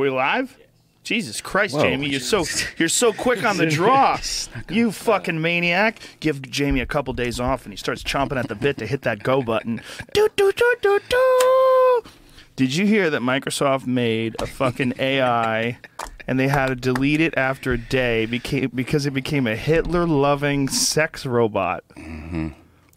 we 0.00 0.10
live? 0.10 0.56
Jesus 1.02 1.40
Christ, 1.40 1.74
Whoa. 1.74 1.82
Jamie, 1.82 2.08
you're 2.10 2.20
so 2.20 2.44
you're 2.76 2.88
so 2.88 3.12
quick 3.12 3.42
on 3.44 3.56
the 3.56 3.66
draw. 3.70 4.18
you 4.68 4.92
fucking 4.92 5.40
maniac. 5.40 5.98
Give 6.20 6.40
Jamie 6.42 6.80
a 6.80 6.86
couple 6.86 7.12
days 7.14 7.40
off 7.40 7.64
and 7.64 7.72
he 7.72 7.76
starts 7.76 8.02
chomping 8.02 8.36
at 8.36 8.48
the 8.48 8.54
bit 8.54 8.76
to 8.78 8.86
hit 8.86 9.02
that 9.02 9.22
go 9.22 9.42
button. 9.42 9.80
Do 10.12 10.28
do 10.36 10.52
do 10.52 10.74
do 10.82 11.00
do. 11.08 12.02
Did 12.56 12.74
you 12.76 12.86
hear 12.86 13.08
that 13.10 13.22
Microsoft 13.22 13.86
made 13.86 14.36
a 14.42 14.46
fucking 14.46 14.92
AI 14.98 15.78
and 16.26 16.38
they 16.38 16.48
had 16.48 16.66
to 16.66 16.74
delete 16.76 17.20
it 17.22 17.34
after 17.36 17.72
a 17.72 17.78
day 17.78 18.26
became, 18.26 18.70
because 18.74 19.06
it 19.06 19.12
became 19.14 19.46
a 19.46 19.56
Hitler 19.56 20.06
loving 20.06 20.68
sex 20.68 21.24
robot? 21.24 21.82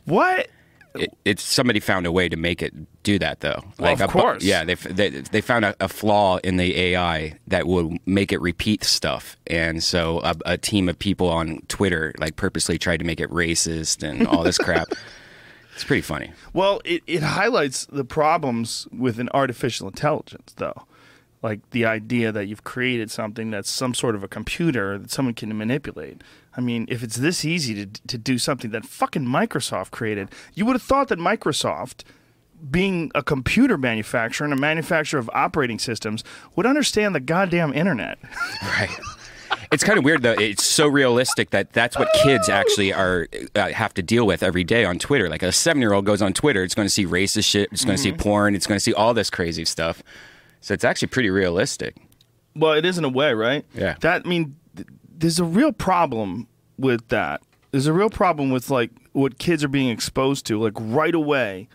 What? 0.05 0.49
It, 0.95 1.15
it's 1.25 1.43
somebody 1.43 1.79
found 1.79 2.05
a 2.05 2.11
way 2.11 2.29
to 2.29 2.35
make 2.35 2.61
it 2.61 2.73
do 3.03 3.17
that 3.19 3.39
though. 3.39 3.63
Well, 3.79 3.93
of 3.93 4.01
a 4.01 4.07
course. 4.07 4.43
yeah, 4.43 4.63
they, 4.63 4.75
they 4.75 5.09
they 5.09 5.41
found 5.41 5.65
a, 5.65 5.75
a 5.79 5.87
flaw 5.87 6.37
in 6.43 6.57
the 6.57 6.79
AI 6.79 7.37
that 7.47 7.67
will 7.67 7.97
make 8.05 8.31
it 8.31 8.41
repeat 8.41 8.83
stuff, 8.83 9.35
and 9.47 9.83
so 9.83 10.19
a, 10.23 10.35
a 10.45 10.57
team 10.57 10.87
of 10.89 10.97
people 10.99 11.29
on 11.29 11.59
Twitter 11.67 12.13
like 12.19 12.35
purposely 12.35 12.77
tried 12.77 12.97
to 12.97 13.05
make 13.05 13.19
it 13.19 13.29
racist 13.29 14.07
and 14.07 14.27
all 14.27 14.43
this 14.43 14.57
crap. 14.59 14.87
It's 15.73 15.83
pretty 15.83 16.01
funny. 16.01 16.31
Well, 16.53 16.81
it, 16.85 17.01
it 17.07 17.23
highlights 17.23 17.85
the 17.87 18.05
problems 18.05 18.87
with 18.91 19.19
an 19.19 19.29
artificial 19.33 19.87
intelligence, 19.87 20.53
though. 20.57 20.85
Like 21.43 21.69
the 21.71 21.85
idea 21.85 22.31
that 22.31 22.45
you've 22.45 22.63
created 22.63 23.11
something 23.11 23.51
that's 23.51 23.69
some 23.69 23.93
sort 23.93 24.15
of 24.15 24.23
a 24.23 24.27
computer 24.27 24.97
that 24.97 25.11
someone 25.11 25.35
can 25.35 25.55
manipulate. 25.57 26.21
I 26.55 26.61
mean, 26.61 26.85
if 26.89 27.03
it's 27.03 27.17
this 27.17 27.43
easy 27.43 27.85
to, 27.85 28.01
to 28.07 28.17
do 28.17 28.37
something 28.37 28.71
that 28.71 28.85
fucking 28.85 29.25
Microsoft 29.25 29.91
created, 29.91 30.29
you 30.53 30.65
would 30.65 30.73
have 30.73 30.81
thought 30.81 31.09
that 31.09 31.19
Microsoft, 31.19 32.03
being 32.71 33.11
a 33.13 33.21
computer 33.21 33.77
manufacturer 33.77 34.45
and 34.45 34.53
a 34.53 34.59
manufacturer 34.59 35.19
of 35.19 35.29
operating 35.33 35.79
systems, 35.79 36.23
would 36.55 36.65
understand 36.65 37.13
the 37.13 37.19
goddamn 37.19 37.73
internet. 37.73 38.17
Right. 38.63 38.97
It's 39.71 39.83
kind 39.83 39.97
of 39.97 40.05
weird 40.05 40.21
though. 40.21 40.33
It's 40.33 40.63
so 40.63 40.87
realistic 40.87 41.49
that 41.49 41.73
that's 41.73 41.97
what 41.97 42.07
kids 42.23 42.47
actually 42.47 42.93
are 42.93 43.27
uh, 43.55 43.69
have 43.69 43.93
to 43.95 44.03
deal 44.03 44.25
with 44.25 44.43
every 44.43 44.63
day 44.63 44.85
on 44.85 44.99
Twitter. 44.99 45.29
Like 45.29 45.43
a 45.43 45.51
seven 45.51 45.81
year 45.81 45.93
old 45.93 46.05
goes 46.05 46.21
on 46.21 46.33
Twitter, 46.33 46.63
it's 46.63 46.75
going 46.75 46.85
to 46.85 46.93
see 46.93 47.05
racist 47.05 47.45
shit, 47.45 47.69
it's 47.71 47.83
going 47.83 47.97
to 47.97 48.01
see 48.01 48.13
porn, 48.13 48.55
it's 48.55 48.67
going 48.67 48.77
to 48.77 48.83
see 48.83 48.93
all 48.93 49.13
this 49.13 49.29
crazy 49.29 49.65
stuff. 49.65 50.03
So 50.63 50.73
it's 50.73 50.85
actually 50.85 51.09
pretty 51.09 51.29
realistic. 51.29 51.97
Well, 52.55 52.71
it 52.71 52.85
is 52.85 52.97
in 52.97 53.03
a 53.03 53.09
way, 53.09 53.33
right? 53.33 53.65
Yeah. 53.73 53.97
That 53.99 54.21
I 54.25 54.29
mean, 54.29 54.55
th- 54.77 54.87
there's 55.09 55.37
a 55.37 55.43
real 55.43 55.73
problem 55.73 56.47
with 56.77 57.09
that. 57.09 57.41
There's 57.71 57.85
a 57.85 57.91
real 57.91 58.09
problem 58.09 58.49
with 58.49 58.69
like 58.69 58.91
what 59.11 59.39
kids 59.39 59.61
are 59.65 59.67
being 59.67 59.89
exposed 59.89 60.45
to, 60.45 60.57
like 60.57 60.71
right 60.77 61.13
away. 61.13 61.67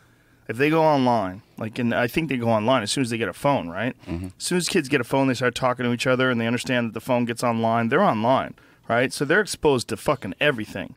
If 0.49 0.57
they 0.57 0.71
go 0.71 0.83
online, 0.83 1.43
like, 1.59 1.79
and 1.79 1.95
I 1.95 2.07
think 2.07 2.31
they 2.31 2.39
go 2.39 2.49
online 2.49 2.83
as 2.83 2.91
soon 2.91 3.03
as 3.03 3.11
they 3.11 3.19
get 3.19 3.29
a 3.29 3.35
phone, 3.35 3.69
right? 3.69 3.95
Mm-hmm. 4.07 4.29
As 4.29 4.33
soon 4.43 4.57
as 4.57 4.67
kids 4.71 4.89
get 4.89 5.03
a 5.03 5.05
phone, 5.05 5.29
they 5.29 5.35
start 5.35 5.55
talking 5.55 5.85
to 5.85 5.93
each 5.93 6.07
other, 6.07 6.31
and 6.31 6.41
they 6.41 6.47
understand 6.47 6.89
that 6.89 6.95
the 6.95 7.03
phone 7.03 7.27
gets 7.27 7.45
online. 7.45 7.91
They're 7.91 8.03
online, 8.03 8.55
right? 8.89 9.13
So 9.13 9.27
they're 9.27 9.43
exposed 9.43 9.89
to 9.89 9.99
fucking 9.99 10.33
everything. 10.41 10.97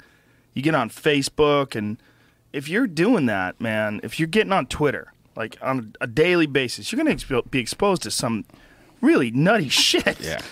You 0.53 0.61
get 0.61 0.75
on 0.75 0.89
Facebook, 0.89 1.75
and 1.75 1.97
if 2.53 2.69
you're 2.69 2.87
doing 2.87 3.25
that, 3.25 3.59
man, 3.59 3.99
if 4.03 4.17
you're 4.17 4.27
getting 4.29 4.53
on 4.53 4.67
Twitter, 4.67 5.11
like 5.35 5.57
on 5.61 5.95
a 6.01 6.07
daily 6.07 6.47
basis, 6.47 6.91
you're 6.91 7.03
going 7.03 7.15
to 7.15 7.41
be 7.49 7.59
exposed 7.59 8.03
to 8.03 8.11
some 8.11 8.45
really 9.01 9.31
nutty 9.31 9.69
shit. 9.69 10.19
Yeah. 10.19 10.41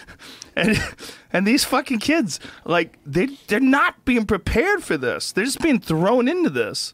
And 0.56 0.78
and 1.32 1.48
these 1.48 1.64
fucking 1.64 2.00
kids, 2.00 2.38
like 2.66 2.98
they 3.06 3.28
they're 3.48 3.62
not 3.62 4.04
being 4.04 4.26
prepared 4.26 4.84
for 4.84 4.98
this. 4.98 5.32
They're 5.32 5.46
just 5.46 5.62
being 5.62 5.80
thrown 5.80 6.28
into 6.28 6.50
this. 6.50 6.94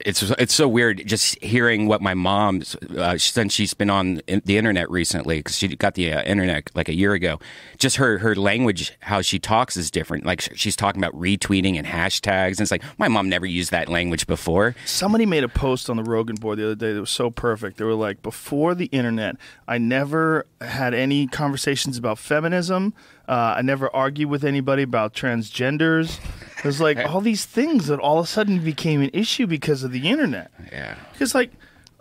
It's 0.00 0.22
it's 0.22 0.54
so 0.54 0.66
weird 0.66 1.06
just 1.06 1.40
hearing 1.42 1.86
what 1.86 2.02
my 2.02 2.14
mom's 2.14 2.74
uh, 2.96 3.16
since 3.16 3.52
she's 3.52 3.74
been 3.74 3.90
on 3.90 4.20
the 4.26 4.58
internet 4.58 4.90
recently 4.90 5.38
because 5.38 5.56
she 5.56 5.68
got 5.76 5.94
the 5.94 6.12
uh, 6.12 6.22
internet 6.22 6.70
like 6.74 6.88
a 6.88 6.94
year 6.94 7.12
ago. 7.14 7.38
Just 7.78 7.96
her 7.96 8.18
her 8.18 8.34
language, 8.34 8.92
how 9.00 9.22
she 9.22 9.38
talks 9.38 9.76
is 9.76 9.90
different. 9.90 10.26
Like 10.26 10.40
she's 10.54 10.76
talking 10.76 11.02
about 11.02 11.18
retweeting 11.18 11.76
and 11.76 11.86
hashtags, 11.86 12.52
and 12.52 12.60
it's 12.60 12.70
like 12.70 12.82
my 12.98 13.08
mom 13.08 13.28
never 13.28 13.46
used 13.46 13.70
that 13.70 13.88
language 13.88 14.26
before. 14.26 14.74
Somebody 14.84 15.26
made 15.26 15.44
a 15.44 15.48
post 15.48 15.88
on 15.88 15.96
the 15.96 16.02
Rogan 16.04 16.36
board 16.36 16.58
the 16.58 16.64
other 16.64 16.74
day 16.74 16.92
that 16.92 17.00
was 17.00 17.10
so 17.10 17.30
perfect. 17.30 17.78
They 17.78 17.84
were 17.84 17.94
like, 17.94 18.22
before 18.22 18.74
the 18.74 18.86
internet, 18.86 19.36
I 19.68 19.78
never 19.78 20.46
had 20.60 20.94
any 20.94 21.26
conversations 21.26 21.96
about 21.96 22.18
feminism. 22.18 22.94
Uh, 23.28 23.54
I 23.56 23.62
never 23.62 23.94
argued 23.94 24.28
with 24.28 24.44
anybody 24.44 24.82
about 24.82 25.14
transgenders. 25.14 26.20
It 26.64 26.68
was 26.68 26.80
like 26.80 26.98
all 26.98 27.20
these 27.20 27.44
things 27.44 27.86
that 27.88 28.00
all 28.00 28.18
of 28.18 28.24
a 28.24 28.28
sudden 28.28 28.58
became 28.64 29.02
an 29.02 29.10
issue 29.12 29.46
because 29.46 29.82
of 29.84 29.92
the 29.92 30.08
internet. 30.08 30.50
Yeah, 30.72 30.96
Because 31.12 31.34
like, 31.34 31.52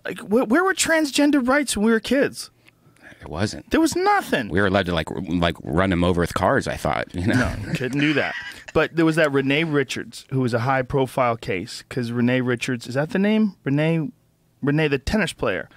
like 0.06 0.20
where, 0.22 0.46
where 0.46 0.64
were 0.64 0.74
transgender 0.74 1.46
rights 1.46 1.76
when 1.78 1.86
we 1.86 1.92
were 1.92 2.00
kids? 2.00 2.50
it 3.22 3.30
wasn't. 3.30 3.70
There 3.72 3.80
was 3.80 3.96
nothing. 3.96 4.50
We 4.50 4.60
were 4.60 4.68
allowed 4.68 4.86
to 4.88 4.94
like 4.94 5.10
r- 5.12 5.22
like 5.22 5.56
run 5.64 5.90
them 5.92 6.04
over 6.04 6.20
with 6.22 6.34
cars. 6.34 6.68
I 6.68 6.76
thought. 6.76 7.14
You 7.16 7.28
know? 7.28 7.36
No, 7.66 7.74
couldn't 7.74 8.00
do 8.02 8.14
that. 8.14 8.34
But 8.74 8.96
there 8.96 9.06
was 9.06 9.16
that 9.18 9.32
Renee 9.32 9.64
Richards, 9.66 10.26
who 10.32 10.42
was 10.42 10.54
a 10.54 10.60
high 10.60 10.82
profile 10.82 11.38
case 11.38 11.84
because 11.88 12.12
Renee 12.12 12.42
Richards 12.42 12.86
is 12.88 12.96
that 12.96 13.12
the 13.12 13.20
name? 13.20 13.56
Renee, 13.64 14.10
Renee, 14.62 14.88
the 14.90 14.98
tennis 15.00 15.32
player. 15.32 15.70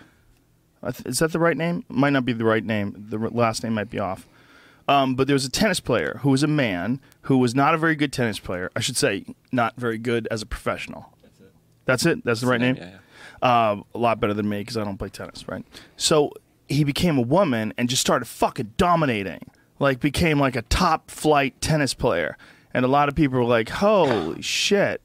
I 0.83 0.91
th- 0.93 1.07
Is 1.07 1.19
that 1.21 1.33
the 1.33 1.39
right 1.39 1.57
name? 1.57 1.85
Might 1.89 2.11
not 2.11 2.25
be 2.25 2.33
the 2.33 2.45
right 2.45 2.65
name. 2.65 2.95
The 3.11 3.19
r- 3.19 3.29
last 3.31 3.63
name 3.65 3.75
might 3.75 3.91
be 3.91 3.99
off. 3.99 4.27
Um, 4.89 5.15
but 5.17 5.27
there 5.27 5.35
was 5.35 5.45
a 5.45 5.51
tennis 5.51 5.81
player 5.81 6.21
who 6.23 6.31
was 6.31 6.43
a 6.43 6.49
man 6.49 7.01
who 7.23 7.39
was 7.39 7.55
not 7.55 7.75
a 7.75 7.79
very 7.79 7.97
good 7.97 8.13
tennis 8.13 8.39
player. 8.39 8.71
I 8.77 8.81
should 8.81 8.97
say, 8.97 9.25
not 9.51 9.75
very 9.77 9.99
good 9.99 10.29
as 10.31 10.43
a 10.43 10.47
professional. 10.47 11.13
That's 11.23 11.41
it. 11.41 11.53
That's 11.85 12.07
it. 12.07 12.25
That's 12.25 12.41
the 12.41 12.47
right 12.47 12.61
name. 12.61 12.79
Uh, 13.43 13.83
a 13.95 13.99
lot 13.99 14.21
better 14.21 14.33
than 14.33 14.49
me 14.49 14.61
because 14.61 14.77
I 14.77 14.85
don't 14.85 14.97
play 14.97 15.09
tennis, 15.09 15.47
right? 15.49 15.65
So 15.97 16.33
he 16.69 16.85
became 16.85 17.19
a 17.19 17.23
woman 17.23 17.75
and 17.77 17.89
just 17.89 18.01
started 18.01 18.27
fucking 18.27 18.75
dominating. 18.77 19.51
Like 19.79 20.01
became 20.01 20.41
like 20.41 20.57
a 20.57 20.63
top 20.63 21.11
flight 21.11 21.61
tennis 21.61 21.93
player, 21.93 22.39
and 22.73 22.85
a 22.85 22.89
lot 22.89 23.11
of 23.11 23.15
people 23.15 23.39
were 23.39 23.45
like, 23.45 23.69
"Holy 23.69 24.41
shit!" 24.41 25.03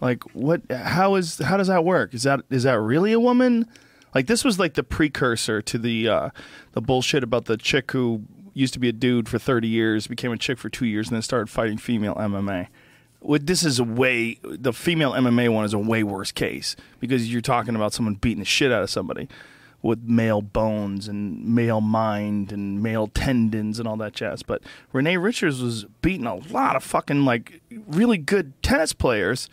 Like 0.00 0.24
what? 0.34 0.62
How 0.72 1.14
is 1.14 1.38
how 1.38 1.56
does 1.56 1.68
that 1.68 1.84
work? 1.84 2.14
Is 2.14 2.24
that 2.24 2.40
is 2.50 2.64
that 2.64 2.80
really 2.80 3.12
a 3.12 3.20
woman? 3.20 3.68
Like 4.16 4.26
this 4.26 4.44
was 4.44 4.58
like 4.58 4.74
the 4.74 4.82
precursor 4.82 5.62
to 5.62 5.78
the 5.78 6.08
uh, 6.08 6.30
the 6.72 6.80
bullshit 6.80 7.22
about 7.22 7.44
the 7.44 7.56
chick 7.56 7.92
who 7.92 8.22
used 8.58 8.74
to 8.74 8.78
be 8.78 8.88
a 8.88 8.92
dude 8.92 9.28
for 9.28 9.38
thirty 9.38 9.68
years, 9.68 10.06
became 10.06 10.32
a 10.32 10.36
chick 10.36 10.58
for 10.58 10.68
two 10.68 10.86
years, 10.86 11.08
and 11.08 11.14
then 11.14 11.22
started 11.22 11.48
fighting 11.48 11.78
female 11.78 12.14
MMA. 12.14 12.68
Well, 13.20 13.40
this 13.42 13.64
is 13.64 13.78
a 13.78 13.84
way 13.84 14.38
the 14.42 14.72
female 14.72 15.12
MMA 15.12 15.52
one 15.52 15.64
is 15.64 15.74
a 15.74 15.78
way 15.78 16.02
worse 16.02 16.30
case 16.32 16.76
because 17.00 17.32
you're 17.32 17.40
talking 17.40 17.74
about 17.74 17.92
someone 17.92 18.14
beating 18.14 18.40
the 18.40 18.44
shit 18.44 18.70
out 18.70 18.82
of 18.82 18.90
somebody 18.90 19.28
with 19.82 20.02
male 20.02 20.42
bones 20.42 21.06
and 21.06 21.44
male 21.54 21.80
mind 21.80 22.50
and 22.52 22.82
male 22.82 23.06
tendons 23.08 23.78
and 23.78 23.86
all 23.86 23.96
that 23.96 24.12
jazz. 24.12 24.42
But 24.42 24.62
Renee 24.92 25.16
Richards 25.16 25.62
was 25.62 25.84
beating 26.02 26.26
a 26.26 26.34
lot 26.34 26.76
of 26.76 26.82
fucking 26.82 27.24
like 27.24 27.60
really 27.86 28.18
good 28.18 28.60
tennis 28.62 28.92
players 28.92 29.48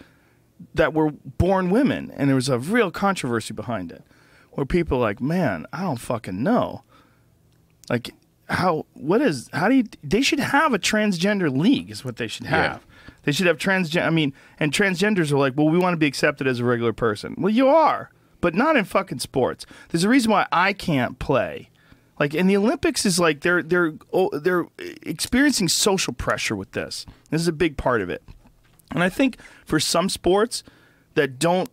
that 0.73 0.93
were 0.93 1.11
born 1.11 1.69
women, 1.69 2.11
and 2.15 2.29
there 2.29 2.35
was 2.35 2.49
a 2.49 2.57
real 2.57 2.89
controversy 2.89 3.53
behind 3.53 3.91
it, 3.91 4.03
where 4.51 4.65
people 4.65 4.97
are 4.97 5.01
like, 5.01 5.21
man, 5.21 5.65
I 5.73 5.81
don't 5.81 5.99
fucking 5.99 6.41
know, 6.41 6.83
like 7.89 8.13
how 8.49 8.85
what 8.93 9.21
is 9.21 9.49
how 9.53 9.67
do 9.67 9.75
you 9.75 9.85
they 10.03 10.21
should 10.21 10.39
have 10.39 10.73
a 10.73 10.79
transgender 10.79 11.55
league 11.55 11.89
is 11.89 12.05
what 12.05 12.17
they 12.17 12.27
should 12.27 12.45
have. 12.45 12.85
They 13.23 13.31
should 13.31 13.47
have 13.47 13.57
transgender. 13.57 14.05
I 14.05 14.11
mean, 14.11 14.33
and 14.59 14.71
transgenders 14.71 15.31
are 15.31 15.37
like, 15.37 15.53
well, 15.55 15.69
we 15.69 15.79
want 15.79 15.93
to 15.93 15.97
be 15.97 16.05
accepted 16.05 16.47
as 16.47 16.59
a 16.59 16.65
regular 16.65 16.93
person. 16.93 17.35
Well, 17.37 17.53
you 17.53 17.67
are, 17.67 18.11
but 18.39 18.53
not 18.53 18.77
in 18.77 18.85
fucking 18.85 19.19
sports. 19.19 19.65
There's 19.89 20.03
a 20.03 20.09
reason 20.09 20.31
why 20.31 20.47
I 20.51 20.73
can't 20.73 21.17
play. 21.17 21.69
Like 22.19 22.33
and 22.33 22.49
the 22.49 22.57
Olympics 22.57 23.05
is 23.05 23.19
like 23.19 23.41
they're 23.41 23.63
they're 23.63 23.93
oh, 24.13 24.29
they're 24.37 24.67
experiencing 24.77 25.67
social 25.67 26.13
pressure 26.13 26.55
with 26.55 26.71
this. 26.71 27.05
This 27.29 27.41
is 27.41 27.47
a 27.47 27.53
big 27.53 27.77
part 27.77 28.01
of 28.01 28.09
it. 28.09 28.23
And 28.91 29.03
I 29.03 29.09
think 29.09 29.37
for 29.65 29.79
some 29.79 30.07
sports 30.07 30.63
that 31.15 31.39
don't 31.39 31.69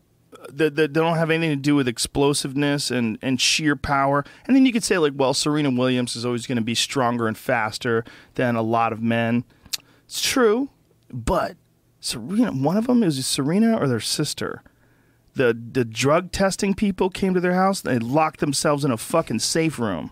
that, 0.50 0.76
that 0.76 0.92
don't 0.92 1.16
have 1.16 1.30
anything 1.30 1.56
to 1.56 1.62
do 1.62 1.74
with 1.74 1.88
explosiveness 1.88 2.90
and, 2.90 3.18
and 3.22 3.40
sheer 3.40 3.76
power, 3.76 4.24
and 4.46 4.56
then 4.56 4.66
you 4.66 4.72
could 4.72 4.84
say 4.84 4.98
like, 4.98 5.12
well, 5.16 5.34
Serena 5.34 5.70
Williams 5.70 6.16
is 6.16 6.24
always 6.24 6.46
going 6.46 6.56
to 6.56 6.62
be 6.62 6.74
stronger 6.74 7.28
and 7.28 7.36
faster 7.36 8.04
than 8.34 8.56
a 8.56 8.62
lot 8.62 8.92
of 8.92 9.02
men. 9.02 9.44
It's 10.06 10.20
true, 10.20 10.70
but 11.10 11.56
Serena, 12.00 12.52
one 12.52 12.76
of 12.76 12.86
them 12.86 13.02
is 13.02 13.24
Serena 13.26 13.78
or 13.78 13.86
their 13.88 14.00
sister. 14.00 14.62
The 15.34 15.54
the 15.54 15.84
drug 15.84 16.30
testing 16.30 16.74
people 16.74 17.08
came 17.08 17.32
to 17.32 17.40
their 17.40 17.54
house. 17.54 17.80
They 17.80 17.98
locked 17.98 18.40
themselves 18.40 18.84
in 18.84 18.90
a 18.90 18.98
fucking 18.98 19.38
safe 19.38 19.78
room. 19.78 20.10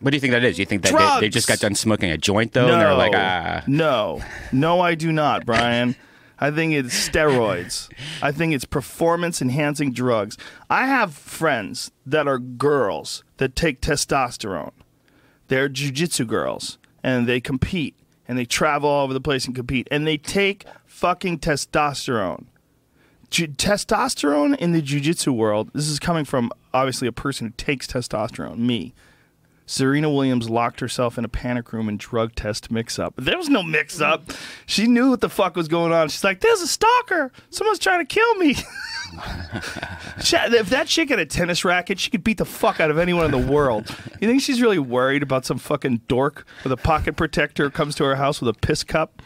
What 0.00 0.12
do 0.12 0.16
you 0.16 0.20
think 0.20 0.30
that 0.30 0.44
is? 0.44 0.58
You 0.58 0.64
think 0.64 0.82
that 0.82 1.20
they, 1.20 1.26
they 1.26 1.28
just 1.28 1.46
got 1.46 1.58
done 1.58 1.74
smoking 1.74 2.10
a 2.10 2.16
joint 2.16 2.52
though, 2.52 2.66
and 2.68 2.80
they're 2.80 2.94
like, 2.94 3.12
ah, 3.14 3.62
No, 3.66 4.22
no, 4.50 4.80
I 4.80 4.94
do 4.94 5.12
not, 5.12 5.44
Brian. 5.44 5.94
I 6.40 6.50
think 6.50 6.72
it's 6.72 7.08
steroids. 7.08 7.90
I 8.22 8.32
think 8.32 8.54
it's 8.54 8.64
performance 8.64 9.42
enhancing 9.42 9.92
drugs. 9.92 10.38
I 10.70 10.86
have 10.86 11.14
friends 11.14 11.92
that 12.06 12.26
are 12.26 12.38
girls 12.38 13.22
that 13.36 13.54
take 13.54 13.80
testosterone. 13.80 14.72
They're 15.48 15.68
jujitsu 15.68 16.26
girls 16.26 16.78
and 17.02 17.26
they 17.26 17.40
compete 17.40 17.94
and 18.26 18.38
they 18.38 18.46
travel 18.46 18.88
all 18.88 19.04
over 19.04 19.12
the 19.12 19.20
place 19.20 19.46
and 19.46 19.54
compete 19.54 19.86
and 19.90 20.06
they 20.06 20.16
take 20.16 20.64
fucking 20.86 21.40
testosterone. 21.40 22.46
Ju- 23.30 23.48
testosterone 23.48 24.56
in 24.56 24.72
the 24.72 24.82
jujitsu 24.82 25.34
world, 25.34 25.70
this 25.74 25.88
is 25.88 25.98
coming 25.98 26.24
from 26.24 26.50
obviously 26.72 27.06
a 27.06 27.12
person 27.12 27.48
who 27.48 27.52
takes 27.56 27.86
testosterone, 27.86 28.58
me. 28.58 28.94
Serena 29.70 30.10
Williams 30.10 30.50
locked 30.50 30.80
herself 30.80 31.16
in 31.16 31.24
a 31.24 31.28
panic 31.28 31.72
room 31.72 31.88
and 31.88 31.96
drug 31.96 32.34
test 32.34 32.72
mix 32.72 32.98
up. 32.98 33.14
There 33.16 33.38
was 33.38 33.48
no 33.48 33.62
mix 33.62 34.00
up. 34.00 34.24
She 34.66 34.88
knew 34.88 35.10
what 35.10 35.20
the 35.20 35.28
fuck 35.28 35.54
was 35.54 35.68
going 35.68 35.92
on. 35.92 36.08
She's 36.08 36.24
like, 36.24 36.40
there's 36.40 36.60
a 36.60 36.66
stalker. 36.66 37.30
Someone's 37.50 37.78
trying 37.78 38.04
to 38.04 38.14
kill 38.14 38.34
me. 38.34 38.56
If 40.22 40.70
that 40.70 40.86
chick 40.86 41.08
had 41.08 41.18
a 41.18 41.26
tennis 41.26 41.64
racket, 41.64 41.98
she 41.98 42.10
could 42.10 42.22
beat 42.22 42.38
the 42.38 42.44
fuck 42.44 42.78
out 42.78 42.92
of 42.92 42.98
anyone 42.98 43.24
in 43.24 43.32
the 43.32 43.52
world. 43.52 43.88
You 44.20 44.28
think 44.28 44.40
she's 44.40 44.62
really 44.62 44.78
worried 44.78 45.24
about 45.24 45.44
some 45.44 45.58
fucking 45.58 46.02
dork 46.06 46.46
with 46.62 46.72
a 46.72 46.76
pocket 46.76 47.16
protector 47.16 47.70
comes 47.70 47.96
to 47.96 48.04
her 48.04 48.14
house 48.14 48.40
with 48.40 48.54
a 48.54 48.58
piss 48.60 48.84
cup? 48.84 49.20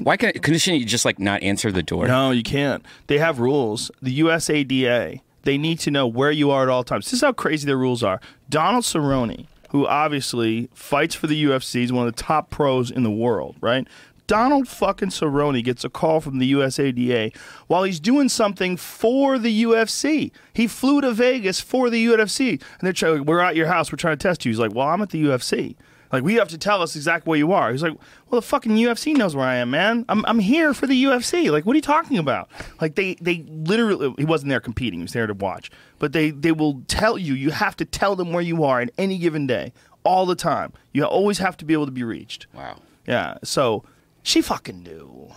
Why 0.00 0.18
can 0.18 0.32
couldn't 0.32 0.58
she 0.58 0.84
just 0.84 1.06
like 1.06 1.18
not 1.18 1.42
answer 1.42 1.72
the 1.72 1.82
door? 1.82 2.08
No, 2.08 2.30
you 2.30 2.42
can't. 2.42 2.84
They 3.06 3.18
have 3.18 3.38
rules. 3.38 3.90
The 4.02 4.20
USADA, 4.20 5.20
they 5.44 5.56
need 5.56 5.78
to 5.80 5.90
know 5.90 6.06
where 6.06 6.30
you 6.30 6.50
are 6.50 6.64
at 6.64 6.68
all 6.68 6.84
times. 6.84 7.06
This 7.06 7.14
is 7.14 7.20
how 7.22 7.32
crazy 7.32 7.64
their 7.64 7.78
rules 7.78 8.02
are. 8.02 8.20
Donald 8.50 8.84
Cerrone, 8.84 9.46
who 9.72 9.86
obviously 9.86 10.68
fights 10.74 11.14
for 11.14 11.26
the 11.26 11.44
UFC, 11.44 11.82
is 11.82 11.92
one 11.92 12.06
of 12.06 12.14
the 12.14 12.22
top 12.22 12.50
pros 12.50 12.90
in 12.90 13.02
the 13.02 13.10
world, 13.10 13.56
right? 13.60 13.88
Donald 14.26 14.68
fucking 14.68 15.08
Cerrone 15.08 15.62
gets 15.64 15.84
a 15.84 15.90
call 15.90 16.20
from 16.20 16.38
the 16.38 16.52
USADA 16.52 17.36
while 17.66 17.82
he's 17.82 17.98
doing 17.98 18.28
something 18.28 18.76
for 18.76 19.38
the 19.38 19.64
UFC. 19.64 20.30
He 20.54 20.66
flew 20.66 21.00
to 21.00 21.12
Vegas 21.12 21.60
for 21.60 21.90
the 21.90 22.06
UFC, 22.06 22.50
and 22.50 22.60
they're 22.80 22.92
trying. 22.92 23.24
We're 23.24 23.40
at 23.40 23.56
your 23.56 23.66
house. 23.66 23.90
We're 23.90 23.96
trying 23.96 24.16
to 24.16 24.22
test 24.22 24.44
you. 24.44 24.50
He's 24.50 24.58
like, 24.58 24.74
"Well, 24.74 24.88
I'm 24.88 25.02
at 25.02 25.10
the 25.10 25.24
UFC. 25.24 25.74
Like, 26.12 26.22
we 26.22 26.34
have 26.34 26.48
to 26.48 26.58
tell 26.58 26.82
us 26.82 26.94
exactly 26.94 27.30
where 27.30 27.38
you 27.38 27.52
are." 27.52 27.72
He's 27.72 27.82
like, 27.82 27.96
"Well, 28.28 28.40
the 28.40 28.46
fucking 28.46 28.72
UFC 28.72 29.14
knows 29.16 29.34
where 29.34 29.46
I 29.46 29.56
am, 29.56 29.70
man. 29.70 30.04
I'm 30.08 30.24
I'm 30.26 30.38
here 30.38 30.74
for 30.74 30.86
the 30.86 31.04
UFC. 31.04 31.50
Like, 31.50 31.64
what 31.66 31.72
are 31.72 31.76
you 31.76 31.82
talking 31.82 32.18
about? 32.18 32.48
Like, 32.80 32.94
they 32.94 33.14
they 33.14 33.44
literally 33.48 34.14
he 34.18 34.24
wasn't 34.24 34.50
there 34.50 34.60
competing. 34.60 35.00
He 35.00 35.04
was 35.04 35.12
there 35.12 35.26
to 35.26 35.34
watch. 35.34 35.70
But 35.98 36.12
they 36.12 36.30
they 36.30 36.52
will 36.52 36.82
tell 36.88 37.18
you. 37.18 37.34
You 37.34 37.50
have 37.50 37.76
to 37.76 37.84
tell 37.84 38.14
them 38.16 38.32
where 38.32 38.42
you 38.42 38.64
are 38.64 38.80
at 38.80 38.90
any 38.98 39.18
given 39.18 39.46
day, 39.46 39.72
all 40.04 40.26
the 40.26 40.36
time. 40.36 40.72
You 40.92 41.04
always 41.04 41.38
have 41.38 41.56
to 41.58 41.64
be 41.64 41.72
able 41.72 41.86
to 41.86 41.92
be 41.92 42.04
reached. 42.04 42.46
Wow. 42.52 42.76
Yeah. 43.06 43.38
So 43.42 43.84
she 44.22 44.42
fucking 44.42 44.82
knew. 44.82 45.30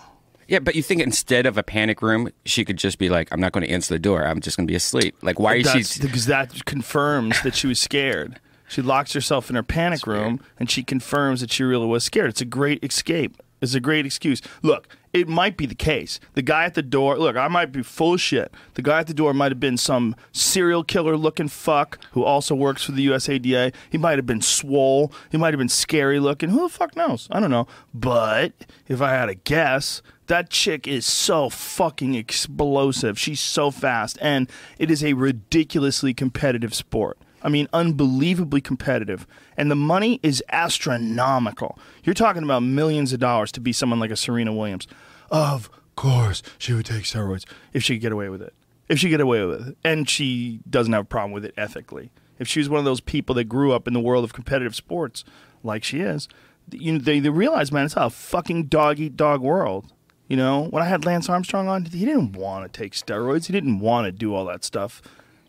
Yeah, 0.47 0.59
but 0.59 0.75
you 0.75 0.83
think 0.83 1.01
instead 1.01 1.47
of 1.47 1.57
a 1.57 1.63
panic 1.63 2.01
room, 2.03 2.29
she 2.45 2.63
could 2.65 2.77
just 2.77 2.99
be 2.99 3.09
like, 3.09 3.29
"I'm 3.31 3.39
not 3.39 3.51
going 3.51 3.65
to 3.65 3.71
answer 3.71 3.93
the 3.93 3.99
door. 3.99 4.25
I'm 4.25 4.41
just 4.41 4.57
going 4.57 4.67
to 4.67 4.71
be 4.71 4.75
asleep." 4.75 5.15
Like, 5.23 5.39
why 5.39 5.55
is 5.55 5.91
she? 5.91 6.01
because 6.01 6.27
that 6.27 6.65
confirms 6.65 7.41
that 7.41 7.55
she 7.55 7.65
was 7.65 7.81
scared. 7.81 8.39
She 8.67 8.81
locks 8.81 9.13
herself 9.13 9.49
in 9.49 9.55
her 9.55 9.63
panic 9.63 10.07
room 10.07 10.39
and 10.59 10.69
she 10.69 10.83
confirms 10.83 11.41
that 11.41 11.51
she 11.51 11.63
really 11.63 11.85
was 11.85 12.03
scared. 12.03 12.29
It's 12.29 12.41
a 12.41 12.45
great 12.45 12.83
escape. 12.83 13.41
It's 13.61 13.73
a 13.73 13.79
great 13.79 14.05
excuse. 14.05 14.41
Look, 14.61 14.87
it 15.13 15.29
might 15.29 15.55
be 15.55 15.65
the 15.65 15.75
case. 15.75 16.19
The 16.33 16.41
guy 16.41 16.65
at 16.65 16.73
the 16.73 16.81
door, 16.81 17.17
look, 17.17 17.37
I 17.37 17.47
might 17.47 17.71
be 17.71 17.83
full 17.83 18.15
of 18.15 18.21
shit. 18.21 18.53
The 18.73 18.81
guy 18.81 18.99
at 18.99 19.07
the 19.07 19.13
door 19.13 19.33
might 19.33 19.51
have 19.51 19.61
been 19.61 19.77
some 19.77 20.15
serial 20.33 20.83
killer 20.83 21.15
looking 21.15 21.47
fuck 21.47 21.97
who 22.11 22.23
also 22.23 22.53
works 22.53 22.83
for 22.83 22.91
the 22.91 23.07
USADA. 23.07 23.73
He 23.89 23.97
might 23.97 24.17
have 24.17 24.25
been 24.25 24.41
swole. 24.41 25.13
He 25.31 25.37
might 25.37 25.53
have 25.53 25.57
been 25.57 25.69
scary 25.69 26.19
looking. 26.19 26.49
Who 26.49 26.63
the 26.63 26.69
fuck 26.69 26.97
knows? 26.97 27.29
I 27.31 27.39
don't 27.39 27.49
know. 27.49 27.65
But 27.93 28.53
if 28.89 29.01
I 29.01 29.11
had 29.11 29.29
a 29.29 29.35
guess, 29.35 30.01
that 30.27 30.49
chick 30.49 30.85
is 30.85 31.07
so 31.07 31.49
fucking 31.49 32.13
explosive. 32.13 33.17
She's 33.17 33.39
so 33.39 33.71
fast. 33.71 34.17
And 34.21 34.49
it 34.77 34.91
is 34.91 35.03
a 35.03 35.13
ridiculously 35.13 36.13
competitive 36.13 36.75
sport. 36.75 37.17
I 37.45 37.49
mean, 37.49 37.67
unbelievably 37.71 38.61
competitive. 38.61 39.27
And 39.55 39.69
the 39.69 39.75
money 39.75 40.19
is 40.23 40.43
astronomical. 40.51 41.77
You're 42.03 42.15
talking 42.15 42.41
about 42.41 42.63
millions 42.63 43.13
of 43.13 43.19
dollars 43.19 43.51
to 43.53 43.61
be 43.61 43.71
someone 43.71 43.99
like 43.99 44.09
a 44.09 44.15
Serena 44.15 44.51
Williams. 44.51 44.87
Of 45.29 45.69
course, 45.95 46.41
she 46.57 46.73
would 46.73 46.87
take 46.87 47.03
steroids 47.03 47.45
if 47.71 47.83
she 47.83 47.95
could 47.95 48.01
get 48.01 48.11
away 48.11 48.29
with 48.29 48.41
it. 48.41 48.53
If 48.89 48.97
she 48.97 49.07
could 49.07 49.11
get 49.11 49.21
away 49.21 49.45
with 49.45 49.67
it. 49.67 49.77
And 49.83 50.09
she 50.09 50.59
doesn't 50.67 50.91
have 50.91 51.03
a 51.03 51.07
problem 51.07 51.33
with 51.33 51.45
it 51.45 51.53
ethically. 51.55 52.09
If 52.39 52.47
she 52.47 52.59
was 52.59 52.67
one 52.67 52.79
of 52.79 52.85
those 52.85 52.99
people 52.99 53.35
that 53.35 53.45
grew 53.45 53.71
up 53.71 53.87
in 53.87 53.93
the 53.93 53.99
world 53.99 54.23
of 54.23 54.33
competitive 54.33 54.75
sports, 54.75 55.23
like 55.63 55.83
she 55.83 56.01
is, 56.01 56.27
you 56.71 56.93
know, 56.93 56.99
they, 56.99 57.19
they 57.19 57.29
realize, 57.29 57.71
man, 57.71 57.85
it's 57.85 57.95
a 57.95 58.09
fucking 58.09 58.65
dog 58.65 58.99
eat 58.99 59.15
dog 59.15 59.41
world. 59.41 59.93
You 60.27 60.37
know, 60.37 60.63
when 60.63 60.81
I 60.81 60.87
had 60.87 61.05
Lance 61.05 61.29
Armstrong 61.29 61.67
on, 61.67 61.85
he 61.85 62.05
didn't 62.05 62.33
want 62.33 62.71
to 62.71 62.75
take 62.75 62.93
steroids. 62.93 63.45
He 63.45 63.53
didn't 63.53 63.79
want 63.79 64.05
to 64.05 64.11
do 64.11 64.33
all 64.33 64.45
that 64.45 64.63
stuff. 64.63 65.03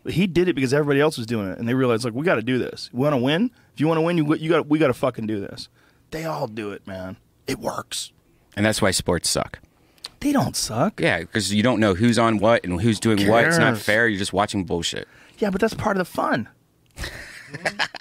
He 0.07 0.27
did 0.27 0.47
it 0.47 0.53
because 0.53 0.73
everybody 0.73 0.99
else 1.01 1.17
was 1.17 1.27
doing 1.27 1.49
it, 1.49 1.57
and 1.59 1.67
they 1.67 1.73
realized, 1.73 2.05
like, 2.05 2.13
we 2.13 2.23
got 2.25 2.35
to 2.35 2.41
do 2.41 2.57
this. 2.57 2.89
We 2.93 2.99
want 3.01 3.13
to 3.13 3.17
win? 3.17 3.51
If 3.73 3.79
you 3.79 3.87
want 3.87 3.97
to 3.97 4.01
win, 4.01 4.17
you 4.17 4.35
you 4.35 4.49
got 4.49 4.67
we 4.67 4.79
got 4.79 4.87
to 4.87 4.93
fucking 4.93 5.27
do 5.27 5.39
this. 5.39 5.69
They 6.11 6.25
all 6.25 6.47
do 6.47 6.71
it, 6.71 6.85
man. 6.87 7.17
It 7.45 7.59
works. 7.59 8.11
And 8.55 8.65
that's 8.65 8.81
why 8.81 8.91
sports 8.91 9.29
suck. 9.29 9.59
They 10.19 10.31
don't 10.31 10.55
suck. 10.55 10.99
Yeah, 10.99 11.19
because 11.19 11.53
you 11.53 11.61
don't 11.61 11.79
know 11.79 11.93
who's 11.93 12.17
on 12.17 12.39
what 12.39 12.63
and 12.65 12.81
who's 12.81 12.99
doing 12.99 13.27
what. 13.27 13.45
It's 13.45 13.57
not 13.59 13.77
fair. 13.77 14.07
You're 14.07 14.17
just 14.17 14.33
watching 14.33 14.63
bullshit. 14.63 15.07
Yeah, 15.37 15.51
but 15.51 15.61
that's 15.61 15.75
part 15.75 15.95
of 15.97 15.99
the 15.99 16.05
fun. 16.11 16.49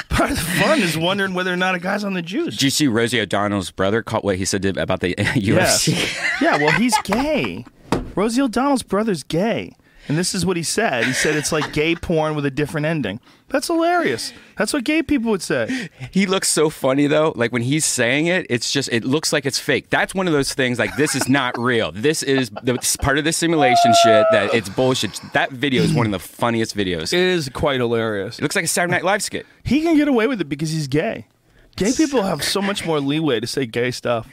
part 0.09 0.31
of 0.31 0.37
the 0.37 0.43
fun 0.43 0.81
is 0.81 0.97
wondering 0.97 1.35
whether 1.35 1.53
or 1.53 1.57
not 1.57 1.75
a 1.75 1.79
guy's 1.79 2.05
on 2.05 2.15
the 2.15 2.23
juice. 2.23 2.55
Did 2.55 2.63
you 2.63 2.71
see 2.71 2.87
Rosie 2.87 3.21
O'Donnell's 3.21 3.71
brother 3.71 4.03
caught 4.03 4.25
what 4.25 4.37
he 4.37 4.45
said 4.47 4.65
about 4.65 5.01
the 5.01 5.15
UFC? 5.15 6.41
Yeah, 6.41 6.57
well, 6.57 6.73
he's 6.73 6.97
gay. 7.03 7.67
Rosie 8.15 8.41
O'Donnell's 8.41 8.83
brother's 8.83 9.23
gay. 9.23 9.77
And 10.09 10.17
this 10.17 10.35
is 10.35 10.47
what 10.47 10.57
he 10.57 10.63
said. 10.63 11.05
He 11.05 11.13
said 11.13 11.35
it's 11.35 11.53
like 11.53 11.73
gay 11.73 11.95
porn 11.97 12.35
with 12.35 12.47
a 12.47 12.51
different 12.51 12.87
ending. 12.87 13.21
That's 13.49 13.67
hilarious. 13.67 14.33
That's 14.57 14.73
what 14.73 14.85
gay 14.85 15.03
people 15.03 15.31
would 15.31 15.43
say. 15.43 15.89
He 16.11 16.27
looks 16.27 16.49
so 16.49 16.71
funny 16.71 17.07
though. 17.07 17.33
Like 17.37 17.53
when 17.53 17.63
he's 17.63 17.85
saying 17.85 18.27
it, 18.27 18.47
it's 18.49 18.71
just 18.71 18.89
it 18.93 19.05
looks 19.05 19.33
like 19.33 19.47
it's 19.47 19.59
fake. 19.59 19.91
That's 19.91 20.15
one 20.15 20.27
of 20.27 20.33
those 20.33 20.55
things. 20.55 20.79
Like 20.79 20.97
this 20.97 21.15
is 21.15 21.29
not 21.29 21.59
real. 21.59 21.93
This 21.93 22.23
is 22.23 22.51
the 22.63 22.75
it's 22.75 22.97
part 22.97 23.19
of 23.19 23.25
the 23.25 23.33
simulation 23.33 23.93
shit. 24.05 24.27
That 24.31 24.55
it's 24.55 24.69
bullshit. 24.69 25.21
That 25.33 25.51
video 25.51 25.83
is 25.83 25.93
one 25.93 26.07
of 26.07 26.13
the 26.13 26.19
funniest 26.19 26.77
videos. 26.77 27.13
It 27.13 27.21
is 27.21 27.49
quite 27.49 27.81
hilarious. 27.81 28.39
It 28.39 28.43
looks 28.43 28.57
like 28.57 28.65
a 28.65 28.69
Saturday 28.69 28.93
Night 28.93 29.05
Live 29.05 29.23
skit. 29.23 29.47
He 29.65 29.83
can 29.83 29.97
get 29.97 30.09
away 30.09 30.27
with 30.27 30.41
it 30.41 30.49
because 30.49 30.71
he's 30.71 30.89
gay. 30.89 31.27
Gay 31.77 31.93
people 31.93 32.23
have 32.23 32.43
so 32.43 32.63
much 32.63 32.87
more 32.87 33.01
leeway 33.01 33.39
to 33.41 33.47
say 33.47 33.67
gay 33.67 33.91
stuff. 33.91 34.29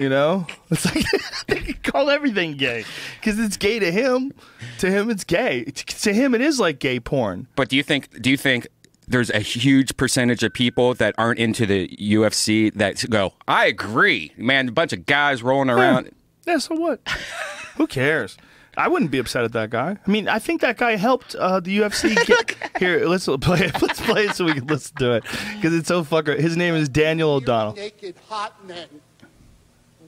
You 0.00 0.08
know, 0.08 0.46
it's 0.70 0.86
like 0.86 1.04
they 1.46 1.56
can 1.56 1.92
call 1.92 2.08
everything 2.08 2.56
gay 2.56 2.84
because 3.20 3.38
it's 3.38 3.58
gay 3.58 3.78
to 3.78 3.92
him. 3.92 4.32
To 4.78 4.90
him, 4.90 5.10
it's 5.10 5.24
gay. 5.24 5.64
To 5.64 6.14
him, 6.14 6.34
it 6.34 6.40
is 6.40 6.58
like 6.58 6.78
gay 6.78 6.98
porn. 7.00 7.48
But 7.54 7.68
do 7.68 7.76
you 7.76 7.82
think? 7.82 8.22
Do 8.22 8.30
you 8.30 8.38
think? 8.38 8.66
There's 9.06 9.28
a 9.28 9.40
huge 9.40 9.96
percentage 9.98 10.42
of 10.42 10.54
people 10.54 10.94
that 10.94 11.16
aren't 11.18 11.40
into 11.40 11.66
the 11.66 11.88
UFC 11.98 12.72
that 12.74 13.04
go, 13.10 13.34
I 13.48 13.66
agree, 13.66 14.32
man. 14.36 14.68
A 14.68 14.72
bunch 14.72 14.92
of 14.92 15.04
guys 15.04 15.42
rolling 15.42 15.68
around. 15.68 16.12
Yeah, 16.46 16.58
so 16.58 16.76
what? 16.76 17.00
Who 17.76 17.88
cares? 17.88 18.38
I 18.76 18.86
wouldn't 18.86 19.10
be 19.10 19.18
upset 19.18 19.42
at 19.42 19.52
that 19.52 19.68
guy. 19.70 19.98
I 20.06 20.10
mean, 20.10 20.28
I 20.28 20.38
think 20.38 20.60
that 20.60 20.76
guy 20.78 20.94
helped 20.94 21.34
uh, 21.34 21.58
the 21.58 21.76
UFC 21.76 22.14
get 22.24 22.78
here. 22.78 23.04
Let's 23.06 23.26
play 23.26 23.62
it. 23.62 23.82
Let's 23.82 24.00
play 24.00 24.26
it 24.26 24.36
so 24.36 24.44
we 24.44 24.54
can 24.54 24.66
listen 24.68 24.96
to 24.98 25.14
it 25.14 25.24
because 25.56 25.74
it's 25.74 25.88
so 25.88 26.04
fucker. 26.04 26.38
His 26.38 26.56
name 26.56 26.74
is 26.74 26.88
Daniel 26.88 27.30
O'Donnell. 27.32 27.74
naked 27.74 28.14
hot 28.28 28.64
men 28.66 28.86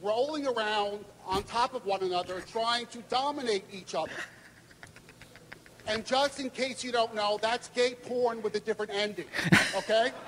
rolling 0.02 0.46
around 0.46 1.04
on 1.26 1.42
top 1.44 1.74
of 1.74 1.86
one 1.86 2.02
another 2.02 2.40
trying 2.40 2.86
to 2.86 2.98
dominate 3.08 3.64
each 3.72 3.94
other. 3.94 4.10
And 5.86 6.04
just 6.04 6.38
in 6.40 6.50
case 6.50 6.84
you 6.84 6.92
don't 6.92 7.14
know, 7.14 7.38
that's 7.40 7.68
gay 7.68 7.94
porn 7.94 8.42
with 8.42 8.54
a 8.56 8.60
different 8.60 8.92
ending. 8.92 9.26
Okay? 9.76 10.10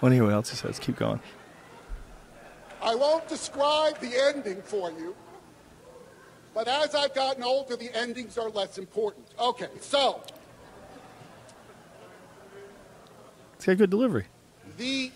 What 0.00 0.12
anyway 0.12 0.34
else 0.34 0.50
he 0.50 0.56
says? 0.56 0.78
Keep 0.78 0.96
going. 0.96 1.18
I 2.82 2.94
won't 2.94 3.26
describe 3.26 3.98
the 4.00 4.10
ending 4.28 4.60
for 4.60 4.90
you, 4.90 5.16
but 6.52 6.68
as 6.68 6.94
I've 6.94 7.14
gotten 7.14 7.42
older, 7.42 7.74
the 7.74 7.90
endings 7.96 8.36
are 8.36 8.50
less 8.50 8.76
important. 8.76 9.24
Okay, 9.40 9.68
so 9.80 10.20
It's 13.54 13.64
got 13.64 13.78
good 13.78 13.88
delivery. 13.88 14.26
the 14.76 15.10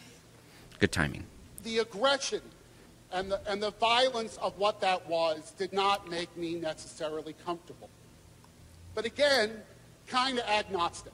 Good 0.78 0.92
timing. 0.92 1.26
The 1.68 1.78
aggression 1.78 2.40
and 3.12 3.30
the, 3.30 3.40
and 3.50 3.62
the 3.62 3.70
violence 3.72 4.36
of 4.38 4.56
what 4.58 4.80
that 4.80 5.06
was 5.08 5.52
did 5.58 5.72
not 5.72 6.08
make 6.10 6.34
me 6.36 6.54
necessarily 6.54 7.34
comfortable. 7.44 7.90
But 8.94 9.04
again, 9.04 9.50
kind 10.06 10.38
of 10.38 10.46
agnostic. 10.46 11.12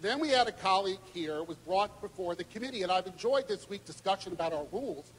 Then 0.00 0.20
we 0.20 0.28
had 0.30 0.46
a 0.48 0.52
colleague 0.52 1.00
here, 1.12 1.42
was 1.42 1.56
brought 1.58 2.00
before 2.00 2.34
the 2.34 2.44
committee, 2.44 2.82
and 2.82 2.90
I've 2.92 3.06
enjoyed 3.06 3.48
this 3.48 3.68
week's 3.68 3.84
discussion 3.86 4.32
about 4.32 4.52
our 4.52 4.64
rules. 4.72 5.10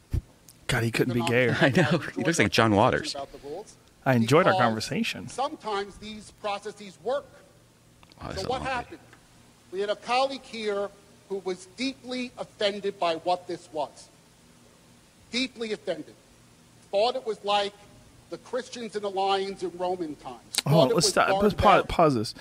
God, 0.68 0.84
he 0.84 0.92
couldn't 0.92 1.14
be 1.14 1.22
I've 1.22 1.28
gayer. 1.30 1.58
I 1.62 1.70
know. 1.70 2.00
He 2.16 2.24
looks 2.24 2.40
like 2.40 2.52
John 2.52 2.74
Waters. 2.76 3.14
about 3.14 3.32
the 3.32 3.40
rules 3.48 3.76
I 4.06 4.14
enjoyed 4.16 4.48
our 4.48 4.54
conversation. 4.54 5.28
Sometimes 5.28 5.98
these 5.98 6.32
processes 6.42 6.98
work. 7.04 7.26
Wow, 8.22 8.32
So 8.32 8.42
what 8.44 8.50
long 8.50 8.60
video. 8.62 8.74
happened? 8.74 9.00
We 9.72 9.80
had 9.82 9.90
a 9.90 9.96
colleague 9.98 10.44
here 10.44 10.90
who 11.30 11.38
was 11.46 11.68
deeply 11.78 12.32
offended 12.38 13.00
by 13.00 13.16
what 13.16 13.48
this 13.48 13.70
was. 13.72 14.10
Deeply 15.32 15.72
offended. 15.72 16.16
Thought 16.92 17.16
it 17.16 17.26
was 17.26 17.44
like 17.46 17.74
the 18.32 18.38
Christians 18.40 18.96
and 18.96 19.04
the 19.04 19.10
lions 19.10 19.64
in 19.64 19.72
Roman 19.78 20.16
times. 20.16 20.42
Oh, 20.66 20.86
let's 20.86 21.08
stop. 21.08 21.42
Let's 21.42 21.54
pause, 21.54 21.86
pause 21.88 22.16
this. 22.16 22.36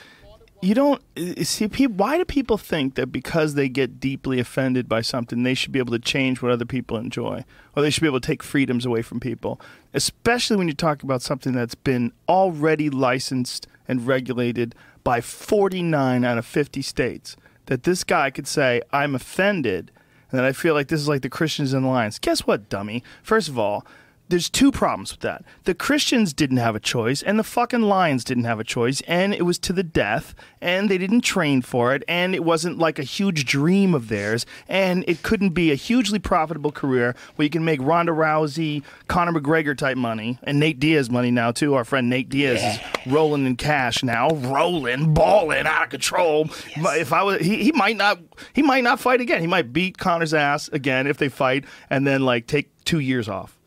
You 0.61 0.75
don't 0.75 1.01
uh, 1.17 1.45
see 1.45 1.69
people. 1.69 1.97
Why 1.97 2.19
do 2.19 2.25
people 2.25 2.59
think 2.59 2.95
that 2.97 3.09
because 3.09 3.55
they 3.55 3.69
get 3.69 4.01
deeply 4.01 4.41
offended 4.41 4.89
by 4.89 5.03
something, 5.03 5.43
they 5.43 5.55
should 5.55 5.71
be 5.71 5.79
able 5.79 5.93
to 5.93 5.99
change 5.99 6.43
what 6.43 6.51
other 6.51 6.65
people 6.65 6.97
enjoy, 6.97 7.45
or 7.77 7.83
they 7.83 7.91
should 7.91 8.01
be 8.01 8.09
able 8.09 8.21
to 8.21 8.27
take 8.27 8.43
freedoms 8.43 8.85
away 8.85 9.03
from 9.03 9.21
people? 9.21 9.61
Especially 9.95 10.57
when 10.57 10.67
you 10.67 10.75
talk 10.75 11.03
about 11.03 11.23
something 11.23 11.53
that's 11.53 11.77
been 11.77 12.13
already 12.29 12.91
licensed 12.91 13.69
and 13.87 14.07
regulated 14.07 14.75
by 15.05 15.21
49 15.21 16.25
out 16.25 16.39
of 16.39 16.45
50 16.45 16.83
states. 16.83 17.37
That 17.69 17.85
this 17.85 18.03
guy 18.03 18.31
could 18.31 18.47
say, 18.47 18.83
I'm 18.93 19.15
offended, 19.15 19.91
and 20.31 20.39
that 20.39 20.45
I 20.45 20.53
feel 20.53 20.75
like 20.75 20.89
this 20.89 21.01
is 21.01 21.09
like 21.09 21.23
the 21.23 21.31
Christians 21.31 21.73
and 21.73 21.85
the 21.85 21.89
Lions. 21.89 22.19
Guess 22.19 22.47
what, 22.47 22.69
dummy? 22.69 23.03
First 23.23 23.49
of 23.49 23.59
all, 23.59 23.87
there's 24.29 24.51
two 24.51 24.71
problems 24.71 25.13
with 25.13 25.21
that. 25.21 25.45
The 25.65 25.75
Christians 25.75 26.33
didn't 26.33 26.59
have 26.59 26.77
a 26.77 26.81
choice, 26.81 27.23
and 27.23 27.39
the 27.39 27.45
fucking 27.45 27.83
Lions 27.83 28.25
didn't 28.25 28.45
have 28.45 28.61
a 28.61 28.65
choice, 28.65 29.01
and 29.09 29.35
it 29.35 29.43
was 29.43 29.59
to 29.61 29.73
the 29.73 29.83
death, 29.83 30.35
and 30.61 30.91
they 30.91 30.99
didn't 30.99 31.23
train 31.23 31.63
for 31.63 31.95
it, 31.95 32.03
and 32.07 32.35
it 32.35 32.45
wasn't 32.45 32.79
like 32.79 32.99
a 32.99 33.03
huge 33.03 33.45
dream 33.45 33.95
of 33.95 34.09
theirs, 34.09 34.45
and 34.69 35.05
it 35.09 35.23
couldn't 35.23 35.51
be 35.51 35.71
a 35.73 35.75
hugely 35.75 36.19
profitable 36.19 36.73
career 36.73 37.15
where 37.37 37.45
you 37.45 37.51
can 37.51 37.65
make 37.65 37.81
Ronda 37.81 38.13
Rousey, 38.13 38.83
Conor 39.09 39.41
McGregor 39.41 39.77
type 39.77 39.97
money, 39.97 40.39
and 40.43 40.61
Nate 40.61 40.79
Diaz 40.79 41.11
money 41.11 41.31
now 41.31 41.51
too. 41.51 41.75
Our 41.75 41.85
friend 41.85 42.11
Nate 42.11 42.29
Diaz 42.29 42.63
is 42.63 43.13
rolling 43.13 43.47
in 43.47 43.57
cash 43.57 44.03
now, 44.03 44.29
rolling, 44.31 45.15
balling 45.15 45.67
out 45.67 45.85
of 45.85 45.91
control. 45.91 46.51
If 46.77 47.13
I 47.13 47.23
was, 47.23 47.41
he, 47.41 47.65
he 47.65 47.73
might 47.73 47.97
not, 47.97 48.21
he 48.53 48.63
might 48.63 48.85
not 48.85 49.01
fight 49.01 49.21
again. 49.21 49.41
He 49.41 49.47
might 49.47 49.73
beat 49.73 49.99
Conor's 49.99 50.35
ass 50.35 50.69
again 50.69 51.07
if 51.07 51.17
they 51.17 51.29
fight, 51.29 51.65
and 51.89 52.07
then 52.07 52.23
like 52.25 52.47
take 52.47 52.71
two 52.85 53.01
years 53.01 53.29
off. 53.29 53.58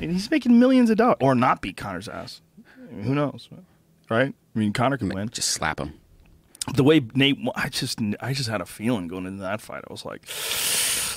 And 0.00 0.10
he's 0.10 0.30
making 0.30 0.58
millions 0.58 0.90
of 0.90 0.96
dollars, 0.96 1.18
or 1.20 1.34
not 1.34 1.62
beat 1.62 1.76
Conor's 1.76 2.08
ass. 2.08 2.40
I 2.76 2.92
mean, 2.92 3.04
who 3.04 3.14
knows, 3.14 3.48
right? 4.08 4.34
I 4.54 4.58
mean, 4.58 4.72
Conor 4.72 4.98
can 4.98 5.08
win. 5.08 5.28
Just 5.28 5.48
slap 5.48 5.80
him. 5.80 5.94
The 6.74 6.84
way 6.84 7.00
Nate, 7.14 7.38
I 7.54 7.68
just, 7.68 8.00
I 8.20 8.32
just 8.32 8.48
had 8.48 8.60
a 8.60 8.66
feeling 8.66 9.08
going 9.08 9.26
into 9.26 9.42
that 9.42 9.60
fight. 9.60 9.82
I 9.88 9.92
was 9.92 10.04
like, 10.04 10.26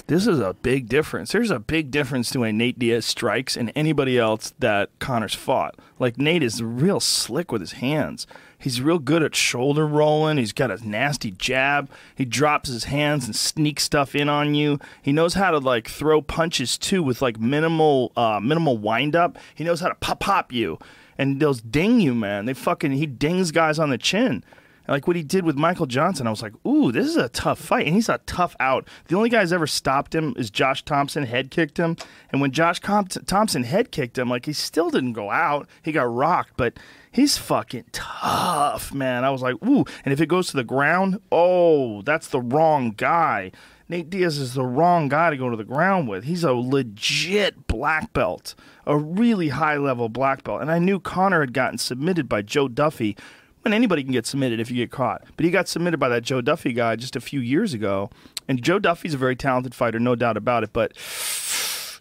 this 0.08 0.28
is 0.28 0.40
a 0.40 0.54
big 0.54 0.88
difference. 0.88 1.32
There's 1.32 1.52
a 1.52 1.60
big 1.60 1.92
difference 1.92 2.30
to 2.32 2.44
a 2.44 2.52
Nate 2.52 2.80
Diaz 2.80 3.06
strikes 3.06 3.56
and 3.56 3.72
anybody 3.76 4.18
else 4.18 4.54
that 4.60 4.90
Conor's 5.00 5.34
fought. 5.34 5.76
Like 6.00 6.18
Nate 6.18 6.44
is 6.44 6.62
real 6.62 7.00
slick 7.00 7.52
with 7.52 7.62
his 7.62 7.74
hands. 7.74 8.28
He's 8.64 8.80
real 8.80 8.98
good 8.98 9.24
at 9.24 9.36
shoulder 9.36 9.86
rolling. 9.86 10.38
He's 10.38 10.54
got 10.54 10.72
a 10.72 10.88
nasty 10.88 11.32
jab. 11.32 11.90
He 12.16 12.24
drops 12.24 12.70
his 12.70 12.86
hands 12.86 13.26
and 13.26 13.36
sneaks 13.36 13.84
stuff 13.84 14.16
in 14.16 14.30
on 14.30 14.56
you. 14.56 14.80
He 15.02 15.12
knows 15.12 15.34
how 15.34 15.52
to 15.52 15.58
like 15.58 15.90
throw 15.90 16.22
punches 16.22 16.78
too 16.78 17.04
with 17.04 17.22
like 17.22 17.38
minimal 17.38 18.14
uh, 18.16 18.40
minimal 18.42 18.78
wind 18.78 19.18
up. 19.18 19.38
He 19.54 19.66
knows 19.66 19.82
how 19.82 19.90
to 19.90 19.96
pop 19.96 20.22
pop 20.22 20.54
you 20.54 20.80
and 21.18 21.42
those 21.42 21.62
ding 21.62 22.00
you, 22.00 22.16
man. 22.16 22.46
They 22.46 22.54
fucking 22.54 22.94
he 22.94 23.06
dings 23.06 23.52
guys 23.52 23.80
on 23.80 23.90
the 23.90 23.98
chin. 23.98 24.46
Like 24.88 25.08
what 25.08 25.16
he 25.16 25.24
did 25.24 25.46
with 25.46 25.56
Michael 25.56 25.86
Johnson, 25.86 26.28
I 26.28 26.30
was 26.30 26.42
like, 26.42 26.54
"Ooh, 26.66 26.92
this 26.92 27.08
is 27.08 27.16
a 27.16 27.30
tough 27.30 27.60
fight," 27.60 27.86
and 27.86 27.96
he's 27.96 28.10
a 28.10 28.20
tough 28.26 28.54
out. 28.60 28.88
The 29.08 29.16
only 29.16 29.30
guy's 29.30 29.54
ever 29.54 29.68
stopped 29.68 30.14
him 30.14 30.34
is 30.38 30.50
Josh 30.50 30.84
Thomson. 30.84 31.24
Head 31.24 31.52
kicked 31.52 31.78
him, 31.78 31.96
and 32.32 32.42
when 32.42 32.52
Josh 32.52 32.80
Comp- 32.80 33.26
Thomson 33.26 33.64
head 33.64 33.92
kicked 33.92 34.18
him, 34.18 34.30
like 34.30 34.46
he 34.46 34.54
still 34.54 34.90
didn't 34.90 35.14
go 35.14 35.32
out. 35.32 35.70
He 35.82 35.94
got 35.94 36.14
rocked, 36.14 36.54
but 36.58 36.74
he's 37.14 37.38
fucking 37.38 37.86
tough, 37.94 38.94
man. 38.94 39.24
I 39.24 39.30
was 39.30 39.42
like, 39.42 39.56
"Ooh," 39.64 39.86
and 40.04 40.12
if 40.14 40.20
it 40.20 40.26
goes 40.26 40.48
to 40.48 40.58
the 40.58 40.66
ground, 40.66 41.22
oh, 41.32 42.02
that's 42.02 42.28
the 42.28 42.42
wrong 42.42 42.92
guy. 42.92 43.52
Nate 43.88 44.10
Diaz 44.10 44.38
is 44.38 44.54
the 44.54 44.66
wrong 44.66 45.08
guy 45.08 45.30
to 45.30 45.38
go 45.38 45.50
to 45.50 45.56
the 45.56 45.64
ground 45.64 46.08
with. 46.08 46.24
He's 46.24 46.44
a 46.44 46.54
legit 46.54 47.68
black 47.68 48.12
belt, 48.14 48.56
a 48.86 48.98
really 48.98 49.50
high 49.50 49.78
level 49.78 50.10
black 50.10 50.44
belt. 50.44 50.62
And 50.62 50.72
I 50.72 50.80
knew 50.80 51.00
Conor 51.00 51.42
had 51.42 51.54
gotten 51.54 51.78
submitted 51.78 52.28
by 52.28 52.42
Joe 52.42 52.68
Duffy 52.68 53.16
when 53.62 53.74
anybody 53.74 54.04
can 54.04 54.12
get 54.12 54.26
submitted 54.26 54.60
if 54.60 54.72
you 54.72 54.78
get 54.78 54.92
caught. 54.92 55.24
But 55.36 55.46
he 55.46 55.52
got 55.52 55.68
submitted 55.68 56.00
by 56.00 56.10
that 56.10 56.24
Joe 56.24 56.42
Duffy 56.42 56.74
guy 56.74 56.96
just 56.96 57.16
a 57.16 57.22
few 57.22 57.40
years 57.40 57.74
ago. 57.74 58.10
And 58.48 58.64
Joe 58.64 58.80
Duffy's 58.80 59.14
a 59.14 59.18
very 59.18 59.36
talented 59.36 59.76
fighter, 59.76 60.00
no 60.00 60.16
doubt 60.16 60.38
about 60.38 60.64
it. 60.64 60.72
But 60.74 60.94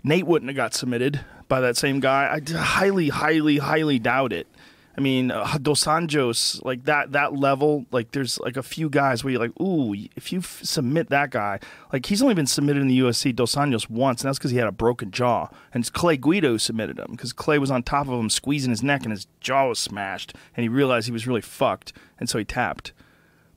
Nate 0.05 0.27
wouldn't 0.27 0.49
have 0.51 0.57
got 0.57 0.75
submitted 0.75 1.25
by 1.49 1.61
that 1.61 1.77
same 1.77 2.01
guy. 2.01 2.33
I 2.33 2.53
highly, 2.53 3.11
highly, 3.11 3.59
highly 3.59 3.99
doubt 3.99 4.33
it. 4.33 4.47
I 4.97 5.01
mean, 5.01 5.31
uh, 5.31 5.57
Dos 5.61 5.85
Anjos, 5.85 6.63
like 6.65 6.85
that 6.85 7.13
that 7.13 7.35
level, 7.35 7.87
like 7.91 8.13
there's 8.13 8.39
like 8.41 8.57
a 8.57 8.63
few 8.63 8.91
guys 8.91 9.25
where 9.25 9.33
you're 9.33 9.41
like, 9.41 9.59
ooh, 9.61 9.95
if 10.17 10.33
you 10.33 10.41
f- 10.41 10.61
submit 10.63 11.09
that 11.09 11.31
guy, 11.31 11.61
like 11.93 12.07
he's 12.07 12.21
only 12.23 12.35
been 12.35 12.47
submitted 12.47 12.83
in 12.83 12.89
the 12.89 12.99
UFC 12.99 13.35
Dos 13.35 13.55
Anjos 13.55 13.89
once, 13.89 14.23
and 14.23 14.29
that's 14.29 14.39
because 14.39 14.51
he 14.51 14.59
had 14.59 14.67
a 14.67 14.73
broken 14.73 15.11
jaw. 15.11 15.49
And 15.73 15.83
it's 15.83 15.91
Clay 15.91 16.17
Guida 16.19 16.59
submitted 16.59 16.99
him 16.99 17.13
because 17.13 17.33
Clay 17.33 17.59
was 17.59 17.71
on 17.71 17.83
top 17.83 18.07
of 18.07 18.19
him, 18.21 18.29
squeezing 18.29 18.71
his 18.71 18.83
neck, 18.83 19.03
and 19.05 19.13
his 19.13 19.27
jaw 19.41 19.69
was 19.69 19.79
smashed, 19.79 20.35
and 20.57 20.63
he 20.63 20.69
realized 20.69 21.07
he 21.07 21.13
was 21.13 21.27
really 21.27 21.41
fucked, 21.41 21.95
and 22.21 22.29
so 22.29 22.39
he 22.39 22.45
tapped. 22.45 22.93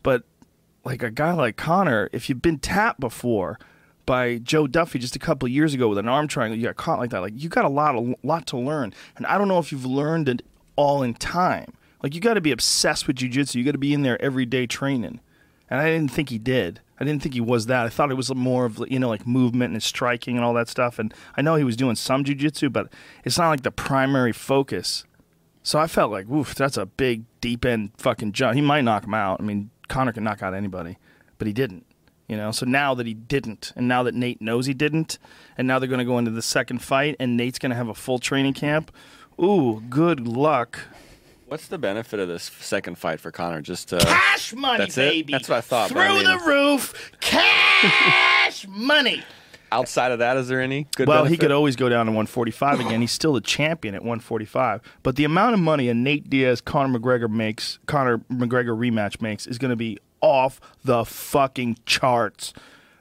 But 0.04 0.24
like 0.86 1.04
a 1.04 1.12
guy 1.12 1.34
like 1.34 1.58
Conor, 1.58 2.10
if 2.14 2.30
you've 2.30 2.42
been 2.42 2.60
tapped 2.60 3.02
before 3.02 3.60
by 4.06 4.38
Joe 4.38 4.68
Duffy 4.68 5.00
just 5.00 5.16
a 5.16 5.20
couple 5.20 5.48
years 5.50 5.74
ago 5.74 5.90
with 5.90 5.98
an 5.98 6.08
arm 6.08 6.30
triangle, 6.30 6.58
you 6.58 6.68
got 6.68 6.78
caught 6.78 7.00
like 7.00 7.10
that. 7.10 7.22
Like 7.22 7.34
you 7.36 7.50
got 7.50 7.66
a 7.66 7.70
lot, 7.70 7.96
a 7.96 8.16
lot 8.24 8.48
to 8.48 8.58
learn, 8.58 8.94
and 9.18 9.26
I 9.26 9.38
don't 9.38 9.50
know 9.50 9.60
if 9.60 9.74
you've 9.74 9.86
learned 9.86 10.30
it 10.30 10.46
all 10.76 11.04
in 11.04 11.14
time. 11.14 11.74
Like 12.04 12.14
you 12.14 12.22
got 12.22 12.36
to 12.36 12.42
be 12.42 12.52
obsessed 12.52 13.08
with 13.08 13.18
jujitsu. 13.18 13.56
You 13.56 13.64
got 13.64 13.72
to 13.72 13.78
be 13.78 13.94
in 13.94 14.04
there 14.04 14.22
every 14.22 14.46
day 14.46 14.68
training. 14.68 15.20
And 15.70 15.80
I 15.82 15.90
didn't 15.90 16.12
think 16.12 16.30
he 16.30 16.38
did. 16.38 16.82
I 17.00 17.04
didn't 17.04 17.22
think 17.22 17.34
he 17.34 17.42
was 17.42 17.66
that. 17.66 17.86
I 17.86 17.90
thought 17.90 18.12
it 18.12 18.16
was 18.16 18.34
more 18.34 18.66
of 18.66 18.82
you 18.88 19.00
know 19.00 19.10
like 19.10 19.28
movement 19.28 19.74
and 19.74 19.84
striking 19.84 20.36
and 20.38 20.46
all 20.46 20.54
that 20.54 20.70
stuff. 20.70 21.00
And 21.00 21.14
I 21.36 21.42
know 21.42 21.56
he 21.56 21.64
was 21.64 21.76
doing 21.76 21.96
some 21.96 22.24
jujitsu, 22.24 22.72
but 22.72 22.92
it's 23.24 23.38
not 23.38 23.50
like 23.50 23.64
the 23.64 23.72
primary 23.72 24.32
focus. 24.32 25.06
So 25.64 25.80
I 25.80 25.88
felt 25.88 26.12
like, 26.12 26.30
oof, 26.30 26.54
that's 26.54 26.78
a 26.78 26.86
big 26.86 27.24
deep 27.42 27.66
end 27.66 27.92
fucking 27.98 28.34
jump. 28.34 28.56
He 28.56 28.62
might 28.62 28.82
knock 28.82 29.06
him 29.06 29.16
out. 29.16 29.42
I 29.42 29.44
mean, 29.44 29.72
Conor 29.88 30.14
can 30.14 30.24
knock 30.24 30.44
out 30.44 30.54
anybody, 30.54 30.98
but 31.40 31.48
he 31.48 31.54
didn't. 31.54 31.86
You 32.28 32.38
know, 32.38 32.52
so 32.52 32.66
now 32.66 32.96
that 32.96 33.06
he 33.06 33.14
didn't, 33.14 33.72
and 33.76 33.88
now 33.88 34.02
that 34.04 34.16
Nate 34.16 34.42
knows 34.42 34.66
he 34.66 34.74
didn't, 34.74 35.20
and 35.58 35.68
now 35.68 35.78
they're 35.78 35.90
going 35.90 36.00
to 36.00 36.06
go 36.06 36.18
into 36.18 36.32
the 36.32 36.42
second 36.42 36.80
fight, 36.80 37.16
and 37.20 37.38
Nate's 37.38 37.60
going 37.60 37.70
to 37.70 37.76
have 37.76 37.88
a 37.88 37.94
full 37.94 38.18
training 38.18 38.54
camp. 38.54 38.92
Ooh, 39.42 39.84
good 39.90 40.28
luck. 40.28 40.80
What's 41.48 41.68
the 41.68 41.78
benefit 41.78 42.20
of 42.20 42.28
this 42.28 42.44
second 42.60 42.98
fight 42.98 43.20
for 43.20 43.32
Conor? 43.32 43.62
Just 43.62 43.94
uh, 43.94 44.00
Cash 44.00 44.54
money, 44.56 44.80
That's 44.80 44.98
it? 44.98 45.10
baby. 45.12 45.32
That's 45.34 45.48
what 45.50 45.58
I 45.60 45.62
thought, 45.62 45.90
Through 45.90 46.02
I 46.02 46.14
mean- 46.16 46.24
the 46.24 46.40
roof, 46.46 47.12
cash 47.20 48.66
money. 48.70 49.24
outside 49.72 50.12
of 50.12 50.20
that, 50.20 50.38
is 50.38 50.48
there 50.48 50.62
any 50.62 50.88
good? 50.96 51.08
Well, 51.08 51.26
he 51.26 51.38
could 51.38 51.52
always 51.52 51.76
go 51.76 51.88
down 51.90 52.06
to 52.08 52.12
145 52.12 52.80
again. 52.80 53.02
He's 53.02 53.12
still 53.12 53.34
the 53.34 53.42
champion 53.42 53.94
at 53.94 54.02
145. 54.02 54.82
But 55.04 55.18
the 55.18 55.24
amount 55.26 55.54
of 55.54 55.60
money 55.60 55.88
a 55.90 55.94
Nate 55.94 56.30
Diaz 56.30 56.62
Conor 56.62 56.98
McGregor 56.98 57.30
makes, 57.30 57.78
Conor 57.86 58.20
McGregor 58.32 58.76
rematch 58.78 59.22
makes, 59.22 59.46
is 59.46 59.58
going 59.60 59.70
to 59.70 59.76
be 59.76 60.00
off 60.22 60.60
the 60.84 61.06
fucking 61.06 61.78
charts. 61.86 62.54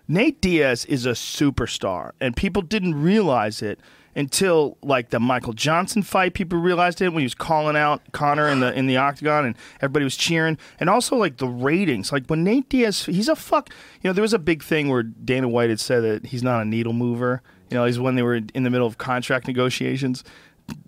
Nate 0.06 0.40
Diaz 0.42 0.84
is 0.84 1.06
a 1.06 1.10
superstar, 1.12 2.10
and 2.20 2.36
people 2.36 2.60
didn't 2.60 3.00
realize 3.00 3.62
it 3.62 3.80
until 4.16 4.78
like 4.82 5.10
the 5.10 5.20
Michael 5.20 5.52
Johnson 5.52 6.02
fight. 6.02 6.34
People 6.34 6.58
realized 6.58 7.00
it 7.00 7.08
when 7.08 7.20
he 7.20 7.24
was 7.24 7.34
calling 7.34 7.76
out 7.76 8.00
Conor 8.12 8.48
in 8.48 8.60
the 8.60 8.72
in 8.72 8.86
the 8.86 8.96
octagon, 8.96 9.44
and 9.44 9.56
everybody 9.76 10.04
was 10.04 10.16
cheering. 10.16 10.58
And 10.78 10.88
also 10.88 11.16
like 11.16 11.38
the 11.38 11.48
ratings, 11.48 12.12
like 12.12 12.26
when 12.26 12.44
Nate 12.44 12.68
Diaz, 12.68 13.04
he's 13.06 13.28
a 13.28 13.36
fuck. 13.36 13.70
You 14.02 14.10
know, 14.10 14.14
there 14.14 14.22
was 14.22 14.34
a 14.34 14.38
big 14.38 14.62
thing 14.62 14.88
where 14.88 15.02
Dana 15.02 15.48
White 15.48 15.70
had 15.70 15.80
said 15.80 16.02
that 16.02 16.26
he's 16.26 16.42
not 16.42 16.62
a 16.62 16.64
needle 16.64 16.92
mover. 16.92 17.42
You 17.70 17.78
know, 17.78 17.84
he's 17.86 17.98
when 17.98 18.14
they 18.14 18.22
were 18.22 18.36
in 18.36 18.62
the 18.62 18.70
middle 18.70 18.86
of 18.86 18.98
contract 18.98 19.46
negotiations. 19.46 20.22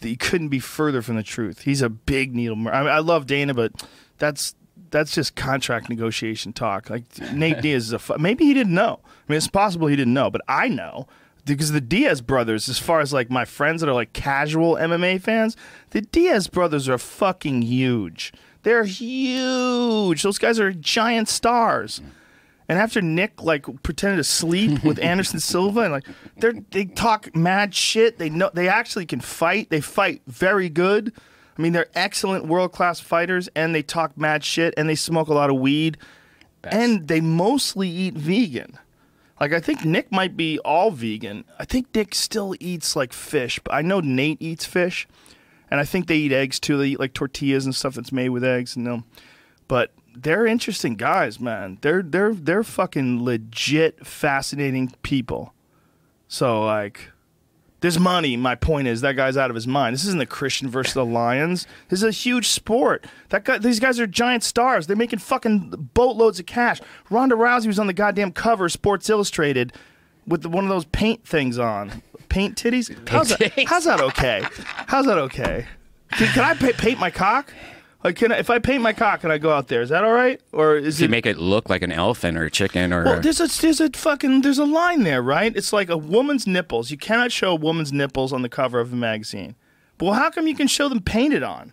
He 0.00 0.16
couldn't 0.16 0.48
be 0.48 0.58
further 0.58 1.02
from 1.02 1.16
the 1.16 1.22
truth. 1.22 1.62
He's 1.62 1.82
a 1.82 1.90
big 1.90 2.34
needle 2.34 2.56
mover. 2.56 2.74
I, 2.74 2.80
mean, 2.80 2.90
I 2.90 2.98
love 3.00 3.26
Dana, 3.26 3.54
but 3.54 3.72
that's 4.18 4.54
that's 4.90 5.14
just 5.14 5.34
contract 5.34 5.88
negotiation 5.88 6.52
talk. 6.52 6.88
Like 6.90 7.04
Nate 7.32 7.60
Diaz 7.62 7.86
is 7.86 7.92
a 7.92 7.98
fu- 7.98 8.18
maybe 8.18 8.44
he 8.44 8.54
didn't 8.54 8.74
know. 8.74 9.00
I 9.04 9.32
mean, 9.32 9.36
it's 9.36 9.48
possible 9.48 9.88
he 9.88 9.96
didn't 9.96 10.14
know, 10.14 10.30
but 10.30 10.42
I 10.48 10.68
know 10.68 11.08
because 11.46 11.72
the 11.72 11.80
Diaz 11.80 12.20
brothers, 12.20 12.68
as 12.68 12.78
far 12.78 13.00
as 13.00 13.12
like 13.12 13.30
my 13.30 13.44
friends 13.44 13.80
that 13.80 13.88
are 13.88 13.94
like 13.94 14.12
casual 14.12 14.74
MMA 14.74 15.20
fans, 15.20 15.56
the 15.90 16.02
Diaz 16.02 16.48
brothers 16.48 16.88
are 16.88 16.98
fucking 16.98 17.62
huge. 17.62 18.32
They're 18.62 18.84
huge. 18.84 20.22
Those 20.22 20.38
guys 20.38 20.58
are 20.58 20.72
giant 20.72 21.28
stars. 21.28 22.00
And 22.68 22.80
after 22.80 23.00
Nick 23.00 23.42
like 23.42 23.64
pretended 23.84 24.16
to 24.16 24.24
sleep 24.24 24.82
with 24.84 24.98
Anderson 24.98 25.38
Silva 25.38 25.82
and 25.82 25.92
like 25.92 26.06
they 26.38 26.52
they 26.70 26.84
talk 26.84 27.34
mad 27.34 27.74
shit. 27.74 28.18
They 28.18 28.28
know 28.28 28.50
they 28.52 28.68
actually 28.68 29.06
can 29.06 29.20
fight. 29.20 29.70
They 29.70 29.80
fight 29.80 30.22
very 30.26 30.68
good. 30.68 31.12
I 31.56 31.62
mean, 31.62 31.72
they're 31.72 31.86
excellent 31.94 32.46
world 32.46 32.72
class 32.72 33.00
fighters, 33.00 33.48
and 33.54 33.74
they 33.74 33.82
talk 33.82 34.18
mad 34.18 34.44
shit, 34.44 34.74
and 34.76 34.88
they 34.88 34.94
smoke 34.94 35.28
a 35.28 35.32
lot 35.32 35.48
of 35.48 35.56
weed, 35.56 35.96
and 36.64 37.08
they 37.08 37.20
mostly 37.22 37.88
eat 37.88 38.14
vegan. 38.14 38.78
Like 39.40 39.52
I 39.52 39.60
think 39.60 39.84
Nick 39.84 40.10
might 40.10 40.36
be 40.36 40.58
all 40.60 40.90
vegan. 40.90 41.44
I 41.58 41.64
think 41.64 41.94
Nick 41.94 42.14
still 42.14 42.54
eats 42.58 42.96
like 42.96 43.12
fish, 43.12 43.60
but 43.62 43.74
I 43.74 43.82
know 43.82 44.00
Nate 44.00 44.40
eats 44.40 44.64
fish, 44.64 45.06
and 45.70 45.78
I 45.78 45.84
think 45.84 46.06
they 46.06 46.16
eat 46.16 46.32
eggs 46.32 46.58
too. 46.58 46.78
They 46.78 46.88
eat 46.88 47.00
like 47.00 47.12
tortillas 47.12 47.64
and 47.64 47.74
stuff 47.74 47.94
that's 47.94 48.12
made 48.12 48.30
with 48.30 48.44
eggs, 48.44 48.76
and 48.76 48.86
them. 48.86 49.04
But 49.68 49.92
they're 50.16 50.46
interesting 50.46 50.94
guys, 50.96 51.38
man. 51.38 51.78
They're 51.82 52.02
they're 52.02 52.34
they're 52.34 52.64
fucking 52.64 53.22
legit 53.24 54.06
fascinating 54.06 54.94
people. 55.02 55.52
So 56.28 56.64
like 56.64 57.10
there's 57.80 57.98
money. 57.98 58.36
My 58.36 58.54
point 58.54 58.88
is 58.88 59.00
that 59.02 59.16
guy's 59.16 59.36
out 59.36 59.50
of 59.50 59.54
his 59.54 59.66
mind. 59.66 59.94
This 59.94 60.04
isn't 60.04 60.18
the 60.18 60.26
Christian 60.26 60.68
versus 60.68 60.94
the 60.94 61.04
Lions. 61.04 61.66
This 61.88 62.00
is 62.00 62.04
a 62.04 62.10
huge 62.10 62.48
sport. 62.48 63.04
That 63.28 63.44
guy, 63.44 63.58
these 63.58 63.80
guys 63.80 64.00
are 64.00 64.06
giant 64.06 64.42
stars. 64.44 64.86
They're 64.86 64.96
making 64.96 65.18
fucking 65.18 65.90
boatloads 65.94 66.40
of 66.40 66.46
cash. 66.46 66.80
Ronda 67.10 67.34
Rousey 67.34 67.66
was 67.66 67.78
on 67.78 67.86
the 67.86 67.92
goddamn 67.92 68.32
cover 68.32 68.66
of 68.66 68.72
Sports 68.72 69.10
Illustrated 69.10 69.72
with 70.26 70.42
the, 70.42 70.48
one 70.48 70.64
of 70.64 70.70
those 70.70 70.86
paint 70.86 71.26
things 71.26 71.58
on. 71.58 72.02
Paint 72.28 72.56
titties. 72.56 73.08
How's 73.08 73.28
that? 73.28 73.52
How's 73.66 73.84
that 73.84 74.00
okay? 74.00 74.42
How's 74.88 75.06
that 75.06 75.18
okay? 75.18 75.66
Can, 76.12 76.28
can 76.32 76.44
I 76.44 76.54
pa- 76.54 76.76
paint 76.76 76.98
my 76.98 77.10
cock? 77.10 77.52
Like, 78.06 78.14
can 78.14 78.30
I, 78.30 78.38
if 78.38 78.50
I 78.50 78.60
paint 78.60 78.84
my 78.84 78.92
cock 78.92 79.24
and 79.24 79.32
I 79.32 79.38
go 79.38 79.50
out 79.50 79.66
there, 79.66 79.82
is 79.82 79.88
that 79.88 80.04
all 80.04 80.12
right? 80.12 80.40
Or 80.52 80.76
is 80.76 81.00
you 81.00 81.06
it? 81.06 81.10
make 81.10 81.26
it 81.26 81.38
look 81.38 81.68
like 81.68 81.82
an 81.82 81.90
elephant 81.90 82.38
or 82.38 82.44
a 82.44 82.50
chicken 82.52 82.92
or 82.92 83.02
well, 83.02 83.20
there's 83.20 83.40
a 83.40 83.48
there's 83.60 83.80
a 83.80 83.90
fucking 83.90 84.42
there's 84.42 84.60
a 84.60 84.64
line 84.64 85.02
there, 85.02 85.20
right? 85.20 85.56
It's 85.56 85.72
like 85.72 85.90
a 85.90 85.96
woman's 85.96 86.46
nipples. 86.46 86.92
You 86.92 86.98
cannot 86.98 87.32
show 87.32 87.50
a 87.50 87.56
woman's 87.56 87.92
nipples 87.92 88.32
on 88.32 88.42
the 88.42 88.48
cover 88.48 88.78
of 88.78 88.92
a 88.92 88.96
magazine. 88.96 89.56
But 89.98 90.04
well, 90.04 90.14
how 90.14 90.30
come 90.30 90.46
you 90.46 90.54
can 90.54 90.68
show 90.68 90.88
them 90.88 91.00
painted 91.02 91.42
on? 91.42 91.72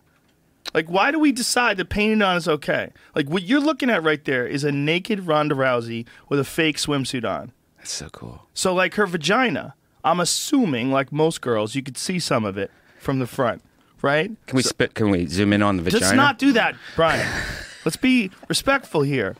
Like, 0.73 0.89
why 0.89 1.11
do 1.11 1.19
we 1.19 1.31
decide 1.31 1.77
that 1.77 1.89
painted 1.89 2.23
on 2.23 2.35
is 2.35 2.47
okay? 2.47 2.93
Like, 3.13 3.29
what 3.29 3.43
you're 3.43 3.61
looking 3.61 3.91
at 3.91 4.01
right 4.01 4.25
there 4.25 4.47
is 4.47 4.63
a 4.63 4.71
naked 4.71 5.27
Ronda 5.27 5.53
Rousey 5.53 6.07
with 6.29 6.39
a 6.39 6.43
fake 6.43 6.77
swimsuit 6.77 7.29
on. 7.29 7.51
that's 7.77 7.91
so 7.91 8.09
cool. 8.09 8.47
So, 8.55 8.73
like 8.73 8.95
her 8.95 9.05
vagina, 9.05 9.75
I'm 10.03 10.19
assuming, 10.19 10.89
like 10.89 11.11
most 11.11 11.41
girls, 11.41 11.75
you 11.75 11.83
could 11.83 11.97
see 11.97 12.17
some 12.17 12.43
of 12.43 12.57
it 12.57 12.71
from 12.97 13.19
the 13.19 13.27
front, 13.27 13.61
right? 14.03 14.29
Can 14.45 14.57
we 14.57 14.61
spit? 14.61 14.93
Can 14.93 15.09
we 15.09 15.25
zoom 15.25 15.51
in 15.53 15.63
on 15.63 15.77
the 15.77 15.83
vagina? 15.83 16.05
Let's 16.05 16.15
not 16.15 16.37
do 16.37 16.53
that, 16.53 16.75
Brian. 16.95 17.27
Let's 17.85 17.97
be 17.97 18.29
respectful 18.47 19.01
here. 19.01 19.35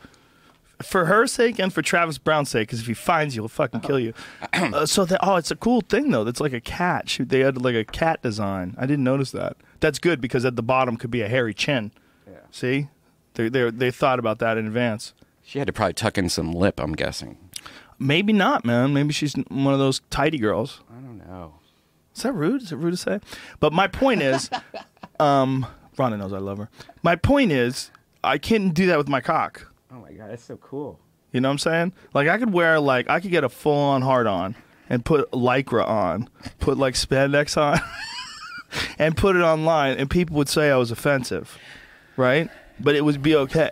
For 0.82 1.04
her 1.04 1.28
sake 1.28 1.60
and 1.60 1.72
for 1.72 1.82
Travis 1.82 2.18
Browne's 2.18 2.48
sake, 2.48 2.66
because 2.68 2.80
if 2.80 2.86
he 2.88 2.94
finds 2.94 3.36
you, 3.36 3.42
he'll 3.42 3.48
fucking 3.48 3.80
kill 3.80 4.00
you. 4.00 4.12
Uh, 4.54 4.86
so 4.86 5.04
that 5.04 5.20
oh, 5.22 5.36
it's 5.36 5.50
a 5.50 5.56
cool 5.56 5.82
thing 5.82 6.10
though. 6.10 6.24
That's 6.24 6.40
like 6.40 6.52
a 6.52 6.60
cat. 6.60 7.08
Shoot, 7.08 7.28
they 7.28 7.40
had 7.40 7.60
like 7.60 7.74
a 7.74 7.84
cat 7.84 8.22
design. 8.22 8.74
I 8.78 8.86
didn't 8.86 9.04
notice 9.04 9.30
that. 9.32 9.56
That's 9.80 9.98
good 9.98 10.20
because 10.20 10.44
at 10.44 10.56
the 10.56 10.62
bottom 10.62 10.96
could 10.96 11.10
be 11.10 11.22
a 11.22 11.28
hairy 11.28 11.54
chin. 11.54 11.92
Yeah. 12.26 12.38
See, 12.50 12.88
they 13.34 13.48
they 13.48 13.70
they 13.70 13.90
thought 13.90 14.18
about 14.18 14.38
that 14.38 14.56
in 14.56 14.66
advance. 14.66 15.12
She 15.42 15.58
had 15.58 15.66
to 15.66 15.72
probably 15.72 15.94
tuck 15.94 16.16
in 16.18 16.28
some 16.28 16.52
lip. 16.52 16.80
I'm 16.80 16.92
guessing. 16.94 17.36
Maybe 17.98 18.32
not, 18.32 18.64
man. 18.64 18.94
Maybe 18.94 19.12
she's 19.12 19.34
one 19.48 19.74
of 19.74 19.80
those 19.80 20.00
tidy 20.10 20.38
girls. 20.38 20.80
I 20.90 20.94
don't 20.94 21.18
know. 21.18 21.54
Is 22.14 22.22
that 22.22 22.32
rude? 22.32 22.62
Is 22.62 22.72
it 22.72 22.76
rude 22.76 22.92
to 22.92 22.96
say? 22.96 23.20
But 23.60 23.72
my 23.72 23.86
point 23.88 24.22
is, 24.22 24.50
um, 25.20 25.66
Ronda 25.96 26.16
knows 26.16 26.32
I 26.32 26.38
love 26.38 26.58
her. 26.58 26.68
My 27.02 27.16
point 27.16 27.52
is, 27.52 27.90
I 28.22 28.38
can't 28.38 28.72
do 28.72 28.86
that 28.86 28.98
with 28.98 29.08
my 29.08 29.20
cock. 29.20 29.72
Oh 29.92 30.00
my 30.00 30.12
god, 30.12 30.30
that's 30.30 30.44
so 30.44 30.56
cool. 30.56 30.98
You 31.32 31.40
know 31.40 31.48
what 31.48 31.54
I'm 31.54 31.58
saying? 31.58 31.92
Like 32.12 32.28
I 32.28 32.38
could 32.38 32.52
wear 32.52 32.78
like 32.80 33.10
I 33.10 33.20
could 33.20 33.30
get 33.30 33.44
a 33.44 33.48
full 33.48 33.76
on 33.76 34.02
hard 34.02 34.26
on 34.26 34.54
and 34.88 35.04
put 35.04 35.30
lycra 35.32 35.86
on, 35.86 36.28
put 36.60 36.78
like 36.78 36.94
spandex 36.94 37.56
on, 37.56 37.80
and 38.98 39.16
put 39.16 39.34
it 39.36 39.42
online, 39.42 39.96
and 39.98 40.08
people 40.08 40.36
would 40.36 40.48
say 40.48 40.70
I 40.70 40.76
was 40.76 40.90
offensive, 40.90 41.58
right? 42.16 42.48
But 42.78 42.94
it 42.94 43.04
would 43.04 43.22
be 43.22 43.34
okay. 43.36 43.70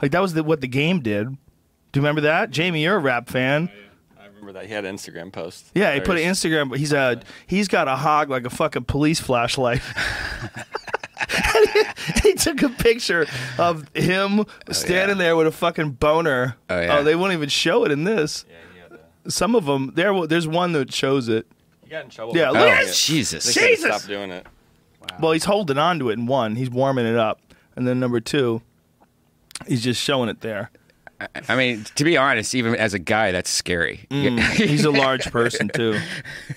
Like 0.00 0.12
that 0.12 0.20
was 0.20 0.34
the, 0.34 0.42
what 0.42 0.60
the 0.60 0.68
game 0.68 1.00
did. 1.00 1.28
Do 1.28 1.98
you 1.98 2.02
remember 2.02 2.22
that, 2.22 2.50
Jamie? 2.50 2.82
You're 2.82 2.96
a 2.96 3.00
rap 3.00 3.28
fan. 3.28 3.70
I 3.72 3.89
remember 4.40 4.58
that 4.58 4.66
he 4.66 4.74
had 4.74 4.84
an 4.84 4.96
Instagram 4.96 5.32
post. 5.32 5.70
Yeah, 5.74 5.94
he 5.94 6.00
put 6.00 6.10
an 6.10 6.16
Very- 6.16 6.26
Instagram. 6.26 6.76
He's 6.76 6.92
a 6.92 7.20
he's 7.46 7.68
got 7.68 7.88
a 7.88 7.96
hog 7.96 8.30
like 8.30 8.44
a 8.44 8.50
fucking 8.50 8.84
police 8.84 9.20
flashlight. 9.20 9.82
He, 11.72 11.84
he 12.22 12.34
took 12.34 12.62
a 12.62 12.68
picture 12.70 13.26
of 13.58 13.88
him 13.94 14.40
oh, 14.40 14.46
standing 14.72 15.18
there 15.18 15.36
with 15.36 15.46
a 15.46 15.52
fucking 15.52 15.92
boner. 15.92 16.56
Oh, 16.68 16.76
oh, 16.76 16.80
yeah. 16.80 17.02
they 17.02 17.14
won't 17.14 17.32
even 17.32 17.48
show 17.48 17.84
it 17.84 17.92
in 17.92 18.04
this. 18.04 18.44
Yeah, 18.48 18.56
he 18.88 18.94
a- 19.26 19.30
Some 19.30 19.54
of 19.54 19.66
them 19.66 19.92
there. 19.94 20.26
There's 20.26 20.48
one 20.48 20.72
that 20.72 20.92
shows 20.92 21.28
it. 21.28 21.46
He 21.84 21.90
got 21.90 22.04
in 22.04 22.10
trouble. 22.10 22.36
Yeah, 22.36 22.48
for 22.48 22.52
look 22.52 22.62
doing 22.62 22.72
at 22.72 22.82
it. 22.82 22.86
this. 22.86 23.06
Jesus. 23.06 23.44
They 23.44 23.52
couldn't 23.52 23.76
Jesus! 23.76 23.96
Stop 23.96 24.08
doing 24.08 24.30
it. 24.30 24.46
Well, 25.18 25.32
he's 25.32 25.44
holding 25.44 25.78
on 25.78 25.98
to 25.98 26.10
it 26.10 26.18
in 26.18 26.26
one. 26.26 26.56
He's 26.56 26.70
warming 26.70 27.06
it 27.06 27.16
up, 27.16 27.40
and 27.74 27.86
then 27.86 27.98
number 27.98 28.20
two, 28.20 28.62
he's 29.66 29.82
just 29.82 30.00
showing 30.00 30.28
it 30.28 30.40
there. 30.40 30.70
I 31.48 31.56
mean, 31.56 31.84
to 31.96 32.04
be 32.04 32.16
honest, 32.16 32.54
even 32.54 32.74
as 32.76 32.94
a 32.94 32.98
guy, 32.98 33.32
that's 33.32 33.50
scary. 33.50 34.06
He's 34.10 34.84
a 34.84 34.90
large 34.90 35.30
person 35.30 35.68
too. 35.68 35.98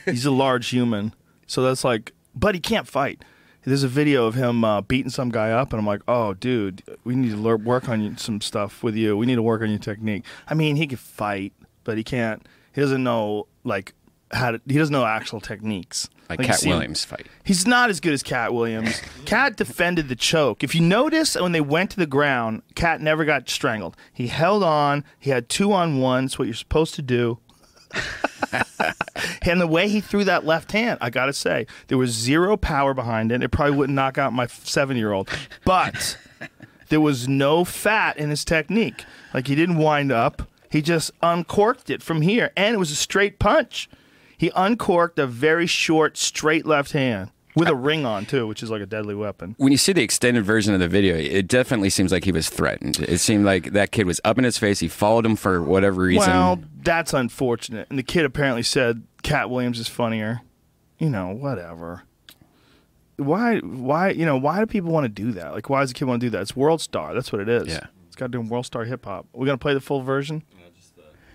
He's 0.06 0.26
a 0.26 0.32
large 0.32 0.70
human. 0.70 1.14
So 1.48 1.64
that's 1.64 1.84
like, 1.84 2.14
but 2.36 2.56
he 2.56 2.62
can't 2.62 2.88
fight. 2.88 3.24
There's 3.66 3.84
a 3.84 3.88
video 3.88 4.26
of 4.26 4.36
him 4.36 4.64
uh, 4.66 4.82
beating 4.82 5.10
some 5.10 5.30
guy 5.30 5.52
up, 5.52 5.72
and 5.72 5.80
I'm 5.80 5.86
like, 5.86 6.02
oh, 6.08 6.34
dude, 6.34 6.84
we 7.06 7.16
need 7.16 7.32
to 7.32 7.58
work 7.58 7.88
on 7.88 8.18
some 8.18 8.42
stuff 8.42 8.84
with 8.84 8.96
you. 8.96 9.16
We 9.16 9.26
need 9.26 9.36
to 9.36 9.42
work 9.42 9.62
on 9.62 9.70
your 9.70 9.80
technique. 9.80 10.26
I 10.48 10.54
mean, 10.54 10.76
he 10.76 10.86
can 10.86 10.98
fight, 10.98 11.54
but 11.86 11.98
he 11.98 12.04
can't. 12.04 12.46
He 12.74 12.82
doesn't 12.82 13.04
know 13.04 13.48
like 13.64 13.94
how 14.34 14.52
to. 14.52 14.62
He 14.68 14.78
doesn't 14.78 14.92
know 14.92 15.06
actual 15.06 15.40
techniques. 15.40 16.10
like 16.30 16.40
you 16.40 16.46
Katt 16.46 16.60
see 16.60 16.70
him- 16.70 16.76
Williams 16.78 17.06
fight. 17.06 17.28
He's 17.44 17.66
not 17.68 17.90
as 17.90 18.00
good 18.00 18.14
as 18.14 18.24
Katt 18.24 18.54
Williams. 18.54 19.02
Katt 19.26 19.56
defended 19.56 20.10
the 20.10 20.16
choke. 20.16 20.64
If 20.64 20.74
you 20.76 20.82
notice, 20.82 21.36
when 21.36 21.52
they 21.52 21.62
went 21.62 21.92
to 21.92 21.98
the 21.98 22.06
ground, 22.08 22.64
Katt 22.76 23.00
never 23.02 23.24
got 23.26 23.50
strangled. 23.50 23.96
He 24.12 24.28
held 24.28 24.64
on. 24.64 25.04
He 25.20 25.30
had 25.30 25.50
two 25.50 25.72
on 25.72 26.00
one. 26.00 26.26
That's 26.26 26.38
what 26.40 26.46
you're 26.46 26.54
supposed 26.56 26.96
to 26.96 27.02
do. 27.02 27.40
and 29.44 29.62
the 29.62 29.68
way 29.68 29.88
he 29.88 30.02
threw 30.02 30.24
that 30.24 30.46
left 30.46 30.72
hand, 30.72 30.98
I 31.02 31.10
gotta 31.10 31.34
say, 31.34 31.68
there 31.88 31.98
was 31.98 32.12
zero 32.12 32.58
power 32.58 32.94
behind 32.94 33.32
it. 33.32 33.44
It 33.44 33.50
probably 33.50 33.76
wouldn't 33.76 33.96
knock 33.96 34.18
out 34.18 34.34
my 34.34 34.48
seven 34.48 34.98
year 34.98 35.12
old, 35.12 35.30
but 35.66 36.18
there 36.90 37.02
was 37.02 37.28
no 37.28 37.64
fat 37.64 38.18
in 38.18 38.30
his 38.30 38.44
technique. 38.46 39.06
Like 39.34 39.48
he 39.48 39.56
didn't 39.56 39.78
wind 39.78 40.12
up. 40.12 40.50
He 40.70 40.82
just 40.82 41.12
uncorked 41.22 41.90
it 41.92 42.02
from 42.02 42.22
here, 42.24 42.52
and 42.58 42.74
it 42.74 42.80
was 42.80 42.90
a 42.92 42.96
straight 42.96 43.38
punch. 43.38 43.88
He 44.44 44.52
uncorked 44.58 45.20
a 45.20 45.26
very 45.26 45.66
short, 45.66 46.18
straight 46.18 46.66
left 46.66 46.92
hand 46.92 47.32
with 47.56 47.70
a 47.70 47.76
ring 47.76 48.06
on 48.06 48.26
too, 48.26 48.46
which 48.46 48.62
is 48.62 48.70
like 48.70 48.82
a 48.82 48.86
deadly 48.86 49.16
weapon. 49.16 49.56
When 49.58 49.72
you 49.72 49.78
see 49.78 49.94
the 49.94 50.04
extended 50.04 50.44
version 50.44 50.74
of 50.74 50.82
the 50.82 50.90
video, 50.90 51.16
it 51.16 51.48
definitely 51.48 51.90
seems 51.90 52.12
like 52.12 52.26
he 52.26 52.34
was 52.34 52.50
threatened. 52.50 53.00
It 53.00 53.20
seemed 53.20 53.46
like 53.46 53.72
that 53.72 53.94
kid 53.94 54.06
was 54.06 54.20
up 54.26 54.38
in 54.38 54.44
his 54.44 54.58
face. 54.58 54.82
He 54.82 54.90
followed 54.90 55.26
him 55.26 55.38
for 55.38 55.64
whatever 55.64 56.02
reason. 56.02 56.30
Well, 56.30 56.60
that's 56.82 57.14
unfortunate. 57.14 57.88
And 57.90 57.98
the 57.98 58.04
kid 58.04 58.26
apparently 58.26 58.64
said 58.64 59.04
Katt 59.22 59.50
Williams 59.50 59.80
is 59.80 59.88
funnier. 59.88 60.42
You 61.00 61.10
know, 61.10 61.30
whatever. 61.30 62.04
Why? 63.16 63.60
Why? 63.60 64.10
You 64.10 64.26
know, 64.26 64.36
why 64.36 64.60
do 64.60 64.66
people 64.66 64.92
want 64.92 65.06
to 65.06 65.10
do 65.24 65.32
that? 65.32 65.54
Like, 65.54 65.70
why 65.70 65.80
does 65.80 65.92
a 65.92 65.94
kid 65.94 66.04
want 66.04 66.20
to 66.20 66.26
do 66.26 66.32
that? 66.32 66.42
It's 66.42 66.54
World 66.54 66.82
Star. 66.82 67.14
That's 67.14 67.32
what 67.32 67.40
it 67.40 67.48
is. 67.48 67.70
Yeah. 67.70 67.86
It's 68.08 68.18
got 68.18 68.26
to 68.26 68.32
do 68.34 68.42
World 68.42 68.66
Star 68.66 68.84
hip 68.84 69.06
hop. 69.06 69.26
We're 69.32 69.46
gonna 69.46 69.58
play 69.58 69.74
the 69.74 69.80
full 69.80 70.02
version. 70.02 70.44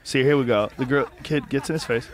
See, 0.05 0.23
here 0.23 0.37
we 0.37 0.45
go. 0.45 0.69
The 0.77 0.85
girl, 0.85 1.09
kid 1.23 1.49
gets 1.49 1.71
in 1.71 1.73
his 1.73 1.85
face. 1.85 2.07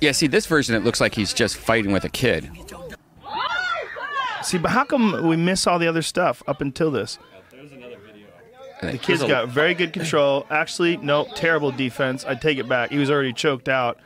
Yeah, 0.00 0.12
see, 0.12 0.26
this 0.26 0.46
version, 0.46 0.74
it 0.74 0.84
looks 0.84 1.00
like 1.00 1.14
he's 1.14 1.32
just 1.32 1.56
fighting 1.56 1.92
with 1.92 2.04
a 2.04 2.08
kid. 2.08 2.50
See, 4.42 4.58
but 4.58 4.70
how 4.70 4.84
come 4.84 5.26
we 5.26 5.36
miss 5.36 5.66
all 5.66 5.78
the 5.78 5.88
other 5.88 6.02
stuff 6.02 6.42
up 6.46 6.60
until 6.60 6.90
this? 6.90 7.18
The 8.82 8.98
kid's 8.98 9.24
got 9.24 9.48
very 9.48 9.74
good 9.74 9.92
control. 9.92 10.46
Actually, 10.50 10.98
no, 10.98 11.26
terrible 11.34 11.72
defense. 11.72 12.24
I 12.24 12.34
take 12.34 12.58
it 12.58 12.68
back. 12.68 12.90
He 12.90 12.98
was 12.98 13.10
already 13.10 13.32
choked 13.32 13.68
out. 13.68 13.98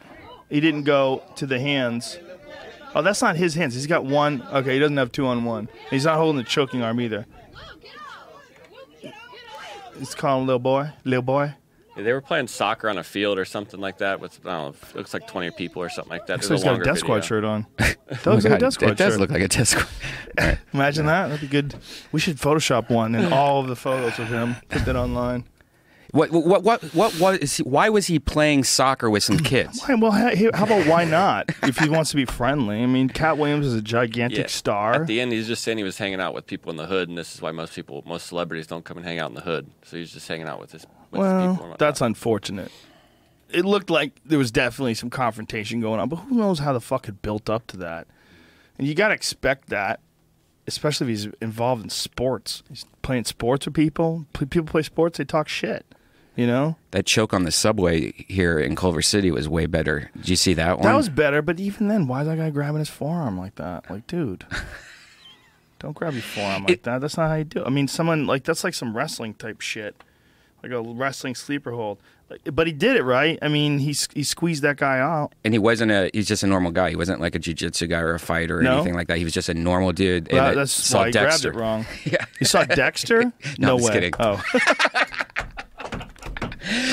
He 0.48 0.60
didn't 0.60 0.84
go 0.84 1.22
to 1.36 1.46
the 1.46 1.58
hands. 1.58 2.18
Oh, 2.94 3.02
that's 3.02 3.20
not 3.20 3.36
his 3.36 3.54
hands. 3.54 3.74
He's 3.74 3.86
got 3.86 4.04
one. 4.04 4.42
Okay, 4.52 4.74
he 4.74 4.78
doesn't 4.78 4.96
have 4.96 5.12
two 5.12 5.26
on 5.26 5.44
one. 5.44 5.68
He's 5.90 6.04
not 6.04 6.16
holding 6.16 6.38
the 6.38 6.48
choking 6.48 6.82
arm 6.82 7.00
either. 7.00 7.26
He's 9.98 10.14
calling 10.14 10.46
little 10.46 10.58
boy, 10.58 10.90
little 11.04 11.22
boy. 11.22 11.54
Yeah, 12.00 12.04
they 12.04 12.12
were 12.12 12.20
playing 12.20 12.48
soccer 12.48 12.88
on 12.88 12.98
a 12.98 13.04
field 13.04 13.38
or 13.38 13.44
something 13.44 13.78
like 13.80 13.98
that 13.98 14.20
with 14.20 14.40
I 14.44 14.50
don't 14.50 14.72
know, 14.82 14.88
it 14.90 14.96
looks 14.96 15.14
like 15.14 15.26
20 15.26 15.50
people 15.52 15.82
or 15.82 15.88
something 15.88 16.10
like 16.10 16.26
that. 16.26 16.42
So 16.42 16.48
There's 16.50 16.60
he's 16.60 16.64
got 16.64 16.70
a 16.70 16.72
longer 16.72 16.84
Death 16.84 16.98
Squad 16.98 17.24
shirt 17.24 17.44
on. 17.44 17.66
That 17.78 17.96
Oh 18.26 18.30
my 18.30 18.32
looks 18.32 18.44
like 18.44 18.44
a 18.44 18.48
God, 18.50 18.60
Death 18.60 18.72
Squad 18.74 18.90
it 18.90 18.96
does 18.98 19.12
shirt. 19.12 19.20
look 19.20 19.30
like 19.30 19.42
a 19.42 19.48
Death 19.48 19.68
Squad. 19.68 20.58
Imagine 20.72 21.06
that. 21.06 21.28
That'd 21.28 21.40
be 21.42 21.46
good. 21.46 21.74
We 22.12 22.20
should 22.20 22.36
Photoshop 22.38 22.90
one 22.90 23.14
and 23.14 23.32
all 23.32 23.60
of 23.60 23.68
the 23.68 23.76
photos 23.76 24.18
of 24.18 24.28
him. 24.28 24.56
Put 24.68 24.84
that 24.84 24.96
online. 24.96 25.44
What, 26.12 26.32
what, 26.32 26.64
what, 26.64 26.82
what, 26.92 27.12
what 27.20 27.40
is 27.40 27.58
he, 27.58 27.62
why 27.62 27.88
was 27.88 28.08
he 28.08 28.18
playing 28.18 28.64
soccer 28.64 29.08
with 29.08 29.22
some 29.22 29.38
kids? 29.38 29.80
Why, 29.86 29.94
well, 29.94 30.10
ha- 30.10 30.34
how 30.54 30.64
about 30.64 30.84
why 30.88 31.04
not? 31.04 31.50
if 31.62 31.78
he 31.78 31.88
wants 31.88 32.10
to 32.10 32.16
be 32.16 32.24
friendly, 32.24 32.82
I 32.82 32.86
mean, 32.86 33.08
Katt 33.08 33.38
Williams 33.38 33.64
is 33.66 33.74
a 33.74 33.80
gigantic 33.82 34.38
Yeah. 34.38 34.46
star. 34.48 34.94
At 35.02 35.06
the 35.06 35.20
end, 35.20 35.30
he's 35.30 35.46
just 35.46 35.62
saying 35.62 35.78
he 35.78 35.84
was 35.84 35.98
hanging 35.98 36.20
out 36.20 36.34
with 36.34 36.48
people 36.48 36.68
in 36.72 36.76
the 36.76 36.86
hood, 36.86 37.08
and 37.08 37.16
this 37.16 37.32
is 37.32 37.40
why 37.40 37.52
most 37.52 37.76
people, 37.76 38.02
most 38.04 38.26
celebrities, 38.26 38.66
don't 38.66 38.84
come 38.84 38.96
and 38.96 39.06
hang 39.06 39.20
out 39.20 39.28
in 39.28 39.36
the 39.36 39.40
hood. 39.42 39.70
So 39.84 39.98
he's 39.98 40.12
just 40.12 40.26
hanging 40.26 40.48
out 40.48 40.58
with 40.58 40.72
his, 40.72 40.84
with 41.10 41.20
his 41.20 41.28
people. 41.28 41.38
and 41.38 41.46
well, 41.46 41.54
whatnot. 41.56 41.78
that's 41.78 42.00
unfortunate. 42.00 42.70
It 43.50 43.64
looked 43.64 43.90
like 43.90 44.12
there 44.24 44.38
was 44.38 44.50
definitely 44.50 44.94
some 44.94 45.10
confrontation 45.10 45.80
going 45.80 45.98
on, 46.00 46.08
but 46.08 46.16
who 46.16 46.36
knows 46.36 46.60
how 46.60 46.72
the 46.72 46.80
fuck 46.80 47.08
it 47.08 47.20
built 47.22 47.50
up 47.50 47.66
to 47.68 47.76
that? 47.78 48.06
And 48.78 48.86
you 48.86 48.94
got 48.94 49.08
to 49.08 49.14
expect 49.14 49.68
that, 49.70 50.00
especially 50.68 51.06
if 51.12 51.18
he's 51.24 51.32
involved 51.40 51.82
in 51.82 51.90
sports. 51.90 52.62
He's 52.68 52.84
playing 53.02 53.24
sports 53.24 53.66
with 53.66 53.74
people. 53.74 54.26
P- 54.32 54.46
People 54.46 54.68
play 54.68 54.82
sports, 54.82 55.18
they 55.18 55.24
talk 55.24 55.48
shit. 55.48 55.84
You 56.36 56.46
know, 56.46 56.76
That 56.92 57.04
choke 57.06 57.34
on 57.34 57.42
the 57.42 57.50
subway 57.50 58.12
here 58.28 58.58
in 58.58 58.76
Culver 58.76 59.02
City 59.02 59.30
was 59.32 59.48
way 59.48 59.66
better. 59.66 60.10
Did 60.16 60.28
you 60.28 60.36
see 60.36 60.54
that 60.54 60.78
one? 60.78 60.86
that 60.86 60.94
was 60.96 61.08
better. 61.08 61.42
But 61.42 61.58
even 61.60 61.88
then, 61.88 62.06
why 62.06 62.22
is 62.22 62.28
that 62.28 62.38
guy 62.38 62.48
grabbing 62.50 62.78
his 62.78 62.88
forearm 62.88 63.36
like 63.36 63.56
that? 63.56 63.90
Like, 63.90 64.06
dude. 64.06 64.46
Don't 65.80 65.92
grab 65.94 66.12
your 66.12 66.22
forearm 66.22 66.62
like 66.62 66.70
It- 66.70 66.82
that. 66.84 67.00
That's 67.00 67.16
not 67.16 67.28
how 67.30 67.34
you 67.36 67.44
do. 67.44 67.60
it. 67.62 67.66
I 67.66 67.70
mean, 67.70 67.88
someone 67.88 68.26
like 68.26 68.44
that's 68.44 68.64
like 68.64 68.74
some 68.74 68.96
wrestling 68.96 69.34
type 69.34 69.60
shit, 69.60 69.96
like 70.62 70.72
a 70.72 70.80
wrestling 70.80 71.34
sleeper 71.34 71.72
hold. 71.72 71.98
But 72.52 72.68
he 72.68 72.72
did 72.72 72.94
it 72.94 73.02
right. 73.02 73.38
I 73.42 73.48
mean, 73.48 73.78
he 73.80 73.94
he 74.14 74.22
squeezed 74.22 74.62
that 74.62 74.76
guy 74.76 75.00
out. 75.00 75.32
and 75.44 75.52
he 75.52 75.58
wasn't 75.58 75.90
a. 75.90 76.10
He's 76.14 76.28
just 76.28 76.44
a 76.44 76.46
normal 76.46 76.70
guy. 76.70 76.90
He 76.90 76.94
wasn't 76.96 77.20
like 77.20 77.34
a 77.34 77.40
jujitsu 77.40 77.88
guy 77.88 77.98
or 77.98 78.14
a 78.14 78.20
fighter 78.20 78.60
or 78.60 78.62
No. 78.62 78.74
anything 78.74 78.94
like 78.94 79.08
that. 79.08 79.18
He 79.18 79.24
was 79.24 79.32
just 79.32 79.48
a 79.48 79.54
normal 79.54 79.90
dude. 79.92 80.28
and 80.28 80.38
Well, 80.38 80.46
I 80.46 80.54
that's 80.54 80.70
saw 80.70 80.98
why 81.00 81.10
Dexter. 81.10 81.50
grabbed 81.50 81.56
it 81.56 81.60
wrong. 81.60 81.86
Yeah. 82.04 82.24
You 82.38 82.46
saw 82.46 82.64
Dexter? 82.64 83.32
No, 83.58 83.70
I'm 83.76 83.76
way. 83.76 83.80
just 83.80 83.92
kidding. 83.92 84.12
Oh, 84.20 84.40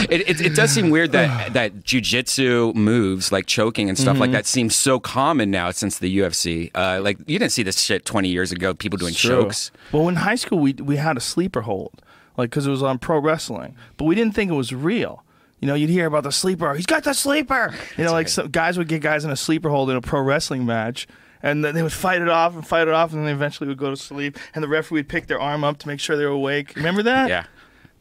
It, 0.09 0.21
it, 0.29 0.41
it 0.41 0.55
does 0.55 0.71
seem 0.71 0.89
weird 0.89 1.11
that 1.11 1.53
that 1.53 1.83
jujitsu 1.83 2.73
moves 2.73 3.31
like 3.31 3.45
choking 3.45 3.89
and 3.89 3.97
stuff 3.97 4.13
Mm-hmm. 4.13 4.21
like 4.21 4.31
that 4.31 4.45
seems 4.47 4.75
so 4.75 4.99
common 4.99 5.51
now 5.51 5.69
since 5.71 5.99
the 5.99 6.17
UFC. 6.19 6.71
Uh, 6.73 6.99
like 7.01 7.19
you 7.27 7.37
didn't 7.37 7.51
see 7.51 7.61
this 7.63 7.79
shit 7.81 8.05
twenty 8.05 8.29
years 8.29 8.51
ago. 8.51 8.73
People 8.73 8.97
doing 8.97 9.13
chokes. 9.13 9.69
Well, 9.91 10.07
in 10.07 10.15
high 10.15 10.35
school, 10.35 10.59
we 10.59 10.73
we 10.73 10.95
had 10.95 11.17
a 11.17 11.19
sleeper 11.19 11.61
hold, 11.61 12.01
like 12.37 12.49
because 12.49 12.65
it 12.65 12.71
was 12.71 12.83
on 12.83 12.99
pro 12.99 13.19
wrestling, 13.19 13.75
but 13.97 14.05
we 14.05 14.15
didn't 14.15 14.35
think 14.35 14.51
it 14.51 14.55
was 14.55 14.73
real. 14.73 15.23
You 15.59 15.67
know, 15.67 15.73
you'd 15.73 15.89
hear 15.89 16.05
about 16.05 16.23
the 16.23 16.31
sleeper. 16.31 16.75
He's 16.75 16.85
got 16.85 17.03
the 17.03 17.13
sleeper. 17.13 17.73
You 17.97 18.03
know, 18.03 18.11
like 18.11 18.27
some 18.27 18.49
guys 18.49 18.77
would 18.77 18.87
get 18.87 19.01
guys 19.01 19.25
in 19.25 19.31
a 19.31 19.35
sleeper 19.35 19.69
hold 19.69 19.89
in 19.89 19.95
a 19.95 20.01
pro 20.01 20.21
wrestling 20.21 20.65
match, 20.65 21.07
and 21.41 21.65
then 21.65 21.73
they 21.73 21.81
would 21.81 21.91
fight 21.93 22.21
it 22.21 22.29
off 22.29 22.53
and 22.53 22.65
fight 22.65 22.87
it 22.87 22.93
off, 22.93 23.11
and 23.11 23.19
then 23.19 23.25
they 23.25 23.33
eventually 23.33 23.67
would 23.67 23.79
go 23.79 23.89
to 23.89 23.97
sleep, 23.97 24.37
and 24.53 24.63
the 24.63 24.67
referee 24.67 24.99
would 24.99 25.09
pick 25.09 25.27
their 25.27 25.41
arm 25.41 25.63
up 25.63 25.79
to 25.79 25.87
make 25.87 25.99
sure 25.99 26.15
they 26.15 26.25
were 26.25 26.31
awake. 26.31 26.75
Remember 26.75 27.01
that? 27.03 27.29
Yeah. 27.29 27.45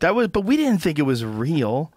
That 0.01 0.15
was, 0.15 0.29
but 0.29 0.43
we 0.43 0.59
didn't 0.59 0.83
think 0.83 0.99
it 0.99 1.03
was 1.03 1.25
real. 1.25 1.91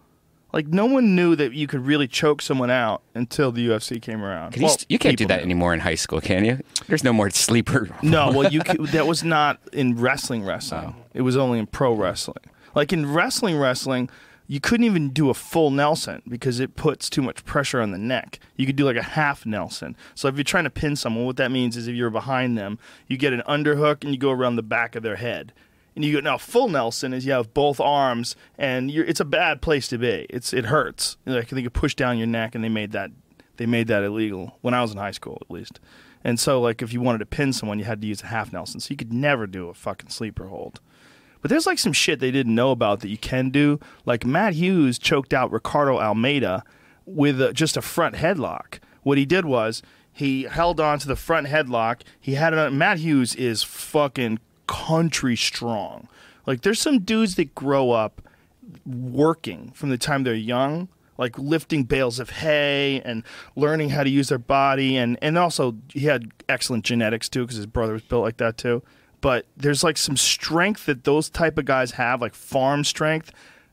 Like 0.52 0.66
no 0.66 0.86
one 0.86 1.14
knew 1.14 1.36
that 1.36 1.52
you 1.52 1.66
could 1.66 1.86
really 1.86 2.08
choke 2.08 2.42
someone 2.42 2.70
out 2.70 3.02
until 3.14 3.52
the 3.52 3.66
UFC 3.68 4.00
came 4.02 4.22
around. 4.22 4.52
Can 4.52 4.62
you, 4.62 4.66
Well, 4.66 4.76
st- 4.78 4.90
you 4.90 4.98
can't 4.98 5.16
do 5.16 5.26
that 5.26 5.40
anymore 5.42 5.72
in 5.74 5.80
high 5.80 5.94
school, 5.94 6.20
can 6.20 6.44
you? 6.44 6.58
There's 6.88 7.04
no 7.04 7.12
more 7.12 7.30
sleeper. 7.30 7.88
No, 8.02 8.30
well, 8.32 8.52
you 8.52 8.60
could, 8.64 8.80
that 8.88 9.06
was 9.06 9.22
not 9.22 9.60
in 9.72 9.96
wrestling. 10.00 10.44
Wrestling. 10.44 10.94
Oh. 10.98 11.04
It 11.14 11.22
was 11.22 11.36
only 11.36 11.58
in 11.58 11.66
pro 11.66 11.94
wrestling. 11.94 12.44
Like 12.74 12.92
in 12.92 13.12
wrestling, 13.12 13.58
wrestling, 13.58 14.10
you 14.46 14.58
couldn't 14.60 14.84
even 14.84 15.10
do 15.10 15.30
a 15.30 15.34
full 15.34 15.70
Nelson 15.70 16.22
because 16.28 16.58
it 16.58 16.74
puts 16.74 17.08
too 17.08 17.22
much 17.22 17.44
pressure 17.44 17.80
on 17.80 17.92
the 17.92 17.98
neck. 17.98 18.40
You 18.56 18.66
could 18.66 18.74
do 18.76 18.84
like 18.84 18.96
a 18.96 19.02
half 19.02 19.46
Nelson. 19.46 19.96
So 20.16 20.26
if 20.26 20.34
you're 20.36 20.42
trying 20.44 20.64
to 20.64 20.70
pin 20.70 20.96
someone, 20.96 21.24
what 21.26 21.36
that 21.36 21.52
means 21.52 21.76
is 21.76 21.86
if 21.86 21.94
you're 21.94 22.10
behind 22.10 22.58
them, 22.58 22.78
you 23.06 23.16
get 23.16 23.32
an 23.32 23.42
underhook 23.48 24.02
and 24.02 24.12
you 24.12 24.18
go 24.18 24.32
around 24.32 24.56
the 24.56 24.62
back 24.64 24.96
of 24.96 25.04
their 25.04 25.16
head. 25.16 25.52
And 25.94 26.04
you 26.04 26.12
go 26.12 26.20
now 26.20 26.38
full 26.38 26.68
Nelson 26.68 27.12
is 27.12 27.26
you 27.26 27.32
have 27.32 27.52
both 27.52 27.80
arms 27.80 28.36
and 28.56 28.90
it's 28.90 29.20
a 29.20 29.24
bad 29.24 29.60
place 29.60 29.88
to 29.88 29.98
be. 29.98 30.26
It's 30.30 30.52
it 30.52 30.66
hurts. 30.66 31.16
Like 31.26 31.48
they 31.48 31.62
could 31.62 31.74
push 31.74 31.94
down 31.94 32.18
your 32.18 32.26
neck 32.26 32.54
and 32.54 32.62
they 32.62 32.68
made 32.68 32.92
that 32.92 33.10
they 33.56 33.66
made 33.66 33.88
that 33.88 34.02
illegal 34.02 34.58
when 34.60 34.72
I 34.72 34.82
was 34.82 34.92
in 34.92 34.98
high 34.98 35.10
school 35.10 35.38
at 35.40 35.50
least. 35.50 35.80
And 36.22 36.38
so 36.38 36.60
like 36.60 36.80
if 36.82 36.92
you 36.92 37.00
wanted 37.00 37.18
to 37.18 37.26
pin 37.26 37.52
someone, 37.52 37.78
you 37.78 37.84
had 37.84 38.00
to 38.00 38.06
use 38.06 38.22
a 38.22 38.26
half 38.26 38.52
Nelson. 38.52 38.80
So 38.80 38.92
you 38.92 38.96
could 38.96 39.12
never 39.12 39.46
do 39.46 39.68
a 39.68 39.74
fucking 39.74 40.10
sleeper 40.10 40.46
hold. 40.46 40.80
But 41.42 41.48
there's 41.48 41.66
like 41.66 41.78
some 41.78 41.92
shit 41.92 42.20
they 42.20 42.30
didn't 42.30 42.54
know 42.54 42.70
about 42.70 43.00
that 43.00 43.08
you 43.08 43.18
can 43.18 43.50
do. 43.50 43.80
Like 44.04 44.24
Matt 44.24 44.54
Hughes 44.54 44.98
choked 44.98 45.32
out 45.32 45.50
Ricardo 45.50 45.98
Almeida 45.98 46.64
with 47.06 47.40
a, 47.40 47.52
just 47.52 47.76
a 47.76 47.82
front 47.82 48.16
headlock. 48.16 48.78
What 49.02 49.18
he 49.18 49.24
did 49.24 49.44
was 49.46 49.82
he 50.12 50.42
held 50.44 50.80
on 50.80 50.98
to 50.98 51.08
the 51.08 51.16
front 51.16 51.46
headlock. 51.46 52.02
He 52.20 52.34
had 52.34 52.52
it 52.52 52.58
on. 52.58 52.76
Matt 52.76 52.98
Hughes 52.98 53.34
is 53.34 53.62
fucking 53.62 54.38
country 54.70 55.36
strong. 55.36 56.08
Like 56.46 56.62
there's 56.62 56.80
some 56.80 57.00
dudes 57.00 57.34
that 57.34 57.56
grow 57.56 57.90
up 57.90 58.22
working 58.86 59.72
from 59.74 59.90
the 59.90 59.98
time 59.98 60.22
they're 60.22 60.32
young, 60.34 60.88
like 61.18 61.36
lifting 61.36 61.82
bales 61.82 62.20
of 62.20 62.30
hay 62.30 63.02
and 63.04 63.24
learning 63.56 63.90
how 63.90 64.04
to 64.04 64.10
use 64.10 64.28
their 64.28 64.38
body, 64.38 64.96
and 64.96 65.18
and 65.20 65.36
also 65.36 65.76
he 65.88 66.06
had 66.06 66.30
excellent 66.48 66.84
genetics 66.84 67.28
too 67.28 67.42
because 67.42 67.56
his 67.56 67.66
brother 67.66 67.94
was 67.94 68.02
built 68.02 68.22
like 68.22 68.36
that 68.36 68.56
too. 68.56 68.80
But 69.20 69.46
there's 69.56 69.82
like 69.82 69.98
some 69.98 70.16
strength 70.16 70.86
that 70.86 71.02
those 71.02 71.28
type 71.28 71.58
of 71.58 71.64
guys 71.64 71.92
have, 71.92 72.20
like 72.22 72.34
farm 72.34 72.84
strength. 72.84 73.32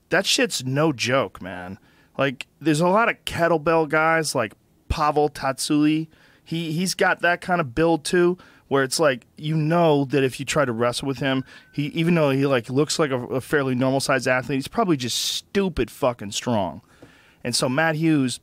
That 0.10 0.26
shit's 0.26 0.66
no 0.66 0.92
joke, 0.92 1.42
man. 1.42 1.78
Like 2.18 2.48
there's 2.60 2.82
a 2.82 2.88
lot 2.88 3.08
of 3.08 3.24
kettlebell 3.26 3.88
guys 3.88 4.34
like 4.34 4.54
Pavel 4.90 5.30
Tsatsouline. 5.30 6.08
He 6.44 6.72
he's 6.72 6.96
got 6.96 7.22
that 7.22 7.40
kind 7.40 7.62
of 7.62 7.76
build 7.76 8.04
too, 8.04 8.40
where 8.68 8.84
it's 8.84 9.00
like 9.00 9.26
you 9.38 9.56
know 9.56 10.06
that 10.06 10.24
if 10.24 10.40
you 10.40 10.46
try 10.46 10.66
to 10.66 10.72
wrestle 10.72 11.08
with 11.08 11.20
him, 11.20 11.44
he 11.72 11.88
even 11.88 12.16
though 12.16 12.32
he 12.32 12.46
like 12.46 12.70
looks 12.70 13.00
like 13.00 13.12
a, 13.12 13.20
a 13.28 13.42
fairly 13.42 13.76
normal 13.76 14.00
sized 14.00 14.28
athlete, 14.28 14.58
he's 14.58 14.68
probably 14.68 14.98
just 14.98 15.18
stupid 15.18 15.90
fucking 15.90 16.32
strong. 16.32 16.82
And 17.44 17.56
so 17.56 17.70
Matt 17.70 17.96
Hughes 17.96 18.40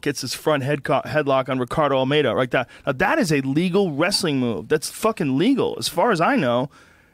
gets 0.00 0.22
his 0.22 0.34
front 0.34 0.62
head 0.64 0.82
co- 0.82 1.02
headlock 1.02 1.48
on 1.48 1.58
Ricardo 1.58 1.96
Almeida 1.96 2.32
like 2.34 2.50
that. 2.50 2.68
Now 2.86 2.92
that 2.92 3.18
is 3.18 3.32
a 3.32 3.40
legal 3.42 3.92
wrestling 3.92 4.38
move. 4.38 4.68
That's 4.68 4.90
fucking 4.90 5.38
legal 5.38 5.76
as 5.78 5.88
far 5.88 6.10
as 6.10 6.20
I 6.20 6.36
know. 6.36 6.70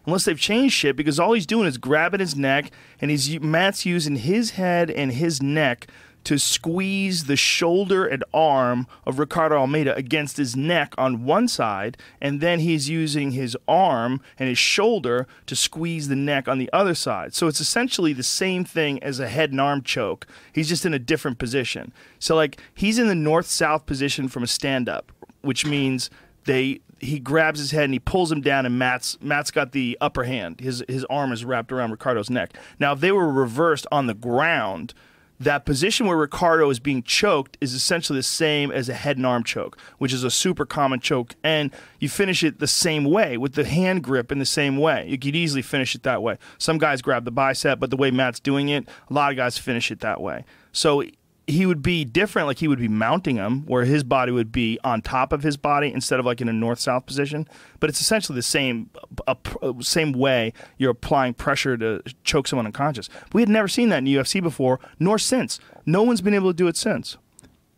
Unless 0.07 0.25
they've 0.25 0.41
changed 0.41 0.75
shit, 0.75 0.97
because 0.97 1.21
all 1.21 1.35
he's 1.35 1.45
doing 1.45 1.67
is 1.67 1.77
grabbing 1.77 2.21
his 2.21 2.35
neck, 2.35 2.71
and 3.03 3.11
he's 3.11 3.39
Matt's 3.39 3.85
using 3.85 4.17
his 4.17 4.53
head 4.53 4.91
and 4.91 5.13
his 5.13 5.43
neck 5.43 5.89
to 6.25 6.39
squeeze 6.39 7.25
the 7.25 7.37
shoulder 7.37 8.07
and 8.07 8.23
arm 8.33 8.87
of 9.07 9.19
Ricardo 9.19 9.57
Almeida 9.57 9.95
against 9.97 10.37
his 10.37 10.55
neck 10.55 10.95
on 10.99 11.25
one 11.25 11.49
side, 11.49 11.97
and 12.21 12.41
then 12.41 12.61
he's 12.61 12.89
using 12.89 13.33
his 13.33 13.57
arm 13.67 14.21
and 14.39 14.49
his 14.49 14.59
shoulder 14.59 15.27
to 15.47 15.57
squeeze 15.57 16.09
the 16.09 16.17
neck 16.17 16.49
on 16.49 16.59
the 16.59 16.71
other 16.73 16.95
side. 16.95 17.35
So 17.35 17.47
it's 17.47 17.61
essentially 17.61 18.13
the 18.13 18.23
same 18.23 18.65
thing 18.65 19.03
as 19.03 19.19
a 19.19 19.29
head 19.29 19.51
and 19.51 19.61
arm 19.61 19.83
choke. 19.83 20.27
He's 20.53 20.69
just 20.69 20.87
in 20.87 20.95
a 20.95 20.99
different 20.99 21.39
position. 21.39 21.93
So 22.19 22.37
like 22.37 22.61
he's 22.75 22.99
in 22.99 23.09
the 23.09 23.15
north 23.15 23.47
south 23.47 23.87
position 23.87 24.29
from 24.29 24.43
a 24.43 24.47
stand 24.49 24.89
up, 24.89 25.13
which 25.43 25.65
means 25.65 26.11
they 26.45 26.81
he 27.01 27.19
grabs 27.19 27.59
his 27.59 27.71
head 27.71 27.85
and 27.85 27.95
he 27.95 27.99
pulls 27.99 28.31
him 28.31 28.43
down 28.43 28.67
and 28.67 28.79
Matt's 28.79 29.17
Matt's 29.21 29.51
got 29.51 29.73
the 29.73 29.97
upper 30.01 30.25
hand. 30.25 30.61
His 30.61 30.85
his 30.87 31.05
arm 31.07 31.33
is 31.33 31.45
wrapped 31.45 31.73
around 31.73 31.91
Ricardo's 31.91 32.31
neck. 32.31 32.55
Now 32.79 32.93
if 32.93 33.01
they 33.01 33.13
were 33.13 33.31
reversed 33.31 33.87
on 33.91 34.07
the 34.07 34.15
ground, 34.15 34.93
that 35.41 35.65
position 35.65 36.07
where 36.07 36.19
Ricardo 36.19 36.69
is 36.69 36.79
being 36.79 37.03
choked 37.03 37.57
is 37.63 37.73
essentially 37.73 38.19
the 38.19 38.23
same 38.23 38.71
as 38.71 38.91
a 38.91 38.95
head 38.95 39.17
and 39.17 39.27
arm 39.27 39.43
choke, 39.43 39.79
which 39.97 40.13
is 40.13 40.23
a 40.23 40.31
super 40.31 40.67
common 40.67 41.01
choke. 41.01 41.35
And 41.43 41.71
you 41.99 42.11
finish 42.11 42.45
it 42.45 42.59
the 42.59 42.67
same 42.67 43.05
way 43.05 43.39
with 43.39 43.55
the 43.55 43.65
hand 43.65 44.05
grip 44.05 44.31
in 44.31 44.39
the 44.39 44.45
same 44.45 44.77
way. 44.77 45.07
You 45.09 45.19
could 45.19 45.35
easily 45.35 45.63
finish 45.63 45.95
it 45.95 46.03
that 46.03 46.23
way. 46.23 46.37
Some 46.59 46.77
guys 46.77 47.01
grab 47.01 47.25
the 47.25 47.31
bicep, 47.31 47.81
but 47.81 47.89
the 47.89 47.97
way 47.97 48.11
Matt's 48.11 48.39
doing 48.39 48.69
it, 48.69 48.87
a 49.09 49.13
lot 49.13 49.31
of 49.31 49.39
guys 49.39 49.57
finish 49.57 49.91
it 49.91 50.01
that 50.01 50.21
way. 50.21 50.45
So 50.73 51.03
he 51.51 51.67
would 51.67 51.83
be 51.83 52.05
different, 52.05 52.49
like 52.49 52.59
he 52.59 52.69
would 52.69 52.79
be 52.79 52.89
mounting 52.89 53.37
him, 53.37 53.67
where 53.67 53.85
his 53.85 54.03
body 54.03 54.33
would 54.33 54.53
be 54.53 54.79
on 54.85 55.03
top 55.03 55.33
of 55.33 55.43
his 55.43 55.57
body 55.57 55.93
instead 55.93 56.19
of 56.21 56.27
like 56.27 56.41
in 56.41 56.49
a 56.49 56.53
north 56.53 56.79
south 56.79 57.07
position. 57.07 57.49
But 57.79 57.91
it's 57.91 58.01
essentially 58.01 58.37
the 58.37 58.43
same, 58.43 58.91
uh, 59.27 59.35
uh, 59.63 59.75
same 59.81 60.13
way 60.13 60.53
you're 60.79 60.91
applying 60.91 61.35
pressure 61.35 61.77
to 61.77 62.03
choke 62.25 62.49
someone 62.49 62.67
unconscious. 62.67 63.09
We 63.33 63.43
had 63.43 63.49
never 63.49 63.69
seen 63.69 63.89
that 63.91 63.99
in 63.99 64.05
UFC 64.07 64.43
before, 64.43 64.81
nor 64.99 65.19
since. 65.19 65.61
No 65.87 66.03
one's 66.03 66.21
been 66.21 66.35
able 66.35 66.51
to 66.51 66.57
do 66.57 66.69
it 66.69 66.77
since. 66.77 67.17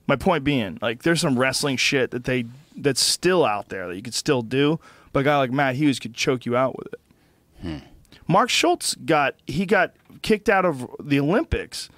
My 0.06 0.16
point 0.16 0.44
being, 0.44 0.78
like, 0.82 1.02
there's 1.02 1.20
some 1.20 1.38
wrestling 1.38 1.76
shit 1.76 2.10
that 2.10 2.24
they 2.24 2.44
that's 2.76 3.00
still 3.02 3.44
out 3.44 3.68
there 3.68 3.86
that 3.88 3.96
you 3.96 4.02
could 4.02 4.14
still 4.14 4.42
do, 4.42 4.80
but 5.12 5.20
a 5.20 5.24
guy 5.24 5.38
like 5.38 5.50
Matt 5.50 5.76
Hughes 5.76 5.98
could 5.98 6.14
choke 6.14 6.46
you 6.46 6.56
out 6.56 6.76
with 6.78 6.94
it. 6.94 7.82
Mark 8.26 8.50
Schultz 8.50 8.94
got 8.94 9.34
he 9.46 9.66
got 9.66 9.94
kicked 10.22 10.48
out 10.48 10.64
of 10.64 10.88
the 11.00 11.20
Olympics 11.20 11.88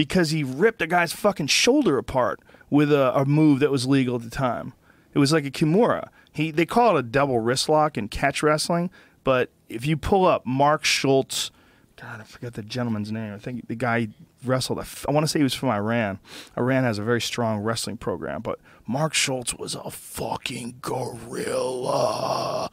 because 0.00 0.30
he 0.30 0.42
ripped 0.42 0.80
a 0.80 0.86
guy's 0.86 1.12
fucking 1.12 1.46
shoulder 1.46 1.98
apart 1.98 2.40
with 2.70 2.90
a, 2.90 3.14
a 3.14 3.26
move 3.26 3.60
that 3.60 3.70
was 3.70 3.86
legal 3.86 4.16
at 4.16 4.22
the 4.22 4.30
time. 4.30 4.72
It 5.12 5.18
was 5.18 5.30
like 5.30 5.44
a 5.44 5.50
kimura. 5.50 6.08
He 6.32 6.50
they 6.50 6.64
call 6.64 6.96
it 6.96 7.00
a 7.00 7.02
double 7.02 7.38
wrist 7.38 7.68
lock 7.68 7.98
in 7.98 8.08
catch 8.08 8.42
wrestling, 8.42 8.88
but 9.24 9.50
if 9.68 9.84
you 9.84 9.98
pull 9.98 10.24
up 10.24 10.46
Mark 10.46 10.86
Schultz, 10.86 11.50
God, 12.00 12.18
I 12.18 12.24
forget 12.24 12.54
the 12.54 12.62
gentleman's 12.62 13.12
name. 13.12 13.34
I 13.34 13.36
think 13.36 13.68
the 13.68 13.74
guy 13.74 14.08
wrestled. 14.42 14.78
I 14.78 15.10
want 15.12 15.24
to 15.24 15.28
say 15.28 15.38
he 15.38 15.42
was 15.42 15.52
from 15.52 15.68
Iran. 15.68 16.18
Iran 16.56 16.84
has 16.84 16.98
a 16.98 17.02
very 17.02 17.20
strong 17.20 17.58
wrestling 17.58 17.98
program, 17.98 18.40
but 18.40 18.58
Mark 18.86 19.12
Schultz 19.12 19.52
was 19.52 19.74
a 19.74 19.90
fucking 19.90 20.78
gorilla. 20.80 22.70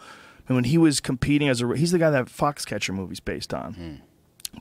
And 0.47 0.55
when 0.55 0.63
he 0.63 0.77
was 0.77 1.01
competing 1.01 1.49
as 1.49 1.61
a, 1.61 1.75
he's 1.75 1.91
the 1.91 1.99
guy 1.99 2.09
that 2.09 2.27
Foxcatcher 2.27 2.93
movie's 2.93 3.19
based 3.19 3.53
on 3.53 3.73
hmm. 3.73 3.95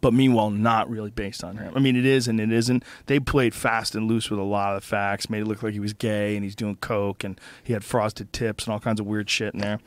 But 0.00 0.12
meanwhile 0.12 0.50
not 0.50 0.88
really 0.90 1.10
based 1.10 1.42
on 1.42 1.56
him. 1.56 1.72
I 1.74 1.78
mean, 1.78 1.96
it 1.96 2.06
is 2.06 2.28
and 2.28 2.40
it 2.40 2.52
isn't. 2.52 2.84
They 3.06 3.20
played 3.20 3.54
fast 3.54 3.94
and 3.94 4.08
loose 4.08 4.30
with 4.30 4.38
a 4.38 4.44
lot 4.44 4.74
of 4.74 4.82
the 4.82 4.86
facts, 4.86 5.30
made 5.30 5.42
it 5.42 5.46
look 5.46 5.62
like 5.62 5.72
he 5.72 5.80
was 5.80 5.92
gay 5.92 6.36
and 6.36 6.44
he's 6.44 6.56
doing 6.56 6.76
coke 6.76 7.24
and 7.24 7.40
he 7.62 7.72
had 7.72 7.84
frosted 7.84 8.32
tips 8.32 8.64
and 8.64 8.72
all 8.72 8.80
kinds 8.80 9.00
of 9.00 9.06
weird 9.06 9.28
shit 9.30 9.54
in 9.54 9.60
there. 9.60 9.80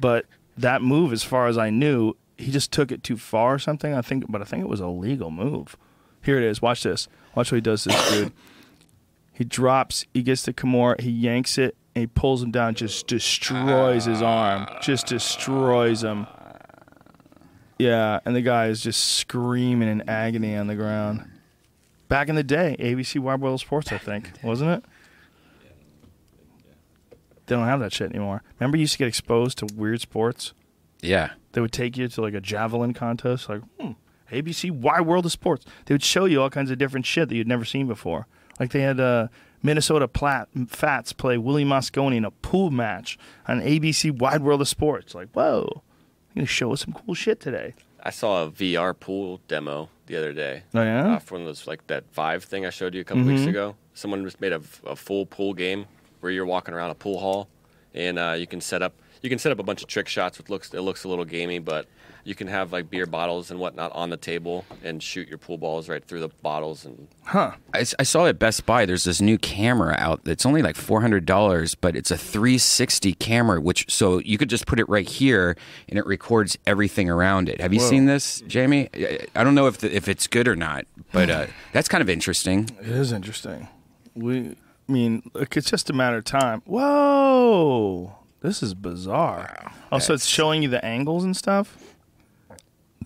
But 0.00 0.26
that 0.56 0.82
move, 0.82 1.12
as 1.12 1.22
far 1.22 1.46
as 1.46 1.58
I 1.58 1.70
knew, 1.70 2.14
he 2.36 2.50
just 2.50 2.72
took 2.72 2.90
it 2.90 3.02
too 3.02 3.16
far 3.16 3.54
or 3.54 3.58
something. 3.58 3.94
I 3.94 4.02
think, 4.02 4.30
but 4.30 4.40
I 4.40 4.44
think 4.44 4.62
it 4.62 4.68
was 4.68 4.80
a 4.80 4.88
legal 4.88 5.30
move. 5.30 5.76
Here 6.22 6.38
it 6.38 6.44
is. 6.44 6.62
Watch 6.62 6.82
this. 6.82 7.08
Watch 7.34 7.52
what 7.52 7.56
he 7.56 7.60
does 7.60 7.84
this 7.84 8.10
dude. 8.10 8.32
He 9.32 9.44
drops. 9.44 10.06
He 10.14 10.22
gets 10.22 10.42
to 10.42 10.52
Kimura. 10.52 11.00
He 11.00 11.10
yanks 11.10 11.58
it 11.58 11.76
and 11.94 12.02
he 12.02 12.06
pulls 12.06 12.42
him 12.42 12.50
down. 12.50 12.74
Just 12.74 13.06
destroys 13.06 14.04
his 14.04 14.22
arm. 14.22 14.66
Just 14.80 15.06
destroys 15.06 16.02
him. 16.02 16.26
Yeah, 17.84 18.20
and 18.24 18.34
the 18.34 18.40
guy 18.40 18.68
is 18.68 18.80
just 18.80 19.04
screaming 19.04 19.90
in 19.90 20.08
agony 20.08 20.56
on 20.56 20.68
the 20.68 20.74
ground. 20.74 21.30
Back 22.08 22.30
in 22.30 22.34
the 22.34 22.42
day, 22.42 22.76
ABC 22.78 23.20
Wide 23.20 23.42
World 23.42 23.56
of 23.56 23.60
Sports, 23.60 23.92
I 23.92 23.98
think, 23.98 24.30
wasn't 24.42 24.70
it? 24.70 24.84
They 27.44 27.54
don't 27.54 27.66
have 27.66 27.80
that 27.80 27.92
shit 27.92 28.08
anymore. 28.10 28.42
Remember, 28.58 28.78
you 28.78 28.82
used 28.82 28.94
to 28.94 28.98
get 28.98 29.08
exposed 29.08 29.58
to 29.58 29.66
weird 29.74 30.00
sports. 30.00 30.54
Yeah. 31.02 31.32
They 31.52 31.60
would 31.60 31.72
take 31.72 31.98
you 31.98 32.08
to 32.08 32.20
like 32.22 32.32
a 32.32 32.40
javelin 32.40 32.94
contest, 32.94 33.50
like 33.50 33.60
hmm, 33.78 33.92
ABC 34.32 34.70
Wide 34.70 35.02
World 35.02 35.26
of 35.26 35.32
Sports. 35.32 35.66
They 35.84 35.92
would 35.92 36.02
show 36.02 36.24
you 36.24 36.40
all 36.40 36.48
kinds 36.48 36.70
of 36.70 36.78
different 36.78 37.04
shit 37.04 37.28
that 37.28 37.34
you'd 37.34 37.46
never 37.46 37.66
seen 37.66 37.86
before. 37.86 38.26
Like 38.58 38.70
they 38.70 38.80
had 38.80 38.98
uh, 38.98 39.28
Minnesota 39.62 40.08
Platt 40.08 40.48
Fats 40.68 41.12
play 41.12 41.36
Willie 41.36 41.66
Mosconi 41.66 42.16
in 42.16 42.24
a 42.24 42.30
pool 42.30 42.70
match 42.70 43.18
on 43.46 43.60
ABC 43.60 44.10
Wide 44.10 44.40
World 44.40 44.62
of 44.62 44.68
Sports. 44.68 45.14
Like, 45.14 45.28
whoa, 45.32 45.82
you're 46.34 46.40
gonna 46.42 46.46
show 46.46 46.72
us 46.72 46.80
some 46.84 46.92
cool 46.92 47.14
shit 47.14 47.40
today. 47.40 47.74
I 48.02 48.10
saw 48.10 48.44
a 48.44 48.50
VR 48.50 48.98
pool 48.98 49.40
demo 49.48 49.88
the 50.06 50.16
other 50.16 50.32
day. 50.32 50.64
Oh, 50.74 50.82
yeah? 50.82 51.14
Uh, 51.14 51.18
for 51.18 51.34
one 51.34 51.42
of 51.42 51.46
those 51.46 51.66
like 51.66 51.86
that 51.86 52.04
Vive 52.12 52.44
thing 52.44 52.66
I 52.66 52.70
showed 52.70 52.94
you 52.94 53.00
a 53.00 53.04
couple 53.04 53.22
weeks 53.24 53.46
ago. 53.46 53.76
Someone 53.94 54.22
just 54.24 54.40
made 54.40 54.52
a, 54.52 54.60
a 54.84 54.94
full 54.94 55.24
pool 55.24 55.54
game 55.54 55.86
where 56.20 56.30
you're 56.30 56.44
walking 56.44 56.74
around 56.74 56.90
a 56.90 56.94
pool 56.94 57.18
hall, 57.18 57.48
and 57.94 58.18
uh, 58.18 58.34
you 58.36 58.46
can 58.46 58.60
set 58.60 58.82
up 58.82 58.94
you 59.22 59.30
can 59.30 59.38
set 59.38 59.52
up 59.52 59.58
a 59.58 59.62
bunch 59.62 59.80
of 59.80 59.88
trick 59.88 60.08
shots. 60.08 60.36
Which 60.38 60.50
looks 60.50 60.74
it 60.74 60.80
looks 60.80 61.04
a 61.04 61.08
little 61.08 61.24
gamey, 61.24 61.60
but 61.60 61.86
you 62.24 62.34
can 62.34 62.46
have 62.48 62.72
like 62.72 62.90
beer 62.90 63.06
bottles 63.06 63.50
and 63.50 63.60
whatnot 63.60 63.92
on 63.92 64.10
the 64.10 64.16
table 64.16 64.64
and 64.82 65.02
shoot 65.02 65.28
your 65.28 65.38
pool 65.38 65.58
balls 65.58 65.88
right 65.88 66.04
through 66.04 66.20
the 66.20 66.28
bottles 66.42 66.84
and 66.84 67.06
Huh. 67.24 67.52
I 67.72 67.82
saw 67.84 68.26
at 68.26 68.38
Best 68.38 68.66
Buy. 68.66 68.84
There's 68.86 69.04
this 69.04 69.20
new 69.20 69.38
camera 69.38 69.94
out 69.98 70.24
that's 70.24 70.44
only 70.46 70.62
like 70.62 70.76
four 70.76 71.00
hundred 71.00 71.26
dollars, 71.26 71.74
but 71.74 71.96
it's 71.96 72.10
a 72.10 72.16
360 72.18 73.14
camera, 73.14 73.60
which 73.60 73.90
so 73.92 74.18
you 74.18 74.38
could 74.38 74.50
just 74.50 74.66
put 74.66 74.78
it 74.78 74.88
right 74.88 75.08
here 75.08 75.56
and 75.88 75.98
it 75.98 76.06
records 76.06 76.56
everything 76.66 77.08
around 77.10 77.48
it. 77.48 77.60
Have 77.60 77.72
you 77.72 77.80
seen 77.80 78.06
this, 78.06 78.42
Jamie? 78.46 78.88
I, 78.94 79.26
I 79.34 79.44
don't 79.44 79.54
know 79.54 79.66
if 79.66 79.78
the, 79.78 79.94
if 79.94 80.08
it's 80.08 80.26
good 80.26 80.46
or 80.48 80.56
not, 80.56 80.86
but 81.12 81.30
uh, 81.30 81.46
that's 81.72 81.88
kind 81.88 82.02
of 82.02 82.08
interesting. 82.10 82.68
It 82.80 82.88
is 82.88 83.12
interesting. 83.12 83.68
We, 84.14 84.56
I 84.88 84.92
mean, 84.92 85.30
look, 85.34 85.56
it's 85.56 85.70
just 85.70 85.90
a 85.90 85.92
matter 85.92 86.18
of 86.18 86.24
time. 86.24 86.62
Whoa, 86.66 88.14
this 88.40 88.62
is 88.62 88.74
bizarre. 88.74 89.72
Oh, 89.90 89.98
so 89.98 90.14
it's 90.14 90.26
showing 90.26 90.62
you 90.62 90.68
the 90.68 90.84
angles 90.84 91.24
and 91.24 91.36
stuff. 91.36 91.93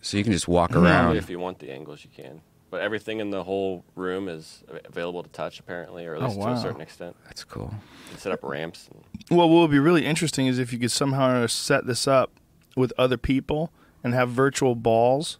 So 0.03 0.17
you 0.17 0.25
can 0.25 0.33
just 0.33 0.49
walk 0.49 0.75
Only 0.75 0.91
around. 0.91 1.17
if 1.17 1.29
you 1.31 1.39
want 1.39 1.59
the 1.59 1.71
angles 1.71 2.05
you 2.05 2.11
can. 2.15 2.41
But 2.71 2.83
everything 2.83 3.21
in 3.21 3.31
the 3.31 3.45
whole 3.45 3.83
room 3.95 4.29
is 4.29 4.63
available 4.85 5.23
to 5.23 5.29
touch 5.31 5.59
apparently, 5.59 6.05
or 6.07 6.17
at 6.17 6.23
Oh, 6.23 6.27
least 6.27 6.41
to 6.41 6.49
a 6.51 6.59
certain 6.61 6.81
extent. 6.83 7.17
That's 7.25 7.43
cool. 7.45 7.71
You 7.73 8.11
can 8.11 8.19
set 8.19 8.33
up 8.33 8.43
ramps. 8.43 8.89
And, 8.93 9.03
Well, 9.39 9.49
what 9.49 9.63
would 9.63 9.71
be 9.71 9.79
really 9.79 10.05
interesting 10.05 10.47
is 10.47 10.59
if 10.59 10.73
you 10.73 10.79
could 10.79 10.91
somehow 10.93 11.47
set 11.47 11.87
this 11.87 12.07
up 12.07 12.33
with 12.77 12.93
other 12.99 13.17
people 13.17 13.73
and 14.05 14.13
have 14.13 14.29
virtual 14.29 14.75
balls. 14.75 15.39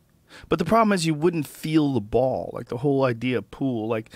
But 0.49 0.59
the 0.59 0.65
problem 0.65 0.93
is 0.93 1.07
you 1.07 1.15
wouldn't 1.15 1.47
feel 1.47 1.93
the 1.93 2.01
ball. 2.01 2.51
Like 2.55 2.69
the 2.69 2.79
whole 2.79 3.05
idea 3.05 3.39
of 3.39 3.51
pool. 3.51 3.87
Like, 3.89 4.11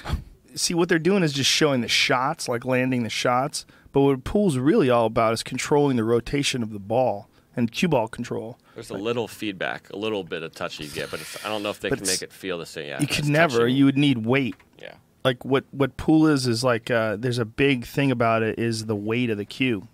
see, 0.54 0.72
what 0.72 0.88
they're 0.88 0.98
doing 0.98 1.22
is 1.22 1.34
just 1.34 1.50
showing 1.50 1.82
the 1.82 1.88
shots, 1.88 2.48
like 2.48 2.64
landing 2.64 3.02
the 3.02 3.10
shots. 3.10 3.66
But 3.92 4.00
what 4.00 4.24
pool's 4.24 4.56
really 4.56 4.88
all 4.88 5.04
about 5.06 5.34
is 5.34 5.42
controlling 5.42 5.96
the 5.96 6.04
rotation 6.04 6.62
of 6.62 6.70
the 6.70 6.78
ball 6.78 7.28
and 7.54 7.70
cue 7.70 7.88
ball 7.88 8.08
control. 8.08 8.58
There's 8.74 8.90
a 8.90 8.94
little 8.94 9.28
feedback, 9.28 9.90
a 9.90 9.96
little 9.96 10.24
bit 10.24 10.42
of 10.42 10.54
touch 10.54 10.80
you 10.80 10.88
get, 10.88 11.10
but 11.10 11.20
it's, 11.20 11.44
I 11.44 11.48
don't 11.48 11.62
know 11.62 11.70
if 11.70 11.80
they 11.80 11.88
But 11.90 11.98
can 11.98 12.06
make 12.06 12.22
it 12.22 12.32
feel 12.32 12.58
the 12.58 12.66
same. 12.66 12.88
Yeah, 12.88 13.00
you 13.00 13.06
could 13.06 13.26
never. 13.28 13.60
touching. 13.60 13.76
You 13.76 13.84
would 13.86 13.98
need 13.98 14.24
weight. 14.26 14.56
yeah. 14.80 14.94
like 15.24 15.44
what 15.44 15.64
what 15.70 15.96
pool 15.96 16.26
is 16.26 16.46
is 16.46 16.64
like 16.64 16.90
uh, 16.90 17.16
there's 17.16 17.38
a 17.38 17.44
big 17.44 17.84
thing 17.86 18.10
about 18.10 18.42
it 18.42 18.58
is 18.58 18.86
the 18.86 18.96
weight 18.96 19.30
of 19.30 19.38
the 19.38 19.44
cue 19.44 19.86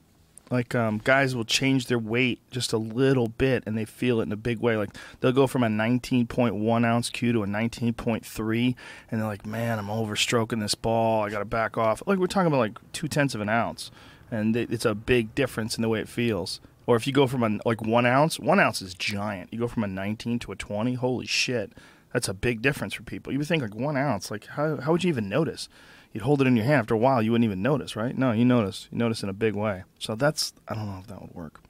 like 0.50 0.74
um, 0.74 0.98
guys 1.04 1.36
will 1.36 1.44
change 1.44 1.88
their 1.88 1.98
weight 1.98 2.40
just 2.50 2.72
a 2.72 2.78
little 2.78 3.28
bit 3.28 3.62
and 3.66 3.76
they 3.76 3.84
feel 3.84 4.20
it 4.20 4.22
in 4.22 4.32
a 4.32 4.36
big 4.36 4.58
way 4.60 4.78
like 4.78 4.88
they'll 5.20 5.30
go 5.32 5.46
from 5.46 5.62
a 5.62 5.66
19.1 5.66 6.86
ounce 6.86 7.10
cue 7.10 7.32
to 7.34 7.42
a 7.42 7.46
19.3 7.46 8.74
and 9.10 9.20
they're 9.20 9.28
like 9.28 9.44
man 9.44 9.78
i'm 9.78 9.88
overstroking 9.88 10.60
this 10.60 10.74
ball 10.74 11.24
i 11.24 11.28
gotta 11.28 11.44
back 11.44 11.76
off 11.76 12.02
like 12.06 12.18
we're 12.18 12.26
talking 12.26 12.46
about 12.46 12.58
like 12.60 12.78
two 12.92 13.08
tenths 13.08 13.34
of 13.34 13.42
an 13.42 13.50
ounce 13.50 13.90
and 14.30 14.56
it's 14.56 14.86
a 14.86 14.94
big 14.94 15.34
difference 15.34 15.76
in 15.76 15.82
the 15.82 15.88
way 15.90 16.00
it 16.00 16.08
feels 16.08 16.60
or 16.88 16.96
if 16.96 17.06
you 17.06 17.12
go 17.12 17.28
from 17.28 17.44
a 17.44 17.60
like 17.64 17.80
one 17.82 18.04
ounce 18.04 18.40
one 18.40 18.58
ounce 18.58 18.82
is 18.82 18.94
giant 18.94 19.52
you 19.52 19.60
go 19.60 19.68
from 19.68 19.84
a 19.84 19.86
19 19.86 20.40
to 20.40 20.50
a 20.50 20.56
20 20.56 20.94
holy 20.94 21.26
shit 21.26 21.72
that's 22.12 22.28
a 22.28 22.34
big 22.34 22.62
difference 22.62 22.94
for 22.94 23.02
people. 23.02 23.32
You 23.32 23.38
would 23.38 23.48
think 23.48 23.62
like 23.62 23.74
one 23.74 23.96
ounce, 23.96 24.30
like 24.30 24.46
how 24.46 24.78
how 24.78 24.92
would 24.92 25.04
you 25.04 25.08
even 25.08 25.28
notice? 25.28 25.68
You'd 26.12 26.22
hold 26.22 26.40
it 26.40 26.46
in 26.46 26.56
your 26.56 26.64
hand 26.64 26.80
after 26.80 26.94
a 26.94 26.98
while, 26.98 27.20
you 27.20 27.32
wouldn't 27.32 27.44
even 27.44 27.62
notice, 27.62 27.94
right? 27.94 28.16
No, 28.16 28.32
you 28.32 28.44
notice. 28.44 28.88
You 28.90 28.98
notice 28.98 29.22
in 29.22 29.28
a 29.28 29.34
big 29.34 29.54
way. 29.54 29.84
So 29.98 30.14
that's 30.14 30.52
I 30.66 30.74
don't 30.74 30.86
know 30.86 30.98
if 30.98 31.06
that 31.08 31.20
would 31.20 31.34
work. 31.34 31.60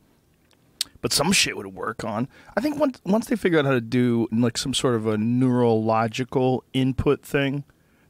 But 1.01 1.13
some 1.13 1.33
shit 1.33 1.57
would 1.57 1.67
work 1.69 2.05
on. 2.05 2.29
I 2.57 2.61
think 2.61 2.79
once 2.79 3.01
once 3.05 3.27
they 3.27 3.37
figure 3.37 3.59
out 3.59 3.65
how 3.65 3.73
to 3.73 3.81
do 3.81 4.29
like 4.33 4.57
some 4.57 4.75
sort 4.75 4.95
of 4.95 5.07
a 5.07 5.19
neurological 5.19 6.65
input 6.73 7.23
thing, 7.23 7.65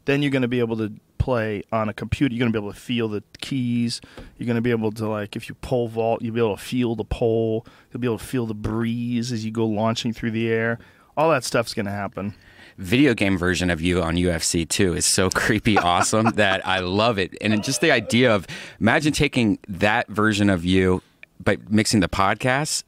then 0.04 0.22
you're 0.22 0.30
going 0.30 0.42
to 0.42 0.48
be 0.48 0.60
able 0.60 0.76
to 0.76 0.92
play 1.28 1.62
on 1.70 1.90
a 1.90 1.92
computer. 1.92 2.34
You're 2.34 2.38
going 2.40 2.50
to 2.52 2.58
be 2.58 2.64
able 2.64 2.72
to 2.72 2.80
feel 2.80 3.06
the 3.06 3.22
keys. 3.42 4.00
You're 4.38 4.46
going 4.46 4.56
to 4.56 4.62
be 4.62 4.70
able 4.70 4.90
to 4.92 5.06
like 5.08 5.36
if 5.36 5.46
you 5.50 5.54
pole 5.56 5.86
vault, 5.86 6.22
you'll 6.22 6.32
be 6.34 6.40
able 6.40 6.56
to 6.56 6.62
feel 6.62 6.94
the 6.94 7.04
pole. 7.04 7.66
You'll 7.92 8.00
be 8.00 8.06
able 8.06 8.16
to 8.16 8.24
feel 8.24 8.46
the 8.46 8.54
breeze 8.54 9.30
as 9.30 9.44
you 9.44 9.50
go 9.50 9.66
launching 9.66 10.14
through 10.14 10.30
the 10.30 10.48
air. 10.48 10.78
All 11.18 11.28
that 11.30 11.44
stuff's 11.44 11.74
going 11.74 11.84
to 11.84 11.92
happen. 11.92 12.34
video 12.78 13.12
game 13.12 13.36
version 13.36 13.68
of 13.68 13.80
you 13.82 14.00
on 14.00 14.14
UFC 14.14 14.66
2 14.66 14.94
is 14.94 15.04
so 15.04 15.28
creepy 15.34 15.76
awesome 15.76 16.30
that 16.36 16.66
I 16.66 16.78
love 16.78 17.18
it. 17.18 17.36
And 17.42 17.62
just 17.62 17.82
the 17.82 17.90
idea 17.92 18.34
of 18.34 18.46
imagine 18.80 19.12
taking 19.12 19.58
that 19.68 20.08
version 20.08 20.48
of 20.48 20.64
you 20.64 21.02
but 21.44 21.70
mixing 21.70 22.00
the 22.00 22.08
podcast 22.08 22.84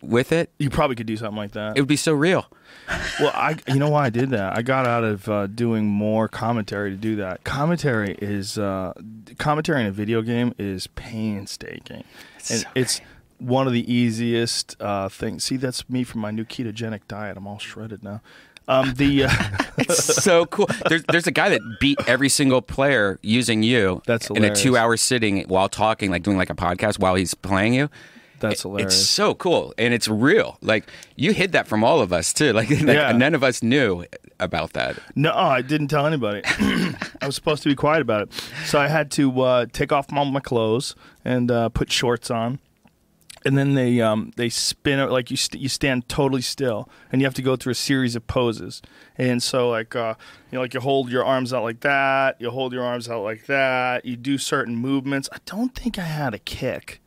with 0.00 0.30
it, 0.30 0.50
You 0.60 0.70
probably 0.70 0.94
could 0.94 1.06
do 1.08 1.16
something 1.16 1.36
like 1.36 1.52
that. 1.52 1.76
it 1.76 1.80
would 1.80 1.88
be 1.88 1.96
so 1.96 2.12
real. 2.12 2.46
Well, 3.20 3.32
I 3.34 3.56
you 3.68 3.76
know 3.76 3.90
why 3.90 4.06
I 4.06 4.10
did 4.10 4.30
that? 4.30 4.56
I 4.56 4.62
got 4.62 4.86
out 4.86 5.04
of 5.04 5.28
uh, 5.28 5.46
doing 5.46 5.86
more 5.86 6.28
commentary 6.28 6.90
to 6.90 6.96
do 6.96 7.16
that. 7.16 7.44
Commentary 7.44 8.16
is 8.20 8.58
uh, 8.58 8.92
commentary 9.38 9.82
in 9.82 9.86
a 9.86 9.92
video 9.92 10.22
game 10.22 10.54
is 10.58 10.86
painstaking, 10.88 12.04
and 12.48 12.60
so 12.60 12.68
it's 12.74 13.00
one 13.38 13.66
of 13.66 13.72
the 13.72 13.92
easiest 13.92 14.80
uh, 14.80 15.08
things. 15.08 15.44
See, 15.44 15.56
that's 15.56 15.88
me 15.88 16.04
from 16.04 16.20
my 16.20 16.30
new 16.30 16.44
ketogenic 16.44 17.00
diet. 17.08 17.36
I'm 17.36 17.46
all 17.46 17.58
shredded 17.58 18.02
now. 18.02 18.20
Um, 18.68 18.94
the 18.94 19.24
uh, 19.24 19.30
It's 19.78 20.22
so 20.22 20.46
cool. 20.46 20.68
There's 20.88 21.02
there's 21.04 21.26
a 21.26 21.32
guy 21.32 21.48
that 21.48 21.60
beat 21.80 21.98
every 22.06 22.28
single 22.28 22.62
player 22.62 23.18
using 23.22 23.62
you 23.62 24.02
That's 24.06 24.30
in 24.30 24.44
a 24.44 24.50
2-hour 24.50 24.96
sitting 24.96 25.42
while 25.48 25.68
talking 25.68 26.10
like 26.10 26.22
doing 26.22 26.36
like 26.36 26.50
a 26.50 26.54
podcast 26.54 26.98
while 26.98 27.14
he's 27.14 27.34
playing 27.34 27.74
you. 27.74 27.88
That's 28.40 28.62
hilarious. 28.62 28.94
It's 28.94 29.08
so 29.08 29.34
cool 29.34 29.72
and 29.78 29.94
it's 29.94 30.08
real. 30.08 30.58
Like 30.60 30.88
you 31.16 31.32
hid 31.32 31.52
that 31.52 31.68
from 31.68 31.84
all 31.84 32.00
of 32.00 32.12
us 32.12 32.32
too. 32.32 32.52
Like, 32.60 32.70
like, 32.70 32.80
Yeah. 32.82 33.12
none 33.12 33.34
of 33.34 33.42
us 33.44 33.62
knew 33.62 34.04
about 34.38 34.72
that. 34.72 34.96
No, 35.14 35.32
I 35.32 35.62
didn't 35.62 35.88
tell 35.88 36.06
anybody. 36.06 36.42
I 37.20 37.26
was 37.26 37.34
supposed 37.34 37.62
to 37.62 37.68
be 37.68 37.74
quiet 37.74 38.00
about 38.02 38.22
it, 38.22 38.32
so 38.64 38.80
I 38.80 38.88
had 38.88 39.10
to 39.12 39.40
uh, 39.42 39.66
take 39.72 39.92
off 39.92 40.06
all 40.12 40.24
my 40.24 40.40
clothes 40.40 40.94
and 41.24 41.50
uh, 41.50 41.68
put 41.68 41.92
shorts 41.92 42.30
on. 42.30 42.58
And 43.42 43.56
then 43.56 43.72
they 43.72 44.02
um, 44.02 44.32
they 44.36 44.50
spin 44.50 44.98
it 44.98 45.10
like 45.10 45.30
you 45.30 45.36
st- 45.38 45.62
you 45.62 45.70
stand 45.70 46.06
totally 46.10 46.42
still, 46.42 46.90
and 47.10 47.22
you 47.22 47.26
have 47.26 47.32
to 47.34 47.42
go 47.42 47.56
through 47.56 47.70
a 47.72 47.74
series 47.74 48.14
of 48.14 48.26
poses. 48.26 48.82
And 49.16 49.42
so 49.42 49.70
like 49.70 49.96
uh, 49.96 50.14
you 50.50 50.56
know 50.56 50.60
like 50.62 50.74
you 50.74 50.80
hold 50.80 51.10
your 51.10 51.24
arms 51.24 51.54
out 51.54 51.62
like 51.62 51.80
that, 51.80 52.38
you 52.38 52.50
hold 52.50 52.74
your 52.74 52.84
arms 52.84 53.08
out 53.08 53.22
like 53.22 53.46
that, 53.46 54.04
you 54.04 54.16
do 54.16 54.36
certain 54.36 54.76
movements. 54.76 55.26
I 55.32 55.38
don't 55.46 55.74
think 55.74 55.98
I 55.98 56.02
had 56.02 56.34
a 56.34 56.38
kick. 56.38 57.00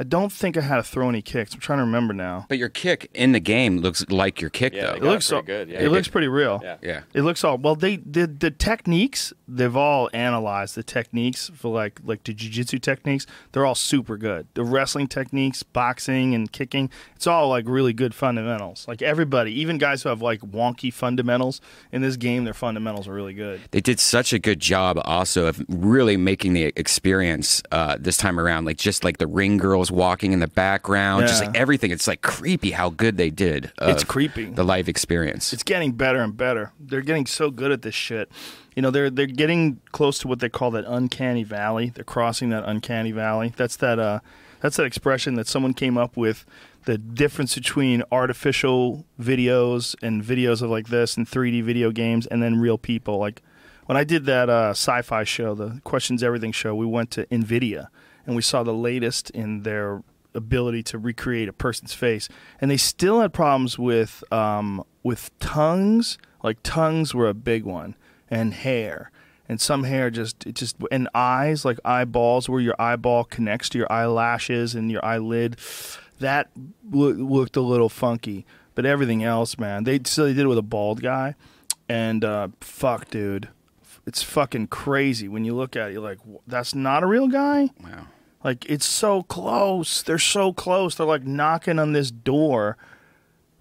I 0.00 0.04
don't 0.04 0.32
think 0.32 0.56
I 0.56 0.60
had 0.60 0.76
to 0.76 0.82
throw 0.82 1.08
any 1.08 1.22
kicks. 1.22 1.54
I'm 1.54 1.60
trying 1.60 1.78
to 1.78 1.84
remember 1.84 2.14
now. 2.14 2.46
But 2.48 2.58
your 2.58 2.68
kick 2.68 3.10
in 3.14 3.32
the 3.32 3.40
game 3.40 3.78
looks 3.78 4.08
like 4.08 4.40
your 4.40 4.50
kick 4.50 4.72
Yeah, 4.72 4.92
though. 4.92 4.94
It 4.94 5.02
looks 5.02 5.26
so 5.26 5.42
pretty 5.42 5.46
good, 5.46 5.68
yeah. 5.70 5.80
It 5.80 5.90
looks 5.90 6.08
pretty 6.08 6.28
real. 6.28 6.60
Yeah. 6.62 6.76
Yeah. 6.82 7.00
It 7.14 7.22
looks 7.22 7.42
all 7.42 7.58
well. 7.58 7.74
They 7.74 7.96
the 7.96 8.26
the 8.26 8.50
techniques 8.50 9.32
they've 9.48 9.76
all 9.76 10.10
analyzed 10.12 10.74
the 10.74 10.82
techniques 10.82 11.50
for 11.54 11.72
like 11.72 12.00
like 12.04 12.22
the 12.24 12.34
jujitsu 12.34 12.80
techniques. 12.80 13.26
They're 13.52 13.66
all 13.66 13.74
super 13.74 14.16
good. 14.16 14.46
The 14.54 14.64
wrestling 14.64 15.08
techniques, 15.08 15.62
boxing 15.62 16.34
and 16.34 16.50
kicking. 16.52 16.90
It's 17.16 17.26
all 17.26 17.48
like 17.48 17.64
really 17.66 17.92
good 17.92 18.14
fundamentals. 18.14 18.86
Like 18.86 19.02
everybody, 19.02 19.52
even 19.60 19.78
guys 19.78 20.02
who 20.02 20.10
have 20.10 20.22
like 20.22 20.40
wonky 20.42 20.92
fundamentals 20.92 21.60
in 21.90 22.02
this 22.02 22.16
game, 22.16 22.44
their 22.44 22.54
fundamentals 22.54 23.08
are 23.08 23.14
really 23.14 23.34
good. 23.34 23.60
They 23.72 23.80
did 23.80 23.98
such 23.98 24.32
a 24.32 24.38
good 24.38 24.60
job 24.60 25.00
also 25.04 25.46
of 25.46 25.64
really 25.68 26.16
making 26.16 26.52
the 26.52 26.64
experience 26.76 27.62
uh, 27.72 27.96
this 27.98 28.16
time 28.16 28.38
around. 28.38 28.64
Like 28.64 28.76
just 28.76 29.02
like 29.02 29.18
the 29.18 29.26
ring 29.26 29.56
girls 29.56 29.87
walking 29.90 30.32
in 30.32 30.40
the 30.40 30.48
background, 30.48 31.26
just 31.26 31.44
like 31.44 31.56
everything. 31.56 31.90
It's 31.90 32.06
like 32.06 32.22
creepy 32.22 32.70
how 32.70 32.90
good 32.90 33.16
they 33.16 33.30
did. 33.30 33.72
It's 33.80 34.04
creepy. 34.04 34.46
The 34.46 34.64
live 34.64 34.88
experience. 34.88 35.52
It's 35.52 35.62
getting 35.62 35.92
better 35.92 36.20
and 36.20 36.36
better. 36.36 36.72
They're 36.78 37.00
getting 37.00 37.26
so 37.26 37.50
good 37.50 37.72
at 37.72 37.82
this 37.82 37.94
shit. 37.94 38.30
You 38.74 38.82
know, 38.82 38.90
they're 38.90 39.10
they're 39.10 39.26
getting 39.26 39.80
close 39.92 40.18
to 40.20 40.28
what 40.28 40.40
they 40.40 40.48
call 40.48 40.70
that 40.72 40.84
uncanny 40.86 41.44
valley. 41.44 41.90
They're 41.90 42.04
crossing 42.04 42.50
that 42.50 42.64
uncanny 42.64 43.12
valley. 43.12 43.52
That's 43.56 43.76
that 43.76 43.98
uh 43.98 44.20
that's 44.60 44.76
that 44.76 44.86
expression 44.86 45.34
that 45.34 45.46
someone 45.46 45.74
came 45.74 45.96
up 45.96 46.16
with 46.16 46.44
the 46.84 46.98
difference 46.98 47.54
between 47.54 48.02
artificial 48.10 49.04
videos 49.20 49.94
and 50.02 50.22
videos 50.22 50.62
of 50.62 50.70
like 50.70 50.88
this 50.88 51.16
and 51.16 51.28
3D 51.28 51.62
video 51.62 51.90
games 51.90 52.26
and 52.26 52.42
then 52.42 52.58
real 52.60 52.78
people. 52.78 53.18
Like 53.18 53.42
when 53.86 53.96
I 53.96 54.04
did 54.04 54.26
that 54.26 54.48
uh, 54.48 54.70
sci-fi 54.70 55.24
show, 55.24 55.54
the 55.54 55.80
Questions 55.84 56.22
Everything 56.22 56.52
show, 56.52 56.74
we 56.74 56.86
went 56.86 57.10
to 57.12 57.26
Nvidia 57.26 57.88
and 58.28 58.36
we 58.36 58.42
saw 58.42 58.62
the 58.62 58.74
latest 58.74 59.30
in 59.30 59.62
their 59.62 60.02
ability 60.34 60.82
to 60.82 60.98
recreate 60.98 61.48
a 61.48 61.52
person's 61.52 61.94
face, 61.94 62.28
and 62.60 62.70
they 62.70 62.76
still 62.76 63.22
had 63.22 63.32
problems 63.32 63.78
with 63.78 64.22
um, 64.30 64.84
with 65.02 65.36
tongues. 65.38 66.18
Like 66.42 66.58
tongues 66.62 67.14
were 67.14 67.26
a 67.26 67.34
big 67.34 67.64
one, 67.64 67.96
and 68.30 68.52
hair, 68.52 69.10
and 69.48 69.58
some 69.58 69.84
hair 69.84 70.10
just 70.10 70.46
it 70.46 70.54
just 70.54 70.76
and 70.92 71.08
eyes, 71.14 71.64
like 71.64 71.78
eyeballs, 71.86 72.50
where 72.50 72.60
your 72.60 72.76
eyeball 72.78 73.24
connects 73.24 73.70
to 73.70 73.78
your 73.78 73.90
eyelashes 73.90 74.74
and 74.74 74.90
your 74.92 75.02
eyelid. 75.02 75.56
That 76.20 76.50
loo- 76.90 77.14
looked 77.14 77.56
a 77.56 77.62
little 77.62 77.88
funky, 77.88 78.44
but 78.74 78.84
everything 78.84 79.24
else, 79.24 79.58
man, 79.58 79.84
they 79.84 80.00
so 80.04 80.24
they 80.24 80.34
did 80.34 80.44
it 80.44 80.48
with 80.48 80.58
a 80.58 80.62
bald 80.62 81.00
guy, 81.00 81.34
and 81.88 82.26
uh, 82.26 82.48
fuck, 82.60 83.08
dude, 83.08 83.48
it's 84.06 84.22
fucking 84.22 84.66
crazy 84.66 85.28
when 85.28 85.46
you 85.46 85.54
look 85.54 85.76
at 85.76 85.88
it. 85.88 85.92
You're 85.94 86.02
like, 86.02 86.18
that's 86.46 86.74
not 86.74 87.02
a 87.02 87.06
real 87.06 87.28
guy. 87.28 87.70
wow. 87.82 88.06
Like 88.48 88.64
it's 88.64 88.86
so 88.86 89.24
close. 89.24 90.02
They're 90.02 90.18
so 90.18 90.54
close. 90.54 90.94
They're 90.94 91.06
like 91.06 91.24
knocking 91.26 91.78
on 91.78 91.92
this 91.92 92.10
door. 92.10 92.78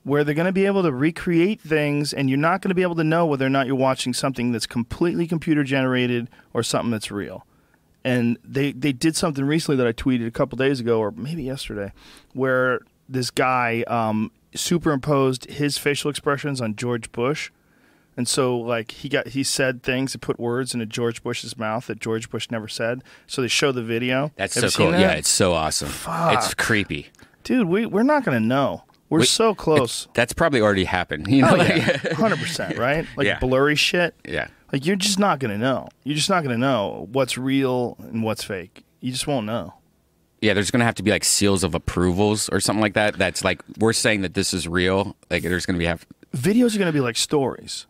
where 0.03 0.23
they're 0.23 0.33
going 0.33 0.45
to 0.45 0.53
be 0.53 0.65
able 0.65 0.83
to 0.83 0.91
recreate 0.93 1.59
things, 1.59 2.13
and 2.13 2.29
you're 2.29 2.39
not 2.39 2.61
going 2.61 2.69
to 2.69 2.75
be 2.75 2.81
able 2.81 2.95
to 2.95 3.03
know 3.03 3.25
whether 3.25 3.45
or 3.45 3.49
not 3.49 3.67
you're 3.67 3.75
watching 3.75 4.13
something 4.13 4.53
that's 4.53 4.65
completely 4.65 5.27
computer 5.27 5.65
generated 5.65 6.29
or 6.53 6.63
something 6.63 6.91
that's 6.91 7.11
real. 7.11 7.45
And 8.05 8.37
they 8.41 8.71
they 8.71 8.93
did 8.93 9.17
something 9.17 9.43
recently 9.43 9.75
that 9.75 9.87
I 9.87 9.91
tweeted 9.91 10.25
a 10.25 10.31
couple 10.31 10.55
days 10.55 10.79
ago, 10.79 10.99
or 10.99 11.11
maybe 11.11 11.43
yesterday, 11.43 11.91
where 12.33 12.79
this 13.09 13.29
guy 13.31 13.83
um, 13.87 14.31
superimposed 14.55 15.49
his 15.49 15.77
facial 15.77 16.09
expressions 16.09 16.61
on 16.61 16.77
George 16.77 17.11
Bush. 17.11 17.51
And 18.17 18.27
so, 18.27 18.57
like 18.57 18.91
he 18.91 19.09
got, 19.09 19.27
he 19.29 19.43
said 19.43 19.83
things 19.83 20.13
and 20.15 20.21
put 20.21 20.39
words 20.39 20.73
into 20.73 20.85
George 20.87 21.21
Bush's 21.23 21.55
mouth 21.55 21.85
that 21.87 21.99
George 21.99 22.29
Bush 22.29 22.49
never 22.49 22.67
said. 22.67 23.03
So 23.27 23.41
they 23.43 23.47
show 23.47 23.71
the 23.71 23.83
video. 23.83 24.31
That's 24.35 24.55
Have 24.55 24.71
so 24.73 24.77
cool. 24.77 24.91
that? 24.91 24.99
Yeah, 24.99 25.11
it's 25.11 25.29
so 25.29 25.53
awesome. 25.53 25.91
It's 26.35 26.53
creepy. 26.55 27.07
dude, 27.43 27.67
we 27.67 27.85
we're 27.85 28.01
not 28.03 28.23
gonna 28.25 28.39
know. 28.39 28.83
We're 29.09 29.19
We- 29.19 29.25
so 29.25 29.53
close. 29.55 30.07
That's 30.15 30.33
probably 30.33 30.59
already 30.61 30.83
happened. 30.85 31.27
You 31.27 31.43
know, 31.43 31.51
Oh 31.51 31.55
yeah, 31.63 31.97
hundred 32.15 32.39
percent, 32.39 32.77
right? 32.77 33.05
Like 33.15 33.27
Yeah. 33.27 33.39
blurry 33.39 33.75
shit. 33.75 34.15
yeah. 34.27 34.47
Like 34.73 34.85
you're 34.85 34.95
just 34.97 35.19
not 35.19 35.39
gonna 35.39 35.57
know. 35.57 35.87
You're 36.03 36.15
just 36.17 36.29
not 36.29 36.43
gonna 36.43 36.57
know 36.57 37.07
what's 37.11 37.37
real 37.37 37.95
and 37.99 38.23
what's 38.23 38.43
fake. 38.43 38.83
You 38.99 39.11
just 39.11 39.27
won't 39.27 39.45
know. 39.45 39.75
Yeah, 40.41 40.53
there's 40.53 40.69
going 40.71 40.81
to 40.81 40.85
have 40.85 40.93
to 40.95 41.03
be 41.03 41.09
like 41.09 41.23
seals 41.23 41.63
of 41.63 41.73
approvals 41.73 42.47
or 42.49 42.59
something 42.59 42.81
like 42.81 42.93
that. 42.93 43.17
That's 43.17 43.43
like 43.43 43.59
we're 43.79 43.91
saying 43.93 44.21
that 44.21 44.35
this 44.35 44.53
is 44.53 44.67
real. 44.67 45.15
Like 45.31 45.41
there's 45.41 45.65
going 45.65 45.75
to 45.75 45.79
be 45.79 45.85
have 45.85 46.05
Videos 46.35 46.75
are 46.75 46.79
gonna 46.79 46.91
be 46.91 46.99
like 46.99 47.17
stories. 47.17 47.87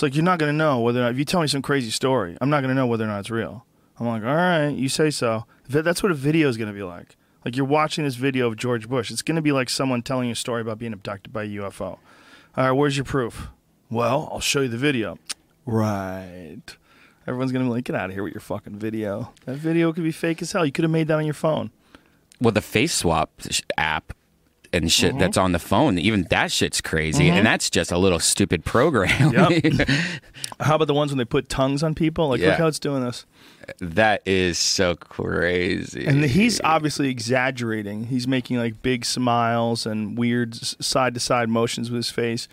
It's 0.00 0.02
like 0.02 0.14
you're 0.14 0.24
not 0.24 0.38
gonna 0.38 0.54
know 0.54 0.80
whether 0.80 0.98
or 0.98 1.02
not 1.02 1.12
if 1.12 1.18
you 1.18 1.26
tell 1.26 1.42
me 1.42 1.46
some 1.46 1.60
crazy 1.60 1.90
story, 1.90 2.34
I'm 2.40 2.48
not 2.48 2.62
gonna 2.62 2.72
know 2.72 2.86
whether 2.86 3.04
or 3.04 3.08
not 3.08 3.20
it's 3.20 3.28
real. 3.28 3.66
I'm 3.98 4.06
like, 4.06 4.22
all 4.22 4.34
right, 4.34 4.70
you 4.70 4.88
say 4.88 5.10
so. 5.10 5.44
That's 5.68 6.02
what 6.02 6.10
a 6.10 6.14
video 6.14 6.48
is 6.48 6.56
gonna 6.56 6.72
be 6.72 6.82
like. 6.82 7.18
Like 7.44 7.54
you're 7.54 7.66
watching 7.66 8.04
this 8.04 8.14
video 8.14 8.48
of 8.48 8.56
George 8.56 8.88
Bush. 8.88 9.10
It's 9.10 9.20
gonna 9.20 9.42
be 9.42 9.52
like 9.52 9.68
someone 9.68 10.00
telling 10.00 10.28
you 10.28 10.32
a 10.32 10.36
story 10.36 10.62
about 10.62 10.78
being 10.78 10.94
abducted 10.94 11.34
by 11.34 11.42
a 11.42 11.48
UFO. 11.48 11.82
All 11.82 12.00
right, 12.56 12.70
where's 12.70 12.96
your 12.96 13.04
proof? 13.04 13.48
Well, 13.90 14.30
I'll 14.32 14.40
show 14.40 14.62
you 14.62 14.68
the 14.68 14.78
video. 14.78 15.18
Right. 15.66 16.62
Everyone's 17.26 17.52
gonna 17.52 17.66
be 17.66 17.70
like, 17.70 17.84
get 17.84 17.94
out 17.94 18.08
of 18.08 18.14
here 18.14 18.22
with 18.22 18.32
your 18.32 18.40
fucking 18.40 18.76
video. 18.76 19.34
That 19.44 19.56
video 19.56 19.92
could 19.92 20.04
be 20.04 20.12
fake 20.12 20.40
as 20.40 20.52
hell. 20.52 20.64
You 20.64 20.72
could 20.72 20.84
have 20.84 20.90
made 20.90 21.08
that 21.08 21.18
on 21.18 21.26
your 21.26 21.34
phone. 21.34 21.72
well 22.40 22.52
the 22.52 22.62
face 22.62 22.94
swap 22.94 23.38
app 23.76 24.14
and 24.72 24.90
shit 24.90 25.10
Mm-hmm. 25.10 25.18
that's 25.18 25.36
on 25.36 25.52
the 25.52 25.58
phone. 25.58 25.98
Even 25.98 26.26
that 26.30 26.52
shit's 26.52 26.80
crazy, 26.80 27.28
and 27.28 27.44
that's 27.46 27.68
just 27.70 27.90
a 27.92 27.98
little 27.98 28.20
stupid 28.20 28.64
program. 28.64 29.32
Yep. 29.32 29.88
How 30.60 30.76
about 30.76 30.86
the 30.88 30.94
ones 30.94 31.10
when 31.10 31.18
they 31.18 31.24
put 31.24 31.48
tongues 31.48 31.82
on 31.82 31.94
people? 31.94 32.28
Like, 32.28 32.40
Yeah. 32.40 32.50
look 32.50 32.58
how 32.58 32.66
it's 32.66 32.78
doing 32.78 33.02
this. 33.04 33.26
that 33.80 34.22
is 34.26 34.58
so 34.58 34.94
crazy. 34.96 36.04
And 36.06 36.24
he's 36.24 36.60
obviously 36.62 37.08
exaggerating. 37.08 38.04
He's 38.06 38.26
making 38.28 38.56
like 38.58 38.82
big 38.82 39.04
smiles 39.04 39.86
and 39.86 40.16
weird 40.18 40.54
side 40.54 41.14
to 41.14 41.20
side 41.20 41.48
motions 41.48 41.90
with 41.90 41.96
his 41.98 42.10
face 42.10 42.48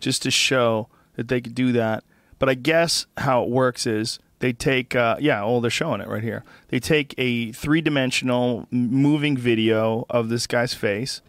just 0.00 0.22
to 0.22 0.30
show 0.30 0.88
that 1.16 1.28
they 1.28 1.40
could 1.40 1.54
do 1.54 1.72
that. 1.72 2.04
But 2.38 2.48
I 2.48 2.54
guess 2.54 3.06
how 3.18 3.44
it 3.44 3.48
works 3.50 3.86
is 3.86 4.18
they 4.40 4.52
take, 4.52 4.96
uh, 4.96 5.16
yeah, 5.20 5.42
well, 5.42 5.60
they're 5.60 5.70
showing 5.70 6.00
it 6.00 6.08
right 6.08 6.22
here. 6.22 6.42
They 6.68 6.80
take 6.80 7.14
a 7.18 7.52
three 7.52 7.80
dimensional 7.80 8.66
moving 8.72 9.36
video 9.36 10.04
of 10.10 10.28
this 10.30 10.46
guy's 10.48 10.74
face, 10.74 11.22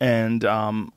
and 0.00 0.44
um, 0.44 0.92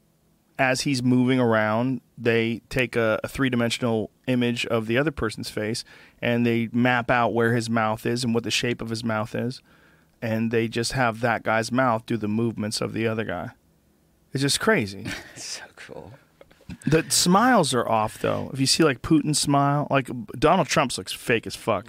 as 0.62 0.82
he's 0.82 1.02
moving 1.02 1.40
around, 1.40 2.02
they 2.18 2.62
take 2.70 2.96
a, 2.96 3.20
a 3.24 3.28
three 3.28 3.50
dimensional 3.50 4.12
image 4.28 4.66
of 4.68 4.86
the 4.86 4.98
other 4.98 5.12
person's 5.12 5.50
face 5.50 5.84
and 6.22 6.46
they 6.46 6.70
map 6.72 7.10
out 7.10 7.34
where 7.34 7.54
his 7.56 7.70
mouth 7.70 8.06
is 8.06 8.24
and 8.24 8.34
what 8.34 8.44
the 8.44 8.52
shape 8.52 8.82
of 8.82 8.90
his 8.90 9.04
mouth 9.04 9.34
is. 9.34 9.62
And 10.22 10.52
they 10.52 10.68
just 10.68 10.92
have 10.92 11.22
that 11.22 11.42
guy's 11.42 11.72
mouth 11.72 12.06
do 12.06 12.16
the 12.16 12.28
movements 12.28 12.80
of 12.80 12.94
the 12.94 13.08
other 13.08 13.24
guy. 13.24 13.52
It's 14.34 14.44
just 14.44 14.60
crazy. 14.60 15.08
so 15.36 15.64
cool. 15.76 16.14
the 16.86 17.04
smiles 17.10 17.74
are 17.74 17.88
off 17.90 18.20
though. 18.20 18.52
If 18.54 18.60
you 18.60 18.68
see 18.68 18.84
like 18.84 19.02
Putin's 19.02 19.40
smile, 19.40 19.88
like 19.90 20.10
Donald 20.38 20.68
Trump's 20.68 20.98
looks 20.98 21.12
fake 21.12 21.48
as 21.48 21.56
fuck 21.56 21.88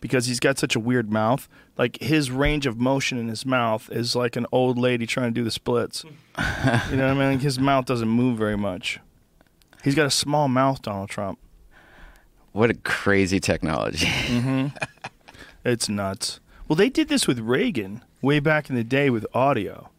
because 0.00 0.26
he's 0.26 0.40
got 0.40 0.58
such 0.58 0.76
a 0.76 0.80
weird 0.80 1.10
mouth. 1.10 1.48
Like 1.80 1.98
his 2.02 2.30
range 2.30 2.66
of 2.66 2.78
motion 2.78 3.16
in 3.16 3.28
his 3.28 3.46
mouth 3.46 3.90
is 3.90 4.14
like 4.14 4.36
an 4.36 4.44
old 4.52 4.76
lady 4.76 5.06
trying 5.06 5.32
to 5.32 5.40
do 5.40 5.42
the 5.42 5.50
splits. 5.50 6.04
you 6.04 6.10
know 6.10 7.06
what 7.06 7.10
I 7.10 7.14
mean? 7.14 7.32
Like 7.32 7.40
his 7.40 7.58
mouth 7.58 7.86
doesn't 7.86 8.06
move 8.06 8.36
very 8.36 8.58
much. 8.58 9.00
He's 9.82 9.94
got 9.94 10.04
a 10.04 10.10
small 10.10 10.46
mouth, 10.46 10.82
Donald 10.82 11.08
Trump. 11.08 11.38
What 12.52 12.68
a 12.68 12.74
crazy 12.74 13.40
technology. 13.40 14.06
It's 15.64 15.88
nuts. 15.88 16.40
Well, 16.68 16.76
they 16.76 16.88
did 16.88 17.08
this 17.08 17.26
with 17.26 17.38
Reagan 17.38 18.02
way 18.22 18.40
back 18.40 18.70
in 18.70 18.76
the 18.76 18.84
day 18.84 19.10
with 19.10 19.26
audio. 19.34 19.90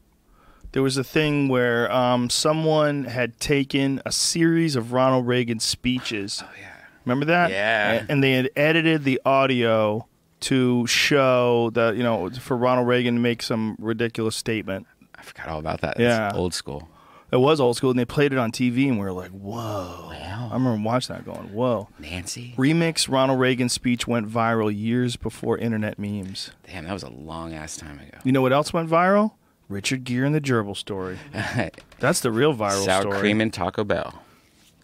There 0.72 0.82
was 0.82 0.98
a 0.98 1.04
thing 1.04 1.50
where 1.50 1.92
um, 1.92 2.30
someone 2.30 3.06
had 3.06 3.40
taken 3.40 4.02
a 4.06 4.12
series 4.12 4.76
of 4.76 4.92
Ronald 4.94 5.28
Reagan 5.28 5.60
speeches. 5.60 6.44
Oh, 6.44 6.50
yeah. 6.60 6.74
Remember 7.06 7.26
that? 7.26 7.52
Yeah. 7.52 8.06
And 8.08 8.24
they 8.24 8.32
had 8.34 8.50
edited 8.56 9.04
the 9.04 9.22
audio 9.26 10.08
to 10.42 10.86
show 10.88 11.70
that, 11.74 11.96
you 11.96 12.04
know, 12.04 12.30
for 12.32 12.58
Ronald 12.58 12.88
Reagan 12.88 13.16
to 13.16 13.20
make 13.22 13.42
some 13.42 13.76
ridiculous 13.80 14.36
statement. 14.36 14.88
I 15.16 15.22
forgot 15.24 15.48
all 15.50 15.60
about 15.60 15.82
that. 15.82 16.00
Yeah. 16.00 16.30
It's 16.30 16.38
old 16.38 16.54
school. 16.54 16.90
It 17.32 17.38
was 17.38 17.62
old 17.62 17.78
school, 17.78 17.92
and 17.92 17.98
they 18.00 18.06
played 18.06 18.34
it 18.34 18.38
on 18.38 18.52
TV, 18.52 18.88
and 18.90 19.00
we 19.00 19.06
were 19.06 19.14
like, 19.14 19.32
whoa. 19.32 20.12
I 20.52 20.56
remember 20.56 20.84
watching 20.84 21.16
that 21.16 21.24
going, 21.24 21.54
whoa. 21.54 21.88
Nancy. 21.98 22.54
Remix 22.58 23.10
Ronald 23.10 23.40
Reagan's 23.40 23.72
speech 23.72 24.06
went 24.06 24.28
viral 24.30 24.76
years 24.76 25.16
before 25.16 25.58
internet 25.58 25.98
memes. 25.98 26.52
Damn, 26.68 26.84
that 26.86 26.94
was 26.94 27.04
a 27.04 27.10
long 27.10 27.54
ass 27.54 27.78
time 27.78 28.00
ago. 28.00 28.18
You 28.26 28.34
know 28.34 28.42
what 28.42 28.52
else 28.52 28.74
went 28.74 28.90
viral? 28.90 29.32
Richard 29.70 30.04
Gere 30.04 30.26
and 30.26 30.36
the 30.36 30.42
gerbil 30.42 30.76
story. 30.76 31.20
That's 32.00 32.20
the 32.20 32.32
real 32.32 32.54
viral 32.54 32.84
Sour 32.84 33.02
story. 33.04 33.20
cream 33.20 33.40
and 33.40 33.54
Taco 33.54 33.86
Bell. 33.86 34.22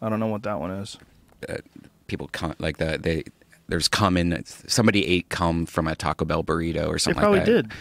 I 0.02 0.08
don't 0.08 0.22
know 0.22 0.28
what 0.28 0.44
that 0.44 0.60
one 0.62 0.72
is. 0.72 0.98
Uh, 1.50 1.58
people 2.08 2.30
come 2.32 2.56
like 2.60 2.78
the 2.78 2.98
they. 2.98 3.24
There's 3.68 3.88
cum 3.88 4.16
in 4.18 4.44
somebody 4.46 5.06
ate 5.06 5.30
cum 5.30 5.66
from 5.66 5.88
a 5.88 5.96
Taco 5.96 6.26
Bell 6.26 6.44
burrito 6.44 6.88
or 6.88 6.94
They 6.94 6.98
something 7.00 7.20
probably 7.22 7.40
like 7.40 7.48
that. 7.48 7.70
did. 7.70 7.72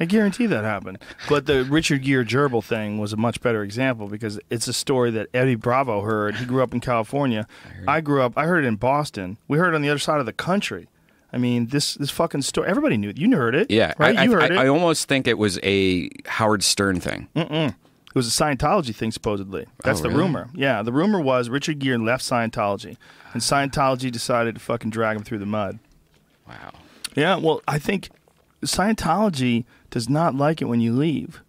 I 0.00 0.04
guarantee 0.04 0.46
that 0.46 0.62
happened. 0.64 0.98
But 1.28 1.46
the 1.46 1.64
Richard 1.64 2.02
Gere 2.04 2.24
gerbil 2.24 2.62
thing 2.62 2.98
was 2.98 3.12
a 3.12 3.16
much 3.16 3.40
better 3.40 3.62
example 3.64 4.06
because 4.08 4.38
it's 4.48 4.68
a 4.68 4.72
story 4.72 5.10
that 5.10 5.26
Eddie 5.34 5.56
Bravo 5.56 6.02
heard. 6.02 6.36
He 6.36 6.44
grew 6.44 6.62
up 6.62 6.72
in 6.72 6.78
California. 6.80 7.48
I, 7.86 8.00
grew 8.00 8.22
up. 8.22 8.34
I 8.36 8.44
heard 8.46 8.64
it 8.64 8.68
in 8.68 8.76
Boston. 8.76 9.38
We 9.48 9.58
heard 9.58 9.72
it 9.72 9.74
on 9.74 9.82
the 9.82 9.90
other 9.90 9.98
side 9.98 10.20
of 10.20 10.26
the 10.26 10.32
country. 10.32 10.86
I 11.32 11.36
mean, 11.36 11.66
this 11.66 11.94
this 11.94 12.10
fucking 12.10 12.42
story. 12.42 12.68
Everybody 12.70 12.96
knew 12.96 13.10
it. 13.10 13.18
You 13.18 13.30
heard 13.36 13.54
it. 13.54 13.70
Yeah, 13.70 13.92
right. 13.98 14.16
I, 14.16 14.24
you 14.24 14.32
heard 14.32 14.44
I, 14.44 14.46
it. 14.46 14.58
I 14.58 14.68
almost 14.68 15.08
think 15.08 15.26
it 15.26 15.36
was 15.36 15.58
a 15.62 16.08
Howard 16.26 16.62
Stern 16.62 17.00
thing. 17.00 17.28
It 17.34 17.74
was 18.14 18.26
a 18.28 18.42
Scientology 18.42 18.94
thing, 18.94 19.10
supposedly. 19.10 19.66
That's 19.84 20.00
Oh, 20.00 20.04
the 20.04 20.10
rumor. 20.10 20.48
Yeah, 20.54 20.82
the 20.82 20.92
rumor 20.92 21.20
was 21.20 21.50
Richard 21.50 21.80
Gere 21.80 21.98
left 21.98 22.24
Scientology, 22.24 22.96
and 23.32 23.42
Scientology 23.42 24.10
decided 24.10 24.54
to 24.54 24.60
fucking 24.60 24.90
drag 24.90 25.16
him 25.16 25.22
through 25.22 25.38
the 25.38 25.46
mud. 25.46 25.78
Wow. 26.46 26.72
Yeah, 27.14 27.36
well, 27.36 27.62
I 27.66 27.78
think 27.78 28.10
Scientology 28.62 29.64
does 29.90 30.08
not 30.08 30.34
like 30.34 30.60
it 30.60 30.66
when 30.66 30.80
you 30.80 30.92
leave, 30.92 31.42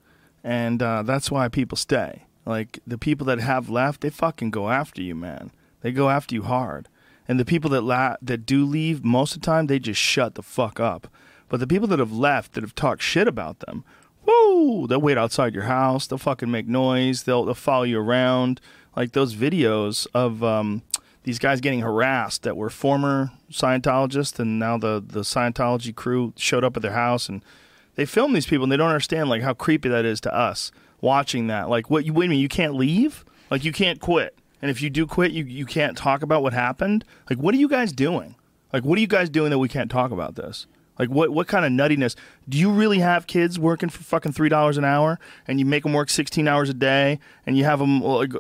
and 0.44 0.82
uh, 0.82 1.04
that's 1.04 1.32
why 1.32 1.48
people 1.48 1.78
stay. 1.78 2.24
Like 2.46 2.80
the 2.88 2.98
people 2.98 3.26
that 3.28 3.40
have 3.40 3.70
left, 3.70 4.02
they 4.02 4.10
fucking 4.10 4.52
go 4.52 4.70
after 4.70 5.02
you, 5.02 5.16
man. 5.16 5.52
They 5.82 5.92
go 5.92 6.10
after 6.10 6.36
you 6.36 6.44
hard, 6.44 6.88
and 7.28 7.40
the 7.40 7.46
people 7.46 7.70
that 7.72 7.82
la- 7.82 8.18
that 8.22 8.46
do 8.46 8.66
leave, 8.66 9.04
most 9.04 9.36
of 9.36 9.42
the 9.42 9.46
time, 9.46 9.68
they 9.68 9.80
just 9.80 10.02
shut 10.02 10.36
the 10.36 10.44
fuck 10.44 10.80
up. 10.80 11.08
But 11.48 11.60
the 11.60 11.68
people 11.68 11.88
that 11.88 12.00
have 12.00 12.12
left, 12.12 12.54
that 12.54 12.64
have 12.64 12.76
talked 12.76 13.02
shit 13.02 13.28
about 13.28 13.60
them, 13.60 13.84
woo, 14.26 14.88
they'll 14.88 15.02
wait 15.02 15.18
outside 15.18 15.54
your 15.54 15.64
house. 15.64 16.08
They'll 16.08 16.18
fucking 16.18 16.52
make 16.52 16.68
noise. 16.68 17.24
They'll 17.24 17.46
they'll 17.46 17.54
follow 17.56 17.84
you 17.84 18.00
around. 18.00 18.62
Like 18.96 19.12
those 19.12 19.36
videos 19.36 20.08
of 20.14 20.44
um, 20.44 20.82
these 21.24 21.40
guys 21.40 21.62
getting 21.62 21.82
harassed 21.82 22.44
that 22.44 22.58
were 22.58 22.70
former 22.70 23.32
Scientologists, 23.52 24.40
and 24.40 24.60
now 24.60 24.78
the 24.78 25.04
the 25.06 25.22
Scientology 25.22 25.94
crew 25.96 26.34
showed 26.36 26.64
up 26.64 26.76
at 26.76 26.82
their 26.82 26.94
house 26.94 27.30
and 27.30 27.44
they 27.96 28.06
filmed 28.06 28.36
these 28.36 28.46
people, 28.46 28.64
and 28.64 28.72
they 28.72 28.78
don't 28.78 28.90
understand 28.90 29.30
like 29.30 29.42
how 29.42 29.54
creepy 29.54 29.90
that 29.90 30.06
is 30.06 30.22
to 30.22 30.34
us 30.34 30.72
watching 31.02 31.48
that. 31.48 31.70
Like, 31.70 31.90
what 31.90 32.06
you 32.06 32.14
wait 32.14 32.28
a 32.28 32.30
minute, 32.30 32.42
you 32.42 32.48
can't 32.48 32.76
leave, 32.76 33.26
like 33.50 33.66
you 33.66 33.72
can't 33.72 34.00
quit, 34.00 34.38
and 34.62 34.72
if 34.72 34.82
you 34.82 34.90
do 34.90 35.06
quit, 35.06 35.32
you 35.32 35.44
you 35.44 35.66
can't 35.66 35.98
talk 35.98 36.22
about 36.22 36.42
what 36.42 36.54
happened. 36.54 37.04
Like, 37.30 37.40
what 37.40 37.54
are 37.54 37.58
you 37.58 37.68
guys 37.68 37.92
doing? 37.92 38.36
Like, 38.72 38.84
what 38.84 38.98
are 38.98 39.02
you 39.02 39.08
guys 39.08 39.30
doing 39.30 39.50
that 39.50 39.60
we 39.60 39.68
can't 39.68 39.92
talk 39.92 40.12
about 40.12 40.36
this? 40.36 40.68
Like, 41.00 41.10
what 41.10 41.30
what 41.30 41.48
kind 41.48 41.66
of 41.66 41.72
nuttiness? 41.72 42.16
Do 42.48 42.58
you 42.58 42.70
really 42.70 43.00
have 43.00 43.26
kids 43.26 43.58
working 43.58 43.88
for 43.88 44.04
fucking 44.04 44.34
three 44.34 44.50
dollars 44.50 44.78
an 44.78 44.84
hour, 44.84 45.18
and 45.48 45.58
you 45.58 45.66
make 45.66 45.84
them 45.84 45.94
work 45.94 46.10
sixteen 46.10 46.48
hours 46.48 46.70
a 46.70 46.74
day, 46.74 47.20
and 47.46 47.58
you 47.58 47.64
have 47.64 47.80
them 47.80 48.02
like 48.02 48.34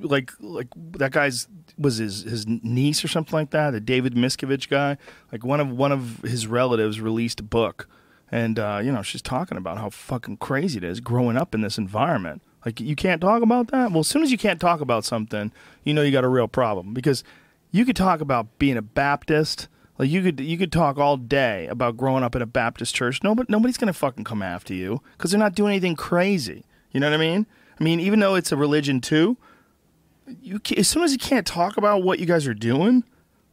like 0.00 0.30
like 0.38 0.68
that 0.92 1.10
guy's 1.10 1.48
was 1.76 1.96
his 1.96 2.22
his 2.22 2.46
niece 2.46 3.04
or 3.04 3.08
something 3.08 3.32
like 3.32 3.50
that, 3.50 3.72
the 3.72 3.80
David 3.80 4.14
Miscavige 4.14 4.68
guy. 4.68 4.96
Like 5.32 5.44
one 5.44 5.58
of 5.58 5.70
one 5.72 5.90
of 5.90 6.20
his 6.22 6.46
relatives 6.46 7.00
released 7.00 7.40
a 7.40 7.42
book, 7.42 7.88
and 8.30 8.60
uh, 8.60 8.80
you 8.82 8.92
know 8.92 9.02
she's 9.02 9.22
talking 9.22 9.58
about 9.58 9.78
how 9.78 9.90
fucking 9.90 10.36
crazy 10.36 10.78
it 10.78 10.84
is 10.84 11.00
growing 11.00 11.36
up 11.36 11.52
in 11.52 11.62
this 11.62 11.78
environment. 11.78 12.42
Like 12.64 12.80
you 12.80 12.94
can't 12.94 13.20
talk 13.20 13.42
about 13.42 13.68
that. 13.68 13.90
Well, 13.90 14.00
as 14.00 14.08
soon 14.08 14.22
as 14.22 14.30
you 14.30 14.38
can't 14.38 14.60
talk 14.60 14.80
about 14.80 15.04
something, 15.04 15.50
you 15.82 15.92
know 15.92 16.02
you 16.02 16.12
got 16.12 16.24
a 16.24 16.28
real 16.28 16.48
problem 16.48 16.94
because 16.94 17.24
you 17.72 17.84
could 17.84 17.96
talk 17.96 18.20
about 18.20 18.56
being 18.60 18.76
a 18.76 18.82
Baptist. 18.82 19.66
Like 19.98 20.10
you 20.10 20.22
could 20.22 20.40
you 20.40 20.58
could 20.58 20.72
talk 20.72 20.98
all 20.98 21.16
day 21.16 21.66
about 21.68 21.96
growing 21.96 22.24
up 22.24 22.34
in 22.34 22.42
a 22.42 22.46
Baptist 22.46 22.94
church. 22.94 23.22
Nobody 23.22 23.50
nobody's 23.50 23.76
gonna 23.76 23.92
fucking 23.92 24.24
come 24.24 24.42
after 24.42 24.74
you 24.74 25.00
because 25.16 25.30
they're 25.30 25.38
not 25.38 25.54
doing 25.54 25.72
anything 25.72 25.96
crazy. 25.96 26.64
You 26.90 27.00
know 27.00 27.08
what 27.08 27.14
I 27.14 27.18
mean? 27.18 27.46
I 27.78 27.84
mean, 27.84 28.00
even 28.00 28.20
though 28.20 28.34
it's 28.34 28.52
a 28.52 28.56
religion 28.56 29.00
too, 29.00 29.36
you 30.42 30.58
can, 30.58 30.78
as 30.78 30.88
soon 30.88 31.02
as 31.02 31.12
you 31.12 31.18
can't 31.18 31.46
talk 31.46 31.76
about 31.76 32.02
what 32.02 32.18
you 32.18 32.26
guys 32.26 32.46
are 32.46 32.54
doing, 32.54 33.04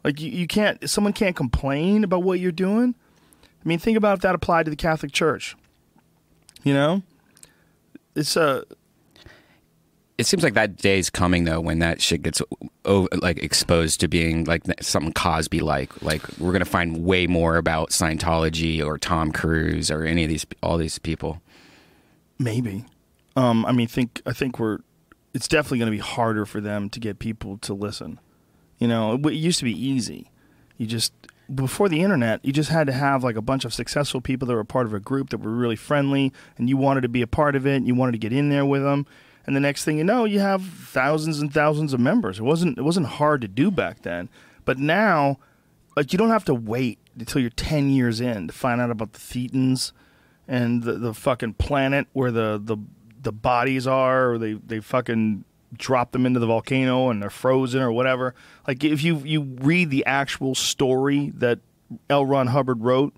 like 0.03 0.19
you, 0.19 0.29
you 0.29 0.47
can't, 0.47 0.87
someone 0.89 1.13
can't 1.13 1.35
complain 1.35 2.03
about 2.03 2.23
what 2.23 2.39
you're 2.39 2.51
doing. 2.51 2.95
I 3.43 3.67
mean, 3.67 3.79
think 3.79 3.97
about 3.97 4.17
if 4.17 4.21
that 4.21 4.35
applied 4.35 4.65
to 4.65 4.69
the 4.69 4.75
Catholic 4.75 5.11
Church. 5.11 5.55
You 6.63 6.73
know, 6.73 7.03
it's 8.15 8.35
a 8.35 8.65
It 10.17 10.25
seems 10.25 10.43
like 10.43 10.53
that 10.53 10.77
day's 10.77 11.09
coming 11.09 11.45
though 11.45 11.59
when 11.59 11.79
that 11.79 12.01
shit 12.01 12.21
gets 12.21 12.41
o- 12.85 13.07
like 13.13 13.41
exposed 13.41 13.99
to 14.01 14.07
being 14.07 14.43
like 14.45 14.63
something 14.81 15.13
Cosby 15.13 15.61
like. 15.61 16.01
Like 16.03 16.21
we're 16.37 16.51
gonna 16.51 16.65
find 16.65 17.03
way 17.03 17.27
more 17.27 17.55
about 17.55 17.89
Scientology 17.89 18.85
or 18.85 18.97
Tom 18.97 19.31
Cruise 19.31 19.89
or 19.89 20.03
any 20.03 20.23
of 20.23 20.29
these 20.29 20.45
all 20.61 20.77
these 20.77 20.99
people. 20.99 21.41
Maybe. 22.37 22.85
Um, 23.35 23.65
I 23.65 23.71
mean, 23.71 23.87
think 23.87 24.21
I 24.25 24.33
think 24.33 24.59
we're. 24.59 24.79
It's 25.33 25.47
definitely 25.47 25.77
going 25.79 25.91
to 25.91 25.97
be 25.97 26.03
harder 26.03 26.45
for 26.45 26.59
them 26.59 26.89
to 26.89 26.99
get 26.99 27.19
people 27.19 27.57
to 27.59 27.73
listen. 27.73 28.19
You 28.79 28.89
know, 28.89 29.13
it, 29.13 29.25
it 29.27 29.33
used 29.35 29.59
to 29.59 29.65
be 29.65 29.71
easy. 29.71 30.29
You 30.77 30.87
just 30.87 31.13
before 31.53 31.87
the 31.87 32.01
internet, 32.01 32.43
you 32.43 32.51
just 32.51 32.69
had 32.69 32.87
to 32.87 32.93
have 32.93 33.23
like 33.23 33.35
a 33.35 33.41
bunch 33.41 33.63
of 33.63 33.73
successful 33.73 34.21
people 34.21 34.47
that 34.47 34.55
were 34.55 34.63
part 34.63 34.85
of 34.85 34.93
a 34.93 34.99
group 34.99 35.29
that 35.29 35.37
were 35.37 35.51
really 35.51 35.75
friendly, 35.75 36.33
and 36.57 36.67
you 36.67 36.77
wanted 36.77 37.01
to 37.01 37.09
be 37.09 37.21
a 37.21 37.27
part 37.27 37.55
of 37.55 37.65
it, 37.65 37.77
and 37.77 37.87
you 37.87 37.95
wanted 37.95 38.13
to 38.13 38.17
get 38.17 38.33
in 38.33 38.49
there 38.49 38.65
with 38.65 38.83
them. 38.83 39.05
And 39.45 39.55
the 39.55 39.59
next 39.59 39.85
thing 39.85 39.97
you 39.97 40.03
know, 40.03 40.25
you 40.25 40.39
have 40.39 40.63
thousands 40.63 41.39
and 41.39 41.53
thousands 41.53 41.93
of 41.93 41.99
members. 41.99 42.39
It 42.39 42.43
wasn't 42.43 42.77
it 42.77 42.83
wasn't 42.83 43.07
hard 43.07 43.41
to 43.41 43.47
do 43.47 43.71
back 43.71 44.03
then, 44.03 44.29
but 44.65 44.77
now, 44.77 45.39
like 45.95 46.13
you 46.13 46.17
don't 46.17 46.29
have 46.29 46.45
to 46.45 46.53
wait 46.53 46.99
until 47.17 47.41
you're 47.41 47.49
ten 47.51 47.89
years 47.89 48.21
in 48.21 48.47
to 48.47 48.53
find 48.53 48.79
out 48.79 48.91
about 48.91 49.13
the 49.13 49.19
Thetans 49.19 49.91
and 50.47 50.83
the, 50.83 50.93
the 50.93 51.13
fucking 51.13 51.53
planet 51.53 52.07
where 52.13 52.31
the, 52.31 52.61
the 52.63 52.77
the 53.21 53.31
bodies 53.31 53.87
are, 53.87 54.31
or 54.31 54.37
they, 54.37 54.53
they 54.53 54.79
fucking 54.79 55.45
drop 55.77 56.11
them 56.11 56.25
into 56.25 56.39
the 56.39 56.47
volcano 56.47 57.09
and 57.09 57.21
they're 57.21 57.29
frozen 57.29 57.81
or 57.81 57.91
whatever. 57.91 58.35
Like 58.67 58.83
if 58.83 59.03
you 59.03 59.19
you 59.19 59.41
read 59.41 59.89
the 59.89 60.05
actual 60.05 60.55
story 60.55 61.31
that 61.35 61.59
L. 62.09 62.25
Ron 62.25 62.47
Hubbard 62.47 62.81
wrote, 62.81 63.13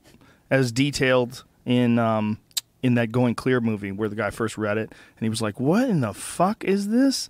as 0.50 0.72
detailed 0.72 1.44
in 1.66 2.00
um, 2.00 2.40
in 2.84 2.94
that 2.96 3.12
Going 3.12 3.34
Clear 3.34 3.60
movie, 3.62 3.92
where 3.92 4.10
the 4.10 4.16
guy 4.16 4.30
first 4.30 4.58
read 4.58 4.78
it 4.78 4.90
and 4.92 5.22
he 5.22 5.30
was 5.30 5.42
like, 5.42 5.60
"What 5.60 5.90
in 5.90 6.02
the 6.02 6.14
fuck 6.14 6.64
is 6.64 6.90
this?" 6.90 7.30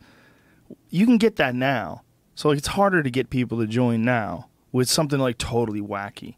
You 0.89 1.05
can 1.05 1.17
get 1.17 1.37
that 1.37 1.55
now, 1.55 2.01
so 2.35 2.49
like, 2.49 2.57
it's 2.57 2.67
harder 2.67 3.03
to 3.03 3.09
get 3.09 3.29
people 3.29 3.59
to 3.59 3.67
join 3.67 4.03
now 4.03 4.49
with 4.71 4.89
something 4.89 5.19
like 5.19 5.37
totally 5.37 5.81
wacky. 5.81 6.35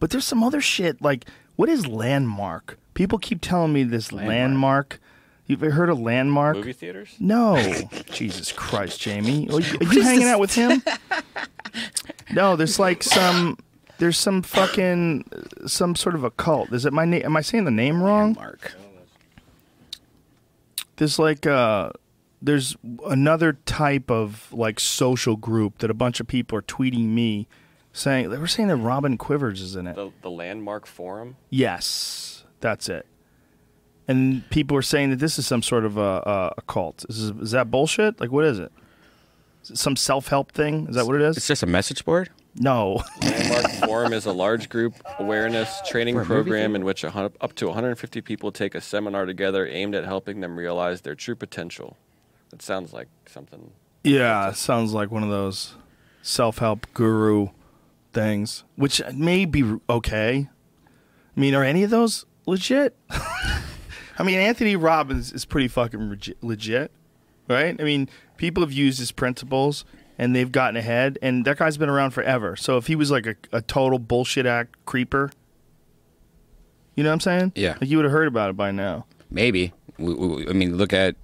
But 0.00 0.10
there's 0.10 0.24
some 0.24 0.42
other 0.42 0.60
shit 0.60 1.00
like 1.00 1.26
what 1.56 1.68
is 1.68 1.86
landmark? 1.86 2.78
People 2.94 3.18
keep 3.18 3.40
telling 3.40 3.72
me 3.72 3.82
this 3.84 4.12
landmark. 4.12 5.00
You've 5.46 5.62
ever 5.62 5.72
heard 5.72 5.90
of 5.90 6.00
landmark? 6.00 6.56
Movie 6.56 6.72
theaters? 6.72 7.14
No, 7.20 7.56
Jesus 8.10 8.50
Christ, 8.50 9.00
Jamie, 9.00 9.48
are 9.48 9.60
you, 9.60 9.78
are 9.80 9.94
you 9.94 10.02
hanging 10.02 10.26
out 10.26 10.40
with 10.40 10.54
him? 10.54 10.82
No, 12.32 12.56
there's 12.56 12.78
like 12.78 13.02
some, 13.02 13.58
there's 13.98 14.18
some 14.18 14.42
fucking, 14.42 15.24
some 15.66 15.94
sort 15.94 16.14
of 16.14 16.24
a 16.24 16.30
cult. 16.30 16.72
Is 16.72 16.84
it 16.84 16.92
my 16.92 17.04
name? 17.04 17.22
Am 17.24 17.36
I 17.36 17.40
saying 17.40 17.64
the 17.64 17.70
name 17.70 18.02
wrong? 18.02 18.34
Mark. 18.34 18.74
There's 20.96 21.18
like 21.18 21.46
uh 21.46 21.90
there's 22.40 22.76
another 23.06 23.54
type 23.66 24.10
of 24.10 24.52
like 24.52 24.80
social 24.80 25.36
group 25.36 25.78
that 25.78 25.90
a 25.90 25.94
bunch 25.94 26.20
of 26.20 26.26
people 26.26 26.56
are 26.58 26.62
tweeting 26.62 27.08
me 27.08 27.48
saying 27.92 28.30
they 28.30 28.38
were 28.38 28.46
saying 28.46 28.68
that 28.68 28.76
Robin 28.76 29.18
Quivers 29.18 29.60
is 29.60 29.76
in 29.76 29.86
it. 29.86 29.96
The 29.96 30.10
the 30.22 30.30
landmark 30.30 30.86
forum. 30.86 31.36
Yes, 31.50 32.44
that's 32.60 32.88
it. 32.88 33.06
And 34.08 34.48
people 34.50 34.76
are 34.76 34.82
saying 34.82 35.10
that 35.10 35.18
this 35.18 35.38
is 35.38 35.46
some 35.46 35.62
sort 35.62 35.84
of 35.84 35.96
a, 35.96 36.00
a, 36.00 36.54
a 36.58 36.62
cult. 36.62 37.04
Is, 37.08 37.30
is 37.30 37.50
that 37.50 37.72
bullshit? 37.72 38.20
Like, 38.20 38.30
what 38.30 38.44
is 38.44 38.60
it? 38.60 38.70
Is 39.64 39.72
it 39.72 39.78
some 39.78 39.96
self 39.96 40.28
help 40.28 40.52
thing? 40.52 40.86
Is 40.88 40.94
that 40.94 41.06
what 41.06 41.16
it 41.16 41.22
is? 41.22 41.36
It's 41.36 41.48
just 41.48 41.64
a 41.64 41.66
message 41.66 42.04
board. 42.04 42.30
No. 42.58 43.02
Landmark 43.22 43.70
Forum 43.86 44.12
is 44.12 44.26
a 44.26 44.32
large 44.32 44.68
group 44.68 44.94
awareness 45.18 45.80
training 45.88 46.14
For 46.14 46.20
a 46.22 46.24
movie 46.24 46.34
program 46.50 46.74
in 46.74 46.84
which 46.84 47.02
hun- 47.02 47.32
up 47.40 47.54
to 47.56 47.66
150 47.66 48.20
people 48.22 48.50
take 48.52 48.74
a 48.74 48.80
seminar 48.80 49.26
together 49.26 49.66
aimed 49.66 49.94
at 49.94 50.04
helping 50.04 50.40
them 50.40 50.56
realize 50.56 51.02
their 51.02 51.14
true 51.14 51.34
potential. 51.36 51.96
That 52.50 52.62
sounds 52.62 52.92
like 52.92 53.08
something. 53.26 53.72
Yeah, 54.04 54.52
sounds 54.52 54.92
like 54.92 55.10
one 55.10 55.22
of 55.22 55.28
those 55.30 55.74
self 56.22 56.58
help 56.58 56.86
guru 56.94 57.48
things, 58.12 58.64
which 58.76 59.02
may 59.12 59.44
be 59.44 59.78
okay. 59.90 60.48
I 61.36 61.40
mean, 61.40 61.54
are 61.54 61.64
any 61.64 61.82
of 61.82 61.90
those 61.90 62.24
legit? 62.46 62.96
I 63.10 64.22
mean, 64.24 64.38
Anthony 64.38 64.76
Robbins 64.76 65.32
is 65.32 65.44
pretty 65.44 65.68
fucking 65.68 66.08
regi- 66.08 66.36
legit, 66.40 66.90
right? 67.48 67.78
I 67.78 67.84
mean, 67.84 68.08
people 68.38 68.62
have 68.62 68.72
used 68.72 68.98
his 68.98 69.12
principles 69.12 69.84
and 70.18 70.34
they've 70.34 70.50
gotten 70.50 70.76
ahead, 70.76 71.18
and 71.22 71.44
that 71.44 71.58
guy's 71.58 71.76
been 71.76 71.88
around 71.88 72.12
forever. 72.12 72.56
So 72.56 72.76
if 72.76 72.86
he 72.86 72.96
was 72.96 73.10
like 73.10 73.26
a, 73.26 73.36
a 73.52 73.62
total 73.62 73.98
bullshit 73.98 74.46
act 74.46 74.74
creeper, 74.86 75.30
you 76.94 77.04
know 77.04 77.10
what 77.10 77.14
I'm 77.14 77.20
saying? 77.20 77.52
Yeah. 77.54 77.76
Like 77.80 77.90
you 77.90 77.98
would 77.98 78.04
have 78.04 78.12
heard 78.12 78.28
about 78.28 78.50
it 78.50 78.56
by 78.56 78.70
now. 78.70 79.06
Maybe. 79.30 79.72
I 79.98 80.02
mean, 80.02 80.76
look 80.76 80.92
at 80.92 81.16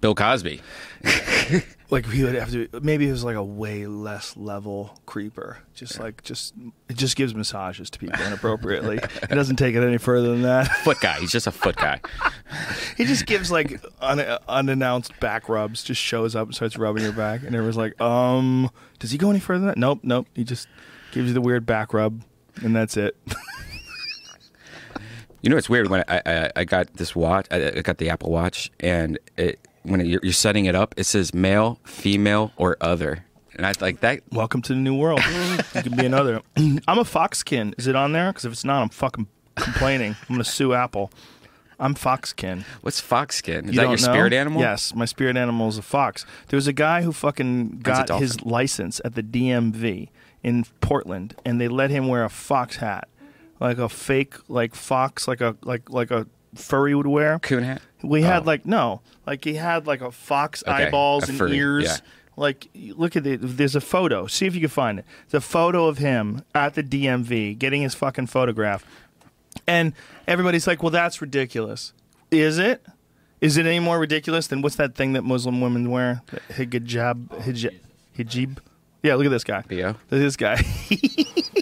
Bill 0.00 0.14
Cosby. 0.14 0.60
like 1.90 2.06
he 2.06 2.24
would 2.24 2.34
have 2.34 2.50
to 2.50 2.68
maybe 2.82 3.08
it 3.08 3.12
was 3.12 3.24
like 3.24 3.36
a 3.36 3.44
way 3.44 3.86
less 3.86 4.36
level 4.36 4.98
creeper. 5.06 5.58
Just 5.74 6.00
like 6.00 6.22
just 6.22 6.54
it 6.88 6.96
just 6.96 7.16
gives 7.16 7.34
massages 7.34 7.90
to 7.90 7.98
people 7.98 8.20
inappropriately. 8.22 8.98
It 9.22 9.34
doesn't 9.34 9.56
take 9.56 9.74
it 9.74 9.82
any 9.82 9.98
further 9.98 10.28
than 10.30 10.42
that. 10.42 10.64
Foot 10.84 11.00
guy. 11.00 11.18
He's 11.20 11.32
just 11.32 11.46
a 11.46 11.52
foot 11.52 11.76
guy. 11.76 12.00
he 12.96 13.04
just 13.04 13.26
gives 13.26 13.50
like 13.50 13.80
un- 14.00 14.38
unannounced 14.48 15.18
back 15.20 15.48
rubs 15.48 15.82
just 15.82 16.00
shows 16.00 16.36
up 16.36 16.48
and 16.48 16.54
starts 16.54 16.76
rubbing 16.76 17.02
your 17.02 17.12
back. 17.12 17.42
And 17.42 17.54
everyone's 17.54 17.76
like 17.76 18.00
um 18.00 18.70
does 18.98 19.10
he 19.10 19.18
go 19.18 19.30
any 19.30 19.40
further 19.40 19.60
than 19.60 19.68
that? 19.68 19.78
Nope 19.78 20.00
nope. 20.02 20.26
He 20.34 20.44
just 20.44 20.68
gives 21.12 21.28
you 21.28 21.34
the 21.34 21.40
weird 21.40 21.66
back 21.66 21.92
rub 21.92 22.22
and 22.62 22.74
that's 22.74 22.96
it. 22.96 23.16
You 25.42 25.50
know, 25.50 25.56
it's 25.56 25.68
weird 25.68 25.88
when 25.88 26.02
I, 26.08 26.22
I, 26.26 26.50
I 26.56 26.64
got 26.64 26.94
this 26.94 27.14
watch. 27.14 27.46
I, 27.52 27.68
I 27.68 27.82
got 27.82 27.98
the 27.98 28.10
Apple 28.10 28.32
Watch, 28.32 28.68
and 28.80 29.16
it 29.36 29.60
when 29.86 30.04
you're, 30.04 30.20
you're 30.22 30.32
setting 30.32 30.64
it 30.66 30.74
up, 30.74 30.94
it 30.96 31.04
says 31.04 31.32
male, 31.32 31.78
female, 31.84 32.52
or 32.56 32.76
other, 32.80 33.24
and 33.54 33.64
I 33.66 33.72
like 33.80 34.00
that. 34.00 34.20
welcome 34.32 34.60
to 34.62 34.74
the 34.74 34.78
new 34.78 34.94
world 34.96 35.20
you 35.74 35.82
could 35.82 35.96
be 35.96 36.04
another 36.04 36.42
i'm 36.56 36.98
a 36.98 37.04
foxkin 37.04 37.72
is 37.78 37.86
it 37.86 37.96
on 37.96 38.12
there 38.12 38.30
because 38.30 38.44
if 38.44 38.52
it's 38.52 38.64
not 38.66 38.82
i'm 38.82 38.90
fucking 38.90 39.26
complaining 39.54 40.14
i'm 40.28 40.34
gonna 40.34 40.44
sue 40.44 40.74
apple 40.74 41.10
i'm 41.80 41.94
foxkin 41.94 42.64
What's 42.82 43.00
foxkin? 43.00 43.68
Is 43.68 43.74
You 43.74 43.80
that 43.80 43.88
your 43.88 43.96
spirit 43.96 44.34
animal? 44.34 44.60
Yes, 44.60 44.94
my 44.94 45.06
spirit 45.06 45.36
animal 45.38 45.68
is 45.68 45.78
a 45.78 45.82
fox. 45.82 46.26
There 46.48 46.58
was 46.58 46.66
a 46.66 46.72
guy 46.74 47.00
who 47.02 47.12
fucking 47.12 47.80
got 47.80 48.10
his 48.18 48.42
license 48.44 49.00
at 49.04 49.14
the 49.14 49.22
DMV 49.22 50.08
in 50.42 50.64
Portland, 50.80 51.34
and 51.44 51.58
they 51.60 51.68
let 51.68 51.90
him 51.90 52.08
wear 52.08 52.24
a 52.24 52.28
fox 52.30 52.76
hat, 52.76 53.08
like 53.60 53.78
a 53.78 53.88
fake 53.88 54.34
like 54.48 54.74
fox, 54.74 55.26
like 55.26 55.40
a 55.40 55.56
like 55.62 55.88
like 55.90 56.10
a 56.10 56.26
furry 56.54 56.94
would 56.94 57.06
wear. 57.06 57.38
Coon 57.40 57.62
hat. 57.62 57.82
We 58.06 58.22
had 58.22 58.42
Oh. 58.42 58.46
like 58.46 58.64
no, 58.66 59.00
like 59.26 59.44
he 59.44 59.54
had 59.54 59.86
like 59.86 60.00
a 60.00 60.10
fox 60.12 60.62
Okay, 60.66 60.86
eyeballs 60.86 61.28
and 61.28 61.40
ears. 61.52 61.84
yeah. 61.84 61.96
Like, 62.38 62.68
look 62.74 63.16
at 63.16 63.26
it. 63.26 63.40
There's 63.42 63.74
a 63.74 63.80
photo. 63.80 64.26
See 64.26 64.44
if 64.44 64.54
you 64.54 64.60
can 64.60 64.68
find 64.68 64.98
it. 64.98 65.06
It's 65.24 65.32
a 65.32 65.40
photo 65.40 65.86
of 65.86 65.96
him 65.96 66.42
at 66.54 66.74
the 66.74 66.82
DMV 66.82 67.58
getting 67.58 67.80
his 67.80 67.94
fucking 67.94 68.26
photograph. 68.26 68.84
And 69.66 69.94
everybody's 70.28 70.66
like, 70.66 70.82
well, 70.82 70.90
that's 70.90 71.22
ridiculous. 71.22 71.94
Is 72.30 72.58
it? 72.58 72.84
Is 73.40 73.56
it 73.56 73.64
any 73.64 73.80
more 73.80 73.98
ridiculous 73.98 74.48
than 74.48 74.60
what's 74.60 74.76
that 74.76 74.94
thing 74.94 75.14
that 75.14 75.22
Muslim 75.24 75.62
women 75.62 75.90
wear? 75.90 76.20
The 76.26 76.66
Hijab. 76.66 77.28
Hijab. 77.42 77.78
Hijab. 78.18 78.58
Yeah, 79.02 79.14
look 79.14 79.24
at 79.24 79.30
this 79.30 79.44
guy. 79.44 79.64
At 79.70 79.96
this 80.10 80.36
guy. 80.36 80.60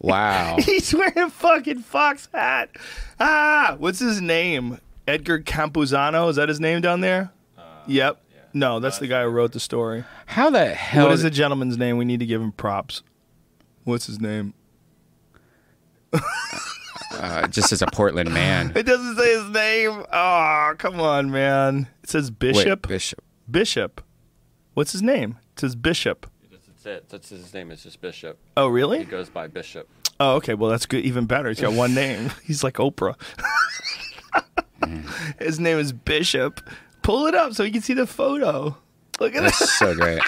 Wow. 0.00 0.56
He's 0.60 0.92
wearing 0.94 1.16
a 1.18 1.30
fucking 1.30 1.78
fox 1.80 2.28
hat. 2.34 2.68
Ah, 3.18 3.76
what's 3.78 4.00
his 4.00 4.20
name? 4.20 4.78
Edgar 5.06 5.40
Campuzano. 5.40 6.28
Is 6.30 6.36
that 6.36 6.48
his 6.48 6.60
name 6.60 6.80
down 6.80 7.00
there? 7.00 7.32
yep. 7.86 8.20
No, 8.52 8.78
that's 8.78 8.98
the 8.98 9.08
guy 9.08 9.22
who 9.24 9.28
wrote 9.30 9.50
the 9.52 9.60
story. 9.60 10.04
How 10.26 10.48
the 10.48 10.66
hell? 10.66 11.06
what 11.06 11.12
is 11.12 11.22
the 11.22 11.30
gentleman's 11.30 11.76
name? 11.76 11.96
We 11.96 12.04
need 12.04 12.20
to 12.20 12.26
give 12.26 12.40
him 12.40 12.52
props. 12.52 13.02
What's 13.82 14.06
his 14.06 14.20
name? 14.20 14.54
Uh, 17.16 17.46
just 17.46 17.72
as 17.72 17.80
a 17.80 17.86
Portland 17.86 18.32
man. 18.34 18.72
It 18.74 18.82
doesn't 18.82 19.16
say 19.16 19.38
his 19.38 19.48
name. 19.50 20.04
Oh, 20.12 20.74
come 20.78 21.00
on, 21.00 21.30
man. 21.30 21.88
It 22.02 22.10
says 22.10 22.30
Bishop. 22.30 22.66
Wait, 22.66 22.88
Bishop. 22.88 23.22
Bishop. 23.48 24.02
What's 24.74 24.92
his 24.92 25.02
name? 25.02 25.38
It 25.52 25.60
says 25.60 25.76
Bishop. 25.76 26.26
That's 26.50 26.86
it. 26.86 27.08
That's 27.08 27.28
his 27.28 27.54
name. 27.54 27.70
Is 27.70 27.84
just 27.84 28.00
Bishop. 28.00 28.38
Oh, 28.56 28.66
really? 28.66 28.98
He 28.98 29.04
goes 29.04 29.30
by 29.30 29.46
Bishop. 29.46 29.88
Oh, 30.18 30.34
okay. 30.34 30.54
Well, 30.54 30.70
that's 30.70 30.86
good. 30.86 31.04
Even 31.04 31.26
better. 31.26 31.48
He's 31.48 31.60
got 31.60 31.72
one 31.72 31.94
name. 31.94 32.30
He's 32.44 32.64
like 32.64 32.74
Oprah. 32.74 33.14
his 35.38 35.60
name 35.60 35.78
is 35.78 35.92
Bishop. 35.92 36.60
Pull 37.02 37.26
it 37.26 37.34
up 37.34 37.52
so 37.52 37.62
you 37.62 37.72
can 37.72 37.82
see 37.82 37.94
the 37.94 38.06
photo. 38.06 38.76
Look 39.20 39.34
at 39.34 39.42
that. 39.42 39.54
That's 39.58 39.78
so 39.78 39.94
great. 39.94 40.20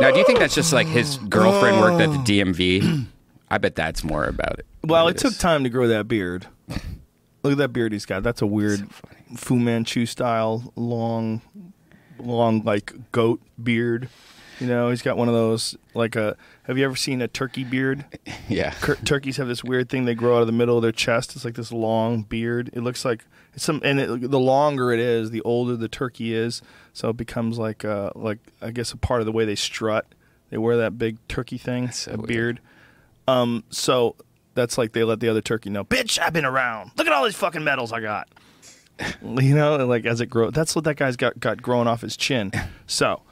Now, 0.00 0.10
do 0.10 0.18
you 0.18 0.24
think 0.24 0.38
that's 0.38 0.54
just 0.54 0.72
like 0.72 0.86
his 0.86 1.18
girlfriend 1.18 1.80
worked 1.80 2.00
at 2.00 2.10
the 2.10 2.18
oh. 2.18 2.46
DMV? 2.46 3.06
I 3.50 3.58
bet 3.58 3.74
that's 3.74 4.02
more 4.02 4.24
about 4.24 4.58
it. 4.58 4.66
Well, 4.84 5.06
than 5.06 5.14
it 5.14 5.18
took 5.18 5.36
time 5.36 5.64
to 5.64 5.70
grow 5.70 5.88
that 5.88 6.08
beard. 6.08 6.46
Look 7.42 7.52
at 7.52 7.58
that 7.58 7.72
beard 7.72 7.92
he's 7.92 8.06
got. 8.06 8.22
That's 8.22 8.40
a 8.40 8.46
weird. 8.46 8.88
Fu 9.36 9.56
Manchu 9.56 10.06
style, 10.06 10.72
long, 10.76 11.42
long 12.18 12.62
like 12.62 12.92
goat 13.12 13.40
beard. 13.62 14.08
You 14.58 14.66
know, 14.66 14.90
he's 14.90 15.02
got 15.02 15.16
one 15.16 15.28
of 15.28 15.34
those 15.34 15.76
like 15.94 16.16
a. 16.16 16.36
Have 16.70 16.78
you 16.78 16.84
ever 16.84 16.94
seen 16.94 17.20
a 17.20 17.26
turkey 17.26 17.64
beard? 17.64 18.04
Yeah. 18.48 18.70
Cur- 18.80 18.96
turkeys 18.96 19.36
have 19.36 19.46
this 19.48 19.62
weird 19.62 19.88
thing 19.88 20.04
they 20.04 20.14
grow 20.14 20.36
out 20.36 20.40
of 20.40 20.46
the 20.46 20.52
middle 20.52 20.76
of 20.76 20.82
their 20.82 20.92
chest. 20.92 21.34
It's 21.36 21.44
like 21.44 21.54
this 21.54 21.72
long 21.72 22.22
beard. 22.22 22.70
It 22.72 22.80
looks 22.80 23.04
like 23.04 23.24
it's 23.54 23.64
some, 23.64 23.80
and 23.84 24.00
it, 24.00 24.30
the 24.30 24.40
longer 24.40 24.92
it 24.92 24.98
is, 24.98 25.30
the 25.30 25.40
older 25.42 25.76
the 25.76 25.88
turkey 25.88 26.34
is. 26.34 26.60
So 26.92 27.10
it 27.10 27.16
becomes 27.16 27.58
like, 27.58 27.84
uh, 27.84 28.10
like 28.16 28.38
I 28.60 28.72
guess 28.72 28.92
a 28.92 28.96
part 28.96 29.20
of 29.20 29.26
the 29.26 29.32
way 29.32 29.44
they 29.44 29.54
strut. 29.54 30.04
They 30.50 30.58
wear 30.58 30.76
that 30.78 30.98
big 30.98 31.18
turkey 31.28 31.58
thing, 31.58 31.90
so 31.92 32.12
a 32.12 32.16
weird. 32.16 32.26
beard. 32.26 32.60
Um, 33.28 33.64
so 33.70 34.16
that's 34.54 34.76
like 34.76 34.92
they 34.92 35.04
let 35.04 35.20
the 35.20 35.28
other 35.28 35.42
turkey 35.42 35.70
know, 35.70 35.84
bitch, 35.84 36.18
I've 36.20 36.32
been 36.32 36.44
around. 36.44 36.92
Look 36.96 37.06
at 37.06 37.12
all 37.12 37.24
these 37.24 37.36
fucking 37.36 37.62
medals 37.64 37.92
I 37.92 38.00
got. 38.00 38.28
you 39.22 39.54
know, 39.54 39.76
like 39.86 40.06
as 40.06 40.20
it 40.20 40.26
grows, 40.26 40.52
that's 40.52 40.74
what 40.74 40.84
that 40.84 40.96
guy's 40.96 41.16
got 41.16 41.38
got 41.38 41.62
growing 41.62 41.86
off 41.86 42.00
his 42.00 42.16
chin. 42.16 42.52
So 42.86 43.22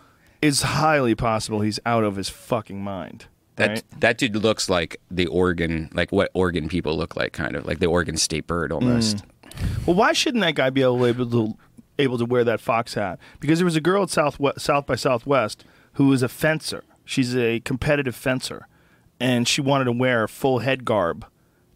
it's 0.41 0.63
highly 0.63 1.15
possible 1.15 1.61
he's 1.61 1.81
out 1.85 2.05
of 2.05 2.17
his 2.17 2.29
fucking 2.29 2.83
mind. 2.83 3.27
That 3.57 3.69
right? 3.71 4.01
that 4.01 4.19
dude 4.19 4.37
looks 4.37 4.69
like 4.69 5.01
the 5.11 5.27
Oregon, 5.27 5.91
like 5.93 6.13
what 6.13 6.31
Oregon 6.33 6.69
people 6.69 6.97
look 6.97 7.17
like, 7.17 7.33
kind 7.33 7.57
of 7.57 7.67
like 7.67 7.81
the 7.81 7.87
Oregon 7.87 8.17
State 8.17 8.47
bird 8.47 8.71
almost. 8.71 9.19
Mm. 9.19 9.87
Well, 9.87 9.97
why 9.97 10.13
shouldn't 10.13 10.43
that 10.43 10.55
guy 10.55 10.71
be 10.71 10.83
able, 10.83 11.05
able 11.05 11.29
to 11.31 11.59
able 11.99 12.19
to 12.19 12.25
wear 12.25 12.45
that 12.45 12.61
fox 12.61 12.95
hat? 12.95 13.19
Because 13.41 13.59
there 13.59 13.67
was 13.67 13.75
a 13.75 13.81
girl 13.81 14.05
at 14.05 14.11
South 14.11 14.39
South 14.59 14.87
by 14.87 14.95
Southwest 14.95 15.65
who 15.95 16.07
was 16.07 16.23
a 16.23 16.29
fencer. 16.29 16.85
She's 17.05 17.37
a 17.37 17.61
competitive 17.61 18.15
fencer, 18.15 18.69
and 19.19 19.49
she 19.49 19.61
wanted 19.61 19.87
to 19.87 19.93
wear 19.93 20.29
full 20.29 20.61
head 20.61 20.85
garb 20.85 21.27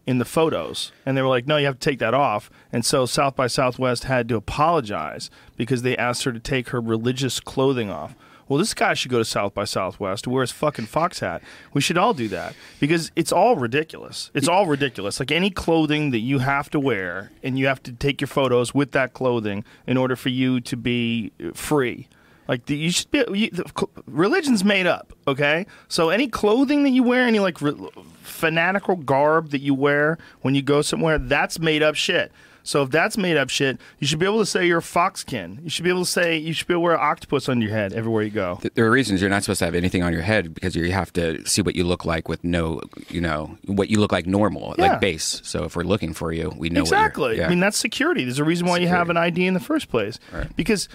in 0.05 0.19
the 0.19 0.25
photos. 0.25 0.91
And 1.05 1.17
they 1.17 1.21
were 1.21 1.27
like, 1.27 1.47
"No, 1.47 1.57
you 1.57 1.65
have 1.65 1.79
to 1.79 1.89
take 1.89 1.99
that 1.99 2.13
off." 2.13 2.49
And 2.71 2.85
so 2.85 3.05
South 3.05 3.35
by 3.35 3.47
Southwest 3.47 4.05
had 4.05 4.29
to 4.29 4.35
apologize 4.35 5.29
because 5.57 5.81
they 5.81 5.97
asked 5.97 6.23
her 6.23 6.31
to 6.31 6.39
take 6.39 6.69
her 6.69 6.79
religious 6.79 7.41
clothing 7.41 7.89
off. 7.89 8.15
Well, 8.47 8.59
this 8.59 8.73
guy 8.73 8.93
should 8.93 9.11
go 9.11 9.19
to 9.19 9.25
South 9.25 9.53
by 9.53 9.65
Southwest 9.65 10.25
to 10.25 10.29
wear 10.29 10.41
his 10.41 10.51
fucking 10.51 10.85
fox 10.85 11.19
hat. 11.19 11.41
We 11.73 11.81
should 11.81 11.97
all 11.97 12.13
do 12.13 12.27
that 12.29 12.55
because 12.79 13.11
it's 13.15 13.31
all 13.31 13.55
ridiculous. 13.55 14.31
It's 14.33 14.47
all 14.47 14.65
ridiculous. 14.65 15.19
Like 15.19 15.31
any 15.31 15.49
clothing 15.49 16.11
that 16.11 16.19
you 16.19 16.39
have 16.39 16.69
to 16.71 16.79
wear 16.79 17.31
and 17.41 17.57
you 17.57 17.67
have 17.67 17.81
to 17.83 17.91
take 17.91 18.21
your 18.21 18.27
photos 18.27 18.73
with 18.73 18.91
that 18.91 19.13
clothing 19.13 19.63
in 19.87 19.97
order 19.97 20.15
for 20.15 20.29
you 20.29 20.59
to 20.61 20.77
be 20.77 21.31
free. 21.53 22.07
Like 22.47 22.65
the, 22.65 22.75
you 22.75 22.91
should 22.91 23.09
be. 23.11 23.23
You, 23.33 23.49
the, 23.49 23.87
religion's 24.05 24.63
made 24.63 24.85
up, 24.85 25.13
okay? 25.27 25.65
So 25.87 26.09
any 26.09 26.27
clothing 26.27 26.83
that 26.83 26.89
you 26.89 27.03
wear, 27.03 27.25
any 27.25 27.39
like 27.39 27.61
re, 27.61 27.73
fanatical 28.21 28.97
garb 28.97 29.51
that 29.51 29.61
you 29.61 29.73
wear 29.73 30.17
when 30.41 30.53
you 30.53 30.61
go 30.61 30.81
somewhere, 30.81 31.17
that's 31.17 31.59
made 31.59 31.81
up 31.81 31.95
shit. 31.95 32.31
So 32.65 32.81
if 32.83 32.91
that's 32.91 33.17
made 33.17 33.35
up 33.35 33.49
shit, 33.49 33.77
you 33.99 34.07
should 34.07 34.19
be 34.19 34.25
able 34.25 34.39
to 34.39 34.45
say 34.45 34.65
you're 34.65 34.77
a 34.79 34.81
foxkin. 34.81 35.61
You 35.63 35.69
should 35.69 35.83
be 35.83 35.89
able 35.89 36.05
to 36.05 36.09
say 36.09 36.37
you 36.37 36.53
should 36.53 36.65
be 36.67 36.73
able 36.73 36.79
to 36.81 36.83
wear 36.85 36.93
an 36.93 37.01
octopus 37.01 37.49
on 37.49 37.61
your 37.61 37.71
head 37.71 37.91
everywhere 37.91 38.23
you 38.23 38.29
go. 38.29 38.59
There 38.73 38.85
are 38.85 38.89
reasons 38.91 39.19
you're 39.19 39.29
not 39.29 39.43
supposed 39.43 39.59
to 39.59 39.65
have 39.65 39.75
anything 39.75 40.01
on 40.01 40.13
your 40.13 40.21
head 40.21 40.53
because 40.53 40.73
you 40.73 40.89
have 40.93 41.11
to 41.13 41.45
see 41.45 41.61
what 41.61 41.75
you 41.75 41.83
look 41.83 42.05
like 42.05 42.29
with 42.29 42.41
no, 42.43 42.79
you 43.09 43.19
know, 43.19 43.57
what 43.65 43.89
you 43.89 43.99
look 43.99 44.13
like 44.13 44.25
normal, 44.25 44.75
Yeah. 44.77 44.91
like 44.93 45.01
base. 45.01 45.41
So 45.43 45.65
if 45.65 45.75
we're 45.75 45.83
looking 45.83 46.13
for 46.13 46.31
you, 46.31 46.53
we 46.57 46.69
know 46.69 46.81
exactly. 46.81 47.37
Yeah. 47.37 47.47
I 47.47 47.49
mean, 47.49 47.59
that's 47.59 47.77
security. 47.77 48.23
There's 48.23 48.39
a 48.39 48.45
reason 48.45 48.65
why 48.65 48.77
you 48.77 48.87
have 48.87 49.09
an 49.09 49.17
ID 49.17 49.45
in 49.45 49.53
the 49.53 49.59
first 49.59 49.89
place. 49.89 50.17
Right. 50.31 50.47
Because 50.55 50.87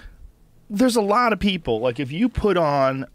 there's 0.71 0.95
a 0.95 1.01
lot 1.01 1.33
of 1.33 1.39
people. 1.39 1.79
Like 1.81 1.99
if 1.99 2.11
you 2.11 2.29
put 2.29 2.57
on, 2.57 3.05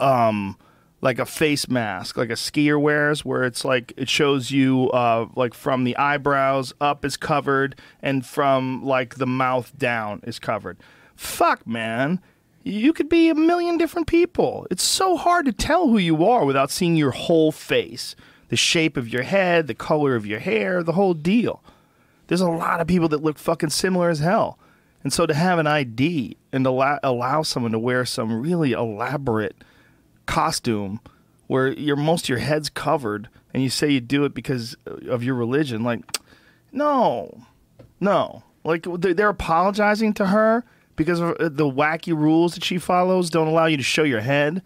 um, 0.00 0.56
like 1.00 1.18
a 1.18 1.26
face 1.26 1.68
mask, 1.68 2.16
like 2.16 2.30
a 2.30 2.34
skier 2.34 2.80
wears, 2.80 3.24
where 3.24 3.44
it's 3.44 3.64
like 3.64 3.92
it 3.96 4.08
shows 4.08 4.50
you, 4.50 4.90
uh, 4.90 5.28
like 5.36 5.54
from 5.54 5.84
the 5.84 5.96
eyebrows 5.96 6.72
up 6.80 7.04
is 7.04 7.16
covered, 7.16 7.78
and 8.02 8.26
from 8.26 8.84
like 8.84 9.16
the 9.16 9.26
mouth 9.26 9.76
down 9.78 10.20
is 10.24 10.38
covered. 10.38 10.78
Fuck, 11.14 11.66
man. 11.66 12.20
You 12.64 12.92
could 12.92 13.08
be 13.08 13.30
a 13.30 13.34
million 13.34 13.78
different 13.78 14.08
people. 14.08 14.66
It's 14.70 14.82
so 14.82 15.16
hard 15.16 15.46
to 15.46 15.52
tell 15.52 15.88
who 15.88 15.98
you 15.98 16.24
are 16.24 16.44
without 16.44 16.70
seeing 16.70 16.96
your 16.96 17.12
whole 17.12 17.52
face, 17.52 18.14
the 18.48 18.56
shape 18.56 18.96
of 18.96 19.08
your 19.08 19.22
head, 19.22 19.68
the 19.68 19.74
color 19.74 20.16
of 20.16 20.26
your 20.26 20.40
hair, 20.40 20.82
the 20.82 20.92
whole 20.92 21.14
deal. 21.14 21.62
There's 22.26 22.40
a 22.42 22.50
lot 22.50 22.80
of 22.80 22.86
people 22.86 23.08
that 23.08 23.22
look 23.22 23.38
fucking 23.38 23.70
similar 23.70 24.10
as 24.10 24.18
hell. 24.18 24.58
And 25.02 25.12
so 25.12 25.24
to 25.26 25.32
have 25.34 25.58
an 25.58 25.66
ID 25.66 26.36
and 26.52 26.66
allow, 26.66 26.98
allow 27.02 27.42
someone 27.42 27.72
to 27.72 27.78
wear 27.78 28.04
some 28.04 28.40
really 28.40 28.72
elaborate 28.72 29.56
costume 30.28 31.00
where 31.48 31.72
your 31.72 31.96
most 31.96 32.26
of 32.26 32.28
your 32.28 32.38
head's 32.38 32.68
covered 32.68 33.28
and 33.52 33.62
you 33.62 33.70
say 33.70 33.90
you 33.90 34.00
do 34.00 34.24
it 34.24 34.34
because 34.34 34.76
of 35.08 35.22
your 35.24 35.34
religion, 35.34 35.82
like, 35.82 36.00
no, 36.70 37.42
no. 38.00 38.42
Like 38.64 38.86
they- 38.98 39.14
they're 39.14 39.30
apologizing 39.30 40.12
to 40.14 40.26
her 40.26 40.64
because 40.96 41.20
of 41.20 41.30
uh, 41.40 41.48
the 41.48 41.64
wacky 41.70 42.14
rules 42.16 42.54
that 42.54 42.62
she 42.64 42.76
follows 42.78 43.30
don't 43.30 43.48
allow 43.48 43.66
you 43.66 43.76
to 43.78 43.82
show 43.82 44.02
your 44.02 44.20
head. 44.20 44.62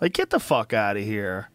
Like, 0.00 0.12
get 0.12 0.30
the 0.30 0.38
fuck 0.40 0.72
out 0.74 0.96
of 0.98 1.02
here. 1.04 1.48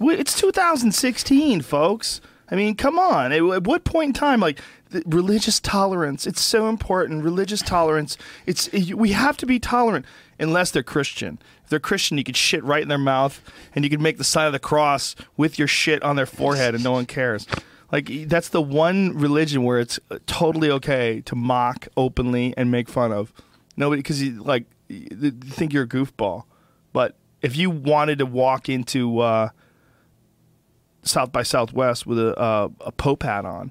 It's 0.00 0.38
2016, 0.40 1.62
folks. 1.62 2.20
I 2.50 2.56
mean, 2.56 2.74
come 2.74 2.98
on. 2.98 3.32
At 3.32 3.42
at 3.42 3.64
what 3.64 3.84
point 3.84 4.08
in 4.08 4.12
time, 4.14 4.40
like 4.40 4.60
religious 5.06 5.60
tolerance? 5.60 6.26
It's 6.26 6.42
so 6.42 6.68
important. 6.68 7.22
Religious 7.22 7.62
tolerance. 7.62 8.16
It's 8.46 8.70
we 8.72 9.12
have 9.12 9.36
to 9.38 9.46
be 9.46 9.58
tolerant, 9.58 10.06
unless 10.38 10.70
they're 10.70 10.82
Christian. 10.82 11.38
If 11.64 11.70
they're 11.70 11.78
Christian, 11.78 12.18
you 12.18 12.24
could 12.24 12.36
shit 12.36 12.64
right 12.64 12.82
in 12.82 12.88
their 12.88 12.98
mouth, 12.98 13.40
and 13.74 13.84
you 13.84 13.90
could 13.90 14.00
make 14.00 14.18
the 14.18 14.24
sign 14.24 14.46
of 14.46 14.52
the 14.52 14.58
cross 14.58 15.14
with 15.36 15.58
your 15.58 15.68
shit 15.68 16.02
on 16.02 16.16
their 16.16 16.26
forehead, 16.26 16.74
and 16.74 16.82
no 16.82 16.92
one 16.92 17.06
cares. 17.06 17.46
Like 17.92 18.28
that's 18.28 18.48
the 18.48 18.62
one 18.62 19.16
religion 19.16 19.64
where 19.64 19.78
it's 19.78 19.98
uh, 20.10 20.18
totally 20.26 20.70
okay 20.70 21.20
to 21.22 21.34
mock 21.34 21.88
openly 21.96 22.54
and 22.56 22.70
make 22.70 22.88
fun 22.88 23.12
of 23.12 23.32
nobody 23.76 24.00
because 24.00 24.22
you 24.22 24.42
like 24.42 24.64
you 24.88 25.30
think 25.30 25.72
you're 25.72 25.84
a 25.84 25.88
goofball. 25.88 26.44
But 26.92 27.16
if 27.42 27.56
you 27.56 27.70
wanted 27.70 28.18
to 28.18 28.26
walk 28.26 28.68
into 28.68 29.20
uh, 29.20 29.50
South 31.02 31.32
by 31.32 31.42
Southwest 31.42 32.06
with 32.06 32.18
a 32.18 32.38
uh, 32.38 32.68
a 32.80 32.92
pope 32.92 33.22
hat 33.22 33.44
on 33.44 33.70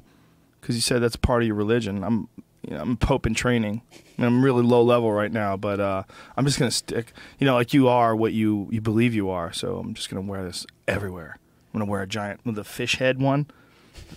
because 0.61 0.75
you 0.75 0.81
said 0.81 1.01
that's 1.01 1.15
part 1.15 1.41
of 1.43 1.47
your 1.47 1.55
religion. 1.55 2.03
I'm 2.03 2.27
you 2.63 2.75
know 2.75 2.81
I'm 2.81 2.97
pope 2.97 3.25
in 3.25 3.33
training. 3.33 3.81
And 4.17 4.25
I'm 4.25 4.43
really 4.43 4.63
low 4.63 4.81
level 4.83 5.13
right 5.13 5.31
now, 5.31 5.55
but 5.55 5.79
uh, 5.79 6.03
I'm 6.35 6.45
just 6.45 6.59
gonna 6.59 6.71
stick. 6.71 7.13
You 7.39 7.45
know, 7.47 7.53
like 7.53 7.73
you 7.73 7.87
are 7.87 8.13
what 8.13 8.33
you 8.33 8.67
you 8.69 8.81
believe 8.81 9.15
you 9.15 9.29
are. 9.29 9.53
So 9.53 9.77
I'm 9.77 9.93
just 9.93 10.09
gonna 10.09 10.27
wear 10.27 10.43
this 10.43 10.65
everywhere. 10.89 11.37
I'm 11.73 11.79
gonna 11.79 11.89
wear 11.89 12.01
a 12.01 12.07
giant 12.07 12.41
with 12.45 12.55
the 12.55 12.65
fish 12.65 12.95
head 12.95 13.21
one, 13.21 13.47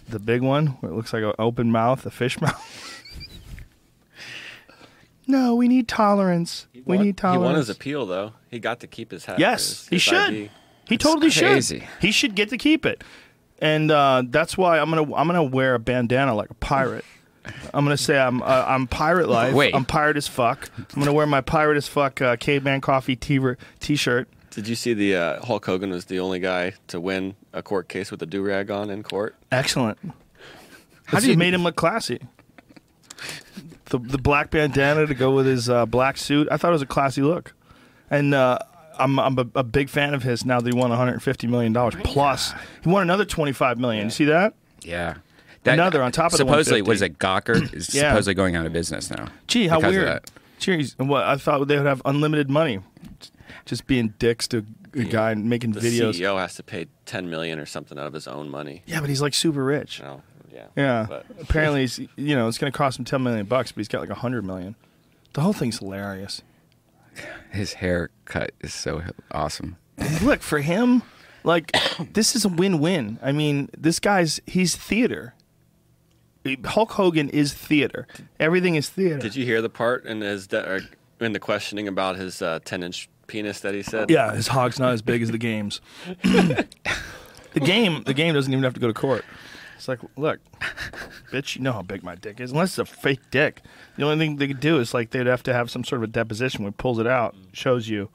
the 0.08 0.18
big 0.18 0.42
one 0.42 0.66
where 0.80 0.90
it 0.90 0.96
looks 0.96 1.12
like 1.12 1.22
an 1.22 1.34
open 1.38 1.70
mouth, 1.70 2.04
a 2.04 2.10
fish 2.10 2.40
mouth. 2.40 3.04
no, 5.26 5.54
we 5.54 5.68
need 5.68 5.86
tolerance. 5.86 6.66
we 6.84 6.98
need 6.98 7.16
tolerance. 7.16 7.42
He 7.42 7.46
won 7.46 7.54
his 7.54 7.70
appeal 7.70 8.06
though. 8.06 8.32
He 8.50 8.58
got 8.58 8.80
to 8.80 8.86
keep 8.86 9.10
his 9.12 9.24
hat. 9.24 9.38
Yes, 9.38 9.82
his- 9.82 9.88
he 9.88 9.98
should. 9.98 10.14
ID. 10.16 10.50
He 10.88 10.98
totally 10.98 11.30
crazy. 11.30 11.80
should. 11.80 11.88
He 12.00 12.12
should 12.12 12.34
get 12.34 12.50
to 12.50 12.58
keep 12.58 12.84
it, 12.84 13.02
and 13.60 13.90
uh, 13.90 14.22
that's 14.26 14.56
why 14.56 14.78
I'm 14.78 14.90
gonna 14.90 15.14
I'm 15.14 15.26
gonna 15.26 15.42
wear 15.42 15.74
a 15.74 15.78
bandana 15.78 16.34
like 16.34 16.50
a 16.50 16.54
pirate. 16.54 17.04
I'm 17.74 17.84
gonna 17.84 17.96
say 17.96 18.18
I'm 18.18 18.42
uh, 18.42 18.64
I'm 18.66 18.86
pirate 18.86 19.28
life. 19.28 19.54
Wait. 19.54 19.74
I'm 19.74 19.84
pirate 19.84 20.16
as 20.16 20.28
fuck. 20.28 20.70
I'm 20.78 21.00
gonna 21.00 21.12
wear 21.12 21.26
my 21.26 21.40
pirate 21.40 21.76
as 21.76 21.88
fuck 21.88 22.20
uh, 22.20 22.36
caveman 22.36 22.80
coffee 22.80 23.16
t 23.16 23.40
t-shirt. 23.80 24.28
Did 24.50 24.68
you 24.68 24.74
see 24.74 24.92
the 24.92 25.16
uh, 25.16 25.44
Hulk 25.44 25.64
Hogan 25.64 25.90
was 25.90 26.04
the 26.04 26.20
only 26.20 26.38
guy 26.38 26.74
to 26.88 27.00
win 27.00 27.36
a 27.52 27.62
court 27.62 27.88
case 27.88 28.10
with 28.10 28.22
a 28.22 28.26
do 28.26 28.42
rag 28.42 28.70
on 28.70 28.90
in 28.90 29.02
court? 29.02 29.34
Excellent. 29.50 29.98
How 31.06 31.20
do 31.20 31.30
you 31.30 31.36
made 31.36 31.54
him 31.54 31.62
look 31.62 31.76
classy. 31.76 32.20
The 33.86 33.98
the 33.98 34.18
black 34.18 34.50
bandana 34.50 35.06
to 35.06 35.14
go 35.14 35.34
with 35.34 35.46
his 35.46 35.68
uh, 35.68 35.86
black 35.86 36.16
suit. 36.16 36.48
I 36.50 36.56
thought 36.56 36.68
it 36.68 36.72
was 36.72 36.82
a 36.82 36.86
classy 36.86 37.22
look, 37.22 37.54
and 38.10 38.34
uh, 38.34 38.58
I'm 38.98 39.18
I'm 39.18 39.38
a, 39.38 39.46
a 39.56 39.64
big 39.64 39.88
fan 39.88 40.14
of 40.14 40.22
his. 40.22 40.44
Now 40.44 40.60
that 40.60 40.72
he 40.72 40.78
won 40.78 40.90
150 40.90 41.46
million 41.46 41.72
dollars 41.72 41.94
plus, 42.04 42.52
he 42.82 42.90
won 42.90 43.02
another 43.02 43.24
25 43.24 43.78
million. 43.78 44.04
You 44.06 44.10
see 44.10 44.24
that? 44.26 44.54
Yeah. 44.82 45.14
Another 45.64 46.02
on 46.02 46.10
top 46.10 46.26
of 46.26 46.32
the 46.32 46.38
supposedly 46.38 46.82
150. 46.82 46.88
was 46.90 47.02
it 47.02 47.18
Gawker 47.18 47.72
is 47.74 47.94
Yeah. 47.94 48.10
supposedly 48.10 48.34
going 48.34 48.56
out 48.56 48.66
of 48.66 48.72
business 48.72 49.10
now. 49.10 49.28
Gee, 49.46 49.68
how 49.68 49.80
weird. 49.80 50.06
that. 50.06 50.30
Jeez, 50.58 50.94
and 50.98 51.08
what 51.08 51.24
I 51.24 51.36
thought 51.36 51.66
they 51.68 51.76
would 51.76 51.86
have 51.86 52.02
unlimited 52.04 52.50
money, 52.50 52.80
just 53.64 53.86
being 53.86 54.14
dicks 54.18 54.46
to 54.48 54.64
a 54.94 55.04
guy 55.04 55.30
and 55.32 55.48
making 55.48 55.72
The 55.72 55.80
videos. 55.80 56.20
CEO 56.20 56.38
has 56.38 56.54
to 56.56 56.62
pay 56.62 56.86
ten 57.06 57.30
million 57.30 57.58
or 57.58 57.66
something 57.66 57.98
out 57.98 58.06
of 58.06 58.12
his 58.12 58.26
own 58.28 58.48
money. 58.48 58.82
Yeah, 58.86 59.00
but 59.00 59.08
he's 59.08 59.22
like 59.22 59.34
super 59.34 59.64
rich. 59.64 59.98
You 60.00 60.04
know? 60.04 60.22
Yeah. 60.52 60.66
Yeah. 60.76 61.06
But 61.08 61.26
Apparently, 61.40 61.80
he's, 61.82 61.98
you 62.16 62.36
know, 62.36 62.46
it's 62.48 62.58
going 62.58 62.70
to 62.70 62.76
cost 62.76 62.98
him 62.98 63.04
10 63.06 63.22
million 63.22 63.46
bucks, 63.46 63.72
but 63.72 63.78
he's 63.80 63.88
got 63.88 64.00
like 64.00 64.10
100 64.10 64.44
million. 64.44 64.74
The 65.32 65.40
whole 65.40 65.54
thing's 65.54 65.78
hilarious. 65.78 66.42
His 67.50 67.74
haircut 67.74 68.52
is 68.60 68.72
so 68.72 69.02
awesome. 69.30 69.76
Look, 70.22 70.42
for 70.42 70.60
him, 70.60 71.02
like, 71.44 71.76
this 72.12 72.34
is 72.34 72.44
a 72.44 72.48
win 72.48 72.80
win. 72.80 73.18
I 73.22 73.32
mean, 73.32 73.68
this 73.76 74.00
guy's, 74.00 74.40
he's 74.46 74.76
theater. 74.76 75.34
Hulk 76.64 76.92
Hogan 76.92 77.28
is 77.28 77.54
theater. 77.54 78.06
Everything 78.40 78.74
is 78.74 78.88
theater. 78.88 79.18
did 79.18 79.36
you 79.36 79.44
hear 79.44 79.62
the 79.62 79.68
part 79.68 80.04
in 80.06 80.20
his 80.22 80.48
de- 80.48 80.68
or 80.68 80.80
in 81.20 81.32
the 81.32 81.38
questioning 81.38 81.86
about 81.86 82.16
his 82.16 82.42
uh, 82.42 82.58
ten 82.64 82.82
inch 82.82 83.08
penis 83.28 83.60
that 83.60 83.74
he 83.74 83.82
said? 83.82 84.10
Yeah, 84.10 84.34
his 84.34 84.48
hog's 84.48 84.80
not 84.80 84.92
as 84.92 85.02
big 85.02 85.22
as 85.22 85.30
the 85.30 85.38
game's. 85.38 85.80
the 86.22 86.66
game, 87.54 88.02
the 88.04 88.14
game 88.14 88.34
doesn't 88.34 88.52
even 88.52 88.64
have 88.64 88.74
to 88.74 88.80
go 88.80 88.88
to 88.88 88.94
court. 88.94 89.24
It's 89.82 89.88
like, 89.88 89.98
look, 90.16 90.38
bitch, 91.32 91.56
you 91.56 91.62
know 91.62 91.72
how 91.72 91.82
big 91.82 92.04
my 92.04 92.14
dick 92.14 92.38
is. 92.38 92.52
Unless 92.52 92.78
it's 92.78 92.90
a 92.90 92.94
fake 92.94 93.18
dick, 93.32 93.62
the 93.96 94.04
only 94.04 94.24
thing 94.24 94.36
they 94.36 94.46
could 94.46 94.60
do 94.60 94.78
is 94.78 94.94
like 94.94 95.10
they'd 95.10 95.26
have 95.26 95.42
to 95.42 95.52
have 95.52 95.72
some 95.72 95.82
sort 95.82 95.98
of 95.98 96.04
a 96.04 96.12
deposition 96.12 96.62
where 96.62 96.68
it 96.68 96.76
pulls 96.76 97.00
it 97.00 97.06
out, 97.08 97.34
mm. 97.34 97.46
shows 97.52 97.88
you. 97.88 98.08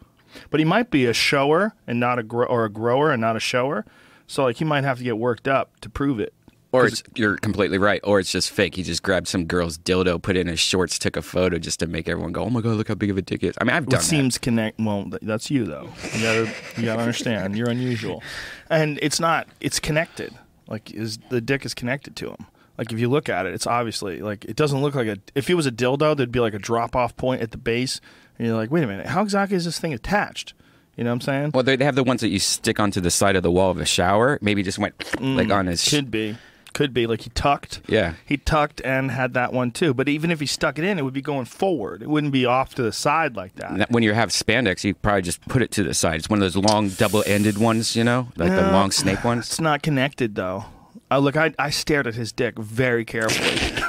But 0.49 0.61
he 0.61 0.65
might 0.65 0.91
be 0.91 1.05
a 1.07 1.11
shower 1.11 1.73
and 1.85 1.99
not 1.99 2.19
a 2.19 2.23
grow 2.23 2.45
or 2.45 2.63
a 2.63 2.69
grower 2.69 3.11
and 3.11 3.19
not 3.19 3.35
a 3.35 3.41
shower. 3.41 3.85
So 4.27 4.45
like 4.45 4.55
he 4.55 4.63
might 4.63 4.85
have 4.85 4.99
to 4.99 5.03
get 5.03 5.17
worked 5.17 5.45
up 5.45 5.77
to 5.81 5.89
prove 5.89 6.21
it. 6.21 6.33
Or 6.71 6.85
it's, 6.85 7.03
you're 7.15 7.35
completely 7.35 7.77
right. 7.77 7.99
Or 8.05 8.21
it's 8.21 8.31
just 8.31 8.49
fake. 8.49 8.75
He 8.75 8.83
just 8.83 9.03
grabbed 9.03 9.27
some 9.27 9.43
girl's 9.43 9.77
dildo, 9.77 10.21
put 10.21 10.37
it 10.37 10.41
in 10.41 10.47
his 10.47 10.61
shorts, 10.61 10.97
took 10.97 11.17
a 11.17 11.21
photo 11.21 11.59
just 11.59 11.81
to 11.81 11.87
make 11.87 12.07
everyone 12.07 12.31
go, 12.31 12.45
"Oh 12.45 12.49
my 12.49 12.61
god, 12.61 12.77
look 12.77 12.87
how 12.87 12.95
big 12.95 13.09
of 13.09 13.17
a 13.17 13.21
dick 13.21 13.43
it 13.43 13.47
is." 13.49 13.55
I 13.59 13.65
mean, 13.65 13.75
I've 13.75 13.83
It 13.83 13.89
done 13.89 13.99
that. 13.99 14.05
seems 14.05 14.37
connect. 14.37 14.79
Well, 14.79 15.03
th- 15.03 15.21
that's 15.21 15.51
you 15.51 15.65
though. 15.65 15.89
You 16.13 16.21
gotta 16.21 16.53
you 16.77 16.85
gotta 16.85 17.01
understand. 17.01 17.57
You're 17.57 17.69
unusual, 17.69 18.23
and 18.69 18.99
it's 19.01 19.19
not. 19.19 19.47
It's 19.59 19.81
connected. 19.81 20.33
Like 20.67 20.91
is 20.91 21.17
the 21.29 21.41
dick 21.41 21.65
is 21.65 21.73
connected 21.73 22.15
to 22.17 22.29
him. 22.29 22.45
Like 22.77 22.91
if 22.91 22.99
you 22.99 23.09
look 23.09 23.27
at 23.29 23.45
it, 23.45 23.53
it's 23.53 23.65
obviously 23.65 24.21
like 24.21 24.45
it 24.45 24.55
doesn't 24.55 24.81
look 24.81 24.95
like 24.95 25.07
a. 25.07 25.17
If 25.33 25.49
it 25.49 25.55
was 25.55 25.65
a 25.65 25.71
dildo, 25.71 26.15
there'd 26.15 26.31
be 26.31 26.39
like 26.39 26.53
a 26.53 26.59
drop 26.59 26.95
off 26.95 27.15
point 27.17 27.41
at 27.41 27.51
the 27.51 27.57
base, 27.57 27.99
and 28.37 28.47
you're 28.47 28.55
like, 28.55 28.69
wait 28.69 28.83
a 28.83 28.87
minute, 28.87 29.07
how 29.07 29.23
exactly 29.23 29.57
is 29.57 29.65
this 29.65 29.79
thing 29.79 29.93
attached? 29.93 30.53
You 30.95 31.03
know 31.03 31.11
what 31.11 31.15
I'm 31.15 31.21
saying? 31.21 31.51
Well, 31.53 31.63
they 31.63 31.75
they 31.75 31.85
have 31.85 31.95
the 31.95 32.03
ones 32.03 32.21
that 32.21 32.29
you 32.29 32.39
stick 32.39 32.79
onto 32.79 33.01
the 33.01 33.11
side 33.11 33.35
of 33.35 33.43
the 33.43 33.51
wall 33.51 33.71
of 33.71 33.79
a 33.79 33.85
shower. 33.85 34.37
Maybe 34.41 34.63
just 34.63 34.79
went 34.79 34.95
like 35.19 35.47
mm, 35.47 35.55
on 35.55 35.67
his. 35.67 35.83
Should 35.83 36.11
be. 36.11 36.37
Could 36.77 36.93
be 36.93 37.07
like 37.07 37.21
he 37.21 37.31
tucked. 37.31 37.81
Yeah. 37.87 38.13
He 38.23 38.37
tucked 38.37 38.81
and 38.85 39.09
had 39.09 39.33
that 39.33 39.51
one 39.51 39.71
too. 39.71 39.95
But 39.95 40.07
even 40.07 40.29
if 40.29 40.39
he 40.39 40.45
stuck 40.45 40.77
it 40.77 40.85
in, 40.85 40.99
it 40.99 41.01
would 41.01 41.11
be 41.13 41.23
going 41.23 41.45
forward. 41.45 42.03
It 42.03 42.07
wouldn't 42.07 42.31
be 42.31 42.45
off 42.45 42.75
to 42.75 42.83
the 42.83 42.91
side 42.91 43.35
like 43.35 43.55
that. 43.55 43.75
That- 43.79 43.89
When 43.89 44.03
you 44.03 44.13
have 44.13 44.29
spandex, 44.29 44.83
you 44.83 44.93
probably 44.93 45.23
just 45.23 45.41
put 45.47 45.63
it 45.63 45.71
to 45.71 45.83
the 45.83 45.95
side. 45.95 46.17
It's 46.19 46.29
one 46.29 46.37
of 46.37 46.41
those 46.53 46.55
long 46.55 46.89
double-ended 46.89 47.57
ones, 47.57 47.95
you 47.95 48.03
know, 48.03 48.27
like 48.35 48.51
the 48.51 48.61
long 48.71 48.91
snake 48.91 49.23
ones. 49.23 49.47
It's 49.47 49.59
not 49.59 49.81
connected 49.81 50.35
though. 50.35 50.65
Uh, 51.09 51.17
look, 51.17 51.35
I, 51.35 51.51
I 51.57 51.71
stared 51.71 52.05
at 52.05 52.13
his 52.13 52.31
dick 52.31 52.59
very 52.59 53.05
carefully. 53.05 53.83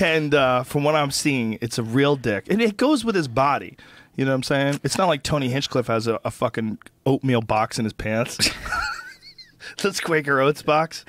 and 0.00 0.34
uh, 0.34 0.62
from 0.62 0.82
what 0.84 0.94
I'm 0.94 1.10
seeing, 1.10 1.58
it's 1.60 1.76
a 1.76 1.82
real 1.82 2.16
dick. 2.16 2.46
And 2.50 2.62
it 2.62 2.78
goes 2.78 3.04
with 3.04 3.14
his 3.16 3.28
body. 3.28 3.76
You 4.16 4.24
know 4.24 4.30
what 4.30 4.36
I'm 4.36 4.42
saying? 4.44 4.80
It's 4.82 4.96
not 4.96 5.08
like 5.08 5.22
Tony 5.22 5.50
Hinchcliffe 5.50 5.88
has 5.88 6.06
a, 6.06 6.18
a 6.24 6.30
fucking 6.30 6.78
oatmeal 7.04 7.42
box 7.42 7.78
in 7.78 7.84
his 7.84 7.92
pants. 7.92 8.50
This 9.82 10.00
Quaker 10.00 10.40
Oats 10.40 10.62
box. 10.62 11.04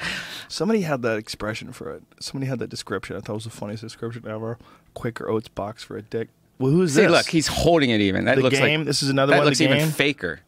Somebody 0.47 0.81
had 0.81 1.01
that 1.01 1.17
expression 1.17 1.71
for 1.73 1.91
it. 1.93 2.03
Somebody 2.19 2.47
had 2.49 2.59
that 2.59 2.69
description. 2.69 3.15
I 3.15 3.19
thought 3.19 3.33
it 3.33 3.35
was 3.35 3.43
the 3.45 3.49
funniest 3.49 3.83
description 3.83 4.25
ever. 4.27 4.57
Quaker 4.93 5.29
Oats 5.29 5.47
box 5.47 5.83
for 5.83 5.97
a 5.97 6.01
dick. 6.01 6.29
Well, 6.59 6.71
who's 6.71 6.93
See, 6.93 7.01
this? 7.01 7.11
look, 7.11 7.27
he's 7.27 7.47
holding 7.47 7.89
it 7.89 8.01
even. 8.01 8.25
That 8.25 8.35
The 8.37 8.43
looks 8.43 8.59
game? 8.59 8.81
like 8.81 8.87
This 8.87 9.01
is 9.03 9.09
another 9.09 9.31
that 9.31 9.37
one, 9.39 9.45
the 9.45 9.49
looks 9.51 9.61
even 9.61 9.77
game? 9.79 9.89
faker. 9.89 10.41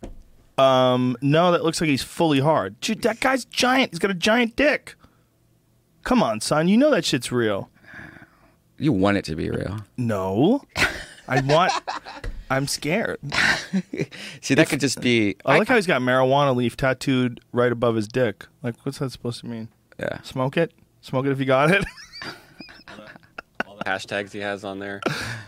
Um, 0.57 1.17
no, 1.21 1.51
that 1.51 1.63
looks 1.63 1.81
like 1.81 1.89
he's 1.89 2.03
fully 2.03 2.39
hard. 2.39 2.79
Dude, 2.79 3.01
that 3.01 3.19
guy's 3.19 3.45
giant. 3.45 3.91
He's 3.91 3.99
got 3.99 4.11
a 4.11 4.15
giant 4.15 4.55
dick. 4.55 4.95
Come 6.03 6.21
on, 6.21 6.39
son. 6.41 6.67
You 6.67 6.77
know 6.77 6.91
that 6.91 7.03
shit's 7.05 7.31
real. 7.31 7.69
You 8.77 8.91
want 8.91 9.17
it 9.17 9.25
to 9.25 9.35
be 9.35 9.49
real. 9.49 9.79
No, 9.97 10.61
I 11.27 11.41
want. 11.41 11.71
I'm 12.53 12.67
scared. 12.67 13.19
See, 14.41 14.53
that 14.55 14.69
could 14.69 14.79
just 14.79 15.01
be. 15.01 15.35
I 15.45 15.57
like 15.57 15.67
how 15.67 15.75
he's 15.75 15.87
got 15.87 16.01
marijuana 16.01 16.55
leaf 16.55 16.77
tattooed 16.77 17.39
right 17.51 17.71
above 17.71 17.95
his 17.95 18.07
dick. 18.07 18.45
Like, 18.61 18.75
what's 18.83 18.99
that 18.99 19.11
supposed 19.11 19.39
to 19.41 19.47
mean? 19.47 19.69
yeah. 19.99 20.21
Smoke 20.21 20.57
it. 20.57 20.71
Smoke 21.01 21.25
it 21.25 21.31
if 21.31 21.39
you 21.39 21.45
got 21.45 21.69
it 21.71 21.83
All 23.67 23.75
the 23.77 23.83
hashtags 23.83 24.31
he 24.31 24.39
has 24.39 24.63
on 24.63 24.79
there. 24.79 25.01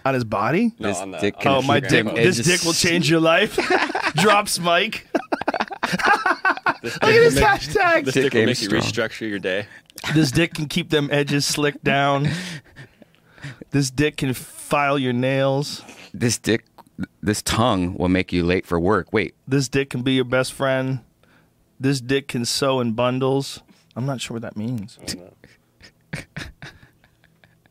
on 0.04 0.14
his 0.14 0.24
body. 0.24 0.74
No, 0.80 0.90
This 0.90 0.98
on 0.98 1.12
the, 1.12 1.18
dick 1.20 1.36
on 1.40 1.48
Oh, 1.48 1.62
the 1.62 1.68
my 1.68 1.80
dick! 1.80 2.06
them 2.06 2.16
This 2.16 2.40
edges- 2.40 2.46
dick 2.46 2.66
will 2.66 2.74
change 2.74 3.10
your 3.10 3.20
life. 3.22 3.56
Drops 4.16 4.60
Mike. 4.60 5.08
post. 5.14 6.82
This 6.82 6.94
Look 6.96 7.04
at 7.04 7.14
his 7.24 7.36
will 7.36 7.42
hashtag. 7.44 8.06
This 8.06 8.14
Dick 8.16 8.24
dick 8.26 8.34
will 8.34 8.40
game 8.42 8.46
make 8.48 8.62
you 8.62 8.70
restructure 8.70 9.30
your 9.30 9.40
day. 9.40 9.68
This 10.14 10.32
dick 10.32 10.54
can 10.54 10.68
keep 10.68 10.90
them 10.90 11.10
edges 11.12 11.46
slicked 11.46 11.84
down. 11.84 12.28
This 13.72 13.90
dick 13.92 14.18
can 14.18 14.34
file 14.34 14.98
your 15.00 15.14
nails. 15.14 15.82
This 16.14 16.38
dick, 16.38 16.66
this 17.22 17.42
tongue 17.42 17.96
will 17.98 18.10
make 18.10 18.32
you 18.32 18.44
late 18.44 18.66
for 18.66 18.80
work. 18.80 19.12
Wait, 19.12 19.36
This 19.48 19.68
dick 19.68 19.90
can 19.90 20.02
be 20.02 20.14
your 20.14 20.26
best 20.26 20.54
friend. 20.54 21.00
This 21.80 22.00
dick 22.00 22.28
can 22.28 22.46
sew 22.46 22.80
in 22.80 22.94
bundles. 22.94 23.62
I'm 23.96 24.06
not 24.06 24.22
sure 24.22 24.36
what 24.36 24.42
that 24.44 24.56
means. 24.58 24.98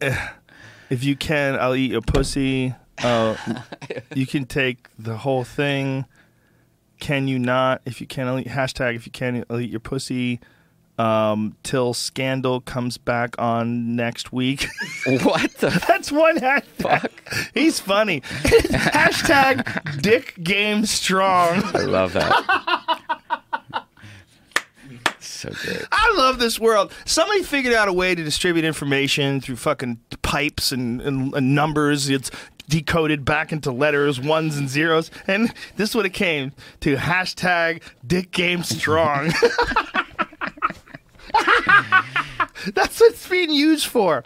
If 0.90 1.02
you 1.02 1.16
can, 1.16 1.58
I'll 1.58 1.74
eat 1.74 1.90
your 1.90 2.02
pussy. 2.02 2.74
Uh, 3.02 3.36
you 4.14 4.26
can 4.26 4.44
take 4.44 4.88
the 4.98 5.16
whole 5.16 5.42
thing. 5.42 6.04
Can 7.00 7.26
you 7.26 7.38
not? 7.38 7.80
If 7.84 8.00
you 8.00 8.06
can, 8.06 8.28
I'll 8.28 8.38
eat, 8.38 8.46
hashtag 8.46 8.94
if 8.94 9.06
you 9.06 9.12
can, 9.12 9.44
I'll 9.48 9.60
eat 9.60 9.70
your 9.70 9.80
pussy. 9.80 10.40
Um, 10.96 11.56
till 11.64 11.92
scandal 11.92 12.60
comes 12.60 12.98
back 12.98 13.34
on 13.36 13.96
next 13.96 14.32
week. 14.32 14.68
what 15.06 15.52
the? 15.54 15.70
That's 15.88 16.12
one 16.12 16.36
hashtag. 16.38 17.10
He's 17.52 17.80
funny. 17.80 18.20
hashtag 18.20 20.00
dick 20.00 20.34
game 20.42 20.86
strong. 20.86 21.62
I 21.74 21.82
love 21.82 22.12
that. 22.12 23.02
so 25.18 25.50
good. 25.64 25.84
I 25.90 26.14
love 26.16 26.38
this 26.38 26.60
world. 26.60 26.92
Somebody 27.04 27.42
figured 27.42 27.74
out 27.74 27.88
a 27.88 27.92
way 27.92 28.14
to 28.14 28.22
distribute 28.22 28.64
information 28.64 29.40
through 29.40 29.56
fucking 29.56 29.98
pipes 30.22 30.70
and, 30.70 31.00
and, 31.00 31.34
and 31.34 31.54
numbers. 31.56 32.08
It's 32.08 32.30
decoded 32.68 33.24
back 33.24 33.52
into 33.52 33.72
letters, 33.72 34.20
ones 34.20 34.56
and 34.56 34.68
zeros. 34.68 35.10
And 35.26 35.52
this 35.76 35.90
is 35.90 35.96
what 35.96 36.06
it 36.06 36.14
came 36.14 36.52
to 36.80 36.96
hashtag 36.96 37.82
Dick 38.06 38.30
Game 38.30 38.62
Strong. 38.62 39.32
That's 42.74 43.00
what 43.00 43.12
it's 43.12 43.28
being 43.28 43.50
used 43.50 43.86
for. 43.86 44.24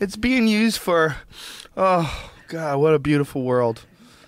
It's 0.00 0.16
being 0.16 0.46
used 0.46 0.78
for, 0.78 1.16
oh, 1.76 2.30
God, 2.48 2.78
what 2.78 2.94
a 2.94 2.98
beautiful 2.98 3.42
world. 3.42 3.82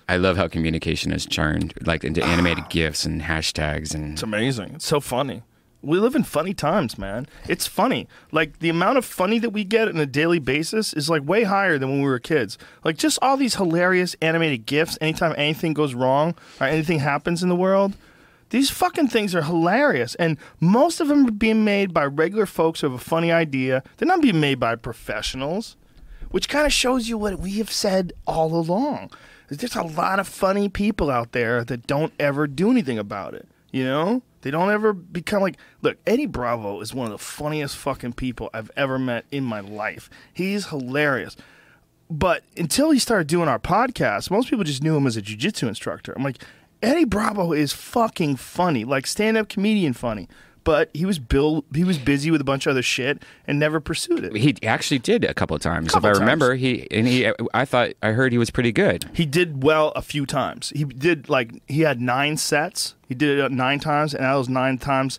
I 0.08 0.16
love 0.16 0.36
how 0.36 0.48
communication 0.48 1.10
has 1.12 1.24
churned, 1.26 1.74
like 1.86 2.04
into 2.04 2.22
animated 2.24 2.64
gifs 2.70 3.04
and 3.04 3.22
hashtags 3.22 3.94
and. 3.94 4.12
It's 4.12 4.22
amazing. 4.22 4.74
It's 4.74 4.86
so 4.86 5.00
funny. 5.00 5.42
We 5.84 5.98
live 5.98 6.14
in 6.14 6.22
funny 6.22 6.54
times, 6.54 6.96
man. 6.96 7.26
It's 7.48 7.66
funny. 7.66 8.06
Like 8.30 8.60
the 8.60 8.68
amount 8.68 8.98
of 8.98 9.04
funny 9.04 9.40
that 9.40 9.50
we 9.50 9.64
get 9.64 9.88
on 9.88 9.96
a 9.96 10.06
daily 10.06 10.38
basis 10.38 10.92
is 10.92 11.10
like 11.10 11.26
way 11.26 11.42
higher 11.42 11.76
than 11.76 11.88
when 11.88 11.98
we 11.98 12.08
were 12.08 12.20
kids. 12.20 12.56
Like 12.84 12.96
just 12.96 13.18
all 13.20 13.36
these 13.36 13.56
hilarious 13.56 14.14
animated 14.22 14.64
gifs 14.64 14.96
anytime 15.00 15.34
anything 15.36 15.74
goes 15.74 15.92
wrong 15.92 16.36
or 16.60 16.68
anything 16.68 17.00
happens 17.00 17.42
in 17.42 17.48
the 17.48 17.56
world. 17.56 17.94
These 18.52 18.68
fucking 18.68 19.08
things 19.08 19.34
are 19.34 19.40
hilarious. 19.40 20.14
And 20.16 20.36
most 20.60 21.00
of 21.00 21.08
them 21.08 21.26
are 21.26 21.30
being 21.30 21.64
made 21.64 21.94
by 21.94 22.04
regular 22.04 22.44
folks 22.44 22.82
who 22.82 22.90
have 22.90 23.00
a 23.00 23.02
funny 23.02 23.32
idea. 23.32 23.82
They're 23.96 24.06
not 24.06 24.20
being 24.20 24.40
made 24.40 24.60
by 24.60 24.76
professionals, 24.76 25.76
which 26.30 26.50
kind 26.50 26.66
of 26.66 26.72
shows 26.72 27.08
you 27.08 27.16
what 27.16 27.38
we 27.38 27.52
have 27.52 27.70
said 27.70 28.12
all 28.26 28.54
along. 28.54 29.10
There's 29.48 29.74
a 29.74 29.82
lot 29.82 30.20
of 30.20 30.28
funny 30.28 30.68
people 30.68 31.10
out 31.10 31.32
there 31.32 31.64
that 31.64 31.86
don't 31.86 32.12
ever 32.20 32.46
do 32.46 32.70
anything 32.70 32.98
about 32.98 33.32
it. 33.32 33.48
You 33.70 33.84
know? 33.84 34.22
They 34.42 34.50
don't 34.50 34.70
ever 34.70 34.92
become 34.92 35.40
like, 35.40 35.56
look, 35.80 35.96
Eddie 36.06 36.26
Bravo 36.26 36.82
is 36.82 36.92
one 36.92 37.06
of 37.06 37.12
the 37.12 37.24
funniest 37.24 37.74
fucking 37.78 38.12
people 38.12 38.50
I've 38.52 38.70
ever 38.76 38.98
met 38.98 39.24
in 39.30 39.44
my 39.44 39.60
life. 39.60 40.10
He's 40.30 40.66
hilarious. 40.66 41.38
But 42.10 42.44
until 42.58 42.90
he 42.90 42.98
started 42.98 43.28
doing 43.28 43.48
our 43.48 43.58
podcast, 43.58 44.30
most 44.30 44.50
people 44.50 44.64
just 44.64 44.82
knew 44.82 44.94
him 44.94 45.06
as 45.06 45.16
a 45.16 45.22
jujitsu 45.22 45.68
instructor. 45.68 46.12
I'm 46.14 46.22
like, 46.22 46.44
Eddie 46.82 47.04
Bravo 47.04 47.52
is 47.52 47.72
fucking 47.72 48.36
funny, 48.36 48.84
like 48.84 49.06
stand 49.06 49.36
up 49.36 49.48
comedian 49.48 49.92
funny. 49.92 50.28
But 50.64 50.90
he 50.94 51.04
was 51.06 51.18
bill 51.18 51.64
he 51.74 51.82
was 51.82 51.98
busy 51.98 52.30
with 52.30 52.40
a 52.40 52.44
bunch 52.44 52.66
of 52.66 52.70
other 52.70 52.82
shit 52.82 53.20
and 53.48 53.58
never 53.58 53.80
pursued 53.80 54.22
it. 54.24 54.36
He 54.36 54.54
actually 54.64 55.00
did 55.00 55.24
a 55.24 55.34
couple 55.34 55.56
of 55.56 55.62
times. 55.62 55.90
Couple 55.92 56.08
if 56.08 56.10
I 56.10 56.12
times. 56.12 56.20
remember, 56.20 56.54
he 56.54 56.86
and 56.92 57.08
he. 57.08 57.28
I 57.52 57.64
thought 57.64 57.90
I 58.00 58.10
heard 58.12 58.30
he 58.30 58.38
was 58.38 58.50
pretty 58.50 58.70
good. 58.70 59.04
He 59.12 59.26
did 59.26 59.64
well 59.64 59.88
a 59.96 60.02
few 60.02 60.24
times. 60.24 60.72
He 60.76 60.84
did 60.84 61.28
like 61.28 61.60
he 61.66 61.80
had 61.80 62.00
nine 62.00 62.36
sets. 62.36 62.94
He 63.08 63.14
did 63.16 63.40
it 63.40 63.50
nine 63.50 63.80
times, 63.80 64.14
and 64.14 64.24
out 64.24 64.38
of 64.38 64.46
those 64.46 64.48
nine 64.50 64.78
times, 64.78 65.18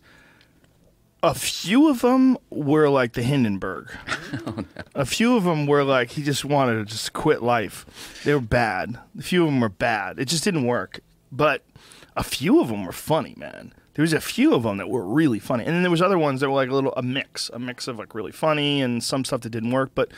a 1.22 1.34
few 1.34 1.89
of 1.89 1.99
them 1.99 2.38
were 2.49 2.88
like 2.89 3.14
the 3.14 3.24
Hindenburg. 3.24 3.89
Oh, 4.47 4.66
a 4.95 5.05
few 5.05 5.36
of 5.38 5.43
them 5.43 5.68
were 5.68 5.84
like 5.84 6.11
he 6.11 6.24
just 6.24 6.43
wanted 6.43 6.76
to 6.76 6.86
just 6.86 7.14
quit 7.14 7.43
life. 7.43 8.22
They 8.24 8.34
were 8.34 8.39
bad. 8.41 8.97
A 9.20 9.22
few 9.22 9.43
of 9.43 9.47
them 9.51 9.59
were 9.59 9.70
bad. 9.70 10.18
It 10.20 10.26
just 10.26 10.43
didn't 10.43 10.66
work. 10.66 11.01
But 11.36 11.63
a 12.15 12.23
few 12.23 12.61
of 12.61 12.67
them 12.67 12.86
were 12.86 12.91
funny, 12.91 13.34
man. 13.36 13.73
There 13.95 14.03
was 14.03 14.13
a 14.13 14.21
few 14.21 14.53
of 14.53 14.63
them 14.63 14.77
that 14.77 14.89
were 14.89 15.05
really 15.05 15.39
funny, 15.39 15.65
and 15.65 15.73
then 15.73 15.81
there 15.81 15.91
was 15.91 16.01
other 16.01 16.17
ones 16.17 16.41
that 16.41 16.49
were 16.49 16.55
like 16.55 16.69
a 16.69 16.73
little 16.73 16.93
a 16.95 17.01
mix, 17.03 17.49
a 17.53 17.59
mix 17.59 17.88
of 17.88 17.97
like 17.97 18.15
really 18.15 18.31
funny 18.31 18.81
and 18.81 19.03
some 19.03 19.25
stuff 19.25 19.41
that 19.41 19.49
didn't 19.49 19.71
work. 19.71 19.91
But 19.93 20.11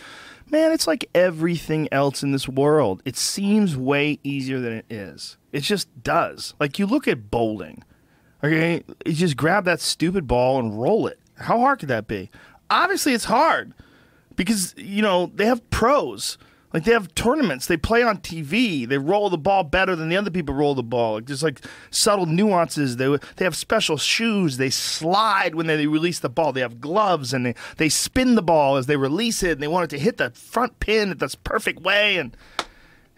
man, 0.49 0.72
it's 0.72 0.88
like 0.88 1.09
everything 1.16 1.88
else 1.91 2.22
in 2.22 2.32
this 2.32 2.47
world. 2.47 3.01
It 3.05 3.16
seems 3.18 3.76
way 3.76 4.20
easier 4.24 4.59
than 4.59 4.74
it 4.74 4.86
is. 4.89 5.38
It 5.51 5.61
just 5.61 5.88
does. 6.03 6.53
Like 6.59 6.80
you 6.80 6.86
look 6.86 7.07
at 7.07 7.32
bowling. 7.32 7.84
Okay, 8.43 8.84
you 9.05 9.13
just 9.13 9.38
grab 9.38 9.66
that 9.66 9.80
stupid 9.80 10.28
ball 10.28 10.59
and 10.59 10.80
roll 10.80 11.07
it. 11.07 11.20
How 11.38 11.59
hard 11.59 11.80
could 11.80 11.89
that 11.89 12.07
be? 12.07 12.30
Obviously, 12.70 13.13
it's 13.13 13.26
hard 13.26 13.74
because 14.36 14.74
you 14.78 15.01
know 15.01 15.32
they 15.34 15.45
have 15.45 15.70
pros. 15.70 16.38
Like 16.76 16.84
they 16.84 16.92
have 16.92 17.16
tournaments, 17.16 17.68
they 17.68 17.78
play 17.78 18.04
on 18.04 18.18
TV, 18.18 18.86
they 18.86 18.98
roll 18.98 19.30
the 19.30 19.38
ball 19.38 19.64
better 19.64 19.96
than 19.96 20.10
the 20.10 20.18
other 20.18 20.30
people 20.30 20.54
roll 20.54 20.76
the 20.76 20.84
ball. 20.84 21.14
Like 21.14 21.26
there's 21.26 21.42
like 21.42 21.62
subtle 21.90 22.26
nuances. 22.26 22.98
They 22.98 23.18
they 23.38 23.46
have 23.46 23.56
special 23.56 23.96
shoes. 23.96 24.58
They 24.58 24.70
slide 24.70 25.56
when 25.56 25.68
they 25.68 25.88
release 25.88 26.20
the 26.20 26.28
ball. 26.28 26.52
They 26.52 26.60
have 26.60 26.82
gloves 26.82 27.34
and 27.34 27.46
they 27.46 27.56
they 27.78 27.88
spin 27.88 28.36
the 28.36 28.42
ball 28.42 28.76
as 28.76 28.88
they 28.88 28.98
release 28.98 29.42
it. 29.42 29.52
And 29.52 29.64
they 29.64 29.70
want 29.70 29.86
it 29.86 29.96
to 29.96 30.04
hit 30.04 30.18
the 30.18 30.32
front 30.32 30.82
pin 30.82 31.12
at 31.12 31.20
this 31.20 31.34
perfect 31.34 31.80
way. 31.80 32.18
And 32.18 32.36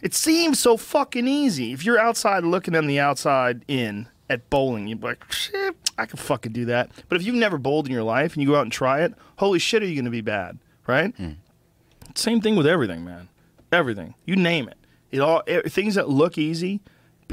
it 0.04 0.14
seems 0.14 0.60
so 0.60 0.78
fucking 0.78 1.28
easy. 1.28 1.74
If 1.74 1.84
you're 1.84 1.98
outside 1.98 2.44
looking 2.44 2.76
on 2.76 2.86
the 2.86 3.00
outside 3.00 3.66
in 3.68 4.08
at 4.30 4.52
bowling, 4.52 4.88
you're 4.88 5.00
like, 5.00 5.32
shit, 5.32 5.76
I 5.98 6.06
can 6.06 6.18
fucking 6.20 6.52
do 6.52 6.66
that. 6.66 6.92
But 7.10 7.20
if 7.20 7.26
you've 7.26 7.34
never 7.34 7.58
bowled 7.58 7.88
in 7.88 7.92
your 7.92 8.04
life 8.04 8.34
and 8.34 8.44
you 8.44 8.50
go 8.50 8.56
out 8.56 8.62
and 8.68 8.72
try 8.72 9.02
it, 9.02 9.16
holy 9.38 9.58
shit, 9.58 9.82
are 9.82 9.88
you 9.88 9.96
going 9.96 10.06
to 10.06 10.12
be 10.12 10.22
bad, 10.22 10.60
right? 10.86 11.12
Hmm. 11.16 11.32
Same 12.14 12.40
thing 12.40 12.56
with 12.56 12.68
everything, 12.68 13.04
man. 13.04 13.30
Everything. 13.72 14.16
You 14.26 14.36
name 14.36 14.68
it. 14.68 14.78
It 15.12 15.20
all 15.20 15.44
e- 15.48 15.62
things 15.70 15.96
that 15.96 16.10
look 16.10 16.38
easy, 16.38 16.82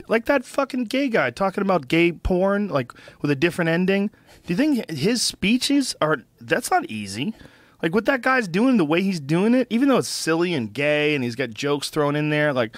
like 0.08 0.26
that 0.26 0.44
fucking 0.44 0.84
gay 0.84 1.08
guy 1.08 1.30
talking 1.30 1.62
about 1.62 1.88
gay 1.88 2.12
porn, 2.12 2.68
like 2.68 2.92
with 3.20 3.30
a 3.30 3.36
different 3.36 3.68
ending. 3.68 4.08
Do 4.46 4.52
you 4.52 4.56
think 4.56 4.90
his 4.90 5.22
speeches 5.22 5.94
are? 6.00 6.18
That's 6.40 6.70
not 6.70 6.86
easy. 6.90 7.34
Like 7.82 7.94
what 7.94 8.06
that 8.06 8.22
guy's 8.22 8.48
doing, 8.48 8.76
the 8.76 8.84
way 8.84 9.02
he's 9.02 9.20
doing 9.20 9.54
it, 9.54 9.66
even 9.70 9.88
though 9.88 9.98
it's 9.98 10.08
silly 10.08 10.54
and 10.54 10.72
gay, 10.72 11.14
and 11.14 11.22
he's 11.22 11.36
got 11.36 11.50
jokes 11.50 11.90
thrown 11.90 12.16
in 12.16 12.30
there, 12.30 12.52
like 12.52 12.76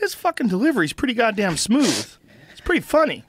his 0.00 0.14
fucking 0.14 0.48
delivery's 0.48 0.92
pretty 0.92 1.14
goddamn 1.14 1.56
smooth. 1.56 2.06
It's 2.52 2.60
pretty 2.60 2.80
funny. 2.80 3.24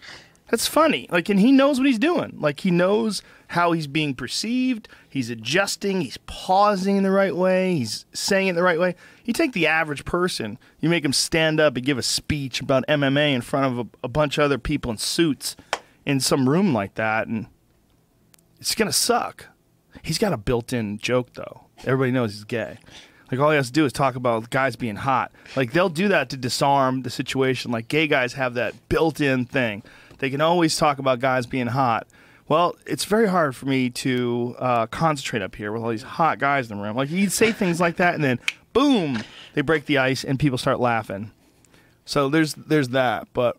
That's 0.50 0.68
funny. 0.68 1.08
Like, 1.12 1.28
and 1.30 1.40
he 1.40 1.52
knows 1.52 1.80
what 1.80 1.88
he's 1.88 2.00
doing. 2.00 2.38
Like, 2.40 2.62
he 2.62 2.72
knows 2.72 3.22
how 3.48 3.72
he's 3.72 3.88
being 3.88 4.14
perceived. 4.14 4.88
He's 5.10 5.30
adjusting. 5.30 6.02
He's 6.02 6.18
pausing 6.26 6.98
in 6.98 7.04
the 7.04 7.12
right 7.12 7.36
way. 7.36 7.76
He's 7.76 8.06
saying 8.14 8.48
it 8.48 8.54
the 8.54 8.64
right 8.64 8.80
way. 8.80 8.96
You 9.26 9.34
take 9.34 9.54
the 9.54 9.68
average 9.68 10.06
person, 10.06 10.58
you 10.80 10.90
make 10.90 11.04
him 11.04 11.14
stand 11.14 11.60
up 11.60 11.76
and 11.76 11.86
give 11.86 11.98
a 11.98 12.04
speech 12.04 12.62
about 12.62 12.86
MMA 12.88 13.34
in 13.34 13.42
front 13.42 13.66
of 13.66 13.86
a, 13.86 13.90
a 14.06 14.08
bunch 14.08 14.38
of 14.38 14.44
other 14.44 14.58
people 14.58 14.92
in 14.92 14.98
suits 14.98 15.56
in 16.06 16.20
some 16.22 16.48
room 16.48 16.74
like 16.74 16.96
that, 16.96 17.28
and 17.28 17.48
it's 18.60 18.76
gonna 18.76 18.94
suck. 18.94 19.48
He's 20.04 20.18
got 20.18 20.32
a 20.32 20.38
built-in 20.38 21.00
joke 21.00 21.34
though. 21.34 21.66
Everybody 21.80 22.12
knows 22.12 22.34
he's 22.34 22.44
gay. 22.46 22.78
Like 23.30 23.42
all 23.42 23.50
he 23.50 23.58
has 23.58 23.68
to 23.68 23.74
do 23.74 23.86
is 23.86 23.92
talk 23.92 24.16
about 24.16 24.50
guys 24.50 24.78
being 24.78 24.96
hot. 24.96 25.32
Like 25.58 25.74
they'll 25.74 25.90
do 25.90 26.08
that 26.08 26.30
to 26.30 26.38
disarm 26.38 27.02
the 27.02 27.10
situation. 27.10 27.72
Like 27.72 27.90
gay 27.90 28.08
guys 28.08 28.34
have 28.34 28.54
that 28.54 28.74
built-in 28.88 29.46
thing. 29.46 29.84
They 30.20 30.30
can 30.30 30.40
always 30.42 30.78
talk 30.78 30.98
about 31.00 31.20
guys 31.20 31.46
being 31.46 31.68
hot. 31.68 32.08
Well, 32.48 32.78
it's 32.86 33.04
very 33.04 33.28
hard 33.28 33.56
for 33.56 33.66
me 33.66 33.90
to 33.90 34.56
uh, 34.58 34.88
concentrate 34.88 35.42
up 35.42 35.56
here 35.56 35.72
with 35.72 35.84
all 35.84 35.90
these 35.90 36.04
hot 36.04 36.40
guys 36.40 36.70
in 36.70 36.78
the 36.78 36.84
room. 36.84 36.96
Like 36.96 37.10
you'd 37.10 37.32
say 37.32 37.52
things 37.52 37.82
like 37.82 37.98
that, 37.98 38.16
and 38.16 38.24
then 38.24 38.40
boom, 38.74 39.22
they 39.54 39.62
break 39.62 39.86
the 39.86 39.98
ice, 39.98 40.24
and 40.24 40.40
people 40.40 40.58
start 40.58 40.80
laughing. 40.80 41.32
So 42.06 42.30
there's 42.30 42.54
there's 42.54 42.90
that, 42.90 43.28
but 43.34 43.58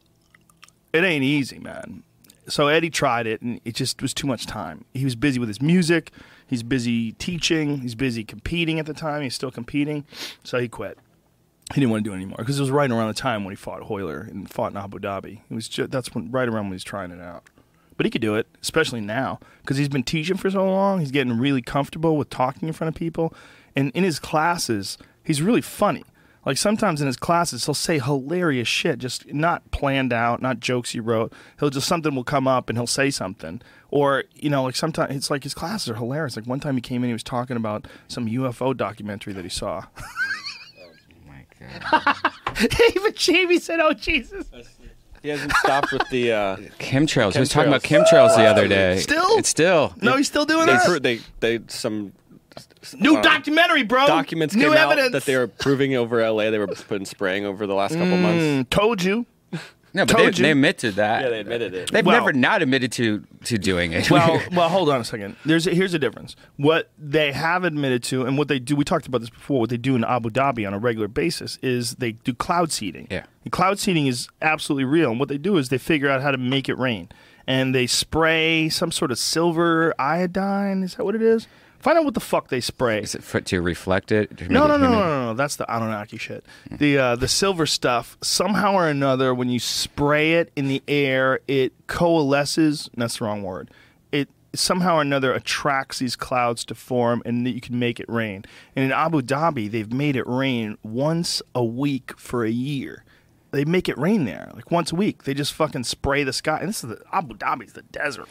it 0.92 1.04
ain't 1.04 1.24
easy, 1.24 1.58
man. 1.58 2.02
So 2.48 2.68
Eddie 2.68 2.88
tried 2.88 3.26
it, 3.26 3.42
and 3.42 3.60
it 3.66 3.74
just 3.74 4.00
was 4.00 4.14
too 4.14 4.26
much 4.26 4.46
time. 4.46 4.86
He 4.94 5.04
was 5.04 5.16
busy 5.16 5.38
with 5.38 5.48
his 5.48 5.60
music. 5.60 6.10
He's 6.46 6.62
busy 6.62 7.12
teaching. 7.12 7.80
He's 7.80 7.94
busy 7.94 8.24
competing 8.24 8.78
at 8.78 8.86
the 8.86 8.94
time. 8.94 9.22
He's 9.22 9.34
still 9.34 9.50
competing, 9.50 10.06
so 10.42 10.58
he 10.58 10.66
quit. 10.66 10.98
He 11.74 11.82
didn't 11.82 11.90
want 11.90 12.04
to 12.04 12.08
do 12.08 12.14
it 12.14 12.16
anymore 12.16 12.38
because 12.38 12.58
it 12.58 12.62
was 12.62 12.70
right 12.70 12.90
around 12.90 13.08
the 13.08 13.20
time 13.20 13.44
when 13.44 13.52
he 13.52 13.56
fought 13.56 13.82
Royler 13.82 14.26
and 14.30 14.48
fought 14.48 14.70
in 14.70 14.78
Abu 14.78 14.98
Dhabi. 14.98 15.42
It 15.50 15.54
was 15.54 15.68
just, 15.68 15.90
that's 15.90 16.14
when 16.14 16.30
right 16.30 16.48
around 16.48 16.64
when 16.64 16.68
he 16.68 16.76
was 16.76 16.84
trying 16.84 17.10
it 17.10 17.20
out. 17.20 17.44
But 17.98 18.06
he 18.06 18.10
could 18.10 18.22
do 18.22 18.36
it, 18.36 18.46
especially 18.62 19.02
now 19.02 19.40
because 19.60 19.76
he's 19.76 19.88
been 19.90 20.04
teaching 20.04 20.38
for 20.38 20.50
so 20.50 20.64
long. 20.64 21.00
He's 21.00 21.10
getting 21.10 21.36
really 21.36 21.60
comfortable 21.60 22.16
with 22.16 22.30
talking 22.30 22.68
in 22.68 22.72
front 22.72 22.94
of 22.94 22.98
people, 22.98 23.34
and 23.76 23.90
in 23.90 24.04
his 24.04 24.18
classes, 24.18 24.96
he's 25.22 25.42
really 25.42 25.60
funny. 25.60 26.04
Like 26.46 26.56
sometimes 26.56 27.02
in 27.02 27.06
his 27.06 27.16
classes, 27.18 27.66
he'll 27.66 27.74
say 27.74 27.98
hilarious 27.98 28.68
shit, 28.68 29.00
just 29.00 29.30
not 29.34 29.70
planned 29.70 30.14
out, 30.14 30.40
not 30.40 30.60
jokes 30.60 30.92
he 30.92 31.00
wrote. 31.00 31.32
He'll 31.60 31.68
just 31.68 31.86
something 31.86 32.14
will 32.14 32.24
come 32.24 32.48
up 32.48 32.70
and 32.70 32.78
he'll 32.78 32.86
say 32.86 33.10
something, 33.10 33.60
or 33.90 34.24
you 34.34 34.48
know, 34.48 34.62
like 34.62 34.76
sometimes 34.76 35.14
it's 35.14 35.30
like 35.30 35.42
his 35.42 35.52
classes 35.52 35.90
are 35.90 35.96
hilarious. 35.96 36.36
Like 36.36 36.46
one 36.46 36.60
time 36.60 36.76
he 36.76 36.80
came 36.80 37.02
in, 37.02 37.10
he 37.10 37.12
was 37.12 37.22
talking 37.22 37.56
about 37.56 37.86
some 38.06 38.26
UFO 38.28 38.74
documentary 38.74 39.32
that 39.34 39.44
he 39.44 39.50
saw. 39.50 39.84
oh 40.00 40.92
my 41.26 41.44
God. 41.58 42.16
Even 42.96 43.12
Jamie 43.14 43.58
said, 43.58 43.80
"Oh 43.80 43.92
Jesus." 43.92 44.48
He 45.22 45.28
hasn't 45.28 45.52
stopped 45.54 45.92
with 45.92 46.08
the. 46.10 46.32
Uh, 46.32 46.56
Chemtrails. 46.78 47.34
He 47.34 47.40
was 47.40 47.48
talking 47.48 47.68
about 47.68 47.82
chemtrails 47.82 48.36
the 48.36 48.44
other 48.44 48.68
day. 48.68 48.98
Still? 48.98 49.38
It's 49.38 49.48
still. 49.48 49.94
No, 50.00 50.16
he's 50.16 50.28
still 50.28 50.44
doing 50.44 50.66
they, 50.66 50.72
that. 50.72 50.86
pro- 50.86 50.98
they 50.98 51.20
they 51.40 51.60
some 51.68 52.12
New 52.94 53.16
uh, 53.16 53.22
documentary, 53.22 53.82
bro. 53.82 54.06
documents 54.06 54.54
New 54.54 54.68
came 54.68 54.74
evidence. 54.74 55.06
out 55.06 55.12
that 55.12 55.24
they 55.24 55.36
were 55.36 55.46
proving 55.48 55.94
over 55.94 56.28
LA. 56.28 56.50
They 56.50 56.58
were 56.58 56.66
putting 56.66 57.04
spraying 57.04 57.44
over 57.44 57.66
the 57.66 57.74
last 57.74 57.92
couple 57.94 58.16
months. 58.16 58.42
Mm, 58.44 58.70
told 58.70 59.02
you. 59.02 59.26
No, 59.98 60.06
but 60.06 60.16
they, 60.16 60.22
Told 60.22 60.38
you. 60.38 60.42
they 60.44 60.50
admitted 60.52 60.94
that. 60.94 61.22
Yeah, 61.22 61.28
they 61.28 61.40
admitted 61.40 61.74
it. 61.74 61.90
They've 61.90 62.06
Well- 62.06 62.18
never 62.18 62.32
not 62.32 62.62
admitted 62.62 62.92
to 62.92 63.24
to 63.44 63.58
doing 63.58 63.92
it. 63.92 64.10
Well, 64.10 64.40
well, 64.52 64.68
hold 64.68 64.88
on 64.88 65.00
a 65.00 65.04
second. 65.04 65.36
There's 65.44 65.66
a, 65.66 65.70
here's 65.74 65.92
a 65.94 65.98
difference. 65.98 66.36
What 66.56 66.90
they 66.98 67.32
have 67.32 67.64
admitted 67.64 68.02
to, 68.04 68.24
and 68.24 68.38
what 68.38 68.48
they 68.48 68.58
do. 68.58 68.76
We 68.76 68.84
talked 68.84 69.06
about 69.06 69.20
this 69.20 69.30
before. 69.30 69.60
What 69.60 69.70
they 69.70 69.76
do 69.76 69.94
in 69.96 70.04
Abu 70.04 70.30
Dhabi 70.30 70.66
on 70.66 70.72
a 70.74 70.78
regular 70.78 71.08
basis 71.08 71.58
is 71.62 71.96
they 71.96 72.12
do 72.12 72.32
cloud 72.34 72.70
seeding. 72.72 73.08
Yeah. 73.10 73.24
And 73.44 73.52
cloud 73.52 73.78
seeding 73.78 74.06
is 74.06 74.28
absolutely 74.42 74.84
real. 74.84 75.10
And 75.10 75.18
what 75.20 75.28
they 75.28 75.38
do 75.38 75.56
is 75.58 75.68
they 75.68 75.78
figure 75.78 76.08
out 76.08 76.22
how 76.22 76.30
to 76.30 76.38
make 76.38 76.68
it 76.68 76.78
rain, 76.78 77.08
and 77.46 77.74
they 77.74 77.86
spray 77.86 78.68
some 78.68 78.92
sort 78.92 79.10
of 79.10 79.18
silver 79.18 79.94
iodine. 79.98 80.82
Is 80.82 80.94
that 80.96 81.04
what 81.04 81.14
it 81.14 81.22
is? 81.22 81.46
Find 81.78 81.96
out 81.96 82.04
what 82.04 82.14
the 82.14 82.20
fuck 82.20 82.48
they 82.48 82.60
spray. 82.60 83.00
Is 83.00 83.14
it 83.14 83.22
for, 83.22 83.40
to 83.40 83.62
reflect 83.62 84.10
it? 84.10 84.36
To 84.38 84.48
No, 84.48 84.66
no, 84.66 84.74
it 84.74 84.78
no, 84.78 84.88
no, 84.90 84.98
no, 84.98 85.26
no. 85.26 85.34
That's 85.34 85.56
the 85.56 85.70
Anunnaki 85.72 86.18
shit. 86.18 86.44
The 86.70 86.98
uh, 86.98 87.16
the 87.16 87.28
silver 87.28 87.66
stuff. 87.66 88.16
Somehow 88.20 88.74
or 88.74 88.88
another, 88.88 89.32
when 89.32 89.48
you 89.48 89.60
spray 89.60 90.34
it 90.34 90.50
in 90.56 90.68
the 90.68 90.82
air, 90.88 91.40
it 91.46 91.72
coalesces. 91.86 92.90
That's 92.96 93.18
the 93.18 93.26
wrong 93.26 93.44
word. 93.44 93.70
It 94.10 94.28
somehow 94.54 94.96
or 94.96 95.02
another 95.02 95.32
attracts 95.32 96.00
these 96.00 96.16
clouds 96.16 96.64
to 96.66 96.74
form, 96.74 97.22
and 97.24 97.46
that 97.46 97.50
you 97.52 97.60
can 97.60 97.78
make 97.78 98.00
it 98.00 98.08
rain. 98.08 98.44
And 98.74 98.84
in 98.84 98.92
Abu 98.92 99.22
Dhabi, 99.22 99.70
they've 99.70 99.92
made 99.92 100.16
it 100.16 100.26
rain 100.26 100.78
once 100.82 101.42
a 101.54 101.64
week 101.64 102.18
for 102.18 102.44
a 102.44 102.50
year. 102.50 103.04
They 103.50 103.64
make 103.64 103.88
it 103.88 103.96
rain 103.96 104.24
there, 104.24 104.50
like 104.54 104.70
once 104.70 104.90
a 104.90 104.96
week. 104.96 105.22
They 105.24 105.32
just 105.32 105.54
fucking 105.54 105.84
spray 105.84 106.24
the 106.24 106.32
sky. 106.32 106.58
And 106.58 106.68
this 106.68 106.82
is 106.82 106.90
the 106.90 107.02
Abu 107.12 107.34
Dhabi's 107.36 107.72
the 107.72 107.82
desert. 107.82 108.28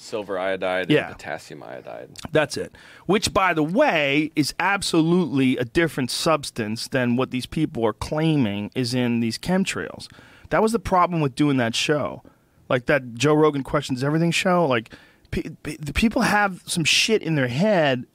Silver 0.00 0.38
iodide 0.38 0.90
Yeah. 0.90 1.08
and 1.08 1.16
potassium 1.16 1.62
iodide. 1.62 2.10
That's 2.32 2.56
it. 2.56 2.74
Which, 3.06 3.32
by 3.32 3.54
the 3.54 3.62
way, 3.62 4.30
is 4.36 4.54
absolutely 4.58 5.56
a 5.56 5.64
different 5.64 6.10
substance 6.10 6.88
than 6.88 7.16
what 7.16 7.30
these 7.30 7.46
people 7.46 7.84
are 7.86 7.92
claiming 7.92 8.70
is 8.74 8.94
in 8.94 9.20
these 9.20 9.38
chemtrails. 9.38 10.08
That 10.50 10.62
was 10.62 10.72
the 10.72 10.78
problem 10.78 11.20
with 11.20 11.34
doing 11.34 11.56
that 11.58 11.74
show. 11.74 12.22
Like 12.68 12.86
that 12.86 13.14
Joe 13.14 13.34
Rogan 13.34 13.62
Questions 13.62 14.02
Everything 14.04 14.30
show. 14.30 14.66
Like, 14.66 14.92
pe- 15.30 15.50
pe- 15.62 15.76
the 15.76 15.92
people 15.92 16.22
have 16.22 16.62
some 16.66 16.84
shit 16.84 17.22
in 17.22 17.34
their 17.34 17.48
head 17.48 18.06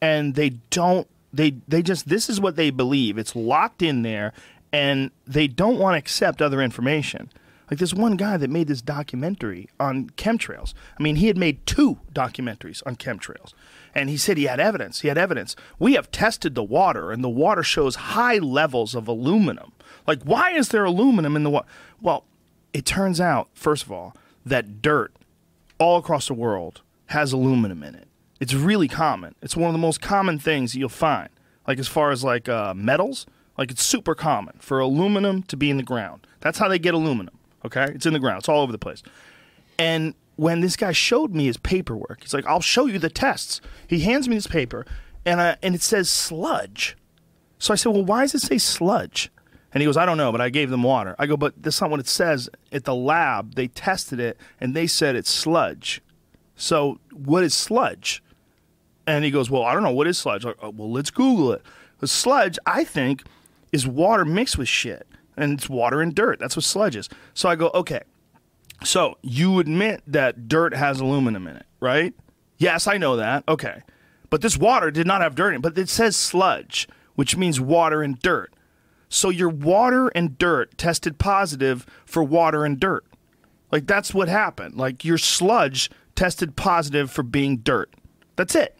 and 0.00 0.34
they 0.34 0.50
don't, 0.70 1.06
they, 1.32 1.56
they 1.66 1.82
just, 1.82 2.08
this 2.08 2.28
is 2.28 2.40
what 2.40 2.56
they 2.56 2.70
believe. 2.70 3.18
It's 3.18 3.34
locked 3.36 3.82
in 3.82 4.02
there 4.02 4.32
and 4.72 5.10
they 5.26 5.46
don't 5.46 5.78
want 5.78 5.94
to 5.94 5.98
accept 5.98 6.42
other 6.42 6.60
information. 6.60 7.30
Like 7.70 7.80
this 7.80 7.94
one 7.94 8.16
guy 8.16 8.36
that 8.36 8.50
made 8.50 8.68
this 8.68 8.82
documentary 8.82 9.68
on 9.80 10.10
chemtrails. 10.10 10.72
I 10.98 11.02
mean, 11.02 11.16
he 11.16 11.26
had 11.26 11.36
made 11.36 11.66
two 11.66 11.98
documentaries 12.12 12.82
on 12.86 12.96
chemtrails. 12.96 13.52
And 13.94 14.08
he 14.08 14.16
said 14.16 14.36
he 14.36 14.44
had 14.44 14.60
evidence. 14.60 15.00
He 15.00 15.08
had 15.08 15.18
evidence. 15.18 15.56
We 15.78 15.94
have 15.94 16.10
tested 16.10 16.54
the 16.54 16.62
water, 16.62 17.10
and 17.10 17.24
the 17.24 17.28
water 17.28 17.62
shows 17.62 17.96
high 17.96 18.38
levels 18.38 18.94
of 18.94 19.08
aluminum. 19.08 19.72
Like, 20.06 20.22
why 20.22 20.52
is 20.52 20.68
there 20.68 20.84
aluminum 20.84 21.34
in 21.34 21.44
the 21.44 21.50
water? 21.50 21.66
Well, 22.00 22.24
it 22.72 22.84
turns 22.84 23.20
out, 23.20 23.48
first 23.54 23.84
of 23.84 23.90
all, 23.90 24.14
that 24.44 24.82
dirt 24.82 25.12
all 25.78 25.96
across 25.96 26.28
the 26.28 26.34
world 26.34 26.82
has 27.06 27.32
aluminum 27.32 27.82
in 27.82 27.94
it. 27.94 28.06
It's 28.38 28.54
really 28.54 28.88
common. 28.88 29.34
It's 29.42 29.56
one 29.56 29.68
of 29.68 29.72
the 29.72 29.78
most 29.78 30.00
common 30.00 30.38
things 30.38 30.74
you'll 30.74 30.88
find. 30.88 31.30
Like 31.66 31.78
as 31.78 31.88
far 31.88 32.10
as 32.10 32.22
like 32.22 32.48
uh, 32.48 32.74
metals, 32.74 33.26
like 33.56 33.70
it's 33.70 33.82
super 33.82 34.14
common 34.14 34.58
for 34.60 34.78
aluminum 34.78 35.42
to 35.44 35.56
be 35.56 35.70
in 35.70 35.78
the 35.78 35.82
ground. 35.82 36.26
That's 36.40 36.58
how 36.58 36.68
they 36.68 36.78
get 36.78 36.94
aluminum. 36.94 37.34
Okay, 37.66 37.84
it's 37.94 38.06
in 38.06 38.12
the 38.12 38.18
ground. 38.18 38.38
It's 38.38 38.48
all 38.48 38.62
over 38.62 38.72
the 38.72 38.78
place. 38.78 39.02
And 39.78 40.14
when 40.36 40.60
this 40.60 40.76
guy 40.76 40.92
showed 40.92 41.34
me 41.34 41.46
his 41.46 41.56
paperwork, 41.56 42.22
he's 42.22 42.34
like, 42.34 42.46
"I'll 42.46 42.60
show 42.60 42.86
you 42.86 42.98
the 42.98 43.10
tests." 43.10 43.60
He 43.86 44.00
hands 44.00 44.28
me 44.28 44.36
this 44.36 44.46
paper, 44.46 44.86
and 45.24 45.40
uh, 45.40 45.56
and 45.62 45.74
it 45.74 45.82
says 45.82 46.10
sludge. 46.10 46.96
So 47.58 47.72
I 47.72 47.76
said, 47.76 47.92
"Well, 47.92 48.04
why 48.04 48.22
does 48.22 48.34
it 48.34 48.42
say 48.42 48.58
sludge?" 48.58 49.30
And 49.72 49.82
he 49.82 49.86
goes, 49.86 49.96
"I 49.96 50.06
don't 50.06 50.16
know, 50.16 50.32
but 50.32 50.40
I 50.40 50.48
gave 50.48 50.70
them 50.70 50.82
water." 50.82 51.14
I 51.18 51.26
go, 51.26 51.36
"But 51.36 51.62
that's 51.62 51.80
not 51.80 51.90
what 51.90 52.00
it 52.00 52.08
says 52.08 52.48
at 52.72 52.84
the 52.84 52.94
lab. 52.94 53.54
They 53.54 53.68
tested 53.68 54.20
it, 54.20 54.38
and 54.60 54.74
they 54.74 54.86
said 54.86 55.16
it's 55.16 55.30
sludge. 55.30 56.00
So 56.54 57.00
what 57.12 57.42
is 57.44 57.54
sludge?" 57.54 58.22
And 59.06 59.24
he 59.24 59.30
goes, 59.30 59.50
"Well, 59.50 59.62
I 59.62 59.74
don't 59.74 59.82
know 59.82 59.90
what 59.90 60.06
is 60.06 60.18
sludge." 60.18 60.44
Like, 60.44 60.56
"Oh, 60.62 60.70
well, 60.70 60.90
let's 60.90 61.10
Google 61.10 61.52
it. 61.52 61.62
'Cause 61.98 62.12
sludge, 62.12 62.58
I 62.66 62.84
think, 62.84 63.24
is 63.72 63.86
water 63.86 64.24
mixed 64.24 64.58
with 64.58 64.68
shit, 64.68 65.06
and 65.36 65.52
it's 65.52 65.68
water 65.68 66.00
and 66.00 66.14
dirt. 66.14 66.38
That's 66.38 66.56
what 66.56 66.64
sludge 66.64 66.96
is. 66.96 67.08
So 67.34 67.48
I 67.48 67.56
go, 67.56 67.70
"Okay." 67.74 68.00
So 68.84 69.16
you 69.22 69.58
admit 69.58 70.02
that 70.06 70.48
dirt 70.48 70.74
has 70.74 71.00
aluminum 71.00 71.46
in 71.46 71.56
it, 71.56 71.66
right? 71.80 72.14
Yes, 72.58 72.86
I 72.86 72.98
know 72.98 73.16
that. 73.16 73.44
Okay. 73.48 73.80
But 74.28 74.42
this 74.42 74.56
water 74.58 74.90
did 74.90 75.06
not 75.06 75.20
have 75.22 75.34
dirt 75.34 75.50
in 75.50 75.56
it, 75.56 75.62
but 75.62 75.78
it 75.78 75.88
says 75.88 76.16
sludge. 76.16 76.88
which 77.14 77.34
means 77.34 77.58
water 77.58 78.02
and 78.02 78.18
dirt. 78.20 78.52
So 79.08 79.30
your 79.30 79.48
water 79.48 80.08
and 80.08 80.36
dirt 80.36 80.76
tested 80.76 81.18
positive 81.18 81.86
for 82.04 82.22
water 82.22 82.62
and 82.64 82.78
dirt. 82.78 83.06
Like 83.72 83.86
that's 83.86 84.12
what 84.12 84.28
happened. 84.28 84.76
Like 84.76 85.02
your 85.02 85.16
sludge 85.16 85.90
tested 86.14 86.56
positive 86.56 87.10
for 87.10 87.22
being 87.22 87.56
dirt. 87.58 87.94
That's 88.36 88.54
it. 88.54 88.78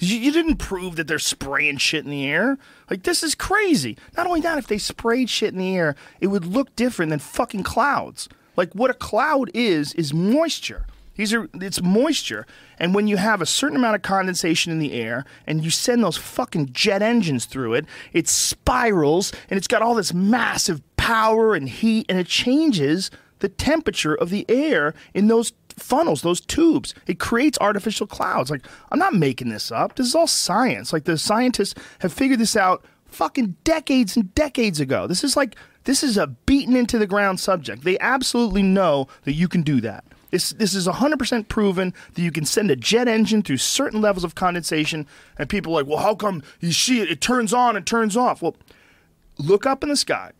You, 0.00 0.32
didn't 0.32 0.56
prove 0.56 0.96
that 0.96 1.08
they're 1.08 1.18
spraying 1.18 1.78
shit 1.78 2.04
in 2.04 2.10
the 2.10 2.26
air. 2.26 2.58
Like 2.90 3.02
this 3.02 3.22
is 3.22 3.34
crazy. 3.34 3.96
Not 4.16 4.26
only 4.26 4.40
that, 4.42 4.58
if 4.58 4.66
they 4.66 4.78
sprayed 4.78 5.28
shit 5.28 5.52
in 5.52 5.58
the 5.58 5.74
air, 5.74 5.96
it 6.20 6.28
would 6.28 6.44
look 6.44 6.74
different 6.76 7.10
than 7.10 7.18
fucking 7.18 7.64
clouds. 7.64 8.28
Like 8.56 8.72
what 8.74 8.90
a 8.90 8.94
cloud 8.94 9.50
is 9.54 9.94
is 9.94 10.12
moisture. 10.12 10.86
These 11.16 11.34
are 11.34 11.48
it's 11.54 11.82
moisture. 11.82 12.46
And 12.78 12.94
when 12.94 13.08
you 13.08 13.16
have 13.16 13.42
a 13.42 13.46
certain 13.46 13.76
amount 13.76 13.96
of 13.96 14.02
condensation 14.02 14.70
in 14.70 14.78
the 14.78 14.92
air 14.92 15.24
and 15.46 15.64
you 15.64 15.70
send 15.70 16.02
those 16.02 16.16
fucking 16.16 16.72
jet 16.72 17.02
engines 17.02 17.44
through 17.44 17.74
it, 17.74 17.86
it 18.12 18.28
spirals 18.28 19.32
and 19.50 19.58
it's 19.58 19.66
got 19.66 19.82
all 19.82 19.96
this 19.96 20.14
massive 20.14 20.80
power 20.96 21.54
and 21.54 21.68
heat 21.68 22.06
and 22.08 22.18
it 22.18 22.28
changes 22.28 23.10
the 23.40 23.48
temperature 23.48 24.14
of 24.14 24.30
the 24.30 24.46
air 24.48 24.94
in 25.12 25.26
those 25.28 25.52
funnels, 25.78 26.22
those 26.22 26.40
tubes. 26.40 26.94
It 27.06 27.18
creates 27.18 27.58
artificial 27.60 28.06
clouds. 28.06 28.50
Like 28.50 28.66
I'm 28.90 28.98
not 28.98 29.14
making 29.14 29.48
this 29.48 29.72
up. 29.72 29.96
This 29.96 30.06
is 30.06 30.14
all 30.14 30.26
science. 30.26 30.92
Like 30.92 31.04
the 31.04 31.18
scientists 31.18 31.74
have 32.00 32.12
figured 32.12 32.40
this 32.40 32.56
out 32.56 32.84
fucking 33.06 33.56
decades 33.64 34.16
and 34.16 34.34
decades 34.34 34.80
ago. 34.80 35.06
This 35.06 35.24
is 35.24 35.36
like 35.36 35.56
this 35.84 36.02
is 36.02 36.18
a 36.18 36.26
beaten 36.26 36.76
into 36.76 36.98
the 36.98 37.06
ground 37.06 37.40
subject. 37.40 37.82
They 37.82 37.98
absolutely 37.98 38.62
know 38.62 39.08
that 39.24 39.32
you 39.32 39.48
can 39.48 39.62
do 39.62 39.80
that. 39.80 40.04
This, 40.30 40.50
this 40.50 40.74
is 40.74 40.86
100% 40.86 41.48
proven 41.48 41.94
that 42.12 42.20
you 42.20 42.30
can 42.30 42.44
send 42.44 42.70
a 42.70 42.76
jet 42.76 43.08
engine 43.08 43.42
through 43.42 43.56
certain 43.56 44.00
levels 44.00 44.24
of 44.24 44.34
condensation, 44.34 45.06
and 45.38 45.48
people 45.48 45.72
are 45.72 45.82
like, 45.82 45.86
well, 45.86 46.02
how 46.02 46.14
come 46.14 46.42
you 46.60 46.72
see 46.72 47.00
it? 47.00 47.10
It 47.10 47.22
turns 47.22 47.54
on 47.54 47.76
and 47.76 47.86
turns 47.86 48.16
off. 48.16 48.42
Well, 48.42 48.56
look 49.38 49.64
up 49.64 49.82
in 49.82 49.88
the 49.88 49.96
sky. 49.96 50.32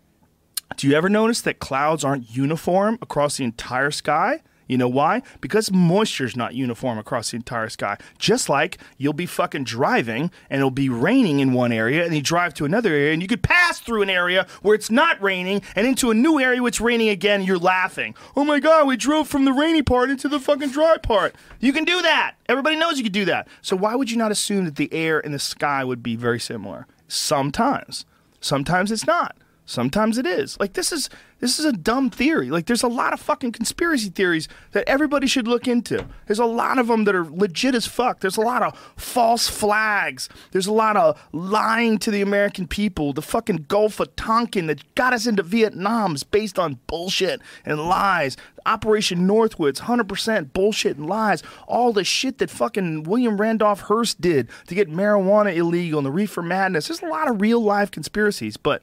Do 0.77 0.87
you 0.87 0.95
ever 0.95 1.09
notice 1.09 1.41
that 1.43 1.59
clouds 1.59 2.05
aren't 2.05 2.37
uniform 2.37 2.99
across 3.01 3.39
the 3.39 3.45
entire 3.45 3.91
sky? 3.91 4.43
You 4.69 4.77
know 4.77 4.89
why? 4.89 5.23
Because 5.41 5.73
moisture's 5.73 6.37
not 6.37 6.55
uniform 6.55 6.99
across 6.99 7.31
the 7.31 7.37
entire 7.37 7.69
sky. 7.71 7.97
Just 8.19 8.49
like 8.49 8.79
you'll 8.99 9.15
be 9.15 9.27
fucking 9.27 9.65
driving 9.65 10.31
and 10.51 10.59
it'll 10.59 10.71
be 10.71 10.89
raining 10.89 11.41
in 11.41 11.55
one 11.55 11.73
area 11.73 12.05
and 12.05 12.15
you 12.15 12.21
drive 12.21 12.55
to 12.55 12.65
another 12.65 12.91
area 12.91 13.13
and 13.13 13.23
you 13.23 13.29
could 13.29 13.43
pass 13.43 13.81
through 13.81 14.03
an 14.03 14.11
area 14.11 14.47
where 14.63 14.75
it's 14.75 14.91
not 14.91 15.21
raining 15.23 15.63
and 15.75 15.87
into 15.87 16.11
a 16.11 16.15
new 16.15 16.39
area 16.39 16.61
where 16.61 16.69
it's 16.69 16.81
raining 16.81 17.09
again 17.09 17.41
and 17.41 17.49
you're 17.49 17.59
laughing. 17.59 18.15
Oh 18.37 18.45
my 18.45 18.61
god, 18.61 18.87
we 18.87 18.97
drove 18.97 19.27
from 19.27 19.47
the 19.47 19.53
rainy 19.53 19.83
part 19.83 20.11
into 20.11 20.29
the 20.29 20.39
fucking 20.39 20.71
dry 20.71 20.99
part. 20.99 21.35
You 21.61 21.73
can 21.73 21.85
do 21.85 22.03
that. 22.03 22.35
Everybody 22.49 22.77
knows 22.77 22.99
you 22.99 23.05
can 23.05 23.13
do 23.13 23.25
that. 23.25 23.49
So 23.63 23.75
why 23.77 23.95
would 23.95 24.11
you 24.11 24.19
not 24.19 24.31
assume 24.31 24.67
that 24.67 24.77
the 24.77 24.93
air 24.93 25.19
and 25.19 25.33
the 25.33 25.39
sky 25.39 25.83
would 25.83 26.03
be 26.03 26.15
very 26.15 26.39
similar? 26.39 26.87
Sometimes. 27.09 28.05
Sometimes 28.41 28.93
it's 28.93 29.07
not. 29.07 29.37
Sometimes 29.69 30.17
it 30.17 30.25
is. 30.25 30.59
Like 30.59 30.73
this 30.73 30.93
is 30.93 31.11
this 31.41 31.59
is 31.59 31.67
a 31.67 31.73
dumb 31.73 32.09
theory. 32.09 32.49
Like 32.49 32.65
there's 32.65 32.83
a 32.83 32.89
lot 32.89 33.13
of 33.13 33.21
fucking 33.21 33.53
conspiracy 33.53 34.09
theories 34.09 34.49
that 34.73 34.89
everybody 34.89 35.27
should 35.27 35.47
look 35.47 35.69
into. 35.69 36.07
There's 36.27 36.39
a 36.39 36.47
lot 36.47 36.79
of 36.79 36.87
them 36.87 37.05
that 37.05 37.15
are 37.15 37.27
legit 37.27 37.75
as 37.75 37.87
fuck. 37.87 38.21
There's 38.21 38.39
a 38.39 38.41
lot 38.41 38.63
of 38.63 38.79
false 38.97 39.47
flags. 39.47 40.31
There's 40.53 40.67
a 40.67 40.73
lot 40.73 40.97
of 40.97 41.23
lying 41.33 41.99
to 41.99 42.11
the 42.11 42.23
American 42.23 42.67
people. 42.67 43.13
The 43.13 43.21
fucking 43.21 43.67
Gulf 43.69 44.01
of 44.01 44.17
Tonkin 44.17 44.69
that 44.69 44.95
got 44.95 45.13
us 45.13 45.27
into 45.27 45.43
Vietnam 45.43 46.15
is 46.15 46.25
based 46.25 46.59
on 46.59 46.79
bullshit 46.87 47.43
and 47.67 47.79
lies. 47.79 48.39
Operation 48.65 49.29
Northwoods, 49.29 49.81
100% 49.81 50.53
bullshit 50.55 50.97
and 50.97 51.07
lies. 51.07 51.43
All 51.67 51.93
the 51.93 52.05
shit 52.05 52.39
that 52.39 52.51
fucking 52.51 53.03
William 53.03 53.39
Randolph 53.39 53.83
Hearst 53.83 54.21
did 54.21 54.49
to 54.67 54.75
get 54.75 54.91
marijuana 54.91 55.55
illegal 55.55 55.99
and 55.99 56.07
the 56.07 56.11
reefer 56.11 56.43
madness. 56.43 56.89
There's 56.89 57.03
a 57.03 57.07
lot 57.07 57.31
of 57.31 57.43
real 57.43 57.61
life 57.61 57.91
conspiracies, 57.91 58.57
but 58.57 58.83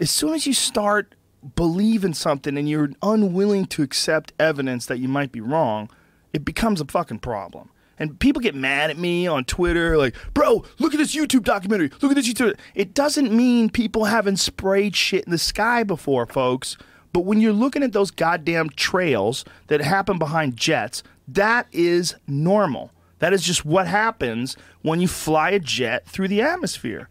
as 0.00 0.10
soon 0.10 0.34
as 0.34 0.46
you 0.46 0.54
start 0.54 1.14
believing 1.54 2.14
something 2.14 2.56
and 2.56 2.68
you're 2.68 2.90
unwilling 3.02 3.66
to 3.66 3.82
accept 3.82 4.32
evidence 4.40 4.86
that 4.86 4.98
you 4.98 5.08
might 5.08 5.30
be 5.30 5.40
wrong, 5.40 5.90
it 6.32 6.44
becomes 6.44 6.80
a 6.80 6.86
fucking 6.86 7.18
problem. 7.18 7.70
And 7.98 8.18
people 8.18 8.40
get 8.40 8.54
mad 8.54 8.88
at 8.88 8.96
me 8.96 9.26
on 9.26 9.44
Twitter, 9.44 9.98
like, 9.98 10.16
bro, 10.32 10.64
look 10.78 10.94
at 10.94 10.98
this 10.98 11.14
YouTube 11.14 11.44
documentary. 11.44 11.90
Look 12.00 12.10
at 12.10 12.14
this 12.14 12.32
YouTube. 12.32 12.58
It 12.74 12.94
doesn't 12.94 13.30
mean 13.30 13.68
people 13.68 14.06
haven't 14.06 14.38
sprayed 14.38 14.96
shit 14.96 15.24
in 15.24 15.30
the 15.30 15.38
sky 15.38 15.82
before, 15.82 16.24
folks. 16.24 16.78
But 17.12 17.26
when 17.26 17.40
you're 17.40 17.52
looking 17.52 17.82
at 17.82 17.92
those 17.92 18.10
goddamn 18.10 18.70
trails 18.70 19.44
that 19.66 19.82
happen 19.82 20.18
behind 20.18 20.56
jets, 20.56 21.02
that 21.28 21.66
is 21.72 22.14
normal. 22.26 22.90
That 23.18 23.34
is 23.34 23.42
just 23.42 23.66
what 23.66 23.86
happens 23.86 24.56
when 24.80 25.00
you 25.02 25.08
fly 25.08 25.50
a 25.50 25.58
jet 25.58 26.06
through 26.06 26.28
the 26.28 26.40
atmosphere. 26.40 27.06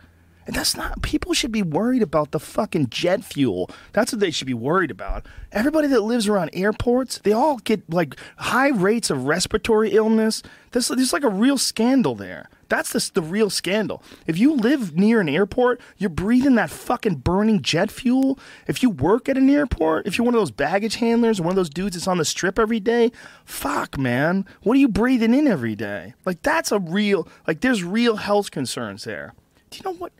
And 0.49 0.55
that's 0.55 0.75
not, 0.75 1.03
people 1.03 1.35
should 1.35 1.51
be 1.51 1.61
worried 1.61 2.01
about 2.01 2.31
the 2.31 2.39
fucking 2.39 2.89
jet 2.89 3.23
fuel. 3.23 3.69
That's 3.93 4.11
what 4.11 4.19
they 4.19 4.31
should 4.31 4.47
be 4.47 4.55
worried 4.55 4.89
about. 4.89 5.27
Everybody 5.51 5.87
that 5.89 6.01
lives 6.01 6.27
around 6.27 6.49
airports, 6.53 7.19
they 7.19 7.31
all 7.31 7.57
get 7.57 7.87
like 7.87 8.15
high 8.37 8.69
rates 8.69 9.11
of 9.11 9.27
respiratory 9.27 9.91
illness. 9.91 10.41
There's, 10.71 10.87
there's 10.87 11.13
like 11.13 11.23
a 11.23 11.29
real 11.29 11.59
scandal 11.59 12.15
there. 12.15 12.49
That's 12.67 12.91
the, 12.91 13.11
the 13.13 13.21
real 13.21 13.51
scandal. 13.51 14.01
If 14.25 14.39
you 14.39 14.55
live 14.55 14.95
near 14.95 15.21
an 15.21 15.29
airport, 15.29 15.81
you're 15.99 16.09
breathing 16.09 16.55
that 16.55 16.71
fucking 16.71 17.17
burning 17.17 17.61
jet 17.61 17.91
fuel. 17.91 18.39
If 18.65 18.81
you 18.81 18.89
work 18.89 19.29
at 19.29 19.37
an 19.37 19.51
airport, 19.51 20.07
if 20.07 20.17
you're 20.17 20.25
one 20.25 20.33
of 20.33 20.41
those 20.41 20.49
baggage 20.49 20.95
handlers, 20.95 21.39
one 21.39 21.51
of 21.51 21.57
those 21.57 21.69
dudes 21.69 21.95
that's 21.95 22.07
on 22.07 22.17
the 22.17 22.25
strip 22.25 22.57
every 22.57 22.79
day, 22.79 23.11
fuck, 23.45 23.99
man. 23.99 24.47
What 24.63 24.77
are 24.77 24.79
you 24.79 24.89
breathing 24.89 25.35
in 25.35 25.47
every 25.47 25.75
day? 25.75 26.15
Like, 26.25 26.41
that's 26.41 26.71
a 26.71 26.79
real, 26.79 27.27
like, 27.45 27.61
there's 27.61 27.83
real 27.83 28.15
health 28.15 28.49
concerns 28.49 29.03
there. 29.03 29.35
Do 29.69 29.77
you 29.77 29.83
know 29.83 29.95
what? 29.95 30.11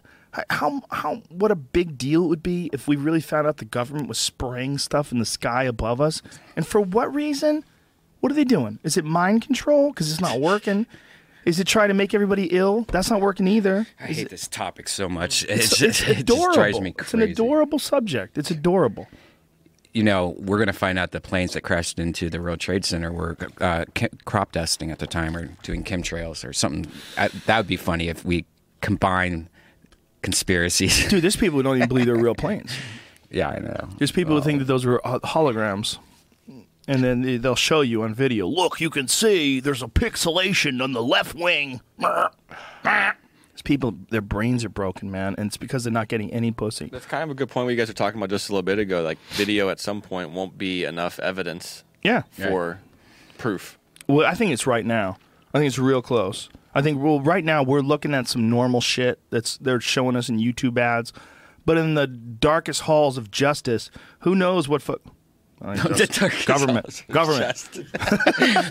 How 0.50 0.82
how 0.92 1.22
what 1.30 1.52
a 1.52 1.56
big 1.56 1.98
deal 1.98 2.26
it 2.26 2.28
would 2.28 2.44
be 2.44 2.70
if 2.74 2.88
we 2.88 2.96
really 2.96 3.22
found 3.22 3.48
out 3.48 3.58
the 3.58 3.66
government 3.66 4.08
was 4.08 4.18
spraying 4.18 4.78
stuff 4.78 5.12
in 5.12 5.20
the 5.20 5.26
sky 5.26 5.64
above 5.64 6.00
us, 6.00 6.22
and 6.56 6.66
for 6.68 6.80
what 6.82 7.14
reason? 7.14 7.64
What 8.20 8.32
are 8.32 8.36
they 8.36 8.44
doing? 8.44 8.80
Is 8.84 8.98
it 8.98 9.06
mind 9.06 9.44
control 9.44 9.92
because 9.92 10.12
it's 10.12 10.20
not 10.22 10.40
working? 10.42 10.86
Is 11.46 11.58
it 11.60 11.68
trying 11.68 11.88
to 11.88 11.94
make 11.94 12.14
everybody 12.14 12.48
ill? 12.52 12.86
That's 12.92 13.10
not 13.10 13.22
working 13.22 13.48
either. 13.48 13.88
I 14.00 14.10
Is 14.10 14.18
hate 14.18 14.26
it- 14.26 14.30
this 14.30 14.48
topic 14.48 14.90
so 14.90 15.08
much. 15.08 15.44
It's, 15.46 15.52
It's, 15.52 15.82
it's 15.82 16.00
just, 16.00 16.02
it 16.10 16.20
adorable. 16.20 16.46
just 16.48 16.56
drives 16.56 16.82
me 16.82 16.92
crazy. 16.92 17.06
It's 17.06 17.14
an 17.14 17.22
adorable 17.22 17.80
subject. 17.80 18.38
It's 18.38 18.52
adorable. 18.52 19.08
you 19.94 20.04
know, 20.04 20.36
we're 20.38 20.58
going 20.58 20.68
to 20.68 20.74
find 20.74 21.00
out 21.00 21.12
the 21.12 21.22
planes 21.22 21.54
that 21.54 21.62
crashed 21.62 21.98
into 21.98 22.30
the 22.30 22.42
World 22.42 22.60
Trade 22.60 22.84
Center 22.84 23.12
were 23.12 23.38
uh, 23.62 23.86
crop 24.26 24.52
dusting 24.52 24.92
at 24.92 25.00
the 25.00 25.08
time 25.08 25.36
or 25.36 25.46
doing 25.64 25.84
chemtrails 25.86 26.48
or 26.48 26.52
something. 26.52 26.92
I, 27.18 27.30
that 27.46 27.58
would 27.58 27.68
be 27.68 27.78
funny 27.78 28.10
if 28.10 28.26
we 28.26 28.46
combine 28.82 29.48
conspiracies. 30.22 31.08
Dude, 31.10 31.24
there's 31.24 31.36
people 31.36 31.58
who 31.60 31.64
don't 31.64 31.78
even 31.78 31.88
believe 31.90 32.06
they're 32.06 32.16
real 32.16 32.36
planes. 32.46 32.72
yeah, 33.30 33.50
I 33.50 33.60
know. 33.60 33.90
There's 33.98 34.12
people 34.12 34.36
who 34.36 34.42
think 34.42 34.60
that 34.60 34.66
those 34.66 34.86
were 34.86 35.06
uh, 35.08 35.20
holograms. 35.20 35.98
And 36.88 37.04
then 37.04 37.22
they- 37.22 37.38
they'll 37.38 37.56
show 37.56 37.82
you 37.82 38.02
on 38.02 38.16
video. 38.16 38.48
Look, 38.48 38.82
you 38.82 38.90
can 38.90 39.08
see 39.08 39.60
there's 39.60 39.84
a 39.84 39.88
pixelation 39.88 40.82
on 40.84 40.94
the 40.94 41.04
left 41.04 41.36
wing. 41.36 41.82
There's 42.84 43.62
people, 43.64 43.94
their 44.10 44.22
brains 44.22 44.64
are 44.66 44.70
broken, 44.70 45.12
man, 45.12 45.36
and 45.38 45.48
it's 45.48 45.58
because 45.58 45.84
they're 45.84 45.94
not 45.94 46.08
getting 46.08 46.32
any 46.34 46.52
pussy. 46.52 46.88
That's 46.92 47.06
kind 47.06 47.24
of 47.24 47.30
a 47.30 47.34
good 47.36 47.50
point. 47.50 47.66
What 47.66 47.72
you 47.72 47.78
guys 47.78 47.90
were 47.90 47.94
talking 47.94 48.20
about 48.20 48.30
just 48.30 48.50
a 48.50 48.54
little 48.54 48.64
bit 48.64 48.80
ago. 48.80 49.04
Like 49.04 49.20
video 49.32 49.70
at 49.70 49.80
some 49.80 50.02
point 50.02 50.32
won't 50.32 50.58
be 50.58 50.84
enough 50.86 51.20
evidence 51.20 51.84
Yeah. 52.04 52.24
for 52.32 52.80
proof. 53.38 53.78
Well, 54.08 54.26
I 54.26 54.34
think 54.34 54.52
it's 54.52 54.66
right 54.66 54.86
now. 54.86 55.18
I 55.54 55.60
think 55.60 55.68
it's 55.68 55.78
real 55.80 56.02
close. 56.02 56.50
I 56.76 56.82
think 56.82 57.02
well, 57.02 57.20
right 57.22 57.44
now 57.44 57.64
we're 57.64 57.82
looking 57.82 58.14
at 58.14 58.28
some 58.28 58.50
normal 58.50 58.82
shit 58.82 59.20
that's 59.30 59.58
they're 59.58 59.80
showing 59.82 60.16
us 60.16 60.30
in 60.30 60.38
YouTube 60.38 60.78
ads, 60.78 61.12
but 61.66 61.78
in 61.78 61.96
the 61.96 62.08
darkest 62.08 62.82
halls 62.82 63.18
of 63.18 63.32
justice, 63.32 63.90
who 64.20 64.36
knows 64.36 64.68
what 64.70 64.82
fu- 64.82 65.00
I 65.62 65.72
uh, 65.74 65.76
The 65.76 66.44
government, 66.46 67.04
government. 67.12 67.68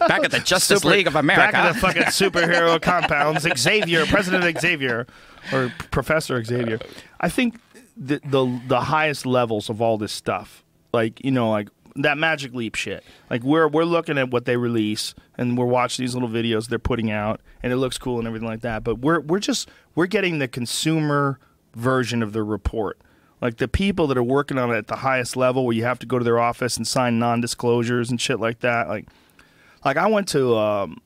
Back 0.09 0.25
at 0.25 0.31
the 0.31 0.41
Justice 0.45 0.81
Super- 0.81 0.95
League 0.95 1.07
of 1.07 1.17
America. 1.17 1.53
Back 1.53 1.55
at 1.55 1.73
the 1.75 1.79
fucking 1.81 2.03
superhero 2.05 2.81
compounds, 2.83 3.47
Xavier, 3.59 4.07
President 4.07 4.59
Xavier, 4.59 5.07
or 5.53 5.73
Professor 5.91 6.43
Xavier. 6.43 6.79
I 7.21 7.29
think 7.29 7.61
the, 7.97 8.21
the 8.25 8.61
the 8.69 8.81
highest 8.83 9.27
levels 9.27 9.69
of 9.69 9.83
all 9.83 9.99
this 9.99 10.13
stuff, 10.13 10.65
like 10.93 11.23
you 11.25 11.31
know, 11.31 11.51
like 11.51 11.69
that 11.99 12.17
Magic 12.17 12.55
Leap 12.55 12.75
shit. 12.75 13.05
Like 13.29 13.43
we're 13.43 13.69
we're 13.69 13.85
looking 13.85 14.19
at 14.19 14.31
what 14.31 14.45
they 14.45 14.57
release, 14.57 15.15
and 15.37 15.59
we're 15.59 15.67
watching 15.67 16.05
these 16.05 16.15
little 16.15 16.29
videos 16.29 16.69
they're 16.69 16.79
putting 16.79 17.11
out, 17.11 17.41
and 17.63 17.73
it 17.73 17.77
looks 17.77 17.99
cool 17.99 18.19
and 18.19 18.27
everything 18.27 18.49
like 18.49 18.61
that. 18.61 18.85
But 18.85 19.01
we're 19.01 19.21
we're 19.21 19.41
just 19.41 19.69
we're 19.95 20.07
getting 20.07 20.39
the 20.39 20.49
consumer 20.49 21.39
version 21.75 22.23
of 22.23 22.33
the 22.33 22.43
report. 22.43 22.99
Like 23.41 23.59
the 23.59 23.69
people 23.69 24.07
that 24.09 24.19
are 24.19 24.23
working 24.23 24.59
on 24.59 24.71
it 24.71 24.77
at 24.77 24.87
the 24.89 24.97
highest 24.97 25.37
level, 25.37 25.65
where 25.65 25.75
you 25.75 25.85
have 25.85 25.99
to 26.01 26.07
go 26.07 26.19
to 26.19 26.25
their 26.25 26.39
office 26.39 26.77
and 26.77 26.87
sign 26.87 27.19
non-disclosures 27.19 28.11
and 28.11 28.21
shit 28.21 28.41
like 28.41 28.61
that. 28.61 28.89
Like, 28.89 29.07
like 29.85 29.97
I 29.97 30.09
went 30.09 30.27
to 30.29 30.57
um, 30.57 31.01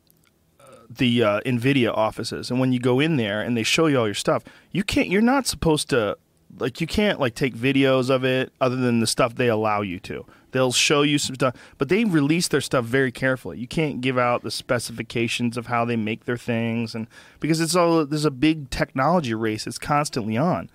the 0.88 1.22
uh, 1.22 1.40
Nvidia 1.40 1.94
offices, 1.94 2.50
and 2.50 2.58
when 2.58 2.72
you 2.72 2.78
go 2.78 3.00
in 3.00 3.16
there 3.16 3.42
and 3.42 3.56
they 3.56 3.62
show 3.62 3.86
you 3.86 3.98
all 3.98 4.06
your 4.06 4.14
stuff, 4.14 4.44
you 4.70 4.82
can't. 4.82 5.08
You're 5.08 5.20
not 5.20 5.46
supposed 5.46 5.90
to 5.90 6.16
like. 6.58 6.80
You 6.80 6.86
can't 6.86 7.20
like 7.20 7.34
take 7.34 7.54
videos 7.54 8.08
of 8.08 8.24
it 8.24 8.52
other 8.60 8.76
than 8.76 9.00
the 9.00 9.06
stuff 9.06 9.34
they 9.34 9.48
allow 9.48 9.82
you 9.82 10.00
to. 10.00 10.24
They'll 10.52 10.72
show 10.72 11.02
you 11.02 11.18
some 11.18 11.34
stuff, 11.34 11.56
but 11.78 11.88
they 11.88 12.04
release 12.04 12.46
their 12.48 12.60
stuff 12.60 12.84
very 12.84 13.10
carefully. 13.10 13.58
You 13.58 13.66
can't 13.66 14.00
give 14.00 14.18
out 14.18 14.42
the 14.42 14.50
specifications 14.50 15.56
of 15.56 15.66
how 15.66 15.84
they 15.84 15.96
make 15.96 16.24
their 16.26 16.36
things, 16.36 16.94
and 16.94 17.06
because 17.40 17.60
it's 17.60 17.74
all 17.74 18.06
there's 18.06 18.24
a 18.24 18.30
big 18.30 18.70
technology 18.70 19.34
race 19.34 19.66
It's 19.66 19.78
constantly 19.78 20.36
on. 20.36 20.70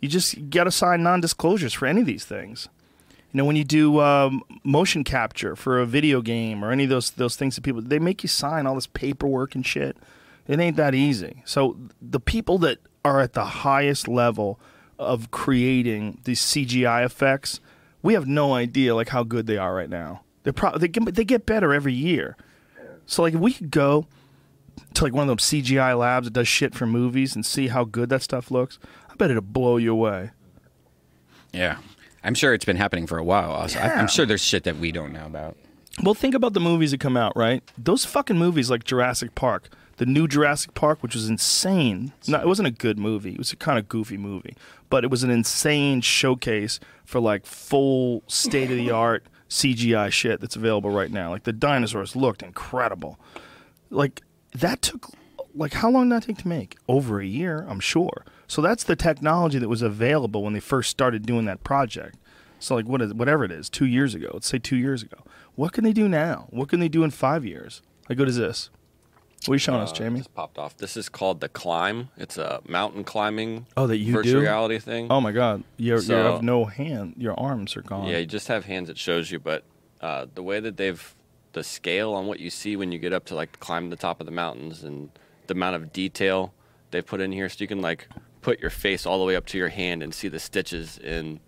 You 0.00 0.08
just 0.08 0.50
got 0.50 0.64
to 0.64 0.72
sign 0.72 1.04
non-disclosures 1.04 1.72
for 1.72 1.86
any 1.86 2.00
of 2.00 2.06
these 2.06 2.24
things. 2.24 2.68
You 3.32 3.38
know, 3.38 3.44
when 3.44 3.56
you 3.56 3.64
do 3.64 4.00
um, 4.00 4.42
motion 4.64 5.04
capture 5.04 5.54
for 5.56 5.80
a 5.80 5.86
video 5.86 6.20
game 6.20 6.64
or 6.64 6.72
any 6.72 6.84
of 6.84 6.90
those 6.90 7.12
those 7.12 7.36
things 7.36 7.54
that 7.54 7.62
people 7.62 7.80
they 7.80 7.98
make 7.98 8.22
you 8.22 8.28
sign 8.28 8.66
all 8.66 8.74
this 8.74 8.88
paperwork 8.88 9.54
and 9.54 9.64
shit. 9.64 9.96
It 10.48 10.58
ain't 10.58 10.76
that 10.76 10.94
easy. 10.94 11.42
So 11.46 11.76
the 12.00 12.18
people 12.18 12.58
that 12.58 12.78
are 13.04 13.20
at 13.20 13.32
the 13.32 13.44
highest 13.44 14.08
level 14.08 14.58
of 14.98 15.30
creating 15.30 16.20
these 16.24 16.40
CGI 16.40 17.04
effects, 17.04 17.60
we 18.02 18.14
have 18.14 18.26
no 18.26 18.54
idea 18.54 18.94
like 18.94 19.08
how 19.08 19.22
good 19.22 19.46
they 19.46 19.56
are 19.56 19.74
right 19.74 19.90
now. 19.90 20.22
They're 20.42 20.52
pro- 20.52 20.76
they 20.78 20.88
get, 20.88 21.14
they 21.14 21.24
get 21.24 21.46
better 21.46 21.72
every 21.72 21.92
year. 21.92 22.36
So 23.06 23.22
like 23.22 23.34
if 23.34 23.40
we 23.40 23.52
could 23.52 23.70
go 23.70 24.06
to 24.94 25.04
like 25.04 25.12
one 25.12 25.28
of 25.28 25.36
those 25.36 25.46
CGI 25.46 25.98
labs 25.98 26.26
that 26.26 26.32
does 26.32 26.48
shit 26.48 26.74
for 26.74 26.86
movies 26.86 27.34
and 27.34 27.44
see 27.44 27.68
how 27.68 27.84
good 27.84 28.08
that 28.08 28.22
stuff 28.22 28.50
looks, 28.50 28.78
I 29.10 29.14
bet 29.14 29.30
it'll 29.30 29.42
blow 29.42 29.76
you 29.76 29.92
away. 29.92 30.30
Yeah. 31.52 31.78
I'm 32.24 32.34
sure 32.34 32.54
it's 32.54 32.64
been 32.64 32.76
happening 32.76 33.06
for 33.06 33.18
a 33.18 33.24
while. 33.24 33.50
Also, 33.50 33.78
I, 33.78 33.94
I'm 33.94 34.08
sure 34.08 34.24
there's 34.24 34.44
shit 34.44 34.64
that 34.64 34.78
we 34.78 34.92
don't 34.92 35.12
know 35.12 35.26
about. 35.26 35.56
Well, 36.02 36.14
think 36.14 36.34
about 36.34 36.54
the 36.54 36.60
movies 36.60 36.92
that 36.92 37.00
come 37.00 37.16
out, 37.16 37.36
right? 37.36 37.62
Those 37.76 38.04
fucking 38.04 38.38
movies 38.38 38.70
like 38.70 38.84
Jurassic 38.84 39.34
Park, 39.34 39.68
the 39.98 40.06
new 40.06 40.26
Jurassic 40.26 40.74
Park, 40.74 41.02
which 41.02 41.14
was 41.14 41.28
insane. 41.28 42.12
No, 42.26 42.40
it 42.40 42.46
wasn't 42.46 42.68
a 42.68 42.72
good 42.72 42.98
movie. 42.98 43.32
It 43.32 43.38
was 43.38 43.52
a 43.52 43.56
kind 43.56 43.78
of 43.78 43.88
goofy 43.88 44.16
movie, 44.16 44.56
but 44.92 45.04
it 45.04 45.10
was 45.10 45.22
an 45.22 45.30
insane 45.30 46.02
showcase 46.02 46.78
for 47.06 47.18
like 47.18 47.46
full 47.46 48.22
state 48.26 48.70
of 48.70 48.76
the 48.76 48.90
art 48.90 49.24
CGI 49.48 50.12
shit 50.12 50.38
that's 50.38 50.54
available 50.54 50.90
right 50.90 51.10
now. 51.10 51.30
Like 51.30 51.44
the 51.44 51.52
dinosaurs 51.54 52.14
looked 52.14 52.42
incredible. 52.42 53.18
Like 53.88 54.20
that 54.52 54.82
took 54.82 55.08
like 55.54 55.72
how 55.72 55.88
long 55.90 56.10
did 56.10 56.16
that 56.16 56.26
take 56.26 56.36
to 56.42 56.48
make? 56.48 56.76
Over 56.88 57.22
a 57.22 57.24
year, 57.24 57.64
I'm 57.70 57.80
sure. 57.80 58.26
So 58.46 58.60
that's 58.60 58.84
the 58.84 58.94
technology 58.94 59.58
that 59.58 59.70
was 59.70 59.80
available 59.80 60.42
when 60.42 60.52
they 60.52 60.60
first 60.60 60.90
started 60.90 61.24
doing 61.24 61.46
that 61.46 61.64
project. 61.64 62.18
So 62.58 62.74
like 62.74 62.84
what 62.84 63.00
is 63.00 63.14
whatever 63.14 63.44
it 63.44 63.50
is, 63.50 63.70
two 63.70 63.86
years 63.86 64.14
ago. 64.14 64.28
Let's 64.34 64.46
say 64.46 64.58
two 64.58 64.76
years 64.76 65.02
ago. 65.02 65.24
What 65.54 65.72
can 65.72 65.84
they 65.84 65.94
do 65.94 66.06
now? 66.06 66.48
What 66.50 66.68
can 66.68 66.80
they 66.80 66.88
do 66.88 67.02
in 67.02 67.12
five 67.12 67.46
years? 67.46 67.80
How 68.10 68.14
good 68.14 68.28
is 68.28 68.36
this? 68.36 68.68
What 69.46 69.52
are 69.52 69.54
you 69.56 69.58
showing 69.58 69.80
us, 69.80 69.90
Uh, 69.90 69.94
Jamie? 69.96 70.18
Just 70.20 70.34
popped 70.34 70.58
off. 70.58 70.76
This 70.76 70.96
is 70.96 71.08
called 71.08 71.40
the 71.40 71.48
climb. 71.48 72.10
It's 72.16 72.38
a 72.38 72.60
mountain 72.66 73.02
climbing. 73.04 73.66
Oh, 73.76 73.86
that 73.86 73.96
you 73.98 74.12
virtual 74.12 74.34
do? 74.34 74.40
reality 74.40 74.78
thing. 74.78 75.08
Oh 75.10 75.20
my 75.20 75.32
God! 75.32 75.64
You 75.76 75.94
you 75.94 76.00
So- 76.00 76.32
have 76.34 76.42
no 76.42 76.64
hand. 76.64 77.14
Your 77.18 77.38
arms 77.38 77.76
are 77.76 77.82
gone. 77.82 78.06
Yeah, 78.06 78.18
you 78.18 78.26
just 78.26 78.48
have 78.48 78.64
hands 78.66 78.88
that 78.88 78.98
shows 78.98 79.30
you, 79.30 79.38
but 79.40 79.64
uh, 80.00 80.26
the 80.34 80.42
way 80.42 80.60
that 80.60 80.76
they've 80.76 81.14
the 81.52 81.62
scale 81.64 82.14
on 82.14 82.26
what 82.26 82.40
you 82.40 82.48
see 82.48 82.76
when 82.76 82.92
you 82.92 82.98
get 82.98 83.12
up 83.12 83.26
to 83.26 83.34
like 83.34 83.60
climb 83.60 83.90
the 83.90 83.96
top 83.96 84.20
of 84.20 84.26
the 84.26 84.32
mountains 84.32 84.82
and 84.82 85.10
the 85.48 85.54
amount 85.54 85.76
of 85.76 85.92
detail 85.92 86.54
they 86.92 87.02
put 87.02 87.20
in 87.20 87.30
here, 87.32 87.48
so 87.48 87.56
you 87.60 87.66
can 87.68 87.80
like 87.82 88.08
put 88.42 88.58
your 88.60 88.70
face 88.70 89.04
all 89.06 89.18
the 89.18 89.24
way 89.24 89.36
up 89.36 89.44
to 89.46 89.58
your 89.58 89.68
hand 89.68 90.02
and 90.02 90.14
see 90.14 90.28
the 90.28 90.38
stitches 90.40 90.98
in 90.98 91.40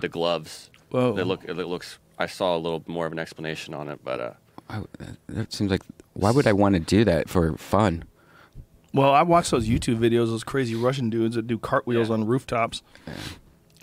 the 0.00 0.08
gloves. 0.08 0.70
Whoa. 0.90 1.12
They 1.14 1.22
look. 1.24 1.44
It 1.44 1.54
looks. 1.54 1.98
I 2.18 2.26
saw 2.26 2.56
a 2.56 2.58
little 2.58 2.82
more 2.86 3.06
of 3.06 3.12
an 3.12 3.18
explanation 3.18 3.74
on 3.74 3.88
it, 3.88 4.00
but 4.04 4.20
uh, 4.20 4.32
I, 4.68 4.82
that 5.28 5.52
seems 5.52 5.70
like 5.70 5.82
why 6.18 6.30
would 6.30 6.46
I 6.46 6.52
want 6.52 6.74
to 6.74 6.80
do 6.80 7.04
that 7.04 7.28
for 7.28 7.56
fun? 7.56 8.04
Well, 8.92 9.12
I 9.12 9.22
watch 9.22 9.50
those 9.50 9.68
YouTube 9.68 9.98
videos. 9.98 10.26
Those 10.26 10.44
crazy 10.44 10.74
Russian 10.74 11.10
dudes 11.10 11.36
that 11.36 11.46
do 11.46 11.58
cartwheels 11.58 12.08
Yeah. 12.08 12.14
on 12.14 12.26
rooftops. 12.26 12.82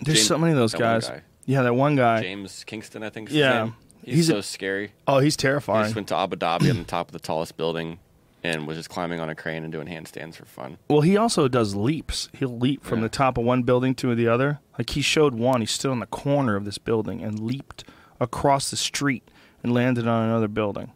There's 0.00 0.18
James- 0.18 0.26
so 0.28 0.36
many 0.38 0.52
of 0.52 0.58
those 0.58 0.74
guys. 0.74 1.08
guy. 1.08 1.22
Yeah, 1.46 1.62
that 1.62 1.74
one 1.74 1.96
guy. 1.96 2.20
James 2.22 2.64
Kingston, 2.64 3.02
I 3.02 3.10
think. 3.10 3.28
Is 3.28 3.34
his 3.34 3.40
Yeah. 3.40 3.62
name. 3.64 3.74
he's, 4.04 4.14
He's 4.16 4.28
a- 4.28 4.32
so 4.34 4.40
scary. 4.42 4.92
Oh, 5.06 5.18
he's 5.20 5.34
He 5.34 5.38
terrifying. 5.42 5.84
just 5.84 5.94
went 5.96 6.08
to 6.08 6.16
Abu 6.16 6.36
Dhabi 6.36 6.70
on 6.70 6.78
the 6.78 6.84
top 6.86 7.08
of 7.08 7.12
the 7.12 7.18
tallest 7.18 7.56
building 7.56 7.98
and 8.44 8.66
was 8.66 8.76
just 8.76 8.88
climbing 8.90 9.18
on 9.20 9.28
a 9.28 9.34
crane 9.34 9.62
and 9.64 9.72
doing 9.72 9.86
handstands 9.88 10.34
for 10.36 10.44
fun. 10.44 10.76
Well, 10.88 11.00
he 11.00 11.16
also 11.16 11.48
does 11.48 11.74
leaps. 11.74 12.28
He'll 12.36 12.56
leap 12.56 12.84
from 12.84 12.98
Yeah. 12.98 13.04
the 13.04 13.08
top 13.08 13.38
of 13.38 13.44
one 13.44 13.62
building 13.62 13.94
to 13.96 14.14
the 14.14 14.28
other. 14.28 14.60
Like 14.78 14.90
he 14.90 15.00
showed 15.00 15.34
one, 15.34 15.60
he 15.60 15.66
stood 15.66 15.90
on 15.90 16.00
the 16.00 16.06
corner 16.06 16.54
of 16.56 16.64
this 16.64 16.78
building 16.78 17.22
and 17.22 17.40
leaped 17.40 17.84
across 18.20 18.70
the 18.70 18.76
street 18.76 19.28
and 19.62 19.72
landed 19.72 20.06
on 20.06 20.24
another 20.28 20.48
building. 20.48 20.92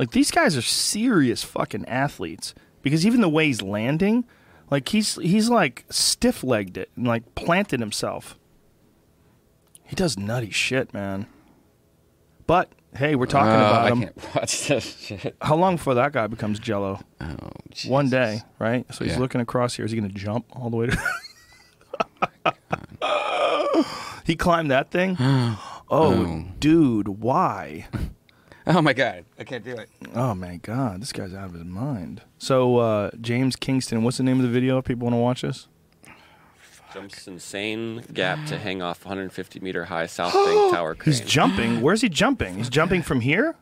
Like 0.00 0.12
these 0.12 0.30
guys 0.30 0.56
are 0.56 0.62
serious 0.62 1.42
fucking 1.44 1.84
athletes 1.84 2.54
because 2.80 3.04
even 3.04 3.20
the 3.20 3.28
way 3.28 3.48
he's 3.48 3.60
landing, 3.60 4.24
like 4.70 4.88
he's 4.88 5.16
he's 5.16 5.50
like 5.50 5.84
stiff-legged 5.90 6.78
it 6.78 6.90
and 6.96 7.06
like 7.06 7.34
planted 7.34 7.80
himself. 7.80 8.38
He 9.84 9.94
does 9.94 10.16
nutty 10.16 10.50
shit, 10.52 10.94
man. 10.94 11.26
But 12.46 12.72
hey, 12.96 13.14
we're 13.14 13.26
talking 13.26 13.50
Oh, 13.52 13.56
about 13.56 13.84
I 13.84 13.88
him. 13.90 14.00
can't 14.00 14.34
watch 14.34 14.66
this 14.68 14.96
shit. 15.00 15.36
How 15.42 15.54
long 15.56 15.76
before 15.76 15.92
that 15.96 16.12
guy 16.12 16.26
becomes 16.28 16.58
Jello? 16.58 17.00
Oh, 17.20 17.26
One 17.86 18.06
Jesus. 18.06 18.10
day, 18.10 18.42
right? 18.58 18.86
So 18.94 19.04
he's 19.04 19.12
Yeah. 19.14 19.20
looking 19.20 19.42
across 19.42 19.74
here. 19.76 19.84
Is 19.84 19.90
he 19.92 19.98
going 20.00 20.10
to 20.10 20.16
jump 20.18 20.46
all 20.50 20.70
the 20.70 20.76
way 20.78 20.86
to? 20.86 20.98
Oh 23.02 24.20
he 24.24 24.34
climbed 24.36 24.70
that 24.70 24.90
thing. 24.90 25.16
Oh, 25.92 26.24
Oh. 26.24 26.44
dude, 26.60 27.08
why? 27.08 27.88
Oh 28.74 28.82
my 28.82 28.92
god, 28.92 29.24
I 29.36 29.42
can't 29.42 29.64
do 29.64 29.72
it. 29.72 29.90
Oh 30.14 30.32
my 30.32 30.56
God, 30.58 31.02
this 31.02 31.12
guy's 31.12 31.34
out 31.34 31.46
of 31.46 31.54
his 31.54 31.64
mind. 31.64 32.22
So 32.38 32.76
uh, 32.78 33.10
James 33.20 33.56
Kingston, 33.56 34.04
what's 34.04 34.18
the 34.18 34.22
name 34.22 34.36
of 34.36 34.44
the 34.44 34.48
video? 34.48 34.78
If 34.78 34.84
people 34.84 35.06
want 35.06 35.14
to 35.14 35.18
watch 35.18 35.42
this. 35.42 35.66
Jumps 36.94 37.26
insane 37.26 38.04
gap 38.12 38.46
to 38.46 38.58
hang 38.60 38.80
off 38.80 39.04
150 39.04 39.58
meter 39.58 39.86
high 39.86 40.06
South 40.06 40.32
Bank 40.46 40.72
Tower 40.72 40.94
crane. 40.94 41.12
He's 41.12 41.20
jumping. 41.20 41.80
Where's 41.82 42.00
he 42.00 42.08
jumping? 42.08 42.58
He's 42.58 42.68
jumping 42.68 43.02
from 43.02 43.20
here. 43.22 43.56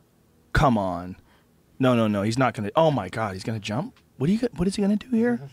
Come 0.53 0.77
on. 0.77 1.15
No, 1.79 1.95
no, 1.95 2.07
no. 2.07 2.21
He's 2.21 2.37
not 2.37 2.53
gonna. 2.53 2.69
Oh 2.75 2.91
my 2.91 3.09
God, 3.09 3.33
he's 3.33 3.43
gonna 3.43 3.59
jump. 3.59 3.97
What 4.17 4.29
are 4.29 4.33
you? 4.33 4.47
What 4.57 4.67
is 4.67 4.75
he 4.75 4.83
gonna 4.83 4.95
do 4.95 5.09
here? 5.09 5.39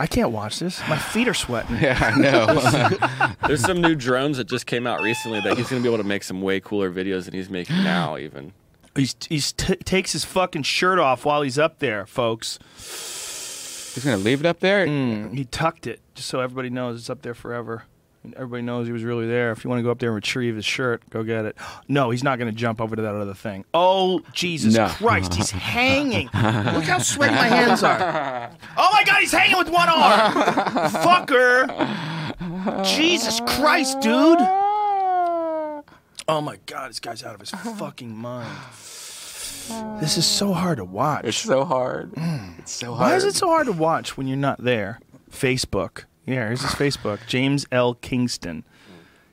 I 0.00 0.06
can't 0.06 0.30
watch 0.32 0.58
this. 0.60 0.80
My 0.88 0.96
feet 0.96 1.28
are 1.28 1.34
sweating. 1.34 1.76
Yeah, 1.80 1.98
I 2.00 2.18
know. 2.18 3.34
There's 3.46 3.60
some 3.60 3.82
new 3.82 3.94
drones 3.94 4.38
that 4.38 4.48
just 4.48 4.64
came 4.64 4.86
out 4.86 5.02
recently 5.02 5.40
that 5.42 5.58
he's 5.58 5.68
going 5.68 5.82
to 5.82 5.86
be 5.86 5.92
able 5.92 6.02
to 6.02 6.08
make 6.08 6.24
some 6.24 6.40
way 6.40 6.58
cooler 6.58 6.90
videos 6.90 7.26
than 7.26 7.34
he's 7.34 7.50
making 7.50 7.76
now. 7.84 8.16
Even 8.16 8.52
He's 8.96 9.14
he's 9.28 9.52
t- 9.52 9.76
takes 9.76 10.12
his 10.12 10.24
fucking 10.24 10.62
shirt 10.62 10.98
off 10.98 11.24
while 11.24 11.42
he's 11.42 11.58
up 11.58 11.78
there, 11.78 12.06
folks. 12.06 12.58
He's 13.94 14.04
gonna 14.04 14.16
leave 14.16 14.40
it 14.40 14.46
up 14.46 14.60
there. 14.60 14.86
Mm, 14.86 15.36
he 15.36 15.44
tucked 15.44 15.86
it 15.86 16.00
just 16.14 16.28
so 16.28 16.40
everybody 16.40 16.70
knows 16.70 16.98
it's 16.98 17.10
up 17.10 17.22
there 17.22 17.34
forever. 17.34 17.84
Everybody 18.36 18.62
knows 18.62 18.86
he 18.86 18.92
was 18.92 19.02
really 19.02 19.26
there. 19.26 19.50
If 19.50 19.64
you 19.64 19.70
want 19.70 19.78
to 19.80 19.82
go 19.82 19.90
up 19.90 19.98
there 19.98 20.10
and 20.10 20.14
retrieve 20.14 20.54
his 20.54 20.64
shirt, 20.66 21.02
go 21.08 21.22
get 21.22 21.44
it. 21.46 21.56
No, 21.88 22.10
he's 22.10 22.22
not 22.22 22.38
going 22.38 22.50
to 22.50 22.56
jump 22.56 22.80
over 22.80 22.94
to 22.94 23.02
that 23.02 23.14
other 23.14 23.34
thing. 23.34 23.64
Oh 23.74 24.20
Jesus 24.32 24.74
No. 24.74 24.86
Christ, 24.88 25.34
he's 25.34 25.50
hanging. 25.74 26.26
Look 26.26 26.84
how 26.84 26.98
sweaty 26.98 27.34
my 27.34 27.48
hands 27.48 27.82
are. 27.82 28.50
Oh 28.76 28.90
my 28.92 29.02
God, 29.04 29.20
he's 29.20 29.32
hanging 29.32 29.56
with 29.58 29.70
one 29.70 29.88
arm. 29.88 30.32
Fucker. 30.90 32.84
Jesus 32.84 33.40
Christ, 33.46 34.00
dude. 34.00 34.38
Oh 36.28 36.40
my 36.42 36.58
God, 36.66 36.90
this 36.90 37.00
guy's 37.00 37.24
out 37.24 37.34
of 37.34 37.40
his 37.40 37.50
fucking 37.50 38.14
mind. 38.16 38.56
This 40.00 40.16
is 40.16 40.26
so 40.26 40.52
hard 40.52 40.76
to 40.78 40.84
watch. 40.84 41.24
It's 41.24 41.36
so 41.38 41.64
hard. 41.64 42.12
Mm. 42.12 42.58
It's 42.60 42.72
so 42.72 42.94
hard. 42.94 43.10
Why 43.10 43.16
is 43.16 43.24
it 43.24 43.34
so 43.34 43.48
hard 43.48 43.66
to 43.66 43.72
watch 43.72 44.16
when 44.16 44.26
you're 44.28 44.36
not 44.36 44.62
there? 44.62 45.00
Facebook. 45.30 46.04
Yeah, 46.30 46.46
here's 46.46 46.62
his 46.62 46.72
Facebook. 46.72 47.26
James 47.26 47.66
L. 47.72 47.94
Kingston. 47.94 48.64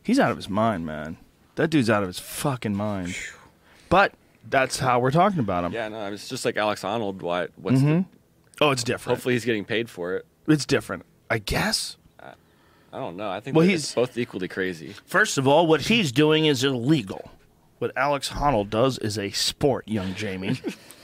He's 0.04 0.20
out 0.20 0.32
of 0.32 0.38
his 0.38 0.50
mind, 0.50 0.86
man. 0.86 1.18
That 1.56 1.70
dude's 1.70 1.90
out 1.90 2.02
of 2.04 2.08
his 2.08 2.20
fucking 2.20 2.76
mind. 2.76 3.16
But 3.90 4.14
that's 4.50 4.80
how 4.80 5.00
we're 5.00 5.12
talking 5.12 5.40
about 5.40 5.64
him. 5.66 5.74
yeah, 5.74 5.88
no, 5.90 6.06
it's 6.12 6.30
just 6.30 6.46
like 6.46 6.58
Alex 6.58 6.82
Honnold. 6.84 7.22
Why? 7.22 7.48
What's 7.56 7.78
mm-hmm. 7.80 7.88
the, 7.88 8.06
Oh, 8.62 8.72
it's 8.72 8.84
different. 8.84 9.18
hopefully 9.18 9.36
he's 9.36 9.46
getting 9.46 9.66
paid 9.66 9.90
for 9.90 10.16
it. 10.16 10.26
It's 10.48 10.66
different. 10.66 11.06
I 11.30 11.40
guess. 11.40 11.98
I 12.92 13.00
don't 13.00 13.18
know. 13.18 13.30
I 13.30 13.42
think 13.42 13.56
Well, 13.56 13.66
that 13.66 13.70
he's- 13.70 13.84
it's 13.84 13.96
both 13.96 14.18
equally 14.18 14.48
crazy. 14.48 14.96
First 15.06 15.38
of 15.38 15.48
all, 15.48 15.68
what 15.68 15.82
he's 15.82 16.12
doing 16.12 16.46
is 16.46 16.64
illegal. 16.64 17.32
What 17.80 17.92
Alex 17.98 18.30
Honnold 18.30 18.70
does 18.70 18.98
is 18.98 19.20
a 19.20 19.30
sport, 19.32 19.88
young 19.88 20.16
Jamie. 20.16 20.60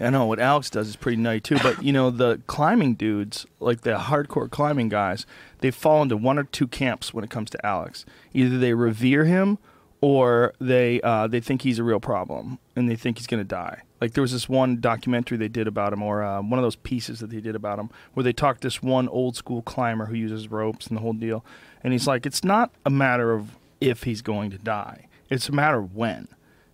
I 0.00 0.10
know 0.10 0.26
what 0.26 0.38
Alex 0.38 0.70
does 0.70 0.88
is 0.88 0.96
pretty 0.96 1.16
nutty 1.16 1.40
too, 1.40 1.58
but 1.62 1.82
you 1.82 1.92
know 1.92 2.10
the 2.10 2.40
climbing 2.46 2.94
dudes, 2.94 3.46
like 3.58 3.80
the 3.80 3.96
hardcore 3.98 4.50
climbing 4.50 4.88
guys, 4.88 5.26
they 5.58 5.70
fall 5.70 6.02
into 6.02 6.16
one 6.16 6.38
or 6.38 6.44
two 6.44 6.68
camps 6.68 7.12
when 7.12 7.24
it 7.24 7.30
comes 7.30 7.50
to 7.50 7.66
Alex. 7.66 8.06
Either 8.32 8.58
they 8.58 8.74
revere 8.74 9.24
him, 9.24 9.58
or 10.00 10.54
they 10.60 11.00
uh, 11.00 11.26
they 11.26 11.40
think 11.40 11.62
he's 11.62 11.78
a 11.78 11.84
real 11.84 12.00
problem 12.00 12.58
and 12.76 12.88
they 12.88 12.96
think 12.96 13.18
he's 13.18 13.26
gonna 13.26 13.44
die. 13.44 13.82
Like 14.00 14.12
there 14.12 14.22
was 14.22 14.30
this 14.30 14.48
one 14.48 14.80
documentary 14.80 15.36
they 15.36 15.48
did 15.48 15.66
about 15.66 15.92
him, 15.92 16.02
or 16.02 16.22
uh, 16.22 16.40
one 16.40 16.58
of 16.58 16.62
those 16.62 16.76
pieces 16.76 17.18
that 17.18 17.30
they 17.30 17.40
did 17.40 17.56
about 17.56 17.78
him, 17.80 17.90
where 18.14 18.22
they 18.22 18.32
talked 18.32 18.60
this 18.60 18.80
one 18.80 19.08
old 19.08 19.36
school 19.36 19.62
climber 19.62 20.06
who 20.06 20.14
uses 20.14 20.48
ropes 20.48 20.86
and 20.86 20.96
the 20.96 21.00
whole 21.00 21.12
deal, 21.12 21.44
and 21.82 21.92
he's 21.92 22.06
like, 22.06 22.24
it's 22.24 22.44
not 22.44 22.70
a 22.86 22.90
matter 22.90 23.32
of 23.32 23.56
if 23.80 24.04
he's 24.04 24.22
going 24.22 24.50
to 24.50 24.58
die, 24.58 25.06
it's 25.28 25.48
a 25.48 25.52
matter 25.52 25.78
of 25.78 25.96
when. 25.96 26.28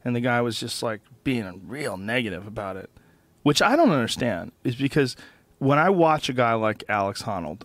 And 0.05 0.15
the 0.15 0.21
guy 0.21 0.43
was 0.43 0.61
just 0.61 0.83
like 0.83 1.01
being 1.23 1.63
real 1.67 1.97
negative 1.97 2.47
about 2.47 2.77
it 2.77 2.91
which 3.45 3.63
I 3.63 3.77
don't 3.77 3.91
understand, 3.93 4.51
is 4.65 4.75
because 4.75 5.17
when 5.59 5.79
I 5.79 5.89
watch 5.91 6.29
a 6.29 6.33
guy 6.33 6.55
like 6.55 6.83
Alex 6.89 7.23
Honnold, 7.23 7.63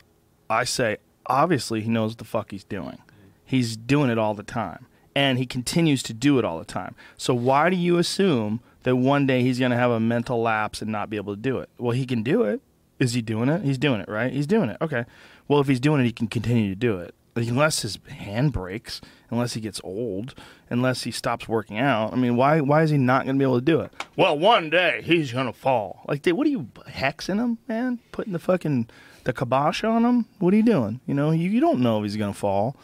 I 0.49 0.63
say, 0.63 0.97
obviously 1.25 1.81
he 1.81 1.89
knows 1.89 2.11
what 2.11 2.19
the 2.19 2.23
fuck 2.25 2.51
he's 2.51 2.63
doing. 2.63 2.99
He's 3.43 3.75
doing 3.75 4.11
it 4.11 4.19
all 4.19 4.35
the 4.35 4.43
time. 4.43 4.85
and 5.15 5.37
he 5.37 5.45
continues 5.45 6.01
to 6.03 6.13
do 6.13 6.37
it 6.39 6.45
all 6.45 6.59
the 6.59 6.65
time. 6.65 6.95
So 7.17 7.33
why 7.33 7.69
do 7.69 7.75
you 7.75 7.97
assume 7.97 8.61
that 8.83 8.95
one 8.95 9.25
day 9.25 9.41
he's 9.41 9.59
going 9.59 9.71
to 9.71 9.77
have 9.77 9.91
a 9.91 9.99
mental 9.99 10.41
lapse 10.41 10.81
and 10.81 10.91
not 10.91 11.09
be 11.09 11.17
able 11.17 11.35
to 11.35 11.41
do 11.41 11.57
it? 11.57 11.69
Well, 11.77 11.91
he 11.91 12.05
can 12.05 12.23
do 12.23 12.43
it. 12.43 12.61
Is 12.99 13.13
he 13.13 13.21
doing 13.21 13.49
it? 13.49 13.63
He's 13.63 13.77
doing 13.77 14.01
it, 14.01 14.07
right? 14.07 14.31
He's 14.31 14.47
doing 14.47 14.69
it. 14.69 14.77
Okay. 14.81 15.05
Well, 15.47 15.59
if 15.59 15.67
he's 15.67 15.79
doing 15.79 15.99
it, 16.01 16.05
he 16.05 16.11
can 16.11 16.27
continue 16.27 16.69
to 16.69 16.75
do 16.75 16.97
it. 16.99 17.13
Unless 17.47 17.81
his 17.83 17.99
hand 18.09 18.51
breaks, 18.51 19.01
unless 19.29 19.53
he 19.53 19.61
gets 19.61 19.79
old, 19.83 20.35
unless 20.69 21.03
he 21.03 21.11
stops 21.11 21.47
working 21.47 21.77
out. 21.77 22.11
I 22.13 22.15
mean, 22.15 22.35
why 22.35 22.61
why 22.61 22.83
is 22.83 22.89
he 22.89 22.97
not 22.97 23.25
going 23.25 23.35
to 23.35 23.39
be 23.39 23.45
able 23.45 23.59
to 23.59 23.65
do 23.65 23.79
it? 23.81 23.91
Well, 24.15 24.37
one 24.37 24.69
day 24.69 25.01
he's 25.03 25.31
going 25.31 25.47
to 25.47 25.53
fall. 25.53 26.01
Like, 26.07 26.21
dude, 26.21 26.35
what 26.35 26.47
are 26.47 26.51
you 26.51 26.67
hexing 26.89 27.37
him, 27.37 27.57
man? 27.67 27.99
Putting 28.11 28.33
the 28.33 28.39
fucking 28.39 28.89
the 29.23 29.33
kibosh 29.33 29.83
on 29.83 30.03
him? 30.03 30.25
What 30.39 30.53
are 30.53 30.57
you 30.57 30.63
doing? 30.63 30.99
You 31.05 31.13
know, 31.13 31.31
you, 31.31 31.49
you 31.49 31.59
don't 31.59 31.79
know 31.79 31.99
if 31.99 32.03
he's 32.03 32.17
going 32.17 32.33
to 32.33 32.39
fall. 32.39 32.75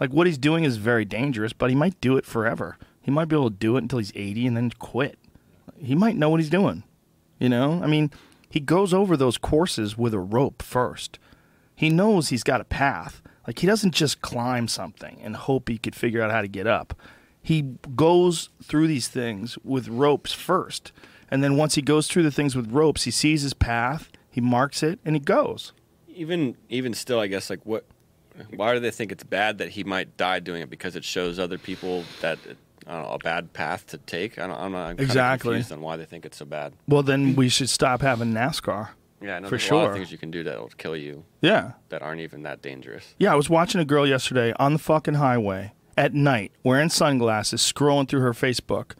Like, 0.00 0.10
what 0.10 0.26
he's 0.26 0.38
doing 0.38 0.64
is 0.64 0.76
very 0.76 1.04
dangerous, 1.04 1.52
but 1.52 1.70
he 1.70 1.76
might 1.76 2.00
do 2.00 2.16
it 2.16 2.26
forever. 2.26 2.76
He 3.00 3.10
might 3.10 3.26
be 3.26 3.36
able 3.36 3.50
to 3.50 3.56
do 3.56 3.76
it 3.76 3.82
until 3.82 3.98
he's 3.98 4.12
80 4.14 4.46
and 4.46 4.56
then 4.56 4.70
quit. 4.70 5.18
He 5.78 5.94
might 5.94 6.16
know 6.16 6.28
what 6.28 6.40
he's 6.40 6.50
doing. 6.50 6.82
You 7.38 7.48
know, 7.48 7.80
I 7.82 7.86
mean, 7.86 8.10
he 8.48 8.60
goes 8.60 8.94
over 8.94 9.16
those 9.16 9.38
courses 9.38 9.98
with 9.98 10.14
a 10.14 10.18
rope 10.18 10.62
first. 10.62 11.18
He 11.74 11.90
knows 11.90 12.28
he's 12.28 12.44
got 12.44 12.60
a 12.60 12.64
path. 12.64 13.20
Like 13.46 13.58
he 13.58 13.66
doesn't 13.66 13.94
just 13.94 14.20
climb 14.22 14.68
something 14.68 15.20
and 15.22 15.36
hope 15.36 15.68
he 15.68 15.78
could 15.78 15.94
figure 15.94 16.22
out 16.22 16.30
how 16.30 16.40
to 16.40 16.48
get 16.48 16.66
up. 16.66 16.94
He 17.42 17.74
goes 17.94 18.48
through 18.62 18.86
these 18.86 19.08
things 19.08 19.58
with 19.62 19.88
ropes 19.88 20.32
first. 20.32 20.92
And 21.30 21.42
then 21.44 21.56
once 21.56 21.74
he 21.74 21.82
goes 21.82 22.08
through 22.08 22.22
the 22.22 22.30
things 22.30 22.54
with 22.56 22.70
ropes, 22.70 23.04
he 23.04 23.10
sees 23.10 23.42
his 23.42 23.54
path, 23.54 24.08
he 24.30 24.40
marks 24.40 24.82
it, 24.82 24.98
and 25.04 25.14
he 25.16 25.20
goes. 25.20 25.72
Even 26.08 26.56
even 26.68 26.94
still, 26.94 27.20
I 27.20 27.26
guess 27.26 27.50
like 27.50 27.60
what? 27.64 27.84
Why 28.56 28.72
do 28.74 28.80
they 28.80 28.90
think 28.90 29.12
it's 29.12 29.22
bad 29.24 29.58
that 29.58 29.70
he 29.70 29.84
might 29.84 30.16
die 30.16 30.40
doing 30.40 30.62
it? 30.62 30.70
Because 30.70 30.96
it 30.96 31.04
shows 31.04 31.38
other 31.38 31.58
people 31.58 32.04
that 32.20 32.38
I 32.86 32.92
don't 32.92 33.02
know, 33.02 33.08
a 33.10 33.18
bad 33.18 33.52
path 33.52 33.86
to 33.88 33.98
take. 33.98 34.38
I 34.38 34.46
don't, 34.46 34.58
I'm 34.60 34.72
not 34.72 34.90
I'm 34.90 34.98
Exactly. 34.98 35.54
confused 35.54 35.72
on 35.72 35.80
why 35.80 35.96
they 35.96 36.04
think 36.04 36.24
it's 36.24 36.36
so 36.38 36.44
bad. 36.44 36.72
Well, 36.88 37.02
then 37.02 37.34
we 37.36 37.48
should 37.48 37.68
stop 37.70 38.00
having 38.02 38.32
NASCAR. 38.32 38.90
Yeah, 39.22 39.36
I 39.36 39.38
know 39.40 39.48
For 39.48 39.56
there's 39.56 39.70
a 39.70 39.74
lot 39.74 39.80
sure. 39.82 39.90
of 39.90 39.96
things 39.96 40.12
you 40.12 40.18
can 40.18 40.30
do 40.30 40.42
that 40.44 40.58
will 40.58 40.68
kill 40.76 40.96
you 40.96 41.24
Yeah. 41.40 41.72
that 41.88 42.02
aren't 42.02 42.20
even 42.20 42.42
that 42.42 42.60
dangerous. 42.62 43.14
Yeah, 43.18 43.32
I 43.32 43.36
was 43.36 43.48
watching 43.48 43.80
a 43.80 43.84
girl 43.84 44.06
yesterday 44.06 44.52
on 44.58 44.72
the 44.74 44.78
fucking 44.78 45.14
highway 45.14 45.72
at 45.96 46.12
night, 46.12 46.52
wearing 46.62 46.88
sunglasses, 46.90 47.60
scrolling 47.60 48.08
through 48.08 48.20
her 48.20 48.32
Facebook 48.32 48.92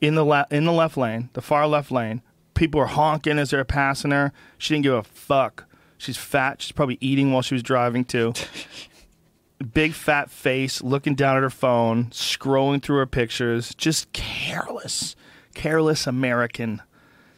in 0.00 0.14
the 0.14 0.24
la- 0.24 0.46
in 0.50 0.64
the 0.64 0.72
left 0.72 0.96
lane, 0.96 1.28
the 1.34 1.42
far 1.42 1.66
left 1.68 1.90
lane. 1.92 2.22
People 2.54 2.80
are 2.80 2.86
honking 2.86 3.38
as 3.38 3.50
they're 3.50 3.64
passing 3.64 4.10
her. 4.10 4.32
She 4.58 4.74
didn't 4.74 4.84
give 4.84 4.94
a 4.94 5.02
fuck. 5.02 5.64
She's 5.98 6.16
fat. 6.16 6.62
She's 6.62 6.72
probably 6.72 6.98
eating 7.00 7.30
while 7.32 7.42
she 7.42 7.54
was 7.54 7.62
driving 7.62 8.04
too. 8.04 8.32
Big 9.74 9.92
fat 9.92 10.30
face, 10.30 10.82
looking 10.82 11.14
down 11.14 11.36
at 11.36 11.42
her 11.42 11.50
phone, 11.50 12.06
scrolling 12.06 12.82
through 12.82 12.96
her 12.96 13.06
pictures, 13.06 13.74
just 13.74 14.10
careless, 14.14 15.14
careless 15.54 16.06
American 16.06 16.80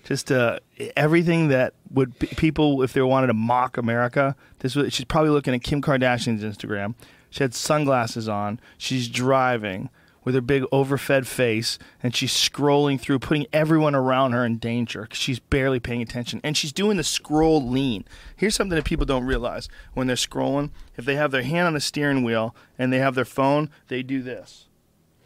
just 0.05 0.32
uh, 0.32 0.59
everything 0.96 1.48
that 1.48 1.74
would 1.90 2.18
people 2.18 2.82
if 2.82 2.92
they 2.92 3.03
wanted 3.03 3.28
to 3.28 3.34
mock 3.34 3.76
America. 3.76 4.36
This 4.61 4.74
was 4.74 4.92
she's 4.92 5.05
probably 5.05 5.30
looking 5.30 5.55
at 5.55 5.62
Kim 5.62 5.80
Kardashian's 5.80 6.42
Instagram. 6.42 6.94
She 7.30 7.42
had 7.44 7.55
sunglasses 7.55 8.28
on. 8.28 8.61
She's 8.76 9.09
driving 9.09 9.88
with 10.24 10.34
her 10.34 10.40
big 10.40 10.64
overfed 10.70 11.26
face, 11.26 11.78
and 12.03 12.14
she's 12.14 12.32
scrolling 12.32 13.00
through, 13.00 13.18
putting 13.18 13.46
everyone 13.53 13.94
around 13.94 14.32
her 14.32 14.44
in 14.44 14.59
danger 14.59 15.09
she's 15.11 15.40
barely 15.40 15.80
paying 15.80 16.00
attention. 16.03 16.40
And 16.44 16.57
she's 16.57 16.72
doing 16.72 16.96
the 16.96 17.03
scroll 17.03 17.66
lean. 17.66 18.05
Here's 18.36 18.55
something 18.55 18.76
that 18.76 18.84
people 18.84 19.07
don't 19.07 19.24
realize 19.24 19.68
when 19.94 20.07
they're 20.07 20.16
scrolling: 20.16 20.70
if 20.96 21.05
they 21.05 21.16
have 21.16 21.30
their 21.30 21.42
hand 21.42 21.68
on 21.68 21.74
the 21.74 21.80
steering 21.80 22.22
wheel 22.22 22.55
and 22.78 22.92
they 22.92 22.98
have 22.98 23.14
their 23.14 23.24
phone, 23.24 23.70
they 23.88 24.03
do 24.03 24.22
this 24.22 24.68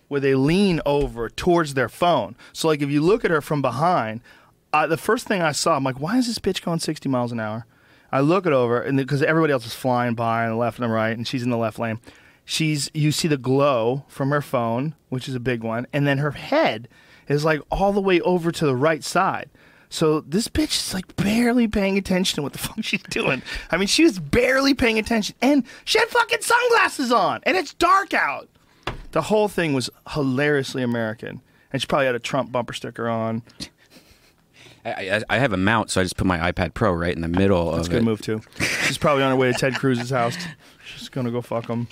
where 0.09 0.21
they 0.21 0.35
lean 0.35 0.81
over 0.87 1.29
towards 1.29 1.75
their 1.75 1.89
phone. 1.89 2.37
So, 2.53 2.69
like, 2.69 2.81
if 2.81 2.91
you 2.91 3.01
look 3.01 3.25
at 3.25 3.31
her 3.31 3.41
from 3.41 3.61
behind, 3.61 4.21
uh, 4.77 4.87
the 4.87 4.97
first 4.97 5.27
thing 5.27 5.43
I 5.43 5.53
saw, 5.53 5.77
I'm 5.77 5.85
like, 5.85 6.01
why 6.01 6.19
is 6.19 6.27
this 6.27 6.39
bitch 6.39 6.63
going 6.63 6.79
60 6.79 7.09
miles 7.09 7.33
an 7.33 7.41
hour? 7.41 7.67
I 8.13 8.21
look 8.21 8.47
it 8.47 8.53
over, 8.53 8.81
and 8.81 8.97
because 8.97 9.23
everybody 9.23 9.53
else 9.53 9.67
is 9.67 9.75
flying 9.75 10.15
by 10.15 10.45
on 10.45 10.51
the 10.51 10.57
left 10.57 10.79
and 10.79 10.89
the 10.89 10.93
right, 10.93 11.17
and 11.17 11.27
she's 11.27 11.43
in 11.43 11.51
the 11.51 11.57
left 11.57 11.79
lane. 11.79 12.01
She's 12.45 12.91
you 12.95 13.11
see 13.11 13.27
the 13.27 13.37
glow 13.37 14.05
from 14.07 14.31
her 14.31 14.41
phone, 14.41 14.95
which 15.09 15.29
is 15.29 15.35
a 15.35 15.41
big 15.41 15.65
one, 15.65 15.87
and 15.93 16.07
then 16.07 16.19
her 16.19 16.31
head 16.31 16.89
is 17.27 17.45
like 17.45 17.61
all 17.71 17.93
the 17.93 18.01
way 18.01 18.21
over 18.21 18.53
to 18.53 18.67
the 18.67 18.77
right 18.77 19.03
side. 19.03 19.51
So 19.89 20.21
this 20.21 20.47
bitch 20.49 20.77
is 20.77 20.95
like 20.95 21.17
barely 21.17 21.67
paying 21.67 21.99
attention 21.99 22.37
to 22.37 22.43
what 22.43 22.53
the 22.53 22.59
fuck 22.67 22.83
she's 22.83 23.03
doing. 23.05 23.43
I 23.71 23.77
mean, 23.77 23.89
she 23.89 24.05
was 24.05 24.21
barely 24.21 24.75
paying 24.75 24.99
attention, 24.99 25.35
and 25.43 25.65
she 25.85 25.99
had 25.99 26.09
fucking 26.09 26.43
sunglasses 26.43 27.11
on, 27.11 27.41
and 27.43 27.57
it's 27.57 27.75
dark 27.75 28.15
out. 28.15 28.49
The 29.11 29.23
whole 29.23 29.49
thing 29.49 29.73
was 29.73 29.91
hilariously 30.11 30.83
American, 30.83 31.41
and 31.73 31.83
she 31.83 31.87
probably 31.87 32.07
had 32.07 32.15
a 32.15 32.21
Trump 32.21 32.53
bumper 32.53 32.73
sticker 32.73 33.09
on. 33.09 33.43
I, 34.87 35.17
I, 35.17 35.23
I 35.31 35.39
have 35.39 35.53
a 35.53 35.57
mount, 35.57 35.91
so 35.91 36.01
I 36.01 36.05
just 36.05 36.17
put 36.17 36.27
my 36.27 36.51
iPad 36.53 36.75
Pro 36.75 36.93
right 36.93 37.15
in 37.15 37.23
the 37.23 37.29
middle 37.29 37.73
That's 37.73 37.89
a 37.89 37.91
of 37.91 37.91
good 37.91 38.03
it. 38.03 38.05
move 38.05 38.21
too. 38.23 38.41
She's 38.87 38.99
probably 38.99 39.23
on 39.25 39.31
her 39.31 39.37
way 39.37 39.53
to 39.53 39.59
Ted 39.59 39.75
Cruz's 39.75 40.11
house. 40.11 40.37
She's 40.85 41.09
gonna 41.09 41.31
go 41.31 41.41
fuck 41.43 41.67
him. 41.69 41.89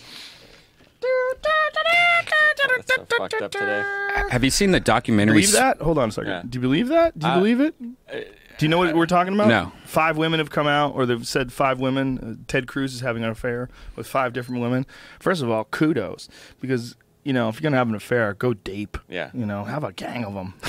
So 2.86 3.04
fucked 3.18 3.34
up 3.42 3.50
today. 3.50 3.82
Have 4.30 4.44
you 4.44 4.50
seen 4.50 4.70
the 4.72 4.80
documentary? 4.80 5.34
Believe 5.36 5.52
that? 5.52 5.80
Hold 5.80 5.98
on 5.98 6.08
a 6.08 6.12
second. 6.12 6.30
Yeah. 6.30 6.42
Do 6.48 6.56
you 6.58 6.60
believe 6.60 6.88
that? 6.88 7.18
Do 7.18 7.26
you 7.26 7.32
Uh, 7.32 7.36
believe 7.38 7.60
it? 7.60 7.74
Do 7.80 8.64
you 8.64 8.68
know 8.68 8.78
what 8.78 8.94
we're 8.94 9.06
talking 9.06 9.34
about? 9.34 9.48
No. 9.48 9.72
Five 9.84 10.16
women 10.16 10.38
have 10.38 10.50
come 10.50 10.66
out, 10.66 10.94
or 10.94 11.06
they've 11.06 11.26
said 11.26 11.52
five 11.52 11.80
women. 11.80 12.18
Uh, 12.18 12.44
Ted 12.46 12.66
Cruz 12.68 12.94
is 12.94 13.00
having 13.00 13.24
an 13.24 13.30
affair 13.30 13.68
with 13.96 14.06
five 14.06 14.32
different 14.32 14.60
women. 14.62 14.86
First 15.18 15.42
of 15.42 15.50
all, 15.50 15.64
kudos 15.64 16.28
because 16.60 16.96
you 17.24 17.32
know 17.32 17.48
if 17.48 17.56
you're 17.56 17.68
gonna 17.68 17.76
have 17.78 17.88
an 17.88 17.94
affair, 17.94 18.34
go 18.34 18.54
deep. 18.54 18.96
Yeah. 19.08 19.30
You 19.34 19.46
know, 19.46 19.64
have 19.64 19.82
a 19.84 19.92
gang 19.92 20.24
of 20.24 20.34
them. 20.34 20.54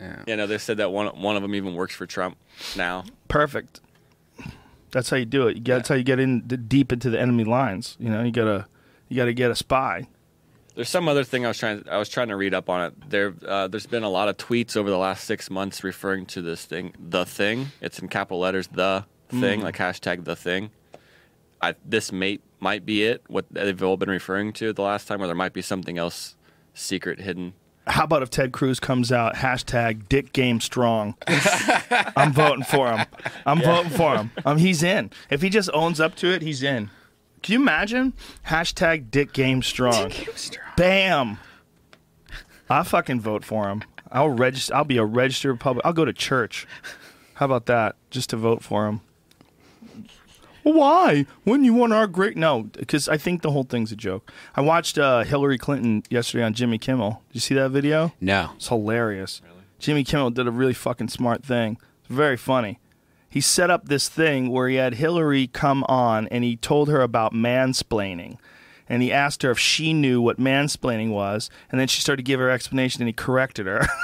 Yeah, 0.00 0.34
no, 0.36 0.46
they 0.46 0.58
said 0.58 0.76
that 0.78 0.92
one 0.92 1.06
one 1.20 1.36
of 1.36 1.42
them 1.42 1.54
even 1.54 1.74
works 1.74 1.94
for 1.94 2.06
Trump 2.06 2.36
now. 2.76 3.04
Perfect. 3.28 3.80
That's 4.90 5.10
how 5.10 5.16
you 5.16 5.24
do 5.24 5.48
it. 5.48 5.56
You 5.56 5.62
get, 5.62 5.76
That's 5.76 5.88
how 5.88 5.94
you 5.94 6.04
get 6.04 6.20
in 6.20 6.40
d- 6.42 6.56
deep 6.56 6.92
into 6.92 7.10
the 7.10 7.20
enemy 7.20 7.44
lines. 7.44 7.96
You 7.98 8.08
know, 8.10 8.22
you 8.22 8.30
gotta 8.30 8.66
you 9.08 9.16
gotta 9.16 9.32
get 9.32 9.50
a 9.50 9.56
spy. 9.56 10.06
There's 10.74 10.90
some 10.90 11.08
other 11.08 11.24
thing 11.24 11.44
I 11.46 11.48
was 11.48 11.58
trying. 11.58 11.84
I 11.90 11.96
was 11.96 12.08
trying 12.08 12.28
to 12.28 12.36
read 12.36 12.52
up 12.52 12.68
on 12.68 12.86
it. 12.88 13.10
There, 13.10 13.34
uh, 13.46 13.66
there's 13.68 13.86
been 13.86 14.02
a 14.02 14.10
lot 14.10 14.28
of 14.28 14.36
tweets 14.36 14.76
over 14.76 14.90
the 14.90 14.98
last 14.98 15.24
six 15.24 15.50
months 15.50 15.82
referring 15.82 16.26
to 16.26 16.42
this 16.42 16.66
thing, 16.66 16.92
the 16.98 17.24
thing. 17.24 17.68
It's 17.80 17.98
in 17.98 18.08
capital 18.08 18.40
letters, 18.40 18.68
the 18.68 19.06
thing, 19.30 19.62
like 19.62 19.76
hashtag 19.78 20.24
the 20.24 20.36
thing. 20.36 20.70
I, 21.62 21.74
this 21.84 22.12
may 22.12 22.40
might 22.60 22.84
be 22.84 23.04
it. 23.04 23.22
What 23.28 23.46
they've 23.50 23.82
all 23.82 23.96
been 23.96 24.10
referring 24.10 24.52
to 24.54 24.74
the 24.74 24.82
last 24.82 25.08
time, 25.08 25.22
or 25.22 25.26
there 25.26 25.34
might 25.34 25.54
be 25.54 25.62
something 25.62 25.96
else 25.96 26.36
secret 26.74 27.20
hidden. 27.20 27.54
How 27.86 28.04
about 28.04 28.22
if 28.22 28.30
Ted 28.30 28.52
Cruz 28.52 28.80
comes 28.80 29.12
out 29.12 29.36
hashtag 29.36 30.08
Dick 30.08 30.32
Game 30.32 30.60
Strong? 30.60 31.14
I'm 32.16 32.32
voting 32.32 32.64
for 32.64 32.90
him. 32.90 33.06
I'm 33.44 33.60
voting 33.60 33.90
for 33.90 34.16
him. 34.16 34.30
Um, 34.44 34.58
he's 34.58 34.82
in. 34.82 35.10
If 35.30 35.40
he 35.42 35.50
just 35.50 35.70
owns 35.72 36.00
up 36.00 36.16
to 36.16 36.28
it, 36.32 36.42
he's 36.42 36.62
in. 36.62 36.90
Can 37.42 37.52
you 37.52 37.60
imagine 37.60 38.12
hashtag 38.48 39.10
Dick 39.10 39.32
Game 39.32 39.62
Strong? 39.62 40.12
Bam! 40.76 41.38
I 42.68 42.82
fucking 42.82 43.20
vote 43.20 43.44
for 43.44 43.68
him. 43.68 43.84
I'll 44.10 44.30
register. 44.30 44.74
I'll 44.74 44.84
be 44.84 44.96
a 44.96 45.04
registered 45.04 45.52
Republican. 45.52 45.86
I'll 45.86 45.92
go 45.92 46.04
to 46.04 46.12
church. 46.12 46.66
How 47.34 47.46
about 47.46 47.66
that? 47.66 47.94
Just 48.10 48.30
to 48.30 48.36
vote 48.36 48.64
for 48.64 48.88
him. 48.88 49.00
Why? 50.72 51.26
Wouldn't 51.44 51.64
you 51.64 51.74
want 51.74 51.92
our 51.92 52.08
great? 52.08 52.36
No, 52.36 52.64
because 52.64 53.08
I 53.08 53.16
think 53.16 53.42
the 53.42 53.52
whole 53.52 53.62
thing's 53.62 53.92
a 53.92 53.96
joke. 53.96 54.32
I 54.56 54.62
watched 54.62 54.98
uh, 54.98 55.22
Hillary 55.22 55.58
Clinton 55.58 56.02
yesterday 56.10 56.42
on 56.42 56.54
Jimmy 56.54 56.76
Kimmel. 56.76 57.22
Did 57.28 57.34
you 57.36 57.40
see 57.40 57.54
that 57.54 57.70
video? 57.70 58.12
No. 58.20 58.50
It's 58.56 58.66
hilarious. 58.66 59.40
Jimmy 59.78 60.02
Kimmel 60.02 60.30
did 60.30 60.48
a 60.48 60.50
really 60.50 60.74
fucking 60.74 61.06
smart 61.06 61.44
thing. 61.44 61.78
It's 62.00 62.08
very 62.08 62.36
funny. 62.36 62.80
He 63.28 63.40
set 63.40 63.70
up 63.70 63.86
this 63.86 64.08
thing 64.08 64.48
where 64.50 64.68
he 64.68 64.74
had 64.74 64.94
Hillary 64.94 65.46
come 65.46 65.84
on 65.84 66.26
and 66.28 66.42
he 66.42 66.56
told 66.56 66.88
her 66.88 67.00
about 67.00 67.32
mansplaining. 67.32 68.36
And 68.88 69.02
he 69.02 69.12
asked 69.12 69.42
her 69.42 69.52
if 69.52 69.60
she 69.60 69.92
knew 69.92 70.20
what 70.20 70.40
mansplaining 70.40 71.10
was. 71.10 71.48
And 71.70 71.80
then 71.80 71.86
she 71.86 72.00
started 72.00 72.24
to 72.24 72.28
give 72.28 72.40
her 72.40 72.50
explanation 72.50 73.02
and 73.02 73.08
he 73.08 73.12
corrected 73.12 73.66
her. 73.66 73.86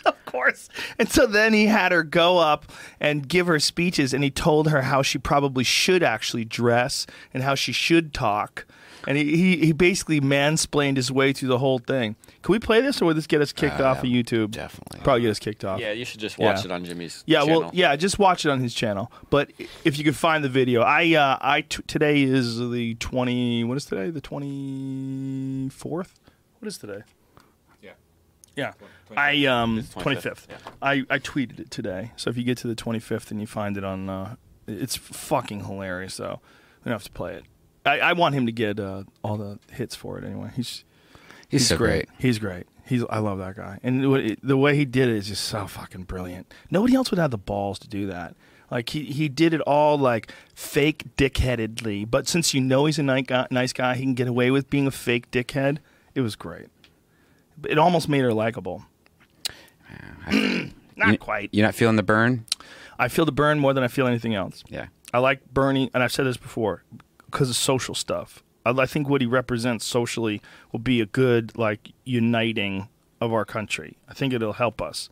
of 0.06 0.24
course. 0.26 0.68
And 0.98 1.08
so 1.08 1.26
then 1.26 1.52
he 1.52 1.66
had 1.66 1.92
her 1.92 2.02
go 2.02 2.38
up 2.38 2.70
and 3.00 3.28
give 3.28 3.46
her 3.46 3.58
speeches 3.58 4.12
and 4.14 4.22
he 4.24 4.30
told 4.30 4.68
her 4.70 4.82
how 4.82 5.02
she 5.02 5.18
probably 5.18 5.64
should 5.64 6.02
actually 6.02 6.44
dress 6.44 7.06
and 7.34 7.42
how 7.42 7.54
she 7.54 7.72
should 7.72 8.12
talk. 8.14 8.66
And 9.08 9.16
he, 9.16 9.34
he, 9.34 9.56
he 9.66 9.72
basically 9.72 10.20
mansplained 10.20 10.96
his 10.96 11.10
way 11.10 11.32
through 11.32 11.48
the 11.48 11.56
whole 11.58 11.78
thing. 11.78 12.16
Can 12.42 12.52
we 12.52 12.58
play 12.58 12.82
this 12.82 13.00
or 13.00 13.06
will 13.06 13.14
this 13.14 13.26
get 13.26 13.40
us 13.40 13.50
kicked 13.50 13.80
Uh, 13.80 13.84
off 13.84 13.98
of 14.00 14.04
YouTube? 14.04 14.50
definitely. 14.50 15.00
Probably 15.02 15.22
get 15.22 15.30
us 15.30 15.38
kicked 15.38 15.64
off. 15.64 15.80
Yeah, 15.80 15.92
you 15.92 16.04
should 16.04 16.20
just 16.20 16.36
watch 16.38 16.58
Yeah. 16.58 16.64
it 16.66 16.70
on 16.70 16.84
Jimmy's. 16.84 17.24
Yeah, 17.26 17.40
channel. 17.46 17.60
well, 17.62 17.70
yeah, 17.72 17.96
just 17.96 18.18
watch 18.18 18.44
it 18.44 18.50
on 18.50 18.60
his 18.60 18.74
channel. 18.74 19.10
But 19.30 19.52
if 19.84 19.96
you 19.96 20.04
could 20.04 20.16
find 20.16 20.44
the 20.44 20.50
video, 20.50 20.82
I, 20.82 21.14
uh, 21.14 21.38
I 21.40 21.62
t- 21.62 21.82
today 21.86 22.22
is 22.22 22.58
the 22.58 22.94
twenty. 22.96 23.64
What 23.64 23.78
is 23.78 23.86
today? 23.86 24.10
The 24.10 24.20
twenty 24.20 25.70
fourth. 25.70 26.14
What 26.58 26.68
is 26.68 26.76
today? 26.76 27.00
Yeah. 27.82 27.92
Yeah, 28.54 28.72
I 29.16 29.44
um 29.46 29.82
25th, 29.82 30.46
yeah. 30.48 30.56
I 30.82 31.04
I 31.10 31.18
tweeted 31.18 31.60
it 31.60 31.70
today. 31.70 32.12
So 32.16 32.30
if 32.30 32.36
you 32.36 32.44
get 32.44 32.58
to 32.58 32.68
the 32.68 32.74
twenty 32.74 32.98
fifth 32.98 33.30
and 33.30 33.40
you 33.40 33.46
find 33.46 33.76
it 33.76 33.84
on, 33.84 34.08
uh, 34.08 34.36
it's 34.66 34.96
fucking 34.96 35.64
hilarious. 35.64 36.16
Though 36.16 36.40
we 36.84 36.90
don't 36.90 36.94
have 36.94 37.04
to 37.04 37.10
play 37.12 37.34
it. 37.34 37.44
I, 37.84 38.00
I 38.00 38.12
want 38.12 38.34
him 38.34 38.46
to 38.46 38.52
get 38.52 38.78
uh, 38.78 39.04
all 39.24 39.36
the 39.36 39.58
hits 39.72 39.94
for 39.94 40.18
it 40.18 40.24
anyway. 40.24 40.50
He's 40.54 40.84
He's, 41.48 41.66
so 41.66 41.76
great. 41.76 42.08
He's 42.18 42.38
great. 42.38 42.66
He's 42.86 43.04
I 43.10 43.18
love 43.18 43.38
that 43.38 43.56
guy, 43.56 43.80
and 43.82 44.08
what- 44.10 44.38
the 44.42 44.56
way 44.56 44.76
he 44.76 44.84
did 44.84 45.08
it 45.08 45.16
is 45.16 45.28
just 45.28 45.44
so 45.44 45.66
fucking 45.66 46.04
brilliant. 46.04 46.52
Nobody 46.70 46.94
else 46.94 47.10
would 47.10 47.18
have 47.18 47.30
the 47.30 47.38
balls 47.38 47.78
to 47.80 47.88
do 47.88 48.06
that. 48.06 48.36
Like 48.70 48.90
he, 48.90 49.04
he 49.04 49.28
did 49.28 49.52
it 49.52 49.60
all 49.62 49.98
like 49.98 50.32
fake 50.54 51.16
dickheadedly, 51.16 52.08
but 52.08 52.28
since 52.28 52.54
you 52.54 52.60
know 52.60 52.84
he's 52.84 53.00
a 53.00 53.02
nice 53.02 53.24
guy, 53.26 53.46
nice 53.50 53.72
guy, 53.72 53.96
he 53.96 54.02
can 54.02 54.14
get 54.14 54.28
away 54.28 54.52
with 54.52 54.70
being 54.70 54.86
a 54.86 54.92
fake 54.92 55.30
dickhead. 55.32 55.78
It 56.14 56.20
was 56.20 56.36
great. 56.36 56.66
It 57.68 57.78
almost 57.78 58.08
made 58.08 58.20
her 58.20 58.32
likable. 58.32 58.84
Not 60.96 61.12
You- 61.12 61.18
quite. 61.18 61.50
You're 61.52 61.66
not 61.66 61.74
feeling 61.74 61.96
the 61.96 62.02
burn? 62.02 62.44
I 62.98 63.08
feel 63.08 63.24
the 63.24 63.32
burn 63.32 63.58
more 63.58 63.72
than 63.72 63.82
I 63.82 63.88
feel 63.88 64.06
anything 64.06 64.34
else. 64.34 64.62
Yeah. 64.68 64.86
I 65.14 65.18
like 65.18 65.52
Bernie, 65.52 65.90
and 65.94 66.02
I've 66.02 66.12
said 66.12 66.26
this 66.26 66.36
before, 66.36 66.82
because 67.26 67.48
of 67.48 67.56
social 67.56 67.94
stuff. 67.94 68.42
I, 68.66 68.70
I 68.70 68.86
think 68.86 69.08
what 69.08 69.20
he 69.22 69.26
represents 69.26 69.86
socially 69.86 70.42
will 70.72 70.80
be 70.80 71.00
a 71.00 71.06
good 71.06 71.56
like 71.56 71.92
uniting 72.04 72.88
of 73.20 73.32
our 73.32 73.44
country. 73.46 73.96
I 74.08 74.12
think 74.14 74.32
it'll 74.34 74.52
help 74.54 74.82
us. 74.82 75.08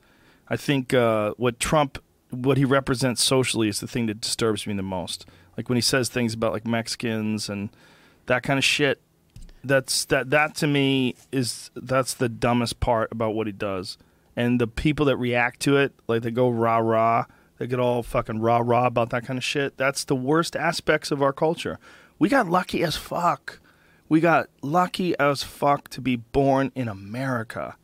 I 0.49 0.57
think 0.57 0.93
uh, 0.93 1.33
what 1.39 1.59
Trump, 1.59 1.99
what 2.31 2.59
he 2.59 2.65
represents 2.67 3.23
socially, 3.25 3.69
is 3.69 3.81
the 3.81 3.89
thing 3.89 4.07
that 4.07 4.21
disturbs 4.21 4.67
me 4.67 4.75
the 4.75 4.83
most. 4.83 5.25
Like 5.57 5.69
when 5.71 5.77
he 5.77 5.83
says 5.83 6.09
things 6.11 6.35
about 6.35 6.53
like 6.53 6.67
Mexicans 6.67 7.49
and 7.49 7.71
that 8.27 8.43
kind 8.43 8.59
of 8.59 8.65
shit. 8.65 9.01
That's 9.65 10.05
that. 10.07 10.31
That 10.31 10.55
to 10.57 10.67
me 10.69 11.17
is 11.33 11.71
that's 11.75 12.15
the 12.15 12.29
dumbest 12.29 12.79
part 12.79 13.11
about 13.11 13.35
what 13.35 13.47
he 13.49 13.53
does. 13.53 13.99
And 14.39 14.61
the 14.61 14.69
people 14.69 15.07
that 15.07 15.17
react 15.17 15.59
to 15.63 15.79
it, 15.79 15.93
like 16.07 16.23
they 16.23 16.31
go 16.31 16.49
rah 16.49 16.79
rah, 16.79 17.25
they 17.59 17.67
get 17.67 17.81
all 17.81 18.05
fucking 18.05 18.39
rah 18.39 18.63
rah 18.65 18.87
about 18.87 19.11
that 19.11 19.27
kind 19.27 19.37
of 19.37 19.43
shit. 19.43 19.77
That's 19.77 20.05
the 20.05 20.15
worst 20.15 20.55
aspects 20.55 21.11
of 21.11 21.21
our 21.21 21.33
culture. 21.33 21.81
We 22.21 22.29
got 22.29 22.49
lucky 22.49 22.85
as 22.85 22.95
fuck. 22.95 23.59
We 24.09 24.21
got 24.21 24.49
lucky 24.63 25.19
as 25.19 25.43
fuck 25.43 25.89
to 25.89 26.01
be 26.01 26.15
born 26.15 26.71
in 26.77 26.87
America. 26.87 27.75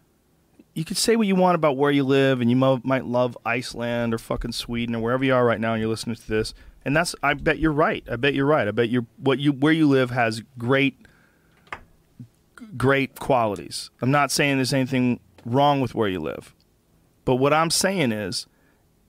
You 0.74 0.84
could 0.84 0.96
say 0.96 1.16
what 1.16 1.26
you 1.26 1.34
want 1.34 1.56
about 1.56 1.76
where 1.76 1.90
you 1.90 2.04
live, 2.04 2.40
and 2.40 2.48
you 2.48 2.54
mo- 2.54 2.80
might 2.84 3.04
love 3.04 3.36
Iceland 3.44 4.14
or 4.14 4.18
fucking 4.18 4.52
Sweden 4.52 4.94
or 4.94 5.02
wherever 5.02 5.24
you 5.24 5.34
are 5.34 5.44
right 5.44 5.60
now, 5.60 5.72
and 5.72 5.80
you're 5.80 5.90
listening 5.90 6.14
to 6.14 6.28
this. 6.28 6.54
And 6.84 6.96
that's, 6.96 7.16
I 7.20 7.34
bet 7.34 7.58
you're 7.58 7.72
right. 7.72 8.04
I 8.08 8.14
bet 8.14 8.32
you're 8.32 8.46
right. 8.46 8.68
I 8.68 8.70
bet 8.70 8.90
you're 8.90 9.06
what 9.16 9.40
you 9.40 9.50
where 9.50 9.72
you 9.72 9.88
live 9.88 10.12
has 10.12 10.44
great, 10.56 11.04
great 12.76 13.18
qualities. 13.18 13.90
I'm 14.00 14.12
not 14.12 14.30
saying 14.30 14.58
there's 14.58 14.72
anything 14.72 15.18
wrong 15.44 15.80
with 15.80 15.94
where 15.94 16.08
you 16.08 16.20
live, 16.20 16.54
but 17.24 17.36
what 17.36 17.52
I'm 17.52 17.70
saying 17.70 18.12
is 18.12 18.46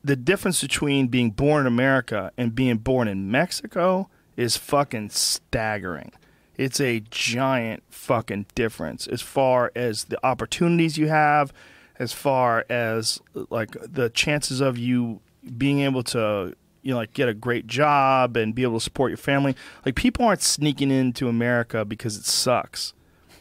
the 0.04 0.16
difference 0.16 0.62
between 0.62 1.08
being 1.08 1.32
born 1.32 1.62
in 1.62 1.68
America 1.68 2.32
and 2.38 2.54
being 2.54 2.78
born 2.78 3.08
in 3.08 3.32
Mexico 3.32 4.10
is 4.38 4.56
fucking 4.56 5.10
staggering. 5.10 6.12
It's 6.58 6.80
a 6.80 7.02
giant 7.10 7.84
fucking 7.90 8.46
difference 8.56 9.08
as 9.08 9.22
far 9.22 9.72
as 9.76 10.06
the 10.06 10.24
opportunities 10.26 10.98
you 10.98 11.08
have, 11.08 11.52
as 11.98 12.14
far 12.14 12.66
as 12.70 13.20
like 13.50 13.72
the 13.82 14.10
chances 14.10 14.62
of 14.62 14.78
you 14.78 15.22
being 15.58 15.82
able 15.82 16.04
to 16.04 16.56
you 16.82 16.92
know 16.92 16.98
like 16.98 17.14
get 17.14 17.28
a 17.28 17.34
great 17.34 17.68
job 17.68 18.38
and 18.38 18.54
be 18.56 18.64
able 18.64 18.78
to 18.78 18.84
support 18.84 19.10
your 19.10 19.18
family. 19.18 19.56
Like 19.86 19.96
people 19.96 20.26
aren't 20.26 20.42
sneaking 20.42 20.92
into 20.92 21.28
America 21.28 21.84
because 21.84 22.16
it 22.16 22.26
sucks. 22.26 22.94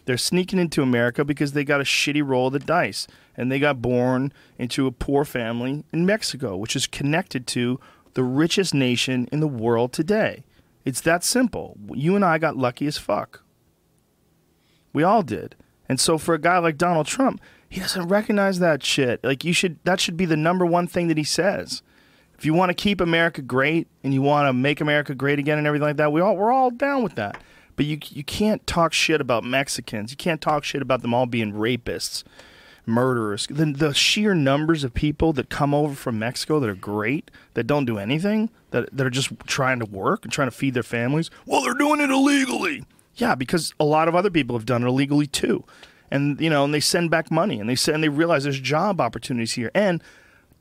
They're 0.05 0.17
sneaking 0.17 0.59
into 0.59 0.83
America 0.83 1.25
because 1.25 1.53
they 1.53 1.65
got 1.65 1.81
a 1.81 1.85
shitty 1.85 2.27
roll 2.27 2.49
of 2.49 2.53
the 2.53 2.59
dice 2.59 3.07
and 3.37 3.51
they 3.51 3.59
got 3.59 3.83
born 3.83 4.33
into 4.59 4.87
a 4.87 4.93
poor 4.93 5.25
family 5.25 5.85
in 5.93 6.07
Mexico, 6.07 6.57
which 6.57 6.77
is 6.77 6.87
connected 6.87 7.47
to 7.49 7.81
the 8.15 8.23
richest 8.23 8.75
nation 8.75 9.29
in 9.33 9.41
the 9.41 9.49
world 9.49 9.93
today. 9.93 10.45
It's 10.85 11.01
that 11.03 11.25
simple. 11.25 11.77
You 11.93 12.15
and 12.17 12.25
I 12.25 12.39
got 12.39 12.57
lucky 12.57 12.87
as 12.87 12.99
fuck. 12.99 13.43
We 14.93 15.03
all 15.03 15.23
did. 15.23 15.57
And 15.89 15.99
so 15.99 16.19
for 16.19 16.35
a 16.35 16.41
guy 16.41 16.59
like 16.59 16.79
Donald 16.79 17.07
Trump, 17.07 17.41
he 17.69 17.81
doesn't 17.81 18.09
recognize 18.09 18.59
that 18.59 18.83
shit. 18.83 19.23
Like 19.25 19.45
you 19.45 19.53
should 19.53 19.79
that 19.85 20.01
should 20.01 20.17
be 20.17 20.27
the 20.27 20.37
number 20.37 20.65
one 20.65 20.87
thing 20.87 21.09
that 21.09 21.19
he 21.19 21.25
says. 21.25 21.83
If 22.39 22.45
you 22.45 22.55
want 22.55 22.71
to 22.71 22.75
keep 22.75 23.01
America 23.01 23.43
great 23.43 23.89
and 24.03 24.13
you 24.13 24.23
want 24.23 24.49
to 24.49 24.53
make 24.53 24.81
America 24.81 25.15
great 25.15 25.39
again 25.39 25.59
and 25.59 25.67
everything 25.67 25.89
like 25.89 25.97
that, 25.97 26.13
we 26.13 26.21
all 26.21 26.37
we're 26.37 26.53
all 26.53 26.71
down 26.71 27.03
with 27.03 27.17
that. 27.17 27.43
But 27.77 27.87
you 27.87 27.99
you 28.11 28.25
can't 28.25 28.67
talk 28.67 28.93
shit 28.93 29.21
about 29.21 29.45
Mexicans. 29.45 30.11
You 30.11 30.17
can't 30.17 30.41
talk 30.41 30.65
shit 30.65 30.83
about 30.83 31.03
them 31.03 31.13
all 31.15 31.27
being 31.27 31.53
rapists, 31.53 32.23
murderers. 32.87 33.47
The 33.49 33.67
the 33.67 33.95
sheer 33.95 34.35
numbers 34.35 34.85
of 34.85 34.95
people 34.95 35.33
that 35.35 35.49
come 35.49 35.75
over 35.75 35.95
from 35.95 36.19
Mexico 36.19 36.61
that 36.61 36.69
are 36.69 36.75
great, 36.75 37.31
that 37.55 37.67
don't 37.67 37.85
do 37.85 37.99
anything, 37.99 38.51
that 38.71 38.95
that 38.97 39.07
are 39.07 39.11
just 39.11 39.31
trying 39.47 39.81
to 39.81 39.87
work 39.87 40.25
and 40.25 40.33
trying 40.33 40.49
to 40.49 40.57
feed 40.57 40.75
their 40.75 40.83
families. 40.83 41.31
Well, 41.47 41.63
they're 41.63 41.75
doing 41.75 42.01
it 42.01 42.11
illegally. 42.11 42.85
Yeah, 43.17 43.35
because 43.35 43.75
a 43.79 43.85
lot 43.85 44.09
of 44.09 44.15
other 44.15 44.31
people 44.31 44.57
have 44.57 44.67
done 44.67 44.83
it 44.83 44.87
illegally 44.87 45.27
too. 45.27 45.65
And 46.11 46.41
you 46.41 46.51
know, 46.51 46.65
and 46.65 46.75
they 46.75 46.81
send 46.81 47.11
back 47.11 47.31
money 47.31 47.59
and 47.59 47.69
they 47.69 47.75
send 47.75 48.03
they 48.03 48.09
realize 48.09 48.45
there's 48.45 48.61
job 48.61 49.01
opportunities 49.01 49.53
here. 49.53 49.71
And 49.75 50.03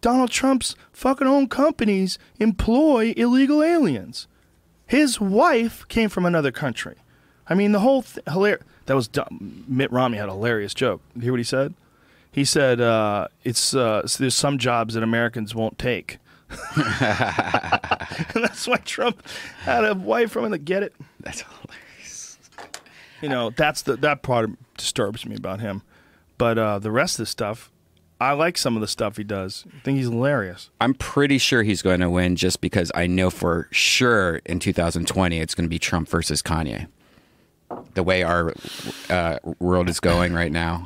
Donald 0.01 0.31
Trump's 0.31 0.75
fucking 0.91 1.27
own 1.27 1.47
companies 1.47 2.19
employ 2.39 3.13
illegal 3.15 3.63
aliens. 3.63 4.27
His 4.85 5.19
wife 5.19 5.87
came 5.87 6.09
from 6.09 6.25
another 6.25 6.51
country. 6.51 6.95
I 7.47 7.55
mean, 7.55 7.71
the 7.71 7.79
whole 7.79 8.03
th- 8.03 8.25
hilarious. 8.27 8.63
That 8.85 8.95
was 8.95 9.07
dumb. 9.07 9.65
Mitt 9.67 9.91
Romney 9.91 10.17
had 10.17 10.29
a 10.29 10.33
hilarious 10.33 10.73
joke. 10.73 11.01
You 11.15 11.21
hear 11.21 11.31
what 11.31 11.39
he 11.39 11.45
said? 11.45 11.73
He 12.31 12.45
said, 12.45 12.81
uh, 12.81 13.27
"It's 13.43 13.73
uh, 13.73 14.05
so 14.07 14.23
there's 14.23 14.35
some 14.35 14.57
jobs 14.57 14.95
that 14.95 15.03
Americans 15.03 15.53
won't 15.55 15.77
take." 15.77 16.17
and 16.75 16.83
that's 18.43 18.67
why 18.67 18.77
Trump 18.77 19.25
had 19.61 19.85
a 19.85 19.93
wife 19.95 20.31
from 20.31 20.51
to 20.51 20.57
Get 20.57 20.83
it? 20.83 20.93
That's 21.19 21.41
hilarious. 21.41 22.37
You 23.21 23.29
know, 23.29 23.49
that's 23.51 23.81
the 23.83 23.95
that 23.97 24.21
part 24.21 24.49
disturbs 24.77 25.25
me 25.25 25.35
about 25.35 25.59
him. 25.59 25.81
But 26.37 26.57
uh, 26.57 26.79
the 26.79 26.91
rest 26.91 27.15
of 27.15 27.23
the 27.23 27.27
stuff, 27.27 27.71
I 28.19 28.33
like 28.33 28.57
some 28.57 28.75
of 28.75 28.81
the 28.81 28.87
stuff 28.87 29.17
he 29.17 29.23
does. 29.23 29.65
I 29.67 29.79
think 29.83 29.97
he's 29.97 30.07
hilarious. 30.07 30.69
I'm 30.81 30.93
pretty 30.93 31.37
sure 31.37 31.63
he's 31.63 31.81
going 31.81 31.99
to 32.01 32.09
win 32.09 32.35
just 32.35 32.61
because 32.61 32.91
I 32.95 33.07
know 33.07 33.29
for 33.29 33.67
sure 33.71 34.41
in 34.45 34.59
2020 34.59 35.39
it's 35.39 35.55
going 35.55 35.65
to 35.65 35.69
be 35.69 35.79
Trump 35.79 36.09
versus 36.09 36.41
Kanye. 36.41 36.87
The 37.93 38.03
way 38.03 38.23
our 38.23 38.53
uh, 39.09 39.37
world 39.59 39.89
is 39.89 39.99
going 39.99 40.33
right 40.33 40.51
now, 40.51 40.85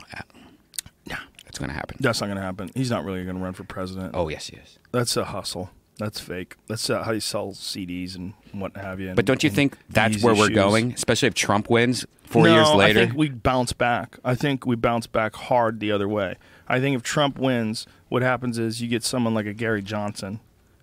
yeah, 1.06 1.20
it's 1.48 1.58
going 1.58 1.70
to 1.70 1.76
happen. 1.76 1.98
That's 2.00 2.22
not 2.22 2.28
going 2.28 2.38
to 2.38 2.44
happen. 2.44 2.72
He's 2.76 2.92
not 2.92 3.06
really 3.06 3.24
going 3.24 3.38
to 3.38 3.44
run 3.44 3.54
for 3.54 3.64
president. 3.64 4.12
Oh 4.14 4.30
yes, 4.30 4.52
yes. 4.54 4.78
That's 4.92 5.18
a 5.18 5.26
hustle. 5.26 5.72
That's 5.98 6.20
fake. 6.20 6.56
That's 6.68 6.90
uh, 6.90 7.04
how 7.04 7.12
you 7.12 7.20
sell 7.20 7.54
CDs 7.54 8.16
and 8.16 8.34
what 8.52 8.78
have 8.78 9.00
you. 9.00 9.14
But 9.16 9.26
don't 9.26 9.44
you 9.44 9.50
think 9.50 9.78
that's 9.90 10.22
where 10.22 10.36
we're 10.36 10.50
going? 10.50 10.94
Especially 10.94 11.28
if 11.28 11.34
Trump 11.34 11.70
wins 11.70 12.06
four 12.24 12.44
no, 12.44 12.54
years 12.54 12.70
later. 12.72 13.00
I 13.00 13.06
think 13.06 13.18
we 13.18 13.30
bounce 13.30 13.74
back. 13.74 14.20
I 14.24 14.36
think 14.36 14.66
we 14.66 14.76
bounce 14.76 15.08
back 15.08 15.36
hard 15.36 15.80
the 15.80 15.92
other 15.92 16.08
way. 16.08 16.36
I 16.68 16.80
think 16.80 16.96
if 16.96 17.02
Trump 17.02 17.40
wins, 17.40 17.88
what 18.10 18.22
happens 18.22 18.60
is 18.60 18.82
you 18.82 18.88
get 18.88 19.04
someone 19.04 19.34
like 19.34 19.48
a 19.48 19.54
Gary 19.54 19.82
Johnson. 19.82 20.40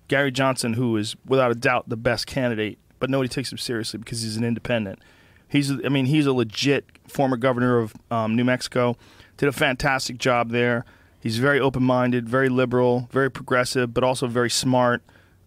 Gary 0.08 0.32
Johnson, 0.32 0.74
who 0.74 0.96
is 0.96 1.14
without 1.24 1.52
a 1.52 1.54
doubt 1.54 1.88
the 1.88 1.96
best 1.96 2.26
candidate, 2.26 2.78
but 2.98 3.08
nobody 3.08 3.28
takes 3.28 3.52
him 3.52 3.58
seriously 3.58 3.98
because 3.98 4.22
he's 4.22 4.36
an 4.36 4.44
independent. 4.44 4.98
He's, 5.54 5.70
I 5.70 5.88
mean, 5.88 6.06
he's 6.06 6.26
a 6.26 6.32
legit 6.32 6.84
former 7.06 7.36
governor 7.36 7.78
of 7.78 7.94
um, 8.10 8.34
New 8.34 8.42
Mexico. 8.42 8.96
Did 9.36 9.48
a 9.48 9.52
fantastic 9.52 10.18
job 10.18 10.50
there. 10.50 10.84
He's 11.20 11.38
very 11.38 11.60
open-minded, 11.60 12.28
very 12.28 12.48
liberal, 12.48 13.08
very 13.12 13.30
progressive, 13.30 13.94
but 13.94 14.02
also 14.02 14.26
very 14.26 14.50
smart, 14.50 15.00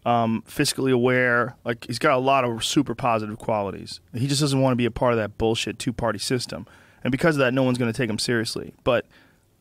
um, 0.05 0.45
fiscally 0.47 0.93
aware. 0.93 1.57
Like 1.65 1.85
he's 1.87 1.99
got 1.99 2.13
a 2.13 2.19
lot 2.19 2.45
of 2.45 2.63
super 2.63 2.95
positive 2.95 3.37
qualities. 3.37 3.99
He 4.13 4.27
just 4.27 4.39
doesn't 4.39 4.61
want 4.61 4.71
to 4.71 4.77
be 4.77 4.85
a 4.85 4.91
part 4.91 5.11
of 5.11 5.19
that 5.19 5.37
bullshit 5.37 5.77
two-party 5.77 6.19
system, 6.19 6.65
and 7.03 7.11
because 7.11 7.35
of 7.35 7.39
that, 7.39 7.53
no 7.53 7.63
one's 7.63 7.77
going 7.77 7.91
to 7.91 7.97
take 7.97 8.09
him 8.09 8.17
seriously. 8.17 8.73
But 8.85 9.05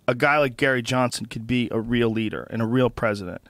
a 0.07 0.15
guy 0.15 0.39
like 0.39 0.57
Gary 0.57 0.81
Johnson 0.81 1.27
could 1.27 1.49
be 1.49 1.69
a 1.73 1.81
real 1.81 2.09
leader 2.09 2.47
and 2.51 2.63
a 2.63 2.67
real 2.67 2.89
president. 2.89 3.43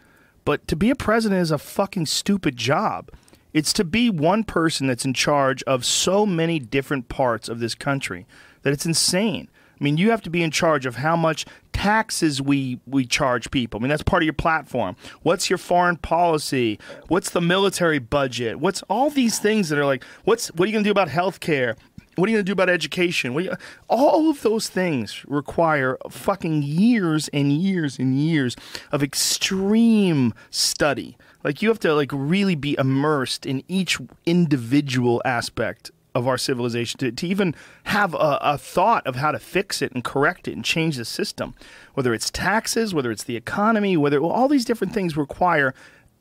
But 0.46 0.66
to 0.68 0.76
be 0.76 0.88
a 0.88 0.96
president 0.96 1.42
is 1.42 1.50
a 1.50 1.58
fucking 1.58 2.06
stupid 2.06 2.56
job. 2.56 3.10
It's 3.56 3.72
to 3.72 3.84
be 3.84 4.10
one 4.10 4.44
person 4.44 4.86
that's 4.86 5.06
in 5.06 5.14
charge 5.14 5.62
of 5.62 5.82
so 5.82 6.26
many 6.26 6.58
different 6.58 7.08
parts 7.08 7.48
of 7.48 7.58
this 7.58 7.74
country 7.74 8.26
that 8.60 8.74
it's 8.74 8.84
insane. 8.84 9.48
I 9.80 9.82
mean, 9.82 9.96
you 9.96 10.10
have 10.10 10.20
to 10.24 10.30
be 10.30 10.42
in 10.42 10.50
charge 10.50 10.84
of 10.84 10.96
how 10.96 11.16
much 11.16 11.46
taxes 11.72 12.42
we 12.42 12.80
we 12.86 13.06
charge 13.06 13.50
people. 13.50 13.80
I 13.80 13.82
mean, 13.82 13.88
that's 13.88 14.02
part 14.02 14.22
of 14.22 14.26
your 14.26 14.34
platform. 14.34 14.94
What's 15.22 15.48
your 15.48 15.56
foreign 15.56 15.96
policy? 15.96 16.78
What's 17.08 17.30
the 17.30 17.40
military 17.40 17.98
budget? 17.98 18.60
What's 18.60 18.82
all 18.90 19.08
these 19.08 19.38
things 19.38 19.70
that 19.70 19.78
are 19.78 19.86
like, 19.86 20.04
what's 20.24 20.48
what 20.48 20.64
are 20.64 20.66
you 20.66 20.72
going 20.72 20.84
to 20.84 20.88
do 20.88 20.92
about 20.92 21.08
health 21.08 21.40
care? 21.40 21.76
What 22.16 22.28
are 22.28 22.32
you 22.32 22.36
going 22.36 22.44
to 22.44 22.50
do 22.50 22.52
about 22.52 22.68
education? 22.68 23.32
You, 23.32 23.54
all 23.88 24.28
of 24.28 24.42
those 24.42 24.68
things 24.68 25.24
require 25.26 25.96
fucking 26.10 26.62
years 26.62 27.28
and 27.28 27.50
years 27.50 27.98
and 27.98 28.18
years 28.18 28.54
of 28.92 29.02
extreme 29.02 30.34
study. 30.50 31.16
Like 31.46 31.62
you 31.62 31.68
have 31.68 31.78
to 31.80 31.94
like 31.94 32.10
really 32.12 32.56
be 32.56 32.74
immersed 32.76 33.46
in 33.46 33.62
each 33.68 34.00
individual 34.26 35.22
aspect 35.24 35.92
of 36.12 36.26
our 36.26 36.36
civilization 36.36 36.98
to, 36.98 37.12
to 37.12 37.26
even 37.28 37.54
have 37.84 38.14
a, 38.14 38.38
a 38.42 38.58
thought 38.58 39.06
of 39.06 39.14
how 39.14 39.30
to 39.30 39.38
fix 39.38 39.80
it 39.80 39.92
and 39.92 40.02
correct 40.02 40.48
it 40.48 40.54
and 40.54 40.64
change 40.64 40.96
the 40.96 41.04
system. 41.04 41.54
Whether 41.94 42.12
it's 42.12 42.32
taxes, 42.32 42.92
whether 42.92 43.12
it's 43.12 43.22
the 43.22 43.36
economy, 43.36 43.96
whether 43.96 44.20
well, 44.20 44.32
all 44.32 44.48
these 44.48 44.64
different 44.64 44.92
things 44.92 45.16
require 45.16 45.72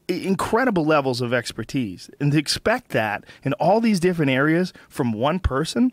incredible 0.07 0.85
levels 0.85 1.21
of 1.21 1.33
expertise, 1.33 2.07
and 2.19 2.31
to 2.31 2.37
expect 2.37 2.89
that 2.89 3.23
in 3.41 3.53
all 3.53 3.81
these 3.81 3.99
different 3.99 4.29
areas 4.29 4.73
from 4.89 5.11
one 5.11 5.39
person 5.39 5.91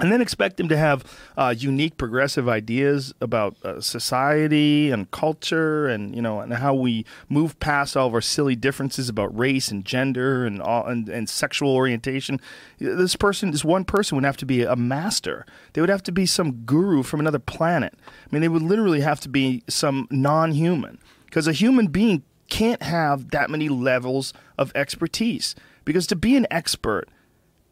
and 0.00 0.12
then 0.12 0.20
expect 0.20 0.60
him 0.60 0.68
to 0.68 0.76
have 0.76 1.04
uh, 1.36 1.54
unique 1.56 1.96
progressive 1.96 2.48
ideas 2.48 3.12
about 3.20 3.56
uh, 3.64 3.80
society 3.80 4.90
and 4.90 5.10
culture 5.10 5.88
and 5.88 6.14
you 6.14 6.22
know 6.22 6.40
and 6.40 6.54
how 6.54 6.74
we 6.74 7.04
move 7.28 7.58
past 7.60 7.96
all 7.96 8.06
of 8.06 8.14
our 8.14 8.20
silly 8.20 8.54
differences 8.54 9.08
about 9.08 9.36
race 9.36 9.70
and 9.70 9.84
gender 9.84 10.46
and 10.46 10.62
all 10.62 10.86
and, 10.86 11.08
and 11.08 11.28
sexual 11.28 11.74
orientation. 11.74 12.40
This 12.78 13.16
person 13.16 13.50
this 13.50 13.64
one 13.64 13.84
person 13.84 14.16
would 14.16 14.24
have 14.24 14.36
to 14.38 14.46
be 14.46 14.62
a 14.62 14.76
master. 14.76 15.44
They 15.72 15.80
would 15.80 15.90
have 15.90 16.02
to 16.04 16.12
be 16.12 16.26
some 16.26 16.64
guru 16.64 17.02
from 17.02 17.20
another 17.20 17.40
planet. 17.40 17.94
I 18.06 18.28
mean 18.30 18.42
they 18.42 18.48
would 18.48 18.62
literally 18.62 19.00
have 19.00 19.20
to 19.20 19.28
be 19.28 19.62
some 19.68 20.06
non-human. 20.10 20.98
Because 21.26 21.46
a 21.46 21.52
human 21.52 21.88
being 21.88 22.22
can't 22.48 22.82
have 22.82 23.30
that 23.32 23.50
many 23.50 23.68
levels 23.68 24.32
of 24.56 24.72
expertise. 24.74 25.54
Because 25.84 26.06
to 26.06 26.16
be 26.16 26.36
an 26.36 26.46
expert 26.50 27.08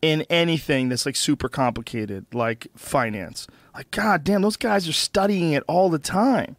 in 0.07 0.23
anything 0.31 0.89
that's 0.89 1.05
like 1.05 1.17
super 1.17 1.49
complicated, 1.49 2.27
like 2.33 2.69
finance. 2.77 3.49
Like, 3.75 3.91
god 3.91 4.23
damn, 4.23 4.43
those 4.43 4.57
guys 4.57 4.89
are 4.89 4.93
studying 4.93 5.53
it 5.53 5.65
all 5.67 5.91
the 5.91 5.99
time. 5.99 6.57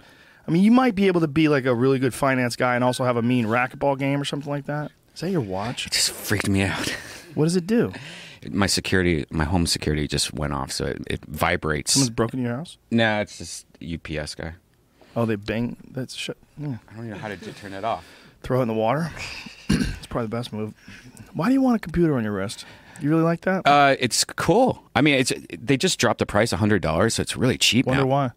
I 0.48 0.52
mean, 0.52 0.64
you 0.64 0.72
might 0.72 0.96
be 0.96 1.08
able 1.08 1.22
to 1.22 1.28
be 1.28 1.48
like 1.48 1.66
a 1.66 1.74
really 1.74 1.98
good 1.98 2.14
finance 2.14 2.56
guy 2.56 2.76
and 2.76 2.84
also 2.84 3.06
have 3.06 3.16
a 3.16 3.22
mean 3.22 3.46
racquetball 3.46 3.98
game 3.98 4.22
or 4.22 4.26
something 4.26 4.50
like 4.50 4.66
that. 4.66 4.92
Is 5.16 5.22
that 5.22 5.32
your 5.32 5.42
watch? 5.42 5.88
It 5.88 5.94
just 5.94 6.12
freaked 6.12 6.50
me 6.50 6.64
out. 6.64 6.96
What 7.34 7.44
does 7.44 7.56
it 7.56 7.68
do? 7.68 7.94
My 8.50 8.66
security, 8.66 9.28
my 9.30 9.44
home 9.44 9.68
security 9.68 10.08
just 10.08 10.34
went 10.34 10.54
off, 10.54 10.72
so 10.72 10.86
it, 10.86 11.04
it 11.06 11.26
vibrates. 11.26 11.94
Someone's 11.94 12.10
broken 12.10 12.42
your 12.42 12.56
house? 12.56 12.80
No, 12.90 13.22
it's 13.22 13.38
just 13.38 13.68
UPS 13.80 14.34
guy. 14.34 14.54
Oh, 15.16 15.28
they 15.28 15.36
bang. 15.36 15.78
That's 15.92 16.16
shit. 16.16 16.36
Yeah. 16.58 16.78
I 16.90 16.96
don't 16.96 17.06
even 17.06 17.10
know 17.12 17.18
how 17.18 17.28
to 17.28 17.38
turn 17.38 17.74
it 17.74 17.84
off. 17.84 18.04
Throw 18.42 18.58
it 18.60 18.64
in 18.64 18.68
the 18.68 18.74
water. 18.74 19.12
it's 19.70 20.08
probably 20.08 20.26
the 20.26 20.36
best 20.36 20.52
move. 20.52 20.74
Why 21.34 21.50
do 21.50 21.54
you 21.54 21.62
want 21.62 21.76
a 21.76 21.80
computer 21.80 22.18
on 22.18 22.24
your 22.24 22.34
wrist? 22.34 22.66
You 23.02 23.10
really 23.10 23.24
like 23.24 23.42
that? 23.42 23.68
Uh, 23.68 23.96
it's 24.00 24.24
cool. 24.26 24.84
I 24.96 25.02
mean, 25.02 25.16
it's 25.16 25.34
they 25.60 25.78
just 25.78 26.00
dropped 26.00 26.20
the 26.20 26.26
price 26.26 26.52
hundred 26.52 26.82
dollars, 26.82 27.16
so 27.16 27.22
it's 27.22 27.36
really 27.38 27.58
cheap 27.58 27.86
Wonder 27.86 28.04
now. 28.04 28.08
why. 28.08 28.32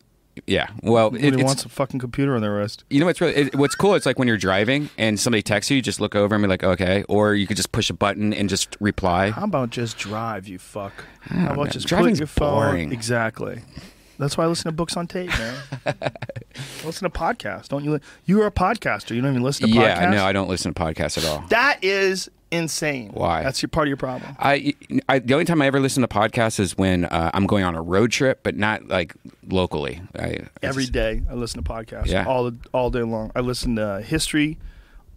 Yeah. 0.47 0.69
Well, 0.83 1.11
Nobody 1.11 1.27
it, 1.29 1.35
it's, 1.35 1.43
wants 1.43 1.65
a 1.65 1.69
fucking 1.69 1.99
computer 2.01 2.35
on 2.35 2.41
their 2.41 2.55
wrist. 2.55 2.85
you 2.89 3.01
know 3.01 3.07
what's 3.07 3.21
really 3.21 3.35
it, 3.35 3.55
what's 3.57 3.75
cool? 3.75 3.95
It's 3.95 4.07
like 4.07 4.19
when 4.19 4.29
you're 4.29 4.37
driving 4.39 4.89
and 4.97 5.19
somebody 5.19 5.43
texts 5.43 5.71
you, 5.71 5.77
you 5.77 5.83
just 5.83 6.01
look 6.01 6.15
over 6.15 6.35
and 6.35 6.43
be 6.43 6.49
like, 6.49 6.63
okay, 6.65 7.05
or 7.09 7.35
you 7.35 7.47
could 7.47 7.57
just 7.57 7.73
push 7.73 7.91
a 7.91 7.95
button 7.95 8.33
and 8.33 8.49
just 8.49 8.77
reply. 8.81 9.31
How 9.31 9.45
about 9.45 9.71
just 9.71 9.99
drive, 9.99 10.47
you 10.49 10.59
fuck? 10.59 10.93
How 11.23 11.53
about 11.53 11.65
man. 11.65 11.73
just 11.73 11.89
Driving's 11.89 12.19
put 12.19 12.21
your 12.21 12.27
phone? 12.29 12.55
boring. 12.71 12.93
Exactly. 12.93 13.61
That's 14.21 14.37
why 14.37 14.45
I 14.45 14.47
listen 14.47 14.67
to 14.67 14.73
books 14.73 14.97
on 14.97 15.07
tape, 15.07 15.31
man. 15.31 15.55
Listen 16.85 17.11
to 17.11 17.19
podcasts. 17.19 17.69
Don't 17.69 17.85
you? 17.85 17.95
Li- 17.95 18.01
you 18.27 18.43
are 18.43 18.47
a 18.47 18.51
podcaster. 18.51 19.15
You 19.15 19.23
don't 19.23 19.31
even 19.31 19.43
listen 19.43 19.69
to 19.69 19.75
podcasts. 19.75 20.01
yeah, 20.01 20.11
no, 20.11 20.25
I 20.25 20.33
don't 20.33 20.49
listen 20.49 20.75
to 20.75 20.81
podcasts 20.81 21.17
at 21.17 21.25
all. 21.25 21.47
That 21.49 21.83
is 21.83 22.29
insane. 22.51 23.11
Why? 23.15 23.43
That's 23.43 23.63
your 23.63 23.69
part 23.69 23.87
of 23.87 23.91
your 23.91 23.97
problem. 23.97 24.37
I, 24.39 24.75
I 25.09 25.21
the 25.21 25.35
only 25.35 25.45
time 25.47 25.63
I 25.63 25.67
ever 25.67 25.81
listen 25.81 26.03
to 26.03 26.09
podcasts 26.09 26.59
is 26.61 26.77
when 26.77 27.05
uh, 27.07 27.31
I'm 27.33 27.47
going 27.47 27.65
on 27.65 27.75
a 27.75 27.83
road 27.83 28.11
trip, 28.13 28.41
but 28.43 28.57
not 28.57 28.89
like 28.89 29.15
locally. 29.49 30.03
I, 30.19 30.41
Every 30.63 30.87
day 30.87 31.23
I 31.31 31.35
listen 31.35 31.63
to 31.63 31.71
podcasts. 31.71 32.07
Yeah. 32.07 32.27
All 32.27 32.53
all 32.73 32.91
day 32.91 33.03
long. 33.03 33.31
I 33.35 33.41
listen 33.41 33.77
to 33.77 34.03
history. 34.03 34.59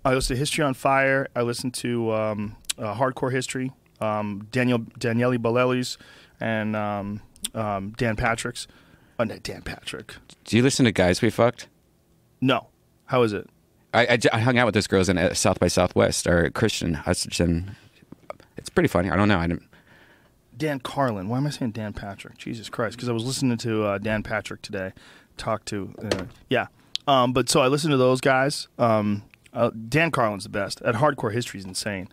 I 0.05 0.13
listen 0.13 0.35
to 0.35 0.39
History 0.39 0.63
on 0.63 0.73
Fire. 0.73 1.27
I 1.35 1.41
listen 1.43 1.71
to 1.71 2.13
um, 2.13 2.55
uh, 2.77 2.93
Hardcore 2.95 3.31
History. 3.31 3.71
Um, 4.01 4.47
Daniel 4.51 4.79
Daniele 4.99 5.37
Bolelli's 5.37 5.97
and 6.39 6.75
um, 6.75 7.21
um, 7.55 7.93
Dan 7.97 8.15
Patrick's. 8.15 8.67
No, 9.23 9.37
Dan 9.37 9.61
Patrick. 9.61 10.15
Do 10.45 10.57
you 10.57 10.63
listen 10.63 10.85
to 10.85 10.91
Guys 10.91 11.21
We 11.21 11.29
Fucked? 11.29 11.67
No. 12.41 12.67
How 13.05 13.23
is 13.23 13.33
it? 13.33 13.49
I 13.93 14.17
I 14.31 14.39
hung 14.39 14.57
out 14.57 14.65
with 14.65 14.73
those 14.73 14.87
girls 14.87 15.07
in 15.07 15.17
uh, 15.17 15.33
South 15.33 15.59
by 15.59 15.67
Southwest 15.67 16.25
or 16.25 16.49
Krystyna 16.49 16.95
Hutchinson. 16.95 17.75
It's 18.57 18.69
pretty 18.69 18.87
funny. 18.87 19.09
I 19.09 19.15
don't 19.15 19.27
know. 19.27 19.37
I 19.37 19.47
didn't, 19.47 19.67
Dan 20.57 20.79
Carlin. 20.79 21.29
Why 21.29 21.37
am 21.37 21.45
I 21.47 21.51
saying 21.51 21.71
Dan 21.71 21.93
Patrick? 21.93 22.37
Jesus 22.37 22.69
Christ! 22.69 22.95
Because 22.97 23.09
I 23.09 23.11
was 23.11 23.23
listening 23.23 23.57
to 23.59 23.83
uh, 23.83 23.97
Dan 23.99 24.23
Patrick 24.23 24.61
today. 24.61 24.93
Talk 25.37 25.65
to 25.65 25.93
uh, 26.03 26.25
yeah. 26.49 26.67
Um, 27.07 27.33
but 27.33 27.49
so 27.49 27.61
I 27.61 27.67
listened 27.67 27.91
to 27.91 27.97
those 27.97 28.21
guys. 28.21 28.67
Um, 28.79 29.23
uh, 29.53 29.69
Dan 29.89 30.09
Carlin's 30.09 30.43
the 30.43 30.49
best. 30.49 30.81
At 30.81 30.95
Hardcore 30.95 31.31
History 31.33 31.59
is 31.59 31.65
insane. 31.65 32.09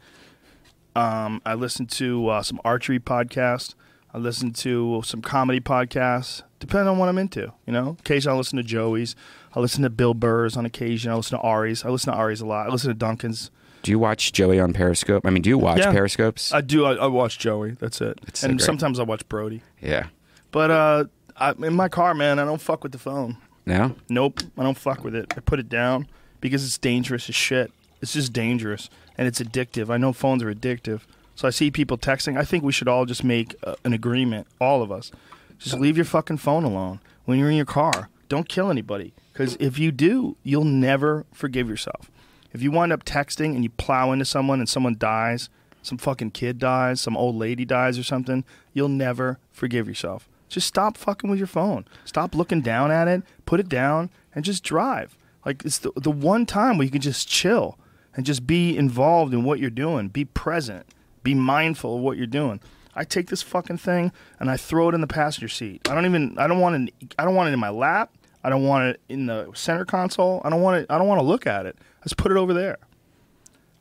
Um, 0.94 1.40
I 1.46 1.54
listened 1.54 1.90
to 1.92 2.28
uh, 2.28 2.42
some 2.42 2.60
archery 2.64 2.98
podcasts. 2.98 3.74
I 4.12 4.18
listen 4.18 4.52
to 4.54 5.02
some 5.04 5.22
comedy 5.22 5.60
podcasts. 5.60 6.42
Depending 6.58 6.88
on 6.88 6.98
what 6.98 7.08
I'm 7.08 7.16
into, 7.16 7.52
you 7.66 7.72
know. 7.72 7.96
Occasionally 8.00 8.34
I 8.34 8.38
listen 8.38 8.56
to 8.58 8.62
Joey's. 8.62 9.16
I 9.54 9.60
listen 9.60 9.82
to 9.82 9.90
Bill 9.90 10.12
Burr's 10.14 10.56
on 10.56 10.66
occasion. 10.66 11.10
I 11.10 11.14
listen 11.14 11.38
to 11.38 11.42
Ari's. 11.42 11.84
I 11.84 11.88
listen 11.88 12.12
to 12.12 12.18
Ari's 12.18 12.40
a 12.42 12.46
lot. 12.46 12.66
I 12.68 12.70
listen 12.70 12.88
to 12.90 12.94
Duncan's. 12.94 13.50
do 13.82 13.90
you 13.90 13.98
watch 13.98 14.32
Joey 14.32 14.60
on 14.60 14.72
Periscope? 14.74 15.24
I 15.24 15.30
mean, 15.30 15.42
do 15.42 15.48
you 15.48 15.56
watch 15.56 15.78
Yeah. 15.78 15.90
Periscopes? 15.92 16.52
I 16.52 16.60
do. 16.60 16.84
I, 16.84 16.94
I 16.96 17.06
watch 17.06 17.38
Joey. 17.38 17.72
That's 17.80 18.00
it. 18.02 18.18
So 18.34 18.46
and 18.48 18.58
great. 18.58 18.66
sometimes 18.66 19.00
I 19.00 19.04
watch 19.04 19.26
Brody. 19.28 19.62
yeah. 19.80 20.08
But 20.50 20.70
uh, 20.70 21.04
I, 21.36 21.52
in 21.52 21.74
my 21.74 21.88
car, 21.88 22.12
man, 22.12 22.38
I 22.38 22.44
don't 22.44 22.60
fuck 22.60 22.82
with 22.82 22.92
the 22.92 22.98
phone. 22.98 23.36
No? 23.64 23.94
Nope, 24.08 24.40
I 24.58 24.64
don't 24.64 24.76
fuck 24.76 25.02
with 25.04 25.14
it. 25.14 25.32
I 25.36 25.40
put 25.40 25.60
it 25.60 25.68
down 25.68 26.08
because 26.40 26.64
it's 26.64 26.76
dangerous 26.76 27.28
as 27.28 27.34
shit. 27.36 27.72
It's 28.02 28.12
just 28.14 28.32
dangerous 28.32 28.90
and 29.16 29.28
it's 29.28 29.40
addictive. 29.40 29.88
I 29.90 29.96
know 29.96 30.12
phones 30.12 30.42
are 30.42 30.52
addictive. 30.52 31.02
So 31.40 31.48
I 31.48 31.52
see 31.52 31.70
people 31.70 31.96
texting. 31.96 32.36
I 32.36 32.44
think 32.44 32.64
we 32.64 32.70
should 32.70 32.86
all 32.86 33.06
just 33.06 33.24
make 33.24 33.54
uh, 33.64 33.74
an 33.82 33.94
agreement, 33.94 34.46
all 34.60 34.82
of 34.82 34.92
us. 34.92 35.10
Just 35.58 35.78
leave 35.78 35.96
your 35.96 36.04
fucking 36.04 36.36
phone 36.36 36.64
alone 36.64 37.00
when 37.24 37.38
you're 37.38 37.48
in 37.48 37.56
your 37.56 37.64
car. 37.64 38.10
Don't 38.28 38.46
kill 38.46 38.70
anybody 38.70 39.14
because 39.32 39.56
if 39.58 39.78
you 39.78 39.90
do, 39.90 40.36
you'll 40.42 40.64
never 40.64 41.24
forgive 41.32 41.66
yourself. 41.66 42.10
If 42.52 42.60
you 42.60 42.70
wind 42.70 42.92
up 42.92 43.06
texting 43.06 43.54
and 43.54 43.64
you 43.64 43.70
plow 43.70 44.12
into 44.12 44.26
someone 44.26 44.58
and 44.58 44.68
someone 44.68 44.98
dies, 44.98 45.48
some 45.80 45.96
fucking 45.96 46.32
kid 46.32 46.58
dies, 46.58 47.00
some 47.00 47.16
old 47.16 47.36
lady 47.36 47.64
dies 47.64 47.98
or 47.98 48.02
something, 48.02 48.44
you'll 48.74 48.90
never 48.90 49.38
forgive 49.50 49.88
yourself. 49.88 50.28
Just 50.50 50.66
stop 50.66 50.98
fucking 50.98 51.30
with 51.30 51.38
your 51.38 51.46
phone. 51.46 51.86
Stop 52.04 52.34
looking 52.34 52.60
down 52.60 52.90
at 52.90 53.08
it, 53.08 53.22
put 53.46 53.60
it 53.60 53.68
down, 53.70 54.10
and 54.34 54.44
just 54.44 54.62
drive. 54.62 55.16
Like 55.46 55.64
it's 55.64 55.78
the 55.78 55.90
the 55.96 56.10
one 56.10 56.44
time 56.44 56.76
where 56.76 56.84
you 56.84 56.90
can 56.90 57.00
just 57.00 57.28
chill 57.28 57.78
and 58.14 58.26
just 58.26 58.46
be 58.46 58.76
involved 58.76 59.32
in 59.32 59.42
what 59.42 59.58
you're 59.58 59.70
doing. 59.70 60.08
Be 60.08 60.26
present. 60.26 60.84
Be 61.22 61.34
mindful 61.34 61.96
of 61.96 62.02
what 62.02 62.16
you're 62.16 62.26
doing. 62.26 62.60
I 62.94 63.04
take 63.04 63.28
this 63.28 63.42
fucking 63.42 63.78
thing 63.78 64.12
and 64.38 64.50
I 64.50 64.56
throw 64.56 64.88
it 64.88 64.94
in 64.94 65.00
the 65.00 65.06
passenger 65.06 65.48
seat. 65.48 65.88
I 65.88 65.94
don't 65.94 66.06
even 66.06 66.36
I 66.38 66.46
don't 66.46 66.60
want 66.60 66.88
it 66.88 67.14
I 67.18 67.24
don't 67.24 67.34
want 67.34 67.48
it 67.48 67.52
in 67.52 67.60
my 67.60 67.70
lap. 67.70 68.12
I 68.42 68.48
don't 68.48 68.64
want 68.64 68.88
it 68.88 69.00
in 69.08 69.26
the 69.26 69.50
center 69.54 69.84
console. 69.84 70.40
I 70.44 70.50
don't 70.50 70.62
want 70.62 70.82
it 70.82 70.86
I 70.90 70.98
don't 70.98 71.08
want 71.08 71.20
to 71.20 71.26
look 71.26 71.46
at 71.46 71.66
it. 71.66 71.76
I 72.00 72.04
just 72.04 72.16
put 72.16 72.32
it 72.32 72.38
over 72.38 72.52
there. 72.52 72.78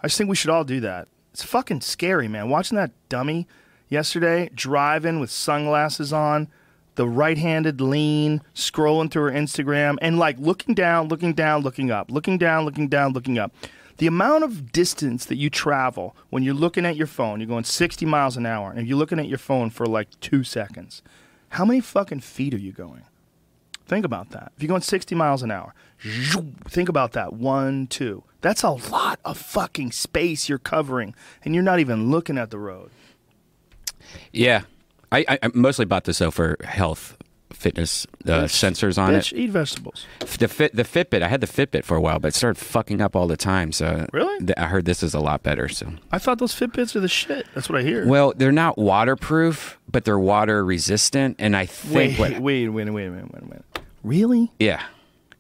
I 0.02 0.08
just 0.08 0.18
think 0.18 0.30
we 0.30 0.36
should 0.36 0.50
all 0.50 0.64
do 0.64 0.80
that. 0.82 1.08
It's 1.34 1.44
fucking 1.44 1.82
scary, 1.82 2.28
man. 2.28 2.50
Watching 2.50 2.76
that 2.78 2.92
dummy 3.10 3.48
yesterday 3.90 4.50
driving 4.54 5.20
with 5.20 5.32
sunglasses 5.32 6.14
on, 6.14 6.48
the 6.96 7.08
right-handed 7.08 7.82
lean, 7.82 8.42
scrolling 8.54 9.10
through 9.12 9.24
her 9.24 9.32
Instagram, 9.32 9.98
and 10.02 10.20
like 10.20 10.38
looking 10.40 10.76
down, 10.76 11.08
looking 11.08 11.34
down, 11.34 11.62
looking 11.62 11.92
up, 11.92 12.12
looking 12.12 12.38
down, 12.38 12.66
looking 12.66 12.88
down, 12.88 13.14
looking 13.14 13.38
up. 13.38 13.54
The 14.00 14.08
amount 14.08 14.46
of 14.46 14.72
distance 14.72 15.26
that 15.26 15.36
you 15.36 15.50
travel 15.50 16.16
when 16.30 16.42
you're 16.42 16.54
looking 16.54 16.86
at 16.86 16.96
your 16.96 17.06
phone, 17.06 17.42
you're 17.42 17.48
going 17.48 17.66
60 17.66 18.06
miles 18.06 18.38
an 18.38 18.46
hour, 18.46 18.72
and 18.72 18.88
you're 18.88 18.98
looking 18.98 19.20
at 19.20 19.28
your 19.28 19.38
phone 19.38 19.70
for 19.70 19.86
like 19.86 20.08
two 20.22 20.46
seconds. 20.46 21.02
How 21.50 21.66
many 21.66 21.82
fucking 21.82 22.22
feet 22.22 22.54
are 22.54 22.60
you 22.60 22.72
going? 22.72 23.04
Think 23.88 24.06
about 24.06 24.30
that. 24.30 24.54
If 24.56 24.64
you're 24.64 24.70
going 24.70 24.84
60 24.84 25.16
miles 25.16 25.44
an 25.44 25.52
hour, 25.52 25.74
think 26.70 26.88
about 26.88 27.12
that. 27.12 27.34
One, 27.34 27.88
two. 27.88 28.24
That's 28.40 28.64
a 28.64 28.70
lot 28.70 29.20
of 29.26 29.38
fucking 29.38 29.92
space 29.92 30.48
you're 30.48 30.60
covering, 30.60 31.14
and 31.44 31.54
you're 31.54 31.64
not 31.64 31.80
even 31.80 32.10
looking 32.10 32.38
at 32.38 32.52
the 32.52 32.60
road. 32.60 32.92
Yeah. 34.32 34.62
I, 35.12 35.26
I, 35.42 35.50
mostly 35.54 35.86
bought 35.86 36.06
this 36.06 36.20
though 36.20 36.32
for 36.32 36.56
health, 36.64 37.18
fitness 37.60 38.08
uh, 38.26 38.44
sensors 38.46 38.98
on 38.98 39.14
Bitch, 39.14 39.34
it. 39.34 39.38
eat 39.40 39.50
vegetables. 39.52 40.06
The 40.40 40.48
fit, 40.48 40.76
the 40.76 40.84
Fitbit. 40.84 41.22
I 41.22 41.28
had 41.28 41.42
the 41.42 41.48
Fitbit 41.48 41.84
for 41.84 41.98
a 41.98 42.02
while, 42.02 42.18
but 42.20 42.30
it 42.30 42.36
started 42.36 42.58
fucking 42.58 43.02
up 43.02 43.16
all 43.16 43.28
the 43.28 43.36
time. 43.38 43.72
So 43.74 44.08
Really? 44.14 44.40
th- 44.40 44.58
I 44.58 44.66
heard 44.68 44.86
this 44.86 45.04
is 45.04 45.14
a 45.14 45.20
lot 45.20 45.44
better. 45.44 45.68
So 45.68 45.92
I 46.12 46.20
thought 46.20 46.40
those 46.40 46.54
Fitbits 46.58 46.96
are 46.96 47.02
the 47.02 47.08
shit. 47.10 47.46
That's 47.54 47.68
what 47.70 47.78
I 47.80 47.84
hear. 47.84 48.08
well, 48.08 48.34
they're 48.36 48.52
not 48.54 48.78
waterproof, 48.78 49.78
but 49.92 50.06
they're 50.06 50.18
water 50.20 50.64
resistant, 50.64 51.36
and 51.40 51.56
I 51.56 51.66
think 51.66 52.18
wait, 52.18 52.20
what, 52.20 52.40
wait, 52.42 52.70
wait, 52.70 52.90
wait, 52.90 53.10
wait, 53.10 53.10
wait, 53.34 53.44
wait. 53.50 53.62
Really? 54.04 54.52
yeah. 54.60 54.82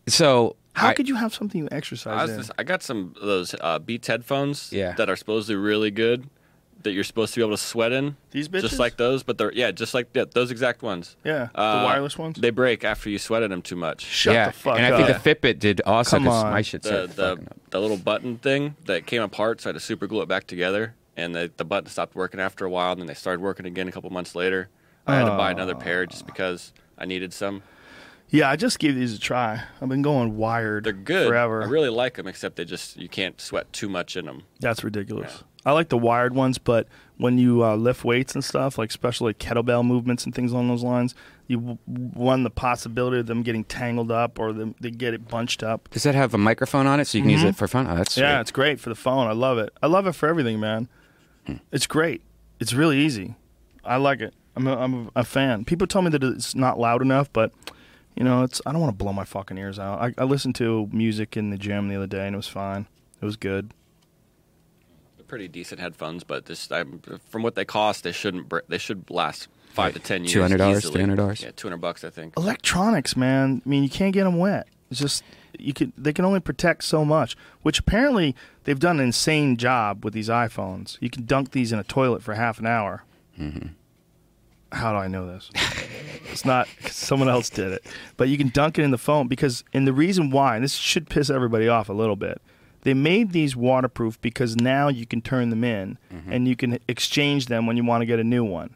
So 0.08 0.56
How 0.74 0.90
I- 0.90 0.94
could 0.94 1.08
you 1.08 1.16
have 1.16 1.34
something 1.34 1.62
you 1.62 1.70
I, 1.72 1.76
exercise 1.76 2.22
was 2.28 2.32
in? 2.32 2.38
just, 2.38 2.52
I 2.60 2.64
got 2.64 2.84
some 2.84 3.14
of 3.22 3.26
those 3.28 3.56
uh, 3.62 3.80
Beats 3.80 4.08
headphones 4.08 4.72
Yeah. 4.74 4.94
that 4.94 5.10
are 5.10 5.16
supposedly 5.16 5.56
really 5.56 5.92
good 5.92 6.28
that 6.84 6.92
you're 6.92 7.04
supposed 7.04 7.34
to 7.34 7.40
be 7.40 7.44
able 7.44 7.56
to 7.58 7.62
sweat 7.62 7.92
in. 7.92 8.16
These 8.32 8.48
bitches? 8.48 8.62
Just 8.62 8.80
like 8.80 8.96
those, 8.98 9.22
but 9.24 9.38
they're 9.38 9.52
yeah, 9.54 9.72
just 9.72 9.94
like 9.94 10.08
yeah, 10.14 10.26
those 10.34 10.50
exact 10.52 10.82
ones. 10.82 11.18
Yeah, 11.26 11.50
the 11.54 11.60
Uh, 11.62 11.84
wireless 11.84 12.18
ones? 12.18 12.38
They 12.40 12.52
break 12.52 12.84
after 12.84 13.10
you 13.10 13.18
sweat 13.20 13.44
in 13.44 13.52
them 13.52 13.62
too 13.62 13.76
much. 13.76 14.02
Shut 14.06 14.34
yeah, 14.34 14.46
the 14.48 14.54
fuck 14.54 14.74
up. 14.74 14.80
and 14.80 14.86
I 14.86 14.92
up. 14.98 15.06
think 15.22 15.24
the 15.24 15.36
Fitbit 15.54 15.60
did 15.60 15.82
also. 15.86 16.18
Come 16.18 16.26
'cause 16.26 16.44
on. 16.46 16.52
My 16.54 16.62
shit 16.62 16.84
The 16.84 17.08
the, 17.14 17.32
up. 17.34 17.40
the 17.72 17.82
little 17.82 17.98
button 17.98 18.38
thing 18.38 18.76
that 18.86 19.06
came 19.06 19.22
apart, 19.22 19.62
so 19.62 19.70
I 19.70 19.74
had 19.74 19.80
to 19.80 19.86
super 19.86 20.08
glue 20.08 20.22
it 20.22 20.28
back 20.30 20.48
together. 20.48 20.96
And 21.18 21.36
the, 21.36 21.52
the 21.58 21.66
button 21.66 21.90
stopped 21.90 22.16
working 22.16 22.40
after 22.40 22.64
a 22.66 22.70
while, 22.70 22.94
and 22.94 23.02
then 23.02 23.08
they 23.08 23.14
started 23.14 23.42
working 23.42 23.66
again 23.66 23.90
a 23.90 23.92
couple 23.92 24.10
months 24.10 24.36
later. 24.36 24.70
I 25.06 25.16
had 25.16 25.26
to 25.26 25.32
buy 25.36 25.52
another 25.52 25.76
pair 25.76 26.06
just 26.06 26.26
because 26.26 26.72
I 26.98 27.04
needed 27.06 27.34
some. 27.34 27.64
Yeah, 28.30 28.48
I 28.50 28.56
just 28.56 28.78
gave 28.80 28.96
these 28.96 29.16
a 29.16 29.20
try. 29.20 29.64
I've 29.82 29.90
been 29.90 30.04
going 30.04 30.38
wired. 30.38 30.84
They're 30.84 30.94
good. 30.94 31.28
forever. 31.28 31.64
I 31.64 31.66
really 31.66 31.90
like 31.90 32.14
them, 32.14 32.28
except 32.28 32.56
they 32.58 32.64
just 32.64 32.96
you 32.96 33.10
can't 33.10 33.42
sweat 33.42 33.74
too 33.74 33.90
much 33.90 34.16
in 34.16 34.26
them. 34.26 34.44
That's 34.60 34.84
ridiculous. 34.84 35.44
I 35.70 35.72
like 35.74 35.90
the 35.90 35.98
wired 36.00 36.34
ones, 36.34 36.58
but 36.58 36.88
when 37.18 37.38
you 37.38 37.64
uh, 37.64 37.76
lift 37.76 38.04
weights 38.04 38.34
and 38.34 38.44
stuff, 38.44 38.80
like 38.80 38.90
especially 38.90 39.36
kettlebell 39.36 39.86
movements 39.86 40.26
and 40.26 40.34
things 40.34 40.52
along 40.52 40.68
those 40.70 40.82
lines, 40.84 41.14
you 41.46 41.78
run 41.88 42.42
the 42.42 42.50
possibility 42.50 43.20
of 43.20 43.28
them 43.28 43.44
getting 43.44 43.64
tangled 43.66 44.12
up 44.12 44.40
or 44.40 44.52
them, 44.52 44.74
they 44.80 44.90
get 44.90 45.14
it 45.14 45.28
bunched 45.28 45.62
up. 45.62 45.88
Does 45.92 46.02
that 46.04 46.16
have 46.16 46.34
a 46.34 46.40
microphone 46.40 46.88
on 46.88 47.00
it 47.00 47.06
so 47.06 47.20
you 47.20 47.24
can 47.24 47.30
use 47.30 47.44
it 47.44 47.56
for 47.56 47.68
fun? 47.68 47.86
Oh, 47.88 47.96
that's 47.96 48.16
Mm-hmm. 48.16 48.22
Yeah, 48.22 48.38
sweet. 48.38 48.42
it's 48.42 48.52
great 48.52 48.80
for 48.80 48.90
the 48.90 48.96
phone. 48.96 49.28
I 49.28 49.34
love 49.34 49.60
it. 49.60 49.72
I 49.84 49.86
love 49.86 50.08
it 50.08 50.14
for 50.14 50.28
everything, 50.28 50.60
man. 50.60 50.88
It's 51.72 51.86
great. 51.86 52.22
It's 52.60 52.74
really 52.74 52.98
easy. 52.98 53.36
I 53.86 53.98
like 53.98 54.22
it. 54.22 54.34
I'm 54.56 54.66
a, 54.68 54.76
I'm 54.76 55.12
a 55.16 55.24
fan. 55.24 55.66
People 55.66 55.86
tell 55.86 56.02
me 56.02 56.10
that 56.10 56.24
it's 56.24 56.56
not 56.56 56.80
loud 56.80 57.04
enough, 57.04 57.32
but 57.32 57.52
you 58.16 58.24
know, 58.24 58.42
it's 58.44 58.60
I 58.66 58.72
don't 58.72 58.82
want 58.82 58.98
to 58.98 59.04
blow 59.04 59.14
my 59.14 59.24
fucking 59.24 59.58
ears 59.58 59.78
out. 59.78 60.02
I, 60.02 60.14
I 60.18 60.26
listened 60.26 60.56
to 60.56 60.90
music 60.92 61.38
in 61.38 61.52
the 61.52 61.58
gym 61.58 61.90
the 61.90 61.96
other 61.96 62.08
day 62.08 62.26
and 62.26 62.34
it 62.34 62.38
was 62.38 62.48
fine. 62.48 62.88
It 63.22 63.26
was 63.26 63.36
good. 63.38 63.72
They're 65.30 65.38
pretty 65.38 65.48
decent 65.48 65.80
headphones, 65.80 66.24
but 66.24 66.46
this 66.48 66.72
I'm, 66.72 67.02
from 67.30 67.44
what 67.44 67.54
they 67.56 67.66
cost, 67.66 68.04
they 68.04 68.12
shouldn't. 68.12 68.50
br- 68.50 68.60
They 68.68 68.78
should 68.80 69.10
last 69.12 69.48
five 69.70 69.94
to 69.94 70.00
ten 70.00 70.24
years. 70.26 70.52
$200, 70.52 70.78
easily. 70.78 71.04
$300? 71.04 71.44
Yeah, 71.44 71.52
two 71.56 71.68
hundred 71.68 71.78
bucks, 71.82 72.04
I 72.04 72.10
think. 72.10 72.34
electronics, 72.36 73.16
man. 73.16 73.62
I 73.66 73.70
mean, 73.70 73.84
you 73.84 73.90
can't 73.90 74.14
get 74.14 74.24
them 74.24 74.38
wet. 74.40 74.68
It's 74.90 75.00
just 75.00 75.24
you 75.60 75.72
can. 75.74 75.94
They 75.98 76.14
can 76.14 76.26
only 76.26 76.40
protect 76.40 76.84
so 76.84 77.06
much. 77.06 77.38
Which 77.62 77.78
apparently 77.80 78.36
they've 78.64 78.80
done 78.80 79.00
an 79.00 79.06
insane 79.06 79.56
job 79.58 80.04
with 80.04 80.14
these 80.16 80.30
iPhones. 80.30 80.98
You 81.00 81.10
can 81.12 81.26
dunk 81.26 81.52
these 81.52 81.72
in 81.72 81.78
a 81.78 81.84
toilet 81.84 82.24
for 82.24 82.34
half 82.34 82.58
an 82.60 82.66
hour. 82.66 83.04
Mm-hmm. 83.40 83.68
How 84.72 84.92
do 84.94 84.98
I 84.98 85.08
know 85.08 85.28
this? 85.28 85.52
it's 86.32 86.46
not 86.46 86.68
someone 86.88 87.30
else 87.30 87.50
did 87.52 87.72
it, 87.72 87.86
but 88.18 88.30
you 88.30 88.38
can 88.38 88.50
dunk 88.50 88.80
it 88.80 88.84
in 88.84 88.90
the 88.92 88.98
phone 88.98 89.28
because. 89.28 89.64
And 89.74 89.86
the 89.86 89.94
reason 89.94 90.32
why, 90.32 90.56
and 90.56 90.64
this 90.64 90.74
should 90.74 91.08
piss 91.10 91.30
everybody 91.30 91.68
off 91.68 91.88
a 91.90 91.94
little 91.94 92.16
bit. 92.16 92.42
They 92.84 92.94
made 92.94 93.32
these 93.32 93.56
waterproof 93.56 94.20
because 94.22 94.56
now 94.56 94.88
you 94.88 95.06
can 95.06 95.22
turn 95.22 95.50
them 95.50 95.64
in 95.64 95.98
and 96.30 96.48
you 96.48 96.56
can 96.56 96.80
exchange 96.88 97.48
them 97.48 97.66
when 97.68 97.76
you 97.78 97.84
want 97.84 98.02
to 98.02 98.06
get 98.06 98.20
a 98.20 98.24
new 98.24 98.44
one. 98.44 98.76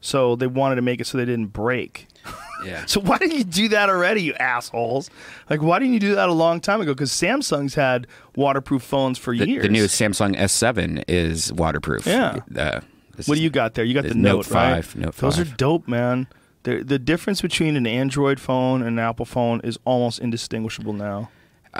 So 0.00 0.36
they 0.36 0.46
wanted 0.46 0.74
to 0.76 0.82
make 0.82 1.00
it 1.00 1.06
so 1.06 1.16
they 1.18 1.24
didn't 1.24 1.52
break. 1.52 2.06
Yeah. 2.64 2.86
So 2.86 2.98
why 2.98 3.18
didn't 3.18 3.36
you 3.36 3.44
do 3.44 3.68
that 3.70 3.90
already, 3.90 4.22
you 4.22 4.32
assholes? 4.34 5.10
Like, 5.50 5.60
why 5.60 5.78
didn't 5.80 5.92
you 5.92 6.00
do 6.00 6.14
that 6.14 6.30
a 6.30 6.32
long 6.32 6.60
time 6.60 6.80
ago? 6.80 6.94
Because 6.94 7.10
Samsung's 7.10 7.74
had 7.74 8.06
waterproof 8.36 8.82
phones 8.82 9.18
for 9.18 9.36
The, 9.36 9.46
years. 9.46 9.62
the 9.64 9.68
new 9.68 9.84
Samsung 9.84 10.34
S7 10.34 11.04
is 11.06 11.52
waterproof. 11.52 12.06
Yeah. 12.06 12.38
Uh, 12.56 12.80
What 13.26 13.34
do 13.34 13.42
you 13.42 13.50
got 13.50 13.74
there? 13.74 13.84
You 13.84 13.92
got 13.92 14.04
the 14.04 14.10
the 14.10 14.14
Note, 14.14 14.48
Note 14.48 14.50
right? 14.52 14.82
5, 14.82 15.16
Those 15.16 15.38
are 15.38 15.44
dope, 15.44 15.86
man. 15.86 16.26
The 16.62 16.82
the 16.82 16.98
difference 16.98 17.42
between 17.42 17.76
an 17.76 17.86
Android 17.86 18.40
phone 18.40 18.80
and 18.80 18.98
an 18.98 18.98
Apple 18.98 19.26
phone 19.26 19.60
is 19.62 19.78
almost 19.84 20.20
indistinguishable 20.20 20.94
now, 20.94 21.28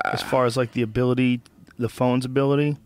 as 0.05 0.21
Uh, 0.23 0.27
far 0.27 0.45
as 0.45 0.55
like 0.59 0.73
the 0.73 0.83
ability, 0.83 1.41
the 1.79 1.89
phone's 1.89 2.25
ability. 2.25 2.77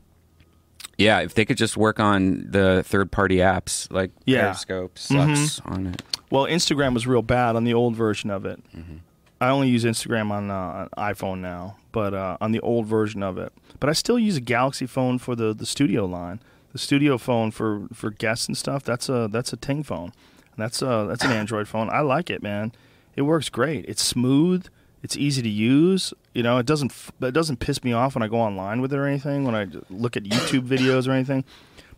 Yeah, 0.97 1.21
if 1.21 1.35
they 1.35 1.45
could 1.45 1.57
just 1.57 1.77
work 1.77 2.01
on 2.01 2.47
the 2.51 2.83
third-party 2.85 3.37
apps 3.37 3.91
like 3.93 4.11
Yeah. 4.27 4.43
Periscope, 4.43 4.99
sucks 4.99 5.61
on 5.65 5.87
it. 5.89 6.03
Well, 6.31 6.45
Instagram 6.45 6.93
was 6.95 7.07
real 7.07 7.23
bad 7.23 7.55
on 7.57 7.65
the 7.65 7.75
old 7.75 7.95
version 7.95 8.31
of 8.31 8.45
it. 8.45 8.61
Mm-hmm. 8.77 8.97
I 9.41 9.51
only 9.51 9.69
use 9.69 9.85
Instagram 9.85 10.33
on, 10.33 10.51
uh, 10.51 10.89
iPhone 10.99 11.39
now, 11.39 11.77
but 11.93 12.15
uh, 12.15 12.37
on 12.41 12.51
the 12.51 12.59
old 12.61 12.87
version 12.87 13.23
of 13.23 13.39
it. 13.39 13.53
But 13.79 13.89
I 13.89 13.93
still 13.93 14.19
use 14.19 14.37
a 14.37 14.41
Galaxy 14.41 14.87
phone 14.87 15.19
for 15.19 15.37
the, 15.37 15.55
the 15.55 15.67
studio 15.67 16.05
line. 16.05 16.41
The 16.73 16.79
studio 16.79 17.17
phone 17.17 17.53
for, 17.53 17.87
for 17.95 18.11
guests 18.11 18.47
and 18.49 18.57
stuff. 18.57 18.83
That's 18.83 19.09
a 19.09 19.29
that's 19.31 19.53
a 19.53 19.57
Ting 19.57 19.83
phone. 19.85 20.13
That's 20.57 20.83
a 20.83 21.07
that's 21.09 21.25
an 21.25 21.31
Android 21.31 21.67
phone. 21.69 21.89
I 21.89 22.01
like 22.01 22.29
it, 22.29 22.43
man. 22.43 22.73
It 23.17 23.23
works 23.23 23.49
great. 23.49 23.85
It's 23.89 24.03
smooth. 24.03 24.67
It's 25.03 25.17
easy 25.17 25.43
to 25.43 25.49
use. 25.49 26.13
You 26.35 26.43
know, 26.43 26.59
it 26.59 26.67
doesn't 26.67 26.93
it 27.21 27.33
doesn't 27.33 27.59
piss 27.59 27.85
me 27.85 27.93
off 27.93 28.15
when 28.15 28.23
I 28.23 28.29
go 28.29 28.37
online 28.37 28.81
with 28.81 28.93
it 28.93 28.97
or 28.97 29.07
anything. 29.07 29.45
When 29.45 29.55
I 29.55 29.67
look 29.91 30.17
at 30.17 30.25
YouTube 30.25 30.67
videos 30.69 31.09
or 31.09 31.13
anything. 31.13 31.45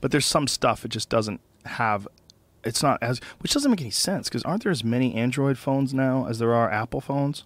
But 0.00 0.10
there's 0.10 0.26
some 0.26 0.46
stuff 0.46 0.84
it 0.84 0.88
just 0.88 1.08
doesn't 1.08 1.40
have 1.66 2.08
it's 2.64 2.82
not 2.82 2.98
as 3.02 3.20
which 3.40 3.52
doesn't 3.52 3.70
make 3.70 3.80
any 3.80 3.90
sense 3.90 4.28
because 4.28 4.42
aren't 4.44 4.62
there 4.62 4.72
as 4.72 4.82
many 4.82 5.14
android 5.14 5.58
phones 5.58 5.92
now 5.92 6.26
as 6.26 6.38
there 6.38 6.54
are 6.54 6.70
apple 6.70 7.00
phones 7.00 7.44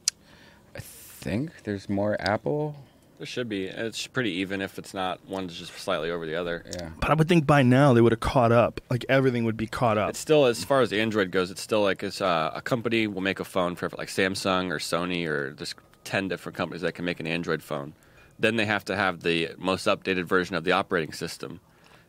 I 0.77 0.81
think 1.25 1.63
there's 1.63 1.89
more 1.89 2.17
Apple. 2.21 2.77
There 3.19 3.27
should 3.27 3.49
be. 3.49 3.67
It's 3.67 4.07
pretty 4.09 4.31
even 4.33 4.61
if 4.61 4.79
it's 4.79 4.93
not 4.93 5.25
one's 5.29 5.57
just 5.59 5.73
slightly 5.79 6.11
over 6.11 6.27
the 6.27 6.35
other. 6.35 6.65
Yeah. 6.73 6.91
but 7.01 7.11
i 7.11 7.15
would 7.15 7.29
think 7.29 7.47
by 7.47 7.63
now 7.63 7.93
they 7.95 8.01
would 8.01 8.13
have 8.13 8.21
caught 8.21 8.51
up 8.53 8.81
like 8.91 9.05
everything 9.09 9.45
would 9.45 9.57
be 9.57 9.67
caught 9.69 9.97
up 9.99 10.11
It's 10.11 10.19
still 10.19 10.47
as 10.47 10.65
far 10.65 10.81
as 10.81 10.93
Android 10.93 11.31
goes. 11.31 11.51
It's 11.51 11.61
still 11.63 11.83
like 11.83 12.03
it's 12.03 12.21
uh, 12.21 12.51
a 12.55 12.61
company 12.61 13.07
will 13.07 13.21
make 13.23 13.39
a 13.41 13.45
phone 13.45 13.77
for 13.77 13.89
like 13.97 14.09
Samsung 14.09 14.71
or 14.71 14.79
Sony 14.79 15.27
or 15.29 15.55
there's 15.55 15.75
ten 16.03 16.29
different 16.29 16.57
companies 16.57 16.83
that 16.83 16.93
can 16.95 17.05
make 17.05 17.21
an 17.21 17.27
Android 17.27 17.63
phone. 17.63 17.95
Then 18.39 18.57
they 18.57 18.67
have 18.67 18.85
to 18.87 18.97
have 18.97 19.21
the 19.23 19.51
most 19.59 19.87
updated 19.87 20.25
version 20.25 20.57
of 20.57 20.65
the 20.65 20.73
operating 20.73 21.13
system, 21.13 21.61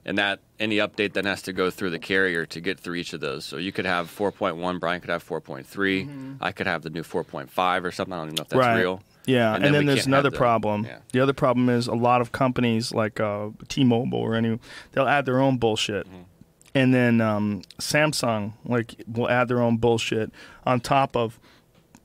and 0.05 0.17
that 0.17 0.39
any 0.59 0.77
update 0.77 1.13
then 1.13 1.25
has 1.25 1.43
to 1.43 1.53
go 1.53 1.69
through 1.69 1.91
the 1.91 1.99
carrier 1.99 2.47
to 2.47 2.59
get 2.59 2.79
through 2.79 2.95
each 2.95 3.13
of 3.13 3.19
those. 3.21 3.45
So 3.45 3.57
you 3.57 3.71
could 3.71 3.85
have 3.85 4.07
4.1, 4.09 4.79
Brian 4.79 5.01
could 5.01 5.11
have 5.11 5.23
4.3, 5.23 6.37
I 6.41 6.51
could 6.51 6.65
have 6.65 6.81
the 6.81 6.89
new 6.89 7.03
4.5 7.03 7.83
or 7.83 7.91
something. 7.91 8.11
I 8.11 8.17
don't 8.17 8.25
even 8.29 8.35
know 8.37 8.41
if 8.41 8.49
that's 8.49 8.59
right 8.59 8.79
real. 8.79 9.03
Yeah 9.27 9.55
and, 9.55 9.63
then, 9.63 9.73
we 9.79 9.85
there's 9.85 10.05
another 10.05 10.29
the- 10.29 10.37
problem 10.37 10.83
yeah. 10.85 10.99
the 11.11 11.19
other 11.19 11.33
problem 11.33 11.69
is 11.69 11.87
a 11.87 11.95
lot 11.95 12.21
of 12.21 12.31
companies 12.31 12.93
like 12.93 13.19
uh, 13.19 13.49
t-mobile 13.67 14.19
or 14.19 14.35
any 14.35 14.59
they'll 14.91 15.07
add 15.07 15.25
their 15.25 15.39
own 15.39 15.57
bullshit 15.57 16.05
Mm-hmm. 16.07 16.21
and 16.75 16.93
then 16.93 17.21
um, 17.21 17.61
samsung 17.79 18.53
like 18.65 18.95
will 19.07 19.29
add 19.29 19.47
their 19.47 19.61
own 19.61 19.77
bullshit 19.77 20.31
on 20.65 20.79
top 20.79 21.15
of 21.15 21.39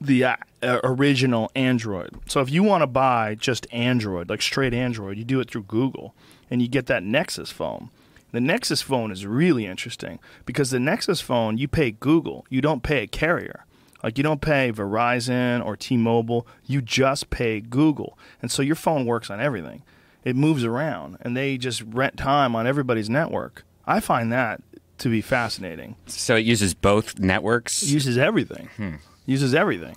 the 0.01 0.25
uh, 0.25 0.37
original 0.83 1.51
Android. 1.55 2.11
So 2.27 2.41
if 2.41 2.49
you 2.51 2.63
want 2.63 2.81
to 2.81 2.87
buy 2.87 3.35
just 3.35 3.67
Android, 3.71 4.31
like 4.31 4.41
straight 4.41 4.73
Android, 4.73 5.19
you 5.19 5.25
do 5.25 5.41
it 5.41 5.51
through 5.51 5.65
Google 5.65 6.15
and 6.51 6.63
you 6.63 6.69
get 6.69 6.87
that 6.87 7.03
Nexus 7.03 7.51
phone. 7.51 7.91
The 8.33 8.41
Nexus 8.41 8.81
phone 8.81 9.11
is 9.13 9.27
really 9.27 9.67
interesting 9.67 10.19
because 10.47 10.71
the 10.71 10.81
Nexus 10.81 11.21
phone, 11.21 11.59
you 11.59 11.69
pay 11.69 11.91
Google, 11.91 12.47
you 12.49 12.61
don't 12.63 12.83
pay 12.83 13.03
a 13.03 13.07
carrier. 13.07 13.67
Like 14.03 14.17
you 14.19 14.25
don't 14.25 14.41
pay 14.41 14.73
Verizon 14.73 15.65
or 15.65 15.77
T-Mobile, 15.77 16.47
you 16.67 16.81
just 16.81 17.31
pay 17.31 17.61
Google. 17.61 18.19
And 18.41 18.51
so 18.51 18.63
your 18.63 18.77
phone 18.77 19.05
works 19.07 19.31
on 19.31 19.41
everything. 19.41 19.83
It 20.25 20.37
moves 20.37 20.65
around 20.65 21.19
and 21.23 21.37
they 21.37 21.57
just 21.59 21.83
rent 21.83 22.17
time 22.17 22.55
on 22.57 22.67
everybody's 22.67 23.11
network. 23.11 23.65
I 23.87 24.01
find 24.01 24.33
that 24.33 24.63
to 24.99 25.09
be 25.09 25.21
fascinating 25.23 25.97
So 26.07 26.37
it 26.37 26.45
uses 26.45 26.75
both 26.75 27.19
networks. 27.19 27.83
uses 27.83 28.19
everything. 28.19 28.69
Hmm. 28.77 28.95
Uses 29.27 29.55
everything. 29.55 29.97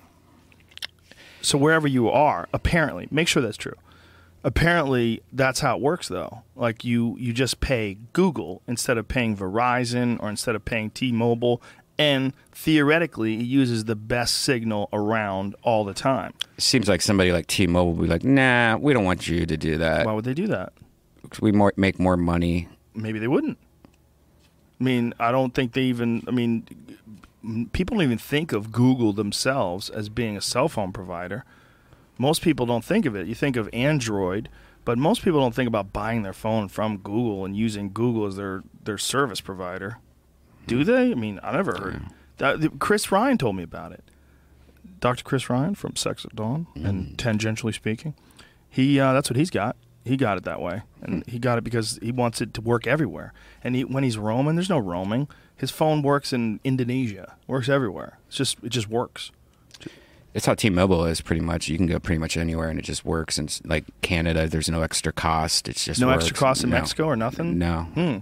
So 1.42 1.58
wherever 1.58 1.88
you 1.88 2.10
are, 2.10 2.48
apparently, 2.54 3.08
make 3.12 3.28
sure 3.28 3.42
that's 3.42 3.58
true. 3.58 3.76
Apparently, 4.46 5.22
that's 5.32 5.62
how 5.62 5.76
it 5.78 5.82
works, 5.82 6.08
though. 6.10 6.44
Like 6.56 6.84
you, 6.84 7.16
you 7.20 7.32
just 7.34 7.60
pay 7.62 7.98
Google 8.14 8.62
instead 8.68 8.98
of 8.98 9.08
paying 9.08 9.36
Verizon 9.38 10.22
or 10.22 10.30
instead 10.30 10.56
of 10.56 10.66
paying 10.66 10.90
T-Mobile, 10.90 11.62
and 11.98 12.34
theoretically, 12.52 13.36
it 13.36 13.46
uses 13.46 13.86
the 13.86 13.96
best 13.96 14.36
signal 14.36 14.90
around 14.94 15.56
all 15.64 15.84
the 15.84 15.94
time. 15.94 16.34
Seems 16.58 16.88
like 16.88 17.02
somebody 17.02 17.32
like 17.32 17.48
T-Mobile 17.48 17.94
would 17.94 18.04
be 18.04 18.08
like, 18.08 18.24
"Nah, 18.24 18.78
we 18.78 18.94
don't 18.94 19.06
want 19.06 19.28
you 19.28 19.46
to 19.46 19.58
do 19.58 19.78
that. 19.78 20.06
Why 20.06 20.14
would 20.14 20.26
they 20.26 20.34
do 20.34 20.48
that? 20.48 20.74
We 21.42 21.52
more 21.52 21.74
make 21.78 22.00
more 22.00 22.18
money." 22.18 22.68
Maybe 22.96 23.20
they 23.20 23.28
wouldn't. 23.28 23.58
I 24.80 24.84
mean, 24.84 25.14
I 25.20 25.32
don't 25.32 25.54
think 25.54 25.74
they 25.74 25.84
even. 25.84 26.24
I 26.28 26.32
mean, 26.32 26.66
people 27.74 27.96
don't 27.96 28.04
even 28.04 28.18
think 28.18 28.52
of 28.54 28.72
Google 28.72 29.14
themselves 29.14 29.90
as 29.90 30.10
being 30.10 30.38
a 30.38 30.42
cell 30.42 30.68
phone 30.68 30.92
provider. 30.92 31.46
Most 32.18 32.42
people 32.42 32.66
don't 32.66 32.86
think 32.86 33.06
of 33.06 33.16
it. 33.16 33.28
You 33.28 33.36
think 33.36 33.56
of 33.56 33.70
Android, 33.74 34.50
but 34.86 34.98
most 34.98 35.24
people 35.24 35.40
don't 35.40 35.56
think 35.56 35.68
about 35.68 35.92
buying 35.94 36.24
their 36.24 36.34
phone 36.34 36.68
from 36.68 36.98
Google 36.98 37.46
and 37.46 37.56
using 37.56 37.92
Google 37.92 38.28
as 38.28 38.36
their, 38.36 38.64
their 38.84 38.98
service 38.98 39.42
provider. 39.42 39.98
Do 40.68 40.84
they? 40.84 41.12
I 41.12 41.16
mean, 41.16 41.40
I 41.44 41.52
never 41.54 41.72
heard. 41.78 42.02
That, 42.38 42.80
Chris 42.80 43.12
Ryan 43.12 43.38
told 43.38 43.56
me 43.56 43.64
about 43.64 43.92
it. 43.92 44.04
Dr. 45.00 45.24
Chris 45.24 45.50
Ryan 45.50 45.76
from 45.76 45.96
Sex 45.96 46.24
at 46.26 46.36
Dawn, 46.36 46.68
and 46.76 47.18
tangentially 47.18 47.74
speaking, 47.74 48.14
he 48.70 49.00
uh, 49.00 49.12
that's 49.14 49.30
what 49.30 49.36
he's 49.38 49.50
got. 49.50 49.76
He 50.06 50.18
got 50.18 50.38
it 50.38 50.44
that 50.46 50.62
way, 50.62 50.82
and 51.02 51.26
he 51.28 51.40
got 51.40 51.58
it 51.58 51.64
because 51.64 52.00
he 52.02 52.12
wants 52.12 52.42
it 52.42 52.54
to 52.56 52.62
work 52.62 52.88
everywhere. 52.88 53.34
And 53.64 53.76
he, 53.76 53.84
when 53.84 54.04
he's 54.04 54.18
roaming, 54.18 54.56
there's 54.56 54.70
no 54.70 54.80
roaming. 54.80 55.28
His 55.56 55.72
phone 55.72 56.02
works 56.02 56.34
in 56.34 56.60
Indonesia, 56.64 57.36
works 57.48 57.70
everywhere. 57.70 58.18
It's 58.28 58.38
just 58.38 58.58
it 58.64 58.70
just 58.70 58.90
works. 58.90 59.32
It's 60.34 60.48
how 60.48 60.56
T-Mobile 60.56 61.06
is 61.06 61.22
pretty 61.22 61.42
much. 61.42 61.68
You 61.68 61.78
can 61.78 61.86
go 61.86 62.00
pretty 62.00 62.18
much 62.18 62.38
anywhere 62.38 62.68
and 62.68 62.80
it 62.80 62.86
just 62.86 63.06
works. 63.06 63.38
And 63.38 63.48
it's 63.50 63.62
like 63.66 63.86
Canada, 64.02 64.48
there's 64.48 64.68
no 64.68 64.82
extra 64.82 65.14
cost. 65.14 65.70
It's 65.70 65.86
just 65.86 66.02
No 66.02 66.08
works. 66.08 66.24
extra 66.24 66.36
cost 66.38 66.64
in 66.64 66.72
No. 66.72 66.78
Mexico 66.78 67.06
or 67.06 67.16
nothing. 67.16 67.60
No. 67.60 67.82
Hmm. 67.94 68.18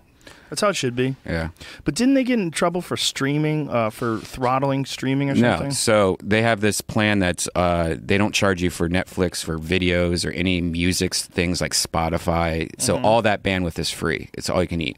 That's 0.51 0.59
how 0.61 0.67
it 0.67 0.75
should 0.75 0.95
be. 0.97 1.15
Yeah. 1.25 1.49
But 1.85 1.95
didn't 1.95 2.13
they 2.15 2.23
get 2.25 2.37
in 2.37 2.51
trouble 2.51 2.81
for 2.81 2.97
streaming, 2.97 3.69
uh, 3.69 3.89
for 3.89 4.19
throttling 4.19 4.85
streaming 4.85 5.29
or 5.29 5.35
something? 5.35 5.67
No. 5.69 5.73
So 5.73 6.17
they 6.21 6.41
have 6.41 6.59
this 6.59 6.81
plan 6.81 7.19
that's 7.19 7.47
uh, 7.55 7.95
they 7.97 8.17
don't 8.17 8.35
charge 8.35 8.61
you 8.61 8.69
for 8.69 8.89
Netflix 8.89 9.41
for 9.43 9.57
videos 9.57 10.27
or 10.27 10.31
any 10.31 10.59
music 10.59 11.15
things 11.15 11.61
like 11.61 11.71
Spotify. 11.71 12.69
So 12.79 12.97
Mm-hmm. 12.97 13.05
all 13.05 13.21
that 13.21 13.41
bandwidth 13.43 13.79
is 13.79 13.89
free. 13.89 14.29
It's 14.33 14.49
all 14.49 14.61
you 14.61 14.67
can 14.67 14.81
eat. 14.81 14.97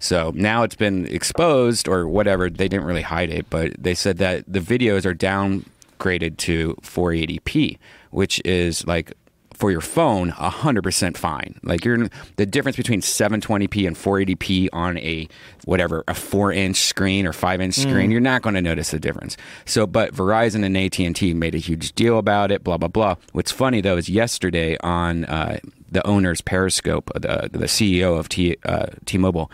So 0.00 0.32
now 0.34 0.64
it's 0.64 0.74
been 0.74 1.06
exposed 1.06 1.86
or 1.86 2.08
whatever. 2.08 2.50
They 2.50 2.66
didn't 2.68 2.84
really 2.86 3.02
hide 3.02 3.30
it, 3.30 3.48
but 3.50 3.72
they 3.78 3.94
said 3.94 4.18
that 4.18 4.44
the 4.48 4.58
videos 4.60 5.06
are 5.06 5.14
downgraded 5.14 6.36
to 6.38 6.74
480p, 6.82 7.78
which 8.10 8.40
is 8.44 8.86
like 8.86 9.12
for 9.58 9.72
your 9.72 9.80
phone 9.80 10.30
100% 10.30 11.16
fine. 11.16 11.58
Like 11.64 11.84
you're 11.84 12.08
the 12.36 12.46
difference 12.46 12.76
between 12.76 13.00
720p 13.00 13.86
and 13.86 13.96
480p 13.96 14.68
on 14.72 14.98
a 14.98 15.28
whatever 15.64 16.04
a 16.06 16.12
4-inch 16.12 16.76
screen 16.76 17.26
or 17.26 17.32
5-inch 17.32 17.74
screen, 17.74 18.12
you're 18.12 18.20
not 18.20 18.42
going 18.42 18.54
to 18.54 18.62
notice 18.62 18.92
the 18.92 19.00
difference. 19.00 19.36
So 19.64 19.86
but 19.86 20.14
Verizon 20.14 20.64
and 20.64 20.76
AT&T 20.76 21.34
made 21.34 21.56
a 21.56 21.58
huge 21.58 21.92
deal 21.94 22.18
about 22.18 22.52
it, 22.52 22.62
blah 22.62 22.76
blah 22.76 22.88
blah. 22.88 23.16
What's 23.32 23.50
funny 23.50 23.80
though 23.80 23.96
is 23.96 24.08
yesterday 24.08 24.76
on 24.78 25.24
uh, 25.24 25.58
the 25.90 26.06
owner's 26.06 26.40
Periscope, 26.40 27.10
the 27.14 27.50
the 27.52 27.66
CEO 27.66 28.16
of 28.16 28.28
T 28.28 28.56
uh, 28.64 28.86
T-Mobile 29.06 29.50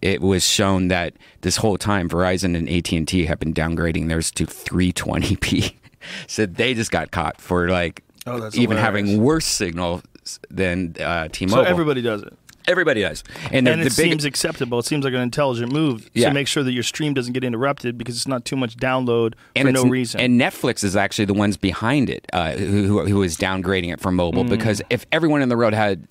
it 0.00 0.20
was 0.20 0.42
shown 0.42 0.88
that 0.88 1.14
this 1.42 1.58
whole 1.58 1.78
time 1.78 2.08
Verizon 2.08 2.56
and 2.56 2.68
AT&T 2.68 3.26
have 3.26 3.38
been 3.38 3.54
downgrading 3.54 4.08
theirs 4.08 4.32
to 4.32 4.46
320p. 4.46 5.74
so 6.26 6.44
they 6.44 6.74
just 6.74 6.90
got 6.90 7.12
caught 7.12 7.40
for 7.40 7.68
like 7.68 8.02
Oh, 8.26 8.38
that's 8.40 8.56
even 8.56 8.76
hilarious. 8.76 9.08
having 9.08 9.22
worse 9.22 9.46
signal 9.46 10.02
than 10.50 10.94
uh, 11.00 11.28
T-Mobile. 11.32 11.64
So 11.64 11.68
everybody 11.70 12.00
does 12.02 12.22
it. 12.22 12.32
everybody 12.68 13.00
does. 13.00 13.24
And, 13.50 13.66
and 13.66 13.80
it 13.80 13.84
big, 13.84 13.92
seems 13.92 14.24
acceptable. 14.24 14.78
It 14.78 14.84
seems 14.86 15.04
like 15.04 15.14
an 15.14 15.20
intelligent 15.20 15.72
move 15.72 16.08
Yeah. 16.14 16.28
to 16.28 16.34
make 16.34 16.46
sure 16.46 16.62
that 16.62 16.70
your 16.72 16.84
stream 16.84 17.12
doesn't 17.14 17.32
get 17.32 17.42
interrupted 17.42 17.98
because 17.98 18.14
it's 18.16 18.28
not 18.28 18.44
too 18.44 18.54
much 18.54 18.76
download 18.76 19.34
and 19.56 19.66
for 19.66 19.72
no 19.72 19.84
reason. 19.84 20.20
And 20.20 20.40
Netflix 20.40 20.84
is 20.84 20.94
actually 20.94 21.24
the 21.24 21.34
ones 21.34 21.56
behind 21.56 22.08
it, 22.08 22.24
uh, 22.32 22.52
who, 22.52 23.04
who, 23.04 23.22
is 23.24 23.36
downgrading 23.36 23.92
it 23.92 24.00
for 24.00 24.12
Mm. 24.12 24.16
mobile. 24.16 24.44
Because 24.44 24.80
if 24.90 25.04
everyone 25.10 25.42
in 25.42 25.48
the 25.48 25.56
road 25.56 25.74
had, 25.74 26.06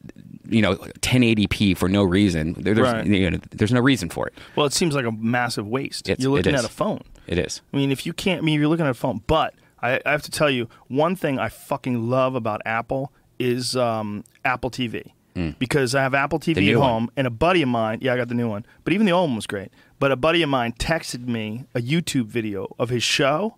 you 0.49 0.61
know, 0.61 0.75
1080p 0.99 1.77
for 1.77 1.87
no 1.87 2.03
reason, 2.03 2.53
there, 2.59 2.73
there's 2.73 2.91
Right. 2.91 3.05
you 3.05 3.31
know, 3.31 3.39
there's 3.51 3.71
no 3.71 3.79
reason 3.79 4.09
for 4.09 4.27
it. 4.27 4.33
well, 4.57 4.65
it 4.65 4.73
seems 4.73 4.93
like 4.93 5.05
a 5.05 5.11
massive 5.13 5.65
waste. 5.65 6.09
It's- 6.09 6.21
You're 6.21 6.35
looking 6.35 6.53
at 6.55 6.65
a 6.65 6.69
phone. 6.69 6.99
It 7.27 7.37
is. 7.37 7.61
I 7.73 7.77
mean, 7.77 7.91
if 7.91 8.05
you 8.05 8.11
can't, 8.11 8.39
I 8.39 8.41
mean, 8.41 8.59
you're 8.59 8.67
looking 8.67 8.85
at 8.85 8.91
a 8.91 8.93
phone. 8.93 9.21
But 9.25 9.53
I, 9.81 9.99
I 10.05 10.11
have 10.11 10.21
to 10.23 10.31
tell 10.31 10.49
you, 10.49 10.67
one 10.87 11.15
thing 11.15 11.39
I 11.39 11.49
fucking 11.49 12.09
love 12.09 12.35
about 12.35 12.61
Apple 12.65 13.11
is 13.39 13.75
um, 13.75 14.23
Apple 14.45 14.69
TV. 14.71 15.11
Because 15.59 15.95
I 15.95 16.01
have 16.03 16.13
Apple 16.13 16.39
TV 16.39 16.71
at 16.71 16.77
one. 16.77 16.89
home, 16.89 17.11
and 17.15 17.25
a 17.25 17.29
buddy 17.29 17.61
of 17.61 17.69
mine, 17.69 17.99
yeah, 18.01 18.13
I 18.13 18.17
got 18.17 18.27
the 18.27 18.35
new 18.35 18.49
one, 18.49 18.65
but 18.83 18.91
even 18.91 19.05
the 19.05 19.13
old 19.13 19.29
one 19.29 19.37
was 19.37 19.47
great. 19.47 19.71
But 19.97 20.11
a 20.11 20.17
buddy 20.17 20.41
of 20.41 20.49
mine 20.49 20.73
texted 20.73 21.25
me 21.25 21.65
a 21.73 21.79
YouTube 21.79 22.25
video 22.25 22.75
of 22.77 22.89
his 22.89 23.01
show. 23.01 23.55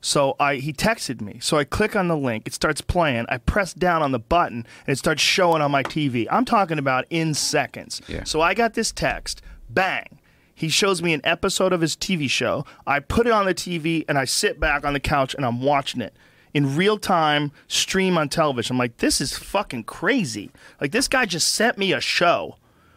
So 0.00 0.34
I 0.40 0.56
he 0.56 0.72
texted 0.72 1.20
me. 1.20 1.38
So 1.40 1.58
I 1.58 1.64
click 1.64 1.94
on 1.94 2.08
the 2.08 2.16
link, 2.16 2.46
it 2.46 2.54
starts 2.54 2.80
playing. 2.80 3.26
I 3.28 3.36
press 3.36 3.74
down 3.74 4.02
on 4.02 4.12
the 4.12 4.18
button, 4.18 4.66
and 4.86 4.92
it 4.92 4.98
starts 4.98 5.22
showing 5.22 5.60
on 5.60 5.70
my 5.70 5.82
TV. 5.82 6.26
I'm 6.30 6.46
talking 6.46 6.78
about 6.78 7.04
in 7.10 7.34
seconds. 7.34 8.00
Yeah. 8.08 8.24
So 8.24 8.40
I 8.40 8.54
got 8.54 8.72
this 8.72 8.90
text, 8.90 9.42
bang. 9.68 10.18
He 10.54 10.68
shows 10.68 11.02
me 11.02 11.12
an 11.14 11.20
episode 11.24 11.72
of 11.72 11.80
his 11.80 11.96
TV 11.96 12.28
show. 12.28 12.64
I 12.86 13.00
put 13.00 13.26
it 13.26 13.32
on 13.32 13.46
the 13.46 13.54
TV 13.54 14.04
and 14.08 14.18
I 14.18 14.24
sit 14.24 14.60
back 14.60 14.84
on 14.84 14.92
the 14.92 15.00
couch 15.00 15.34
and 15.34 15.44
I'm 15.44 15.62
watching 15.62 16.00
it 16.00 16.14
in 16.54 16.76
real 16.76 16.98
time, 16.98 17.52
stream 17.66 18.18
on 18.18 18.28
television. 18.28 18.74
I'm 18.74 18.78
like, 18.78 18.98
this 18.98 19.20
is 19.20 19.36
fucking 19.36 19.84
crazy. 19.84 20.50
Like, 20.80 20.92
this 20.92 21.08
guy 21.08 21.24
just 21.24 21.52
sent 21.52 21.78
me 21.78 21.92
a 21.92 22.00
show 22.00 22.56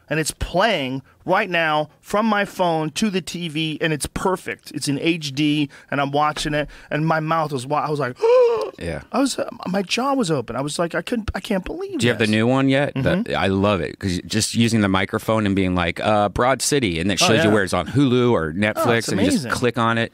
and 0.10 0.20
it's 0.20 0.32
playing 0.32 1.02
right 1.26 1.50
now 1.50 1.90
from 2.02 2.26
my 2.26 2.46
phone 2.46 2.90
to 2.92 3.10
the 3.10 3.22
TV 3.22 3.78
and 3.82 3.92
it's 3.94 4.06
perfect. 4.08 4.72
It's 4.72 4.88
in 4.88 4.98
HD 4.98 5.70
and 5.90 6.00
I'm 6.02 6.12
watching 6.12 6.54
it 6.54 6.70
and 6.92 7.06
my 7.08 7.20
mouth 7.20 7.52
was, 7.52 7.66
wa- 7.66 7.84
I 7.86 7.90
was 7.90 8.00
like, 8.00 8.18
Yeah. 8.80 9.02
I 9.12 9.20
was, 9.20 9.40
uh, 9.40 9.50
my 9.68 9.82
jaw 9.82 10.14
was 10.14 10.30
open. 10.30 10.56
I 10.56 10.62
was 10.62 10.78
like, 10.78 10.94
I 10.96 11.02
couldn't, 11.02 11.32
I 11.34 11.40
can't 11.40 11.64
believe 11.64 12.00
Do 12.00 12.06
you 12.08 12.12
have 12.12 12.20
the 12.20 12.28
new 12.28 12.46
one 12.46 12.70
yet? 12.70 12.94
Mm-hmm. 12.94 13.24
The- 13.24 13.36
I 13.36 13.48
love 13.48 13.82
it 13.82 13.92
because 13.92 14.20
just 14.22 14.54
using 14.54 14.82
the 14.82 14.90
microphone 14.90 15.46
and 15.46 15.56
being 15.56 15.76
like 15.76 16.00
uh, 16.00 16.30
Broad 16.30 16.62
City, 16.62 17.00
and 17.00 17.12
it 17.12 17.18
shows 17.20 17.30
Oh, 17.30 17.34
yeah. 17.34 17.44
you 17.46 17.52
where 17.52 17.64
it's 17.64 17.74
on 17.74 17.88
Hulu 17.88 18.32
or 18.32 18.54
Netflix, 18.54 18.98
it's 19.00 19.08
and 19.10 19.22
you 19.22 19.32
just 19.32 19.50
click 19.50 19.78
on 19.78 19.98
it. 19.98 20.12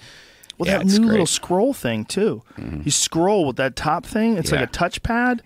Well, 0.57 0.67
Yeah, 0.69 0.77
that 0.77 0.85
new 0.85 0.91
great. 0.91 0.99
Mm-hmm. 1.01 1.09
little 1.11 1.25
scroll 1.25 1.73
thing 1.73 2.05
too. 2.05 2.43
You 2.83 2.91
scroll 2.91 3.47
with 3.47 3.55
that 3.57 3.75
top 3.75 4.05
thing. 4.05 4.37
It's 4.37 4.51
Yeah. 4.51 4.61
like 4.61 4.69
a 4.69 4.71
touchpad, 4.71 5.41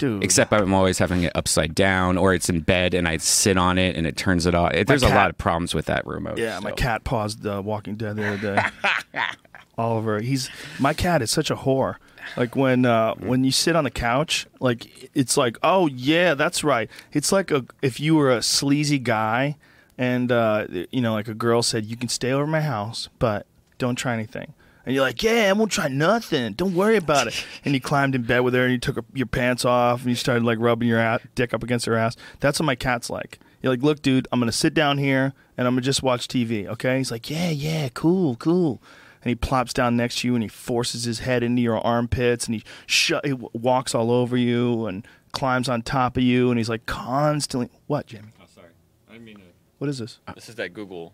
dude. 0.00 0.24
Except 0.24 0.52
I'm 0.52 0.74
always 0.74 0.98
having 0.98 1.22
it 1.22 1.32
upside 1.36 1.74
down, 1.74 2.18
or 2.18 2.34
it's 2.34 2.48
in 2.48 2.60
bed 2.60 2.94
and 2.94 3.06
I 3.06 3.18
sit 3.18 3.56
on 3.56 3.78
it 3.78 3.94
and 3.96 4.06
it 4.06 4.16
turns 4.16 4.46
it 4.46 4.54
off. 4.54 4.72
There's 4.86 5.04
a 5.04 5.08
lot 5.08 5.30
of 5.30 5.38
problems 5.38 5.74
with 5.74 5.86
that 5.86 6.04
remote. 6.06 6.38
yeah, 6.38 6.58
my 6.58 6.72
cat 6.72 7.04
paused 7.04 7.46
uh, 7.46 7.62
Walking 7.64 7.94
Dead 7.94 8.16
the 8.16 8.26
other 8.26 8.56
day. 8.56 9.20
Oliver, 9.78 10.20
he's 10.20 10.50
my 10.78 10.92
cat 10.92 11.22
is 11.22 11.30
such 11.30 11.50
a 11.50 11.56
whore. 11.56 11.96
Like 12.36 12.56
when 12.56 12.84
uh, 12.84 13.14
when 13.14 13.44
you 13.44 13.52
sit 13.52 13.76
on 13.76 13.84
the 13.84 13.90
couch, 13.90 14.46
like 14.58 15.10
it's 15.14 15.36
like, 15.36 15.56
oh 15.62 15.86
yeah, 15.86 16.34
that's 16.34 16.64
right. 16.64 16.90
It's 17.12 17.30
like 17.32 17.50
a 17.50 17.64
if 17.82 18.00
you 18.00 18.14
were 18.14 18.30
a 18.30 18.42
sleazy 18.42 18.98
guy, 18.98 19.56
and 19.98 20.30
uh, 20.32 20.66
you 20.90 21.00
know, 21.00 21.12
like 21.12 21.28
a 21.28 21.34
girl 21.34 21.62
said, 21.62 21.84
you 21.84 21.96
can 21.96 22.08
stay 22.08 22.32
over 22.32 22.46
my 22.46 22.60
house, 22.60 23.08
but 23.18 23.46
don't 23.78 23.96
try 23.96 24.14
anything. 24.14 24.54
And 24.90 24.94
you're 24.96 25.04
like, 25.04 25.22
yeah, 25.22 25.46
I 25.48 25.52
won't 25.52 25.70
try 25.70 25.86
nothing. 25.86 26.54
Don't 26.54 26.74
worry 26.74 26.96
about 26.96 27.28
it. 27.28 27.44
And 27.64 27.74
you 27.74 27.80
climbed 27.80 28.16
in 28.16 28.22
bed 28.22 28.40
with 28.40 28.54
her, 28.54 28.64
and 28.64 28.72
you 28.72 28.78
took 28.78 28.96
her- 28.96 29.04
your 29.14 29.26
pants 29.28 29.64
off, 29.64 30.00
and 30.00 30.08
you 30.10 30.16
started 30.16 30.42
like 30.42 30.58
rubbing 30.58 30.88
your 30.88 30.98
ass, 30.98 31.20
dick 31.36 31.54
up 31.54 31.62
against 31.62 31.86
her 31.86 31.94
ass. 31.94 32.16
That's 32.40 32.58
what 32.58 32.66
my 32.66 32.74
cat's 32.74 33.08
like. 33.08 33.38
You're 33.62 33.72
like, 33.72 33.82
look, 33.82 34.02
dude, 34.02 34.26
I'm 34.32 34.40
gonna 34.40 34.50
sit 34.50 34.74
down 34.74 34.98
here, 34.98 35.32
and 35.56 35.68
I'm 35.68 35.74
gonna 35.74 35.82
just 35.82 36.02
watch 36.02 36.26
TV. 36.26 36.66
Okay? 36.66 36.98
He's 36.98 37.12
like, 37.12 37.30
yeah, 37.30 37.50
yeah, 37.50 37.88
cool, 37.94 38.34
cool. 38.34 38.82
And 39.22 39.28
he 39.28 39.36
plops 39.36 39.72
down 39.72 39.96
next 39.96 40.20
to 40.20 40.26
you, 40.28 40.34
and 40.34 40.42
he 40.42 40.48
forces 40.48 41.04
his 41.04 41.20
head 41.20 41.44
into 41.44 41.62
your 41.62 41.78
armpits, 41.78 42.46
and 42.46 42.56
he 42.56 42.64
sh- 42.86 43.12
he 43.22 43.32
walks 43.52 43.94
all 43.94 44.10
over 44.10 44.36
you, 44.36 44.86
and 44.86 45.06
climbs 45.30 45.68
on 45.68 45.82
top 45.82 46.16
of 46.16 46.24
you, 46.24 46.50
and 46.50 46.58
he's 46.58 46.68
like 46.68 46.86
constantly. 46.86 47.68
What, 47.86 48.06
Jimmy? 48.06 48.30
Oh, 48.40 48.46
sorry. 48.52 48.70
I 49.08 49.12
didn't 49.12 49.24
mean 49.26 49.36
to. 49.36 49.42
What 49.78 49.88
is 49.88 49.98
this? 49.98 50.18
This 50.34 50.48
is 50.48 50.56
that 50.56 50.72
Google 50.74 51.12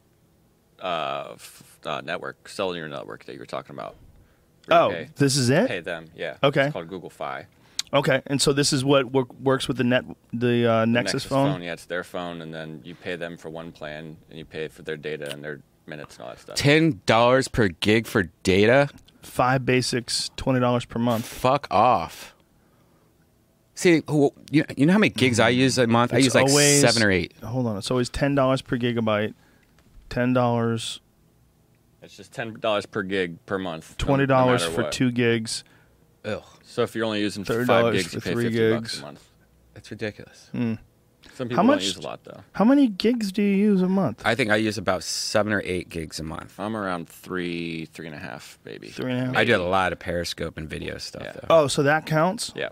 uh, 0.81 1.31
f- 1.35 1.76
uh, 1.87 2.01
network, 2.03 2.49
cellular 2.49 2.89
network 2.89 3.25
that 3.25 3.33
you 3.35 3.39
were 3.39 3.47
talking 3.47 3.75
about. 3.77 3.95
Where 4.67 4.79
Oh, 4.81 4.91
pay, 4.91 5.09
this 5.17 5.37
is 5.37 5.49
it. 5.51 5.69
pay 5.69 5.81
them. 5.81 6.07
Yeah. 6.17 6.37
Okay. 6.43 6.65
It's 6.65 6.73
called 6.73 6.89
Google 6.89 7.11
Fi. 7.11 7.47
Okay, 7.95 8.21
and 8.27 8.43
so 8.43 8.53
this 8.53 8.73
is 8.73 8.85
what 8.85 9.13
work, 9.13 9.33
works 9.35 9.69
with 9.69 9.77
the 9.77 9.85
net, 9.85 10.05
the 10.33 10.67
uh, 10.71 10.85
Nexus, 10.87 11.25
phone. 11.25 11.63
Yeah, 11.63 11.73
it's 11.75 11.85
their 11.85 12.03
phone, 12.03 12.43
and 12.43 12.53
then 12.53 12.81
you 12.85 12.97
pay 12.97 13.15
them 13.15 13.37
for 13.37 13.49
one 13.49 13.71
plan, 13.71 14.17
and 14.29 14.39
you 14.39 14.45
pay 14.45 14.67
for 14.67 14.83
their 14.83 14.97
data 14.97 15.31
and 15.33 15.43
their 15.43 15.61
minutes 15.87 16.17
and 16.17 16.25
all 16.25 16.31
that 16.31 16.41
stuff. 16.41 16.57
Ten 16.57 17.01
dollars 17.07 17.47
per 17.47 17.69
gig 17.69 18.09
for 18.09 18.25
data. 18.43 18.89
Five 19.23 19.65
basics, 19.65 20.31
twenty 20.37 20.59
dollars 20.59 20.85
per 20.85 20.99
month. 20.99 21.27
Fuck 21.27 21.69
off. 21.71 22.35
See, 23.77 24.03
you 24.51 24.65
you 24.77 24.87
know 24.87 24.93
how 24.93 24.99
many 24.99 25.11
gigs 25.11 25.39
I 25.39 25.51
use 25.51 25.79
a 25.79 25.87
month? 25.87 26.13
I 26.13 26.17
It's 26.17 26.25
use 26.27 26.35
like 26.35 26.49
always- 26.49 26.81
seven 26.81 27.03
or 27.05 27.11
eight. 27.11 27.35
Hold 27.45 27.67
on, 27.67 27.77
it's 27.77 27.91
always 27.91 28.09
ten 28.09 28.35
dollars 28.35 28.63
per 28.63 28.77
gigabyte, 28.79 29.35
ten 30.11 30.33
dollars, 30.33 31.01
It's 32.07 32.17
just 32.17 32.33
ten 32.33 32.55
dollars 32.61 32.87
per 32.87 33.03
gig 33.03 33.45
per 33.47 33.59
month. 33.59 33.97
no- 33.99 34.05
twenty 34.07 34.23
no 34.23 34.27
dollars 34.27 34.65
for 34.65 34.83
what. 34.85 34.93
two 34.93 35.11
gigs. 35.11 35.65
Ugh, 36.25 36.43
So 36.65 36.83
if 36.83 36.95
you're 36.97 37.05
only 37.05 37.21
using 37.21 37.45
$30 37.45 37.67
five 37.67 37.93
gigs, 37.93 38.07
for 38.09 38.15
you 38.17 38.21
pay 38.21 38.33
three 38.33 38.45
fifty 38.45 38.71
bucks 38.71 38.93
gigs. 38.93 38.99
a 38.99 39.03
month. 39.07 39.29
that's 39.75 39.91
ridiculous. 39.91 40.49
Hmm. 40.53 40.75
Some 41.35 41.49
people 41.49 41.65
much- 41.65 41.81
don't 41.81 41.85
use 41.87 41.97
a 41.97 42.03
lot 42.03 42.23
though. 42.25 42.41
How 42.53 42.65
many 42.65 42.87
gigs 42.89 43.31
do 43.33 43.43
you 43.43 43.57
use 43.57 43.83
a 43.83 43.89
month? 43.89 44.23
I 44.25 44.35
think 44.37 44.51
I 44.51 44.57
use 44.57 44.79
about 44.79 45.03
seven 45.03 45.53
or 45.53 45.63
eight 45.65 45.89
gigs 45.89 46.19
a 46.21 46.23
month. 46.23 46.59
I'm 46.59 46.77
around 46.77 47.09
three, 47.09 47.87
three 47.87 48.07
and 48.07 48.15
a 48.15 48.19
half, 48.19 48.59
maybe. 48.65 48.89
Three 48.89 49.13
and 49.13 49.21
a 49.23 49.27
half? 49.27 49.37
I 49.37 49.45
do 49.45 49.57
a 49.57 49.63
lot 49.63 49.93
of 49.93 49.99
Periscope 49.99 50.57
and 50.57 50.69
video 50.71 50.99
stuff 50.99 51.23
Yeah. 51.25 51.33
though. 51.33 51.47
Oh, 51.51 51.67
so 51.67 51.83
that 51.83 52.07
counts. 52.07 52.53
Yeah, 52.57 52.69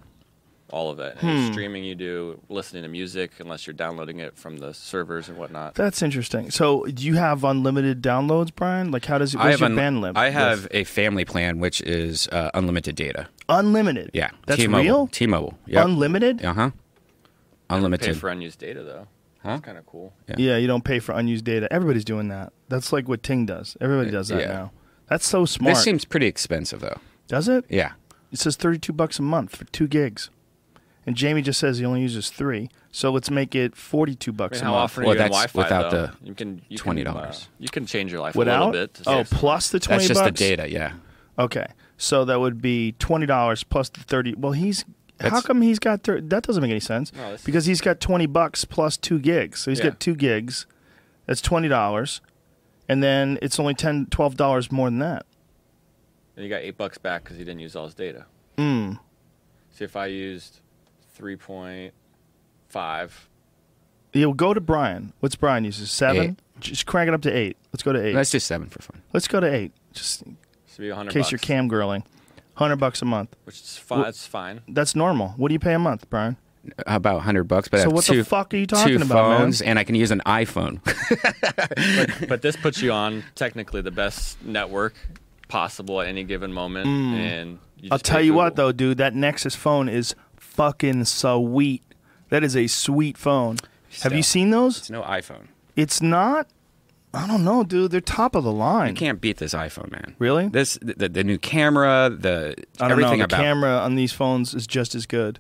all 0.71 0.91
of 0.91 0.99
it. 0.99 1.19
Hmm. 1.19 1.27
Any 1.27 1.53
streaming 1.53 1.85
you 1.85 1.95
do, 1.95 2.41
listening 2.49 2.83
to 2.83 2.89
music, 2.89 3.33
unless 3.39 3.67
you're 3.67 3.75
downloading 3.75 4.19
it 4.19 4.37
from 4.37 4.57
the 4.59 4.73
servers 4.75 5.29
and 5.29 5.37
whatnot. 5.39 5.75
That's 5.75 6.03
interesting. 6.03 6.51
So, 6.51 6.85
do 6.85 7.05
you 7.07 7.15
have 7.15 7.45
unlimited 7.45 8.03
downloads, 8.03 8.51
Brian? 8.55 8.91
Like, 8.91 9.05
how 9.05 9.19
does 9.19 9.35
it? 9.35 9.41
I 9.41 9.51
have 9.51 9.61
your 9.61 9.69
un- 9.69 9.77
bandwidth? 9.77 10.17
I 10.17 10.31
have 10.31 10.67
a 10.71 10.85
family 10.85 11.25
plan 11.25 11.59
which 11.61 11.81
is 11.83 12.29
uh, 12.29 12.51
unlimited 12.55 12.97
data. 12.97 13.29
unlimited. 13.49 14.11
Yeah, 14.15 14.31
that's 14.47 14.61
T-Mobile. 14.61 14.83
real. 14.85 15.07
T-Mobile. 15.09 15.59
Yep. 15.67 15.85
Unlimited. 15.85 16.45
Uh 16.45 16.53
huh. 16.55 16.71
Pay 16.71 17.77
Unlimited. 17.77 18.17
for 18.19 18.29
unused 18.29 18.59
data 18.59 18.83
though. 18.83 19.07
Huh? 19.43 19.51
That's 19.51 19.63
kind 19.65 19.79
of 19.79 19.87
cool. 19.87 20.13
Yeah. 20.29 20.35
Yeah, 20.39 20.57
you 20.57 20.67
don't 20.67 20.85
pay 20.85 20.99
for 20.99 21.13
unused 21.13 21.45
data. 21.45 21.71
Everybody's 21.73 22.05
doing 22.05 22.29
that. 22.29 22.53
That's 22.69 22.93
like 22.93 23.09
what 23.09 23.23
Ting 23.23 23.47
does. 23.47 23.77
Everybody 23.81 24.11
does 24.11 24.29
that 24.29 24.41
Yeah. 24.41 24.49
now. 24.49 24.73
That's 25.09 25.27
so 25.29 25.45
smart. 25.45 25.75
This 25.75 25.85
seems 25.85 26.05
pretty 26.05 26.27
expensive 26.27 26.81
though. 26.81 26.99
does 27.29 27.49
it? 27.49 27.65
Yeah. 27.69 27.93
It 28.33 28.39
says 28.39 28.57
thirty-two 28.57 28.93
bucks 28.93 29.19
a 29.19 29.23
month 29.23 29.55
for 29.57 29.65
two 29.67 29.87
gigs, 29.87 30.31
and 31.07 31.17
Jamie 31.17 31.43
just 31.43 31.61
says 31.61 31.79
he 31.79 31.85
only 31.85 32.01
uses 32.03 32.31
three. 32.31 32.69
So 32.93 33.11
let's 33.11 33.31
make 33.31 33.55
it 33.55 33.77
forty-two 33.77 34.31
I 34.33 34.35
bucks 34.35 34.59
mean, 34.59 34.63
a 34.63 34.65
how 34.67 34.73
month. 34.73 34.83
often 34.93 35.05
Well, 35.05 35.15
you 35.15 35.21
in 35.23 35.31
that's 35.31 35.53
Wi-Fi 35.53 35.63
without 35.63 35.91
though? 35.91 36.07
the 36.07 36.13
you 36.29 36.35
can 36.35 36.63
you 36.69 36.79
$20. 36.79 37.07
Uh, 37.07 37.33
you 37.59 37.69
can 37.69 37.87
change 37.87 38.13
your 38.13 38.21
life 38.21 38.35
a 38.35 38.39
Without? 38.39 38.67
little 38.67 38.73
bit. 38.73 38.95
to 38.95 39.03
oh, 39.07 39.13
save 39.25 39.31
plus 39.31 39.71
the 39.71 39.81
twenty 39.81 39.99
That's 40.07 40.09
just 40.09 40.21
bucks. 40.21 40.39
the 40.41 40.49
data. 40.57 40.71
Yeah. 40.71 40.93
Okay, 41.39 41.67
so 41.97 42.25
that 42.25 42.39
would 42.41 42.63
be 42.63 42.93
twenty 42.99 43.27
dollars 43.27 43.65
plus 43.65 43.89
the 43.89 44.01
thirty. 44.01 44.35
Well, 44.35 44.53
he's 44.53 44.85
how 45.21 45.29
That's- 45.31 45.47
come 45.47 45.63
he's 45.63 45.79
got 45.79 46.03
thir- 46.03 46.21
that 46.21 46.43
doesn't 46.45 46.61
make 46.63 46.71
any 46.71 46.81
sense 46.81 47.13
No, 47.13 47.33
this- 47.33 47.43
because 47.45 47.67
he's 47.67 47.81
got 47.81 48.01
twenty 48.01 48.27
bucks 48.27 48.65
plus 48.65 48.97
two 48.97 49.19
gigs. 49.19 49.61
So 49.61 49.71
he's 49.71 49.79
Yeah. 49.81 49.91
got 49.91 50.01
two 50.01 50.15
gigs. 50.15 50.67
That's 51.27 51.41
twenty 51.41 51.69
dollars, 51.69 52.21
and 52.89 53.03
then 53.03 53.39
it's 53.43 53.59
only 53.59 53.75
10 53.75 54.07
12 54.11 54.37
dollars 54.37 54.71
more 54.71 54.89
than 54.89 54.99
that. 55.01 55.25
And 56.37 56.45
you 56.45 56.51
got 56.51 56.63
eight 56.63 56.77
bucks 56.77 56.99
back 56.99 57.25
because 57.25 57.37
he 57.39 57.45
didn't 57.45 57.61
use 57.61 57.75
all 57.77 57.85
his 57.87 57.95
data. 57.95 58.27
Mm. 58.59 58.99
See, 59.71 59.85
if 59.85 59.97
I 59.97 60.07
used 60.07 60.61
three 61.15 61.37
point 61.37 61.95
five, 62.69 63.29
Yeah, 64.13 64.27
well, 64.27 64.35
go 64.35 64.53
to 64.55 64.61
Brian. 64.61 65.13
What's 65.21 65.37
Brian 65.37 65.65
uses? 65.65 65.91
Seven. 65.91 66.23
Eight. 66.23 66.35
Just 66.61 66.87
crank 66.87 67.09
it 67.09 67.15
up 67.15 67.23
to 67.23 67.31
eight. 67.37 67.57
Let's 67.73 67.83
go 67.83 67.93
to 67.93 68.01
8 68.01 68.15
Let's 68.15 68.31
do 68.31 68.39
seven 68.39 68.69
for 68.69 68.81
fun. 68.81 69.03
Let's 69.13 69.27
go 69.29 69.41
to 69.41 69.53
eight. 69.53 69.73
Just 69.93 70.23
in 70.23 70.37
this 70.67 70.77
be 70.79 70.89
a 70.89 70.95
hundred. 70.95 71.13
case 71.13 71.31
you're 71.33 71.39
cam 71.41 71.69
girling. 71.69 72.05
Hundred 72.55 72.77
bucks 72.77 73.03
a 73.03 73.05
month. 73.05 73.35
which 73.45 73.61
is 73.61 73.77
fine. 73.77 74.07
It's 74.07 74.27
fine. 74.27 74.61
That's 74.69 74.95
normal. 74.95 75.31
What 75.37 75.49
do 75.49 75.53
you 75.55 75.59
pay 75.59 75.75
a 75.75 75.79
month, 75.79 76.09
Brian? 76.11 76.37
About 76.87 77.23
hundred 77.23 77.45
bucks, 77.45 77.69
but 77.69 77.81
I 77.81 77.83
So 77.83 77.89
have 77.89 77.93
what 77.95 78.05
the 78.07 78.23
fuck 78.25 78.55
are 78.55 78.57
you 78.57 78.67
talking 78.67 78.97
two 78.99 79.05
about, 79.05 79.29
man? 79.31 79.39
phones, 79.41 79.61
and 79.63 79.79
I 79.79 79.85
can 79.85 79.95
use 79.97 80.11
an 80.13 80.23
iPhone. 80.25 80.81
But 82.29 82.43
this 82.43 82.57
puts 82.57 82.81
you 82.81 82.93
on 82.93 83.25
technically 83.35 83.83
the 83.83 83.91
best 83.91 84.43
network 84.43 84.95
possible 85.49 86.01
at 86.01 86.07
any 86.09 86.25
given 86.25 86.53
moment. 86.53 86.87
And 86.87 87.59
you 87.77 87.89
Mm. 87.89 87.93
I'll 87.93 87.99
just 87.99 88.05
tell 88.07 88.19
pay 88.19 88.25
you 88.25 88.33
what 88.35 88.51
Google. 88.55 88.67
though, 88.69 88.73
dude, 88.73 88.99
that 88.99 89.15
Nexus 89.15 89.55
phone 89.55 89.89
is 89.89 90.15
fucking 90.55 91.05
sweet. 91.05 91.83
That 92.31 92.43
is 92.43 92.57
a 92.57 92.67
sweet 92.67 93.19
phone. 93.19 93.57
Have 94.03 94.13
you 94.13 94.23
seen 94.23 94.51
those? 94.51 94.79
it's 94.79 94.91
no 94.91 95.03
iPhone. 95.03 95.49
It's 95.77 96.01
not. 96.01 96.49
I 97.13 97.29
don't 97.29 97.45
know, 97.45 97.63
dude. 97.63 97.93
They're 97.93 98.01
top 98.01 98.35
of 98.35 98.43
the 98.43 98.51
line. 98.53 98.89
You 98.91 98.95
can't 98.95 99.21
beat 99.21 99.37
this 99.37 99.55
iPhone, 99.55 99.93
man. 99.93 100.17
Really? 100.19 100.49
This 100.49 100.79
the, 100.83 101.09
the 101.09 101.23
new 101.23 101.39
camera, 101.39 102.11
the 102.11 102.57
I 102.81 102.89
don't 102.89 103.01
know. 103.01 103.17
The 103.17 103.25
about 103.25 103.31
camera 103.39 103.77
on 103.79 103.95
these 103.95 104.13
phones 104.13 104.53
is 104.55 104.67
just 104.67 104.95
as 104.97 105.07
good. 105.07 105.39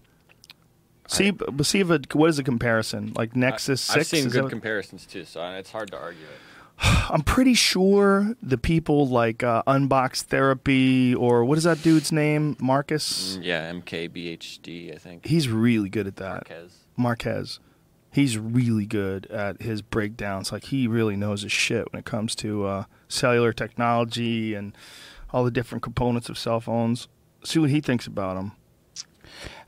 See, 1.08 1.30
but 1.32 1.66
see 1.66 1.80
if 1.80 1.90
it, 1.90 2.14
what 2.14 2.30
is 2.30 2.36
the 2.38 2.42
comparison? 2.42 3.12
Like 3.14 3.36
Nexus 3.36 3.90
I- 3.90 3.94
Six. 3.94 4.00
I've 4.14 4.18
seen 4.18 4.26
is 4.28 4.32
good 4.32 4.44
that- 4.44 4.50
comparisons 4.50 5.04
too, 5.04 5.24
so 5.24 5.44
it's 5.50 5.70
hard 5.70 5.90
to 5.90 5.98
argue 5.98 6.22
it. 6.24 6.40
I'm 6.78 7.22
pretty 7.22 7.54
sure 7.54 8.34
the 8.42 8.58
people 8.58 9.06
like 9.08 9.42
uh, 9.42 9.62
Unbox 9.66 10.22
Therapy 10.22 11.14
or 11.14 11.44
what 11.44 11.56
is 11.58 11.64
that 11.64 11.82
dude's 11.82 12.10
name? 12.12 12.56
Marcus. 12.60 13.36
Mm, 13.36 13.44
Yeah, 13.44 13.72
MKBHD, 13.72 14.94
I 14.94 14.98
think. 14.98 15.26
He's 15.26 15.48
really 15.48 15.88
good 15.88 16.06
at 16.06 16.16
that. 16.16 16.48
Marques. 16.48 16.78
Marques. 16.96 17.60
He's 18.10 18.38
really 18.38 18.86
good 18.86 19.26
at 19.26 19.60
his 19.62 19.82
breakdowns. 19.82 20.52
Like 20.52 20.64
he 20.64 20.86
really 20.86 21.16
knows 21.16 21.42
his 21.42 21.52
shit 21.52 21.92
when 21.92 21.98
it 22.00 22.04
comes 22.04 22.34
to 22.36 22.64
uh, 22.64 22.84
cellular 23.08 23.52
technology 23.52 24.54
and 24.54 24.76
all 25.32 25.44
the 25.44 25.50
different 25.50 25.82
components 25.82 26.28
of 26.28 26.38
cell 26.38 26.60
phones. 26.60 27.08
See 27.44 27.58
what 27.58 27.70
he 27.70 27.80
thinks 27.80 28.06
about 28.06 28.36
them. 28.36 28.52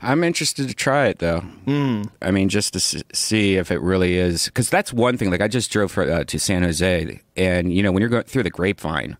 I'm 0.01 0.23
interested 0.23 0.67
to 0.67 0.73
try 0.75 1.07
it 1.07 1.19
though. 1.19 1.41
Mm. 1.65 2.09
I 2.21 2.31
mean, 2.31 2.49
just 2.49 2.73
to 2.73 2.77
s- 2.77 3.03
see 3.13 3.55
if 3.55 3.71
it 3.71 3.81
really 3.81 4.17
is, 4.17 4.45
because 4.45 4.69
that's 4.69 4.93
one 4.93 5.17
thing. 5.17 5.31
Like 5.31 5.41
I 5.41 5.47
just 5.47 5.71
drove 5.71 5.91
for, 5.91 6.03
uh, 6.09 6.23
to 6.25 6.39
San 6.39 6.63
Jose, 6.63 7.19
and 7.35 7.73
you 7.73 7.81
know 7.83 7.91
when 7.91 8.01
you're 8.01 8.09
going 8.09 8.23
through 8.23 8.43
the 8.43 8.49
grapevine, 8.49 9.17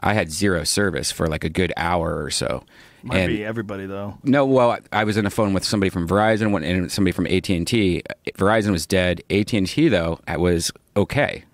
I 0.00 0.14
had 0.14 0.30
zero 0.30 0.64
service 0.64 1.10
for 1.10 1.26
like 1.26 1.44
a 1.44 1.48
good 1.50 1.72
hour 1.76 2.22
or 2.22 2.30
so. 2.30 2.64
Might 3.02 3.18
and 3.18 3.28
be 3.32 3.44
everybody 3.44 3.86
though. 3.86 4.18
no, 4.24 4.44
well, 4.44 4.78
I 4.92 5.04
was 5.04 5.16
on 5.16 5.24
the 5.24 5.30
phone 5.30 5.54
with 5.54 5.64
somebody 5.64 5.88
from 5.90 6.06
Verizon 6.06 6.54
and 6.62 6.92
somebody 6.92 7.12
from 7.12 7.26
AT 7.26 7.48
and 7.48 7.66
T. 7.66 8.02
Verizon 8.34 8.72
was 8.72 8.86
dead. 8.86 9.22
AT 9.30 9.52
and 9.54 9.66
T 9.66 9.88
though 9.88 10.20
was 10.36 10.70
okay. 10.96 11.44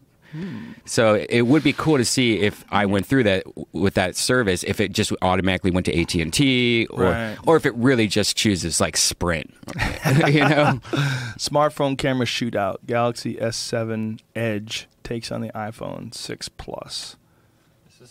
So 0.85 1.25
it 1.29 1.43
would 1.43 1.63
be 1.63 1.73
cool 1.73 1.97
to 1.97 2.05
see 2.05 2.41
if 2.41 2.65
I 2.71 2.85
went 2.87 3.07
through 3.07 3.25
that 3.25 3.45
with 3.73 3.95
that 3.95 4.17
service, 4.17 4.65
if 4.65 4.81
it 4.81 4.93
just 4.93 5.13
automatically 5.23 5.71
went 5.71 5.87
to 5.87 5.99
AT 6.01 6.15
and 6.15 6.33
T, 6.33 6.87
or 6.91 7.05
Right. 7.05 7.37
or 7.47 7.57
if 7.57 7.65
it 7.65 7.75
really 7.75 8.07
just 8.07 8.37
chooses 8.37 8.81
like 8.81 8.97
Sprint, 8.97 9.55
you 10.29 10.41
know. 10.41 10.81
Smartphone 11.39 11.97
camera 11.97 12.27
shootout. 12.27 12.77
Galaxy 12.87 13.37
S7 13.37 14.21
Edge 14.35 14.89
takes 15.03 15.31
on 15.33 15.41
the 15.41 15.51
iPhone 15.51 16.13
6 16.15 16.49
Plus. 16.51 17.17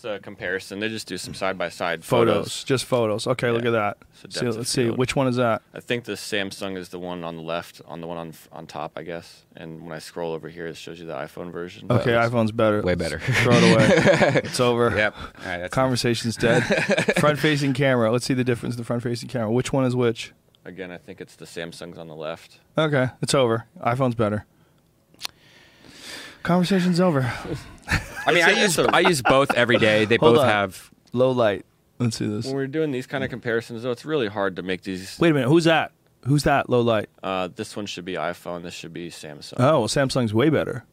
This 0.05 0.11
is 0.11 0.17
a 0.17 0.21
comparison. 0.21 0.79
They 0.79 0.89
just 0.89 1.07
do 1.07 1.17
some 1.17 1.33
side 1.33 1.57
by 1.57 1.69
side 1.69 2.05
Photos, 2.05 2.35
photos. 2.35 2.63
just 2.63 2.85
photos. 2.85 3.25
Okay, 3.25 3.49
look 3.49 3.65
at 3.65 3.71
that. 3.71 3.97
So 4.13 4.29
See, 4.29 4.57
let's 4.57 4.69
see. 4.69 4.89
Which 4.91 5.15
one 5.15 5.25
is 5.25 5.37
that? 5.37 5.63
I 5.73 5.79
think 5.79 6.03
the 6.03 6.11
Samsung 6.13 6.77
is 6.77 6.89
the 6.89 6.99
one 6.99 7.23
on 7.23 7.37
the 7.37 7.41
left, 7.41 7.81
on 7.87 8.01
the 8.01 8.07
one 8.07 8.17
on 8.17 8.33
on 8.51 8.67
top, 8.67 8.91
I 8.97 9.01
guess. 9.01 9.45
And 9.55 9.81
when 9.83 9.93
I 9.93 9.97
scroll 9.97 10.33
over 10.33 10.47
here, 10.47 10.67
it 10.67 10.77
shows 10.77 10.99
you 10.99 11.07
the 11.07 11.15
iPhone 11.15 11.51
version. 11.51 11.87
Okay, 11.91 12.11
iPhone's 12.11 12.51
better. 12.51 12.83
way 12.83 12.93
better. 12.93 13.17
Throw 13.43 13.55
it 13.55 13.63
away. 13.73 14.41
it's 14.43 14.59
over. 14.59 14.95
Yep. 14.95 15.15
All 15.17 15.23
right, 15.43 15.57
that's 15.57 15.73
Conversation's 15.73 16.37
dead. 16.37 16.61
front 17.17 17.39
facing 17.39 17.73
camera. 17.73 18.11
Let's 18.11 18.25
see 18.25 18.35
the 18.35 18.43
difference 18.43 18.75
in 18.75 18.81
the 18.81 18.85
front 18.85 19.01
facing 19.01 19.27
camera. 19.27 19.51
Which 19.51 19.73
one 19.73 19.85
is 19.85 19.95
which? 19.95 20.33
Again, 20.65 20.91
I 20.91 20.97
think 20.99 21.19
it's 21.19 21.35
the 21.35 21.45
Samsung's 21.45 21.97
on 21.97 22.07
the 22.07 22.15
left. 22.15 22.59
Okay, 22.77 23.07
it's 23.23 23.33
over. 23.33 23.65
iPhone's 23.81 24.13
better. 24.13 24.45
Conversation's 26.43 26.99
over. 26.99 27.33
I 27.87 28.33
mean, 28.33 28.43
I 28.43 28.51
use 28.61 28.77
it's 28.77 28.87
a- 28.89 28.95
I 28.95 28.99
use 29.01 29.21
both 29.21 29.53
every 29.53 29.77
day. 29.77 30.05
They 30.05 30.17
Hold 30.17 30.35
both 30.35 30.43
on. 30.43 30.49
have. 30.49 30.91
Low 31.13 31.31
light. 31.31 31.65
Let's 31.99 32.17
see 32.17 32.27
this. 32.27 32.45
When 32.45 32.55
we're 32.55 32.67
doing 32.67 32.91
these 32.91 33.07
kind 33.07 33.23
of 33.23 33.29
comparisons, 33.29 33.83
though, 33.83 33.91
it's 33.91 34.03
really 34.05 34.27
hard 34.27 34.55
to 34.57 34.61
make 34.63 34.81
these. 34.83 35.17
Wait 35.19 35.29
a 35.31 35.33
minute. 35.33 35.47
Who's 35.49 35.63
that? 35.65 35.91
Who's 36.25 36.43
that? 36.43 36.69
Low 36.69 36.81
light. 36.81 37.07
Uh, 37.23 37.49
this 37.55 37.75
one 37.75 37.85
should 37.85 38.03
be 38.05 38.13
iPhone. 38.13 38.63
This 38.63 38.73
should 38.73 38.93
be 38.93 39.09
Samsung. 39.09 39.53
Oh, 39.59 39.79
well, 39.79 39.87
Samsung's 39.87 40.33
way 40.33 40.49
better. 40.49 40.83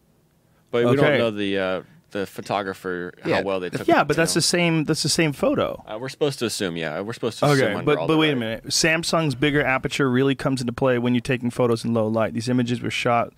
but 0.71 0.85
we 0.85 0.91
okay. 0.91 1.01
don't 1.01 1.19
know 1.19 1.31
the 1.31 1.59
uh, 1.59 1.83
the 2.11 2.27
photographer 2.27 3.15
Yeah, 3.25 3.37
how 3.37 3.43
well 3.43 3.59
they 3.59 3.71
took. 3.71 3.89
Yeah, 3.89 4.03
it, 4.03 4.09
but 4.09 4.17
you 4.17 4.23
that's 4.23 4.33
know. 4.35 4.39
the 4.39 4.43
same. 4.43 4.85
That's 4.85 5.03
the 5.03 5.09
same 5.09 5.33
photo. 5.33 5.83
Uh, 5.87 5.99
we're 5.99 6.11
supposed 6.11 6.39
to 6.41 6.45
assume, 6.47 6.77
yeah, 6.77 7.01
we're 7.01 7.15
supposed 7.15 7.39
to 7.39 7.47
assume. 7.47 7.59
Okay, 7.65 7.73
under 7.73 7.85
but 7.85 7.97
all 7.99 8.07
but 8.07 8.13
the 8.15 8.19
wait 8.19 8.29
a 8.29 8.33
right- 8.35 8.39
minute. 8.39 8.65
Samsung's 8.67 9.35
bigger 9.35 9.65
aperture 9.65 10.11
really 10.11 10.35
comes 10.35 10.61
into 10.61 10.73
play 10.75 10.99
when 10.99 11.15
you're 11.15 11.21
taking 11.23 11.51
photos 11.51 11.85
in 11.85 11.95
low 11.95 12.07
light. 12.07 12.35
These 12.35 12.49
images 12.51 12.81
were 12.83 12.91
shot 12.91 13.33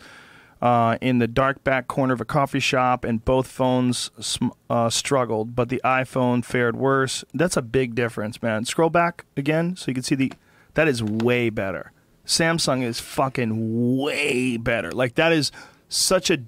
uh, 0.64 0.96
in 1.02 1.18
the 1.18 1.28
dark 1.28 1.62
back 1.62 1.86
corner 1.88 2.14
of 2.14 2.22
a 2.22 2.24
coffee 2.24 2.58
shop, 2.58 3.04
and 3.04 3.22
both 3.22 3.46
phones 3.46 4.10
sm- 4.18 4.48
uh, 4.70 4.88
struggled, 4.88 5.54
but 5.54 5.68
the 5.68 5.78
iPhone 5.84 6.42
fared 6.42 6.74
worse. 6.74 7.22
That's 7.34 7.58
a 7.58 7.62
big 7.62 7.94
difference, 7.94 8.42
man. 8.42 8.64
Scroll 8.64 8.88
back 8.88 9.26
again 9.36 9.76
so 9.76 9.90
you 9.90 9.94
can 9.94 10.02
see 10.02 10.14
the. 10.14 10.32
That 10.72 10.88
is 10.88 11.02
way 11.02 11.50
better. 11.50 11.92
Samsung 12.26 12.82
is 12.82 12.98
fucking 12.98 13.98
way 13.98 14.56
better. 14.56 14.90
Like 14.90 15.16
that 15.16 15.32
is 15.32 15.52
such 15.90 16.30
a 16.30 16.38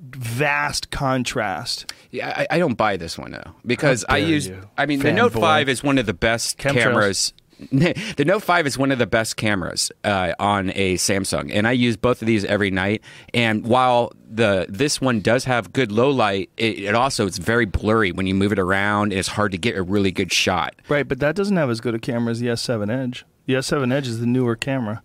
vast 0.00 0.90
contrast. 0.90 1.90
Yeah, 2.10 2.28
I, 2.36 2.56
I 2.56 2.58
don't 2.58 2.74
buy 2.74 2.98
this 2.98 3.16
one 3.16 3.30
though 3.30 3.54
because 3.64 4.04
I 4.06 4.18
use. 4.18 4.48
you, 4.48 4.68
I 4.76 4.84
mean, 4.84 5.00
the 5.00 5.14
Note 5.14 5.32
fanboy. 5.32 5.40
Five 5.40 5.68
is 5.70 5.82
one 5.82 5.96
of 5.96 6.04
the 6.04 6.12
best 6.12 6.58
Chemtrails. 6.58 6.74
cameras. 6.74 7.32
the 8.16 8.24
Note 8.26 8.42
Five 8.42 8.66
is 8.66 8.76
one 8.78 8.90
of 8.90 8.98
the 8.98 9.06
best 9.06 9.36
cameras 9.36 9.92
uh, 10.04 10.32
on 10.38 10.70
a 10.74 10.94
Samsung, 10.94 11.50
and 11.52 11.66
I 11.66 11.72
use 11.72 11.96
both 11.96 12.22
of 12.22 12.26
these 12.26 12.44
every 12.44 12.70
night. 12.70 13.02
And 13.34 13.64
while 13.64 14.12
the 14.28 14.66
this 14.68 15.00
one 15.00 15.20
does 15.20 15.44
have 15.44 15.72
good 15.72 15.92
low 15.92 16.10
light, 16.10 16.50
it, 16.56 16.78
it 16.80 16.94
also 16.94 17.26
it's 17.26 17.38
very 17.38 17.66
blurry 17.66 18.12
when 18.12 18.26
you 18.26 18.34
move 18.34 18.52
it 18.52 18.58
around. 18.58 19.12
and 19.12 19.18
It's 19.18 19.28
hard 19.28 19.52
to 19.52 19.58
get 19.58 19.76
a 19.76 19.82
really 19.82 20.10
good 20.10 20.32
shot. 20.32 20.74
Right, 20.88 21.06
but 21.06 21.20
that 21.20 21.34
doesn't 21.36 21.56
have 21.56 21.70
as 21.70 21.80
good 21.80 21.94
a 21.94 21.98
camera 21.98 22.30
as 22.32 22.40
the 22.40 22.48
S7 22.48 22.90
Edge. 22.90 23.24
The 23.46 23.54
S7 23.54 23.92
Edge 23.92 24.06
is 24.06 24.20
the 24.20 24.26
newer 24.26 24.54
camera, 24.56 25.02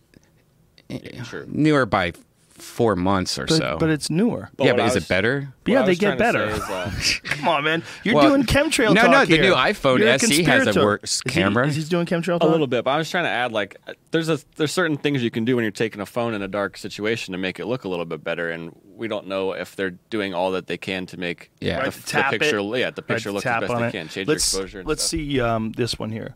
Yeah, 0.90 1.24
sure. 1.24 1.46
Newer 1.48 1.86
by 1.86 2.14
four 2.58 2.96
months 2.96 3.38
or 3.38 3.46
but, 3.46 3.56
so. 3.58 3.78
but 3.80 3.90
it's 3.90 4.10
newer. 4.10 4.50
But 4.58 4.66
yeah, 4.66 4.72
but 4.74 4.82
I 4.82 4.88
is 4.88 4.96
was- 4.96 5.04
it 5.06 5.08
better? 5.10 5.54
Yeah, 5.66 5.84
they 5.84 5.96
get 5.96 6.18
better. 6.18 6.46
is, 6.50 6.60
uh, 6.62 6.92
Come 7.24 7.48
on, 7.50 7.64
man. 7.64 7.84
You're 8.04 8.16
Well, 8.16 8.30
doing 8.30 8.44
chemtrail 8.44 8.94
no, 8.96 9.02
talk 9.04 9.12
no, 9.12 9.26
the 9.26 9.38
new 9.42 9.54
iPhone 9.54 10.00
You're 10.00 10.08
a 10.08 10.14
SE 10.14 10.44
has 10.44 10.62
a 10.62 10.64
conspirator. 10.66 10.86
worse 10.86 11.04
Is 11.04 11.22
he- 11.26 11.30
camera. 11.30 11.68
Is 11.68 11.76
he 11.76 11.84
doing 11.84 12.06
chemtrail 12.06 12.42
A 12.42 12.48
little 12.48 12.66
bit, 12.68 12.84
but 12.86 12.92
I 12.92 12.98
was 12.98 13.10
trying 13.12 13.26
to 13.26 13.30
add 13.30 13.52
like 13.52 13.76
there's 14.12 14.30
a 14.30 14.40
there's 14.56 14.72
certain 14.72 14.98
things 14.98 15.22
you 15.22 15.30
can 15.30 15.46
do 15.46 15.56
when 15.56 15.64
you're 15.64 15.72
taking 15.72 16.02
a 16.02 16.06
phone 16.06 16.34
in 16.34 16.42
a 16.42 16.48
dark 16.48 16.78
situation 16.78 17.34
to 17.34 17.38
make 17.38 17.60
it 17.60 17.66
look 17.68 17.84
a 17.84 17.90
little 17.90 18.06
bit 18.06 18.24
better, 18.24 18.50
and 18.50 18.76
we 18.96 19.08
don't 19.08 19.28
know 19.28 19.52
if 19.52 19.76
they're 19.76 19.92
doing 20.10 20.34
all 20.34 20.52
that 20.52 20.68
they 20.68 20.78
can 20.78 21.06
to 21.08 21.18
make 21.18 21.52
Yeah. 21.60 21.78
the, 21.78 21.84
Right, 21.84 21.94
the 21.94 22.02
tap 22.04 22.34
it. 22.34 22.42
picture 22.42 22.60
yeah 22.78 22.90
the 22.92 23.02
Right, 23.02 23.08
picture 23.08 23.32
look 23.32 23.44
tap 23.44 23.64
as 23.64 23.70
best 23.70 23.80
they 23.82 23.88
it. 23.88 23.92
can, 23.92 24.08
change 24.08 24.28
let's, 24.28 24.52
your 24.54 24.64
exposure. 24.64 24.80
And 24.80 24.88
Let's 24.88 25.04
stuff. 25.04 25.10
see 25.20 25.40
um, 25.42 25.72
this 25.74 26.00
one 26.00 26.12
here. 26.12 26.34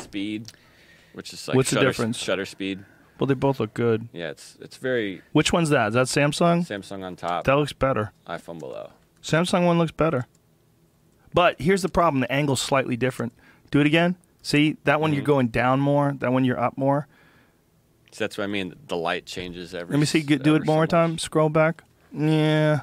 speed, 0.00 0.50
which 1.12 1.32
is 1.32 1.46
like 1.46 1.56
What's 1.56 1.70
the 1.70 1.80
difference? 1.80 2.18
Shutter 2.18 2.46
speed. 2.46 2.84
Well, 3.24 3.28
they 3.28 3.34
both 3.40 3.58
look 3.58 3.72
good. 3.72 4.08
Yeah, 4.12 4.28
it's 4.28 4.58
it's 4.60 4.76
very 4.76 5.22
Which 5.32 5.50
one's 5.50 5.70
that? 5.70 5.88
Is 5.88 5.94
that 5.94 6.08
Samsung? 6.08 6.66
Samsung 6.66 7.02
on 7.02 7.16
top, 7.16 7.44
That 7.46 7.54
looks 7.56 7.72
better. 7.72 8.12
iPhone 8.28 8.58
below. 8.58 8.90
Samsung 9.22 9.64
one 9.64 9.78
looks 9.78 9.92
better. 9.92 10.26
But 11.32 11.58
here's 11.58 11.80
the 11.80 11.88
problem: 11.88 12.20
the 12.20 12.30
angle's 12.30 12.60
slightly 12.60 12.98
different. 12.98 13.32
Do 13.70 13.80
it 13.80 13.86
again. 13.86 14.16
See 14.42 14.76
that 14.84 15.00
one? 15.00 15.14
You're 15.14 15.22
Mm-hmm. 15.22 15.26
going 15.26 15.48
down 15.48 15.80
more. 15.80 16.14
That 16.18 16.32
one 16.32 16.44
you're 16.44 16.60
up 16.60 16.76
more. 16.76 17.08
So 18.12 18.24
that's 18.24 18.36
what 18.36 18.44
I 18.44 18.48
mean. 18.48 18.74
The 18.88 18.96
light 18.96 19.24
changes 19.24 19.74
every. 19.74 19.94
Let 19.94 20.00
me 20.00 20.04
see. 20.06 20.20
Get, 20.20 20.42
do 20.42 20.54
it 20.54 20.66
so 20.66 20.66
one 20.66 20.76
more 20.76 20.82
much. 20.82 20.90
time. 20.90 21.16
Scroll 21.16 21.48
back. 21.48 21.82
Yeah, 22.12 22.80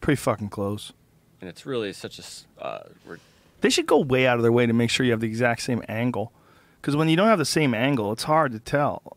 pretty 0.00 0.16
fucking 0.16 0.48
close. 0.48 0.94
And 1.42 1.50
it's 1.50 1.66
really 1.66 1.92
such 1.92 2.18
a 2.18 2.22
s- 2.22 2.46
uh, 2.58 2.78
we're 3.06 3.18
They 3.60 3.68
should 3.68 3.86
go 3.86 3.98
way 4.00 4.26
out 4.26 4.38
of 4.38 4.42
their 4.42 4.50
way 4.52 4.64
to 4.64 4.72
make 4.72 4.88
sure 4.88 5.04
you 5.04 5.12
have 5.12 5.20
the 5.20 5.28
exact 5.28 5.60
same 5.60 5.82
angle. 5.86 6.32
Because 6.80 6.96
when 6.96 7.08
you 7.10 7.16
don't 7.16 7.28
have 7.28 7.38
the 7.38 7.44
same 7.44 7.74
angle, 7.74 8.10
it's 8.12 8.22
hard 8.24 8.52
to 8.52 8.58
tell. 8.58 9.16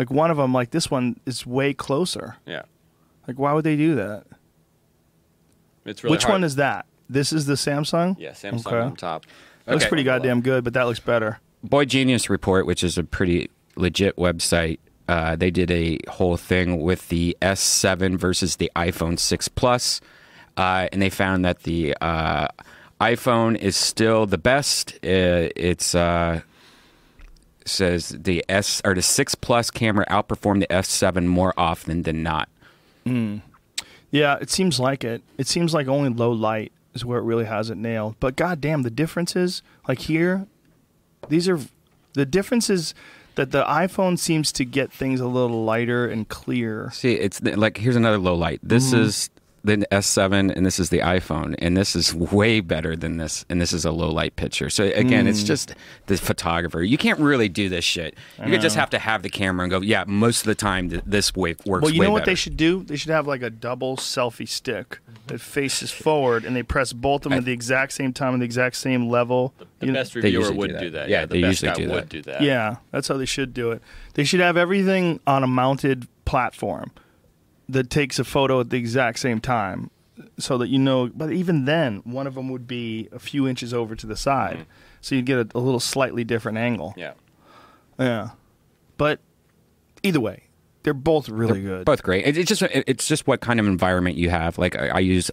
Like 0.00 0.10
one 0.10 0.30
of 0.30 0.38
them, 0.38 0.54
like 0.54 0.70
this 0.70 0.90
one, 0.90 1.20
is 1.26 1.44
way 1.46 1.74
closer. 1.74 2.36
yeah. 2.46 2.62
Like 3.28 3.38
why 3.38 3.52
would 3.52 3.64
they 3.64 3.76
do 3.76 3.96
that? 3.96 4.24
It's 5.84 6.02
really 6.02 6.12
Which 6.12 6.22
hard. 6.24 6.36
one 6.36 6.44
is 6.44 6.56
that? 6.56 6.86
This 7.10 7.34
is 7.34 7.44
the 7.44 7.52
Samsung. 7.54 8.16
Yeah, 8.18 8.30
Samsung 8.30 8.66
Okay. 8.66 8.76
on 8.78 8.96
top. 8.96 9.26
Looks 9.66 9.82
Okay. 9.84 9.88
pretty 9.90 10.04
goddamn 10.04 10.40
good, 10.40 10.64
but 10.64 10.72
that 10.72 10.84
looks 10.84 11.00
better. 11.00 11.38
Boy 11.62 11.84
Genius 11.84 12.30
Report, 12.30 12.64
which 12.64 12.82
is 12.82 12.96
a 12.96 13.04
pretty 13.04 13.50
legit 13.76 14.16
website, 14.16 14.78
uh, 15.06 15.36
they 15.36 15.50
did 15.50 15.70
a 15.70 15.98
whole 16.08 16.38
thing 16.38 16.80
with 16.80 17.08
the 17.10 17.36
S7 17.42 18.16
versus 18.16 18.56
the 18.56 18.70
iPhone 18.74 19.18
6 19.18 19.48
Plus, 19.48 20.00
uh, 20.56 20.88
and 20.92 21.02
they 21.02 21.10
found 21.10 21.44
that 21.44 21.64
the 21.64 21.94
uh, 22.00 22.48
iPhone 23.02 23.54
is 23.54 23.76
still 23.76 24.24
the 24.24 24.38
best. 24.38 24.94
Uh, 25.04 25.52
it's 25.56 25.94
uh, 25.94 26.40
says 27.66 28.10
the 28.10 28.44
S 28.48 28.80
or 28.84 28.94
the 28.94 29.02
6 29.02 29.34
Plus 29.36 29.70
camera 29.70 30.06
outperformed 30.10 30.60
the 30.60 30.66
S7 30.68 31.26
more 31.26 31.52
often 31.56 32.02
than 32.02 32.22
not. 32.22 32.48
Yeah, 34.12 34.38
it 34.40 34.50
seems 34.50 34.80
like 34.80 35.04
it. 35.04 35.22
It 35.38 35.46
seems 35.46 35.72
like 35.74 35.86
only 35.88 36.10
low 36.10 36.32
light 36.32 36.72
is 36.94 37.04
where 37.04 37.18
it 37.18 37.22
really 37.22 37.44
has 37.44 37.70
it 37.70 37.76
nailed. 37.76 38.16
But 38.20 38.36
goddamn, 38.36 38.82
the 38.82 38.90
differences 38.90 39.62
like 39.88 40.00
here, 40.00 40.46
These 41.28 41.48
are 41.48 41.58
the 42.14 42.26
difference 42.26 42.68
is 42.70 42.94
that 43.36 43.52
the 43.52 43.62
iPhone 43.64 44.18
seems 44.18 44.50
to 44.52 44.64
get 44.64 44.90
things 44.92 45.20
a 45.20 45.26
little 45.28 45.64
lighter 45.64 46.06
and 46.08 46.28
clear. 46.28 46.90
See, 46.92 47.12
it's 47.14 47.40
like 47.42 47.76
here's 47.78 47.94
another 47.96 48.18
low 48.18 48.34
light. 48.34 48.58
This 48.62 48.92
Mm-hmm. 48.92 49.02
is 49.02 49.30
the 49.62 49.76
S7, 49.92 50.56
and 50.56 50.64
this 50.64 50.78
is 50.78 50.88
the 50.88 51.00
iPhone, 51.00 51.54
and 51.58 51.76
this 51.76 51.94
is 51.94 52.14
way 52.14 52.60
better 52.60 52.96
than 52.96 53.18
this, 53.18 53.44
and 53.50 53.60
this 53.60 53.72
is 53.74 53.84
a 53.84 53.90
low 53.90 54.10
light 54.10 54.34
picture. 54.36 54.70
So 54.70 54.84
again, 54.84 55.26
Mm. 55.26 55.28
it's 55.28 55.42
just 55.42 55.74
the 56.06 56.16
photographer. 56.16 56.82
You 56.82 56.96
can't 56.96 57.18
really 57.18 57.48
do 57.50 57.68
this 57.68 57.84
shit. 57.84 58.16
You 58.42 58.50
could 58.52 58.62
just 58.62 58.76
have 58.76 58.88
to 58.90 58.98
have 58.98 59.22
the 59.22 59.28
camera 59.28 59.64
and 59.64 59.70
go, 59.70 59.80
yeah. 59.82 60.04
Most 60.06 60.40
of 60.40 60.46
the 60.46 60.54
time, 60.54 60.88
th- 60.88 61.02
this 61.04 61.34
way 61.36 61.56
works. 61.66 61.82
Well, 61.82 61.90
you 61.92 62.00
way 62.00 62.06
know 62.06 62.12
what 62.12 62.20
better. 62.20 62.30
they 62.30 62.34
should 62.36 62.56
do? 62.56 62.82
They 62.84 62.96
should 62.96 63.10
have 63.10 63.26
like 63.26 63.42
a 63.42 63.50
double 63.50 63.96
selfie 63.98 64.48
stick 64.48 64.98
that 65.26 65.40
faces 65.42 65.90
forward, 65.90 66.44
and 66.46 66.56
they 66.56 66.62
press 66.62 66.92
both 66.94 67.26
of 67.26 67.30
them 67.30 67.38
at 67.38 67.44
the 67.44 67.52
exact 67.52 67.92
same 67.92 68.12
time 68.14 68.32
and 68.32 68.40
the 68.40 68.46
exact 68.46 68.76
same 68.76 69.10
level. 69.10 69.52
The 69.80 69.86
You 69.86 69.92
know- 69.92 69.98
best 69.98 70.14
reviewer 70.14 70.32
usually 70.40 70.54
do 70.54 70.58
would 70.60 70.70
that. 70.74 70.80
do 70.80 70.90
that. 70.90 71.08
Yeah, 71.10 71.26
the 71.26 71.34
they 71.34 71.40
best 71.42 71.62
usually 71.62 71.68
guy 71.70 71.86
do 71.86 71.94
would 71.94 72.02
that. 72.04 72.08
do 72.08 72.22
that. 72.22 72.40
Yeah, 72.42 72.76
that's 72.92 73.08
how 73.08 73.18
they 73.18 73.26
should 73.26 73.52
do 73.52 73.72
it. 73.72 73.82
They 74.14 74.24
should 74.24 74.40
have 74.40 74.56
everything 74.56 75.20
on 75.26 75.42
a 75.44 75.46
mounted 75.46 76.06
platform 76.24 76.90
that 77.72 77.90
takes 77.90 78.18
a 78.18 78.24
photo 78.24 78.60
at 78.60 78.70
the 78.70 78.76
exact 78.76 79.18
same 79.18 79.40
time 79.40 79.90
so 80.38 80.58
that 80.58 80.68
you 80.68 80.78
know. 80.78 81.08
But 81.14 81.32
even 81.32 81.64
then, 81.64 81.98
one 82.04 82.26
of 82.26 82.34
them 82.34 82.48
would 82.50 82.66
be 82.66 83.08
a 83.12 83.18
few 83.18 83.46
inches 83.48 83.72
over 83.74 83.94
to 83.96 84.06
the 84.06 84.16
side. 84.16 84.54
Mm-hmm. 84.56 84.70
So 85.00 85.14
you'd 85.14 85.26
get 85.26 85.38
a, 85.38 85.48
a 85.54 85.60
little 85.60 85.80
slightly 85.80 86.24
different 86.24 86.58
angle. 86.58 86.94
Yeah. 86.96 87.12
Yeah. 87.98 88.30
But 88.96 89.20
either 90.02 90.20
way, 90.20 90.44
they're 90.82 90.94
both 90.94 91.28
really 91.28 91.62
good. 91.62 91.84
both 91.84 92.02
great. 92.02 92.26
It, 92.26 92.36
it's 92.38 92.48
just 92.48 92.62
it- 92.62 92.84
it's 92.86 93.06
just 93.06 93.26
what 93.26 93.40
kind 93.40 93.60
of 93.60 93.66
environment 93.66 94.16
you 94.16 94.30
have. 94.30 94.58
Like 94.58 94.76
I, 94.76 94.88
I 94.88 94.98
use 95.00 95.30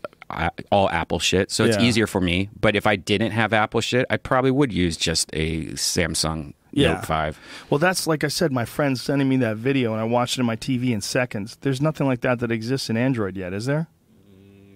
all 0.71 0.89
Apple 0.89 1.19
shit, 1.19 1.51
so 1.51 1.63
it's 1.65 1.77
Yeah. 1.77 1.83
easier 1.83 2.07
for 2.07 2.19
me. 2.21 2.49
But 2.59 2.75
if 2.75 2.85
I 2.87 2.95
didn't 2.97 3.31
have 3.31 3.53
Apple 3.53 3.81
shit, 3.81 4.05
I 4.09 4.17
probably 4.17 4.51
would 4.51 4.73
use 4.73 4.97
just 4.97 5.29
a 5.33 5.65
Samsung 5.67 6.53
Yeah. 6.77 6.93
Note 6.93 7.05
Five. 7.05 7.39
Well, 7.69 7.79
that's 7.79 8.05
like 8.07 8.23
I 8.23 8.27
said, 8.27 8.51
my 8.51 8.65
friend's 8.65 9.01
sending 9.01 9.27
me 9.27 9.37
that 9.37 9.57
video, 9.57 9.93
and 9.93 10.01
I 10.01 10.03
watched 10.03 10.37
it 10.37 10.41
on 10.41 10.45
my 10.45 10.55
TV 10.55 10.91
in 10.91 11.01
seconds. 11.01 11.57
There's 11.61 11.81
nothing 11.81 12.05
like 12.07 12.21
that 12.21 12.39
that 12.39 12.51
exists 12.51 12.89
in 12.89 12.97
Android 12.97 13.35
yet, 13.35 13.53
is 13.53 13.65
there? 13.65 13.87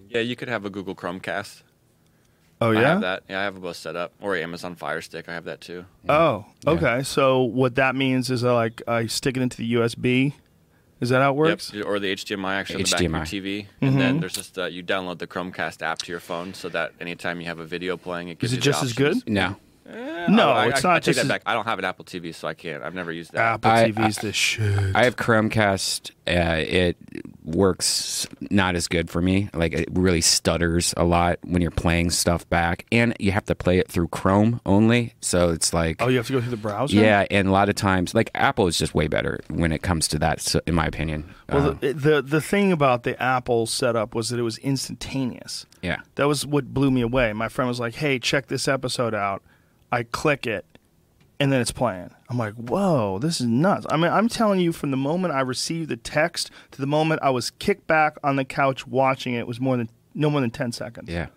Yeah, 0.09 0.21
you 0.21 0.35
could 0.35 0.49
have 0.49 0.65
a 0.65 0.69
Google 0.69 0.95
Chromecast. 0.95 1.61
Oh, 2.59 2.71
yeah, 2.71 2.79
I 2.79 2.81
have 2.83 3.01
that. 3.01 3.23
Yeah, 3.29 3.39
I 3.39 3.43
have 3.43 3.55
it 3.55 3.61
both 3.61 3.75
set 3.77 3.95
up. 3.95 4.13
Or 4.21 4.35
Amazon 4.35 4.75
Fire 4.75 5.01
Stick. 5.01 5.27
I 5.27 5.33
have 5.33 5.45
that 5.45 5.61
too. 5.61 5.85
Oh, 6.07 6.45
okay. 6.67 7.01
So 7.01 7.41
what 7.41 7.75
that 7.75 7.95
means 7.95 8.29
is 8.29 8.43
uh, 8.43 8.53
like 8.53 8.81
I 8.87 9.07
stick 9.07 9.35
it 9.37 9.41
into 9.41 9.57
the 9.57 9.73
USB. 9.75 10.33
Is 10.99 11.09
that 11.09 11.21
how 11.21 11.31
it 11.31 11.35
works? 11.35 11.73
Yep. 11.73 11.85
Or 11.87 11.99
the 11.99 12.13
HDMI 12.13 12.53
actually 12.53 12.75
on 12.75 12.83
the 12.83 12.91
back 12.91 12.99
HDMI. 13.01 13.21
of 13.23 13.33
your 13.33 13.43
TV. 13.43 13.61
Mm-hmm. 13.63 13.85
And 13.87 13.99
then 13.99 14.19
there's 14.19 14.33
just 14.33 14.57
uh, 14.59 14.65
you 14.65 14.83
download 14.83 15.17
the 15.17 15.25
Chromecast 15.25 15.81
app 15.81 15.99
to 15.99 16.11
your 16.11 16.19
phone 16.19 16.53
so 16.53 16.69
that 16.69 16.91
anytime 16.99 17.41
you 17.41 17.47
have 17.47 17.57
a 17.59 17.65
video 17.65 17.97
playing, 17.97 18.27
it 18.27 18.37
gives 18.37 18.53
Is 18.53 18.57
it 18.59 18.65
you 18.65 18.71
just 18.71 18.83
as 18.83 18.93
good? 18.93 19.17
options. 19.17 19.55
No, 19.85 20.27
No, 20.27 20.49
I, 20.51 20.67
it's 20.67 20.85
I, 20.85 20.89
not 20.89 20.95
I 20.95 20.99
take 20.99 21.15
that 21.15 21.27
back. 21.27 21.41
I 21.45 21.53
don't 21.53 21.65
have 21.65 21.79
an 21.79 21.85
Apple 21.85 22.05
TV, 22.05 22.33
so 22.33 22.47
I 22.47 22.53
can't. 22.53 22.83
I've 22.83 22.93
never 22.93 23.11
used 23.11 23.31
that. 23.33 23.41
Apple 23.41 23.71
I- 23.71 23.91
TV's 23.91 24.17
the 24.17 24.31
shit. 24.33 24.95
I 24.95 25.03
have 25.05 25.15
Chromecast. 25.15 26.11
Uh, 26.27 26.63
it 26.65 26.97
works 27.43 28.27
not 28.51 28.75
as 28.75 28.87
good 28.87 29.09
for 29.09 29.21
me. 29.21 29.49
Like 29.53 29.73
it 29.73 29.89
really 29.91 30.21
stutters 30.21 30.93
a 30.95 31.03
lot 31.03 31.39
when 31.43 31.61
you're 31.61 31.71
playing 31.71 32.11
stuff 32.11 32.47
back, 32.49 32.85
and 32.91 33.15
you 33.19 33.31
have 33.31 33.45
to 33.45 33.55
play 33.55 33.79
it 33.79 33.89
through 33.89 34.09
Chrome 34.09 34.61
only. 34.65 35.13
So 35.19 35.49
it's 35.49 35.73
like 35.73 35.97
oh, 36.01 36.07
you 36.07 36.17
have 36.17 36.27
to 36.27 36.33
go 36.33 36.41
through 36.41 36.51
the 36.51 36.57
browser. 36.57 36.95
yeah, 36.95 37.25
and 37.31 37.47
a 37.47 37.51
lot 37.51 37.69
of 37.69 37.75
times, 37.75 38.13
like 38.13 38.29
Apple 38.35 38.67
is 38.67 38.77
just 38.77 38.93
way 38.93 39.07
better 39.07 39.39
when 39.49 39.71
it 39.71 39.81
comes 39.81 40.07
to 40.09 40.19
that. 40.19 40.41
So, 40.41 40.61
in 40.67 40.75
my 40.75 40.85
opinion, 40.85 41.33
Well, 41.49 41.69
Um, 41.71 41.77
the, 41.81 41.93
the 41.93 42.21
the 42.21 42.41
thing 42.41 42.71
about 42.71 43.03
the 43.03 43.21
Apple 43.21 43.65
setup 43.65 44.13
was 44.15 44.29
that 44.29 44.39
it 44.39 44.43
was 44.43 44.57
instantaneous. 44.59 45.65
yeah. 45.81 46.01
That 46.15 46.27
was 46.27 46.45
what 46.45 46.73
blew 46.73 46.91
me 46.91 47.01
away. 47.01 47.33
My 47.33 47.49
friend 47.49 47.67
was 47.67 47.79
like, 47.79 47.95
"Hey, 47.95 48.19
check 48.19 48.47
this 48.47 48.67
episode 48.67 49.13
out." 49.15 49.41
I 49.91 50.03
click 50.03 50.47
it, 50.47 50.65
and 51.39 51.51
then 51.51 51.59
it's 51.61 51.71
playing. 51.71 52.11
I'm 52.29 52.37
like, 52.37 52.53
"Whoa, 52.53 53.19
this 53.19 53.41
is 53.41 53.47
nuts!" 53.47 53.85
I 53.89 53.97
mean, 53.97 54.11
I'm 54.11 54.29
telling 54.29 54.59
you, 54.59 54.71
from 54.71 54.91
the 54.91 54.97
moment 54.97 55.33
I 55.33 55.41
received 55.41 55.89
the 55.89 55.97
text 55.97 56.49
to 56.71 56.79
the 56.81 56.87
moment 56.87 57.21
I 57.23 57.29
was 57.31 57.51
kicked 57.51 57.87
back 57.87 58.17
on 58.23 58.35
the 58.35 58.45
couch 58.45 58.87
watching 58.87 59.33
it 59.33 59.47
was 59.47 59.59
more 59.59 59.77
than 59.77 59.89
no 60.13 60.29
more 60.29 60.41
than 60.41 60.51
ten 60.51 60.71
seconds. 60.71 61.09
Yeah. 61.09 61.27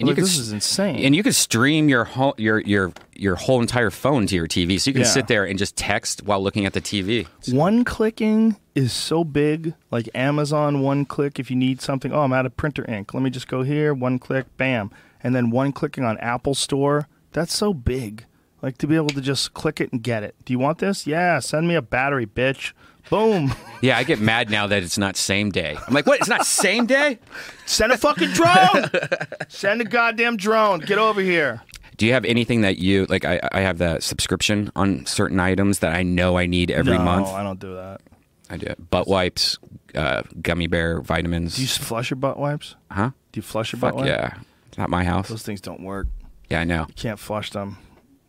I'm 0.00 0.08
like, 0.08 0.16
could 0.16 0.24
this 0.24 0.38
is 0.38 0.50
insane. 0.52 0.96
And 1.04 1.14
you 1.14 1.22
could 1.22 1.36
stream 1.36 1.88
your 1.88 2.02
whole 2.04 2.34
your 2.36 2.58
your 2.62 2.92
your 3.14 3.36
whole 3.36 3.60
entire 3.60 3.90
phone 3.92 4.26
to 4.26 4.34
your 4.34 4.48
TV, 4.48 4.78
so 4.80 4.90
you 4.90 4.92
can 4.92 5.02
Yeah. 5.02 5.08
sit 5.08 5.28
there 5.28 5.44
and 5.44 5.56
just 5.56 5.76
text 5.76 6.24
while 6.24 6.42
looking 6.42 6.66
at 6.66 6.72
the 6.72 6.80
TV. 6.80 7.28
One 7.52 7.84
clicking 7.84 8.56
is 8.74 8.92
so 8.92 9.22
big, 9.22 9.72
like 9.92 10.08
Amazon 10.12 10.80
one 10.82 11.04
click 11.04 11.38
if 11.38 11.48
you 11.48 11.56
need 11.56 11.80
something. 11.80 12.12
Oh, 12.12 12.22
I'm 12.22 12.32
out 12.32 12.44
of 12.44 12.56
printer 12.56 12.84
ink. 12.90 13.14
Let 13.14 13.22
me 13.22 13.30
just 13.30 13.46
go 13.46 13.62
here, 13.62 13.94
one 13.94 14.18
click, 14.18 14.46
bam. 14.56 14.90
And 15.22 15.32
then 15.34 15.50
one 15.50 15.70
clicking 15.72 16.02
on 16.04 16.18
Apple 16.18 16.54
Store. 16.56 17.06
That's 17.34 17.54
so 17.54 17.74
big. 17.74 18.24
Like 18.62 18.78
to 18.78 18.86
be 18.86 18.96
able 18.96 19.08
to 19.10 19.20
just 19.20 19.52
click 19.52 19.78
it 19.80 19.92
and 19.92 20.02
get 20.02 20.22
it. 20.22 20.34
Do 20.46 20.54
you 20.54 20.58
want 20.58 20.78
this? 20.78 21.06
Yeah, 21.06 21.38
send 21.40 21.68
me 21.68 21.74
a 21.74 21.82
battery, 21.82 22.24
bitch. 22.26 22.72
Boom. 23.10 23.52
Yeah, 23.82 23.98
I 23.98 24.04
get 24.04 24.18
mad 24.18 24.48
now 24.48 24.66
that 24.68 24.82
it's 24.82 24.96
not 24.96 25.14
same 25.14 25.50
day. 25.50 25.76
I'm 25.86 25.92
like, 25.92 26.06
what? 26.06 26.18
It's 26.18 26.28
not 26.28 26.46
same 26.46 26.86
day? 26.86 27.18
Send 27.66 27.92
a 27.92 27.98
fucking 27.98 28.30
drone. 28.30 28.90
send 29.50 29.82
a 29.82 29.84
goddamn 29.84 30.38
drone. 30.38 30.80
Get 30.80 30.96
over 30.96 31.20
here. 31.20 31.60
Do 31.98 32.06
you 32.06 32.14
have 32.14 32.24
anything 32.24 32.62
that 32.62 32.78
you 32.78 33.04
like? 33.10 33.26
I, 33.26 33.40
I 33.52 33.60
have 33.60 33.76
the 33.76 34.00
subscription 34.00 34.72
on 34.74 35.04
certain 35.04 35.38
items 35.38 35.80
that 35.80 35.92
I 35.94 36.02
know 36.02 36.38
I 36.38 36.46
need 36.46 36.70
every 36.70 36.96
month? 36.96 37.26
no, 37.26 37.32
month. 37.32 37.34
I 37.34 37.42
don't 37.42 37.60
do 37.60 37.74
that. 37.74 38.00
I 38.48 38.56
do 38.56 38.74
butt 38.88 39.06
wipes, 39.06 39.58
uh, 39.94 40.22
gummy 40.40 40.66
bear 40.66 41.02
vitamins. 41.02 41.56
Do 41.56 41.62
you 41.62 41.68
flush 41.68 42.08
your 42.08 42.16
butt 42.16 42.38
wipes? 42.38 42.74
huh? 42.90 43.10
Do 43.32 43.38
you 43.38 43.42
flush 43.42 43.72
your 43.74 43.80
Fuck 43.80 43.96
butt 43.96 43.96
wipes? 43.96 44.08
yeah! 44.08 44.38
It's 44.68 44.78
not 44.78 44.88
my 44.88 45.04
house. 45.04 45.28
Those 45.28 45.42
things 45.42 45.60
don't 45.60 45.82
work. 45.82 46.06
Yeah, 46.54 46.60
I 46.60 46.64
know. 46.64 46.84
You 46.88 46.94
can't 46.94 47.18
flush 47.18 47.50
them. 47.50 47.78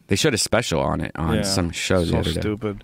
They 0.07 0.15
showed 0.15 0.33
a 0.33 0.37
special 0.37 0.79
on 0.81 0.99
it 1.01 1.11
on 1.15 1.35
Yeah. 1.35 1.41
some 1.43 1.69
show 1.71 1.99
the 2.03 2.11
So 2.11 2.17
other 2.17 2.33
day. 2.33 2.39
stupid. 2.41 2.83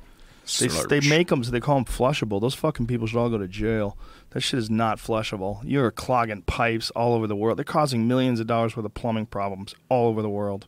They, 0.59 0.67
they 0.99 1.07
make 1.09 1.29
them 1.29 1.43
so 1.43 1.51
they 1.51 1.59
call 1.59 1.75
them 1.75 1.85
flushable. 1.85 2.41
Those 2.41 2.55
fucking 2.55 2.87
people 2.87 3.07
should 3.07 3.17
all 3.19 3.29
go 3.29 3.37
to 3.37 3.47
jail. 3.47 3.97
That 4.31 4.41
shit 4.41 4.57
is 4.59 4.69
not 4.69 4.97
flushable. 4.97 5.61
You're 5.63 5.91
clogging 5.91 6.41
pipes 6.41 6.89
all 6.91 7.13
over 7.13 7.25
the 7.27 7.35
world. 7.35 7.57
They're 7.57 7.63
causing 7.63 8.07
millions 8.07 8.39
of 8.39 8.47
dollars 8.47 8.75
worth 8.75 8.85
of 8.85 8.93
plumbing 8.93 9.27
problems 9.27 9.73
all 9.89 10.07
over 10.09 10.21
the 10.21 10.29
world. 10.29 10.67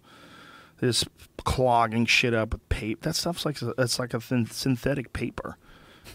They're 0.79 0.89
just 0.89 1.07
clogging 1.43 2.05
shit 2.05 2.33
up 2.33 2.53
with 2.53 2.67
paper. 2.69 3.01
That 3.01 3.15
stuff's 3.15 3.45
like 3.45 3.57
it's 3.77 3.99
like 3.99 4.13
a 4.13 4.19
thin, 4.19 4.45
synthetic 4.45 5.11
paper. 5.13 5.57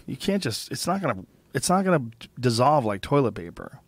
You 0.05 0.15
can't 0.17 0.41
just. 0.43 0.71
It's 0.71 0.87
not 0.87 1.01
gonna. 1.01 1.25
It's 1.53 1.69
not 1.69 1.83
gonna 1.85 2.03
dissolve 2.39 2.85
like 2.85 3.01
toilet 3.01 3.33
paper. 3.35 3.79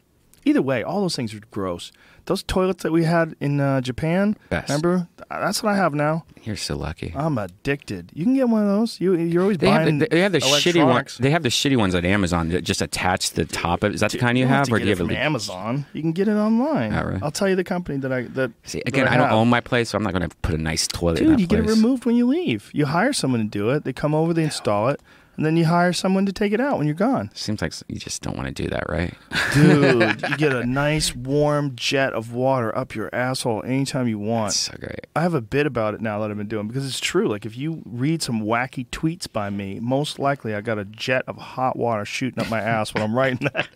Either 0.45 0.61
way, 0.61 0.83
all 0.83 1.01
those 1.01 1.15
things 1.15 1.33
are 1.33 1.39
gross. 1.51 1.91
Those 2.25 2.43
toilets 2.43 2.83
that 2.83 2.91
we 2.91 3.03
had 3.03 3.35
in 3.39 3.59
uh, 3.59 3.81
Japan, 3.81 4.37
Best. 4.49 4.69
remember? 4.69 5.07
That's 5.29 5.63
what 5.63 5.73
I 5.73 5.75
have 5.75 5.93
now. 5.93 6.23
You're 6.43 6.55
so 6.55 6.75
lucky. 6.75 7.13
I'm 7.15 7.37
addicted. 7.37 8.11
You 8.13 8.25
can 8.25 8.33
get 8.35 8.49
one 8.49 8.61
of 8.63 8.67
those. 8.67 8.99
You 8.99 9.15
you're 9.15 9.41
always 9.43 9.57
They 9.57 9.69
have, 9.69 9.83
buying. 9.85 9.99
the, 9.99 10.07
they 10.09 10.21
have 10.21 10.31
the 10.31 10.39
shitty 10.39 10.85
ones. 10.85 11.17
They 11.17 11.29
have 11.31 11.43
the 11.43 11.49
shitty 11.49 11.77
ones 11.77 11.93
at 11.95 12.03
Amazon 12.05 12.49
that 12.49 12.63
just 12.63 12.81
attach 12.81 13.29
to 13.29 13.35
the 13.37 13.45
top 13.45 13.83
of. 13.83 13.93
Is 13.93 14.01
that 14.01 14.11
the 14.11 14.17
kind 14.17 14.37
you 14.37 14.45
don't 14.45 14.53
have, 14.53 14.67
or 14.71 14.77
get 14.77 14.83
do 14.83 14.85
you 14.85 14.91
it 14.93 14.97
have 14.97 15.07
from 15.07 15.15
a? 15.15 15.19
Amazon? 15.19 15.85
You 15.93 16.01
can 16.01 16.11
get 16.11 16.27
it 16.27 16.33
online. 16.35 16.93
All 16.93 17.05
right. 17.05 17.21
I'll 17.23 17.31
tell 17.31 17.47
you 17.49 17.55
the 17.55 17.63
company 17.63 17.97
that 17.99 18.11
I 18.11 18.23
that. 18.23 18.51
See, 18.63 18.79
that 18.79 18.87
again, 18.87 19.07
I, 19.07 19.17
don't 19.17 19.27
have. 19.27 19.35
own 19.35 19.49
my 19.49 19.61
place, 19.61 19.89
so 19.89 19.97
I'm 19.97 20.03
not 20.03 20.13
going 20.13 20.27
to 20.27 20.35
put 20.37 20.55
a 20.55 20.57
nice 20.57 20.87
toilet. 20.87 21.19
in 21.21 21.27
Dude, 21.29 21.39
you 21.41 21.47
get 21.47 21.59
it 21.59 21.67
removed 21.67 22.05
when 22.05 22.15
you 22.15 22.27
leave. 22.27 22.69
You 22.73 22.85
hire 22.87 23.13
someone 23.13 23.41
to 23.41 23.47
do 23.47 23.69
it. 23.69 23.83
They 23.83 23.93
come 23.93 24.13
over, 24.15 24.33
they 24.33 24.43
install 24.43 24.89
it, 24.89 24.99
and 25.37 25.45
then 25.45 25.57
you 25.57 25.65
hire 25.65 25.93
someone 25.93 26.25
to 26.25 26.33
take 26.33 26.51
it 26.51 26.59
out 26.59 26.77
when 26.77 26.87
you're 26.87 26.95
gone. 26.95 27.31
Seems 27.33 27.61
like 27.61 27.73
you 27.87 27.97
just 27.97 28.21
don't 28.21 28.35
want 28.35 28.47
to 28.47 28.63
do 28.63 28.69
that, 28.69 28.89
right? 28.89 29.13
Dude, 29.53 30.21
you 30.29 30.37
get 30.37 30.53
a 30.53 30.65
nice 30.67 31.15
warm 31.15 31.75
jet 31.75 32.13
of 32.13 32.33
water 32.33 32.75
up 32.77 32.95
your 32.95 33.13
asshole 33.13 33.63
anytime 33.63 34.07
you 34.07 34.19
want. 34.19 34.49
That's 34.49 34.59
so 34.59 34.77
great. 34.79 35.07
I 35.15 35.21
have 35.21 35.33
a 35.33 35.41
bit 35.41 35.65
about 35.65 35.93
it 35.93 36.01
now 36.01 36.19
that 36.19 36.29
I've 36.29 36.37
been 36.37 36.47
doing 36.47 36.67
because 36.67 36.85
it's 36.85 36.99
true. 36.99 37.27
Like 37.27 37.45
if 37.45 37.57
you 37.57 37.81
read 37.85 38.21
some 38.21 38.41
wacky 38.41 38.87
tweets 38.89 39.31
by 39.31 39.49
me, 39.49 39.79
most 39.79 40.19
likely 40.19 40.53
I 40.53 40.61
got 40.61 40.77
a 40.77 40.85
jet 40.85 41.23
of 41.27 41.37
hot 41.37 41.77
water 41.77 42.05
shooting 42.05 42.39
up 42.39 42.49
my 42.49 42.59
ass 42.59 42.93
when 42.93 43.01
I'm 43.03 43.15
writing 43.15 43.49
that. 43.53 43.67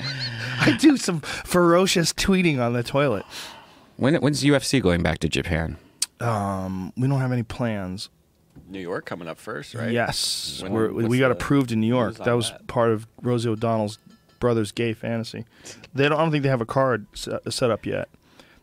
I 0.60 0.76
do 0.78 0.96
some 0.96 1.20
ferocious 1.20 2.12
tweeting 2.12 2.60
on 2.60 2.72
the 2.72 2.82
toilet. 2.82 3.24
When 3.96 4.14
when's 4.16 4.44
UFC 4.44 4.80
going 4.80 5.02
back 5.02 5.18
to 5.20 5.28
Japan? 5.28 5.76
Um, 6.20 6.92
we 6.96 7.08
don't 7.08 7.20
have 7.20 7.32
any 7.32 7.42
plans. 7.42 8.10
New 8.68 8.80
York 8.80 9.04
coming 9.06 9.28
up 9.28 9.38
first, 9.38 9.74
right? 9.74 9.90
Yes, 9.92 10.60
When- 10.62 10.72
We're, 10.72 10.92
we 10.92 11.18
got 11.18 11.28
the 11.28 11.32
approved 11.32 11.72
in 11.72 11.80
New 11.80 11.86
York. 11.86 12.16
That 12.16 12.32
was 12.34 12.50
that? 12.50 12.66
part 12.66 12.90
of 12.90 13.06
Rosie 13.22 13.48
O'Donnell's 13.48 13.98
brother's 14.40 14.70
gay 14.72 14.92
fantasy. 14.92 15.44
They 15.94 16.08
don't, 16.08 16.18
I 16.18 16.22
don't 16.22 16.30
think 16.30 16.42
they 16.42 16.48
have 16.48 16.60
a 16.60 16.66
card 16.66 17.06
set, 17.14 17.52
set 17.52 17.70
up 17.70 17.84
yet. 17.86 18.08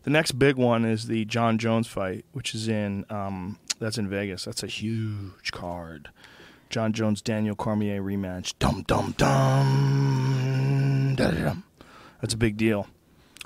The 0.04 0.10
next 0.10 0.32
big 0.32 0.56
one 0.56 0.84
is 0.84 1.08
the 1.08 1.24
Jon 1.24 1.58
Jones 1.58 1.86
fight, 1.88 2.24
which 2.32 2.54
is 2.54 2.68
in 2.68 3.04
um, 3.10 3.58
that's 3.80 3.98
in 3.98 4.08
Vegas. 4.08 4.44
That's 4.44 4.62
a 4.62 4.68
huge 4.68 5.50
card. 5.52 6.08
Jon 6.70 6.92
Jones 6.92 7.20
Daniel 7.22 7.54
Cormier 7.56 8.00
rematch. 8.02 8.54
Dum 8.58 8.84
dum 8.86 9.14
dum. 9.16 11.14
Da-da-dum. 11.16 11.64
That's 12.20 12.34
a 12.34 12.36
big 12.36 12.56
deal. 12.56 12.86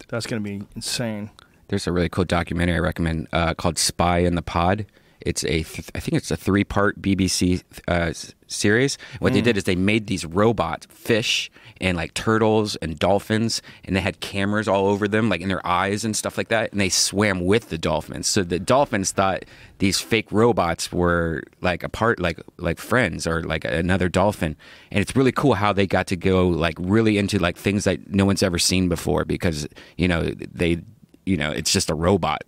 That's 0.08 0.26
going 0.26 0.42
to 0.42 0.48
be 0.48 0.64
insane. 0.76 1.30
There's 1.68 1.86
a 1.86 1.92
really 1.92 2.08
cool 2.08 2.24
documentary 2.24 2.76
I 2.76 2.80
recommend 2.80 3.28
uh, 3.32 3.54
called 3.54 3.78
"Spy 3.78 4.18
in 4.18 4.34
the 4.34 4.42
Pod," 4.42 4.86
It's 5.22 5.44
a, 5.44 5.62
th- 5.62 5.90
I 5.94 6.00
think 6.00 6.14
it's 6.16 6.30
a 6.30 6.36
three 6.36 6.64
part 6.64 7.00
BBC 7.02 7.62
uh, 7.88 8.12
series. 8.46 8.98
What 9.18 9.30
Hmm. 9.32 9.34
they 9.34 9.40
did 9.42 9.56
is 9.56 9.64
they 9.64 9.76
made 9.76 10.06
these 10.06 10.24
robot 10.24 10.86
fish 10.90 11.50
and 11.80 11.96
like 11.96 12.12
turtles 12.14 12.76
and 12.76 12.98
dolphins, 12.98 13.62
and 13.84 13.96
they 13.96 14.00
had 14.00 14.20
cameras 14.20 14.68
all 14.68 14.86
over 14.86 15.08
them, 15.08 15.28
like 15.28 15.40
in 15.40 15.48
their 15.48 15.66
eyes 15.66 16.04
and 16.04 16.14
stuff 16.16 16.36
like 16.36 16.48
that. 16.48 16.72
And 16.72 16.80
they 16.80 16.88
swam 16.90 17.44
with 17.44 17.70
the 17.70 17.78
dolphins. 17.78 18.26
So 18.26 18.42
the 18.42 18.58
dolphins 18.58 19.12
thought 19.12 19.44
these 19.78 19.98
fake 20.00 20.30
robots 20.30 20.92
were 20.92 21.42
like 21.60 21.82
a 21.82 21.88
part, 21.88 22.18
like 22.20 22.38
like 22.58 22.78
friends 22.78 23.26
or 23.26 23.42
like 23.42 23.64
another 23.64 24.08
dolphin. 24.08 24.56
And 24.90 25.00
it's 25.00 25.16
really 25.16 25.32
cool 25.32 25.54
how 25.54 25.72
they 25.72 25.86
got 25.86 26.06
to 26.08 26.16
go 26.16 26.48
like 26.48 26.74
really 26.78 27.16
into 27.18 27.38
like 27.38 27.56
things 27.56 27.84
that 27.84 28.10
no 28.10 28.24
one's 28.26 28.42
ever 28.42 28.58
seen 28.58 28.88
before 28.88 29.24
because 29.24 29.66
you 29.96 30.08
know 30.08 30.22
they, 30.52 30.82
you 31.24 31.36
know, 31.36 31.50
it's 31.50 31.72
just 31.72 31.88
a 31.90 31.94
robot. 31.94 32.42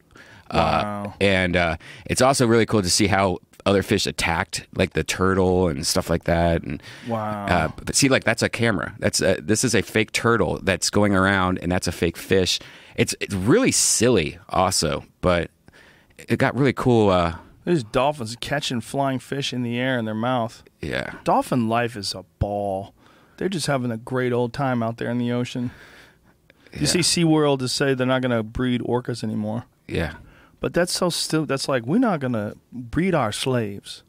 Uh, 0.52 1.12
and 1.20 1.56
uh, 1.56 1.76
it's 2.06 2.20
also 2.20 2.46
really 2.46 2.66
cool 2.66 2.82
to 2.82 2.90
see 2.90 3.06
how 3.06 3.38
other 3.64 3.82
fish 3.82 4.06
attacked, 4.06 4.66
like 4.74 4.92
the 4.92 5.04
turtle 5.04 5.68
and 5.68 5.86
stuff 5.86 6.10
like 6.10 6.24
that. 6.24 6.62
And 6.62 6.82
Wow. 7.06 7.46
uh, 7.46 7.68
but 7.84 7.94
see, 7.94 8.08
like 8.08 8.24
that's 8.24 8.42
a 8.42 8.48
camera. 8.48 8.94
That's 8.98 9.20
a, 9.20 9.36
this 9.40 9.62
is 9.64 9.74
a 9.74 9.82
fake 9.82 10.12
turtle 10.12 10.58
that's 10.62 10.90
going 10.90 11.14
around, 11.14 11.58
and 11.62 11.70
that's 11.70 11.86
a 11.86 11.92
fake 11.92 12.16
fish. 12.16 12.58
It's 12.96 13.14
it's 13.20 13.34
really 13.34 13.70
silly, 13.72 14.38
also, 14.48 15.04
but 15.20 15.50
it 16.18 16.38
got 16.38 16.54
really 16.56 16.72
cool. 16.72 17.10
Uh, 17.10 17.36
There's 17.64 17.84
dolphins 17.84 18.36
catching 18.40 18.80
flying 18.80 19.18
fish 19.20 19.52
in 19.52 19.62
the 19.62 19.78
air 19.78 19.96
in 19.98 20.04
their 20.06 20.14
mouth. 20.14 20.62
yeah, 20.80 21.14
Dolphin 21.24 21.68
life 21.68 21.96
is 21.96 22.14
a 22.14 22.24
ball. 22.40 22.94
They're 23.38 23.48
just 23.48 23.66
having 23.68 23.90
a 23.90 23.96
great 23.96 24.32
old 24.32 24.52
time 24.52 24.82
out 24.82 24.98
there 24.98 25.08
in 25.10 25.18
the 25.18 25.32
ocean. 25.32 25.70
You 26.78 26.86
see 26.86 27.00
SeaWorld 27.00 27.58
to 27.60 27.68
say 27.68 27.94
they're 27.94 28.06
not 28.06 28.22
going 28.22 28.30
to 28.36 28.42
breed 28.42 28.80
orcas 28.82 29.22
anymore. 29.22 29.64
yeah. 29.86 30.14
But 30.62 30.72
that's 30.72 30.92
so 30.92 31.10
still 31.10 31.44
that's 31.44 31.68
like 31.68 31.84
we're 31.84 31.98
not 31.98 32.20
going 32.20 32.32
to 32.32 32.56
breed 32.72 33.14
our 33.14 33.32
slaves. 33.32 34.02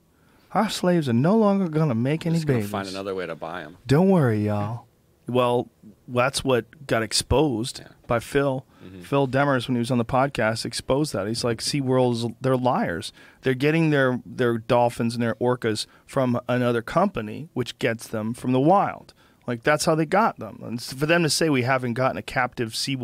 Our 0.53 0.69
slaves 0.69 1.09
are 1.09 1.13
no 1.13 1.35
longer 1.35 1.67
going 1.67 1.89
to 1.89 1.95
make 1.95 2.25
any 2.25 2.35
Just 2.35 2.45
gonna 2.47 2.59
babies. 2.59 2.71
find 2.71 2.87
another 2.87 3.15
way 3.15 3.25
to 3.25 3.35
buy 3.35 3.63
them. 3.63 3.77
Don't 3.87 4.09
worry, 4.09 4.45
y'all. 4.45 4.85
Well, 5.27 5.69
that's 6.07 6.43
what 6.43 6.85
got 6.85 7.01
exposed 7.01 7.79
Yeah. 7.79 7.87
by 8.07 8.19
Phil. 8.19 8.65
Mm-hmm. 8.85 9.01
Phil 9.01 9.27
Demers, 9.27 9.67
when 9.67 9.75
he 9.75 9.79
was 9.79 9.89
on 9.89 9.97
the 9.97 10.05
podcast, 10.05 10.63
exposed 10.65 11.13
that. 11.13 11.25
He's 11.27 11.43
like, 11.43 11.59
SeaWorld's, 11.59 12.27
they're 12.41 12.57
liars. 12.57 13.11
They're 13.41 13.53
getting 13.53 13.89
their, 13.89 14.19
their 14.25 14.57
dolphins 14.59 15.15
and 15.15 15.23
their 15.23 15.35
orcas 15.35 15.85
from 16.05 16.39
another 16.47 16.81
company, 16.81 17.47
which 17.53 17.79
gets 17.79 18.07
them 18.07 18.33
from 18.33 18.51
the 18.51 18.59
wild. 18.59 19.13
Like, 19.45 19.63
that's 19.63 19.85
how 19.85 19.95
they 19.95 20.05
got 20.05 20.39
them. 20.39 20.61
And 20.63 20.81
for 20.81 21.05
them 21.05 21.23
to 21.23 21.29
say 21.29 21.49
we 21.49 21.63
haven't 21.63 21.93
gotten 21.93 22.17
a 22.17 22.21
captive 22.21 22.75
sea, 22.75 22.97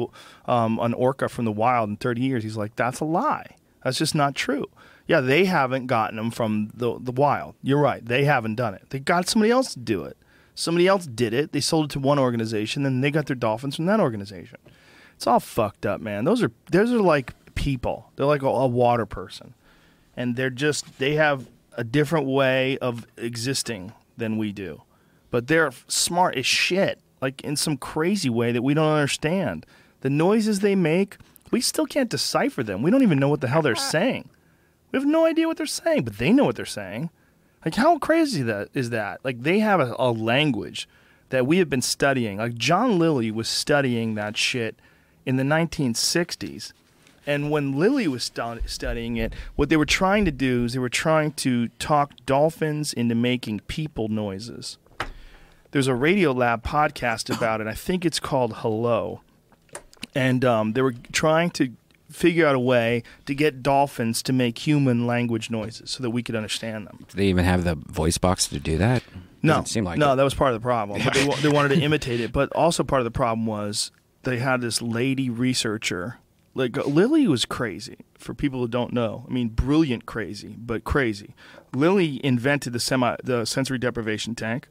um, 0.45 0.80
an 0.80 0.94
orca 0.94 1.28
from 1.28 1.45
the 1.45 1.52
wild 1.52 1.90
in 1.90 1.98
30 1.98 2.22
years, 2.22 2.44
he's 2.44 2.57
like, 2.57 2.76
that's 2.76 2.99
a 2.99 3.06
lie. 3.06 3.56
That's 3.84 3.98
just 3.98 4.16
not 4.16 4.36
true. 4.36 4.66
Yeah, 5.07 5.22
they 5.22 5.45
haven't 5.45 5.88
gotten 5.88 6.18
them 6.18 6.32
from 6.32 6.70
the, 6.74 6.98
the 6.99 7.11
wild. 7.11 7.56
You're 7.64 7.80
right. 7.80 8.06
They 8.06 8.26
haven't 8.26 8.56
done 8.56 8.76
it. 8.76 8.90
They 8.90 8.99
got 8.99 9.28
somebody 9.28 9.52
else 9.52 9.74
to 9.74 9.80
do 9.80 10.03
it. 10.03 10.16
Somebody 10.60 10.88
else 10.88 11.06
did 11.06 11.34
it. 11.34 11.52
They 11.52 11.61
sold 11.61 11.86
it 11.86 11.91
to 11.94 11.99
one 11.99 12.20
organization, 12.20 12.84
then 12.84 12.99
they 12.99 13.11
got 13.11 13.28
their 13.28 13.36
dolphins 13.36 13.78
from 13.78 13.86
that 13.86 14.02
organization. 14.02 14.60
It's 15.16 15.26
all 15.26 15.40
fucked 15.40 15.86
up, 15.86 16.02
man. 16.02 16.26
Those 16.26 16.44
are 16.44 16.52
those 16.70 16.91
are 16.91 16.99
like 16.99 17.34
people. 17.56 18.11
They're 18.16 18.26
like 18.26 18.41
a, 18.41 18.48
a 18.48 18.68
water 18.68 19.06
person, 19.06 19.53
and 20.16 20.36
they're 20.36 20.49
just 20.49 20.99
they 20.99 21.16
have 21.16 21.48
a 21.78 21.84
different 21.84 22.28
way 22.28 22.78
of 22.80 23.07
existing 23.18 23.94
than 24.18 24.38
we 24.38 24.52
do, 24.52 24.82
but 25.31 25.47
they're 25.47 25.72
smart 25.88 26.35
as 26.35 26.45
shit, 26.45 26.99
like 27.22 27.41
in 27.41 27.56
some 27.56 27.77
crazy 27.77 28.30
way 28.30 28.51
that 28.51 28.61
we 28.61 28.73
don't 28.73 28.93
understand. 28.93 29.65
The 30.01 30.10
noises 30.10 30.60
they 30.60 30.76
make, 30.76 31.18
we 31.51 31.61
still 31.61 31.85
can't 31.85 32.10
decipher 32.10 32.64
them. 32.64 32.81
We 32.81 32.91
don't 32.91 33.03
even 33.03 33.19
know 33.19 33.30
what 33.30 33.41
the 33.41 33.47
hell 33.47 33.61
they're 33.61 33.76
saying. 33.76 34.30
We 34.91 34.97
have 34.97 35.07
no 35.07 35.26
idea 35.26 35.47
what 35.47 35.57
they're 35.57 35.65
saying, 35.65 36.03
but 36.03 36.18
they 36.18 36.31
know 36.31 36.45
what 36.45 36.56
they're 36.56 36.65
saying. 36.65 37.10
Like 37.64 37.76
how 37.76 37.97
crazy 37.99 38.41
that 38.43 38.69
is 38.73 38.89
that? 38.91 39.19
Like 39.23 39.43
they 39.43 39.60
have 39.60 39.80
a, 39.80 39.95
a 39.99 40.11
language 40.11 40.88
that 41.30 41.45
we 41.45 41.57
have 41.57 41.69
been 41.69 41.81
studying. 41.81 42.38
Like 42.38 42.56
John 42.56 42.97
Lilly 42.97 43.31
was 43.31 43.47
studying 43.47 44.15
that 44.15 44.38
shit 44.38 44.76
in 45.26 45.35
the 45.35 45.43
1960s. 45.43 46.73
And 47.27 47.51
when 47.51 47.77
Lilly 47.77 48.07
was 48.07 48.23
stu- 48.23 48.61
studying 48.65 49.18
it, 49.18 49.34
what 49.56 49.69
they 49.69 49.77
were 49.77 49.85
trying 49.85 50.26
to 50.26 50.31
do 50.31 50.65
is 50.65 50.73
they 50.73 50.80
were 50.80 50.89
trying 50.89 51.34
to 51.34 51.68
talk 51.77 52.14
dolphins 52.26 52.93
into 52.93 53.14
making 53.14 53.60
people 53.68 54.07
noises. 54.07 54.77
There's 55.71 55.87
a 55.87 55.91
Radiolab 55.91 56.63
podcast 56.63 57.35
about 57.35 57.61
it. 57.61 57.67
I 57.67 57.73
think 57.73 58.05
it's 58.05 58.19
called 58.19 58.53
Hello 58.57 59.21
and 60.15 60.43
um, 60.45 60.73
they 60.73 60.81
were 60.81 60.93
trying 61.11 61.49
to 61.51 61.71
figure 62.09 62.47
out 62.47 62.55
a 62.55 62.59
way 62.59 63.03
to 63.25 63.35
get 63.35 63.61
dolphins 63.61 64.23
to 64.23 64.33
make 64.33 64.65
human 64.65 65.05
language 65.05 65.51
noises 65.51 65.91
so 65.91 66.01
that 66.01 66.09
we 66.09 66.23
could 66.23 66.35
understand 66.35 66.87
them. 66.87 67.05
Do 67.07 67.17
they 67.17 67.27
even 67.27 67.45
have 67.45 67.63
the 67.63 67.75
voice 67.75 68.17
box 68.17 68.47
to 68.47 68.59
do 68.59 68.77
that? 68.79 69.03
No, 69.41 69.63
like 69.75 69.97
no, 69.97 70.13
it. 70.13 70.15
that 70.17 70.23
was 70.23 70.33
part 70.33 70.53
of 70.53 70.59
the 70.59 70.65
problem. 70.65 71.01
But 71.03 71.13
they, 71.13 71.27
they 71.27 71.49
wanted 71.49 71.75
to 71.75 71.81
imitate 71.81 72.19
it. 72.19 72.33
But 72.33 72.51
also 72.53 72.83
part 72.83 72.99
of 72.99 73.05
the 73.05 73.11
problem 73.11 73.45
was 73.45 73.91
they 74.23 74.39
had 74.39 74.59
this 74.61 74.81
lady 74.81 75.29
researcher. 75.29 76.17
Like 76.55 76.75
Lilly 76.85 77.27
was 77.27 77.45
crazy. 77.45 77.97
For 78.15 78.33
people 78.33 78.59
who 78.59 78.67
don't 78.67 78.91
know, 78.91 79.25
I 79.29 79.31
mean, 79.31 79.47
brilliant 79.47 80.05
crazy, 80.05 80.57
but 80.57 80.83
crazy. 80.83 81.35
Lilly 81.73 82.19
invented 82.25 82.73
the 82.73 82.79
semi 82.79 83.15
the 83.23 83.45
sensory 83.45 83.77
deprivation 83.77 84.35
tank. 84.35 84.67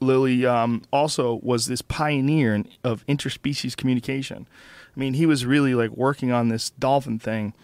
Lilly 0.00 0.44
um, 0.46 0.82
also 0.92 1.40
was 1.42 1.66
this 1.66 1.82
pioneer 1.82 2.64
of 2.82 3.06
interspecies 3.06 3.76
communication. 3.76 4.46
I 4.96 5.00
mean, 5.00 5.14
he 5.14 5.26
was 5.26 5.44
really 5.44 5.74
like 5.74 5.90
working 5.90 6.30
on 6.30 6.48
this 6.48 6.70
dolphin 6.70 7.18
thing 7.18 7.54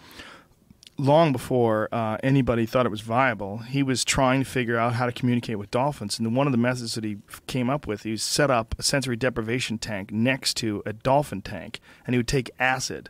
long 1.01 1.33
before 1.33 1.89
uh, 1.93 2.19
anybody 2.23 2.67
thought 2.67 2.87
it 2.87 2.91
was 2.91 3.01
viable. 3.01 3.59
He 3.59 3.83
was 3.83 4.05
trying 4.05 4.41
to 4.41 4.49
figure 4.49 4.77
out 4.77 4.95
how 4.95 5.07
to 5.07 5.13
communicate 5.13 5.59
with 5.59 5.71
dolphins, 5.71 6.19
and 6.19 6.37
one 6.37 6.47
of 6.47 6.53
the 6.53 6.59
methods 6.59 6.95
that 6.95 7.05
he 7.05 7.19
came 7.47 7.71
up 7.71 7.87
with, 7.87 8.03
he 8.03 8.17
set 8.17 8.51
up 8.51 8.75
a 8.79 8.83
sensory 8.83 9.17
deprivation 9.17 9.79
tank 9.79 10.13
next 10.13 10.57
to 10.59 10.83
a 10.85 10.93
dolphin 10.93 11.43
tank, 11.43 11.81
and 12.07 12.15
he 12.15 12.19
would 12.19 12.29
take 12.29 12.51
acid 12.59 13.09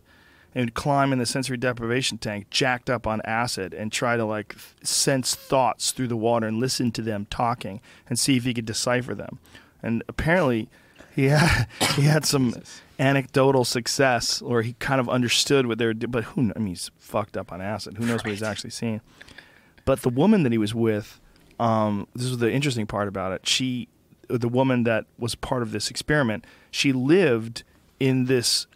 and 0.54 0.66
would 0.66 0.74
climb 0.74 1.12
in 1.12 1.18
the 1.18 1.26
sensory 1.26 1.56
deprivation 1.56 2.18
tank, 2.18 2.50
jacked 2.50 2.90
up 2.90 3.06
on 3.06 3.20
acid, 3.24 3.72
and 3.74 3.92
try 3.92 4.16
to 4.16 4.24
like 4.24 4.56
sense 4.82 5.34
thoughts 5.34 5.92
through 5.92 6.08
the 6.08 6.16
water 6.16 6.46
and 6.46 6.58
listen 6.58 6.90
to 6.92 7.02
them 7.02 7.26
talking 7.30 7.80
and 8.08 8.18
see 8.18 8.36
if 8.36 8.44
he 8.44 8.52
could 8.54 8.66
decipher 8.66 9.14
them. 9.14 9.38
And 9.82 10.02
apparently, 10.08 10.68
he 11.14 11.26
had 11.26 11.66
he 11.96 12.02
had 12.02 12.24
some 12.24 12.54
anecdotal 12.98 13.64
success, 13.64 14.42
or 14.42 14.62
he 14.62 14.74
kind 14.74 15.00
of 15.00 15.08
understood 15.08 15.66
what 15.66 15.78
they 15.78 15.86
were. 15.86 15.94
do- 15.94 16.06
But 16.08 16.24
who? 16.24 16.42
kn- 16.42 16.52
I 16.56 16.58
mean, 16.58 16.68
he's 16.68 16.90
fucked 16.98 17.36
up 17.36 17.52
on 17.52 17.60
acid. 17.60 17.96
Who 17.96 18.04
knows 18.06 18.22
what 18.24 18.30
he's 18.30 18.42
actually 18.42 18.70
seeing? 18.70 19.00
But 19.84 20.02
the 20.02 20.10
woman 20.10 20.42
that 20.42 20.52
he 20.52 20.58
was 20.58 20.74
with, 20.74 21.18
um, 21.58 22.06
this 22.14 22.28
was 22.28 22.38
the 22.38 22.52
interesting 22.52 22.86
part 22.86 23.08
about 23.08 23.32
it. 23.32 23.46
She, 23.46 23.88
the 24.28 24.48
woman 24.48 24.82
that 24.84 25.06
was 25.18 25.34
part 25.34 25.62
of 25.62 25.72
this 25.72 25.90
experiment, 25.90 26.44
she 26.70 26.92
lived 26.92 27.64
in 27.98 28.26
this 28.26 28.66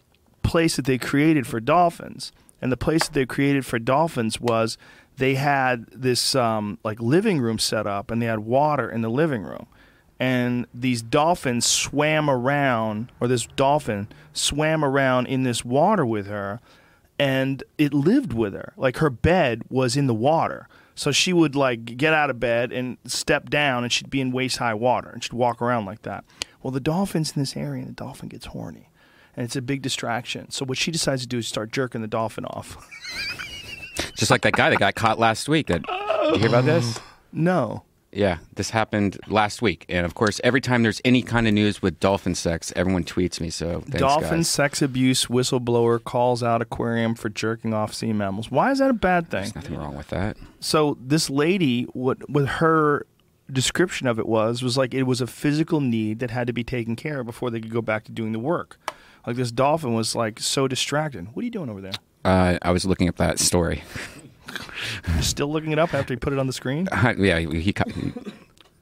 place 0.45 0.75
that 0.75 0.85
they 0.85 0.97
created 0.97 1.47
for 1.47 1.59
dolphins, 1.59 2.31
and 2.61 2.71
the 2.71 2.77
place 2.77 3.05
that 3.05 3.13
they 3.13 3.25
created 3.25 3.65
for 3.65 3.79
dolphins 3.79 4.39
was 4.39 4.77
they 5.17 5.35
had 5.35 5.85
this 5.87 6.35
um, 6.35 6.77
like 6.83 6.99
living 6.99 7.39
room 7.39 7.59
set 7.59 7.87
up, 7.87 8.11
and 8.11 8.21
they 8.21 8.25
had 8.25 8.39
water 8.39 8.89
in 8.89 9.01
the 9.01 9.09
living 9.09 9.43
room, 9.43 9.67
and 10.19 10.65
these 10.73 11.01
dolphins 11.01 11.65
swam 11.65 12.29
around, 12.29 13.11
or 13.19 13.27
this 13.27 13.45
dolphin 13.55 14.07
swam 14.33 14.83
around 14.83 15.27
in 15.27 15.43
this 15.43 15.65
water 15.65 16.05
with 16.05 16.27
her, 16.27 16.59
and 17.19 17.63
it 17.77 17.93
lived 17.93 18.33
with 18.33 18.53
her. 18.53 18.73
Like 18.77 18.97
her 18.97 19.09
bed 19.09 19.63
was 19.69 19.95
in 19.97 20.07
the 20.07 20.13
water. 20.13 20.67
So 20.95 21.11
she 21.11 21.33
would 21.33 21.55
like 21.55 21.97
get 21.97 22.13
out 22.13 22.29
of 22.29 22.39
bed 22.39 22.71
and 22.71 22.97
step 23.05 23.49
down 23.49 23.83
and 23.83 23.91
she'd 23.91 24.09
be 24.09 24.21
in 24.21 24.31
waist 24.31 24.57
high 24.57 24.73
water 24.73 25.09
and 25.09 25.21
she'd 25.21 25.33
walk 25.33 25.61
around 25.61 25.85
like 25.85 26.03
that. 26.03 26.23
Well, 26.63 26.71
the 26.71 26.79
dolphin's 26.79 27.35
in 27.35 27.41
this 27.41 27.57
area 27.57 27.81
and 27.81 27.89
the 27.89 28.01
dolphin 28.01 28.29
gets 28.29 28.47
horny. 28.47 28.89
And 29.35 29.43
it's 29.45 29.55
a 29.55 29.61
big 29.61 29.81
distraction. 29.81 30.49
So 30.51 30.65
what 30.65 30.77
she 30.77 30.91
decides 30.91 31.21
to 31.23 31.27
do 31.27 31.39
is 31.39 31.47
start 31.47 31.71
jerking 31.71 32.01
the 32.01 32.07
dolphin 32.07 32.45
off. 32.45 32.77
Just 34.17 34.31
like 34.31 34.41
that 34.41 34.53
guy 34.53 34.69
that 34.69 34.79
got 34.79 34.95
caught 34.95 35.19
last 35.19 35.49
week. 35.49 35.67
That 35.67 35.81
you 36.33 36.39
hear 36.39 36.49
about 36.49 36.65
this? 36.65 36.99
no. 37.31 37.83
Yeah, 38.11 38.37
this 38.53 38.69
happened 38.69 39.19
last 39.27 39.61
week, 39.61 39.85
and 39.89 40.05
of 40.05 40.15
course, 40.15 40.39
every 40.41 40.61
time 40.61 40.83
there's 40.83 41.01
any 41.03 41.21
kind 41.21 41.49
of 41.49 41.53
news 41.53 41.81
with 41.81 41.99
dolphin 41.99 42.33
sex, 42.33 42.71
everyone 42.73 43.03
tweets 43.03 43.41
me. 43.41 43.49
So 43.49 43.81
thanks, 43.81 43.99
dolphin 43.99 44.37
guys. 44.37 44.49
sex 44.49 44.81
abuse 44.81 45.25
whistleblower 45.25 46.01
calls 46.01 46.41
out 46.41 46.61
aquarium 46.61 47.15
for 47.15 47.27
jerking 47.27 47.73
off 47.73 47.93
sea 47.93 48.13
mammals. 48.13 48.49
Why 48.49 48.71
is 48.71 48.79
that 48.79 48.89
a 48.89 48.93
bad 48.93 49.29
thing? 49.29 49.41
There's 49.41 49.55
nothing 49.55 49.75
wrong 49.75 49.97
with 49.97 50.07
that. 50.09 50.37
so 50.61 50.97
this 51.01 51.29
lady 51.29 51.83
what 51.91 52.29
with 52.29 52.47
her 52.47 53.05
description 53.51 54.07
of 54.07 54.17
it 54.17 54.27
was 54.27 54.63
was 54.63 54.77
like 54.77 54.93
it 54.93 55.03
was 55.03 55.19
a 55.19 55.27
physical 55.27 55.81
need 55.81 56.19
that 56.19 56.31
had 56.31 56.47
to 56.47 56.53
be 56.53 56.63
taken 56.63 56.95
care 56.95 57.19
of 57.19 57.25
before 57.25 57.51
they 57.51 57.59
could 57.59 57.71
go 57.71 57.81
back 57.81 58.05
to 58.05 58.13
doing 58.13 58.31
the 58.31 58.39
work 58.39 58.79
like 59.27 59.35
this 59.35 59.51
dolphin 59.51 59.93
was 59.93 60.15
like 60.15 60.39
so 60.39 60.67
distracted 60.67 61.27
what 61.33 61.41
are 61.41 61.45
you 61.45 61.51
doing 61.51 61.69
over 61.69 61.81
there 61.81 61.93
Uh, 62.23 62.57
I 62.61 62.71
was 62.71 62.85
looking 62.85 63.07
up 63.07 63.17
that 63.17 63.37
story. 63.39 63.83
Still 65.21 65.51
looking 65.51 65.71
it 65.71 65.79
up 65.79 65.93
after 65.93 66.13
he 66.13 66.17
put 66.17 66.33
it 66.33 66.39
on 66.39 66.47
the 66.47 66.53
screen 66.53 66.87
yeah, 67.17 67.39
he, 67.39 67.45
he, 67.47 67.61
he 67.61 67.73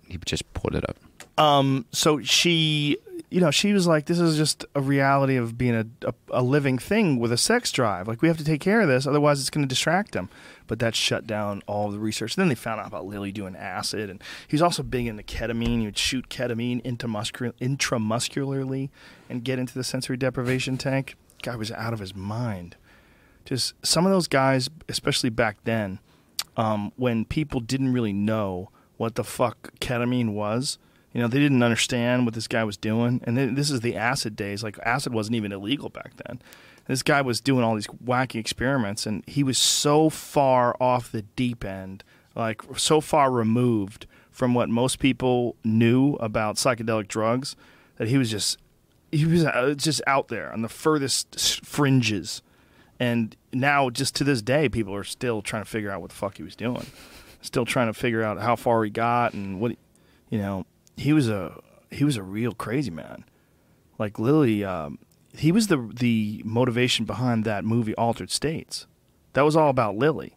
he 0.07 0.18
just 0.26 0.52
pulled 0.53 0.76
it 0.76 0.86
up. 0.90 0.98
um 1.38 1.86
so 1.91 2.22
she 2.22 2.98
you 3.34 3.42
know, 3.42 3.50
she 3.50 3.74
was 3.74 3.88
like, 3.88 4.06
"This 4.06 4.20
is 4.20 4.38
just 4.38 4.64
a 4.76 4.80
reality 4.80 5.38
of 5.38 5.58
being 5.58 5.74
a, 5.74 5.88
a, 6.08 6.14
a 6.30 6.44
living 6.44 6.78
thing 6.78 7.18
with 7.18 7.32
a 7.32 7.38
sex 7.38 7.72
drive. 7.72 8.08
Like 8.08 8.22
we 8.22 8.28
have 8.28 8.38
to 8.38 8.44
take 8.44 8.62
care 8.62 8.82
of 8.82 8.88
this, 8.88 9.08
otherwise 9.08 9.40
it's 9.40 9.50
going 9.50 9.66
to 9.66 9.68
distract 9.68 10.16
him." 10.16 10.30
But 10.68 10.78
that 10.80 10.94
shut 10.94 11.26
down 11.26 11.64
all 11.66 11.90
the 11.90 11.98
research. 11.98 12.36
Then 12.36 12.48
they 12.48 12.56
found 12.56 12.80
out 12.80 12.86
about 12.86 13.08
Lilly 13.08 13.32
doing 13.32 13.56
acid, 13.56 14.12
and 14.12 14.22
he 14.48 14.54
was 14.54 14.62
also 14.62 14.84
big 14.84 15.08
into 15.08 15.24
ketamine. 15.24 15.80
He 15.80 15.86
would 15.86 15.98
shoot 15.98 16.30
ketamine 16.30 16.82
into 16.82 17.08
muscul- 17.08 17.54
intramuscularly 17.60 18.92
and 19.32 19.44
get 19.44 19.58
into 19.58 19.74
the 19.74 19.84
sensory 19.84 20.16
deprivation 20.16 20.78
tank. 20.78 21.16
Guy 21.42 21.56
was 21.56 21.72
out 21.72 21.92
of 21.92 22.00
his 22.00 22.16
mind. 22.16 22.76
Just 23.46 23.74
some 23.84 24.06
of 24.06 24.12
those 24.12 24.28
guys, 24.28 24.70
especially 24.88 25.32
back 25.32 25.58
then, 25.64 25.98
um, 26.56 26.92
when 26.98 27.26
people 27.26 27.62
didn't 27.62 27.94
really 27.94 28.14
know 28.14 28.70
what 28.98 29.16
the 29.16 29.24
fuck 29.24 29.72
ketamine 29.80 30.34
was. 30.34 30.78
You 31.14 31.22
know, 31.22 31.27
they 31.27 31.40
didn't 31.40 31.64
understand 31.64 32.26
what 32.26 32.34
this 32.34 32.48
guy 32.48 32.64
was 32.64 32.77
doing. 32.77 33.22
And 33.23 33.38
then, 33.38 33.56
this 33.56 33.69
is 33.69 33.81
the 33.81 33.95
acid 33.95 34.35
days. 34.35 34.64
Like, 34.64 34.77
acid 34.84 35.14
wasn't 35.14 35.35
even 35.35 35.52
illegal 35.52 35.90
back 35.90 36.14
then. 36.26 36.41
This 36.88 37.03
guy 37.03 37.22
was 37.22 37.40
doing 37.40 37.64
all 37.64 37.76
these 37.76 37.88
wacky 37.88 38.40
experiments, 38.40 39.06
and 39.06 39.23
he 39.26 39.44
was 39.44 39.57
so 39.57 40.10
far 40.10 40.76
off 40.81 41.11
the 41.11 41.22
deep 41.22 41.64
end, 41.64 42.03
like, 42.35 42.61
so 42.76 42.99
far 42.99 43.31
removed 43.31 44.06
from 44.31 44.53
what 44.53 44.68
most 44.69 44.99
people 44.99 45.56
knew 45.64 46.15
about 46.15 46.56
psychedelic 46.56 47.07
drugs 47.07 47.56
that 47.98 48.07
he 48.07 48.18
was 48.18 48.30
just. 48.30 48.57
He 49.11 49.26
was 49.26 49.45
uh, 49.45 49.76
just 49.77 50.02
out 50.07 50.30
there 50.30 50.52
on 50.52 50.64
the 50.64 50.68
furthest 50.68 51.64
fringes, 51.64 52.41
and 52.99 53.35
now 53.53 53.91
just 53.91 54.15
to 54.15 54.23
this 54.23 54.41
day, 54.41 54.68
people 54.68 54.95
are 54.95 55.03
still 55.03 55.44
trying 55.44 55.64
to 55.64 55.69
figure 55.69 55.91
out 55.91 56.02
what 56.02 56.10
the 56.10 56.15
fuck 56.15 56.38
he 56.38 56.44
was 56.44 56.56
doing 56.56 56.88
still 57.44 57.65
trying 57.65 57.88
to 57.88 57.94
figure 57.94 58.23
out 58.23 58.40
how 58.40 58.56
far 58.56 58.84
he 58.84 58.90
got 58.90 59.34
and 59.34 59.60
what 59.60 59.76
you 60.30 60.40
know 60.40 60.65
he 60.98 61.14
was 61.14 61.30
a 61.30 61.60
he 61.91 62.03
was 62.03 62.18
a 62.18 62.24
real 62.24 62.53
crazy 62.53 62.91
man. 62.91 63.26
Like 63.99 64.20
Lilly 64.20 64.64
um, 64.64 64.99
he 65.36 65.52
was 65.52 65.68
the 65.68 65.90
the 65.94 66.41
motivation 66.45 67.06
behind 67.06 67.45
that 67.45 67.65
movie 67.65 67.95
altered 67.95 68.32
states. 68.32 68.88
That 69.34 69.44
was 69.44 69.56
all 69.56 69.70
about 69.70 69.95
Lilly 69.98 70.36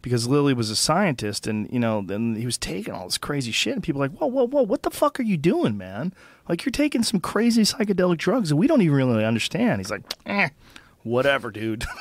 because 0.00 0.26
Lilly 0.26 0.54
was 0.54 0.70
a 0.70 0.76
scientist 0.76 1.46
and 1.46 1.70
you 1.70 1.78
know 1.78 2.02
then 2.04 2.36
he 2.36 2.46
was 2.46 2.56
taking 2.56 2.94
all 2.94 3.04
this 3.04 3.18
crazy 3.18 3.52
shit 3.52 3.74
and 3.74 3.82
people 3.82 4.00
were 4.00 4.08
like 4.08 4.18
whoa 4.18 4.26
whoa 4.26 4.46
whoa 4.46 4.62
what 4.62 4.82
the 4.82 4.90
fuck 4.90 5.20
are 5.20 5.24
you 5.24 5.36
doing 5.36 5.76
man? 5.76 6.14
Like 6.48 6.64
you're 6.64 6.70
taking 6.70 7.02
some 7.02 7.20
crazy 7.20 7.62
psychedelic 7.62 8.16
drugs 8.16 8.48
that 8.48 8.56
we 8.56 8.66
don't 8.66 8.80
even 8.80 8.96
really 8.96 9.24
understand. 9.24 9.80
He's 9.80 9.90
like 9.90 10.02
eh, 10.24 10.48
whatever 11.02 11.50
dude. 11.50 11.84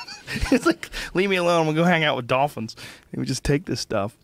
It's 0.51 0.65
like 0.65 0.89
leave 1.13 1.29
me 1.29 1.37
alone. 1.37 1.65
Gonna 1.65 1.75
go 1.75 1.83
hang 1.83 2.03
out 2.03 2.15
with 2.17 2.27
dolphins. 2.27 2.75
He 3.11 3.17
would 3.17 3.29
just 3.29 3.43
take 3.43 3.65
this 3.65 3.79
stuff 3.79 4.17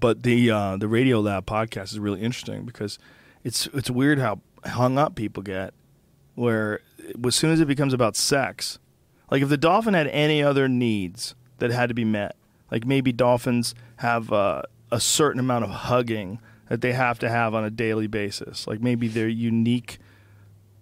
but 0.00 0.22
the 0.22 0.50
uh, 0.50 0.76
the 0.78 0.86
Radiolab 0.86 1.42
podcast 1.42 1.92
is 1.92 1.98
really 1.98 2.20
interesting 2.20 2.64
because 2.64 2.98
it's 3.44 3.66
it's 3.74 3.90
weird 3.90 4.18
how 4.18 4.40
hung 4.64 4.98
up 4.98 5.14
people 5.14 5.42
get. 5.42 5.74
Where 6.34 6.80
as 7.24 7.34
soon 7.34 7.50
as 7.50 7.60
it 7.60 7.66
becomes 7.66 7.92
about 7.92 8.16
sex, 8.16 8.78
like 9.30 9.42
if 9.42 9.48
the 9.50 9.58
dolphin 9.58 9.94
had 9.94 10.06
any 10.08 10.42
other 10.42 10.68
needs 10.68 11.34
that 11.58 11.70
had 11.70 11.88
to 11.88 11.94
be 11.94 12.04
met, 12.04 12.34
like 12.70 12.86
maybe 12.86 13.12
dolphins 13.12 13.74
have 13.96 14.32
a 14.32 14.64
certain 14.98 15.38
amount 15.38 15.64
of 15.64 15.70
hugging 15.70 16.40
that 16.68 16.80
they 16.80 16.92
have 16.92 17.18
to 17.18 17.28
have 17.28 17.54
on 17.54 17.64
a 17.64 17.70
daily 17.70 18.06
basis, 18.06 18.66
like 18.66 18.80
maybe 18.80 19.06
their 19.06 19.28
unique 19.28 19.98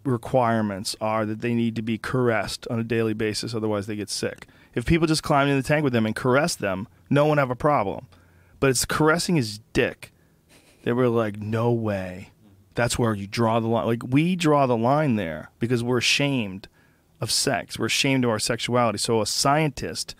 requirements 0.05 0.95
are 1.01 1.27
that 1.27 1.41
they 1.41 1.55
need 1.55 1.75
to 1.77 1.83
be 1.83 1.99
caressed 1.99 2.69
on 2.69 2.79
a 2.79 2.85
daily 2.85 3.15
basis, 3.15 3.55
otherwise 3.55 3.87
they 3.87 3.97
get 3.97 4.11
sick. 4.11 4.47
If 4.75 4.87
people 4.87 5.07
just 5.07 5.23
climbed 5.23 5.51
in 5.51 5.57
the 5.57 5.63
tank 5.63 5.83
with 5.83 5.93
them 5.93 6.07
and 6.07 6.15
caressed 6.15 6.61
them, 6.61 6.87
no 7.11 7.27
one 7.27 7.39
have 7.39 7.51
a 7.51 7.57
problem 7.57 8.07
but 8.61 8.71
it's 8.71 8.85
caressing 8.85 9.37
his 9.37 9.61
dick. 9.73 10.13
They 10.85 10.93
were 10.93 11.09
like, 11.09 11.39
no 11.39 11.71
way. 11.73 12.31
That's 12.75 12.99
where 12.99 13.15
you 13.15 13.27
draw 13.27 13.61
the 13.61 13.67
line. 13.67 13.87
Like 13.87 14.03
we 14.07 14.37
draw 14.37 14.67
the 14.67 14.77
line 14.77 15.17
there 15.17 15.51
because 15.59 15.83
we're 15.83 15.99
ashamed 15.99 16.69
of 17.21 17.31
sex. 17.31 17.79
We're 17.79 17.87
ashamed 17.87 18.25
of 18.25 18.31
our 18.31 18.39
sexuality. 18.39 18.99
So 18.99 19.21
a 19.21 19.27
scientist 19.27 20.15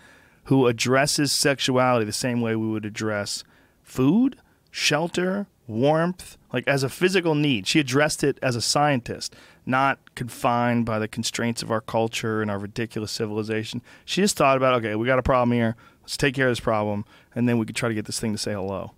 who 0.45 0.67
addresses 0.67 1.31
sexuality 1.31 2.05
the 2.05 2.11
same 2.11 2.41
way 2.41 2.55
we 2.55 2.67
would 2.67 2.85
address 2.85 3.43
food, 3.81 4.37
shelter, 4.71 5.47
warmth, 5.67 6.37
like 6.51 6.67
as 6.67 6.83
a 6.83 6.89
physical 6.89 7.35
need. 7.35 7.67
She 7.67 7.79
addressed 7.79 8.23
it 8.23 8.37
as 8.41 8.55
a 8.55 8.61
scientist, 8.61 9.35
not 9.65 9.99
confined 10.15 10.85
by 10.85 10.99
the 10.99 11.07
constraints 11.07 11.61
of 11.61 11.71
our 11.71 11.81
culture 11.81 12.41
and 12.41 12.49
our 12.51 12.59
ridiculous 12.59 13.11
civilization. 13.11 13.81
She 14.03 14.21
just 14.21 14.35
thought 14.35 14.57
about, 14.57 14.73
okay, 14.75 14.95
we 14.95 15.05
got 15.05 15.19
a 15.19 15.23
problem 15.23 15.51
here. 15.51 15.75
Let's 16.01 16.17
take 16.17 16.33
care 16.33 16.47
of 16.47 16.51
this 16.51 16.59
problem, 16.59 17.05
and 17.35 17.47
then 17.47 17.57
we 17.57 17.65
could 17.65 17.75
try 17.75 17.89
to 17.89 17.95
get 17.95 18.05
this 18.05 18.19
thing 18.19 18.31
to 18.31 18.37
say 18.37 18.53
hello. 18.53 18.91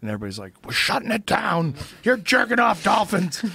And 0.00 0.10
everybody's 0.10 0.38
like, 0.38 0.52
"We're 0.64 0.72
shutting 0.72 1.10
it 1.10 1.26
down. 1.26 1.74
You're 2.04 2.16
jerking 2.16 2.60
off 2.60 2.82
dolphins." 2.84 3.42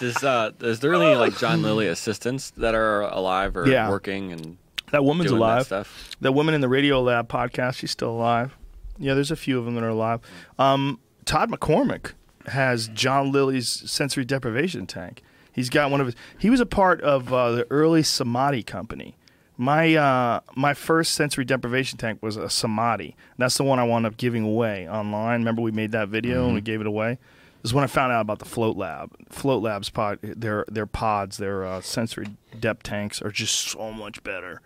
Does 0.00 0.22
uh, 0.24 0.52
is 0.60 0.80
there 0.80 0.94
any 0.94 1.14
like 1.16 1.36
John 1.38 1.62
Lilly 1.62 1.86
assistants 1.88 2.50
that 2.56 2.74
are 2.74 3.02
alive 3.02 3.56
or 3.56 3.68
Yeah. 3.68 3.88
working 3.90 4.32
and 4.32 4.56
that 4.90 5.04
woman's 5.04 5.30
doing 5.30 5.40
that 5.40 5.46
alive. 5.46 5.66
stuff? 5.66 6.16
That 6.20 6.32
woman 6.32 6.54
in 6.54 6.60
the 6.60 6.66
Radiolab 6.66 7.28
podcast, 7.28 7.74
she's 7.74 7.90
still 7.90 8.10
alive. 8.10 8.56
Yeah, 8.98 9.14
there's 9.14 9.30
a 9.30 9.36
few 9.36 9.58
of 9.58 9.64
them 9.64 9.74
that 9.74 9.84
are 9.84 9.88
alive. 9.88 10.20
Um, 10.58 10.98
Todd 11.24 11.50
McCormick 11.50 12.12
has 12.46 12.88
John 12.88 13.30
Lilly's 13.32 13.68
sensory 13.90 14.24
deprivation 14.24 14.86
tank. 14.86 15.22
He's 15.52 15.68
got 15.70 15.90
one 15.90 16.00
of 16.00 16.06
his. 16.06 16.16
He 16.38 16.48
was 16.50 16.60
a 16.60 16.66
part 16.66 17.00
of 17.02 17.32
uh, 17.32 17.52
the 17.52 17.66
early 17.70 18.02
Samadhi 18.02 18.62
company. 18.62 19.16
My 19.56 19.94
uh, 19.94 20.40
my 20.54 20.74
first 20.74 21.14
sensory 21.14 21.44
deprivation 21.44 21.98
tank 21.98 22.22
was 22.22 22.36
a 22.36 22.50
Samadhi. 22.50 23.16
That's 23.38 23.56
the 23.56 23.64
one 23.64 23.78
I 23.78 23.84
wound 23.84 24.04
up 24.04 24.16
giving 24.16 24.44
away 24.44 24.88
online. 24.88 25.40
Remember 25.40 25.62
we 25.62 25.72
made 25.72 25.92
that 25.92 26.08
video 26.08 26.44
and 26.44 26.54
we 26.54 26.60
gave 26.60 26.80
it 26.80 26.86
away. 26.86 27.18
This 27.62 27.70
is 27.70 27.74
when 27.74 27.82
I 27.84 27.88
found 27.88 28.12
out 28.12 28.20
about 28.20 28.38
the 28.38 28.44
Float 28.44 28.76
Lab. 28.76 29.16
Float 29.30 29.62
Lab's 29.62 29.88
pod, 29.88 30.18
their 30.22 30.64
their 30.68 30.86
pods, 30.86 31.38
their 31.38 31.64
uh, 31.64 31.80
sensory 31.80 32.26
depth 32.60 32.82
tanks 32.82 33.22
are 33.22 33.30
just 33.30 33.54
so 33.54 33.92
much 33.92 34.22
better. 34.22 34.60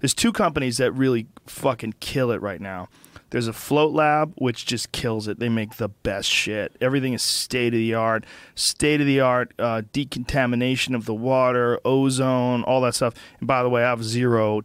There's 0.00 0.14
two 0.14 0.32
companies 0.32 0.76
that 0.76 0.92
really 0.92 1.26
fucking 1.46 1.94
kill 2.00 2.30
it 2.30 2.42
right 2.42 2.60
now. 2.60 2.88
There's 3.34 3.48
a 3.48 3.52
Float 3.52 3.92
Lab, 3.92 4.32
which 4.36 4.64
just 4.64 4.92
kills 4.92 5.26
it. 5.26 5.40
They 5.40 5.48
make 5.48 5.74
the 5.74 5.88
best 5.88 6.28
shit. 6.28 6.76
Everything 6.80 7.14
is 7.14 7.24
state 7.24 7.74
of 7.74 7.78
the 7.78 7.92
art, 7.92 8.24
state 8.54 9.00
of 9.00 9.08
the 9.08 9.18
art 9.18 9.52
uh, 9.58 9.82
decontamination 9.92 10.94
of 10.94 11.04
the 11.04 11.14
water, 11.14 11.80
ozone, 11.84 12.62
all 12.62 12.80
that 12.82 12.94
stuff. 12.94 13.14
And 13.40 13.48
by 13.48 13.64
the 13.64 13.68
way, 13.68 13.82
I 13.82 13.88
have 13.88 14.04
zero 14.04 14.62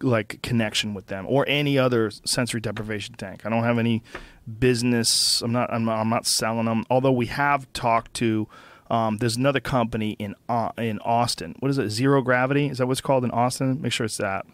like 0.00 0.40
connection 0.40 0.94
with 0.94 1.08
them 1.08 1.26
or 1.28 1.44
any 1.48 1.76
other 1.76 2.10
sensory 2.24 2.62
deprivation 2.62 3.14
tank. 3.16 3.44
I 3.44 3.50
don't 3.50 3.64
have 3.64 3.78
any 3.78 4.02
business. 4.58 5.42
I'm 5.42 5.52
not. 5.52 5.70
I'm 5.70 5.84
not, 5.84 5.98
I'm 5.98 6.08
not 6.08 6.26
selling 6.26 6.64
them. 6.64 6.86
Although 6.88 7.12
we 7.12 7.26
have 7.26 7.70
talked 7.74 8.14
to. 8.14 8.48
Um, 8.90 9.18
there's 9.18 9.36
another 9.36 9.60
company 9.60 10.12
in 10.12 10.34
uh, 10.48 10.70
in 10.78 10.98
Austin. 11.00 11.56
What 11.58 11.70
is 11.70 11.76
it? 11.76 11.90
Zero 11.90 12.22
Gravity. 12.22 12.68
Is 12.68 12.78
that 12.78 12.86
what's 12.86 13.02
called 13.02 13.22
in 13.22 13.30
Austin? 13.32 13.82
Make 13.82 13.92
sure 13.92 14.06
it's 14.06 14.16
that. 14.16 14.46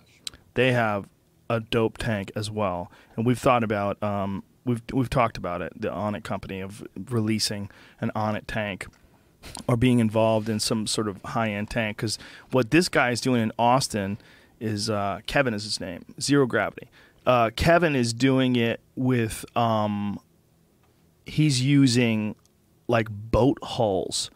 They 0.55 0.73
have 0.73 1.07
a 1.55 1.61
dope 1.61 1.99
tank 1.99 2.31
as 2.35 2.51
well, 2.51 2.91
and 3.17 3.27
we've 3.27 3.39
thought 3.39 3.65
about. 3.65 4.03
Um, 4.03 4.43
we've 4.65 4.83
we've 4.93 5.11
talked 5.11 5.37
about 5.37 5.63
it. 5.63 5.73
The 5.81 5.89
Onnit 5.89 6.25
company 6.25 6.61
of 6.61 6.83
releasing 7.11 7.71
an 8.01 8.11
Onnit 8.15 8.45
tank 8.47 8.87
or 9.69 9.77
being 9.77 9.99
involved 9.99 10.49
in 10.49 10.59
some 10.59 10.87
sort 10.87 11.09
of 11.09 11.23
high 11.23 11.51
end 11.51 11.71
tank. 11.71 11.97
Because 11.97 12.19
what 12.51 12.71
this 12.71 12.89
guy 12.89 13.11
is 13.11 13.21
doing 13.21 13.43
in 13.43 13.53
Austin 13.59 14.19
is 14.61 14.89
uh, 14.89 15.21
Kevin 15.27 15.55
is 15.55 15.65
his 15.65 15.81
name, 15.81 16.05
Zero 16.21 16.47
Gravity. 16.47 16.89
Uh, 17.27 17.51
Kevin 17.57 17.97
is 17.97 18.13
doing 18.13 18.57
it 18.57 18.81
with 18.97 19.45
um, 19.57 20.21
he's 21.27 21.63
using 21.63 22.35
like 22.87 23.09
boat 23.11 23.59
hulls, 23.63 24.31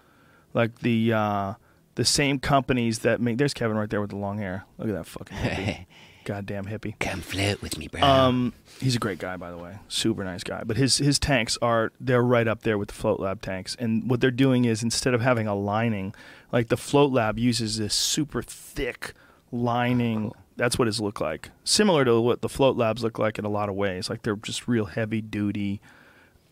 like 0.55 0.81
the 0.81 1.13
uh, 1.13 1.55
the 1.97 2.05
same 2.05 2.39
companies 2.39 3.01
that 3.01 3.21
make. 3.21 3.39
There's 3.39 3.55
Kevin 3.55 3.77
right 3.77 3.91
there 3.91 4.01
with 4.01 4.11
the 4.11 4.17
long 4.17 4.39
hair. 4.39 4.65
Look 4.79 4.89
at 4.89 4.95
that 4.95 5.07
fucking 5.07 5.37
goddamn 6.29 6.67
hippie. 6.67 6.99
Come 7.01 7.23
float 7.23 7.63
with 7.63 7.79
me, 7.79 7.89
bro. 7.89 8.03
Um, 8.03 8.53
he's 8.81 8.95
a 8.95 8.99
great 8.99 9.19
guy, 9.19 9.39
by 9.39 9.51
the 9.51 9.57
way, 9.57 9.79
super 9.89 10.23
nice 10.23 10.45
guy. 10.45 10.63
But 10.63 10.77
his 10.77 10.99
his 10.99 11.19
tanks 11.19 11.57
are 11.63 11.91
they're 11.99 12.23
right 12.23 12.47
up 12.47 12.63
there 12.63 12.77
with 12.77 12.89
the 12.89 12.95
Float 12.95 13.19
Lab 13.19 13.41
tanks. 13.41 13.75
And 13.79 14.11
what 14.11 14.21
they're 14.21 14.31
doing 14.31 14.67
is 14.67 14.83
instead 14.83 15.15
of 15.15 15.23
having 15.23 15.47
a 15.47 15.55
lining, 15.55 16.15
like 16.53 16.69
the 16.69 16.77
Float 16.77 17.13
Lab 17.13 17.39
uses 17.39 17.79
this 17.79 17.95
super 17.95 18.43
thick 18.43 19.15
lining. 19.51 20.33
That's 20.57 20.79
what 20.79 20.87
his 20.87 21.01
look 21.01 21.21
like. 21.21 21.51
Similar 21.65 22.05
to 22.05 22.21
what 22.21 22.43
the 22.43 22.49
Float 22.49 22.77
Labs 22.77 23.03
look 23.03 23.19
like 23.19 23.39
in 23.39 23.47
a 23.47 23.49
lot 23.49 23.71
of 23.71 23.75
ways. 23.75 24.11
Like 24.11 24.23
they're 24.23 24.37
just 24.37 24.69
real 24.69 24.85
heavy 24.85 25.23
duty. 25.23 25.81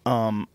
Um, 0.06 0.48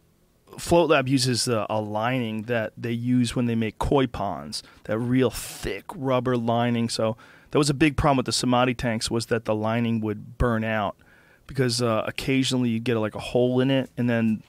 Float 0.58 0.90
Lab 0.90 1.08
uses 1.08 1.48
uh, 1.48 1.68
a 1.70 1.80
lining 1.80 2.44
that 2.44 2.74
they 2.76 2.92
use 2.92 3.36
when 3.36 3.46
they 3.46 3.56
make 3.56 3.78
koi 3.78 4.08
ponds, 4.08 4.64
that 4.86 4.98
real 4.98 5.30
thick 5.30 5.86
rubber 5.96 6.36
lining. 6.36 6.90
So 6.90 7.18
that 7.52 7.58
was 7.58 7.70
a 7.70 7.74
big 7.74 7.98
problem 7.98 8.18
with 8.18 8.26
the 8.26 8.32
Samadhi 8.32 8.74
tanks 8.74 9.12
was 9.12 9.28
that 9.28 9.46
the 9.46 9.56
lining 9.56 10.02
would 10.02 10.38
burn 10.38 10.64
out 10.64 10.96
because 11.48 11.82
uh, 11.82 12.04
occasionally 12.08 12.70
you'd 12.70 12.84
get 12.84 12.98
like 12.98 13.16
a 13.16 13.20
hole 13.20 13.60
in 13.60 13.70
it 13.70 13.90
and 13.98 14.10
then 14.10 14.44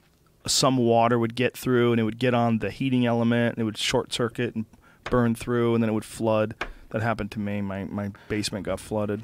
some 0.47 0.77
water 0.77 1.17
would 1.19 1.35
get 1.35 1.55
through 1.55 1.91
and 1.91 1.99
it 1.99 2.03
would 2.03 2.19
get 2.19 2.33
on 2.33 2.59
the 2.59 2.69
heating 2.69 3.05
element 3.05 3.55
and 3.55 3.61
it 3.61 3.65
would 3.65 3.77
short 3.77 4.13
circuit 4.13 4.55
and 4.55 4.65
burn 5.05 5.35
through 5.35 5.73
and 5.73 5.83
then 5.83 5.89
it 5.89 5.93
would 5.93 6.05
flood. 6.05 6.55
That 6.89 7.01
happened 7.01 7.31
to 7.31 7.39
me. 7.39 7.61
My, 7.61 7.85
my 7.85 8.11
basement 8.29 8.65
got 8.65 8.79
flooded. 8.79 9.23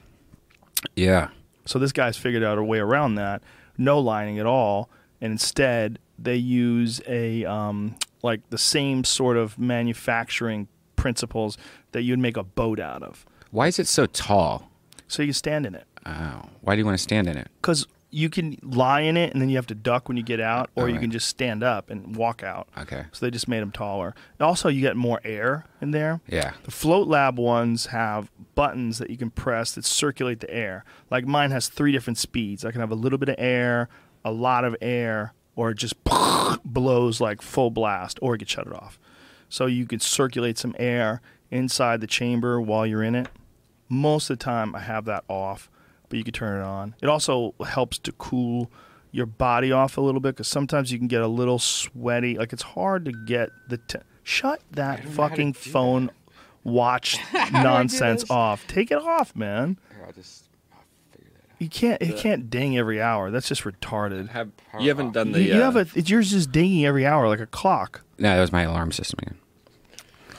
yeah. 0.96 1.30
So 1.66 1.78
this 1.78 1.92
guy's 1.92 2.18
figured 2.18 2.44
out 2.44 2.58
a 2.58 2.64
way 2.64 2.80
around 2.80 3.16
that, 3.16 3.44
no 3.78 4.00
lining 4.00 4.40
at 4.40 4.48
all, 4.48 4.90
and 5.22 5.32
instead 5.32 6.00
they 6.18 6.36
use 6.36 7.00
a 7.08 7.46
um, 7.46 7.96
like 8.24 8.42
the 8.50 8.58
same 8.58 9.04
sort 9.04 9.38
of 9.38 9.60
manufacturing 9.60 10.68
principles 10.96 11.58
that 11.92 12.02
you'd 12.02 12.18
make 12.18 12.38
a 12.38 12.44
boat 12.44 12.80
out 12.80 13.04
of. 13.04 13.24
Why 13.52 13.68
is 13.68 13.80
it 13.80 13.88
so 13.88 14.06
tall? 14.06 14.70
So 15.08 15.24
you 15.24 15.34
stand 15.34 15.66
in 15.66 15.74
it 15.76 15.86
Oh, 16.06 16.44
why 16.62 16.76
do 16.76 16.80
you 16.80 16.86
want 16.86 16.98
to 16.98 17.04
stand 17.04 17.28
in 17.28 17.38
it? 17.38 17.48
because 17.62 17.86
you 18.12 18.28
can 18.30 18.58
lie 18.64 19.02
in 19.02 19.16
it 19.18 19.32
and 19.34 19.40
then 19.42 19.50
you 19.50 19.56
have 19.58 19.68
to 19.68 19.76
duck 19.76 20.08
when 20.08 20.18
you 20.18 20.24
get 20.24 20.40
out, 20.40 20.72
or 20.74 20.90
you 20.90 20.98
can 20.98 21.12
just 21.12 21.28
stand 21.28 21.62
up 21.62 21.92
and 21.92 22.16
walk 22.16 22.42
out. 22.42 22.68
Okay. 22.76 23.04
So 23.12 23.24
they 23.24 23.30
just 23.30 23.48
made 23.48 23.60
them 23.60 23.70
taller. 23.72 24.16
Also, 24.40 24.68
you 24.68 24.82
get 24.82 24.96
more 24.96 25.22
air 25.24 25.66
in 25.80 25.92
there. 25.92 26.20
Yeah. 26.28 26.54
The 26.64 26.72
Float 26.72 27.08
Lab 27.08 27.38
ones 27.38 27.88
have 27.88 28.32
buttons 28.56 28.98
that 28.98 29.12
you 29.12 29.18
can 29.18 29.30
press 29.30 29.74
that 29.74 29.86
circulate 29.86 30.40
the 30.40 30.52
air. 30.52 30.84
Like 31.12 31.28
mine 31.28 31.52
has 31.52 31.68
three 31.68 31.92
different 31.92 32.18
speeds. 32.18 32.66
I 32.66 32.72
can 32.72 32.82
have 32.82 32.90
a 32.92 32.96
little 32.96 33.20
bit 33.20 33.30
of 33.30 33.36
air, 33.38 33.90
a 34.26 34.32
lot 34.32 34.66
of 34.66 34.76
air, 34.82 35.34
or 35.56 35.70
it 35.70 35.78
just 35.78 35.94
blows 36.66 37.22
like 37.22 37.44
full 37.44 37.70
blast, 37.70 38.18
or 38.24 38.34
you 38.34 38.40
can 38.40 38.48
shut 38.48 38.66
it 38.66 38.74
off. 38.74 38.98
So 39.50 39.68
you 39.68 39.86
can 39.86 40.00
circulate 40.00 40.58
some 40.58 40.76
air 40.80 41.22
inside 41.52 42.02
the 42.02 42.08
chamber 42.08 42.60
while 42.60 42.88
you're 42.88 43.04
in 43.04 43.14
it. 43.14 43.28
Most 43.90 44.30
of 44.30 44.38
the 44.38 44.44
time, 44.44 44.76
I 44.76 44.80
have 44.80 45.06
that 45.06 45.24
off, 45.28 45.70
but 46.08 46.18
you 46.18 46.24
can 46.24 46.34
turn 46.34 46.62
it 46.62 46.66
on. 46.66 46.96
It 47.02 47.10
also 47.10 47.56
helps 47.66 47.98
to 48.00 48.12
cool 48.14 48.72
your 49.12 49.26
body 49.26 49.72
off 49.72 49.98
a 49.98 50.02
little 50.02 50.22
bit 50.22 50.36
because 50.36 50.48
sometimes 50.48 50.92
you 50.92 51.00
can 51.00 51.08
get 51.08 51.22
a 51.22 51.28
little 51.28 51.58
sweaty. 51.60 52.38
Like 52.38 52.54
it's 52.54 52.64
hard 52.64 53.06
to 53.06 53.12
get 53.26 53.50
the. 53.68 53.78
Te- 53.78 54.00
Shut 54.22 54.62
that 54.72 55.04
fucking 55.06 55.54
phone 55.54 56.12
watch 56.64 57.18
nonsense 57.52 58.30
off. 58.30 58.68
Take 58.68 58.92
it 58.92 58.98
off, 59.00 59.36
man. 59.36 59.80
I'll 60.06 60.12
just 60.14 60.50
figure 61.12 61.32
that 61.34 61.52
out. 61.52 61.56
You 61.62 61.68
can't. 61.70 62.00
It 62.02 62.18
can't 62.18 62.48
ding 62.50 62.78
every 62.78 63.02
hour. 63.02 63.32
That's 63.32 63.48
just 63.48 63.64
retarded. 63.64 64.30
Have 64.30 64.52
you 64.80 64.90
haven't 64.90 65.14
done 65.14 65.32
the 65.32 65.42
You, 65.42 65.56
you 65.56 65.62
uh, 65.62 65.72
have 65.72 65.96
a. 65.96 66.02
Yours 66.02 66.32
is 66.32 66.46
dinging 66.46 66.86
every 66.86 67.08
hour 67.08 67.28
like 67.28 67.40
a 67.40 67.48
clock. 67.48 68.02
No, 68.20 68.36
that 68.36 68.42
was 68.42 68.52
my 68.52 68.64
alarm 68.64 68.92
system 68.92 69.18
again. 69.24 69.40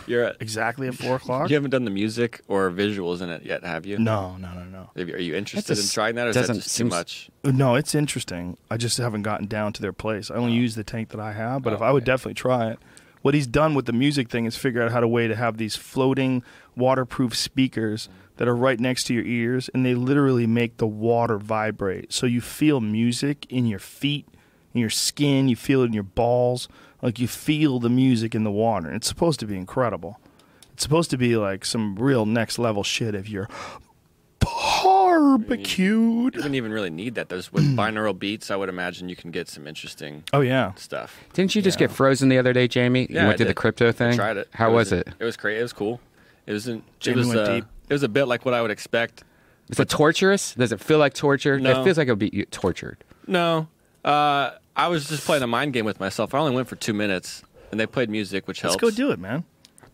You're 0.06 0.24
at, 0.24 0.36
Exactly 0.40 0.88
at 0.88 0.94
four 0.94 1.16
o'clock. 1.16 1.50
you 1.50 1.54
haven't 1.54 1.70
done 1.70 1.84
the 1.84 1.90
music 1.90 2.40
or 2.48 2.70
visuals 2.70 3.20
in 3.20 3.30
it 3.30 3.44
yet, 3.44 3.64
have 3.64 3.86
you? 3.86 3.98
No, 3.98 4.36
no, 4.36 4.52
no, 4.54 4.64
no. 4.64 4.90
Have 4.96 5.08
you- 5.08 5.14
Are 5.14 5.18
you 5.18 5.34
interested 5.34 5.76
a 5.76 5.80
in 5.80 5.86
trying 5.86 6.14
that, 6.16 6.26
or 6.26 6.30
is 6.30 6.36
that 6.36 6.46
doesn't 6.46 6.64
too 6.72 6.84
much? 6.84 7.30
No, 7.44 7.74
it's 7.74 7.94
interesting. 7.94 8.56
I 8.70 8.76
just 8.76 8.98
haven't 8.98 9.22
gotten 9.22 9.46
down 9.46 9.72
to 9.74 9.82
their 9.82 9.92
place. 9.92 10.30
I 10.30 10.34
only 10.36 10.52
oh. 10.52 10.62
use 10.62 10.74
the 10.74 10.84
tank 10.84 11.10
that 11.10 11.20
I 11.20 11.32
have, 11.32 11.62
but 11.62 11.72
Oh, 11.72 11.76
if 11.76 11.82
I 11.82 11.90
would 11.92 12.02
okay. 12.02 12.12
definitely 12.12 12.34
try 12.34 12.70
it. 12.70 12.78
What 13.22 13.34
he's 13.34 13.46
done 13.46 13.74
with 13.74 13.84
the 13.84 13.92
music 13.92 14.30
thing 14.30 14.46
is 14.46 14.56
figure 14.56 14.82
out 14.82 14.92
how 14.92 15.00
to 15.00 15.08
way 15.08 15.28
to 15.28 15.36
have 15.36 15.58
these 15.58 15.76
floating 15.76 16.42
waterproof 16.74 17.36
speakers 17.36 18.08
that 18.38 18.48
are 18.48 18.56
right 18.56 18.80
next 18.80 19.04
to 19.04 19.14
your 19.14 19.24
ears 19.24 19.68
and 19.74 19.84
they 19.84 19.94
literally 19.94 20.46
make 20.46 20.78
the 20.78 20.86
water 20.86 21.36
vibrate. 21.36 22.12
So 22.12 22.24
you 22.26 22.40
feel 22.40 22.80
music 22.80 23.44
in 23.50 23.66
your 23.66 23.78
feet, 23.78 24.26
in 24.72 24.80
your 24.80 24.88
skin, 24.88 25.48
you 25.50 25.56
feel 25.56 25.82
it 25.82 25.86
in 25.86 25.92
your 25.92 26.02
balls, 26.02 26.66
like 27.02 27.18
you 27.18 27.28
feel 27.28 27.78
the 27.78 27.88
music 27.90 28.34
in 28.34 28.44
the 28.44 28.50
water. 28.50 28.90
It's 28.92 29.08
supposed 29.08 29.40
to 29.40 29.46
be 29.46 29.56
incredible. 29.56 30.18
It's 30.72 30.82
supposed 30.82 31.10
to 31.10 31.16
be 31.18 31.36
like 31.36 31.64
some 31.64 31.96
real 31.96 32.24
next 32.26 32.58
level 32.58 32.82
shit 32.82 33.14
if 33.14 33.28
you're 33.28 33.48
barbecued. 34.40 36.34
You 36.34 36.40
wouldn't 36.40 36.54
even 36.54 36.72
really 36.72 36.90
need 36.90 37.14
that. 37.16 37.28
There's 37.28 37.52
with 37.52 37.64
binaural 37.76 38.18
beats. 38.18 38.50
I 38.50 38.56
would 38.56 38.68
imagine 38.68 39.08
you 39.08 39.16
can 39.16 39.30
get 39.30 39.48
some 39.48 39.66
interesting 39.66 40.24
Oh 40.32 40.40
yeah. 40.40 40.72
stuff. 40.74 41.18
Didn't 41.32 41.54
you 41.54 41.62
just 41.62 41.78
get 41.78 41.90
frozen 41.90 42.28
the 42.28 42.38
other 42.38 42.52
day, 42.52 42.68
Jamie? 42.68 43.06
Yeah, 43.10 43.22
you 43.22 43.26
went 43.28 43.34
I 43.34 43.36
through 43.38 43.46
the 43.46 43.54
did. 43.54 43.76
cryo 43.76 43.88
I 43.88 43.92
thing. 43.92 44.16
tried 44.16 44.36
it. 44.36 44.48
How 44.52 44.72
was 44.72 44.92
it? 44.92 45.08
It 45.18 45.24
was 45.24 45.36
great. 45.36 45.58
It 45.58 45.62
was 45.62 45.72
cool. 45.72 46.00
It 46.46 46.52
wasn't. 46.52 46.84
Jamie 47.00 47.18
was. 47.18 47.28
went 47.28 47.40
uh, 47.40 47.54
deep. 47.56 47.64
It 47.88 47.92
was 47.92 48.02
a 48.02 48.08
bit 48.08 48.24
like 48.24 48.44
what 48.44 48.54
I 48.54 48.62
would 48.62 48.70
expect. 48.70 49.24
Is 49.68 49.78
it 49.78 49.88
torturous? 49.88 50.54
Does 50.54 50.72
it 50.72 50.80
feel 50.80 50.98
like 50.98 51.14
torture? 51.14 51.60
No. 51.60 51.80
It 51.80 51.84
feels 51.84 51.96
like 51.98 52.08
it 52.08 52.10
would 52.10 52.18
be 52.18 52.44
tortured. 52.50 53.04
No, 53.26 53.68
uh, 54.04 54.52
I 54.76 54.88
was 54.88 55.08
just 55.08 55.24
playing 55.24 55.42
a 55.42 55.46
mind 55.46 55.72
game 55.72 55.84
with 55.84 56.00
myself. 56.00 56.34
I 56.34 56.38
only 56.38 56.54
went 56.54 56.68
for 56.68 56.76
two 56.76 56.94
minutes, 56.94 57.42
and 57.70 57.78
they 57.80 57.86
played 57.86 58.08
music, 58.10 58.46
which 58.48 58.60
helps. 58.60 58.80
Let's 58.82 58.96
go 58.96 59.04
do 59.04 59.10
it, 59.12 59.18
man. 59.18 59.44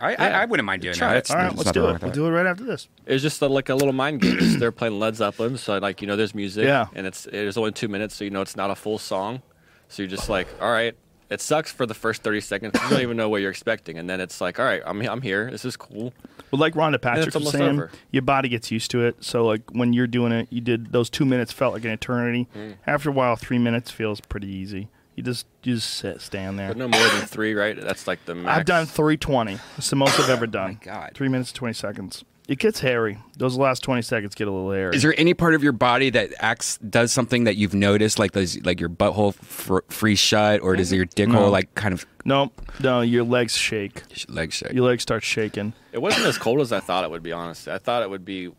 I, 0.01 0.12
Yeah. 0.12 0.16
I, 0.39 0.43
I 0.43 0.44
wouldn't 0.44 0.66
mind 0.66 0.82
doing 0.82 0.94
Try 0.94 1.15
that. 1.15 1.24
it. 1.24 1.31
All 1.31 1.36
right, 1.36 1.43
there's 1.44 1.57
let's 1.57 1.66
nothing 1.66 1.73
do 1.73 1.81
wrong 1.86 1.90
it. 1.90 1.93
with 1.94 2.03
We'll 2.03 2.11
that. 2.12 2.16
do 2.16 2.27
it 2.27 2.31
right 2.31 2.47
after 2.47 2.65
this. 2.65 2.89
It 3.07 3.12
was 3.15 3.23
just 3.23 3.40
a, 3.40 3.47
like 3.48 3.69
a 3.70 3.74
little 3.74 3.94
mind 3.94 4.20
game. 4.20 4.39
Just 4.39 4.59
they're 4.59 4.70
playing 4.73 4.98
Led 4.98 5.16
Zeppelin, 5.16 5.57
so 5.57 5.78
like 5.78 6.01
you 6.03 6.07
know, 6.07 6.16
there's 6.16 6.35
music. 6.35 6.65
Yeah. 6.66 6.86
And 6.94 7.07
it's 7.07 7.27
it's 7.27 7.57
only 7.57 7.73
two 7.73 7.89
minutes, 7.89 8.15
so 8.15 8.24
you 8.24 8.31
know 8.31 8.43
it's 8.43 8.57
not 8.57 8.70
a 8.70 8.74
full 8.74 8.98
song. 8.98 9.40
So 9.89 10.03
you're 10.03 10.11
just 10.11 10.28
like, 10.28 10.48
all 10.61 10.70
right. 10.70 10.94
It 11.28 11.40
sucks 11.40 11.73
for 11.73 11.86
the 11.86 11.94
first 11.94 12.23
30 12.23 12.40
seconds. 12.40 12.74
You 12.82 12.90
don't 12.90 13.01
even 13.01 13.16
know 13.16 13.28
what 13.28 13.40
you're 13.40 13.51
expecting, 13.51 13.98
and 13.98 14.09
then 14.09 14.20
it's 14.20 14.40
like, 14.40 14.61
all 14.61 14.65
right, 14.65 14.82
I'm 14.86 15.01
I'm 15.03 15.23
here. 15.23 15.51
This 15.51 15.65
is 15.65 15.77
cool. 15.77 16.12
Well, 16.51 16.61
like 16.61 16.74
Rhonda 16.74 17.01
Patrick 17.01 17.35
was 17.35 17.51
saying, 17.51 17.81
over. 17.81 17.90
your 18.12 18.23
body 18.23 18.48
gets 18.48 18.70
used 18.70 18.90
to 18.93 19.05
it. 19.05 19.24
So, 19.24 19.44
like 19.44 19.62
when 19.73 19.93
you're 19.93 20.07
doing 20.07 20.31
it, 20.32 20.47
you 20.51 20.61
did 20.61 20.93
those 20.93 21.11
two 21.11 21.24
minutes 21.24 21.53
felt 21.53 21.74
like 21.74 21.85
an 21.85 21.90
eternity. 21.90 22.47
Mm. 22.57 22.77
After 22.86 23.11
a 23.11 23.12
while, 23.12 23.35
three 23.35 23.59
minutes 23.59 23.90
feels 23.90 24.20
pretty 24.20 24.48
easy. 24.48 24.89
You 25.16 25.23
just 25.23 25.47
you 25.65 25.74
just 25.74 25.94
sit, 25.94 26.20
stand 26.20 26.59
there. 26.59 26.69
But 26.69 26.77
no 26.77 26.89
more 26.89 27.09
than 27.09 27.27
three, 27.27 27.55
right? 27.55 27.78
That's 27.81 28.07
like 28.07 28.24
the 28.27 28.35
max. 28.35 28.59
I've 28.59 28.66
done 28.66 28.86
320. 28.86 29.59
It's 29.78 29.90
the 29.90 29.97
most 29.97 30.20
I've 30.20 30.31
ever 30.31 30.47
done. 30.47 30.78
Oh 30.81 30.85
God. 30.85 31.12
Three 31.15 31.28
minutes, 31.28 31.53
20 31.53 31.73
seconds. 31.73 32.24
It 32.48 32.60
gets 32.60 32.78
hairy. 32.78 33.18
Those 33.36 33.56
last 33.56 33.82
20 33.82 34.02
seconds 34.02 34.36
get 34.36 34.47
a 34.47 34.52
little 34.52 34.70
hairy. 34.70 34.94
Is 34.94 35.02
there 35.02 35.14
any 35.18 35.35
part 35.35 35.55
of 35.55 35.64
your 35.64 35.73
body 35.73 36.10
that 36.10 36.32
acts 36.39 36.78
does 36.78 37.12
something 37.12 37.44
that 37.44 37.56
you've 37.56 37.74
noticed, 37.74 38.20
like 38.20 38.32
those, 38.32 38.60
like 38.64 38.78
your 38.78 38.89
butthole 38.89 39.35
fr- 39.35 39.81
freeze 39.89 40.20
shut, 40.20 40.60
or 40.60 40.77
does 40.77 40.89
mm-hmm. 40.89 40.97
your 40.97 41.05
dick 41.06 41.28
No. 41.28 41.39
hole 41.39 41.51
like 41.51 41.74
kind 41.74 41.93
of 41.93 42.06
no, 42.24 42.52
no, 42.81 43.01
your 43.01 43.24
legs 43.24 43.56
shake. 43.56 44.02
sh- 44.12 44.27
leg 44.28 44.52
shake? 44.52 44.73
Your 44.73 44.85
legs 44.85 45.02
start 45.02 45.24
shaking. 45.24 45.73
It 45.93 46.01
wasn't 46.01 46.27
as 46.27 46.39
cold 46.39 46.60
as 46.60 46.73
I 46.73 46.81
thought 46.81 47.05
it 47.05 47.10
would 47.10 47.23
be. 47.23 47.32
Honestly, 47.32 47.73
I 47.73 47.78
thought 47.78 48.02
it 48.02 48.10
would 48.10 48.24
be 48.24 48.51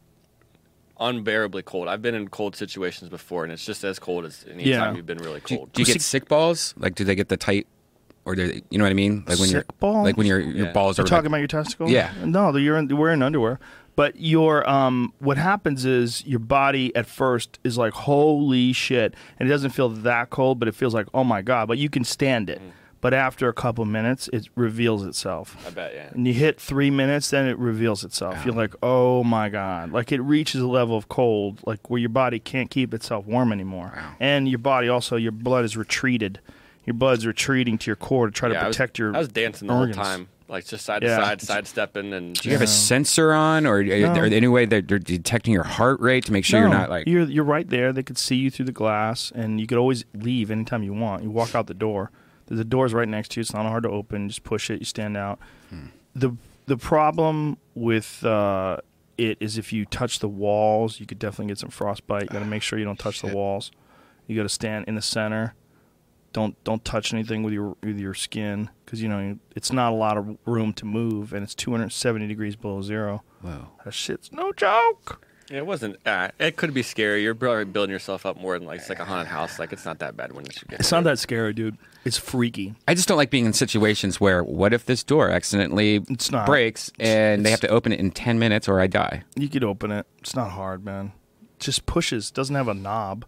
unbearably 0.99 1.63
cold. 1.63 1.87
I've 1.87 2.01
been 2.01 2.15
in 2.15 2.27
cold 2.27 2.55
situations 2.55 3.09
before, 3.09 3.43
and 3.43 3.53
it's 3.53 3.65
just 3.65 3.83
as 3.83 3.99
cold 3.99 4.25
as 4.25 4.45
any 4.51 4.63
Yeah. 4.63 4.79
time 4.79 4.95
you've 4.95 5.05
been 5.05 5.19
really 5.19 5.39
cold. 5.41 5.71
do 5.73 5.81
you 5.81 5.85
get 5.85 6.01
sick 6.01 6.27
balls? 6.27 6.73
Like, 6.77 6.95
do 6.95 7.03
they 7.03 7.15
get 7.15 7.29
the 7.29 7.37
tight, 7.37 7.67
or 8.27 8.35
they, 8.35 8.61
you 8.69 8.77
know 8.77 8.83
what 8.83 8.91
I 8.91 8.93
mean? 8.93 9.23
Like 9.27 9.39
when 9.39 9.47
Sick 9.47 9.53
your 9.53 9.63
balls? 9.79 10.05
like 10.05 10.17
when 10.17 10.27
your 10.27 10.39
your 10.39 10.67
Yeah. 10.67 10.71
balls 10.73 10.97
You're 10.97 11.07
talking 11.07 11.27
about 11.27 11.37
your 11.37 11.47
testicles? 11.47 11.89
Yeah. 11.89 12.11
No, 12.25 12.55
you're 12.55 12.77
in, 12.77 12.95
wearing 12.95 13.21
underwear. 13.23 13.59
But 13.95 14.19
your 14.19 14.69
um, 14.69 15.11
what 15.19 15.37
happens 15.37 15.83
is 15.85 16.23
your 16.25 16.39
body 16.39 16.95
at 16.95 17.07
first 17.07 17.57
is 17.63 17.77
like 17.79 17.93
holy 17.93 18.71
shit, 18.73 19.15
and 19.39 19.49
it 19.49 19.51
doesn't 19.51 19.71
feel 19.71 19.89
that 19.89 20.29
cold, 20.29 20.59
but 20.59 20.67
it 20.67 20.75
feels 20.75 20.93
like 20.93 21.07
oh 21.15 21.23
my 21.23 21.41
god. 21.41 21.67
But 21.67 21.77
you 21.79 21.89
can 21.89 22.03
stand 22.03 22.49
it. 22.49 22.61
But 22.99 23.13
after 23.13 23.47
a 23.47 23.53
couple 23.53 23.85
minutes, 23.85 24.27
it 24.33 24.49
reveals 24.55 25.05
itself. 25.05 25.55
I 25.67 25.69
bet, 25.69 25.93
yeah. 25.95 26.09
And 26.13 26.25
you 26.27 26.33
hit 26.33 26.59
three 26.59 26.89
minutes, 26.89 27.29
then 27.29 27.47
it 27.47 27.55
reveals 27.59 28.03
itself. 28.03 28.43
You're 28.43 28.55
like, 28.55 28.73
oh 28.81 29.23
my 29.23 29.49
god! 29.49 29.91
Like 29.91 30.11
it 30.11 30.19
reaches 30.21 30.61
a 30.61 30.67
level 30.67 30.97
of 30.97 31.07
cold, 31.07 31.61
like 31.65 31.89
where 31.91 31.99
your 31.99 32.09
body 32.09 32.39
can't 32.39 32.69
keep 32.71 32.93
itself 32.95 33.25
warm 33.25 33.51
anymore, 33.51 33.93
Wow. 33.95 34.15
and 34.19 34.49
your 34.49 34.57
body 34.59 34.89
also, 34.89 35.15
your 35.15 35.31
blood 35.31 35.63
is 35.63 35.77
retreated. 35.77 36.39
Your 36.87 36.95
blood's 36.95 37.27
retreating 37.27 37.77
to 37.77 37.87
your 37.87 37.95
core 37.97 38.25
to 38.27 38.31
try 38.31 38.49
Yeah, 38.49 38.55
to 38.55 38.59
I 38.63 38.67
was- 38.69 38.75
protect 38.77 38.97
your. 38.97 39.15
I 39.15 39.19
was 39.19 39.27
dancing 39.27 39.67
the 39.67 39.73
organs. 39.75 39.97
whole 39.97 40.05
time, 40.05 40.27
like 40.47 40.65
just 40.65 40.85
side 40.85 41.03
Yeah. 41.03 41.17
to 41.17 41.23
side, 41.25 41.41
sidestepping, 41.41 42.13
and 42.13 42.33
Do 42.33 42.47
you 42.49 42.53
have 42.53 42.61
a 42.63 42.67
sensor 42.67 43.33
on, 43.33 43.65
or 43.67 43.83
No. 43.83 43.93
are 44.09 44.13
there 44.15 44.25
any 44.25 44.47
way 44.47 44.65
that 44.65 44.87
they're 44.87 44.97
detecting 44.97 45.53
your 45.53 45.65
heart 45.65 45.99
rate 45.99 46.25
to 46.25 46.31
make 46.31 46.45
sure 46.45 46.61
you're 46.61 46.69
not 46.69 46.89
like? 46.89 47.05
you're 47.07 47.25
you're 47.25 47.43
right 47.43 47.69
there. 47.69 47.91
They 47.93 48.03
could 48.03 48.17
see 48.17 48.37
you 48.37 48.49
through 48.49 48.65
the 48.67 48.71
glass, 48.71 49.31
and 49.35 49.59
you 49.59 49.67
could 49.67 49.77
always 49.77 50.05
leave 50.15 50.49
anytime 50.49 50.81
you 50.81 50.93
want. 50.93 51.23
You 51.23 51.29
walk 51.29 51.53
out 51.53 51.67
the 51.67 51.73
door. 51.73 52.09
The 52.47 52.63
door's 52.63 52.93
right 52.93 53.09
next 53.09 53.31
to 53.31 53.39
you. 53.39 53.41
It's 53.41 53.53
not 53.53 53.65
hard 53.65 53.83
to 53.83 53.89
open. 53.89 54.29
Just 54.29 54.43
push 54.45 54.69
it. 54.69 54.79
You 54.79 54.85
stand 54.85 55.17
out. 55.17 55.39
Hmm. 55.69 55.87
the 56.15 56.31
The 56.67 56.77
problem 56.77 57.57
with 57.75 58.23
uh, 58.25 58.77
it 59.17 59.37
is 59.41 59.57
if 59.57 59.73
you 59.73 59.83
touch 59.85 60.19
the 60.19 60.27
walls, 60.29 60.99
you 61.01 61.05
could 61.05 61.19
definitely 61.19 61.47
get 61.47 61.57
some 61.59 61.69
frostbite. 61.69 62.23
You 62.23 62.27
got 62.29 62.39
to 62.39 62.45
make 62.45 62.61
sure 62.61 62.79
you 62.79 62.85
don't 62.85 62.97
touch 62.99 63.21
the 63.21 63.27
walls. 63.35 63.71
You 64.27 64.35
got 64.37 64.43
to 64.43 64.49
stand 64.49 64.85
in 64.87 64.95
the 64.95 65.01
center. 65.01 65.53
Don't 66.37 66.63
don't 66.63 66.85
touch 66.85 67.15
anything 67.15 67.41
with 67.41 67.51
your 67.51 67.75
with 67.81 67.97
your 67.97 68.13
skin 68.13 68.69
because 68.85 69.01
you 69.01 69.09
know 69.09 69.39
it's 69.55 69.71
not 69.71 69.91
a 69.91 69.95
lot 69.95 70.17
of 70.17 70.37
room 70.45 70.71
to 70.73 70.85
move, 70.85 71.33
and 71.33 71.41
it's 71.41 71.55
270 71.55 72.27
degrees 72.27 72.55
below 72.55 72.83
zero. 72.83 73.23
Whoa. 73.41 73.69
That 73.83 73.95
shit's 73.95 74.31
no 74.31 74.51
joke. 74.53 75.25
it 75.49 75.65
wasn't. 75.65 75.97
Uh, 76.05 76.29
it 76.37 76.55
could 76.55 76.75
be 76.75 76.83
scary. 76.83 77.23
You're 77.23 77.33
probably 77.33 77.65
building 77.65 77.91
yourself 77.91 78.23
up 78.23 78.37
more 78.39 78.55
than 78.59 78.67
like 78.67 78.81
it's 78.81 78.87
like 78.89 78.99
a 78.99 79.05
haunted 79.05 79.25
house. 79.29 79.57
Like 79.57 79.73
it's 79.73 79.83
not 79.83 79.97
that 79.97 80.15
bad 80.15 80.31
when 80.33 80.45
you 80.45 80.51
get. 80.69 80.79
It's 80.81 80.91
not 80.91 81.05
that 81.05 81.17
scary, 81.17 81.53
dude. 81.53 81.75
It's 82.05 82.19
freaky. 82.19 82.75
I 82.87 82.93
just 82.93 83.07
don't 83.07 83.17
like 83.17 83.31
being 83.31 83.47
in 83.47 83.53
situations 83.53 84.21
where 84.21 84.43
what 84.43 84.73
if 84.73 84.85
this 84.85 85.03
door 85.03 85.31
accidentally 85.31 86.03
It's 86.07 86.31
not. 86.31 86.45
breaks 86.45 86.91
and 86.99 87.43
they 87.43 87.49
have 87.49 87.61
to 87.61 87.67
open 87.69 87.91
it 87.93 87.99
in 87.99 88.11
ten 88.11 88.37
minutes 88.37 88.67
or 88.67 88.79
I 88.79 88.85
die. 88.85 89.23
You 89.35 89.49
could 89.49 89.63
open 89.63 89.89
it. 89.89 90.05
It's 90.19 90.35
not 90.35 90.51
hard, 90.51 90.85
man. 90.85 91.13
It 91.55 91.61
just 91.61 91.87
pushes. 91.87 92.29
Doesn't 92.29 92.55
have 92.55 92.67
a 92.67 92.75
knob. 92.75 93.25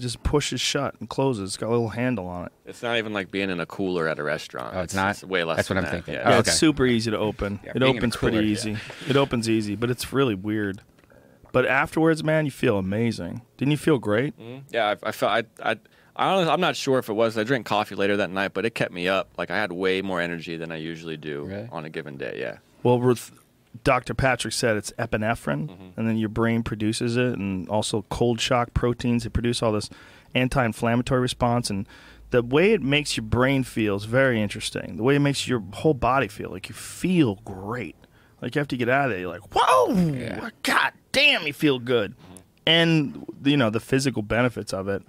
It 0.00 0.04
just 0.04 0.22
pushes 0.22 0.62
shut 0.62 0.94
and 0.98 1.10
closes. 1.10 1.50
It's 1.50 1.56
got 1.58 1.66
a 1.68 1.72
little 1.72 1.90
handle 1.90 2.26
on 2.26 2.46
it. 2.46 2.52
It's 2.64 2.82
not 2.82 2.96
even 2.96 3.12
like 3.12 3.30
being 3.30 3.50
in 3.50 3.60
a 3.60 3.66
cooler 3.66 4.08
at 4.08 4.18
a 4.18 4.22
restaurant. 4.22 4.74
Oh, 4.74 4.80
it's 4.80 4.94
not? 4.94 5.22
way 5.24 5.44
less. 5.44 5.56
That's 5.56 5.68
what 5.68 5.76
I'm 5.76 5.84
that. 5.84 5.92
thinking. 5.92 6.14
Yeah. 6.14 6.22
Oh, 6.24 6.30
Yeah, 6.30 6.36
okay. 6.38 6.48
it's 6.50 6.58
super 6.58 6.86
easy 6.86 7.10
to 7.10 7.18
open. 7.18 7.60
Yeah, 7.62 7.72
it 7.74 7.80
being 7.80 7.90
in 7.90 7.96
a 7.96 7.98
opens 7.98 8.16
pretty 8.16 8.38
cooler, 8.38 8.46
easy. 8.48 8.78
It 9.06 9.16
opens 9.18 9.46
easy, 9.46 9.76
but 9.76 9.90
it's 9.90 10.10
really 10.10 10.34
weird. 10.34 10.80
But 11.52 11.66
afterwards, 11.66 12.24
man, 12.24 12.46
you 12.46 12.50
feel 12.50 12.78
amazing. 12.78 13.42
Didn't 13.58 13.72
you 13.72 13.76
feel 13.76 13.98
great? 13.98 14.38
Mhm. 14.40 14.62
Yeah, 14.70 14.94
I, 15.02 15.08
I 15.08 15.12
felt 15.12 15.32
I 15.32 15.70
I. 15.72 15.76
I 16.16 16.28
honestly, 16.32 16.50
I'm 16.52 16.60
not 16.60 16.76
sure 16.76 16.98
if 16.98 17.08
it 17.10 17.12
was. 17.12 17.36
I 17.36 17.44
drank 17.44 17.66
coffee 17.66 17.94
later 17.94 18.16
that 18.16 18.30
night, 18.30 18.52
but 18.54 18.64
it 18.64 18.74
kept 18.74 18.92
me 18.92 19.06
up. 19.06 19.28
Like 19.36 19.50
I 19.50 19.56
had 19.58 19.70
way 19.70 20.00
more 20.00 20.20
energy 20.20 20.56
than 20.56 20.72
I 20.72 20.76
usually 20.76 21.16
do 21.18 21.44
Really? 21.44 21.68
on 21.70 21.84
a 21.84 21.90
given 21.90 22.16
day. 22.16 22.36
Yeah. 22.38 22.56
Well, 22.82 22.98
with 22.98 23.30
Dr. 23.84 24.14
Patrick 24.14 24.52
said 24.52 24.76
it's 24.76 24.90
epinephrine, 24.98 25.68
Mm-hmm. 25.68 25.98
and 26.00 26.08
then 26.08 26.16
your 26.16 26.28
brain 26.28 26.62
produces 26.62 27.16
it, 27.16 27.34
and 27.38 27.68
also 27.68 28.02
cold 28.10 28.40
shock 28.40 28.74
proteins. 28.74 29.22
They 29.24 29.28
produce 29.30 29.62
all 29.62 29.72
this 29.72 29.88
anti-inflammatory 30.34 31.20
response, 31.20 31.70
and 31.70 31.86
the 32.30 32.42
way 32.42 32.72
it 32.72 32.82
makes 32.82 33.16
your 33.16 33.24
brain 33.24 33.64
feel 33.64 33.96
is 33.96 34.04
very 34.04 34.40
interesting. 34.40 34.96
The 34.96 35.02
way 35.02 35.16
it 35.16 35.20
makes 35.20 35.46
your 35.48 35.62
whole 35.74 35.94
body 35.94 36.28
feel 36.28 36.50
like 36.50 36.68
you 36.68 36.74
feel 36.74 37.36
great. 37.44 37.96
Like 38.40 38.56
after 38.56 38.74
you 38.74 38.78
get 38.78 38.88
out 38.88 39.06
of 39.06 39.10
there, 39.10 39.20
you're 39.20 39.28
like, 39.28 39.54
whoa, 39.54 40.48
god 40.62 40.92
damn, 41.12 41.46
you 41.46 41.52
feel 41.52 41.78
good. 41.78 42.14
And 42.66 43.24
you 43.44 43.56
know 43.56 43.70
the 43.70 43.80
physical 43.80 44.22
benefits 44.22 44.72
of 44.72 44.88
it. 44.88 45.02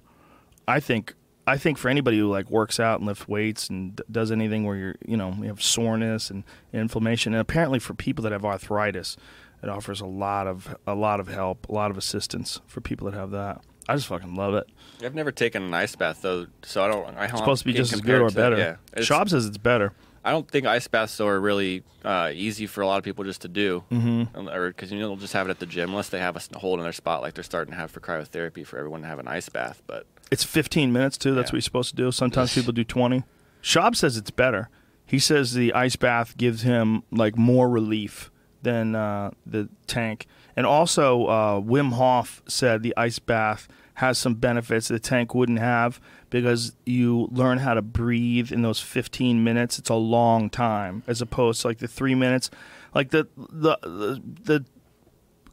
I 0.66 0.80
think 0.80 1.14
I 1.46 1.56
think 1.56 1.78
for 1.78 1.88
anybody 1.88 2.18
who 2.18 2.30
like 2.30 2.50
works 2.50 2.78
out 2.78 3.00
and 3.00 3.06
lifts 3.06 3.26
weights 3.26 3.68
and 3.68 3.96
d- 3.96 4.04
does 4.10 4.30
anything 4.30 4.64
where 4.64 4.76
you're 4.76 4.94
you 5.04 5.16
know 5.16 5.34
you 5.38 5.48
have 5.48 5.62
soreness 5.62 6.30
and 6.30 6.44
inflammation, 6.72 7.34
and 7.34 7.40
apparently 7.40 7.78
for 7.78 7.94
people 7.94 8.22
that 8.22 8.32
have 8.32 8.44
arthritis, 8.44 9.16
it 9.62 9.68
offers 9.68 10.00
a 10.00 10.06
lot 10.06 10.46
of 10.46 10.76
a 10.86 10.94
lot 10.94 11.20
of 11.20 11.28
help, 11.28 11.68
a 11.68 11.72
lot 11.72 11.90
of 11.90 11.98
assistance 11.98 12.60
for 12.66 12.80
people 12.80 13.10
that 13.10 13.16
have 13.16 13.30
that. 13.32 13.62
I 13.88 13.96
just 13.96 14.06
fucking 14.06 14.34
love 14.34 14.54
it. 14.54 14.68
I've 15.02 15.14
never 15.14 15.32
taken 15.32 15.62
an 15.62 15.74
ice 15.74 15.96
bath 15.96 16.22
though, 16.22 16.46
so 16.62 16.84
I 16.84 16.88
don't. 16.88 17.16
I 17.16 17.24
It's 17.24 17.38
supposed 17.38 17.62
to 17.62 17.66
be 17.66 17.72
just 17.72 17.92
as 17.92 18.00
good 18.00 18.20
or 18.20 18.30
better. 18.30 18.56
Yeah, 18.56 18.76
it's- 18.92 19.08
Schaub 19.08 19.28
says 19.28 19.46
it's 19.46 19.58
better. 19.58 19.92
I 20.24 20.30
don't 20.30 20.48
think 20.48 20.66
ice 20.66 20.86
baths 20.86 21.20
are 21.20 21.40
really 21.40 21.82
uh, 22.04 22.30
easy 22.32 22.68
for 22.68 22.80
a 22.82 22.86
lot 22.86 22.98
of 22.98 23.02
people 23.02 23.24
just 23.24 23.42
to 23.42 23.48
do, 23.48 23.82
mm-hmm. 23.90 24.48
or 24.48 24.68
because 24.68 24.92
you 24.92 25.00
know 25.00 25.08
they'll 25.08 25.16
just 25.16 25.32
have 25.32 25.48
it 25.48 25.50
at 25.50 25.58
the 25.58 25.66
gym 25.66 25.90
unless 25.90 26.10
they 26.10 26.20
have 26.20 26.36
a 26.36 26.58
hole 26.58 26.74
in 26.74 26.82
their 26.82 26.92
spot 26.92 27.22
like 27.22 27.34
they're 27.34 27.42
starting 27.42 27.72
to 27.72 27.78
have 27.78 27.90
for 27.90 27.98
cryotherapy 27.98 28.64
for 28.64 28.78
everyone 28.78 29.02
to 29.02 29.08
have 29.08 29.18
an 29.18 29.26
ice 29.26 29.48
bath. 29.48 29.82
But 29.88 30.06
It's 30.32 30.44
15 30.44 30.92
minutes 30.92 31.18
too. 31.18 31.34
That's 31.34 31.48
Yeah. 31.50 31.52
what 31.52 31.56
you're 31.56 31.60
supposed 31.62 31.90
to 31.90 31.96
do. 31.96 32.10
Sometimes 32.10 32.54
people 32.54 32.72
do 32.72 32.84
20. 32.84 33.22
Schaub 33.62 33.94
says 33.94 34.16
it's 34.16 34.30
better. 34.30 34.68
He 35.04 35.18
says 35.18 35.52
the 35.52 35.72
ice 35.74 35.94
bath 35.96 36.36
gives 36.38 36.62
him 36.62 37.02
like 37.12 37.36
more 37.36 37.68
relief 37.68 38.30
than 38.62 38.94
uh, 38.94 39.32
the 39.44 39.68
tank. 39.86 40.26
And 40.56 40.64
also, 40.66 41.26
uh, 41.26 41.60
Wim 41.60 41.92
Hof 41.92 42.42
said 42.46 42.82
the 42.82 42.94
ice 42.96 43.18
bath 43.18 43.68
has 43.96 44.16
some 44.16 44.34
benefits 44.34 44.88
the 44.88 44.98
tank 44.98 45.34
wouldn't 45.34 45.58
have 45.58 46.00
because 46.30 46.74
you 46.86 47.28
learn 47.30 47.58
how 47.58 47.74
to 47.74 47.82
breathe 47.82 48.50
in 48.50 48.62
those 48.62 48.80
15 48.80 49.44
minutes. 49.44 49.78
It's 49.78 49.90
a 49.90 49.94
long 49.94 50.48
time 50.48 51.02
as 51.06 51.20
opposed 51.20 51.60
to 51.62 51.68
like 51.68 51.78
the 51.78 51.88
three 51.88 52.14
minutes. 52.14 52.50
Like 52.94 53.10
the 53.10 53.28
the 53.36 53.76
the, 53.82 54.22
the 54.44 54.64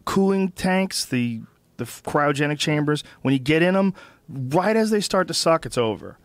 cooling 0.06 0.50
tanks, 0.52 1.06
the 1.06 1.42
the 1.78 1.86
cryogenic 1.86 2.60
chambers, 2.60 3.04
when 3.22 3.34
you 3.34 3.40
get 3.40 3.62
in 3.62 3.74
them, 3.74 3.94
right 4.30 4.76
as 4.76 4.90
they 4.92 5.02
start 5.02 5.28
to 5.28 5.34
suck, 5.34 5.66
it's 5.66 5.78
over. 5.78 6.18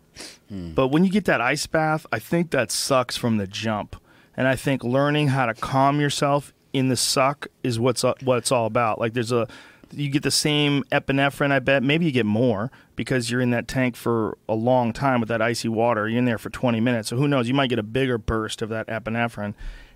But 0.49 0.87
when 0.89 1.03
you 1.03 1.11
get 1.11 1.25
that 1.25 1.41
ice 1.41 1.67
bath, 1.67 2.05
I 2.11 2.19
think 2.19 2.51
that 2.51 2.71
sucks 2.71 3.17
from 3.17 3.37
the 3.37 3.47
jump. 3.47 3.95
And 4.37 4.47
I 4.47 4.55
think 4.55 4.83
learning 4.83 5.29
how 5.29 5.47
to 5.47 5.53
calm 5.53 5.99
yourself 5.99 6.53
in 6.71 6.89
the 6.89 6.95
suck 6.95 7.47
is 7.63 7.79
what's 7.79 8.03
uh, 8.03 8.13
what 8.23 8.37
it's 8.37 8.51
all 8.51 8.65
about. 8.65 8.99
Like 8.99 9.13
there's 9.13 9.31
a 9.31 9.47
you 9.91 10.09
get 10.09 10.23
the 10.23 10.31
same 10.31 10.83
epinephrine, 10.91 11.51
I 11.51 11.59
bet. 11.59 11.83
Maybe 11.83 12.05
you 12.05 12.11
get 12.11 12.25
more 12.25 12.71
because 12.95 13.31
you're 13.31 13.41
in 13.41 13.51
that 13.51 13.67
tank 13.67 13.95
for 13.95 14.37
a 14.49 14.55
long 14.55 14.93
time 14.93 15.19
with 15.19 15.29
that 15.29 15.41
icy 15.41 15.69
water. 15.69 16.07
You're 16.07 16.19
in 16.19 16.25
there 16.25 16.37
for 16.37 16.49
20 16.49 16.79
minutes. 16.79 17.09
So 17.09 17.17
who 17.17 17.27
knows? 17.27 17.47
You 17.47 17.53
might 17.53 17.69
get 17.69 17.79
a 17.79 17.83
bigger 17.83 18.17
burst 18.17 18.61
of 18.61 18.69
that 18.69 18.87
epinephrine. 18.87 19.53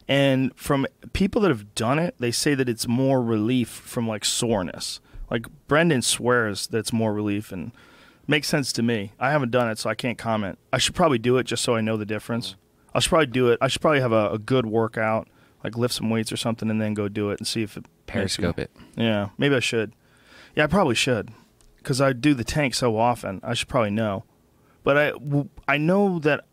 And 0.08 0.56
from 0.56 0.88
people 1.14 1.42
that 1.42 1.50
have 1.50 1.76
done 1.76 2.00
it, 2.00 2.16
they 2.20 2.32
say 2.32 2.56
that 2.56 2.70
it's 2.70 2.88
more 2.88 3.22
relief 3.22 3.70
from 3.70 4.08
like 4.08 4.26
soreness. 4.26 5.00
Like 5.30 5.46
Brendan 5.68 6.02
swears 6.02 6.68
that 6.68 6.80
it's 6.80 6.94
more 6.94 7.14
relief 7.14 7.52
and 7.52 7.72
makes 8.30 8.48
sense 8.48 8.72
to 8.74 8.84
me. 8.84 9.12
I 9.20 9.32
haven't 9.32 9.52
done 9.52 9.70
it, 9.70 9.80
so 9.80 9.90
I 9.90 9.96
can't 9.96 10.18
comment. 10.18 10.60
I 10.72 10.78
should 10.78 10.96
probably 10.96 11.18
do 11.18 11.38
it 11.38 11.46
just 11.46 11.64
so 11.64 11.76
I 11.76 11.82
know 11.82 11.98
the 11.98 12.06
difference. 12.06 12.56
I 12.94 13.00
should 13.00 13.10
probably 13.10 13.28
do 13.28 13.50
it. 13.50 13.58
I 13.62 13.68
should 13.68 13.82
probably 13.82 14.02
have 14.02 14.12
a, 14.12 14.32
a 14.32 14.38
good 14.38 14.66
workout, 14.66 15.28
like 15.64 15.76
lift 15.76 15.96
some 15.96 16.10
weights 16.10 16.32
or 16.32 16.38
something, 16.38 16.70
and 16.70 16.82
then 16.82 16.94
go 16.94 17.08
do 17.08 17.32
it 17.32 17.40
and 17.40 17.48
see 17.48 17.64
if 17.64 17.76
it 17.76 17.86
Periscope 18.06 18.60
it. 18.60 18.72
Yeah, 18.96 19.30
maybe 19.38 19.56
I 19.56 19.60
should. 19.60 19.94
Yeah, 20.56 20.64
I 20.64 20.68
probably 20.68 20.96
should 20.96 21.32
because 21.78 22.02
I 22.02 22.14
do 22.14 22.34
the 22.34 22.44
tank 22.44 22.76
so 22.76 22.98
often. 22.98 23.40
I 23.44 23.54
should 23.54 23.68
probably 23.68 23.92
know. 23.92 24.24
But 24.84 24.98
I, 24.98 25.14
I 25.68 25.78
know 25.78 26.20
that 26.20 26.46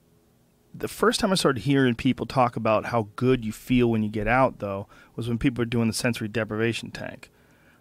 the 0.74 0.88
first 0.88 1.20
time 1.20 1.32
I 1.32 1.36
started 1.36 1.60
hearing 1.60 1.94
people 1.94 2.26
talk 2.26 2.56
about 2.56 2.86
how 2.86 3.08
good 3.16 3.44
you 3.44 3.52
feel 3.52 3.90
when 3.90 4.02
you 4.02 4.08
get 4.10 4.28
out, 4.28 4.58
though, 4.58 4.88
was 5.14 5.28
when 5.28 5.38
people 5.38 5.62
were 5.62 5.66
doing 5.66 5.88
the 5.88 5.94
sensory 5.94 6.28
deprivation 6.28 6.90
tank. 6.90 7.30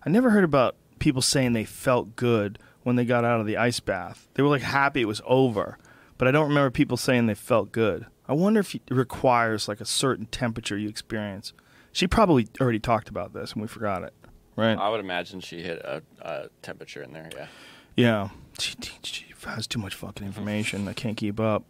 I 0.05 0.09
never 0.09 0.29
heard 0.29 0.43
about 0.43 0.75
people 0.99 1.21
saying 1.21 1.53
they 1.53 1.65
felt 1.65 2.15
good 2.15 2.57
when 2.85 2.95
they 2.95 3.03
got 3.03 3.25
out 3.25 3.39
of 3.39 3.47
the 3.47 3.57
ice 3.57 3.79
bath. 3.79 4.27
They 4.35 4.43
were 4.43 4.49
like 4.49 4.61
happy 4.61 5.01
it 5.01 5.07
was 5.07 5.19
over, 5.25 5.79
but 6.19 6.27
I 6.27 6.31
don't 6.31 6.47
remember 6.47 6.69
people 6.69 6.97
saying 6.97 7.25
they 7.25 7.33
felt 7.33 7.71
good. 7.71 8.05
I 8.27 8.33
wonder 8.33 8.59
if 8.59 8.75
it 8.75 8.83
requires 8.91 9.67
like 9.67 9.81
a 9.81 9.85
certain 9.85 10.27
temperature 10.27 10.77
you 10.77 10.87
experience. 10.87 11.51
She 11.91 12.05
probably 12.05 12.47
already 12.61 12.77
talked 12.79 13.09
about 13.09 13.33
this 13.33 13.53
and 13.53 13.61
we 13.63 13.67
forgot 13.67 14.03
it, 14.03 14.13
right? 14.55 14.77
I 14.77 14.89
would 14.89 14.99
imagine 14.99 15.39
she 15.39 15.63
hit 15.63 15.79
a, 15.79 16.03
a 16.21 16.49
temperature 16.61 17.01
in 17.01 17.11
there. 17.11 17.29
Yeah. 17.35 17.47
Yeah. 17.95 18.29
She, 18.59 18.75
she 19.01 19.25
has 19.45 19.65
too 19.65 19.79
much 19.79 19.95
fucking 19.95 20.25
information. 20.25 20.87
I 20.87 20.93
can't 20.93 21.17
keep 21.17 21.39
up. 21.39 21.63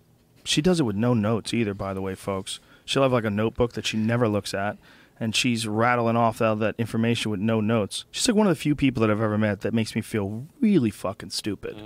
She 0.44 0.62
does 0.62 0.82
it 0.82 0.84
with 0.84 0.98
no 0.98 1.14
notes 1.14 1.54
either, 1.54 1.74
by 1.74 1.94
the 1.94 2.02
way, 2.02 2.14
folks. 2.14 2.60
She'll 2.84 3.04
have 3.04 3.14
like 3.14 3.24
a 3.24 3.30
notebook 3.30 3.72
that 3.74 3.86
she 3.86 3.96
never 3.96 4.28
looks 4.28 4.54
at, 4.54 4.78
and 5.20 5.36
she's 5.36 5.68
rattling 5.68 6.16
off 6.18 6.42
all 6.42 6.56
that 6.58 6.76
information 6.78 7.32
with 7.32 7.40
no 7.40 7.62
notes. 7.62 8.06
She's 8.12 8.28
like 8.28 8.36
one 8.36 8.48
of 8.48 8.52
the 8.52 8.60
few 8.62 8.76
people 8.76 9.02
that 9.02 9.10
I've 9.12 9.22
ever 9.22 9.38
met 9.38 9.62
that 9.62 9.74
makes 9.74 9.96
me 9.96 10.02
feel 10.02 10.46
really 10.60 10.90
fucking 10.92 11.30
stupid. 11.30 11.78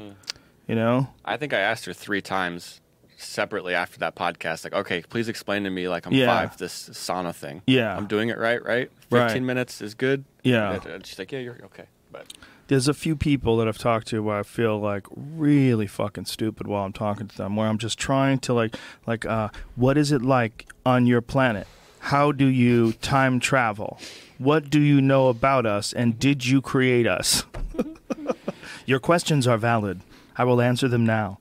You 0.68 0.76
know? 0.76 1.10
I 1.26 1.38
think 1.38 1.54
I 1.54 1.60
asked 1.60 1.86
her 1.86 1.94
three 1.94 2.22
times 2.22 2.82
separately 3.18 3.74
after 3.74 4.00
that 4.00 4.16
podcast. 4.16 4.64
Like, 4.64 4.74
okay, 4.74 5.02
please 5.02 5.28
explain 5.28 5.64
to 5.66 5.70
me, 5.70 5.88
like 5.90 6.06
I'm 6.06 6.14
Yeah. 6.14 6.28
five, 6.28 6.58
this 6.58 6.90
sauna 6.94 7.36
thing. 7.36 7.62
Yeah. 7.68 7.96
I'm 7.96 8.08
doing 8.08 8.30
it 8.30 8.38
right, 8.38 8.64
right? 8.64 8.90
Right. 9.12 9.24
Fifteen 9.28 9.46
minutes 9.46 9.82
is 9.82 9.94
good. 9.94 10.24
Yeah. 10.44 10.80
And 10.88 11.06
she's 11.06 11.20
like, 11.20 11.32
yeah, 11.32 11.40
you're 11.40 11.58
okay. 11.66 11.86
But 12.12 12.34
There's 12.68 12.88
a 12.88 12.94
few 12.94 13.16
people 13.16 13.58
that 13.58 13.68
I've 13.68 13.78
talked 13.80 14.08
to 14.08 14.22
where 14.24 14.38
I 14.40 14.44
feel 14.44 14.80
like 14.80 15.06
really 15.16 15.88
fucking 15.88 16.26
stupid 16.26 16.66
while 16.68 16.86
I'm 16.86 16.94
talking 16.94 17.28
to 17.28 17.36
them, 17.38 17.56
where 17.56 17.68
I'm 17.68 17.78
just 17.80 17.98
trying 18.00 18.40
to 18.40 18.54
like, 18.54 18.76
like, 19.08 19.26
uh, 19.26 19.50
what 19.76 19.98
is 19.98 20.12
it 20.12 20.22
like 20.22 20.68
on 20.86 21.06
your 21.08 21.22
planet? 21.22 21.68
How 22.00 22.32
do 22.32 22.46
you 22.46 22.94
time 22.94 23.40
travel? 23.40 24.00
What 24.38 24.70
do 24.70 24.80
you 24.80 25.02
know 25.02 25.28
about 25.28 25.66
us? 25.66 25.94
And 25.94 26.18
did 26.18 26.46
you 26.46 26.62
create 26.62 27.06
us? 27.08 27.44
your 28.86 29.00
questions 29.00 29.48
are 29.48 29.58
valid. 29.58 30.02
I 30.38 30.46
will 30.46 30.62
answer 30.62 30.88
them 30.88 31.06
now. 31.06 31.40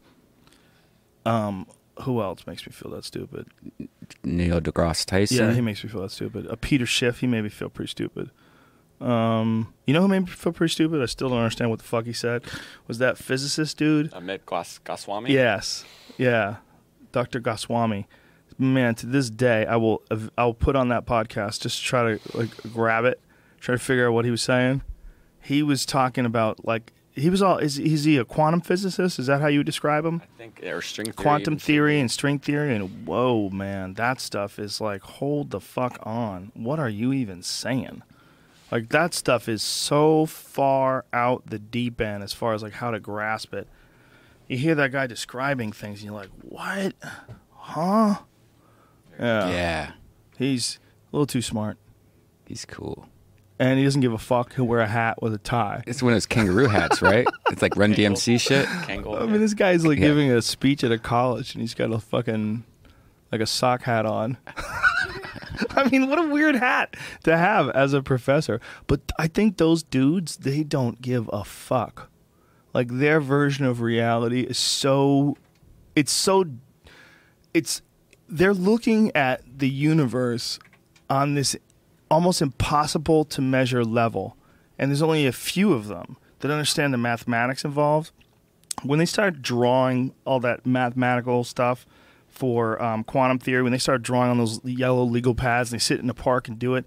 Um, 1.25 1.67
who 2.03 2.21
else 2.23 2.47
makes 2.47 2.67
me 2.67 2.73
feel 2.73 2.91
that 2.93 3.05
stupid? 3.05 3.47
Neil 4.25 4.61
deGrasse 4.61 5.05
Tyson. 5.05 5.37
Yeah, 5.37 5.53
he 5.53 5.61
makes 5.61 5.83
me 5.85 5.91
feel 5.91 6.03
that 6.03 6.11
stupid. 6.11 6.47
A 6.47 6.57
Peter 6.57 6.87
Schiff, 6.87 7.21
he 7.21 7.27
made 7.27 7.43
me 7.43 7.51
feel 7.51 7.69
pretty 7.69 7.91
stupid. 7.91 8.31
Um, 9.01 9.73
you 9.87 9.95
know 9.95 10.01
who 10.03 10.09
made 10.09 10.21
me 10.21 10.27
feel 10.27 10.53
pretty 10.53 10.73
stupid? 10.73 11.01
I 11.01 11.07
still 11.07 11.29
don't 11.29 11.39
understand 11.39 11.71
what 11.71 11.79
the 11.79 11.85
fuck 11.85 12.05
he 12.07 12.13
said. 12.13 12.43
Was 12.89 12.99
that 12.99 13.17
physicist 13.19 13.77
dude? 13.77 14.11
Amit 14.13 14.45
Gos- 14.45 14.79
Goswami. 14.79 15.33
Yes, 15.33 15.85
yeah, 16.17 16.57
Dr. 17.13 17.39
Goswami. 17.39 18.09
Man, 18.59 18.95
to 18.97 19.07
this 19.07 19.31
day, 19.31 19.65
I 19.67 19.77
will 19.77 20.03
I 20.37 20.45
will 20.45 20.55
put 20.55 20.75
on 20.75 20.89
that 20.89 21.07
podcast 21.07 21.61
just 21.61 21.79
to 21.81 21.85
try 21.85 22.15
to 22.17 22.21
like 22.37 22.51
grab 22.73 23.05
it, 23.05 23.21
try 23.61 23.75
to 23.75 23.79
figure 23.79 24.09
out 24.09 24.13
what 24.13 24.25
he 24.25 24.31
was 24.31 24.43
saying. 24.43 24.83
He 25.41 25.63
was 25.63 25.87
talking 25.87 26.27
about 26.27 26.65
like 26.65 26.93
he 27.13 27.31
was 27.31 27.43
all 27.43 27.59
is 27.59 27.79
is 27.79 28.05
he 28.05 28.17
a 28.17 28.25
quantum 28.25 28.61
physicist? 28.61 29.19
Is 29.19 29.27
that 29.27 29.41
how 29.41 29.47
you 29.47 29.61
would 29.61 29.67
describe 29.67 30.05
him? 30.05 30.23
I 30.23 30.39
think 30.39 30.61
or 30.65 30.83
string 30.83 31.07
theory. 31.07 31.15
quantum 31.15 31.59
theory 31.59 32.01
and 32.01 32.11
string 32.11 32.39
theory 32.39 32.75
and 32.75 33.07
whoa 33.07 33.49
man 33.51 33.95
that 33.95 34.21
stuff 34.21 34.59
is 34.59 34.81
like 34.81 35.03
hold 35.03 35.51
the 35.51 35.61
fuck 35.61 35.99
on 36.03 36.53
what 36.55 36.79
are 36.79 36.89
you 36.89 37.13
even 37.13 37.43
saying 37.43 38.03
like 38.71 38.89
that 38.91 39.15
stuff 39.15 39.49
is 39.49 39.63
so 39.63 40.27
far 40.27 41.05
out 41.13 41.47
the 41.47 41.59
deep 41.59 42.01
end 42.01 42.23
as 42.23 42.33
far 42.33 42.55
as 42.55 42.63
like 42.63 42.75
how 42.75 42.91
to 42.91 43.01
grasp 43.01 43.53
it 43.55 43.69
you 44.47 44.57
hear 44.59 44.75
that 44.75 44.93
guy 44.93 45.07
describing 45.07 45.73
things 45.73 46.01
and 46.01 46.07
you're 46.11 46.21
like 46.21 46.31
what 46.43 46.95
huh 47.55 48.19
yeah, 49.19 49.49
Yeah. 49.49 49.91
he's 50.39 50.79
a 51.13 51.17
little 51.17 51.27
too 51.27 51.43
smart 51.43 51.77
He's 52.47 52.65
cool. 52.65 53.07
and 53.59 53.79
he 53.79 53.85
doesn't 53.85 54.01
give 54.01 54.13
a 54.13 54.19
fuck 54.19 54.55
he'll 54.55 54.67
wear 54.67 54.81
a 54.81 54.87
hat 54.87 55.21
with 55.23 55.35
a 55.35 55.39
tie 55.39 55.83
It's 55.87 56.03
one 56.03 56.13
of 56.13 56.17
those 56.17 56.27
kangaroo 56.27 56.69
hats, 56.69 57.03
right? 57.03 57.27
It's 57.51 57.63
like 57.63 57.77
Run 57.77 57.95
DMC 57.95 58.41
shit. 58.41 58.67
Kangol. 58.67 59.21
I 59.23 59.27
mean, 59.27 59.41
this 59.41 59.55
guy's 59.55 59.85
like 59.87 59.99
Yeah. 59.99 60.07
giving 60.09 60.31
a 60.31 60.41
speech 60.43 60.85
at 60.85 60.93
a 60.93 60.99
college, 60.99 61.55
and 61.55 61.61
he's 61.63 61.75
got 61.75 61.91
a 61.93 61.99
fucking 61.99 62.65
like 63.33 63.41
a 63.41 63.47
sock 63.47 63.83
hat 63.83 64.07
on. 64.07 64.37
I 65.71 65.89
mean, 65.91 66.09
what 66.09 66.19
a 66.19 66.29
weird 66.29 66.55
hat 66.55 66.95
to 67.25 67.37
have 67.37 67.69
as 67.71 67.93
a 67.93 68.03
professor. 68.03 68.61
But 68.87 69.01
I 69.19 69.27
think 69.27 69.57
those 69.57 69.83
dudes, 69.83 70.37
they 70.39 70.63
don't 70.63 71.01
give 71.03 71.29
a 71.33 71.45
fuck. 71.45 72.11
Like 72.75 72.89
their 72.89 73.21
version 73.21 73.65
of 73.67 73.81
reality 73.81 74.43
is 74.43 74.57
so, 74.59 75.37
it's 75.97 76.13
so, 76.13 76.45
it's 77.53 77.83
they're 78.29 78.55
looking 78.55 79.15
at 79.15 79.43
the 79.59 79.69
universe 79.69 80.59
on 81.09 81.35
this 81.35 81.57
almost 82.11 82.43
impossible 82.43 83.25
to 83.25 83.41
measure 83.41 83.85
level, 83.85 84.37
and 84.79 84.91
there's 84.91 85.03
only 85.03 85.27
a 85.27 85.33
few 85.33 85.73
of 85.73 85.89
them 85.89 86.17
that 86.41 86.51
understand 86.51 86.93
the 86.93 86.99
mathematics 86.99 87.65
involved. 87.65 88.11
When 88.83 88.99
they 88.99 89.07
start 89.07 89.43
drawing 89.43 90.15
all 90.25 90.41
that 90.41 90.65
mathematical 90.65 91.43
stuff 91.45 91.87
for 92.29 92.81
um, 92.81 93.03
quantum 93.03 93.39
theory, 93.39 93.63
when 93.63 93.73
they 93.73 93.79
start 93.79 94.03
drawing 94.03 94.31
on 94.31 94.39
those 94.39 94.65
yellow 94.65 95.03
legal 95.03 95.35
pads 95.35 95.73
and 95.73 95.81
they 95.81 95.83
sit 95.83 95.99
in 95.99 96.07
the 96.07 96.15
park 96.15 96.49
and 96.49 96.59
do 96.59 96.75
it, 96.75 96.85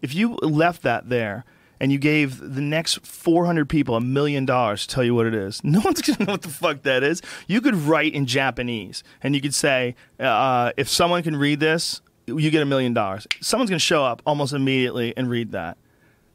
if 0.00 0.14
you 0.14 0.36
left 0.36 0.82
that 0.82 1.08
there 1.08 1.44
and 1.80 1.92
you 1.92 1.98
gave 1.98 2.38
the 2.38 2.60
next 2.60 3.06
400 3.06 3.68
people 3.68 3.96
a 3.96 4.00
million 4.00 4.44
dollars 4.44 4.86
to 4.86 4.94
tell 4.94 5.04
you 5.04 5.14
what 5.14 5.26
it 5.26 5.34
is, 5.34 5.60
no 5.64 5.80
one's 5.80 6.02
going 6.02 6.16
to 6.18 6.24
know 6.24 6.32
what 6.32 6.42
the 6.42 6.48
fuck 6.48 6.82
that 6.82 7.02
is. 7.02 7.20
You 7.46 7.60
could 7.60 7.74
write 7.74 8.14
in 8.14 8.26
Japanese 8.26 9.02
and 9.22 9.34
you 9.34 9.40
could 9.40 9.54
say, 9.54 9.94
uh, 10.18 10.72
if 10.76 10.88
someone 10.88 11.22
can 11.22 11.36
read 11.36 11.60
this, 11.60 12.00
you 12.26 12.50
get 12.50 12.62
a 12.62 12.66
million 12.66 12.94
dollars. 12.94 13.26
Someone's 13.40 13.70
going 13.70 13.78
to 13.78 13.84
show 13.84 14.04
up 14.04 14.22
almost 14.26 14.52
immediately 14.52 15.14
and 15.16 15.28
read 15.28 15.52
that. 15.52 15.76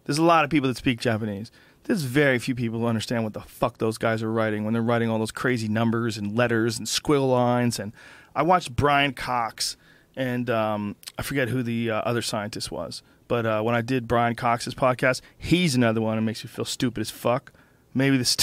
There's 0.06 0.18
a 0.18 0.24
lot 0.24 0.44
of 0.44 0.50
people 0.50 0.68
that 0.68 0.78
speak 0.78 1.00
Japanese. 1.00 1.52
There's 1.84 2.04
very 2.04 2.38
few 2.38 2.54
people 2.54 2.80
who 2.80 2.86
understand 2.86 3.24
what 3.24 3.34
the 3.34 3.42
fuck 3.42 3.80
those 3.80 3.98
guys 3.98 4.22
are 4.22 4.32
writing 4.32 4.64
when 4.64 4.74
they're 4.74 4.82
writing 4.84 5.10
all 5.10 5.20
those 5.20 5.32
crazy 5.32 5.68
numbers 5.68 6.18
and 6.18 6.36
letters 6.36 6.78
and 6.78 6.88
squiggle 6.88 7.32
lines. 7.32 7.80
And 7.80 7.94
I 8.36 8.44
watched 8.44 8.76
Brian 8.76 9.14
Cox, 9.14 9.76
and 10.16 10.50
um, 10.50 10.96
I 11.18 11.24
forget 11.24 11.50
who 11.50 11.64
the 11.64 11.92
uh, 11.92 12.02
other 12.02 12.22
scientist 12.22 12.72
was, 12.72 13.02
but 13.30 13.46
uh, 13.46 13.62
when 13.62 13.76
I 13.76 13.82
did 13.82 14.08
Brian 14.08 14.36
Cox's 14.36 14.76
podcast, 14.76 15.22
he's 15.38 15.76
another 15.76 16.02
one 16.02 16.18
that 16.18 16.24
makes 16.24 16.44
me 16.44 16.50
feel 16.50 16.66
stupid 16.66 17.00
as 17.00 17.10
fuck. 17.10 17.54
Maybe 17.94 18.18
this 18.18 18.36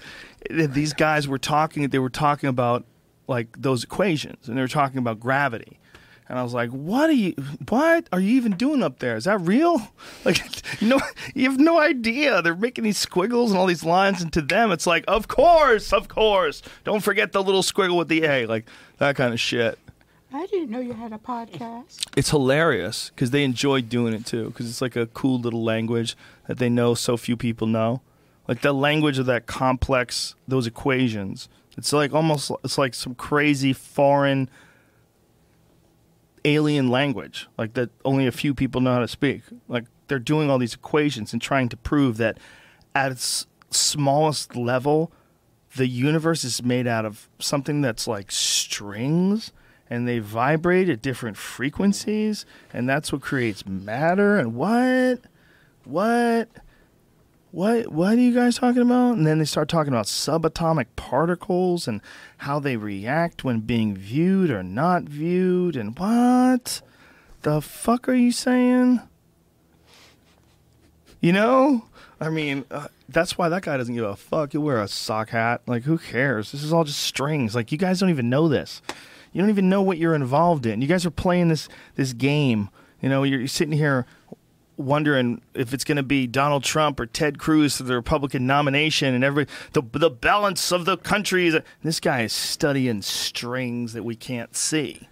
these 0.50 0.92
guys 0.92 1.26
were 1.26 1.38
talking. 1.38 1.88
They 1.88 1.98
were 1.98 2.10
talking 2.10 2.48
about 2.48 2.84
like 3.26 3.60
those 3.60 3.82
equations, 3.82 4.46
and 4.46 4.56
they 4.56 4.60
were 4.60 4.68
talking 4.68 4.98
about 4.98 5.18
gravity. 5.18 5.80
And 6.28 6.38
I 6.38 6.42
was 6.42 6.54
like, 6.54 6.70
"What 6.70 7.08
are 7.10 7.14
you? 7.14 7.32
What 7.68 8.06
are 8.12 8.20
you 8.20 8.36
even 8.36 8.52
doing 8.52 8.82
up 8.82 8.98
there? 8.98 9.16
Is 9.16 9.24
that 9.24 9.40
real? 9.40 9.80
Like, 10.24 10.40
you 10.80 10.88
know, 10.88 11.00
you 11.34 11.50
have 11.50 11.60
no 11.60 11.78
idea. 11.78 12.40
They're 12.40 12.54
making 12.54 12.84
these 12.84 12.96
squiggles 12.96 13.50
and 13.50 13.58
all 13.58 13.66
these 13.66 13.84
lines, 13.84 14.22
and 14.22 14.32
to 14.32 14.40
them, 14.40 14.72
it's 14.72 14.86
like, 14.86 15.04
of 15.06 15.28
course, 15.28 15.92
of 15.92 16.08
course. 16.08 16.62
Don't 16.84 17.02
forget 17.02 17.32
the 17.32 17.42
little 17.42 17.62
squiggle 17.62 17.98
with 17.98 18.08
the 18.08 18.24
A, 18.24 18.46
like 18.46 18.66
that 18.98 19.16
kind 19.16 19.34
of 19.34 19.40
shit. 19.40 19.78
I 20.34 20.46
didn't 20.46 20.70
know 20.70 20.80
you 20.80 20.94
had 20.94 21.12
a 21.12 21.18
podcast. 21.18 22.08
It's 22.16 22.30
hilarious 22.30 23.10
because 23.10 23.30
they 23.30 23.44
enjoy 23.44 23.82
doing 23.82 24.12
it 24.12 24.26
too. 24.26 24.46
Because 24.48 24.68
it's 24.68 24.82
like 24.82 24.96
a 24.96 25.06
cool 25.06 25.38
little 25.38 25.62
language 25.62 26.16
that 26.48 26.58
they 26.58 26.68
know 26.68 26.94
so 26.94 27.16
few 27.16 27.36
people 27.36 27.68
know. 27.68 28.02
Like 28.48 28.60
the 28.60 28.72
language 28.72 29.18
of 29.20 29.26
that 29.26 29.46
complex, 29.46 30.34
those 30.48 30.66
equations. 30.66 31.48
It's 31.78 31.92
like 31.92 32.12
almost, 32.12 32.50
it's 32.64 32.76
like 32.76 32.94
some 32.94 33.14
crazy 33.14 33.72
foreign 33.72 34.50
alien 36.44 36.88
language, 36.88 37.46
like 37.56 37.74
that 37.74 37.90
only 38.04 38.26
a 38.26 38.32
few 38.32 38.54
people 38.54 38.80
know 38.80 38.92
how 38.92 38.98
to 38.98 39.08
speak. 39.08 39.42
Like 39.68 39.84
they're 40.08 40.18
doing 40.18 40.50
all 40.50 40.58
these 40.58 40.74
equations 40.74 41.32
and 41.32 41.40
trying 41.40 41.68
to 41.68 41.76
prove 41.76 42.16
that 42.16 42.38
at 42.92 43.12
its 43.12 43.46
smallest 43.70 44.56
level, 44.56 45.12
the 45.76 45.86
universe 45.86 46.42
is 46.42 46.60
made 46.60 46.88
out 46.88 47.04
of 47.04 47.28
something 47.38 47.82
that's 47.82 48.08
like 48.08 48.32
strings 48.32 49.52
and 49.90 50.08
they 50.08 50.18
vibrate 50.18 50.88
at 50.88 51.02
different 51.02 51.36
frequencies 51.36 52.46
and 52.72 52.88
that's 52.88 53.12
what 53.12 53.20
creates 53.20 53.66
matter 53.66 54.38
and 54.38 54.54
what? 54.54 55.20
What? 55.84 56.48
What 57.54 57.92
what 57.92 58.14
are 58.14 58.20
you 58.20 58.34
guys 58.34 58.56
talking 58.56 58.82
about? 58.82 59.12
And 59.12 59.24
then 59.24 59.38
they 59.38 59.44
start 59.44 59.68
talking 59.68 59.92
about 59.92 60.06
subatomic 60.06 60.86
particles 60.96 61.86
and 61.86 62.00
how 62.38 62.58
they 62.58 62.76
react 62.76 63.44
when 63.44 63.60
being 63.60 63.96
viewed 63.96 64.50
or 64.50 64.64
not 64.64 65.04
viewed 65.04 65.76
and 65.76 65.96
what 65.96 66.82
the 67.42 67.60
fuck 67.60 68.08
are 68.08 68.14
you 68.14 68.32
saying? 68.32 69.00
You 71.20 71.32
know? 71.32 71.84
I 72.20 72.30
mean 72.30 72.64
uh, 72.72 72.88
that's 73.08 73.38
why 73.38 73.48
that 73.50 73.62
guy 73.62 73.76
doesn't 73.76 73.94
give 73.94 74.04
a 74.04 74.16
fuck. 74.16 74.50
He'll 74.50 74.62
wear 74.62 74.82
a 74.82 74.88
sock 74.88 75.28
hat. 75.28 75.62
Like 75.66 75.84
who 75.84 75.98
cares? 75.98 76.50
This 76.50 76.64
is 76.64 76.72
all 76.72 76.82
just 76.82 77.00
strings. 77.00 77.54
Like 77.54 77.70
you 77.70 77.78
guys 77.78 78.00
don't 78.00 78.10
even 78.10 78.28
know 78.28 78.48
this 78.48 78.82
you 79.34 79.42
don't 79.42 79.50
even 79.50 79.68
know 79.68 79.82
what 79.82 79.98
you're 79.98 80.14
involved 80.14 80.64
in. 80.64 80.80
You 80.80 80.86
guys 80.88 81.04
are 81.04 81.10
playing 81.10 81.48
this 81.48 81.68
this 81.96 82.14
game. 82.14 82.70
You 83.02 83.10
know, 83.10 83.24
you're, 83.24 83.40
you're 83.40 83.48
sitting 83.48 83.76
here 83.76 84.06
wondering 84.76 85.42
if 85.54 85.74
it's 85.74 85.84
going 85.84 85.96
to 85.96 86.02
be 86.02 86.26
Donald 86.26 86.64
Trump 86.64 86.98
or 86.98 87.06
Ted 87.06 87.38
Cruz 87.38 87.76
for 87.76 87.82
the 87.82 87.94
Republican 87.94 88.46
nomination, 88.46 89.12
and 89.12 89.24
every 89.24 89.46
the 89.72 89.82
the 89.92 90.08
balance 90.08 90.72
of 90.72 90.84
the 90.84 90.96
country. 90.96 91.48
Is, 91.48 91.56
this 91.82 92.00
guy 92.00 92.22
is 92.22 92.32
studying 92.32 93.02
strings 93.02 93.92
that 93.92 94.04
we 94.04 94.14
can't 94.14 94.56
see. 94.56 95.08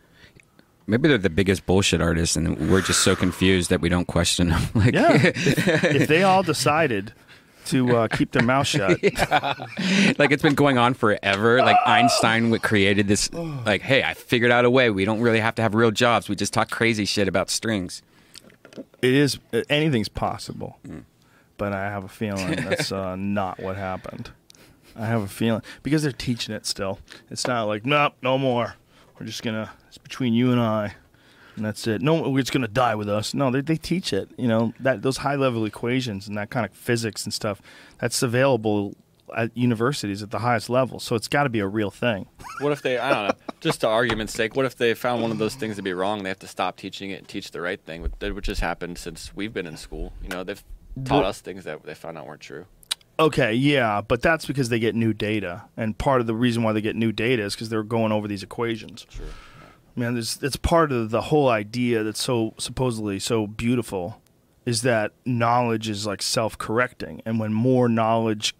Maybe 0.86 1.08
they're 1.08 1.18
the 1.18 1.30
biggest 1.30 1.66
bullshit 1.66 2.00
artists, 2.00 2.36
and 2.36 2.70
we're 2.70 2.80
just 2.80 3.00
so 3.00 3.16
confused 3.16 3.70
that 3.70 3.80
we 3.80 3.88
don't 3.88 4.06
question 4.06 4.50
them. 4.50 4.62
Like, 4.74 4.94
Yeah, 4.94 5.14
if, 5.24 5.84
if 5.84 6.08
they 6.08 6.22
all 6.22 6.42
decided 6.44 7.12
to 7.66 7.96
uh, 7.96 8.08
keep 8.08 8.32
their 8.32 8.42
mouth 8.42 8.66
shut, 8.68 9.02
like 10.18 10.30
it's 10.30 10.42
been 10.42 10.54
going 10.54 10.78
on 10.78 10.94
forever. 10.94 11.58
Like 11.58 11.76
Einstein 11.86 12.56
created 12.58 13.08
this. 13.08 13.32
Like, 13.32 13.82
hey, 13.82 14.02
I 14.02 14.14
figured 14.14 14.50
out 14.50 14.64
a 14.64 14.70
way. 14.70 14.90
We 14.90 15.04
don't 15.04 15.20
really 15.20 15.40
have 15.40 15.54
to 15.56 15.62
have 15.62 15.74
real 15.74 15.90
jobs. 15.90 16.28
We 16.28 16.36
just 16.36 16.52
talk 16.52 16.70
crazy 16.70 17.04
shit 17.04 17.28
about 17.28 17.50
strings. 17.50 18.02
it 19.02 19.14
is 19.14 19.38
anything's 19.68 20.08
possible. 20.08 20.78
But 21.56 21.72
I 21.72 21.84
have 21.90 22.04
a 22.04 22.08
feeling 22.08 22.50
that's 22.56 22.90
uh, 22.90 23.16
not 23.16 23.60
what 23.60 23.76
happened. 23.76 24.30
I 24.96 25.06
have 25.06 25.22
a 25.22 25.28
feeling 25.28 25.62
because 25.82 26.02
they're 26.02 26.12
teaching 26.12 26.54
it 26.54 26.66
still. 26.66 26.98
It's 27.30 27.46
not 27.46 27.64
like 27.64 27.86
nope, 27.86 28.14
no 28.22 28.36
more. 28.38 28.74
We're 29.18 29.26
just 29.26 29.42
gonna. 29.42 29.70
It's 29.88 29.98
between 29.98 30.34
you 30.34 30.50
and 30.52 30.60
I, 30.60 30.94
and 31.56 31.64
that's 31.64 31.86
it. 31.86 32.02
No, 32.02 32.36
it's 32.36 32.50
gonna 32.50 32.68
die 32.68 32.94
with 32.94 33.08
us. 33.08 33.34
No, 33.34 33.50
they 33.50 33.60
they 33.60 33.76
teach 33.76 34.12
it. 34.12 34.30
You 34.36 34.48
know 34.48 34.72
that 34.80 35.02
those 35.02 35.18
high 35.18 35.36
level 35.36 35.64
equations 35.64 36.28
and 36.28 36.36
that 36.36 36.50
kind 36.50 36.64
of 36.66 36.72
physics 36.72 37.24
and 37.24 37.32
stuff. 37.34 37.60
That's 37.98 38.22
available 38.22 38.96
at 39.36 39.56
universities 39.56 40.22
at 40.22 40.30
the 40.30 40.40
highest 40.40 40.68
level. 40.68 41.00
So 41.00 41.14
it's 41.16 41.28
got 41.28 41.44
to 41.44 41.48
be 41.48 41.60
a 41.60 41.66
real 41.66 41.90
thing. 41.90 42.26
What 42.60 42.72
if 42.72 42.82
they? 42.82 42.98
I 42.98 43.10
don't 43.10 43.28
know. 43.28 43.34
Just 43.60 43.80
to 43.80 43.88
argument's 43.88 44.34
sake, 44.34 44.54
what 44.56 44.66
if 44.66 44.76
they 44.76 44.92
found 44.94 45.22
one 45.22 45.30
of 45.30 45.38
those 45.38 45.54
things 45.54 45.76
to 45.76 45.82
be 45.82 45.92
wrong? 45.94 46.18
and 46.18 46.26
They 46.26 46.30
have 46.30 46.38
to 46.40 46.46
stop 46.48 46.76
teaching 46.76 47.10
it 47.10 47.14
and 47.20 47.28
teach 47.28 47.50
the 47.52 47.60
right 47.60 47.80
thing, 47.80 48.02
which- 48.02 48.12
which 48.34 48.46
has 48.46 48.58
happened 48.60 48.98
since 48.98 49.34
we've 49.34 49.54
been 49.54 49.66
in 49.66 49.76
school. 49.76 50.12
You 50.22 50.28
know, 50.28 50.44
they've 50.44 50.62
taught 51.04 51.24
us 51.24 51.40
things 51.40 51.64
that 51.64 51.82
they 51.84 51.94
found 51.94 52.18
out 52.18 52.26
weren't 52.26 52.40
true. 52.42 52.66
Okay, 53.18 53.54
yeah, 53.54 54.00
but 54.00 54.20
that's 54.20 54.44
because 54.46 54.68
they 54.68 54.78
get 54.80 54.94
new 54.94 55.12
data, 55.12 55.62
and 55.76 55.96
part 55.96 56.20
of 56.20 56.26
the 56.26 56.34
reason 56.34 56.62
why 56.62 56.72
they 56.72 56.80
get 56.80 56.96
new 56.96 57.12
data 57.12 57.42
is 57.42 57.54
because 57.54 57.68
they're 57.68 57.82
going 57.84 58.10
over 58.10 58.26
these 58.26 58.42
equations. 58.42 59.06
True. 59.08 59.26
Man, 59.94 60.16
it's 60.16 60.56
part 60.56 60.90
of 60.90 61.10
the 61.10 61.22
whole 61.22 61.48
idea 61.48 62.02
that's 62.02 62.22
so 62.22 62.54
supposedly 62.58 63.18
so 63.18 63.46
beautiful 63.46 64.22
is 64.64 64.82
that 64.82 65.12
knowledge 65.26 65.88
is 65.88 66.06
like 66.06 66.22
self-correcting, 66.22 67.20
and 67.26 67.38
when 67.38 67.52
more 67.52 67.88
knowledge 67.88 68.54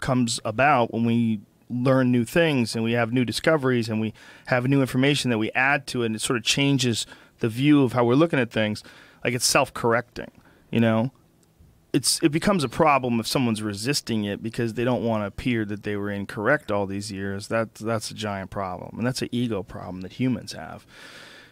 comes 0.00 0.38
about, 0.44 0.92
when 0.92 1.04
we 1.04 1.40
learn 1.70 2.12
new 2.12 2.24
things 2.24 2.74
and 2.74 2.84
we 2.84 2.92
have 2.92 3.12
new 3.12 3.24
discoveries 3.24 3.88
and 3.88 4.00
we 4.00 4.12
have 4.46 4.68
new 4.68 4.80
information 4.80 5.30
that 5.30 5.38
we 5.38 5.50
add 5.52 5.86
to 5.88 6.02
it, 6.02 6.06
and 6.06 6.14
it 6.14 6.20
sort 6.20 6.36
of 6.36 6.44
changes 6.44 7.06
the 7.40 7.48
view 7.48 7.82
of 7.82 7.94
how 7.94 8.04
we're 8.04 8.14
looking 8.14 8.38
at 8.38 8.50
things. 8.50 8.84
Like 9.24 9.34
it's 9.34 9.46
self-correcting, 9.46 10.30
you 10.70 10.80
know 10.80 11.10
it's 11.94 12.20
it 12.24 12.30
becomes 12.30 12.64
a 12.64 12.68
problem 12.68 13.20
if 13.20 13.26
someone's 13.26 13.62
resisting 13.62 14.24
it 14.24 14.42
because 14.42 14.74
they 14.74 14.82
don't 14.82 15.04
want 15.04 15.22
to 15.22 15.26
appear 15.26 15.64
that 15.64 15.84
they 15.84 15.94
were 15.96 16.10
incorrect 16.10 16.72
all 16.72 16.86
these 16.86 17.12
years. 17.12 17.46
That 17.48 17.76
that's 17.76 18.10
a 18.10 18.14
giant 18.14 18.50
problem, 18.50 18.98
and 18.98 19.06
that's 19.06 19.22
an 19.22 19.28
ego 19.30 19.62
problem 19.62 20.00
that 20.00 20.14
humans 20.14 20.52
have. 20.52 20.84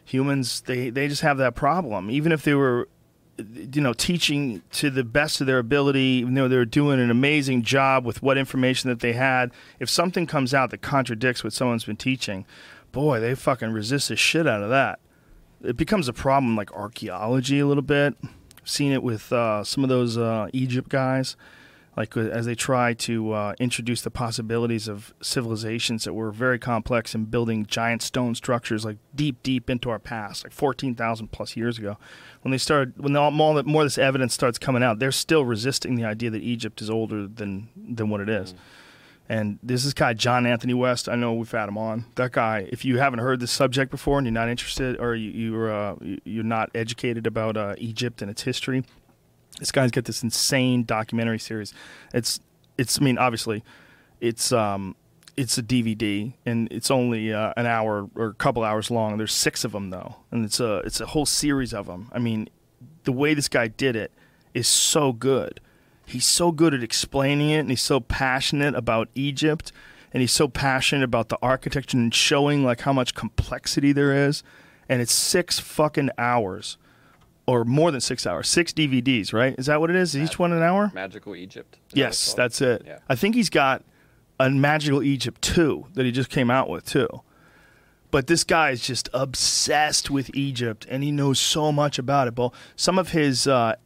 Humans 0.05 0.63
they 0.63 0.91
they 0.91 1.07
just 1.07 1.23
have 1.23 1.39
that 1.39 1.55
problem, 1.55 2.11
even 2.11 2.33
if 2.33 2.43
they 2.43 2.55
were. 2.55 2.89
You 3.39 3.81
know, 3.81 3.95
teaching 3.95 4.63
to 4.73 4.91
the 4.91 5.03
best 5.03 5.41
of 5.41 5.47
their 5.47 5.59
ability, 5.59 6.21
even 6.21 6.35
though 6.35 6.49
they're 6.49 6.67
doing 6.67 7.01
an 7.01 7.11
amazing 7.11 7.63
job 7.63 8.05
with 8.05 8.23
what 8.23 8.37
information 8.37 8.91
that 8.91 9.01
they 9.01 9.15
had. 9.15 9.53
If 9.81 9.89
something 9.89 10.27
comes 10.27 10.53
out 10.53 10.71
that 10.71 10.83
contradicts 10.83 11.43
what 11.43 11.55
someone's 11.55 11.85
been 11.85 11.97
teaching, 11.97 12.45
boy, 12.93 13.21
they 13.21 13.35
fucking 13.35 13.73
resist 13.73 14.11
the 14.11 14.17
shit 14.17 14.47
out 14.47 14.63
of 14.63 14.69
that. 14.69 15.01
It 15.65 15.79
becomes 15.79 16.09
a 16.09 16.13
problem 16.13 16.57
like 16.57 16.73
archaeology 16.73 17.59
a 17.59 17.67
little 17.67 17.83
bit 17.83 18.17
seen 18.65 18.93
it 18.93 19.03
with 19.03 19.33
uh, 19.33 19.65
some 19.65 19.85
of 19.85 19.91
those 19.91 20.17
uh, 20.17 20.49
Egypt 20.53 20.89
guys, 20.89 21.37
like 21.97 22.17
uh, 22.17 22.21
as 22.21 22.47
they 22.47 22.55
try 22.55 22.95
to 22.95 23.33
uh, 23.33 23.55
introduce 23.59 24.03
the 24.03 24.11
possibilities 24.11 24.89
of 24.89 25.13
civilizations 25.21 26.05
that 26.05 26.15
were 26.15 26.31
very 26.31 26.59
complex 26.59 27.15
and 27.15 27.31
building 27.31 27.67
giant 27.67 28.03
stone 28.03 28.35
structures 28.35 28.85
like 28.85 28.99
deep, 29.15 29.43
deep 29.43 29.69
into 29.69 29.91
our 29.91 29.99
past, 29.99 30.45
like 30.45 30.53
fourteen 30.53 30.95
thousand 30.95 31.33
plus 31.33 31.57
years 31.57 31.79
ago. 31.79 31.99
When 32.43 32.51
they 32.51 32.59
started, 32.59 32.95
when 32.97 33.15
all, 33.15 33.31
more, 33.31 33.59
of 33.59 33.87
this 33.87 33.99
evidence 33.99 34.35
starts 34.35 34.59
coming 34.59 34.83
out, 34.83 34.99
they're 34.99 35.13
still 35.13 35.45
resisting 35.45 35.95
the 35.95 36.05
idea 36.05 36.31
that 36.31 36.43
Egypt 36.43 36.81
is 36.81 36.91
older 36.91 37.27
than 37.27 37.69
than 37.77 38.09
what 38.11 38.21
it 38.21 38.29
is. 38.29 38.55
And 39.33 39.59
this 39.63 39.87
is 39.87 39.95
guy 39.95 40.13
John 40.13 40.45
Anthony 40.45 40.75
West. 40.75 41.09
I 41.09 41.15
know 41.15 41.33
we've 41.33 41.51
had 41.51 41.67
him 41.67 41.79
on. 41.79 42.05
That 42.17 42.33
guy. 42.33 42.69
If 42.71 42.85
you 42.85 42.99
haven't 42.99 43.21
heard 43.21 43.41
this 43.41 43.51
subject 43.51 43.91
before 43.91 44.19
and 44.19 44.27
you're 44.27 44.33
not 44.33 44.51
interested, 44.51 45.01
or 45.01 45.15
you, 45.15 45.31
you're 45.31 45.73
uh, 45.73 45.95
you- 46.03 46.21
you're 46.25 46.45
not 46.45 46.69
educated 46.75 47.27
about 47.27 47.57
uh, 47.57 47.75
Egypt 47.79 48.21
and 48.21 48.31
its 48.31 48.43
history, 48.43 48.85
this 49.59 49.73
guy's 49.73 49.91
got 49.91 50.05
this 50.05 50.23
insane 50.23 50.85
documentary 50.85 51.39
series. 51.39 51.73
It's 52.13 52.41
it's. 52.77 53.01
I 53.01 53.05
mean, 53.05 53.17
obviously, 53.17 53.65
it's 54.21 54.53
um 54.53 54.97
it's 55.35 55.57
a 55.57 55.63
DVD 55.63 56.35
and 56.45 56.69
it's 56.71 56.91
only 56.91 57.33
uh, 57.33 57.55
an 57.57 57.65
hour 57.65 58.11
or 58.15 58.27
a 58.27 58.35
couple 58.35 58.63
hours 58.63 58.91
long. 58.91 59.17
There's 59.17 59.33
six 59.33 59.65
of 59.65 59.73
them 59.73 59.89
though, 59.89 60.17
and 60.31 60.45
it's 60.45 60.61
a 60.61 60.79
it's 60.81 61.01
a 61.01 61.07
whole 61.07 61.25
series 61.25 61.73
of 61.73 61.87
them. 61.87 62.11
I 62.13 62.19
mean, 62.19 62.51
the 63.05 63.13
way 63.13 63.33
this 63.33 63.49
guy 63.49 63.69
did 63.69 63.97
it 63.97 64.13
is 64.53 64.69
so 64.69 65.15
good. 65.15 65.59
He's 66.07 66.29
so 66.29 66.53
good 66.53 66.75
at 66.75 66.83
explaining 66.83 67.51
it, 67.51 67.61
and 67.61 67.71
he's 67.71 67.83
so 67.83 68.01
passionate 68.01 68.75
about 68.75 69.09
Egypt, 69.15 69.73
and 70.13 70.21
he's 70.21 70.33
so 70.33 70.49
passionate 70.49 71.05
about 71.05 71.29
the 71.29 71.39
architecture 71.43 71.97
and 71.97 72.15
showing 72.15 72.65
like 72.65 72.83
how 72.83 72.93
much 72.93 73.15
complexity 73.15 73.93
there 73.93 74.15
is. 74.15 74.43
And 74.89 75.01
it's 75.01 75.13
six 75.13 75.59
fucking 75.59 76.11
hours 76.19 76.77
or 77.47 77.65
more 77.65 77.91
than 77.91 78.01
six 78.01 78.27
hours, 78.27 78.49
six 78.49 78.73
DVDs, 78.73 79.33
right? 79.33 79.55
Is 79.59 79.67
that 79.67 79.81
what 79.81 79.91
it 79.91 79.97
is? 79.97 80.15
Is 80.15 80.31
each 80.31 80.39
one 80.39 80.53
an 80.53 80.63
hour? 80.63 80.91
Magical 80.95 81.35
Egypt. 81.35 81.79
That 81.91 81.97
Yes, 81.97 82.35
that's 82.35 82.61
it. 82.61 82.83
Yeah. 82.87 82.99
I 83.09 83.15
think 83.15 83.35
he's 83.35 83.51
got 83.51 83.85
a 84.39 84.51
Magical 84.51 85.03
Egypt 85.03 85.41
2 85.43 85.87
that 85.95 86.05
he 86.05 86.13
just 86.13 86.31
came 86.31 86.51
out 86.51 86.69
with, 86.69 86.85
too. 86.85 87.09
But 88.11 88.27
this 88.27 88.45
guy 88.45 88.71
is 88.71 88.87
just 88.87 89.09
obsessed 89.15 90.11
with 90.11 90.31
Egypt 90.35 90.87
and 90.91 91.03
he 91.03 91.11
knows 91.11 91.39
so 91.39 91.73
much 91.73 91.99
about 91.99 92.29
it. 92.29 92.37
Well, 92.37 92.53
some 92.77 92.99
of 92.99 93.11
his 93.11 93.47
uh, 93.47 93.77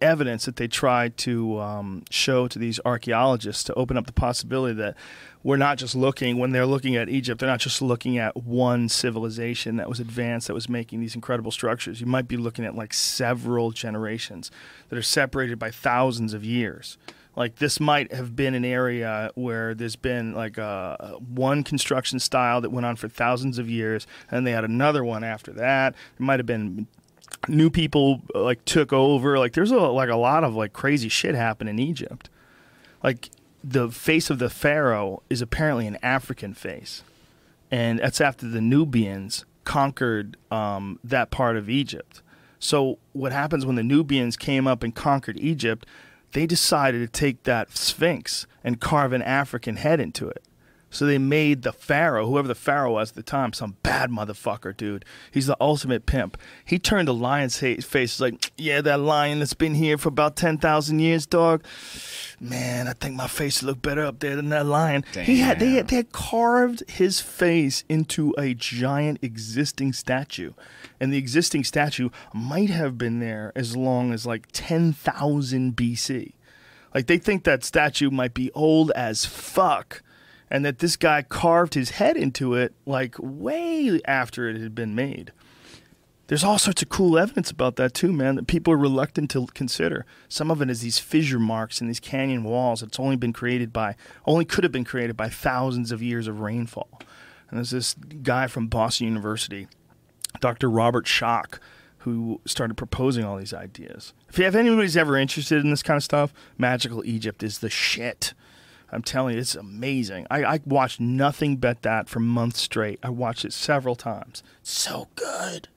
evidence 0.00 0.44
that 0.44 0.56
they 0.56 0.68
tried 0.68 1.16
to 1.18 1.58
um, 1.60 2.04
show 2.10 2.48
to 2.48 2.58
these 2.58 2.80
archaeologists 2.84 3.64
to 3.64 3.74
open 3.74 3.96
up 3.96 4.06
the 4.06 4.12
possibility 4.12 4.74
that 4.74 4.96
we're 5.42 5.56
not 5.56 5.78
just 5.78 5.94
looking, 5.94 6.38
when 6.38 6.50
they're 6.52 6.66
looking 6.66 6.96
at 6.96 7.08
Egypt, 7.08 7.40
they're 7.40 7.48
not 7.48 7.60
just 7.60 7.80
looking 7.80 8.18
at 8.18 8.36
one 8.36 8.88
civilization 8.88 9.76
that 9.76 9.88
was 9.88 10.00
advanced, 10.00 10.48
that 10.48 10.54
was 10.54 10.68
making 10.68 11.00
these 11.00 11.14
incredible 11.14 11.50
structures. 11.50 12.00
You 12.00 12.06
might 12.06 12.28
be 12.28 12.36
looking 12.36 12.64
at 12.64 12.74
like 12.74 12.92
several 12.92 13.70
generations 13.70 14.50
that 14.88 14.98
are 14.98 15.02
separated 15.02 15.58
by 15.58 15.70
thousands 15.70 16.34
of 16.34 16.44
years. 16.44 16.98
Like 17.36 17.56
this 17.56 17.80
might 17.80 18.12
have 18.12 18.36
been 18.36 18.54
an 18.54 18.64
area 18.64 19.30
where 19.34 19.74
there's 19.74 19.96
been 19.96 20.34
like 20.34 20.58
a, 20.58 21.16
one 21.18 21.62
construction 21.62 22.18
style 22.18 22.60
that 22.60 22.70
went 22.70 22.84
on 22.84 22.96
for 22.96 23.08
thousands 23.08 23.58
of 23.58 23.70
years, 23.70 24.06
and 24.30 24.46
they 24.46 24.50
had 24.50 24.64
another 24.64 25.04
one 25.04 25.24
after 25.24 25.52
that. 25.52 25.94
It 25.94 26.20
might 26.20 26.38
have 26.38 26.46
been 26.46 26.86
new 27.48 27.70
people 27.70 28.22
uh, 28.34 28.42
like 28.42 28.64
took 28.64 28.92
over. 28.92 29.38
Like 29.38 29.52
there's 29.54 29.70
a 29.70 29.78
like 29.78 30.08
a 30.08 30.16
lot 30.16 30.44
of 30.44 30.54
like 30.54 30.72
crazy 30.72 31.08
shit 31.08 31.34
happen 31.34 31.68
in 31.68 31.78
Egypt. 31.78 32.28
Like 33.02 33.30
the 33.62 33.90
face 33.90 34.30
of 34.30 34.38
the 34.38 34.50
pharaoh 34.50 35.22
is 35.28 35.42
apparently 35.42 35.86
an 35.86 35.98
African 36.02 36.54
face, 36.54 37.02
and 37.70 37.98
that's 37.98 38.20
after 38.20 38.48
the 38.48 38.60
Nubians 38.60 39.44
conquered 39.64 40.36
um, 40.50 40.98
that 41.04 41.30
part 41.30 41.56
of 41.56 41.68
Egypt. 41.68 42.22
So 42.58 42.98
what 43.12 43.32
happens 43.32 43.64
when 43.64 43.76
the 43.76 43.82
Nubians 43.82 44.36
came 44.36 44.66
up 44.66 44.82
and 44.82 44.94
conquered 44.94 45.38
Egypt? 45.38 45.86
They 46.32 46.46
decided 46.46 47.00
to 47.00 47.08
take 47.08 47.42
that 47.44 47.76
sphinx 47.76 48.46
and 48.62 48.80
carve 48.80 49.12
an 49.12 49.22
African 49.22 49.76
head 49.76 49.98
into 49.98 50.28
it. 50.28 50.44
So 50.92 51.06
they 51.06 51.18
made 51.18 51.62
the 51.62 51.72
pharaoh, 51.72 52.26
whoever 52.26 52.48
the 52.48 52.54
pharaoh 52.56 52.94
was 52.94 53.10
at 53.10 53.14
the 53.16 53.22
time, 53.22 53.52
some 53.52 53.76
bad 53.84 54.10
motherfucker, 54.10 54.76
dude. 54.76 55.04
He's 55.30 55.46
the 55.46 55.56
ultimate 55.60 56.04
pimp. 56.04 56.36
He 56.64 56.80
turned 56.80 57.06
the 57.06 57.14
lion's 57.14 57.56
face 57.56 58.20
like, 58.20 58.50
yeah, 58.58 58.80
that 58.80 58.98
lion 58.98 59.38
that's 59.38 59.54
been 59.54 59.76
here 59.76 59.96
for 59.96 60.08
about 60.08 60.34
ten 60.34 60.58
thousand 60.58 60.98
years, 60.98 61.26
dog. 61.26 61.64
Man, 62.40 62.88
I 62.88 62.92
think 62.94 63.14
my 63.14 63.28
face 63.28 63.62
would 63.62 63.68
look 63.68 63.82
better 63.82 64.04
up 64.04 64.18
there 64.18 64.34
than 64.34 64.48
that 64.48 64.66
lion. 64.66 65.04
He 65.14 65.38
had 65.38 65.60
they, 65.60 65.70
had 65.70 65.88
they 65.88 65.96
had 65.96 66.10
carved 66.10 66.82
his 66.90 67.20
face 67.20 67.84
into 67.88 68.34
a 68.36 68.54
giant 68.54 69.20
existing 69.22 69.92
statue, 69.92 70.54
and 70.98 71.12
the 71.12 71.18
existing 71.18 71.62
statue 71.62 72.10
might 72.34 72.70
have 72.70 72.98
been 72.98 73.20
there 73.20 73.52
as 73.54 73.76
long 73.76 74.12
as 74.12 74.26
like 74.26 74.48
ten 74.52 74.92
thousand 74.92 75.76
BC. 75.76 76.32
Like 76.92 77.06
they 77.06 77.18
think 77.18 77.44
that 77.44 77.62
statue 77.62 78.10
might 78.10 78.34
be 78.34 78.50
old 78.52 78.90
as 78.92 79.24
fuck 79.24 80.02
and 80.50 80.64
that 80.64 80.78
this 80.78 80.96
guy 80.96 81.22
carved 81.22 81.74
his 81.74 81.90
head 81.90 82.16
into 82.16 82.54
it 82.54 82.74
like 82.84 83.14
way 83.18 84.00
after 84.04 84.48
it 84.48 84.60
had 84.60 84.74
been 84.74 84.94
made. 84.94 85.32
There's 86.26 86.44
all 86.44 86.58
sorts 86.58 86.80
of 86.80 86.88
cool 86.88 87.18
evidence 87.18 87.50
about 87.50 87.74
that 87.76 87.92
too, 87.92 88.12
man, 88.12 88.36
that 88.36 88.46
people 88.46 88.72
are 88.72 88.78
reluctant 88.78 89.30
to 89.32 89.46
consider. 89.48 90.06
Some 90.28 90.50
of 90.50 90.62
it 90.62 90.70
is 90.70 90.80
these 90.80 91.00
fissure 91.00 91.40
marks 91.40 91.80
in 91.80 91.88
these 91.88 91.98
canyon 91.98 92.44
walls. 92.44 92.82
that's 92.82 93.00
only 93.00 93.16
been 93.16 93.32
created 93.32 93.72
by, 93.72 93.96
only 94.26 94.44
could 94.44 94.62
have 94.62 94.72
been 94.72 94.84
created 94.84 95.16
by 95.16 95.28
thousands 95.28 95.90
of 95.90 96.02
years 96.02 96.28
of 96.28 96.40
rainfall. 96.40 97.00
And 97.48 97.58
there's 97.58 97.70
this 97.70 97.94
guy 97.94 98.46
from 98.46 98.68
Boston 98.68 99.08
University, 99.08 99.66
Dr. 100.40 100.70
Robert 100.70 101.04
Schoch, 101.06 101.58
who 101.98 102.40
started 102.46 102.76
proposing 102.76 103.24
all 103.24 103.36
these 103.36 103.52
ideas. 103.52 104.14
If 104.28 104.38
you 104.38 104.44
have 104.44 104.54
anybody's 104.54 104.96
ever 104.96 105.16
interested 105.16 105.64
in 105.64 105.70
this 105.70 105.82
kind 105.82 105.96
of 105.96 106.04
stuff, 106.04 106.32
Magical 106.56 107.04
Egypt 107.04 107.42
is 107.42 107.58
the 107.58 107.68
shit. 107.68 108.34
I'm 108.92 109.02
telling 109.02 109.34
you, 109.34 109.40
it's 109.40 109.54
amazing. 109.54 110.26
I, 110.30 110.44
I 110.44 110.60
watched 110.64 111.00
nothing 111.00 111.56
but 111.56 111.82
that 111.82 112.08
for 112.08 112.20
months 112.20 112.60
straight. 112.60 112.98
I 113.02 113.10
watched 113.10 113.44
it 113.44 113.52
several 113.52 113.94
times. 113.94 114.42
So 114.62 115.08
good. 115.14 115.68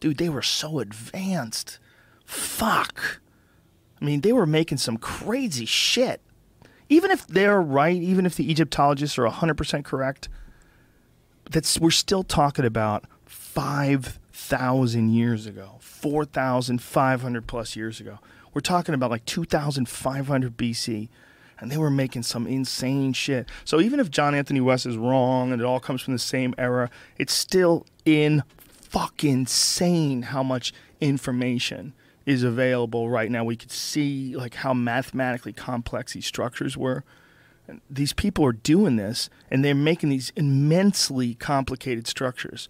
Dude, 0.00 0.18
they 0.18 0.28
were 0.28 0.42
so 0.42 0.78
advanced. 0.78 1.78
Fuck. 2.26 3.20
I 4.00 4.04
mean, 4.04 4.20
they 4.20 4.32
were 4.32 4.46
making 4.46 4.78
some 4.78 4.98
crazy 4.98 5.64
shit. 5.64 6.20
Even 6.90 7.10
if 7.10 7.26
they're 7.26 7.62
right, 7.62 7.96
even 7.96 8.26
if 8.26 8.34
the 8.36 8.50
Egyptologists 8.50 9.18
are 9.18 9.26
100% 9.26 9.84
correct, 9.84 10.28
that's 11.50 11.80
we're 11.80 11.90
still 11.90 12.22
talking 12.22 12.66
about 12.66 13.04
5,000 13.24 15.08
years 15.08 15.46
ago, 15.46 15.76
4,500 15.80 17.46
plus 17.46 17.76
years 17.76 18.00
ago. 18.00 18.18
We're 18.52 18.60
talking 18.60 18.94
about 18.94 19.10
like 19.10 19.24
2,500 19.24 20.56
BC 20.56 21.08
and 21.60 21.70
they 21.70 21.76
were 21.76 21.90
making 21.90 22.22
some 22.22 22.46
insane 22.46 23.12
shit. 23.12 23.48
So 23.64 23.80
even 23.80 24.00
if 24.00 24.10
John 24.10 24.34
Anthony 24.34 24.60
West 24.60 24.86
is 24.86 24.96
wrong 24.96 25.52
and 25.52 25.60
it 25.60 25.64
all 25.64 25.80
comes 25.80 26.02
from 26.02 26.12
the 26.14 26.18
same 26.18 26.54
era, 26.58 26.90
it's 27.18 27.32
still 27.32 27.86
in 28.04 28.42
fucking 28.66 29.32
insane 29.32 30.22
how 30.22 30.42
much 30.42 30.72
information 31.00 31.94
is 32.26 32.42
available 32.42 33.10
right 33.10 33.30
now. 33.30 33.44
We 33.44 33.56
could 33.56 33.70
see 33.70 34.34
like 34.36 34.54
how 34.54 34.72
mathematically 34.72 35.52
complex 35.52 36.14
these 36.14 36.26
structures 36.26 36.76
were. 36.76 37.04
And 37.66 37.80
these 37.88 38.12
people 38.12 38.44
are 38.44 38.52
doing 38.52 38.96
this 38.96 39.30
and 39.50 39.64
they're 39.64 39.74
making 39.74 40.10
these 40.10 40.32
immensely 40.36 41.34
complicated 41.34 42.06
structures 42.06 42.68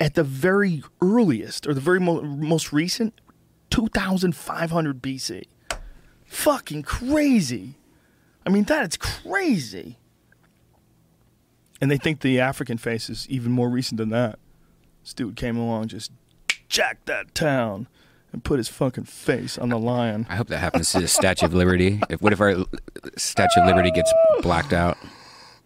at 0.00 0.14
the 0.14 0.24
very 0.24 0.82
earliest 1.00 1.66
or 1.66 1.74
the 1.74 1.80
very 1.80 2.00
mo- 2.00 2.22
most 2.22 2.72
recent 2.72 3.20
2500 3.70 5.02
BC. 5.02 5.44
Fucking 6.24 6.82
crazy. 6.82 7.74
I 8.46 8.50
mean, 8.50 8.64
that's 8.64 8.96
crazy. 8.96 9.98
And 11.80 11.90
they 11.90 11.96
think 11.96 12.20
the 12.20 12.40
African 12.40 12.78
face 12.78 13.10
is 13.10 13.28
even 13.28 13.52
more 13.52 13.68
recent 13.68 13.98
than 13.98 14.10
that. 14.10 14.38
This 15.02 15.12
dude 15.14 15.36
came 15.36 15.56
along, 15.56 15.88
just 15.88 16.12
jacked 16.68 17.06
that 17.06 17.34
town, 17.34 17.88
and 18.32 18.42
put 18.42 18.58
his 18.58 18.68
fucking 18.68 19.04
face 19.04 19.58
on 19.58 19.68
the 19.68 19.78
lion. 19.78 20.26
I 20.30 20.36
hope 20.36 20.48
that 20.48 20.58
happens 20.58 20.90
to 20.92 21.00
the 21.00 21.08
Statue 21.08 21.46
of 21.46 21.54
Liberty. 21.54 22.00
If 22.08 22.22
what 22.22 22.32
if 22.32 22.40
our 22.40 22.54
Statue 23.16 23.60
of 23.60 23.66
Liberty 23.66 23.90
gets 23.90 24.12
blacked 24.40 24.72
out? 24.72 24.96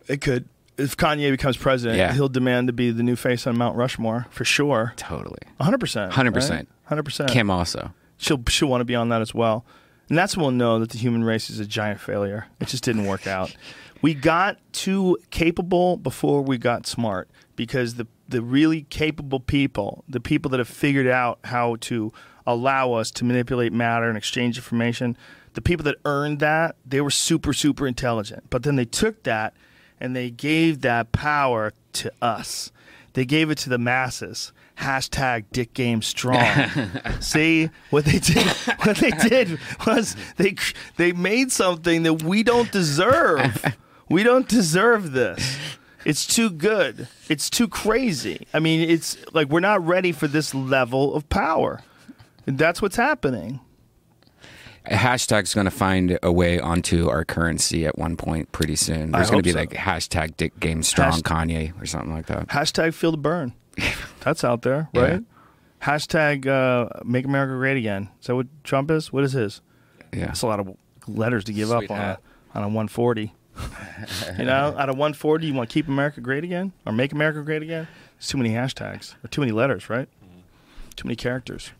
It 0.09 0.21
could. 0.21 0.49
If 0.77 0.97
Kanye 0.97 1.31
becomes 1.33 1.57
president, 1.57 1.99
Yeah. 1.99 2.13
he'll 2.15 2.29
demand 2.29 2.69
to 2.69 2.73
be 2.73 2.91
the 2.93 3.03
new 3.03 3.17
face 3.17 3.47
on 3.49 3.59
Mount 3.59 3.77
Rushmore 3.77 4.27
for 4.31 4.45
sure. 4.45 4.93
Totally. 4.97 5.39
100%. 5.61 6.11
100%. 6.13 6.51
right? 6.51 6.69
100%. 6.91 7.29
Kim 7.29 7.51
also. 7.51 7.93
she'll 8.17 8.43
she'll 8.49 8.69
want 8.69 8.81
to 8.81 8.85
be 8.85 8.95
on 8.95 9.09
that 9.11 9.21
as 9.21 9.35
well. 9.35 9.65
And 10.09 10.17
that's 10.17 10.37
when 10.37 10.43
we'll 10.43 10.53
know 10.53 10.79
that 10.79 10.91
the 10.91 10.99
human 10.99 11.25
race 11.25 11.51
is 11.51 11.61
a 11.61 11.67
giant 11.67 12.01
failure. 12.01 12.47
It 12.61 12.69
just 12.69 12.85
didn't 12.85 13.07
work 13.07 13.27
out. 13.27 13.55
We 14.01 14.15
got 14.15 14.59
too 14.73 15.19
capable 15.31 15.97
before 15.97 16.43
we 16.43 16.57
got 16.57 16.87
smart 16.87 17.29
because 17.57 17.97
the 17.97 18.07
the 18.29 18.43
really 18.43 18.83
capable 18.83 19.41
people, 19.41 20.05
the 20.09 20.21
people 20.21 20.51
that 20.51 20.59
have 20.59 20.69
figured 20.69 21.09
out 21.09 21.41
how 21.43 21.77
to 21.81 22.13
allow 22.47 22.93
us 22.93 23.11
to 23.11 23.25
manipulate 23.25 23.73
matter 23.73 24.09
and 24.09 24.17
exchange 24.17 24.57
information, 24.57 25.17
the 25.55 25.61
people 25.61 25.83
that 25.83 25.97
earned 26.05 26.39
that, 26.39 26.77
they 26.87 27.01
were 27.01 27.11
super 27.11 27.53
super 27.53 27.89
intelligent. 27.89 28.45
But 28.51 28.63
then 28.63 28.77
they 28.77 28.85
took 28.85 29.25
that 29.25 29.55
and 29.99 30.15
they 30.15 30.31
gave 30.31 30.83
that 30.83 31.11
power 31.11 31.73
to 31.95 32.13
us. 32.23 32.71
They 33.15 33.25
gave 33.25 33.51
it 33.51 33.59
to 33.59 33.69
the 33.69 33.79
masses. 33.79 34.53
Hashtag 34.79 35.47
Dick 35.53 35.75
Game 35.75 36.03
Strong. 36.15 36.47
See 37.21 37.71
what 37.91 38.05
they 38.05 38.19
did? 38.19 38.47
What 38.85 38.97
they 38.99 39.11
did 39.11 39.59
was 39.87 40.17
they 40.37 40.55
they 40.97 41.13
made 41.13 41.53
something 41.53 42.05
that 42.05 42.23
we 42.23 42.43
don't 42.43 42.71
deserve. 42.71 43.75
We 44.09 44.23
don't 44.23 44.49
deserve 44.49 45.13
this. 45.13 45.59
It's 46.05 46.27
too 46.27 46.49
good. 46.49 47.09
It's 47.29 47.51
too 47.51 47.69
crazy. 47.69 48.47
I 48.55 48.61
mean, 48.61 48.89
it's 48.89 49.19
like 49.35 49.49
we're 49.49 49.61
not 49.61 49.85
ready 49.85 50.13
for 50.13 50.27
this 50.27 50.55
level 50.55 51.15
of 51.15 51.29
power. 51.29 51.81
And 52.47 52.57
that's 52.57 52.81
what's 52.81 52.97
happening. 52.97 53.61
Hashtag's 54.87 55.53
going 55.53 55.67
to 55.67 55.71
find 55.71 56.19
a 56.23 56.33
way 56.33 56.59
onto 56.59 57.11
our 57.11 57.25
currency 57.25 57.85
at 57.85 57.99
one 57.99 58.17
point 58.17 58.53
pretty 58.53 58.77
soon. 58.77 59.11
There's 59.11 59.31
going 59.31 59.43
to 59.43 59.47
be 59.47 59.53
so. 59.53 59.59
like 59.59 59.71
hashtag 59.71 60.37
Dick 60.37 60.59
Game 60.59 60.83
Strong 60.83 61.21
Kanye 61.23 61.79
or 61.81 61.85
something 61.85 62.13
like 62.13 62.27
that. 62.27 62.49
Hashtag 62.49 62.95
feel 62.95 63.11
the 63.11 63.19
burn. 63.19 63.53
That's 64.21 64.45
out 64.45 64.63
there, 64.63 64.89
Yeah. 64.93 65.01
right? 65.03 65.23
Hashtag 65.83 66.47
uh, 66.47 66.89
make 67.05 67.25
America 67.25 67.55
great 67.55 67.77
again. 67.77 68.09
Is 68.21 68.27
that 68.27 68.35
what 68.37 68.47
Trump 68.65 68.91
is? 68.91 69.13
What 69.13 69.25
is 69.25 69.33
his? 69.33 69.61
Yeah. 70.13 70.27
That's 70.27 70.43
a 70.43 70.47
lot 70.47 70.59
of 70.61 70.77
letters 71.07 71.45
to 71.45 71.53
give 71.53 71.69
Sweet 71.69 71.85
up 71.85 71.91
on 71.91 71.99
a, 72.01 72.19
on 72.55 72.63
a 72.65 72.67
140. 72.67 73.33
you 74.39 74.45
know, 74.45 74.53
out 74.79 74.89
of 74.89 74.97
140, 74.97 75.47
you 75.47 75.55
want 75.55 75.69
to 75.71 75.75
keep 75.75 75.87
America 75.89 76.21
great 76.21 76.43
again 76.45 76.73
or 76.85 76.93
make 76.93 77.13
America 77.13 77.43
great 77.43 77.63
again? 77.63 77.87
It's 78.17 78.27
too 78.29 78.39
many 78.39 78.51
hashtags 78.51 79.15
or 79.25 79.29
too 79.29 79.41
many 79.41 79.53
letters, 79.53 79.89
right? 79.89 80.09
Too 80.97 81.07
many 81.07 81.15
characters. 81.17 81.71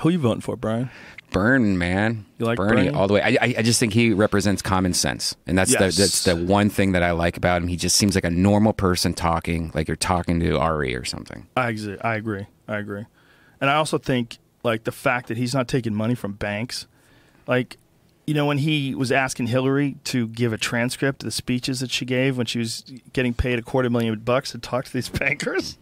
Who 0.00 0.10
are 0.10 0.12
you 0.12 0.18
voting 0.18 0.42
for, 0.42 0.56
Brian? 0.56 0.90
Burn, 1.36 1.78
man. 1.78 2.24
You 2.38 2.46
like 2.46 2.56
Bernie 2.56 2.84
Bernie? 2.84 2.88
all 2.90 3.06
the 3.08 3.14
way. 3.14 3.22
I, 3.22 3.54
I, 3.58 3.62
just 3.62 3.78
think 3.78 3.92
he 3.92 4.12
represents 4.12 4.62
common 4.62 4.94
sense, 4.94 5.36
and 5.46 5.56
that's 5.58 5.70
Yes. 5.72 5.96
the 5.96 6.02
that's 6.02 6.24
the 6.24 6.36
one 6.36 6.70
thing 6.70 6.92
that 6.92 7.02
I 7.02 7.10
like 7.12 7.36
about 7.36 7.62
him. 7.62 7.68
He 7.68 7.76
just 7.76 7.96
seems 7.96 8.14
like 8.14 8.24
a 8.24 8.30
normal 8.30 8.72
person 8.72 9.12
talking, 9.14 9.70
like 9.74 9.88
you're 9.88 9.96
talking 9.96 10.40
to 10.40 10.58
Ari 10.58 10.94
or 10.96 11.04
something. 11.04 11.46
I 11.56 11.68
agree. 11.70 11.96
I 12.00 12.14
agree. 12.16 12.46
I 12.68 12.76
agree. 12.78 13.04
And 13.60 13.70
I 13.70 13.74
also 13.74 13.98
think 13.98 14.38
like 14.62 14.84
the 14.84 14.92
fact 14.92 15.28
that 15.28 15.36
he's 15.36 15.54
not 15.54 15.68
taking 15.68 15.94
money 15.94 16.14
from 16.14 16.32
banks. 16.32 16.86
Like, 17.46 17.76
you 18.26 18.34
know, 18.34 18.46
when 18.46 18.58
he 18.58 18.94
was 18.94 19.12
asking 19.12 19.46
Hillary 19.46 19.96
to 20.04 20.26
give 20.28 20.52
a 20.52 20.58
transcript 20.58 21.22
of 21.22 21.26
the 21.26 21.30
speeches 21.30 21.80
that 21.80 21.90
she 21.90 22.04
gave 22.04 22.36
when 22.36 22.46
she 22.46 22.58
was 22.58 22.82
getting 23.12 23.32
paid 23.34 23.58
a 23.58 23.62
quarter 23.62 23.88
million 23.88 24.18
bucks 24.18 24.50
to 24.52 24.58
talk 24.58 24.84
to 24.86 24.92
these 24.92 25.08
bankers. 25.20 25.78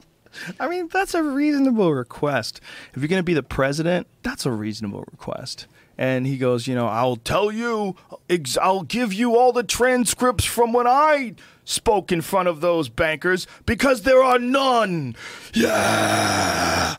I 0.60 0.68
mean, 0.68 0.88
that's 0.88 1.14
a 1.14 1.22
reasonable 1.22 1.92
request. 1.92 2.60
If 2.94 3.02
you're 3.02 3.08
going 3.08 3.20
to 3.20 3.24
be 3.24 3.34
the 3.34 3.42
president, 3.42 4.06
that's 4.22 4.46
a 4.46 4.50
reasonable 4.50 5.04
request. 5.10 5.66
And 5.96 6.26
he 6.26 6.38
goes, 6.38 6.66
you 6.66 6.74
know, 6.74 6.88
I'll 6.88 7.16
tell 7.16 7.52
you, 7.52 7.94
ex- 8.28 8.58
I'll 8.58 8.82
give 8.82 9.12
you 9.12 9.36
all 9.36 9.52
the 9.52 9.62
transcripts 9.62 10.44
from 10.44 10.72
when 10.72 10.86
I 10.88 11.34
spoke 11.64 12.10
in 12.10 12.20
front 12.20 12.48
of 12.48 12.60
those 12.60 12.88
bankers 12.88 13.46
because 13.64 14.02
there 14.02 14.22
are 14.22 14.38
none. 14.38 15.14
Yeah. 15.54 16.96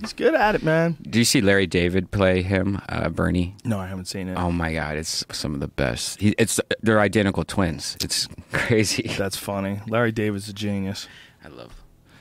He's 0.00 0.12
good 0.12 0.34
at 0.34 0.54
it, 0.54 0.62
man. 0.62 0.96
Do 1.02 1.18
you 1.18 1.24
see 1.24 1.40
Larry 1.40 1.66
David 1.66 2.10
play 2.10 2.42
him, 2.42 2.80
uh, 2.88 3.08
Bernie? 3.08 3.56
No, 3.64 3.78
I 3.78 3.86
haven't 3.86 4.04
seen 4.04 4.28
it. 4.28 4.34
Oh 4.36 4.52
my 4.52 4.72
God, 4.74 4.96
it's 4.96 5.24
some 5.32 5.54
of 5.54 5.60
the 5.60 5.68
best. 5.68 6.20
He, 6.20 6.34
it's 6.38 6.60
they're 6.82 7.00
identical 7.00 7.44
twins. 7.44 7.96
It's 8.02 8.28
crazy. 8.52 9.10
That's 9.16 9.36
funny. 9.36 9.80
Larry 9.88 10.12
David's 10.12 10.48
a 10.48 10.52
genius. 10.52 11.08
I 11.44 11.48
love. 11.48 11.75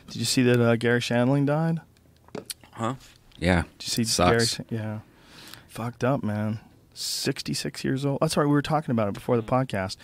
Did 0.07 0.15
you 0.17 0.25
see 0.25 0.43
that 0.43 0.59
uh, 0.59 0.75
Garry 0.75 0.99
Shandling 0.99 1.45
died? 1.45 1.81
Huh? 2.71 2.95
Yeah. 3.37 3.63
Did 3.79 3.87
you 3.87 3.89
see 3.91 4.03
Sucks. 4.03 4.57
Garry? 4.57 4.67
Yeah. 4.81 4.99
Fucked 5.67 6.03
up, 6.03 6.23
man. 6.23 6.59
66 6.93 7.83
years 7.83 8.05
old. 8.05 8.19
That's 8.21 8.37
right. 8.37 8.45
We 8.45 8.51
were 8.51 8.61
talking 8.61 8.91
about 8.91 9.09
it 9.09 9.13
before 9.13 9.35
the 9.35 9.43
podcast. 9.43 9.97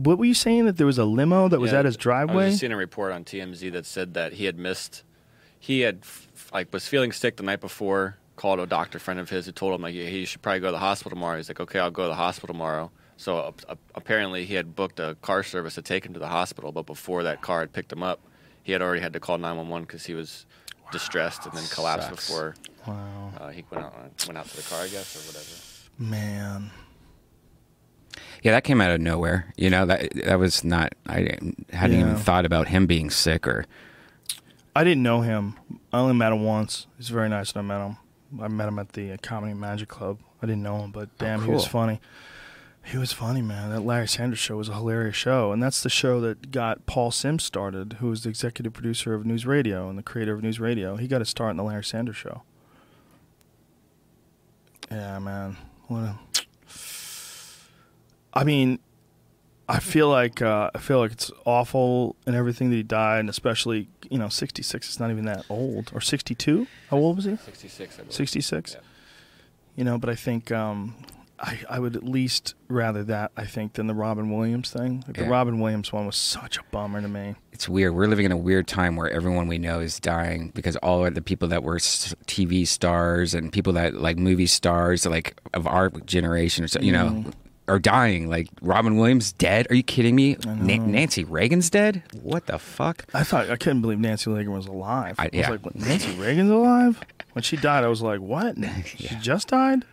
What 0.00 0.18
were 0.18 0.24
you 0.24 0.34
saying? 0.34 0.66
That 0.66 0.76
there 0.76 0.86
was 0.86 0.98
a 0.98 1.04
limo 1.04 1.48
that 1.48 1.60
was 1.60 1.72
Yeah, 1.72 1.80
at 1.80 1.84
his 1.84 1.96
driveway? 1.96 2.32
I 2.32 2.36
was 2.36 2.36
driveway? 2.36 2.50
just 2.50 2.60
seeing 2.60 2.72
a 2.72 2.76
report 2.76 3.12
on 3.12 3.24
TMZ 3.24 3.72
that 3.72 3.86
said 3.86 4.14
that 4.14 4.32
he 4.34 4.44
had 4.46 4.58
missed. 4.58 5.04
He 5.58 5.80
had 5.80 6.00
like 6.52 6.72
was 6.72 6.88
feeling 6.88 7.12
sick 7.12 7.36
the 7.36 7.42
night 7.44 7.60
before. 7.60 8.16
Called 8.36 8.58
a 8.58 8.66
doctor 8.66 8.98
friend 8.98 9.20
of 9.20 9.30
his 9.30 9.46
who 9.46 9.52
told 9.52 9.74
him 9.74 9.82
like 9.82 9.94
yeah, 9.94 10.06
he 10.06 10.24
should 10.24 10.42
probably 10.42 10.58
go 10.60 10.68
to 10.68 10.72
the 10.72 10.78
hospital 10.78 11.10
tomorrow. 11.10 11.36
He's 11.36 11.48
like, 11.48 11.60
okay, 11.60 11.78
I'll 11.78 11.92
go 11.92 12.02
to 12.02 12.08
the 12.08 12.14
hospital 12.16 12.52
tomorrow. 12.52 12.90
So 13.16 13.54
uh, 13.68 13.76
apparently 13.94 14.44
he 14.44 14.54
had 14.54 14.74
booked 14.74 14.98
a 14.98 15.16
car 15.22 15.44
service 15.44 15.76
to 15.76 15.82
take 15.82 16.04
him 16.04 16.14
to 16.14 16.18
the 16.18 16.26
hospital, 16.26 16.72
but 16.72 16.84
before 16.84 17.22
that 17.22 17.42
car 17.42 17.60
had 17.60 17.72
picked 17.72 17.92
him 17.92 18.02
up, 18.02 18.18
he 18.64 18.72
had 18.72 18.82
already 18.82 19.00
had 19.00 19.12
to 19.12 19.20
call 19.20 19.38
911 19.38 19.84
because 19.86 20.04
he 20.04 20.14
was 20.14 20.44
distressed 20.90 21.44
and 21.46 21.52
then 21.56 21.64
collapsed 21.70 22.08
Sucks. 22.08 22.28
before 22.28 22.54
wow. 22.86 23.32
uh, 23.38 23.48
he 23.50 23.64
went 23.70 23.84
out 23.84 23.94
went 24.26 24.36
out 24.38 24.46
to 24.48 24.56
the 24.56 24.62
car, 24.62 24.80
I 24.82 24.88
guess, 24.88 25.14
or 25.16 25.20
whatever. 25.28 26.12
Man. 26.12 26.70
Yeah, 28.42 28.52
that 28.52 28.64
came 28.64 28.80
out 28.80 28.90
of 28.90 29.00
nowhere. 29.00 29.52
You 29.56 29.70
know 29.70 29.86
that 29.86 30.12
that 30.24 30.38
was 30.38 30.64
not. 30.64 30.92
I 31.06 31.38
hadn't 31.72 31.98
Yeah. 31.98 32.00
even 32.00 32.16
thought 32.16 32.44
about 32.44 32.68
him 32.68 32.86
being 32.86 33.10
sick 33.10 33.46
or. 33.46 33.64
I 34.76 34.82
didn't 34.82 35.04
know 35.04 35.20
him. 35.20 35.54
I 35.92 35.98
only 36.00 36.14
met 36.14 36.32
him 36.32 36.42
once. 36.42 36.88
He's 36.98 37.08
very 37.08 37.28
nice 37.28 37.54
when 37.54 37.64
I 37.70 37.78
met 37.78 37.86
him. 37.86 37.96
I 38.42 38.48
met 38.48 38.66
him 38.68 38.78
at 38.80 38.92
the 38.92 39.12
uh, 39.12 39.16
Comedy 39.22 39.54
Magic 39.54 39.88
Club. 39.88 40.18
I 40.42 40.46
didn't 40.46 40.62
know 40.64 40.78
him, 40.80 40.90
but 40.90 41.16
damn, 41.18 41.42
he 41.44 41.50
was 41.50 41.64
funny. 41.66 42.00
He 42.84 42.98
was 42.98 43.12
funny, 43.12 43.40
man. 43.40 43.70
That 43.70 43.80
Larry 43.80 44.06
Sanders 44.06 44.38
show 44.38 44.58
was 44.58 44.68
a 44.68 44.74
hilarious 44.74 45.16
show, 45.16 45.52
and 45.52 45.62
that's 45.62 45.82
the 45.82 45.88
show 45.88 46.20
that 46.20 46.50
got 46.50 46.84
Paul 46.86 47.10
Simms 47.10 47.42
started, 47.42 47.94
who 47.94 48.08
was 48.08 48.22
the 48.24 48.28
executive 48.28 48.74
producer 48.74 49.14
of 49.14 49.24
News 49.24 49.46
Radio 49.46 49.88
and 49.88 49.98
the 49.98 50.02
creator 50.02 50.34
of 50.34 50.42
News 50.42 50.60
Radio. 50.60 50.96
He 50.96 51.08
got 51.08 51.22
a 51.22 51.24
start 51.24 51.52
in 51.52 51.56
the 51.56 51.62
Larry 51.64 51.82
Sanders 51.84 52.16
show. 52.16 52.42
Yeah, 54.90 55.18
man. 55.18 55.56
What 55.86 56.00
a. 56.00 56.18
I 58.34 58.44
mean, 58.44 58.80
I 59.68 59.78
feel 59.78 60.08
like 60.08 60.42
uh, 60.42 60.70
I 60.74 60.78
feel 60.78 60.98
like 60.98 61.12
it's 61.12 61.30
awful 61.46 62.16
and 62.26 62.36
everything 62.36 62.68
that 62.70 62.76
he 62.76 62.82
died, 62.82 63.20
and 63.20 63.30
especially 63.30 63.88
you 64.10 64.18
know, 64.18 64.28
sixty 64.28 64.62
six 64.62 64.90
is 64.90 65.00
not 65.00 65.10
even 65.10 65.24
that 65.24 65.46
old, 65.48 65.90
or 65.94 66.00
sixty 66.02 66.34
two. 66.34 66.66
How 66.90 66.98
old 66.98 67.16
was 67.16 67.24
he? 67.24 67.36
66, 67.36 67.94
I 67.94 67.96
believe. 67.96 68.12
Sixty 68.12 68.40
six. 68.42 68.74
Yeah. 68.74 68.80
You 69.76 69.84
know, 69.84 69.98
but 69.98 70.10
I 70.10 70.14
think 70.14 70.52
um, 70.52 70.94
I 71.40 71.58
I 71.68 71.78
would 71.80 71.96
at 71.96 72.04
least 72.04 72.54
rather 72.68 73.02
that 73.04 73.32
I 73.36 73.44
think 73.46 73.74
than 73.74 73.86
the 73.86 73.94
Robin 73.94 74.30
Williams 74.30 74.70
thing. 74.70 75.02
Like, 75.06 75.16
The 75.16 75.24
Robin 75.24 75.58
Williams 75.60 75.92
one 75.92 76.06
was 76.06 76.16
such 76.16 76.58
a 76.58 76.62
bummer 76.70 77.00
to 77.02 77.08
me. 77.08 77.34
It's 77.52 77.68
weird. 77.68 77.94
We're 77.94 78.06
living 78.06 78.24
in 78.24 78.32
a 78.32 78.36
weird 78.36 78.66
time 78.68 78.96
where 78.96 79.10
everyone 79.10 79.48
we 79.48 79.58
know 79.58 79.80
is 79.80 79.98
dying 80.00 80.50
because 80.54 80.76
all 80.76 81.04
of 81.04 81.14
the 81.14 81.22
people 81.22 81.48
that 81.48 81.62
were 81.62 81.76
TV 81.78 82.66
stars 82.66 83.34
and 83.34 83.52
people 83.52 83.72
that 83.74 83.94
like 83.94 84.16
movie 84.16 84.46
stars, 84.46 85.06
like 85.06 85.40
of 85.54 85.66
our 85.66 85.90
generation, 85.90 86.64
or 86.64 86.68
so, 86.68 86.80
you 86.80 86.92
know, 86.92 87.06
Mm-hmm. 87.08 87.30
are 87.68 87.78
dying. 87.78 88.28
Like 88.28 88.48
Robin 88.62 88.96
Williams 88.96 89.32
dead? 89.32 89.66
Are 89.70 89.74
you 89.74 89.82
kidding 89.82 90.14
me? 90.14 90.36
Na- 90.44 90.76
Nancy 90.84 91.24
Reagan's 91.24 91.70
dead? 91.70 92.02
What 92.22 92.46
the 92.46 92.58
fuck? 92.58 93.04
I 93.14 93.24
thought 93.24 93.50
I 93.50 93.56
couldn't 93.56 93.80
believe 93.82 93.98
Nancy 93.98 94.30
Reagan 94.30 94.52
was 94.52 94.66
alive. 94.66 95.16
I- 95.18 95.24
I, 95.26 95.30
yeah. 95.32 95.50
was 95.50 95.62
like, 95.64 95.74
Nancy 95.74 96.12
Reagan's 96.14 96.50
alive? 96.50 97.00
When 97.32 97.42
she 97.42 97.56
died, 97.56 97.82
I 97.84 97.88
was 97.88 98.02
like, 98.02 98.20
what? 98.20 98.56
She 98.86 99.16
just 99.20 99.48
died? 99.48 99.84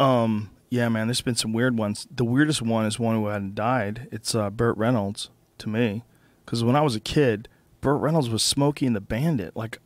Um, 0.00 0.50
yeah, 0.70 0.88
man. 0.88 1.06
There's 1.06 1.20
been 1.20 1.34
some 1.34 1.52
weird 1.52 1.76
ones. 1.76 2.08
The 2.10 2.24
weirdest 2.24 2.62
one 2.62 2.86
is 2.86 2.98
one 2.98 3.16
who 3.16 3.26
hadn't 3.26 3.54
died. 3.54 4.08
It's 4.10 4.34
uh, 4.34 4.50
Burt 4.50 4.76
Reynolds 4.76 5.30
to 5.58 5.68
me, 5.68 6.02
because 6.44 6.64
when 6.64 6.74
I 6.74 6.80
was 6.80 6.96
a 6.96 7.00
kid, 7.00 7.48
Burt 7.80 8.00
Reynolds 8.00 8.30
was 8.30 8.42
Smokey 8.42 8.86
and 8.86 8.96
the 8.96 9.00
Bandit. 9.00 9.54
Like, 9.54 9.78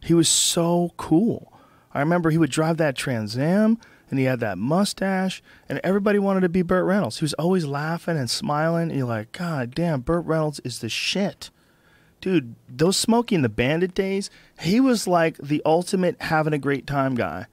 he 0.00 0.14
was 0.14 0.28
so 0.28 0.92
cool. 0.96 1.52
I 1.92 2.00
remember 2.00 2.30
he 2.30 2.38
would 2.38 2.50
drive 2.50 2.76
that 2.76 2.96
Trans 2.96 3.38
Am, 3.38 3.78
and 4.10 4.18
he 4.18 4.26
had 4.26 4.40
that 4.40 4.58
mustache, 4.58 5.42
and 5.68 5.80
everybody 5.82 6.18
wanted 6.18 6.40
to 6.40 6.48
be 6.48 6.62
Burt 6.62 6.84
Reynolds. 6.84 7.18
He 7.18 7.24
was 7.24 7.34
always 7.34 7.64
laughing 7.64 8.18
and 8.18 8.28
smiling. 8.28 8.90
And 8.90 8.98
you're 8.98 9.08
like, 9.08 9.32
God 9.32 9.74
damn, 9.74 10.02
Burt 10.02 10.26
Reynolds 10.26 10.60
is 10.62 10.80
the 10.80 10.88
shit 10.88 11.50
dude, 12.24 12.54
those 12.70 12.96
Smokey 12.96 13.34
and 13.34 13.44
the 13.44 13.50
Bandit 13.50 13.94
days, 13.94 14.30
he 14.58 14.80
was 14.80 15.06
like 15.06 15.36
the 15.36 15.60
ultimate 15.66 16.16
having 16.22 16.54
a 16.54 16.58
great 16.58 16.86
time 16.86 17.14
guy. 17.14 17.44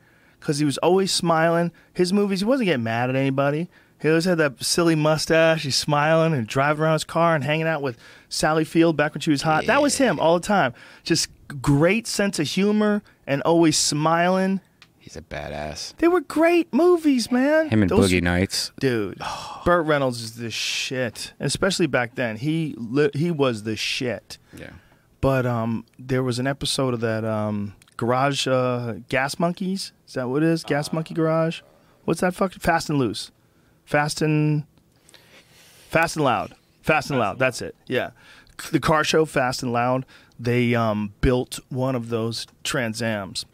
Because 0.41 0.57
he 0.59 0.65
was 0.65 0.77
always 0.79 1.11
smiling. 1.13 1.71
His 1.93 2.11
movies, 2.11 2.39
he 2.41 2.45
wasn't 2.45 2.65
getting 2.65 2.83
mad 2.83 3.09
at 3.09 3.15
anybody. 3.15 3.69
He 4.01 4.09
always 4.09 4.25
had 4.25 4.39
that 4.39 4.61
silly 4.63 4.95
mustache. 4.95 5.63
He's 5.63 5.75
smiling 5.75 6.33
and 6.33 6.47
driving 6.47 6.83
around 6.83 6.93
his 6.93 7.03
car 7.03 7.35
and 7.35 7.43
hanging 7.43 7.67
out 7.67 7.83
with 7.83 7.97
Sally 8.27 8.65
Field 8.65 8.97
back 8.97 9.13
when 9.13 9.21
she 9.21 9.29
was 9.29 9.43
hot. 9.43 9.67
That 9.67 9.81
was 9.81 9.97
him 9.99 10.19
all 10.19 10.39
the 10.39 10.45
time. 10.45 10.73
Just 11.03 11.29
great 11.61 12.07
sense 12.07 12.39
of 12.39 12.47
humor 12.47 13.03
and 13.27 13.41
always 13.43 13.77
smiling. 13.77 14.59
He's 14.97 15.15
a 15.15 15.21
badass. 15.21 15.95
They 15.97 16.07
were 16.07 16.21
great 16.21 16.73
movies, 16.73 17.31
man. 17.31 17.69
Him 17.69 17.83
and 17.83 17.89
Those- 17.91 18.11
Boogie 18.11 18.21
Nights. 18.23 18.71
Dude, 18.79 19.19
Burt 19.65 19.85
Reynolds 19.85 20.21
is 20.21 20.35
the 20.35 20.49
shit. 20.51 21.33
And 21.39 21.45
especially 21.47 21.87
back 21.87 22.15
then, 22.15 22.37
he 22.37 22.73
li- 22.77 23.11
he 23.13 23.29
was 23.29 23.63
the 23.63 23.75
shit. 23.75 24.39
Yeah. 24.57 24.71
But 25.19 25.45
um, 25.45 25.85
there 25.99 26.23
was 26.23 26.39
an 26.39 26.47
episode 26.47 26.95
of 26.95 27.01
that 27.01 27.23
um, 27.23 27.75
Garage 28.01 28.47
uh, 28.47 28.95
Gas 29.09 29.37
Monkeys. 29.37 29.91
Is 30.07 30.15
that 30.15 30.27
what 30.27 30.41
it 30.41 30.49
is? 30.49 30.63
Gas 30.63 30.91
Monkey 30.91 31.13
Garage. 31.13 31.61
What's 32.03 32.21
that 32.21 32.33
fucking 32.33 32.57
Fast 32.57 32.89
and 32.89 32.97
Loose? 32.97 33.29
Fast 33.85 34.23
and 34.23 34.63
Fast 35.87 36.15
and 36.15 36.25
Loud. 36.25 36.55
Fast 36.81 37.11
and 37.11 37.19
Loud. 37.19 37.37
That's 37.37 37.61
it. 37.61 37.75
Yeah. 37.85 38.09
The 38.71 38.79
car 38.79 39.03
show 39.03 39.25
Fast 39.25 39.61
and 39.61 39.71
Loud. 39.71 40.07
They 40.39 40.73
um, 40.73 41.13
built 41.21 41.59
one 41.69 41.93
of 41.93 42.09
those 42.09 42.47
Trans 42.63 43.03
Ams. 43.03 43.45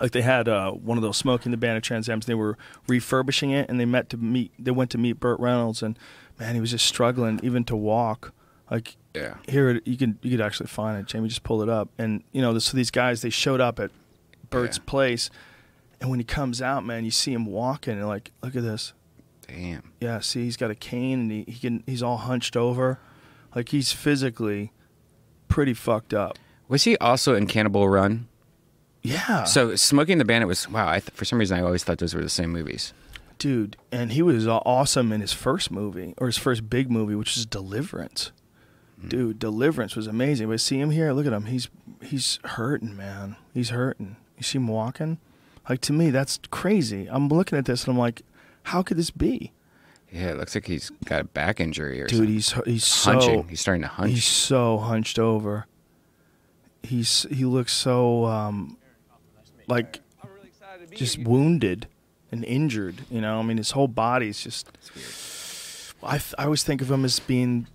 Like 0.00 0.10
they 0.10 0.22
had 0.22 0.48
uh, 0.48 0.72
one 0.72 0.98
of 0.98 1.02
those 1.02 1.16
smoking 1.16 1.52
the 1.52 1.56
bandit 1.56 1.84
Trans 1.84 2.08
Ams. 2.08 2.26
They 2.26 2.34
were 2.34 2.58
refurbishing 2.88 3.52
it, 3.52 3.70
and 3.70 3.78
they 3.78 3.84
met 3.84 4.10
to 4.10 4.16
meet. 4.16 4.50
They 4.58 4.72
went 4.72 4.90
to 4.90 4.98
meet 4.98 5.20
Burt 5.20 5.38
Reynolds, 5.38 5.84
and 5.84 5.96
man, 6.40 6.56
he 6.56 6.60
was 6.60 6.72
just 6.72 6.84
struggling 6.84 7.38
even 7.44 7.62
to 7.66 7.76
walk. 7.76 8.32
Like 8.70 8.96
Yeah. 9.14 9.34
here 9.48 9.70
it- 9.70 9.86
you 9.86 9.96
can 9.96 10.18
you 10.22 10.30
could 10.30 10.40
actually 10.40 10.66
find 10.66 10.98
it. 10.98 11.06
Jamie 11.06 11.28
just 11.28 11.42
pulled 11.42 11.62
it 11.62 11.68
up, 11.68 11.88
and 11.98 12.22
you 12.32 12.42
know, 12.42 12.56
so 12.58 12.76
these 12.76 12.90
guys 12.90 13.22
they 13.22 13.30
showed 13.30 13.60
up 13.60 13.78
at 13.80 13.90
Burt's 14.50 14.78
Yeah. 14.78 14.84
place, 14.86 15.30
and 16.00 16.10
when 16.10 16.18
he 16.20 16.24
comes 16.24 16.60
out, 16.62 16.84
man, 16.84 17.04
you 17.04 17.10
see 17.10 17.32
him 17.32 17.46
walking, 17.46 17.94
and 17.98 18.06
like, 18.06 18.30
look 18.42 18.54
at 18.56 18.62
this. 18.62 18.92
Damn. 19.46 19.92
Yeah, 20.00 20.20
see, 20.20 20.44
he's 20.44 20.56
got 20.58 20.70
a 20.70 20.74
cane, 20.74 21.20
and 21.20 21.30
he, 21.32 21.44
he 21.48 21.58
can 21.58 21.82
he's 21.86 22.02
all 22.02 22.18
hunched 22.18 22.56
over, 22.56 22.98
like 23.54 23.70
he's 23.70 23.92
physically 23.92 24.72
pretty 25.48 25.72
fucked 25.74 26.12
up. 26.12 26.38
Was 26.68 26.84
he 26.84 26.98
also 26.98 27.34
in 27.34 27.46
Cannibal 27.46 27.88
Run? 27.88 28.28
Yeah. 29.02 29.44
So 29.44 29.74
Smoking 29.76 30.18
the 30.18 30.24
Bandit 30.26 30.48
was 30.48 30.68
wow. 30.68 30.86
I 30.88 31.00
th- 31.00 31.12
for 31.14 31.24
some 31.24 31.38
reason 31.38 31.56
I 31.58 31.62
always 31.62 31.82
thought 31.84 31.96
those 31.98 32.14
were 32.14 32.20
the 32.22 32.28
same 32.28 32.50
movies. 32.50 32.92
dude, 33.38 33.76
and 33.92 34.12
he 34.12 34.20
was 34.20 34.46
awesome 34.48 35.12
in 35.12 35.20
his 35.20 35.32
first 35.32 35.70
movie 35.70 36.12
or 36.18 36.26
his 36.26 36.36
first 36.36 36.68
big 36.68 36.90
movie, 36.90 37.14
which 37.14 37.36
is 37.36 37.46
Deliverance. 37.46 38.32
Dude, 39.06 39.38
Deliverance 39.38 39.94
was 39.94 40.06
amazing. 40.06 40.48
But 40.48 40.60
see 40.60 40.80
him 40.80 40.90
here, 40.90 41.12
look 41.12 41.26
at 41.26 41.32
him. 41.32 41.46
He's 41.46 41.68
he's 42.02 42.38
hurting, 42.44 42.96
man. 42.96 43.36
He's 43.54 43.70
hurting. 43.70 44.16
You 44.36 44.42
see 44.42 44.58
him 44.58 44.68
walking? 44.68 45.18
Like 45.68 45.80
to 45.82 45.92
me, 45.92 46.10
that's 46.10 46.38
crazy. 46.50 47.06
I'm 47.10 47.28
looking 47.28 47.58
at 47.58 47.64
this 47.66 47.84
and 47.84 47.92
I'm 47.92 47.98
like, 47.98 48.22
how 48.64 48.82
could 48.82 48.96
this 48.96 49.10
be? 49.10 49.52
Yeah, 50.10 50.30
it 50.30 50.38
looks 50.38 50.54
like 50.54 50.66
he's 50.66 50.90
got 51.04 51.20
a 51.20 51.24
back 51.24 51.60
injury 51.60 52.00
or 52.00 52.06
Dude, 52.06 52.42
something. 52.42 52.72
he's 52.72 52.82
he's 52.82 52.84
so 52.84 53.12
hunching. 53.12 53.48
he's 53.48 53.60
starting 53.60 53.82
to 53.82 53.88
hunch. 53.88 54.10
he's 54.10 54.24
so 54.24 54.78
hunched 54.78 55.18
over. 55.18 55.66
He's 56.82 57.26
he 57.30 57.44
looks 57.44 57.72
so 57.72 58.24
um 58.24 58.78
like 59.66 60.00
just 60.94 61.18
wounded 61.18 61.86
and 62.32 62.44
injured. 62.44 63.02
You 63.10 63.20
know, 63.20 63.38
I 63.38 63.42
mean, 63.42 63.58
his 63.58 63.72
whole 63.72 63.88
body's 63.88 64.42
just. 64.42 64.68
I 66.02 66.20
I 66.38 66.44
always 66.44 66.62
think 66.62 66.80
of 66.80 66.90
him 66.90 67.04
as 67.04 67.18
being 67.20 67.66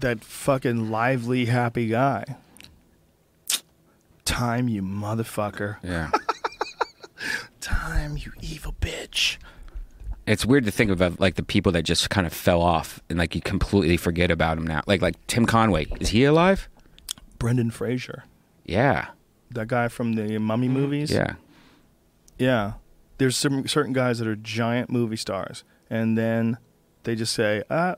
that 0.00 0.24
fucking 0.24 0.90
lively, 0.90 1.46
happy 1.46 1.88
guy. 1.88 2.24
Time, 4.24 4.68
you 4.68 4.82
motherfucker. 4.82 5.76
yeah. 5.82 6.10
time, 7.60 8.16
you 8.16 8.32
evil 8.40 8.74
bitch. 8.80 9.36
It's 10.26 10.44
weird 10.44 10.64
to 10.64 10.72
think 10.72 10.90
about 10.90 11.20
like 11.20 11.36
the 11.36 11.42
people 11.44 11.70
that 11.72 11.82
just 11.82 12.10
kind 12.10 12.26
of 12.26 12.32
fell 12.32 12.60
off 12.60 13.00
and 13.08 13.18
like 13.18 13.34
you 13.36 13.40
completely 13.40 13.96
forget 13.96 14.30
about 14.30 14.56
them 14.56 14.66
now. 14.66 14.82
Like 14.86 15.00
like 15.00 15.14
Tim 15.28 15.46
Conway, 15.46 15.86
is 16.00 16.08
he 16.08 16.24
alive? 16.24 16.68
Brendan 17.38 17.70
Fraser, 17.70 18.24
Yeah, 18.64 19.08
that 19.50 19.68
guy 19.68 19.88
from 19.88 20.14
the 20.14 20.38
Mummy 20.38 20.68
movies. 20.68 21.10
yeah. 21.12 21.34
Yeah. 22.38 22.72
There's 23.18 23.36
some 23.36 23.66
certain 23.68 23.92
guys 23.92 24.18
that 24.18 24.26
are 24.28 24.36
giant 24.36 24.90
movie 24.90 25.16
stars, 25.16 25.64
and 25.88 26.18
then 26.18 26.58
they 27.04 27.14
just 27.14 27.32
say, 27.32 27.62
"Ah, 27.70 27.94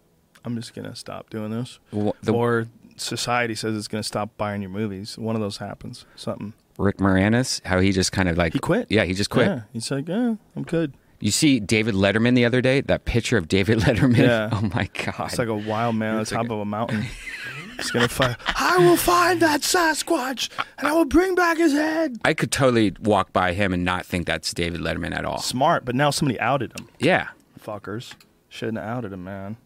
I'm 0.49 0.57
just 0.57 0.75
gonna 0.75 0.97
stop 0.97 1.31
doing 1.31 1.51
this," 1.51 1.79
Well, 1.93 2.17
the- 2.23 2.33
or 2.33 2.67
society 2.97 3.55
says 3.55 3.77
it's 3.77 3.89
gonna 3.89 4.03
stop 4.03 4.31
buying 4.37 4.63
your 4.63 4.71
movies. 4.71 5.17
One 5.19 5.35
of 5.37 5.41
those 5.43 5.59
happens. 5.59 6.05
Something. 6.17 6.53
Rick 6.79 6.99
Moranis, 6.99 7.61
how 7.65 7.81
he 7.81 7.93
just 7.93 8.13
kind 8.13 8.29
of 8.29 8.37
like 8.39 8.53
He 8.53 8.59
quit. 8.61 8.87
Yeah, 8.91 9.05
he 9.05 9.13
just 9.15 9.31
quit. 9.31 9.47
Yeah. 9.49 9.61
He's 9.73 9.91
like, 9.91 10.09
"Yeah, 10.09 10.35
I'm 10.57 10.63
good." 10.63 10.95
You 11.21 11.33
see 11.33 11.59
David 11.59 11.95
Letterman 11.97 12.37
the 12.37 12.45
other 12.45 12.61
day? 12.61 12.81
That 12.81 13.05
picture 13.05 13.37
of 13.37 13.49
David 13.49 13.79
Letterman. 13.85 14.17
Yeah. 14.19 14.49
Oh 14.53 14.63
my 14.75 14.89
god. 14.95 15.27
It's 15.31 15.39
like 15.39 15.49
a 15.49 15.55
wild 15.55 15.97
man 15.97 16.15
on 16.15 16.21
the 16.21 16.27
top 16.31 16.49
a- 16.49 16.53
of 16.55 16.61
a 16.61 16.65
mountain. 16.65 17.07
He's 17.77 17.91
gonna 17.93 18.09
find. 18.09 18.37
I 18.57 18.77
will 18.79 18.97
find 18.97 19.41
that 19.43 19.61
Sasquatch, 19.63 20.49
and 20.79 20.87
I 20.89 20.93
will 20.93 21.05
bring 21.05 21.35
back 21.37 21.59
his 21.59 21.73
head. 21.73 22.19
I 22.25 22.35
could 22.35 22.51
totally 22.51 22.95
walk 23.01 23.33
by 23.33 23.53
him 23.53 23.73
and 23.73 23.85
not 23.85 24.05
think 24.07 24.27
that's 24.27 24.53
David 24.53 24.81
Letterman 24.81 25.15
at 25.15 25.25
all. 25.25 25.39
Smart, 25.39 25.85
but 25.85 25.95
now 25.95 26.11
somebody 26.11 26.39
outed 26.41 26.73
him. 26.79 26.89
Yeah. 26.99 27.29
Fuckers 27.65 28.15
shouldn't 28.49 28.79
have 28.79 28.87
outed 28.99 29.13
him, 29.13 29.23
man. 29.25 29.57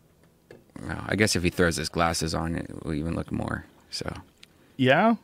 Well, 0.87 1.05
I 1.07 1.17
guess 1.17 1.37
if 1.37 1.43
he 1.43 1.51
throws 1.51 1.77
his 1.77 1.89
glasses 1.89 2.35
on, 2.35 2.55
it 2.57 2.85
will 2.85 2.95
even 2.95 3.15
look 3.15 3.31
more. 3.31 3.65
So 3.91 4.13
Yeah, 4.77 5.17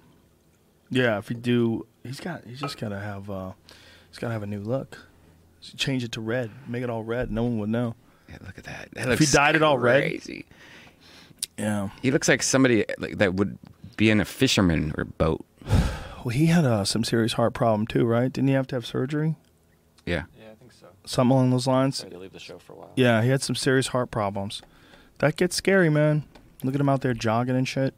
yeah. 0.90 1.18
If 1.18 1.30
you 1.30 1.36
do, 1.36 1.86
he's 2.05 2.20
got. 2.20 2.44
He's 2.44 2.60
just 2.60 2.78
gotta 2.78 2.98
have. 3.01 3.28
uh 3.30 3.52
He's 4.10 4.18
gotta 4.18 4.32
have 4.32 4.43
a 4.43 4.47
new 4.47 4.60
look. 4.60 4.98
Change 5.76 6.05
it 6.05 6.12
to 6.12 6.20
red. 6.20 6.51
Make 6.66 6.82
it 6.82 6.90
all 6.90 7.02
red. 7.02 7.30
No 7.30 7.43
one 7.43 7.59
would 7.59 7.68
know. 7.68 7.94
yeah, 8.28 8.36
look 8.47 8.56
at 8.59 8.64
that. 8.64 8.89
that 8.93 9.09
If 9.09 9.18
he 9.18 9.24
looks 9.24 9.32
dyed 9.32 9.56
it 9.56 9.62
all 9.62 9.78
red- 9.78 10.02
crazy. 10.02 10.47
Yeah. 11.59 11.89
He 12.01 12.10
looks 12.10 12.28
like 12.28 12.43
somebody 12.43 12.85
like, 12.98 13.18
that 13.18 13.35
would 13.35 13.59
be 13.97 14.10
in 14.10 14.20
a 14.20 14.24
fisherman 14.24 14.93
or 14.97 15.05
boat. 15.05 15.44
Well, 16.24 16.30
he 16.35 16.47
had 16.47 16.64
uh, 16.64 16.85
some 16.85 17.05
serious 17.05 17.35
heart 17.35 17.55
problem 17.55 17.86
too, 17.86 18.05
right? 18.05 18.30
Didn't 18.30 18.48
he 18.48 18.55
have 18.55 18.66
to 18.66 18.74
have 18.76 18.85
surgery? 18.85 19.36
Yeah. 20.05 20.24
Yeah, 20.36 20.51
I 20.51 20.55
think 20.56 20.72
so. 20.72 20.89
Something 21.06 21.30
along 21.30 21.51
those 21.51 21.68
lines. 21.68 22.02
Had 22.02 22.10
to 22.10 22.18
leave 22.18 22.32
the 22.32 22.40
show 22.40 22.59
for 22.59 22.72
a 22.72 22.76
while. 22.76 22.90
Yeah, 22.97 23.22
he 23.22 23.28
had 23.28 23.40
some 23.40 23.55
serious 23.55 23.86
heart 23.89 24.10
problems. 24.10 24.60
That 25.19 25.36
gets 25.36 25.57
scary, 25.57 25.90
man. 25.90 26.24
Look 26.62 26.74
at 26.74 26.81
him 26.81 26.89
out 26.89 27.03
there 27.03 27.15
jogging 27.15 27.57
and 27.57 27.66
shit. 27.66 27.95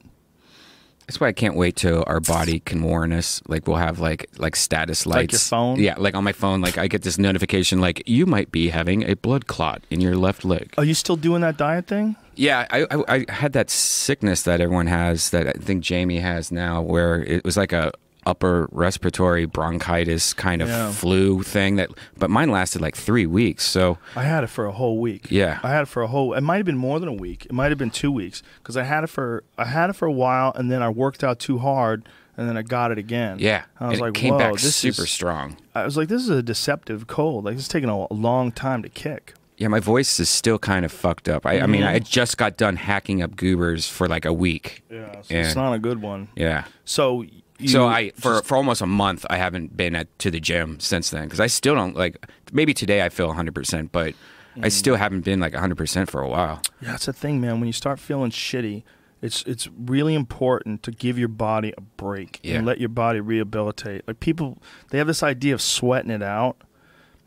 That's 1.07 1.19
why 1.19 1.27
I 1.27 1.33
can't 1.33 1.57
wait 1.57 1.75
till 1.75 2.05
our 2.07 2.21
body 2.21 2.61
can 2.61 2.83
warn 2.83 3.13
us. 3.13 3.43
Like 3.49 3.67
we'll 3.67 3.79
have 3.79 3.99
like 3.99 4.31
like 4.39 4.55
status 4.55 5.07
lights. 5.07 5.17
Like 5.17 5.33
your 5.33 5.39
phone? 5.41 5.81
Yeah, 5.81 5.97
like 5.99 6.15
on 6.15 6.23
my 6.23 6.31
phone, 6.33 6.61
like 6.61 6.79
I 6.79 6.87
get 6.87 7.03
this 7.03 7.19
notification 7.19 7.81
like 7.81 8.03
you 8.07 8.27
might 8.27 8.53
be 8.53 8.69
having 8.69 9.03
a 9.03 9.17
blood 9.17 9.49
clot 9.49 9.83
in 9.91 10.01
your 10.01 10.15
left 10.15 10.45
leg. 10.45 10.73
Are 10.79 10.85
you 10.85 10.95
still 10.95 11.17
doing 11.17 11.41
that 11.41 11.57
diet 11.57 11.89
thing? 11.89 12.15
Yeah, 12.37 12.65
I, 12.71 12.87
I 12.91 13.05
I 13.09 13.33
had 13.33 13.55
that 13.55 13.71
sickness 13.71 14.43
that 14.45 14.61
everyone 14.61 14.87
has 14.87 15.31
that 15.31 15.49
I 15.49 15.53
think 15.53 15.83
Jamie 15.83 16.21
has 16.21 16.53
now, 16.53 16.81
where 16.81 17.25
it 17.25 17.45
was 17.45 17.57
like 17.57 17.73
a 17.73 17.91
upper 18.31 18.69
respiratory 18.73 19.45
bronchitis 19.45 20.33
kind 20.33 20.63
of 20.63 20.69
Yeah. 20.69 20.93
flu 20.93 21.43
thing 21.43 21.77
that, 21.77 21.91
but 22.17 22.31
mine 22.31 22.51
lasted 22.51 22.81
like 22.81 22.97
three 22.97 23.27
weeks. 23.27 23.65
So 23.65 23.99
I 24.17 24.23
had 24.23 24.45
it 24.45 24.49
for 24.49 24.67
a 24.67 24.73
whole 24.73 24.99
week. 24.99 25.27
Yeah. 25.31 25.59
I 25.63 25.71
had 25.71 25.83
it 25.83 25.89
for 25.89 26.03
a 26.03 26.07
whole. 26.07 26.33
It 26.35 26.41
might 26.43 26.57
have 26.57 26.67
been 26.67 26.79
more 26.79 26.99
than 27.01 27.09
a 27.09 27.13
week. 27.13 27.47
It 27.47 27.53
might 27.53 27.71
have 27.71 27.79
been 27.79 27.91
two 27.91 28.13
weeks 28.13 28.43
because 28.63 28.77
I 28.77 28.85
had 28.85 29.05
it 29.05 29.09
for 29.09 29.43
I 29.59 29.65
had 29.67 29.91
it 29.91 29.95
for 29.95 30.07
a 30.07 30.13
while, 30.13 30.53
and 30.55 30.71
then 30.71 30.83
I 30.83 30.89
worked 30.89 31.23
out 31.25 31.39
too 31.39 31.59
hard, 31.59 32.09
and 32.37 32.49
then 32.49 32.57
I 32.57 32.63
got 32.63 32.91
it 32.93 32.99
again. 32.99 33.39
yeah, 33.39 33.65
I 33.79 33.89
was 33.89 33.99
and 33.99 34.01
like, 34.07 34.15
came 34.15 34.35
Whoa, 34.35 34.39
back 34.39 34.53
this 34.55 34.77
super 34.77 35.05
is, 35.05 35.11
strong. 35.11 35.57
I 35.75 35.85
was 35.85 35.97
like, 35.97 36.09
this 36.09 36.23
is 36.23 36.29
a 36.31 36.43
deceptive 36.43 37.07
cold. 37.07 37.45
Like 37.45 37.55
it's 37.57 37.69
taking 37.69 37.91
a, 37.91 38.13
long 38.13 38.53
time 38.53 38.83
to 38.83 38.89
kick. 38.89 39.35
Yeah, 39.59 39.69
my 39.69 39.81
voice 39.81 40.19
is 40.19 40.31
still 40.31 40.59
kind 40.59 40.87
of 40.87 40.93
fucked 40.93 41.29
up. 41.29 41.45
I, 41.45 41.61
I 41.61 41.67
mean, 41.67 41.83
mm-hmm. 41.83 41.97
I 41.97 41.99
just 41.99 42.39
got 42.39 42.57
done 42.57 42.77
hacking 42.77 43.21
up 43.23 43.37
goobers 43.37 43.87
for 43.87 44.09
like 44.09 44.25
a 44.25 44.33
week. 44.33 44.83
Yeah, 44.91 45.21
so 45.21 45.35
Yeah. 45.35 45.45
it's 45.45 45.55
not 45.55 45.75
a 45.75 45.79
good 45.79 46.01
one. 46.01 46.29
Yeah. 46.35 46.65
So 46.87 47.25
you 47.61 47.69
so 47.69 47.87
I 47.87 48.11
for 48.11 48.35
just- 48.35 48.47
for 48.47 48.57
almost 48.57 48.81
a 48.81 48.87
month 48.87 49.25
I 49.31 49.37
haven't 49.37 49.77
been 49.77 49.95
at 49.95 50.19
to 50.21 50.31
the 50.31 50.41
gym 50.41 50.81
since 50.81 51.11
then 51.11 51.25
because 51.25 51.41
I 51.41 51.47
still 51.47 51.75
don't 51.75 51.95
like 51.97 52.25
maybe 52.53 52.75
today 52.75 53.03
I 53.03 53.09
feel 53.09 53.29
100 53.29 53.55
percent 53.55 53.93
but 53.93 54.15
I 54.57 54.67
Mm. 54.69 54.73
still 54.73 54.97
haven't 54.97 55.21
been 55.25 55.39
like 55.39 55.53
100 55.55 55.77
percent 55.77 56.11
for 56.11 56.21
a 56.23 56.29
while. 56.29 56.61
Yeah, 56.83 56.91
that's 56.93 57.07
the 57.07 57.13
thing, 57.13 57.41
man. 57.41 57.61
When 57.61 57.69
you 57.69 57.73
start 57.73 58.01
feeling 58.01 58.31
shitty, 58.33 58.83
it's 59.23 59.43
it's 59.45 59.69
really 59.79 60.15
important 60.15 60.83
to 60.83 60.91
give 60.91 61.19
your 61.19 61.29
body 61.29 61.73
a 61.79 61.81
break 61.81 62.41
Yeah. 62.43 62.57
and 62.57 62.67
let 62.67 62.81
your 62.81 62.89
body 62.89 63.21
rehabilitate. 63.21 64.03
Like 64.09 64.19
people, 64.19 64.59
they 64.91 64.99
have 64.99 65.07
this 65.07 65.23
idea 65.23 65.55
of 65.55 65.63
sweating 65.63 66.11
it 66.11 66.23
out. 66.23 66.57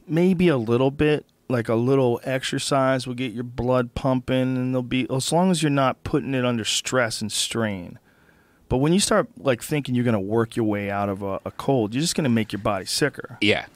Maybe 0.05 0.49
a 0.49 0.57
little 0.57 0.91
bit, 0.91 1.25
like 1.47 1.69
a 1.69 1.75
little 1.75 2.19
exercise 2.25 3.07
will 3.07 3.13
get 3.15 3.31
your 3.31 3.45
blood 3.45 3.95
pumping, 3.95 4.57
and 4.57 4.73
they'll 4.75 4.81
be 4.81 5.07
as 5.09 5.31
long 5.31 5.49
as 5.49 5.63
you're 5.63 5.69
not 5.69 6.03
putting 6.03 6.33
it 6.33 6.43
under 6.43 6.65
stress 6.65 7.21
and 7.21 7.31
strain. 7.31 7.99
But 8.73 8.79
when 8.79 8.91
you 8.91 8.99
start 8.99 9.27
like 9.37 9.61
thinking 9.61 9.93
you're 9.93 10.03
gonna 10.03 10.19
work 10.19 10.55
your 10.55 10.65
way 10.65 10.89
out 10.89 11.07
of 11.07 11.21
a, 11.21 11.39
a 11.45 11.51
cold, 11.51 11.93
you're 11.93 12.01
just 12.01 12.15
gonna 12.15 12.27
make 12.27 12.51
your 12.51 12.59
body 12.59 12.85
sicker. 12.85 13.37
Yeah. 13.39 13.67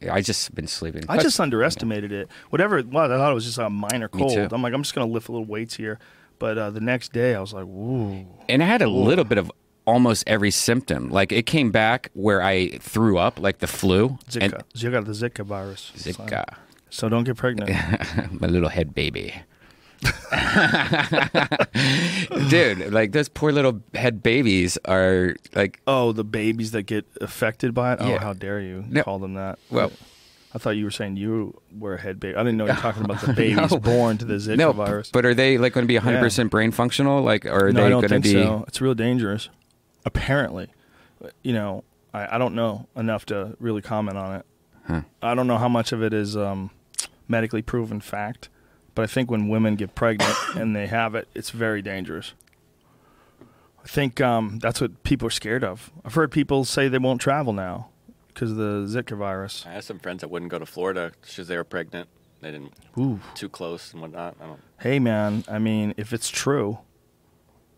yeah 0.00 0.12
I 0.12 0.22
just 0.22 0.52
been 0.56 0.66
sleeping. 0.66 1.04
I 1.08 1.18
just 1.18 1.38
underestimated 1.38 2.10
it. 2.10 2.28
Whatever 2.48 2.76
it 2.76 2.88
was, 2.88 3.12
I 3.12 3.16
thought 3.16 3.30
it 3.30 3.34
was 3.36 3.44
just 3.44 3.58
a 3.58 3.70
minor 3.70 4.08
cold. 4.08 4.52
I'm 4.52 4.60
like, 4.60 4.74
I'm 4.74 4.82
just 4.82 4.92
gonna 4.92 5.06
lift 5.06 5.28
a 5.28 5.30
little 5.30 5.46
weights 5.46 5.76
here. 5.76 6.00
But 6.40 6.58
uh, 6.58 6.70
the 6.70 6.80
next 6.80 7.12
day, 7.12 7.36
I 7.36 7.40
was 7.40 7.52
like, 7.52 7.66
"Woo!" 7.68 8.26
and 8.48 8.60
I 8.60 8.66
had 8.66 8.82
a 8.82 8.88
little 8.88 9.24
bit 9.24 9.38
of 9.38 9.52
almost 9.86 10.24
every 10.26 10.50
symptom. 10.50 11.10
Like 11.10 11.30
it 11.30 11.46
came 11.46 11.70
back 11.70 12.10
where 12.14 12.42
I 12.42 12.70
threw 12.78 13.18
up, 13.18 13.38
like 13.38 13.58
the 13.58 13.68
flu. 13.68 14.18
Zika. 14.28 14.42
And 14.42 14.64
you 14.74 14.90
got 14.90 15.04
the 15.04 15.12
Zika 15.12 15.46
virus. 15.46 15.92
Zika. 15.94 16.56
So 16.88 17.08
don't 17.08 17.22
get 17.22 17.36
pregnant. 17.36 17.70
my 18.40 18.48
little 18.48 18.70
head 18.70 18.96
baby. 18.96 19.32
Dude, 22.48 22.92
like 22.92 23.12
those 23.12 23.28
poor 23.28 23.52
little 23.52 23.80
head 23.94 24.22
babies 24.22 24.78
are 24.84 25.34
like 25.54 25.80
oh, 25.86 26.12
the 26.12 26.24
babies 26.24 26.72
that 26.72 26.82
get 26.84 27.06
affected 27.20 27.74
by 27.74 27.94
it. 27.94 27.98
Oh, 28.00 28.08
Yeah. 28.08 28.20
how 28.20 28.32
dare 28.32 28.60
you 28.60 28.84
No. 28.88 29.02
call 29.02 29.18
them 29.18 29.34
that? 29.34 29.58
Well- 29.70 29.92
I 30.52 30.58
thought 30.58 30.70
you 30.70 30.84
were 30.84 30.90
saying 30.90 31.16
you 31.16 31.60
were 31.78 31.94
a 31.94 32.00
head 32.00 32.18
baby. 32.18 32.34
I 32.34 32.40
didn't 32.42 32.56
know 32.56 32.64
you 32.66 32.72
were 32.72 32.76
talking 32.80 33.04
about 33.04 33.20
the 33.20 33.32
babies 33.34 33.72
born 33.76 34.18
to 34.18 34.24
the 34.24 34.34
Zika 34.34 34.56
no, 34.56 34.72
virus. 34.72 35.08
but 35.12 35.24
are 35.24 35.32
they 35.32 35.58
like 35.58 35.74
going 35.74 35.86
to 35.86 35.88
be 35.88 35.96
100% 35.96 36.50
brain 36.50 36.72
functional? 36.72 37.22
Like, 37.22 37.46
or 37.46 37.68
are 37.68 37.72
no, 37.72 37.82
they 37.82 37.86
I 37.86 37.88
don't 37.88 38.00
going 38.00 38.20
to 38.20 38.22
think 38.22 38.24
be? 38.24 38.32
so. 38.32 38.64
It's 38.66 38.80
real 38.80 38.94
dangerous. 38.94 39.48
Apparently, 40.04 40.66
you 41.44 41.52
know, 41.52 41.84
I, 42.12 42.34
I 42.34 42.38
don't 42.38 42.56
know 42.56 42.88
enough 42.96 43.26
to 43.26 43.56
really 43.60 43.80
comment 43.80 44.18
on 44.18 44.36
it. 44.40 45.04
I 45.22 45.36
don't 45.36 45.46
know 45.46 45.58
how 45.58 45.68
much 45.68 45.92
of 45.92 46.02
it 46.02 46.12
is 46.12 46.36
um, 46.36 46.70
medically 47.28 47.62
proven 47.62 48.00
fact, 48.00 48.48
but 49.00 49.04
I 49.04 49.06
think 49.14 49.30
when 49.30 49.48
women 49.48 49.76
get 49.76 49.94
pregnant 49.94 50.36
and 50.56 50.76
they 50.76 50.86
have 50.86 51.14
it, 51.14 51.26
it's 51.34 51.48
very 51.48 51.80
dangerous. 51.80 52.34
I 53.82 53.88
think 53.88 54.20
um, 54.20 54.58
that's 54.58 54.78
what 54.78 55.04
people 55.04 55.26
are 55.28 55.30
scared 55.30 55.64
of. 55.64 55.90
I've 56.04 56.12
heard 56.12 56.30
people 56.30 56.66
say 56.66 56.86
they 56.88 56.98
won't 56.98 57.18
travel 57.18 57.54
now 57.54 57.88
because 58.28 58.50
of 58.50 58.58
the 58.58 58.84
Zika 58.86 59.16
virus. 59.16 59.64
I 59.66 59.72
had 59.72 59.84
some 59.84 59.98
friends 59.98 60.20
that 60.20 60.28
wouldn't 60.28 60.50
go 60.50 60.58
to 60.58 60.66
Florida 60.66 61.12
because 61.18 61.48
they 61.48 61.56
were 61.56 61.64
pregnant. 61.64 62.10
They 62.42 62.50
didn't 62.50 62.74
Ooh. 62.98 63.20
too 63.34 63.48
close 63.48 63.90
and 63.94 64.02
whatnot. 64.02 64.36
I 64.38 64.44
don't. 64.44 64.60
Hey, 64.80 64.98
man. 64.98 65.44
I 65.48 65.58
mean, 65.58 65.94
if 65.96 66.12
it's 66.12 66.28
true, 66.28 66.80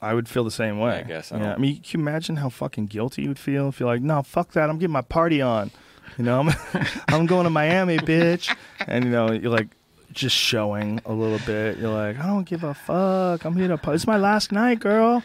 I 0.01 0.15
would 0.15 0.28
feel 0.28 0.42
the 0.42 0.51
same 0.51 0.81
way. 0.81 0.99
I 0.99 1.02
guess, 1.02 1.31
I 1.31 1.36
yeah. 1.36 1.42
don't- 1.44 1.52
I 1.52 1.59
mean, 1.59 1.76
can 1.83 2.01
you 2.01 2.05
imagine 2.05 2.34
how 2.34 2.49
fucking 2.49 2.86
guilty 2.86 3.23
you 3.23 3.28
would 3.28 3.39
feel 3.39 3.68
if 3.68 3.78
you're 3.78 3.89
like, 3.89 4.02
no, 4.02 4.25
fuck 4.25 4.51
that. 4.55 4.68
I'm 4.68 4.78
getting 4.78 4.92
my 4.92 5.02
party 5.02 5.41
on. 5.41 5.70
You 6.18 6.25
know, 6.25 6.41
I'm, 6.75 6.86
I'm 7.07 7.26
going 7.26 7.44
to 7.44 7.51
Miami, 7.51 7.99
bitch. 7.99 8.52
And, 8.89 9.05
you 9.05 9.10
know, 9.12 9.31
you're 9.31 9.52
like 9.52 9.68
just 10.12 10.36
showing 10.36 11.00
a 11.05 11.12
little 11.12 11.39
bit. 11.47 11.78
You're 11.78 11.91
like, 11.92 12.18
I 12.18 12.26
don't 12.26 12.44
give 12.44 12.65
a 12.65 12.74
fuck. 12.74 13.44
I'm 13.44 13.57
here 13.57 13.68
to 13.68 13.78
party. 13.78 13.97
It's 13.97 14.07
my 14.07 14.16
last 14.16 14.52
night, 14.52 14.81
girl. 14.81 15.23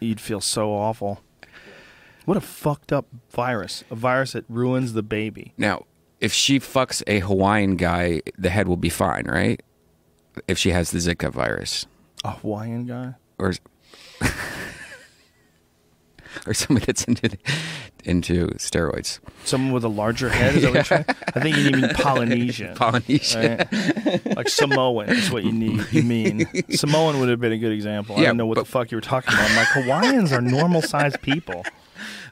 You'd 0.00 0.20
feel 0.20 0.40
so 0.40 0.72
awful. 0.72 1.20
What 2.24 2.36
a 2.36 2.40
fucked 2.40 2.92
up 2.92 3.06
virus. 3.30 3.84
A 3.90 3.94
virus 3.94 4.32
that 4.32 4.44
ruins 4.48 4.92
the 4.92 5.02
baby. 5.02 5.52
Now, 5.58 5.84
if 6.20 6.32
she 6.32 6.58
fucks 6.60 7.02
a 7.06 7.20
Hawaiian 7.20 7.76
guy, 7.76 8.22
the 8.38 8.50
head 8.50 8.68
will 8.68 8.76
be 8.76 8.88
fine, 8.90 9.26
right? 9.26 9.60
If 10.46 10.58
she 10.58 10.70
has 10.70 10.90
the 10.90 10.98
Zika 10.98 11.30
virus, 11.32 11.86
A 12.24 12.32
Hawaiian 12.32 12.86
guy? 12.86 13.14
or 13.38 13.54
or 16.46 16.54
somebody 16.54 16.86
that's 16.86 17.04
into 17.04 17.36
into 18.04 18.46
steroids, 18.56 19.18
Someone 19.44 19.72
with 19.72 19.84
a 19.84 19.88
larger 19.88 20.28
head? 20.30 20.56
Is 20.56 20.62
that 20.62 20.68
what 20.68 20.74
you're 20.74 20.84
trying? 20.84 21.04
I 21.34 21.40
think 21.40 21.56
you 21.56 21.70
mean 21.70 21.90
Polynesian. 21.90 22.74
Polynesian. 22.74 23.58
right? 23.72 24.36
Like 24.36 24.48
Samoan 24.48 25.10
is 25.10 25.30
what 25.30 25.44
you 25.44 25.52
need. 25.52 25.84
You 25.92 26.02
mean 26.02 26.46
Samoan 26.70 27.20
would 27.20 27.28
have 27.28 27.40
been 27.40 27.52
a 27.52 27.58
good 27.58 27.72
example. 27.72 28.16
I 28.18 28.22
don't 28.24 28.36
know 28.36 28.46
what 28.46 28.56
but- 28.56 28.64
the 28.64 28.70
fuck 28.70 28.90
you 28.90 28.96
were 28.96 29.02
talking 29.02 29.34
about. 29.34 29.50
I'm 29.50 29.56
like 29.56 29.68
Hawaiians 29.68 30.32
are 30.32 30.40
normal 30.40 30.82
sized 30.82 31.20
people. 31.22 31.64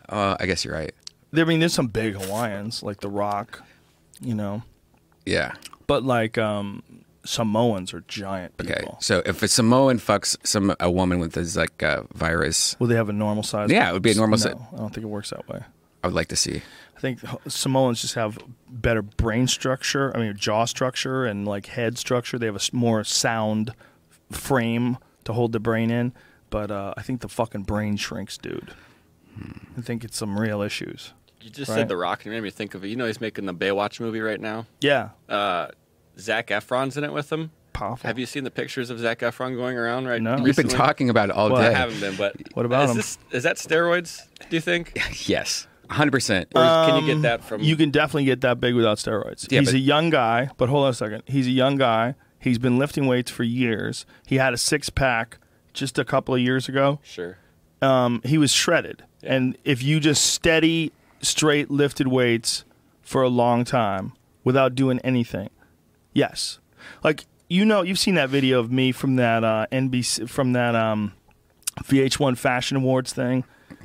Uh, 0.09 0.35
I 0.41 0.47
guess 0.47 0.65
you're 0.65 0.73
right. 0.73 0.95
There, 1.33 1.45
I 1.45 1.49
mean, 1.49 1.61
there's 1.61 1.75
some 1.75 1.89
big 1.89 2.15
Hawaiians 2.15 2.83
like 2.83 3.01
The 3.01 3.11
Rock, 3.11 3.63
you 4.23 4.35
know, 4.35 4.63
Yeah. 5.27 5.53
but 5.87 6.03
like 6.03 6.39
um, 6.39 6.83
Samoans 7.29 7.93
are 7.93 8.01
giant 8.09 8.57
people. 8.57 8.75
Okay. 8.75 8.87
So 9.01 9.23
if 9.27 9.43
a 9.43 9.49
Samoan 9.49 9.99
fucks 9.99 10.37
some 10.47 10.75
a 10.81 10.91
woman 10.91 11.19
with 11.19 11.37
a 11.37 11.41
Zika 11.41 12.09
virus, 12.15 12.75
Will 12.79 12.87
they 12.87 12.95
have 12.95 13.09
a 13.11 13.13
normal 13.13 13.43
size? 13.43 13.71
Yeah, 13.71 13.91
it 13.91 13.93
would 13.93 14.03
be 14.03 14.13
a 14.13 14.15
normal 14.15 14.39
No, 14.39 14.67
I 14.73 14.77
don't 14.77 14.95
think 14.95 15.05
it 15.05 15.09
works 15.09 15.31
that 15.31 15.47
way. 15.49 15.61
I 16.03 16.07
would 16.07 16.15
like 16.15 16.29
to 16.29 16.37
see. 16.37 16.63
I 16.97 17.01
think 17.01 17.21
Samoans 17.47 18.01
just 18.01 18.15
have 18.15 18.39
better 18.69 19.03
brain 19.03 19.47
structure. 19.47 20.17
I 20.17 20.21
mean, 20.21 20.37
jaw 20.37 20.65
structure 20.65 21.25
and 21.27 21.47
like 21.47 21.67
head 21.67 21.99
structure. 21.99 22.39
They 22.39 22.47
have 22.47 22.57
a 22.57 22.77
more 22.77 23.05
sound 23.05 23.73
frame 24.33 24.97
to 25.25 25.33
hold 25.33 25.53
the 25.53 25.61
brain 25.61 25.91
in. 25.91 26.13
But 26.51 26.71
uh, 26.71 26.95
I 26.97 27.03
think 27.03 27.21
the 27.21 27.29
fucking 27.29 27.65
brain 27.65 27.97
shrinks, 27.99 28.39
dude. 28.39 28.73
I 29.77 29.81
think 29.83 30.03
it's 30.03 30.17
some 30.17 30.39
real 30.39 30.63
issues. 30.63 31.13
You 31.41 31.51
just 31.51 31.69
Right. 31.69 31.77
said 31.77 31.89
The 31.89 31.97
Rock, 31.97 32.21
and 32.25 32.27
you 32.27 32.33
made 32.33 32.43
me 32.45 32.51
think 32.51 32.75
of 32.75 32.85
it. 32.85 32.89
You 32.89 32.97
know, 32.97 33.07
he's 33.07 33.21
making 33.21 33.47
the 33.47 33.55
Baywatch 33.55 34.01
movie 34.01 34.21
right 34.21 34.41
now. 34.41 34.67
Yeah, 34.81 35.11
Uh, 35.29 35.69
Zac 36.19 36.49
Efron's 36.49 36.97
in 36.97 37.05
it 37.05 37.13
with 37.13 37.31
him. 37.33 37.51
powerful. 37.73 38.07
Have 38.09 38.19
you 38.19 38.27
seen 38.27 38.45
the 38.45 38.51
pictures 38.51 38.91
of 38.91 38.99
Zach 38.99 39.21
Efron 39.21 39.55
going 39.57 39.77
around 39.77 40.07
right 40.07 40.21
now? 40.23 40.43
We've 40.43 40.57
been 40.57 40.69
talking 40.69 41.11
about 41.11 41.31
it 41.31 41.37
all 41.37 41.51
Well, 41.51 41.63
I 41.63 41.71
haven't 41.71 42.01
been, 42.01 42.17
but 42.17 42.35
What 42.55 42.67
about 42.67 42.85
is 42.85 42.91
him? 42.91 42.97
This, 42.97 43.19
is 43.33 43.43
that 43.45 43.57
steroids? 43.57 44.23
Do 44.51 44.57
you 44.57 44.61
think, 44.61 44.93
Yes, 45.29 45.67
100. 45.87 46.11
percent 46.11 46.49
or 46.55 46.63
can 46.63 47.03
you 47.07 47.15
get 47.15 47.23
that 47.23 47.45
from? 47.45 47.61
Um, 47.61 47.67
You 47.67 47.77
can 47.77 47.91
definitely 47.91 48.25
get 48.25 48.41
that 48.43 48.61
big 48.61 48.75
without 48.75 48.99
steroids. 48.99 49.47
Yeah, 49.51 49.61
He's 49.61 49.69
but- 49.69 49.75
a 49.77 49.79
young 49.81 50.11
guy, 50.11 50.51
but 50.57 50.69
hold 50.69 50.85
on 50.85 50.91
a 50.91 50.95
second. 50.95 51.23
He's 51.27 51.47
a 51.47 51.51
young 51.53 51.77
guy. 51.77 52.15
He's 52.41 52.59
been 52.59 52.79
lifting 52.79 53.07
weights 53.07 53.31
for 53.31 53.43
years. 53.45 54.07
He 54.27 54.37
had 54.37 54.53
a 54.55 54.57
six 54.59 54.91
pack 54.91 55.39
just 55.73 55.99
a 55.99 56.05
couple 56.05 56.35
of 56.35 56.41
years 56.41 56.69
ago. 56.69 56.99
Sure. 57.03 57.39
um, 57.83 58.21
he 58.25 58.39
was 58.39 58.53
shredded. 58.53 59.03
Yeah. 59.23 59.35
And 59.35 59.57
if 59.65 59.83
you 59.83 59.99
just 60.01 60.25
steady, 60.25 60.93
straight 61.21 61.71
lifted 61.71 62.09
weights 62.09 62.65
for 63.03 63.23
a 63.23 63.29
long 63.29 63.65
time 63.65 64.13
without 64.45 64.75
doing 64.77 64.99
anything, 65.05 65.49
yes, 66.13 66.59
like 67.03 67.27
you 67.49 67.65
know, 67.65 67.83
you've 67.83 67.99
seen 67.99 68.15
that 68.17 68.29
video 68.29 68.61
of 68.61 68.71
me 68.71 68.93
from 68.93 69.17
that 69.17 69.43
uh, 69.45 69.67
NBC 69.73 70.29
from 70.29 70.53
that 70.53 70.75
um, 70.75 71.13
VH1 71.83 72.37
Fashion 72.37 72.77
Awards 72.77 73.13
thing. 73.13 73.45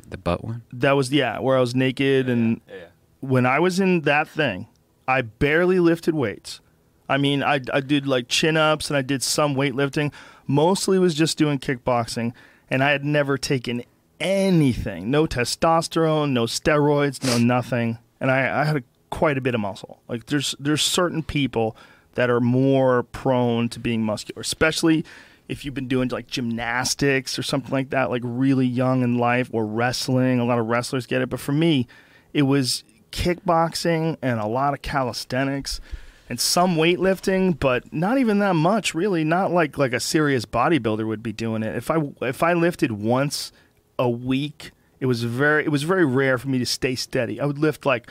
The 0.10 0.18
butt 0.18 0.44
one. 0.44 0.64
That 0.74 0.94
was 0.94 1.12
yeah, 1.12 1.40
where 1.40 1.58
I 1.58 1.62
was 1.62 1.74
naked 1.74 2.30
and 2.30 2.62
Yeah. 2.68 2.76
yeah. 2.76 2.86
when 3.22 3.46
I 3.46 3.60
was 3.60 3.80
in 3.80 4.02
that 4.02 4.28
thing, 4.28 4.68
I 5.08 5.22
barely 5.22 5.80
lifted 5.80 6.14
weights. 6.14 6.60
I 7.10 7.18
mean, 7.18 7.44
I, 7.44 7.60
I 7.74 7.80
did 7.82 8.06
like 8.08 8.28
chin 8.28 8.58
ups 8.58 8.90
and 8.90 8.98
I 8.98 9.02
did 9.02 9.24
some 9.24 9.56
weightlifting. 9.56 10.12
Mostly 10.48 11.00
was 11.00 11.16
just 11.16 11.38
doing 11.38 11.58
kickboxing, 11.60 12.34
and 12.70 12.84
I 12.84 12.92
had 12.92 13.04
never 13.06 13.38
taken 13.38 13.84
anything 14.20 15.12
no 15.12 15.26
testosterone, 15.26 16.32
no 16.32 16.46
steroids, 16.46 17.24
no 17.24 17.38
nothing. 17.38 17.98
And 18.20 18.32
I, 18.32 18.62
I 18.62 18.64
had 18.66 18.78
a, 18.78 18.84
quite 19.10 19.38
a 19.38 19.42
bit 19.42 19.54
of 19.54 19.62
muscle. 19.62 20.02
Like, 20.08 20.26
there's, 20.28 20.56
there's 20.60 20.82
certain 20.82 21.24
people 21.24 21.76
that 22.16 22.30
are 22.30 22.40
more 22.40 23.04
prone 23.04 23.70
to 23.70 23.80
being 23.80 24.04
muscular, 24.04 24.42
especially 24.42 25.06
if 25.48 25.66
you've 25.66 25.74
been 25.74 25.88
doing 25.88 26.10
like 26.10 26.28
gymnastics 26.28 27.38
or 27.38 27.44
something 27.44 27.72
like 27.72 27.90
that, 27.90 28.10
like 28.10 28.22
really 28.24 28.66
young 28.66 29.02
in 29.02 29.18
life, 29.18 29.50
or 29.52 29.66
wrestling. 29.66 30.40
A 30.40 30.46
lot 30.46 30.60
of 30.60 30.68
wrestlers 30.68 31.06
get 31.06 31.22
it. 31.22 31.30
But 31.30 31.40
for 31.40 31.52
me, 31.52 31.88
it 32.34 32.44
was 32.44 32.84
kickboxing 33.12 34.18
and 34.22 34.40
a 34.40 34.48
lot 34.48 34.74
of 34.74 34.82
calisthenics 34.82 35.80
and 36.30 36.40
some 36.40 36.76
weightlifting, 36.76 37.60
but 37.60 37.94
not 37.94 38.18
even 38.18 38.40
that 38.40 38.56
much, 38.56 38.96
really. 38.96 39.24
Not 39.24 39.52
like 39.52 39.78
like 39.78 39.94
a 39.94 40.00
serious 40.00 40.46
bodybuilder 40.46 41.06
would 41.06 41.24
be 41.24 41.34
doing 41.34 41.64
it. 41.64 41.76
If 41.76 41.92
I 41.92 41.98
if 42.22 42.42
I 42.42 42.54
lifted 42.54 42.92
once 42.92 43.52
a 44.00 44.10
week, 44.10 44.72
it 45.00 45.06
was 45.06 45.24
very 45.24 45.66
it 45.66 45.70
was 45.70 45.84
very 45.84 46.06
rare 46.06 46.38
for 46.38 46.48
me 46.48 46.60
to 46.60 46.66
stay 46.66 46.96
steady. 46.96 47.40
I 47.40 47.46
would 47.46 47.60
lift 47.60 47.86
like 47.86 48.10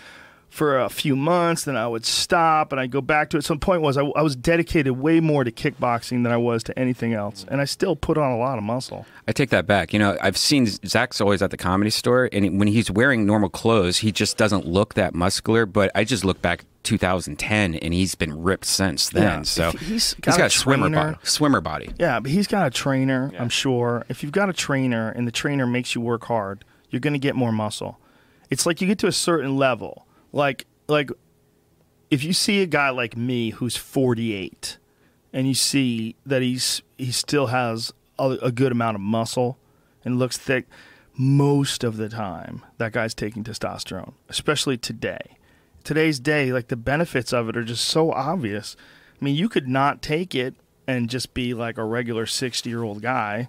for 0.52 0.78
a 0.78 0.90
few 0.90 1.16
months, 1.16 1.64
then 1.64 1.78
I 1.78 1.88
would 1.88 2.04
stop 2.04 2.72
and 2.72 2.80
I'd 2.80 2.90
go 2.90 3.00
back 3.00 3.30
to 3.30 3.38
it. 3.38 3.44
Some 3.44 3.58
point 3.58 3.80
was 3.80 3.96
I, 3.96 4.02
I 4.04 4.20
was 4.20 4.36
dedicated 4.36 4.92
way 4.92 5.18
more 5.18 5.44
to 5.44 5.50
kickboxing 5.50 6.22
than 6.22 6.26
I 6.26 6.36
was 6.36 6.62
to 6.64 6.78
anything 6.78 7.14
else, 7.14 7.46
and 7.48 7.58
I 7.58 7.64
still 7.64 7.96
put 7.96 8.18
on 8.18 8.30
a 8.30 8.36
lot 8.36 8.58
of 8.58 8.64
muscle. 8.64 9.06
I 9.26 9.32
take 9.32 9.48
that 9.48 9.66
back. 9.66 9.94
You 9.94 9.98
know, 9.98 10.18
I've 10.20 10.36
seen 10.36 10.66
Zac's 10.66 11.22
always 11.22 11.40
at 11.40 11.50
the 11.52 11.56
comedy 11.56 11.88
store, 11.88 12.28
and 12.30 12.58
when 12.58 12.68
he's 12.68 12.90
wearing 12.90 13.24
normal 13.24 13.48
clothes, 13.48 13.96
he 13.98 14.12
just 14.12 14.36
doesn't 14.36 14.66
look 14.66 14.92
that 14.92 15.14
muscular. 15.14 15.64
But 15.64 15.90
I 15.94 16.04
just 16.04 16.22
look 16.22 16.42
back 16.42 16.66
2010, 16.82 17.76
and 17.76 17.94
he's 17.94 18.14
been 18.14 18.42
ripped 18.42 18.66
since 18.66 19.08
then. 19.08 19.22
Yeah, 19.22 19.42
so 19.44 19.68
if 19.70 19.80
he's 19.80 19.88
he's 19.88 20.14
got 20.16 20.36
got 20.36 20.40
a 20.40 20.46
a 20.46 20.50
swimmer 20.50 20.90
body. 20.90 21.16
Swimmer 21.22 21.60
body. 21.62 21.90
Yeah, 21.98 22.20
but 22.20 22.30
he's 22.30 22.46
got 22.46 22.66
a 22.66 22.70
trainer, 22.70 23.30
Yeah. 23.32 23.40
I'm 23.40 23.48
sure. 23.48 24.04
If 24.10 24.22
you've 24.22 24.32
got 24.32 24.50
a 24.50 24.52
trainer 24.52 25.08
and 25.08 25.26
the 25.26 25.32
trainer 25.32 25.66
makes 25.66 25.94
you 25.94 26.02
work 26.02 26.24
hard, 26.26 26.64
you're 26.90 27.00
going 27.00 27.14
to 27.14 27.18
get 27.18 27.34
more 27.34 27.52
muscle. 27.52 27.98
It's 28.50 28.66
like 28.66 28.82
you 28.82 28.86
get 28.86 28.98
to 28.98 29.06
a 29.06 29.12
certain 29.12 29.56
level. 29.56 30.06
Like 30.32 30.66
like 30.88 31.10
if 32.10 32.24
you 32.24 32.32
see 32.32 32.62
a 32.62 32.66
guy 32.66 32.90
like 32.90 33.16
me 33.16 33.50
who's 33.50 33.76
48 33.76 34.78
and 35.32 35.48
you 35.48 35.54
see 35.54 36.16
that 36.26 36.42
he's 36.42 36.82
he 36.98 37.12
still 37.12 37.46
has 37.46 37.92
a, 38.18 38.30
a 38.42 38.52
good 38.52 38.72
amount 38.72 38.96
of 38.96 39.00
muscle 39.00 39.58
and 40.04 40.18
looks 40.18 40.36
thick, 40.36 40.66
most 41.16 41.84
of 41.84 41.96
the 41.96 42.08
time 42.08 42.62
that 42.78 42.92
guy's 42.92 43.14
taking 43.14 43.44
testosterone, 43.44 44.14
especially 44.28 44.76
today. 44.76 45.38
Today's 45.84 46.20
day, 46.20 46.52
like 46.52 46.68
the 46.68 46.76
benefits 46.76 47.32
of 47.32 47.48
it 47.48 47.56
are 47.56 47.64
just 47.64 47.84
so 47.84 48.12
obvious. 48.12 48.76
I 49.20 49.24
mean, 49.24 49.34
you 49.34 49.48
could 49.48 49.68
not 49.68 50.02
take 50.02 50.34
it 50.34 50.54
and 50.86 51.10
just 51.10 51.34
be 51.34 51.54
like 51.54 51.78
a 51.78 51.84
regular 51.84 52.26
60 52.26 52.68
year 52.68 52.82
old 52.82 53.02
guy 53.02 53.48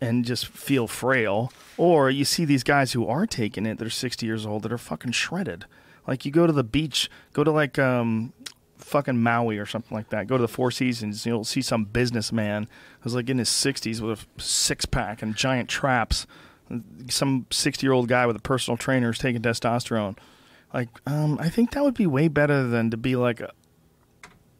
and 0.00 0.24
just 0.24 0.46
feel 0.46 0.86
frail. 0.86 1.52
Or 1.76 2.10
you 2.10 2.24
see 2.24 2.44
these 2.44 2.64
guys 2.64 2.92
who 2.92 3.06
are 3.06 3.26
taking 3.26 3.66
it, 3.66 3.78
they're 3.78 3.90
60 3.90 4.26
years 4.26 4.46
old, 4.46 4.62
that 4.62 4.72
are 4.72 4.78
fucking 4.78 5.12
shredded. 5.12 5.64
Like 6.06 6.24
you 6.24 6.32
go 6.32 6.46
to 6.46 6.52
the 6.52 6.64
beach, 6.64 7.10
go 7.32 7.44
to 7.44 7.50
like 7.50 7.78
um, 7.78 8.32
fucking 8.78 9.22
Maui 9.22 9.58
or 9.58 9.66
something 9.66 9.94
like 9.96 10.10
that. 10.10 10.26
Go 10.26 10.36
to 10.36 10.42
the 10.42 10.48
Four 10.48 10.70
Seasons, 10.70 11.24
you'll 11.24 11.44
see 11.44 11.62
some 11.62 11.84
businessman 11.84 12.68
who's 13.00 13.14
like 13.14 13.28
in 13.30 13.38
his 13.38 13.48
60s 13.48 14.00
with 14.00 14.26
a 14.38 14.40
six 14.40 14.84
pack 14.84 15.22
and 15.22 15.34
giant 15.34 15.68
traps. 15.68 16.26
Some 17.08 17.46
60 17.50 17.86
year 17.86 17.92
old 17.92 18.08
guy 18.08 18.26
with 18.26 18.36
a 18.36 18.40
personal 18.40 18.76
trainer 18.76 19.10
is 19.10 19.18
taking 19.18 19.42
testosterone. 19.42 20.16
Like, 20.72 20.88
um, 21.06 21.38
I 21.40 21.48
think 21.48 21.70
that 21.72 21.84
would 21.84 21.94
be 21.94 22.06
way 22.06 22.28
better 22.28 22.66
than 22.66 22.90
to 22.90 22.96
be 22.96 23.16
like 23.16 23.40
a, 23.40 23.52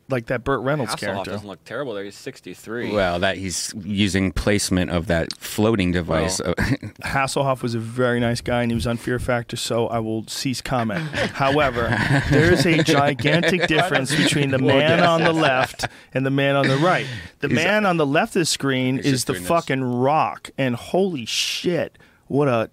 like 0.09 0.27
that 0.27 0.45
Burt 0.45 0.61
Reynolds 0.61 0.93
Hasselhoff 0.95 0.99
character. 1.01 1.31
doesn't 1.31 1.47
look 1.49 1.65
terrible 1.65 1.95
there. 1.95 2.05
He's 2.05 2.15
63. 2.17 2.93
Well, 2.93 3.19
that 3.21 3.39
he's 3.39 3.73
using 3.83 4.33
placement 4.33 4.91
of 4.91 5.07
that 5.07 5.37
floating 5.39 5.93
device. 5.93 6.41
Well, 6.45 6.55
Hasselhoff 7.03 7.63
was 7.63 7.75
a 7.75 7.79
very 7.79 8.21
nice 8.21 8.41
guy 8.41 8.63
and 8.63 8.71
he 8.71 8.75
was 8.75 8.87
on 8.87 8.97
Fear 8.97 9.19
Factor, 9.19 9.57
so 9.57 9.87
I 9.89 9.99
will 10.01 10.27
cease 10.27 10.61
comment. 10.61 11.01
However, 11.33 11.89
there 12.31 12.53
is 12.53 12.67
a 12.67 12.83
gigantic 12.83 13.67
difference 13.67 14.15
between 14.15 14.51
the 14.51 14.59
man 14.59 15.03
on 15.03 15.23
the 15.23 15.33
left 15.33 15.87
and 16.13 16.27
the 16.27 16.31
man 16.31 16.57
on 16.57 16.69
the 16.69 16.77
right. 16.77 17.07
The 17.41 17.49
man 17.49 17.87
on 17.87 17.97
the 17.97 18.07
left 18.07 18.37
of 18.37 18.41
the 18.41 18.47
screen 18.47 18.99
is 18.99 19.25
the 19.25 19.33
doing 19.33 19.43
this. 19.43 19.49
fucking 19.49 19.83
rock, 19.85 20.51
and 20.59 20.77
holy 20.77 21.25
shit, 21.25 21.99
what 22.27 22.49
a 22.49 22.71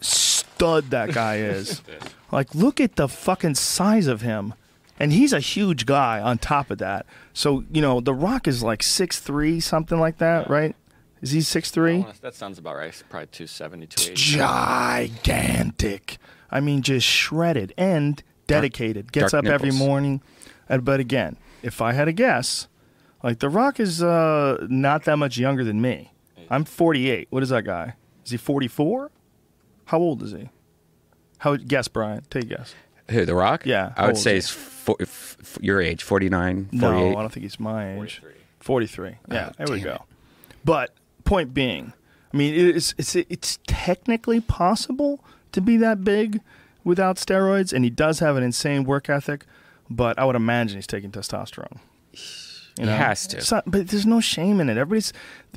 stud 0.00 0.90
that 0.90 1.12
guy 1.12 1.36
is. 1.38 1.82
like, 2.30 2.54
look 2.54 2.80
at 2.80 2.96
the 2.96 3.08
fucking 3.08 3.54
size 3.54 4.06
of 4.06 4.20
him. 4.20 4.54
And 4.98 5.12
he's 5.12 5.32
a 5.32 5.40
huge 5.40 5.84
guy 5.86 6.20
on 6.20 6.38
top 6.38 6.70
of 6.70 6.78
that. 6.78 7.06
So, 7.34 7.64
you 7.70 7.82
know, 7.82 8.00
The 8.00 8.14
Rock 8.14 8.48
is 8.48 8.62
like 8.62 8.82
six 8.82 9.20
three, 9.20 9.60
something 9.60 10.00
like 10.00 10.18
that, 10.18 10.48
right? 10.48 10.74
Is 11.20 11.32
he 11.32 11.40
six 11.40 11.70
three? 11.70 12.06
That 12.20 12.34
sounds 12.34 12.58
about 12.58 12.76
right. 12.76 12.88
It's 12.88 13.02
probably 13.08 13.26
270, 13.28 13.86
280. 13.86 14.14
gigantic. 14.38 16.18
I 16.50 16.60
mean, 16.60 16.82
just 16.82 17.06
shredded 17.06 17.74
and 17.76 18.22
dedicated. 18.46 19.12
Gets 19.12 19.32
dark 19.32 19.44
up 19.44 19.50
every 19.52 19.72
morning. 19.72 20.22
But 20.68 21.00
again, 21.00 21.36
if 21.62 21.80
I 21.82 21.92
had 21.92 22.08
a 22.08 22.12
guess, 22.12 22.68
like 23.22 23.40
The 23.40 23.48
Rock 23.48 23.80
is 23.80 24.02
uh, 24.02 24.66
not 24.68 25.04
that 25.04 25.16
much 25.16 25.36
younger 25.38 25.64
than 25.64 25.80
me. 25.80 26.12
I'm 26.48 26.64
48. 26.64 27.28
What 27.30 27.42
is 27.42 27.48
that 27.48 27.64
guy? 27.64 27.94
Is 28.24 28.30
he 28.30 28.36
44? 28.36 29.10
How 29.86 29.98
old 29.98 30.22
is 30.22 30.32
he? 30.32 30.48
How 31.38 31.56
guess, 31.56 31.88
Brian? 31.88 32.24
Take 32.30 32.44
a 32.44 32.46
guess. 32.46 32.74
Who, 33.10 33.24
The 33.24 33.34
Rock? 33.34 33.64
Yeah, 33.66 33.92
I 33.96 34.06
would 34.06 34.16
say 34.16 34.36
is 34.36 34.44
it's 34.46 34.88
f- 34.88 35.36
f- 35.40 35.58
your 35.60 35.80
age, 35.80 36.02
49, 36.02 36.66
48. 36.66 36.80
No, 36.80 37.10
I 37.16 37.20
don't 37.22 37.32
think 37.32 37.44
he's 37.44 37.60
my 37.60 37.94
age. 37.94 38.22
43. 38.60 39.16
Yeah, 39.30 39.50
oh, 39.58 39.64
there 39.64 39.74
we 39.74 39.80
go. 39.80 40.04
But 40.64 40.94
point 41.24 41.54
being, 41.54 41.92
I 42.32 42.36
mean, 42.36 42.54
it's 42.54 42.94
it's 42.98 43.14
it's 43.14 43.58
technically 43.66 44.40
possible 44.40 45.24
to 45.52 45.60
be 45.60 45.76
that 45.78 46.04
big 46.04 46.40
without 46.84 47.16
steroids, 47.16 47.72
and 47.72 47.84
he 47.84 47.90
does 47.90 48.18
have 48.18 48.36
an 48.36 48.42
insane 48.42 48.84
work 48.84 49.08
ethic. 49.08 49.44
But 49.88 50.18
I 50.18 50.24
would 50.24 50.36
imagine 50.36 50.78
he's 50.78 50.86
taking 50.86 51.12
testosterone. 51.12 51.78
You 52.78 52.84
He 52.84 52.90
has 52.90 53.26
to. 53.28 53.54
Not- 53.54 53.64
but 53.70 53.88
there's 53.88 54.04
no 54.06 54.20
shame 54.20 54.60
in 54.60 54.68
it. 54.68 54.76
Everybody's 54.76 55.12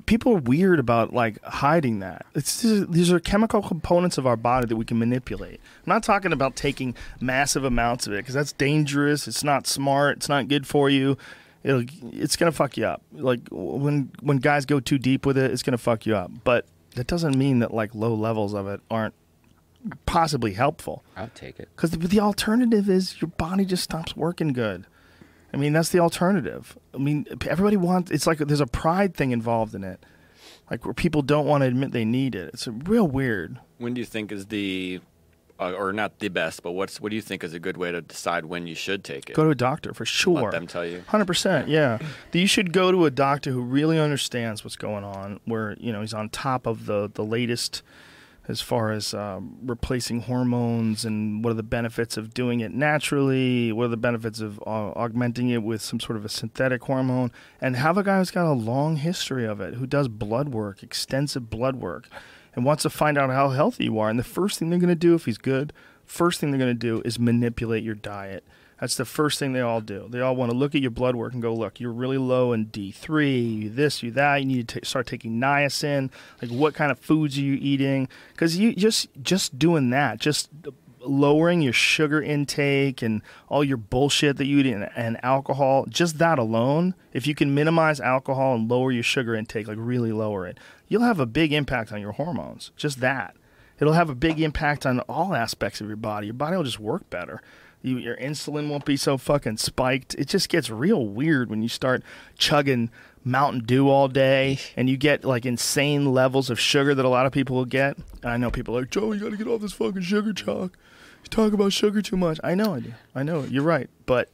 people 0.05 0.33
are 0.33 0.39
weird 0.39 0.79
about 0.79 1.13
like 1.13 1.43
hiding 1.43 1.99
that. 1.99 2.25
It's 2.33 2.61
these 2.61 2.81
are- 2.81 2.85
these 2.85 3.11
are 3.11 3.19
chemical 3.19 3.61
components 3.61 4.17
of 4.17 4.25
our 4.25 4.37
body 4.37 4.67
that 4.67 4.75
we 4.77 4.85
can 4.85 4.97
manipulate. 4.99 5.59
I'm 5.85 5.89
not 5.89 6.03
talking 6.03 6.31
about 6.31 6.55
taking 6.55 6.95
massive 7.19 7.63
amounts 7.65 8.07
of 8.07 8.13
it 8.13 8.17
because 8.17 8.35
that's 8.35 8.53
dangerous. 8.53 9.27
It's 9.27 9.43
not 9.43 9.67
smart. 9.67 10.17
It's 10.17 10.29
not 10.29 10.47
good 10.47 10.65
for 10.65 10.89
you. 10.89 11.17
It'll 11.63 11.83
it's 12.13 12.37
gonna 12.37 12.53
fuck 12.53 12.77
you 12.77 12.85
up. 12.85 13.01
Like 13.11 13.41
when 13.51 14.11
when 14.21 14.37
guys 14.37 14.65
go 14.65 14.79
too 14.79 14.97
deep 14.97 15.25
with 15.25 15.37
it, 15.37 15.51
it's 15.51 15.61
gonna 15.63 15.77
fuck 15.77 16.05
you 16.05 16.15
up. 16.15 16.31
But 16.45 16.65
that 16.95 17.07
doesn't 17.07 17.37
mean 17.37 17.59
that 17.59 17.73
like 17.73 17.93
low 17.93 18.13
levels 18.13 18.53
of 18.53 18.65
it 18.67 18.79
aren't 18.89 19.13
possibly 20.05 20.53
helpful. 20.53 21.03
I'll 21.15 21.29
take 21.35 21.59
it. 21.59 21.69
Because 21.75 21.91
the, 21.91 21.97
the 21.97 22.19
alternative 22.19 22.89
is 22.89 23.21
your 23.21 23.29
body 23.29 23.65
just 23.65 23.83
stops 23.83 24.15
working 24.15 24.53
good. 24.53 24.85
I 25.53 25.57
mean, 25.57 25.73
that's 25.73 25.89
the 25.89 25.99
alternative. 25.99 26.77
I 26.93 26.97
mean, 26.97 27.25
everybody 27.47 27.77
wants. 27.77 28.11
It's 28.11 28.27
like 28.27 28.37
there's 28.39 28.61
a 28.61 28.67
pride 28.67 29.15
thing 29.15 29.31
involved 29.31 29.73
in 29.73 29.83
it, 29.83 30.05
like 30.69 30.85
where 30.85 30.93
people 30.93 31.21
don't 31.21 31.45
want 31.45 31.61
to 31.61 31.67
admit 31.67 31.91
they 31.91 32.05
need 32.05 32.35
it. 32.35 32.51
It's 32.53 32.67
real 32.67 33.07
weird. 33.07 33.59
When 33.77 33.93
do 33.93 34.01
you 34.01 34.05
think 34.05 34.31
is 34.31 34.47
the 34.47 35.01
uh, 35.59 35.73
or 35.73 35.91
not 35.91 36.19
the 36.19 36.29
best, 36.29 36.63
but 36.63 36.71
what's 36.71 37.01
what 37.01 37.09
do 37.09 37.15
you 37.15 37.21
think 37.21 37.43
is 37.43 37.53
a 37.53 37.59
good 37.59 37.77
way 37.77 37.91
to 37.91 38.01
decide 38.01 38.45
when 38.45 38.65
you 38.67 38.75
should 38.75 39.03
take 39.03 39.29
it? 39.29 39.35
Go 39.35 39.43
to 39.43 39.49
a 39.49 39.55
doctor 39.55 39.93
for 39.93 40.05
sure. 40.05 40.43
Let 40.43 40.51
them 40.51 40.67
tell 40.67 40.85
you. 40.85 41.03
Hundred 41.07 41.25
percent, 41.25 41.67
yeah. 41.67 41.99
You 42.31 42.47
should 42.47 42.71
go 42.71 42.91
to 42.91 43.05
a 43.05 43.11
doctor 43.11 43.51
who 43.51 43.61
really 43.61 43.99
understands 43.99 44.63
what's 44.63 44.77
going 44.77 45.03
on. 45.03 45.39
Where 45.45 45.75
you 45.79 45.91
know 45.91 46.01
he's 46.01 46.13
on 46.13 46.29
top 46.29 46.65
of 46.65 46.85
the 46.85 47.11
the 47.13 47.25
latest 47.25 47.81
as 48.49 48.61
far 48.61 48.91
as 48.91 49.13
um, 49.13 49.55
replacing 49.61 50.21
hormones 50.21 51.05
and 51.05 51.43
what 51.43 51.51
are 51.51 51.53
the 51.53 51.61
benefits 51.61 52.17
of 52.17 52.33
doing 52.33 52.61
it 52.61 52.73
naturally. 52.73 53.71
What 53.71 53.85
are 53.85 53.89
the 53.89 53.97
benefits 53.97 54.41
of 54.41 54.59
uh, 54.65 54.91
augmenting 54.95 55.49
it 55.49 55.61
with 55.61 55.83
some 55.83 55.99
sort 55.99 56.17
of 56.17 56.25
a 56.25 56.29
synthetic 56.29 56.81
hormone? 56.81 57.31
And 57.61 57.75
have 57.75 57.95
a 57.95 58.03
guy 58.03 58.17
who's 58.17 58.31
got 58.31 58.51
a 58.51 58.53
long 58.53 58.95
history 58.95 59.45
of 59.45 59.61
it, 59.61 59.75
who 59.75 59.85
does 59.85 60.07
blood 60.07 60.49
work, 60.49 60.81
extensive 60.81 61.51
blood 61.51 61.75
work, 61.75 62.09
and 62.55 62.65
wants 62.65 62.81
to 62.83 62.89
find 62.89 63.19
out 63.19 63.29
how 63.29 63.49
healthy 63.49 63.83
you 63.83 63.99
are. 63.99 64.09
And 64.09 64.17
the 64.17 64.23
first 64.23 64.57
thing 64.57 64.71
they're 64.71 64.79
going 64.79 64.89
to 64.89 64.95
do 64.95 65.13
if 65.13 65.25
he's 65.25 65.37
good, 65.37 65.71
first 66.03 66.39
thing 66.39 66.49
they're 66.49 66.59
going 66.59 66.73
to 66.73 66.73
do 66.73 67.03
is 67.05 67.19
manipulate 67.19 67.83
your 67.83 67.93
diet. 67.93 68.43
That's 68.79 68.95
the 68.95 69.05
first 69.05 69.39
thing 69.39 69.53
they 69.53 69.61
all 69.61 69.81
do. 69.81 70.07
They 70.09 70.21
all 70.21 70.35
want 70.35 70.51
to 70.51 70.57
look 70.57 70.73
at 70.73 70.81
your 70.81 70.91
blood 70.91 71.15
work 71.15 71.33
and 71.33 71.41
go, 71.41 71.53
look, 71.53 71.79
you're 71.79 71.91
really 71.91 72.17
low 72.17 72.53
in 72.53 72.67
D3, 72.67 73.63
you 73.63 73.69
this, 73.69 74.01
you 74.01 74.11
that. 74.11 74.37
You 74.37 74.45
need 74.45 74.67
to 74.69 74.79
t- 74.79 74.85
start 74.85 75.07
taking 75.07 75.39
niacin. 75.39 76.09
Like, 76.41 76.51
what 76.51 76.73
kind 76.73 76.91
of 76.91 76.99
foods 76.99 77.37
are 77.37 77.41
you 77.41 77.57
eating? 77.59 78.07
Because 78.31 78.57
you 78.57 78.73
just 78.73 79.09
just 79.21 79.59
doing 79.59 79.89
that, 79.89 80.19
just 80.19 80.49
lowering 81.01 81.61
your 81.61 81.73
sugar 81.73 82.21
intake 82.21 83.01
and 83.01 83.21
all 83.47 83.63
your 83.63 83.77
bullshit 83.77 84.37
that 84.37 84.45
you 84.45 84.59
eat 84.59 84.67
and, 84.67 84.89
and 84.95 85.23
alcohol, 85.23 85.85
just 85.87 86.17
that 86.17 86.39
alone, 86.39 86.93
if 87.13 87.25
you 87.25 87.35
can 87.35 87.53
minimize 87.53 87.99
alcohol 87.99 88.55
and 88.55 88.69
lower 88.69 88.91
your 88.91 89.03
sugar 89.03 89.35
intake, 89.35 89.67
like 89.67 89.77
really 89.79 90.11
lower 90.11 90.47
it, 90.47 90.57
you'll 90.87 91.03
have 91.03 91.19
a 91.19 91.25
big 91.25 91.53
impact 91.53 91.91
on 91.91 92.01
your 92.01 92.13
hormones. 92.13 92.71
Just 92.75 92.99
that. 93.01 93.35
It'll 93.79 93.93
have 93.93 94.09
a 94.09 94.15
big 94.15 94.41
impact 94.41 94.85
on 94.85 94.99
all 95.01 95.33
aspects 95.33 95.79
of 95.79 95.87
your 95.87 95.95
body. 95.95 96.27
Your 96.27 96.33
body 96.33 96.57
will 96.57 96.63
just 96.63 96.79
work 96.79 97.09
better. 97.09 97.41
You, 97.81 97.97
your 97.97 98.17
insulin 98.17 98.69
won't 98.69 98.85
be 98.85 98.97
so 98.97 99.17
fucking 99.17 99.57
spiked. 99.57 100.13
It 100.15 100.27
just 100.27 100.49
gets 100.49 100.69
real 100.69 101.05
weird 101.05 101.49
when 101.49 101.61
you 101.61 101.69
start 101.69 102.03
chugging 102.37 102.89
Mountain 103.23 103.63
Dew 103.65 103.89
all 103.89 104.07
day 104.07 104.59
and 104.75 104.89
you 104.89 104.97
get 104.97 105.23
like 105.23 105.45
insane 105.45 106.05
levels 106.13 106.49
of 106.49 106.59
sugar 106.59 106.93
that 106.93 107.05
a 107.05 107.09
lot 107.09 107.25
of 107.25 107.31
people 107.31 107.55
will 107.55 107.65
get. 107.65 107.97
And 108.21 108.31
I 108.31 108.37
know 108.37 108.51
people 108.51 108.77
are 108.77 108.81
like, 108.81 108.91
Joe, 108.91 109.13
you 109.13 109.19
got 109.19 109.31
to 109.31 109.37
get 109.37 109.47
off 109.47 109.61
this 109.61 109.73
fucking 109.73 110.01
sugar 110.01 110.33
chalk. 110.33 110.77
You 111.23 111.29
talk 111.29 111.53
about 111.53 111.73
sugar 111.73 112.01
too 112.01 112.17
much. 112.17 112.39
I 112.43 112.55
know 112.55 112.75
I 112.75 112.79
do. 112.79 112.93
I 113.15 113.23
know 113.23 113.41
it. 113.41 113.51
You're 113.51 113.63
right. 113.63 113.89
But 114.05 114.29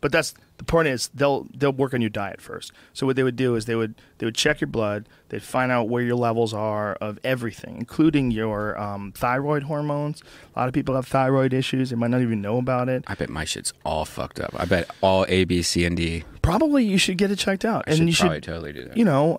but 0.00 0.12
that's 0.12 0.34
the 0.58 0.64
point 0.64 0.88
is 0.88 1.08
they'll 1.14 1.46
they'll 1.54 1.72
work 1.72 1.94
on 1.94 2.00
your 2.00 2.10
diet 2.10 2.40
first. 2.40 2.72
So 2.92 3.06
what 3.06 3.16
they 3.16 3.22
would 3.22 3.36
do 3.36 3.54
is 3.56 3.64
they 3.64 3.74
would 3.74 3.94
they 4.24 4.26
would 4.26 4.34
check 4.34 4.62
your 4.62 4.68
blood. 4.68 5.06
They'd 5.28 5.42
find 5.42 5.70
out 5.70 5.88
where 5.90 6.02
your 6.02 6.16
levels 6.16 6.54
are 6.54 6.94
of 6.94 7.18
everything, 7.24 7.76
including 7.76 8.30
your 8.30 8.78
um, 8.80 9.12
thyroid 9.12 9.64
hormones. 9.64 10.22
A 10.56 10.58
lot 10.58 10.68
of 10.68 10.72
people 10.72 10.94
have 10.94 11.06
thyroid 11.06 11.52
issues. 11.52 11.90
They 11.90 11.96
might 11.96 12.10
not 12.10 12.22
even 12.22 12.40
know 12.40 12.56
about 12.56 12.88
it. 12.88 13.04
I 13.06 13.14
bet 13.14 13.28
my 13.28 13.44
shit's 13.44 13.74
all 13.84 14.06
fucked 14.06 14.40
up. 14.40 14.54
I 14.58 14.64
bet 14.64 14.88
all 15.02 15.26
A, 15.28 15.44
B, 15.44 15.60
C, 15.60 15.84
and 15.84 15.94
D. 15.94 16.24
Probably 16.40 16.84
you 16.84 16.96
should 16.96 17.18
get 17.18 17.30
it 17.30 17.36
checked 17.38 17.64
out, 17.66 17.84
I 17.86 17.90
and 17.92 17.98
should 17.98 18.08
you 18.08 18.14
probably 18.16 18.36
should 18.36 18.42
totally 18.44 18.72
do 18.72 18.84
that. 18.84 18.96
you 18.96 19.04
know 19.04 19.38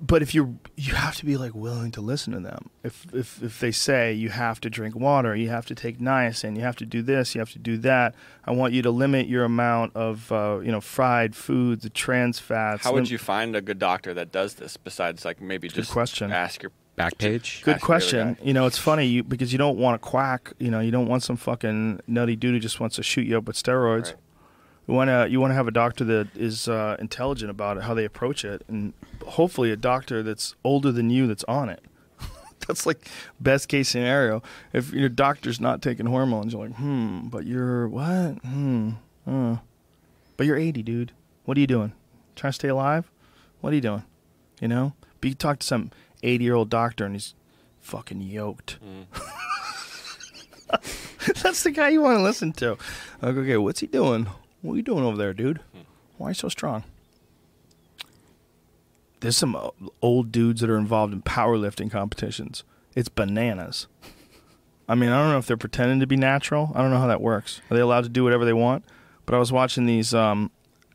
but 0.00 0.22
if 0.22 0.34
you're 0.34 0.48
you 0.76 0.94
have 0.94 1.16
to 1.16 1.24
be 1.24 1.36
like 1.36 1.54
willing 1.54 1.90
to 1.90 2.00
listen 2.00 2.32
to 2.32 2.40
them 2.40 2.70
if 2.84 3.06
if 3.12 3.42
if 3.42 3.58
they 3.60 3.72
say 3.72 4.12
you 4.12 4.28
have 4.28 4.60
to 4.60 4.70
drink 4.70 4.94
water 4.94 5.34
you 5.34 5.48
have 5.48 5.66
to 5.66 5.74
take 5.74 5.98
niacin 5.98 6.54
you 6.56 6.62
have 6.62 6.76
to 6.76 6.86
do 6.86 7.02
this 7.02 7.34
you 7.34 7.40
have 7.40 7.50
to 7.50 7.58
do 7.58 7.76
that 7.76 8.14
i 8.44 8.50
want 8.52 8.72
you 8.72 8.80
to 8.82 8.90
limit 8.90 9.26
your 9.26 9.44
amount 9.44 9.94
of 9.96 10.30
uh, 10.30 10.60
you 10.62 10.70
know 10.70 10.80
fried 10.80 11.34
foods 11.34 11.82
the 11.82 11.90
trans 11.90 12.38
fats 12.38 12.84
How 12.84 12.92
would 12.92 13.04
lim- 13.04 13.12
you 13.12 13.18
find 13.18 13.56
a 13.56 13.60
good 13.60 13.78
doctor 13.80 13.91
that 14.02 14.32
does 14.32 14.54
this 14.54 14.76
besides 14.76 15.24
like 15.24 15.40
maybe 15.40 15.68
just 15.68 15.90
question. 15.90 16.32
ask 16.32 16.62
your 16.62 16.72
Back 16.96 17.16
page. 17.16 17.62
Good 17.64 17.76
Ask 17.76 17.84
question. 17.84 18.36
You 18.42 18.52
know, 18.52 18.66
it's 18.66 18.76
funny 18.76 19.06
you, 19.06 19.24
because 19.24 19.50
you 19.50 19.58
don't 19.58 19.78
want 19.78 19.96
a 19.96 19.98
quack. 19.98 20.52
You 20.58 20.70
know, 20.70 20.80
you 20.80 20.90
don't 20.90 21.06
want 21.06 21.22
some 21.22 21.36
fucking 21.36 22.00
nutty 22.06 22.36
dude 22.36 22.52
who 22.52 22.60
just 22.60 22.80
wants 22.80 22.96
to 22.96 23.02
shoot 23.02 23.26
you 23.26 23.38
up 23.38 23.44
with 23.44 23.56
steroids. 23.56 24.04
Right. 24.04 24.14
You 24.88 24.94
want 24.94 25.08
to 25.08 25.26
you 25.30 25.40
want 25.40 25.52
to 25.52 25.54
have 25.54 25.68
a 25.68 25.72
doctor 25.72 26.04
that 26.04 26.28
is 26.36 26.68
uh, 26.68 26.96
intelligent 26.98 27.50
about 27.50 27.78
it, 27.78 27.84
how 27.84 27.94
they 27.94 28.04
approach 28.04 28.44
it, 28.44 28.62
and 28.68 28.92
hopefully 29.24 29.70
a 29.70 29.76
doctor 29.76 30.22
that's 30.22 30.54
older 30.64 30.92
than 30.92 31.08
you 31.08 31.26
that's 31.26 31.44
on 31.44 31.70
it. 31.70 31.82
that's 32.66 32.84
like 32.84 33.08
best 33.40 33.68
case 33.68 33.88
scenario. 33.88 34.42
If 34.74 34.92
your 34.92 35.08
doctor's 35.08 35.60
not 35.60 35.80
taking 35.80 36.06
hormones, 36.06 36.52
you're 36.52 36.66
like, 36.66 36.76
hmm, 36.76 37.28
but 37.28 37.46
you're 37.46 37.88
what? 37.88 38.38
Hmm, 38.44 38.90
uh. 39.26 39.56
but 40.36 40.46
you're 40.46 40.58
80, 40.58 40.82
dude. 40.82 41.12
What 41.44 41.56
are 41.56 41.60
you 41.60 41.66
doing? 41.66 41.92
Trying 42.36 42.50
to 42.50 42.54
stay 42.54 42.68
alive? 42.68 43.10
What 43.62 43.72
are 43.72 43.76
you 43.76 43.80
doing? 43.80 44.04
You 44.60 44.68
know, 44.68 44.92
but 45.20 45.28
you 45.28 45.34
talk 45.34 45.60
to 45.60 45.66
some 45.66 45.90
80 46.22 46.44
year 46.44 46.54
old 46.54 46.68
doctor 46.68 47.06
and 47.06 47.14
he's 47.14 47.34
fucking 47.80 48.20
yoked. 48.20 48.78
That's 51.42 51.62
the 51.62 51.70
guy 51.70 51.88
you 51.90 52.02
want 52.02 52.18
to 52.18 52.22
listen 52.22 52.52
to. 52.54 52.76
Like, 53.22 53.36
okay, 53.36 53.56
what's 53.56 53.80
he 53.80 53.86
doing? 53.86 54.26
What 54.60 54.74
are 54.74 54.76
you 54.76 54.82
doing 54.82 55.04
over 55.04 55.16
there, 55.16 55.32
dude? 55.32 55.60
Why 56.18 56.26
are 56.28 56.30
you 56.30 56.34
so 56.34 56.48
strong? 56.48 56.84
There's 59.20 59.36
some 59.36 59.54
uh, 59.54 59.70
old 60.00 60.32
dudes 60.32 60.60
that 60.60 60.70
are 60.70 60.78
involved 60.78 61.12
in 61.12 61.22
powerlifting 61.22 61.90
competitions. 61.90 62.64
It's 62.96 63.08
bananas. 63.08 63.86
I 64.88 64.96
mean, 64.96 65.10
I 65.10 65.22
don't 65.22 65.30
know 65.30 65.38
if 65.38 65.46
they're 65.46 65.56
pretending 65.56 66.00
to 66.00 66.06
be 66.08 66.16
natural. 66.16 66.72
I 66.74 66.82
don't 66.82 66.90
know 66.90 66.98
how 66.98 67.06
that 67.06 67.20
works. 67.20 67.60
Are 67.70 67.76
they 67.76 67.80
allowed 67.80 68.02
to 68.04 68.10
do 68.10 68.24
whatever 68.24 68.44
they 68.44 68.52
want? 68.52 68.84
But 69.24 69.36
I 69.36 69.38
was 69.38 69.52
watching 69.52 69.86
these 69.86 70.12
um, 70.12 70.50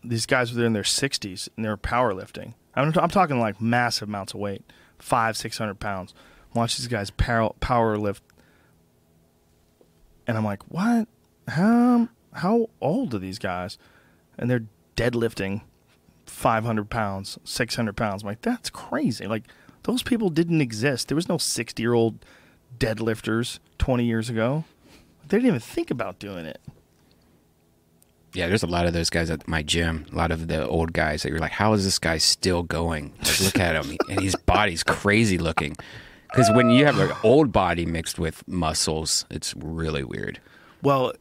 these 0.10 0.26
guys 0.26 0.54
were 0.54 0.66
in 0.66 0.74
their 0.74 0.84
60s 0.84 1.50
and 1.56 1.66
they're 1.66 1.78
powerlifting. 1.78 2.54
I'm, 2.76 2.94
I'm 2.98 3.10
talking 3.10 3.40
like 3.40 3.62
massive 3.62 4.08
amounts 4.08 4.34
of 4.34 4.40
weight, 4.40 4.64
five, 5.00 5.36
six 5.36 5.58
hundred 5.58 5.80
pounds. 5.80 6.14
Watch 6.54 6.78
these 6.78 6.88
guys 6.88 7.10
power, 7.10 7.52
power 7.60 7.98
lift, 7.98 8.24
and 10.26 10.38
I'm 10.38 10.46
like, 10.46 10.64
what? 10.70 11.08
How 11.48 12.10
how 12.34 12.70
old 12.82 13.14
are 13.14 13.20
these 13.20 13.40
guys? 13.40 13.78
And 14.38 14.50
they're 14.50 14.66
deadlifting 14.96 15.62
500 16.28 16.90
pounds, 16.90 17.40
600 17.44 17.96
pounds. 17.96 18.22
I'm 18.22 18.28
like, 18.28 18.42
that's 18.42 18.70
crazy. 18.70 19.26
Like, 19.26 19.44
those 19.84 20.04
people 20.04 20.30
didn't 20.30 20.62
exist. 20.62 21.08
There 21.08 21.16
was 21.16 21.30
no 21.30 21.38
60 21.38 21.82
year 21.82 21.94
old 21.94 22.24
deadlifters 22.78 23.60
20 23.80 24.06
years 24.06 24.30
ago. 24.30 24.66
They 25.28 25.38
didn't 25.38 25.48
even 25.48 25.60
think 25.60 25.90
about 25.90 26.20
doing 26.20 26.46
it. 26.46 26.60
Yeah, 28.38 28.48
there's 28.48 28.62
a 28.62 28.68
lot 28.68 28.86
of 28.86 28.94
those 28.94 29.10
guys 29.10 29.32
at 29.32 29.48
my 29.48 29.64
gym. 29.64 30.06
A 30.12 30.16
lot 30.16 30.30
of 30.30 30.48
the 30.48 30.68
old 30.68 30.94
guys 30.94 31.24
that 31.24 31.30
you're 31.30 31.40
like, 31.40 31.54
how 31.54 31.74
is 31.74 31.84
this 31.84 31.98
guy 31.98 32.20
still 32.20 32.62
going? 32.62 33.14
Like, 33.24 33.40
look 33.42 33.60
at 33.60 33.84
him, 33.84 33.98
and 34.10 34.22
his 34.22 34.36
body's 34.36 34.84
crazy 34.84 35.40
looking. 35.40 35.76
Because 36.30 36.52
when 36.52 36.70
you 36.70 36.86
have 36.86 37.00
an 37.00 37.12
old 37.24 37.52
body 37.52 37.86
mixed 37.88 38.20
with 38.20 38.48
muscles, 38.48 39.26
it's 39.32 39.56
really 39.56 40.04
weird. 40.04 40.40
Well, 40.84 41.14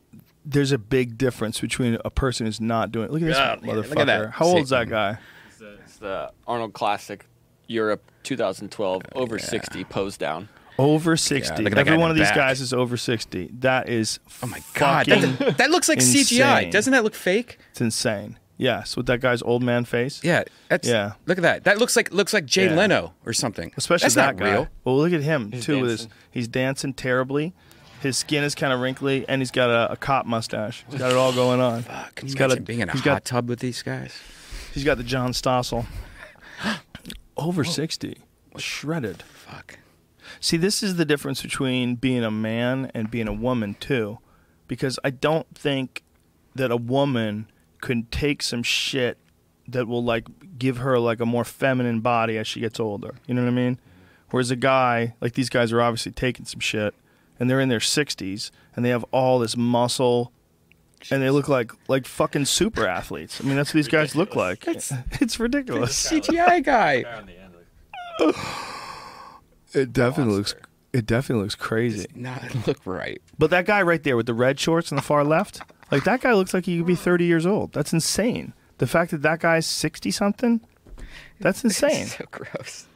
there's 0.45 0.73
a 0.73 0.79
big 0.79 1.17
difference 1.17 1.59
between 1.59 1.97
a 2.05 2.11
person 2.11 2.45
who's 2.45 2.61
not 2.61 2.93
doing 2.93 3.07
it. 3.07 3.13
Look 3.13 3.23
at 3.23 3.29
this 3.29 3.37
Yeah, 3.39 3.57
motherfucker. 3.57 3.89
look 3.89 3.99
at 4.01 4.07
that. 4.07 4.31
How 4.33 4.45
old's 4.45 4.71
that 4.71 4.89
guy? 4.91 5.17
It's 5.59 5.97
the 5.97 6.31
Arnold 6.47 6.75
Classic 6.75 7.25
Europe 7.67 8.03
2012 8.25 9.03
over 9.15 9.39
60 9.39 9.85
pose 9.85 10.19
down. 10.19 10.51
Over 10.79 11.17
60. 11.17 11.63
look 11.63 11.73
at 11.73 11.79
Every 11.79 11.97
one 11.97 12.11
of 12.11 12.17
these 12.17 12.29
back. 12.29 12.37
guys 12.37 12.61
is 12.61 12.73
over 12.73 12.97
60. 12.97 13.51
That 13.61 13.89
is 13.89 14.19
Oh 14.43 14.47
my 14.47 14.61
god, 14.75 15.07
that, 15.07 15.55
that 15.59 15.71
looks 15.71 15.89
like 15.89 15.99
CGI. 16.01 16.71
Doesn't 16.71 16.93
that 16.93 17.03
look 17.05 17.15
fake? 17.15 17.59
it's 17.71 17.81
insane. 17.81 18.39
Yes, 18.59 18.97
with 18.97 19.05
that 19.07 19.21
guy's 19.21 19.43
old 19.43 19.63
man 19.63 19.85
face. 19.85 20.23
Yeah, 20.25 20.45
that's, 20.69 20.89
Yeah. 20.89 21.13
Look 21.27 21.37
at 21.39 21.43
that. 21.43 21.65
That 21.65 21.79
looks 21.79 21.95
like 21.97 22.11
looks 22.13 22.33
like 22.33 22.47
Jay 22.47 22.67
Yeah. 22.67 22.75
Leno 22.75 23.13
or 23.27 23.33
something. 23.35 23.73
Especially 23.77 24.05
that's 24.07 24.15
that 24.15 24.37
not 24.37 24.45
guy. 24.45 24.53
real. 24.53 24.69
Well, 24.85 24.97
look 24.97 25.13
at 25.13 25.23
him 25.23 25.53
He's 25.53 25.65
too. 25.67 25.81
With 25.81 25.91
his, 25.91 26.09
he's 26.31 26.49
dancing 26.49 26.95
terribly. 26.95 27.55
His 28.01 28.17
skin 28.19 28.45
is 28.45 28.55
kind 28.55 28.73
of 28.73 28.81
wrinkly, 28.81 29.25
and 29.29 29.41
he's 29.41 29.51
got 29.51 29.69
a, 29.71 29.93
a 29.93 29.97
cop 29.97 30.27
mustache. 30.27 30.85
He's 30.91 30.99
got 31.01 31.11
it 31.11 31.17
all 31.17 31.33
going 31.33 31.61
on. 31.61 31.83
Fuck, 31.83 32.15
can 32.17 32.27
you 32.29 32.33
He's 32.33 32.35
got 32.35 32.45
imagine 32.47 32.63
a- 32.63 32.67
being 32.67 32.81
in 32.81 32.89
a 32.91 32.93
hot 32.93 33.05
got- 33.05 33.25
tub 33.25 33.49
with 33.49 33.59
these 33.61 33.83
guys? 33.83 34.15
He's 34.73 34.85
got 34.85 34.97
the 34.99 35.05
John 35.05 35.33
Stossel. 35.33 35.87
Over 37.37 37.65
60. 37.65 38.19
Shredded. 38.59 39.23
Fuck. 39.23 39.79
See, 40.41 40.57
this 40.57 40.83
is 40.83 40.97
the 40.97 41.05
difference 41.05 41.43
between 41.43 41.97
being 41.97 42.25
a 42.25 42.31
man 42.31 42.91
and 42.95 43.11
being 43.11 43.29
a 43.29 43.33
woman, 43.33 43.75
too. 43.81 44.19
Because 44.69 44.99
I 45.05 45.11
don't 45.11 45.47
think 45.55 46.03
that 46.55 46.71
a 46.71 46.77
woman 46.77 47.49
could 47.81 48.11
take 48.11 48.43
some 48.43 48.63
shit 48.63 49.19
that 49.69 49.87
will, 49.87 50.03
like, 50.05 50.27
give 50.59 50.79
her, 50.79 50.99
like, 50.99 51.21
a 51.21 51.27
more 51.27 51.45
feminine 51.45 52.01
body 52.01 52.39
as 52.39 52.47
she 52.47 52.61
gets 52.61 52.79
older. 52.81 53.15
You 53.27 53.35
know 53.35 53.43
what 53.43 53.49
I 53.49 53.55
mean? 53.55 53.79
Whereas 54.31 54.51
a 54.51 54.57
guy, 54.57 55.15
like, 55.21 55.35
these 55.35 55.49
guys 55.51 55.73
are 55.73 55.81
obviously 55.81 56.13
taking 56.13 56.47
some 56.47 56.61
shit, 56.61 56.95
and 57.39 57.49
they're 57.49 57.61
in 57.61 57.69
their 57.69 57.79
60s, 57.79 58.51
and 58.75 58.85
they 58.85 58.91
have 58.91 59.05
all 59.13 59.39
this 59.39 59.57
muscle. 59.57 60.33
And 61.11 61.23
they 61.23 61.31
look 61.31 61.47
like 61.47 61.71
like 61.89 62.07
fucking 62.07 62.47
super 62.47 62.87
athletes. 62.87 63.41
I 63.41 63.45
mean, 63.45 63.55
that's 63.57 63.69
what 63.69 63.75
these 63.75 63.87
guys 63.87 64.17
look 64.17 64.35
like. 64.35 64.65
It's 64.67 65.39
ridiculous. 65.39 66.11
CGI 66.11 66.65
guy. 66.65 67.05
It 69.73 69.93
definitely 69.93 70.35
looks. 70.35 70.55
It 70.93 71.05
definitely 71.07 71.43
looks 71.43 71.55
crazy. 71.55 72.07
Not 72.15 72.43
look 72.67 72.79
right. 72.87 73.21
But 73.39 73.51
that 73.51 73.67
guy 73.67 73.83
right 73.83 74.03
there 74.03 74.17
with 74.17 74.27
the 74.27 74.35
red 74.35 74.59
shorts 74.59 74.91
on 74.93 74.97
the 74.97 75.03
far 75.03 75.25
left, 75.25 75.61
like 75.91 76.05
that 76.05 76.21
guy 76.23 76.33
looks 76.33 76.55
like 76.55 76.65
he 76.65 76.79
could 76.79 76.87
be 76.87 76.95
30 76.95 77.25
years 77.27 77.45
old. 77.45 77.73
That's 77.73 77.93
insane. 77.93 78.55
The 78.79 78.87
fact 78.87 79.11
that 79.11 79.23
that 79.23 79.41
guy's 79.41 79.67
60 79.67 80.11
something, 80.11 80.61
that's 81.41 81.65
insane. 81.65 82.07
so 82.07 82.25
gross. 82.31 82.87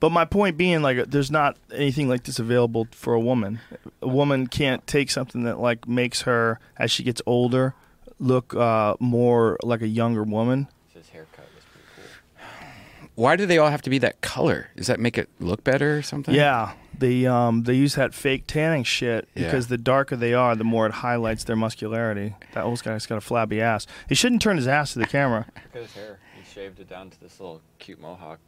But 0.00 0.10
my 0.10 0.24
point 0.24 0.56
being, 0.56 0.82
like, 0.82 1.10
there's 1.10 1.30
not 1.30 1.56
anything 1.72 2.08
like 2.08 2.24
this 2.24 2.40
available 2.40 2.88
for 2.90 3.14
a 3.14 3.20
woman. 3.20 3.60
A 4.00 4.08
woman 4.08 4.48
can't 4.48 4.84
take 4.86 5.10
something 5.10 5.44
that 5.44 5.60
like 5.60 5.86
makes 5.86 6.22
her, 6.22 6.58
as 6.76 6.90
she 6.90 7.04
gets 7.04 7.22
older, 7.24 7.74
look 8.18 8.52
uh, 8.54 8.96
more 8.98 9.58
like 9.62 9.80
a 9.80 9.86
younger 9.86 10.24
woman. 10.24 10.66
His 10.92 11.08
haircut 11.10 11.44
was 11.54 11.64
pretty 11.72 11.86
cool. 11.94 13.06
Why 13.22 13.36
do 13.36 13.46
they 13.46 13.56
all 13.58 13.70
have 13.70 13.82
to 13.82 13.90
be 13.90 13.98
that 13.98 14.20
color? 14.20 14.70
Does 14.76 14.88
that 14.88 14.98
make 14.98 15.16
it 15.16 15.28
look 15.38 15.62
better 15.62 15.96
or 15.98 16.02
something? 16.02 16.34
Yeah, 16.34 16.72
they 16.98 17.24
um 17.26 17.62
they 17.62 17.74
use 17.74 17.94
that 17.94 18.14
fake 18.14 18.48
tanning 18.48 18.82
shit 18.82 19.28
Yeah. 19.36 19.44
because 19.44 19.68
the 19.68 19.78
darker 19.78 20.16
they 20.16 20.34
are, 20.34 20.56
the 20.56 20.64
more 20.64 20.86
it 20.86 20.92
highlights 20.92 21.44
their 21.44 21.54
muscularity. 21.54 22.34
That 22.54 22.64
old 22.64 22.82
guy's 22.82 23.06
got 23.06 23.18
a 23.18 23.20
flabby 23.20 23.60
ass. 23.60 23.86
He 24.08 24.16
shouldn't 24.16 24.42
turn 24.42 24.56
his 24.56 24.66
ass 24.66 24.94
to 24.94 24.98
the 24.98 25.06
camera. 25.06 25.46
Look 25.54 25.76
at 25.76 25.82
his 25.82 25.94
hair. 25.94 26.18
He 26.36 26.42
shaved 26.52 26.80
it 26.80 26.88
down 26.88 27.10
to 27.10 27.20
this 27.20 27.38
little 27.38 27.60
cute 27.78 28.00
mohawk. 28.00 28.40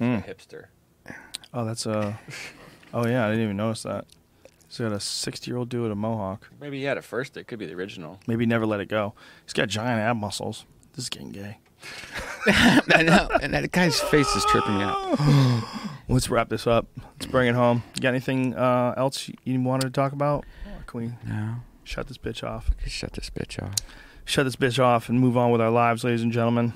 Like 0.00 0.26
a 0.26 0.34
hipster. 0.34 0.64
Oh, 1.52 1.64
that's 1.66 1.84
a. 1.84 2.18
Oh 2.94 3.06
yeah, 3.06 3.24
I 3.26 3.30
didn't 3.30 3.44
even 3.44 3.56
notice 3.56 3.82
that. 3.84 4.04
He's 4.68 4.78
got 4.78 4.92
a 4.92 5.00
sixty-year-old 5.00 5.68
dude 5.70 5.82
with 5.82 5.92
a 5.92 5.94
mohawk. 5.94 6.50
Maybe 6.60 6.78
he 6.78 6.84
had 6.84 6.98
it 6.98 7.04
first. 7.04 7.36
It 7.38 7.46
could 7.48 7.58
be 7.58 7.64
the 7.66 7.74
original. 7.74 8.18
Maybe 8.26 8.44
never 8.44 8.66
let 8.66 8.80
it 8.80 8.88
go. 8.88 9.14
He's 9.46 9.54
got 9.54 9.68
giant 9.68 10.00
ab 10.00 10.16
muscles. 10.16 10.64
This 10.94 11.04
is 11.04 11.08
getting 11.08 11.32
gay. 11.32 11.56
I 12.46 13.02
know. 13.02 13.28
And 13.40 13.54
that 13.54 13.70
guy's 13.72 14.00
face 14.00 14.28
is 14.34 14.44
tripping 14.46 14.76
me 14.78 14.82
out. 14.84 15.64
Let's 16.08 16.28
wrap 16.28 16.48
this 16.48 16.66
up. 16.66 16.86
Let's 17.14 17.26
bring 17.26 17.48
it 17.48 17.54
home. 17.54 17.82
You 17.94 18.02
got 18.02 18.10
anything 18.10 18.54
uh, 18.54 18.94
else 18.96 19.30
you 19.44 19.60
wanted 19.60 19.84
to 19.86 19.90
talk 19.90 20.12
about? 20.12 20.44
Or 20.66 20.82
can 20.86 21.00
we 21.00 21.12
No. 21.28 21.56
shut 21.84 22.08
this 22.08 22.18
bitch 22.18 22.42
off? 22.46 22.70
Shut 22.86 23.12
this 23.12 23.30
bitch 23.30 23.62
off. 23.62 23.74
Shut 24.24 24.44
this 24.44 24.56
bitch 24.56 24.78
off 24.82 25.08
and 25.08 25.18
move 25.20 25.36
on 25.36 25.50
with 25.50 25.60
our 25.60 25.70
lives, 25.70 26.04
ladies 26.04 26.22
and 26.22 26.32
gentlemen. 26.32 26.74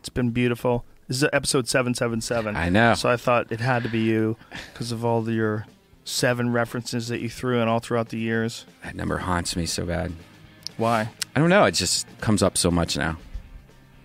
It's 0.00 0.08
been 0.08 0.30
beautiful. 0.30 0.84
This 1.08 1.22
is 1.22 1.28
episode 1.32 1.68
seven 1.68 1.94
seven 1.94 2.20
seven. 2.20 2.54
I 2.56 2.68
know. 2.68 2.94
So 2.94 3.08
I 3.08 3.16
thought 3.16 3.50
it 3.50 3.60
had 3.60 3.82
to 3.82 3.88
be 3.88 4.00
you 4.00 4.36
because 4.72 4.92
of 4.92 5.04
all 5.04 5.22
the, 5.22 5.32
your 5.32 5.66
seven 6.04 6.52
references 6.52 7.08
that 7.08 7.20
you 7.20 7.30
threw 7.30 7.60
in 7.60 7.68
all 7.68 7.78
throughout 7.80 8.10
the 8.10 8.18
years. 8.18 8.66
That 8.84 8.94
number 8.94 9.18
haunts 9.18 9.56
me 9.56 9.64
so 9.66 9.86
bad. 9.86 10.12
Why? 10.76 11.10
I 11.34 11.40
don't 11.40 11.48
know. 11.50 11.64
It 11.64 11.72
just 11.72 12.06
comes 12.20 12.42
up 12.42 12.56
so 12.58 12.70
much 12.70 12.96
now. 12.96 13.16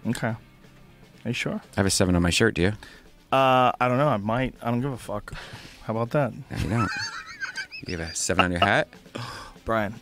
Okay. 0.08 0.28
Are 0.28 0.38
you 1.26 1.34
sure? 1.34 1.54
I 1.56 1.76
have 1.76 1.86
a 1.86 1.90
seven 1.90 2.16
on 2.16 2.22
my 2.22 2.30
shirt. 2.30 2.56
Do 2.56 2.62
you? 2.62 2.74
Uh, 3.32 3.72
I 3.80 3.88
don't 3.88 3.98
know. 3.98 4.08
I 4.10 4.18
might. 4.18 4.56
I 4.62 4.70
don't 4.72 4.82
give 4.82 4.92
a 4.92 4.98
fuck. 4.98 5.34
How 5.84 5.94
about 5.94 6.12
that, 6.12 6.34
No, 6.34 6.58
you 6.58 6.70
don't. 6.70 6.90
You 7.88 7.98
have 7.98 8.10
a 8.12 8.16
seven 8.16 8.46
on 8.46 8.52
your 8.52 8.60
hat? 8.60 8.88
Brian? 9.66 9.94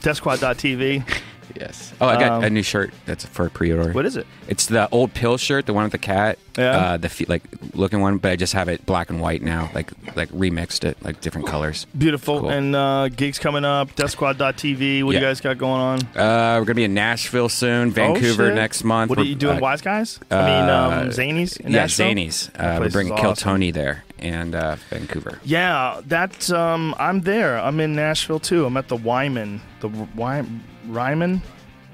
Deathsquad.tv. 0.00 1.04
Yes. 1.58 1.92
Oh, 2.00 2.06
I 2.06 2.18
got 2.18 2.32
Um, 2.32 2.44
a 2.44 2.50
new 2.50 2.62
shirt. 2.62 2.92
That's 3.06 3.24
for 3.24 3.48
pre-order. 3.48 3.92
What 3.92 4.06
is 4.06 4.16
it? 4.16 4.26
It's 4.48 4.66
the 4.66 4.88
old 4.90 5.14
pill 5.14 5.36
shirt, 5.36 5.66
the 5.66 5.72
one 5.72 5.84
with 5.84 5.92
the 5.92 5.98
cat. 5.98 6.38
Yeah. 6.56 6.70
Uh, 6.76 6.96
the 6.96 7.08
fe- 7.08 7.26
like 7.28 7.42
looking 7.74 8.00
one, 8.00 8.18
but 8.18 8.32
I 8.32 8.36
just 8.36 8.52
have 8.52 8.68
it 8.68 8.84
black 8.84 9.10
and 9.10 9.20
white 9.20 9.42
now. 9.42 9.70
Like 9.74 9.92
like 10.16 10.28
remixed 10.30 10.84
it, 10.84 10.96
like 11.04 11.20
different 11.20 11.46
colors. 11.46 11.86
Beautiful. 11.96 12.40
Cool. 12.40 12.50
And 12.50 12.74
uh, 12.74 13.08
gigs 13.08 13.38
coming 13.38 13.64
up. 13.64 13.94
Death 13.94 14.16
Deathsquad.tv. 14.16 15.04
What 15.04 15.12
do 15.12 15.18
you 15.18 15.24
guys 15.24 15.40
got 15.40 15.56
going 15.58 15.80
on? 15.80 15.98
Uh, 16.16 16.58
we're 16.58 16.64
gonna 16.64 16.74
be 16.74 16.84
in 16.84 16.94
Nashville 16.94 17.48
soon, 17.48 17.90
Vancouver 17.90 18.50
Oh, 18.50 18.54
next 18.54 18.82
month. 18.84 19.10
What 19.10 19.18
are 19.18 19.24
you 19.24 19.34
doing, 19.34 19.58
uh, 19.58 19.60
Wise 19.60 19.80
Guys? 19.82 20.18
I 20.30 20.36
mean, 20.44 20.70
um, 20.70 20.92
uh, 20.92 21.02
Zanies 21.12 21.58
in 21.60 21.72
yeah, 21.72 21.82
Nashville? 21.82 22.06
Zanies. 22.14 22.50
Uh, 22.58 22.78
we're 22.80 22.90
bringing 22.90 23.14
is 23.14 23.20
Kill 23.20 23.30
awesome. 23.30 23.50
Tony 23.52 23.70
there 23.70 24.04
and 24.18 24.54
uh, 24.54 24.76
Vancouver. 24.90 25.38
Yeah, 25.44 26.00
that 26.06 26.50
um, 26.50 26.94
I'm 26.98 27.20
there. 27.22 27.58
I'm 27.58 27.78
in 27.80 27.94
Nashville 27.94 28.40
too. 28.40 28.66
I'm 28.66 28.76
at 28.76 28.88
the 28.88 28.96
Wyman, 28.96 29.60
the 29.80 29.88
Wy- 29.88 30.44
Ryman, 30.88 31.42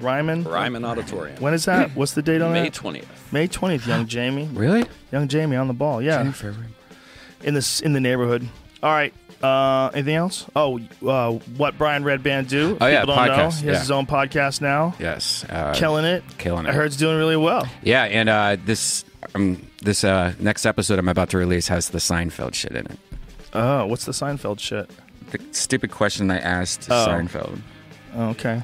Ryman. 0.01 0.43
Ryman 0.43 0.85
Auditorium. 0.85 1.39
When 1.41 1.53
is 1.53 1.65
that? 1.65 1.91
What's 1.95 2.13
the 2.13 2.21
date 2.21 2.41
on 2.41 2.51
it? 2.51 2.53
May 2.61 2.69
that? 2.69 2.73
20th. 2.73 3.05
May 3.31 3.47
20th. 3.47 3.87
Young 3.87 4.07
Jamie, 4.07 4.45
Really? 4.53 4.85
young 5.11 5.27
Jamie 5.27 5.55
on 5.55 5.67
the 5.67 5.73
ball. 5.73 6.01
Yeah, 6.01 6.31
in 7.43 7.53
this 7.53 7.81
in 7.81 7.93
the 7.93 7.99
neighborhood. 7.99 8.47
All 8.81 8.91
right. 8.91 9.13
Uh, 9.43 9.89
anything 9.93 10.15
else? 10.15 10.45
Oh, 10.55 10.79
uh, 11.05 11.33
what 11.57 11.77
Brian 11.77 12.03
Redban 12.03 12.47
do? 12.47 12.77
Oh, 12.81 12.87
yeah, 12.87 13.05
don't 13.05 13.15
know. 13.15 13.21
podcast, 13.21 13.61
He 13.61 13.67
has 13.67 13.73
yeah. 13.75 13.79
his 13.79 13.91
own 13.91 14.05
podcast 14.07 14.61
now. 14.61 14.95
Yes. 14.97 15.45
Uh, 15.49 15.73
Killing 15.75 16.05
it. 16.05 16.23
killing 16.37 16.65
it. 16.65 16.69
I 16.69 16.71
it. 16.71 16.75
heard 16.75 16.85
it's 16.87 16.95
doing 16.95 17.17
really 17.17 17.35
well. 17.35 17.67
Yeah, 17.83 18.05
and 18.05 18.29
uh, 18.29 18.57
this 18.65 19.03
um, 19.35 19.61
this 19.83 20.03
uh, 20.03 20.33
next 20.39 20.65
episode 20.65 20.97
I'm 20.99 21.09
about 21.09 21.29
to 21.31 21.37
release 21.37 21.67
has 21.67 21.89
the 21.89 21.97
Seinfeld 21.99 22.53
shit 22.55 22.71
in 22.71 22.85
it. 22.87 22.97
Oh, 23.53 23.85
what's 23.85 24.05
the 24.05 24.13
Seinfeld 24.13 24.59
shit? 24.59 24.89
The 25.31 25.39
stupid 25.51 25.91
question 25.91 26.31
I 26.31 26.39
asked 26.39 26.87
Oh. 26.89 27.05
Seinfeld. 27.07 27.59
Oh, 28.15 28.29
okay. 28.29 28.61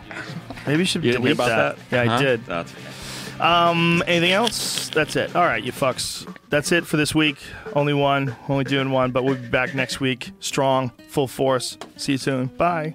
Maybe 0.65 0.79
you 0.79 0.85
should 0.85 1.03
You 1.03 1.13
delete 1.13 1.33
about 1.33 1.49
that. 1.49 1.89
that? 1.89 2.05
Yeah, 2.07 2.13
I 2.13 2.15
Huh? 2.15 2.21
did. 2.21 2.45
That's 2.45 2.73
Um, 3.39 4.03
anything 4.07 4.31
else? 4.31 4.89
That's 4.89 5.15
it. 5.15 5.35
All 5.35 5.43
right, 5.43 5.63
you 5.63 5.71
fucks. 5.71 6.27
That's 6.49 6.71
it 6.71 6.85
for 6.85 6.97
this 6.97 7.15
week. 7.15 7.37
Only 7.73 7.93
one. 7.93 8.35
Only 8.47 8.63
doing 8.65 8.91
one, 8.91 9.11
but 9.11 9.23
we'll 9.23 9.35
be 9.35 9.47
back 9.47 9.73
next 9.73 9.99
week. 9.99 10.31
Strong, 10.39 10.91
full 11.09 11.27
force. 11.27 11.77
See 11.97 12.13
you 12.13 12.17
soon. 12.17 12.45
Bye. 12.47 12.93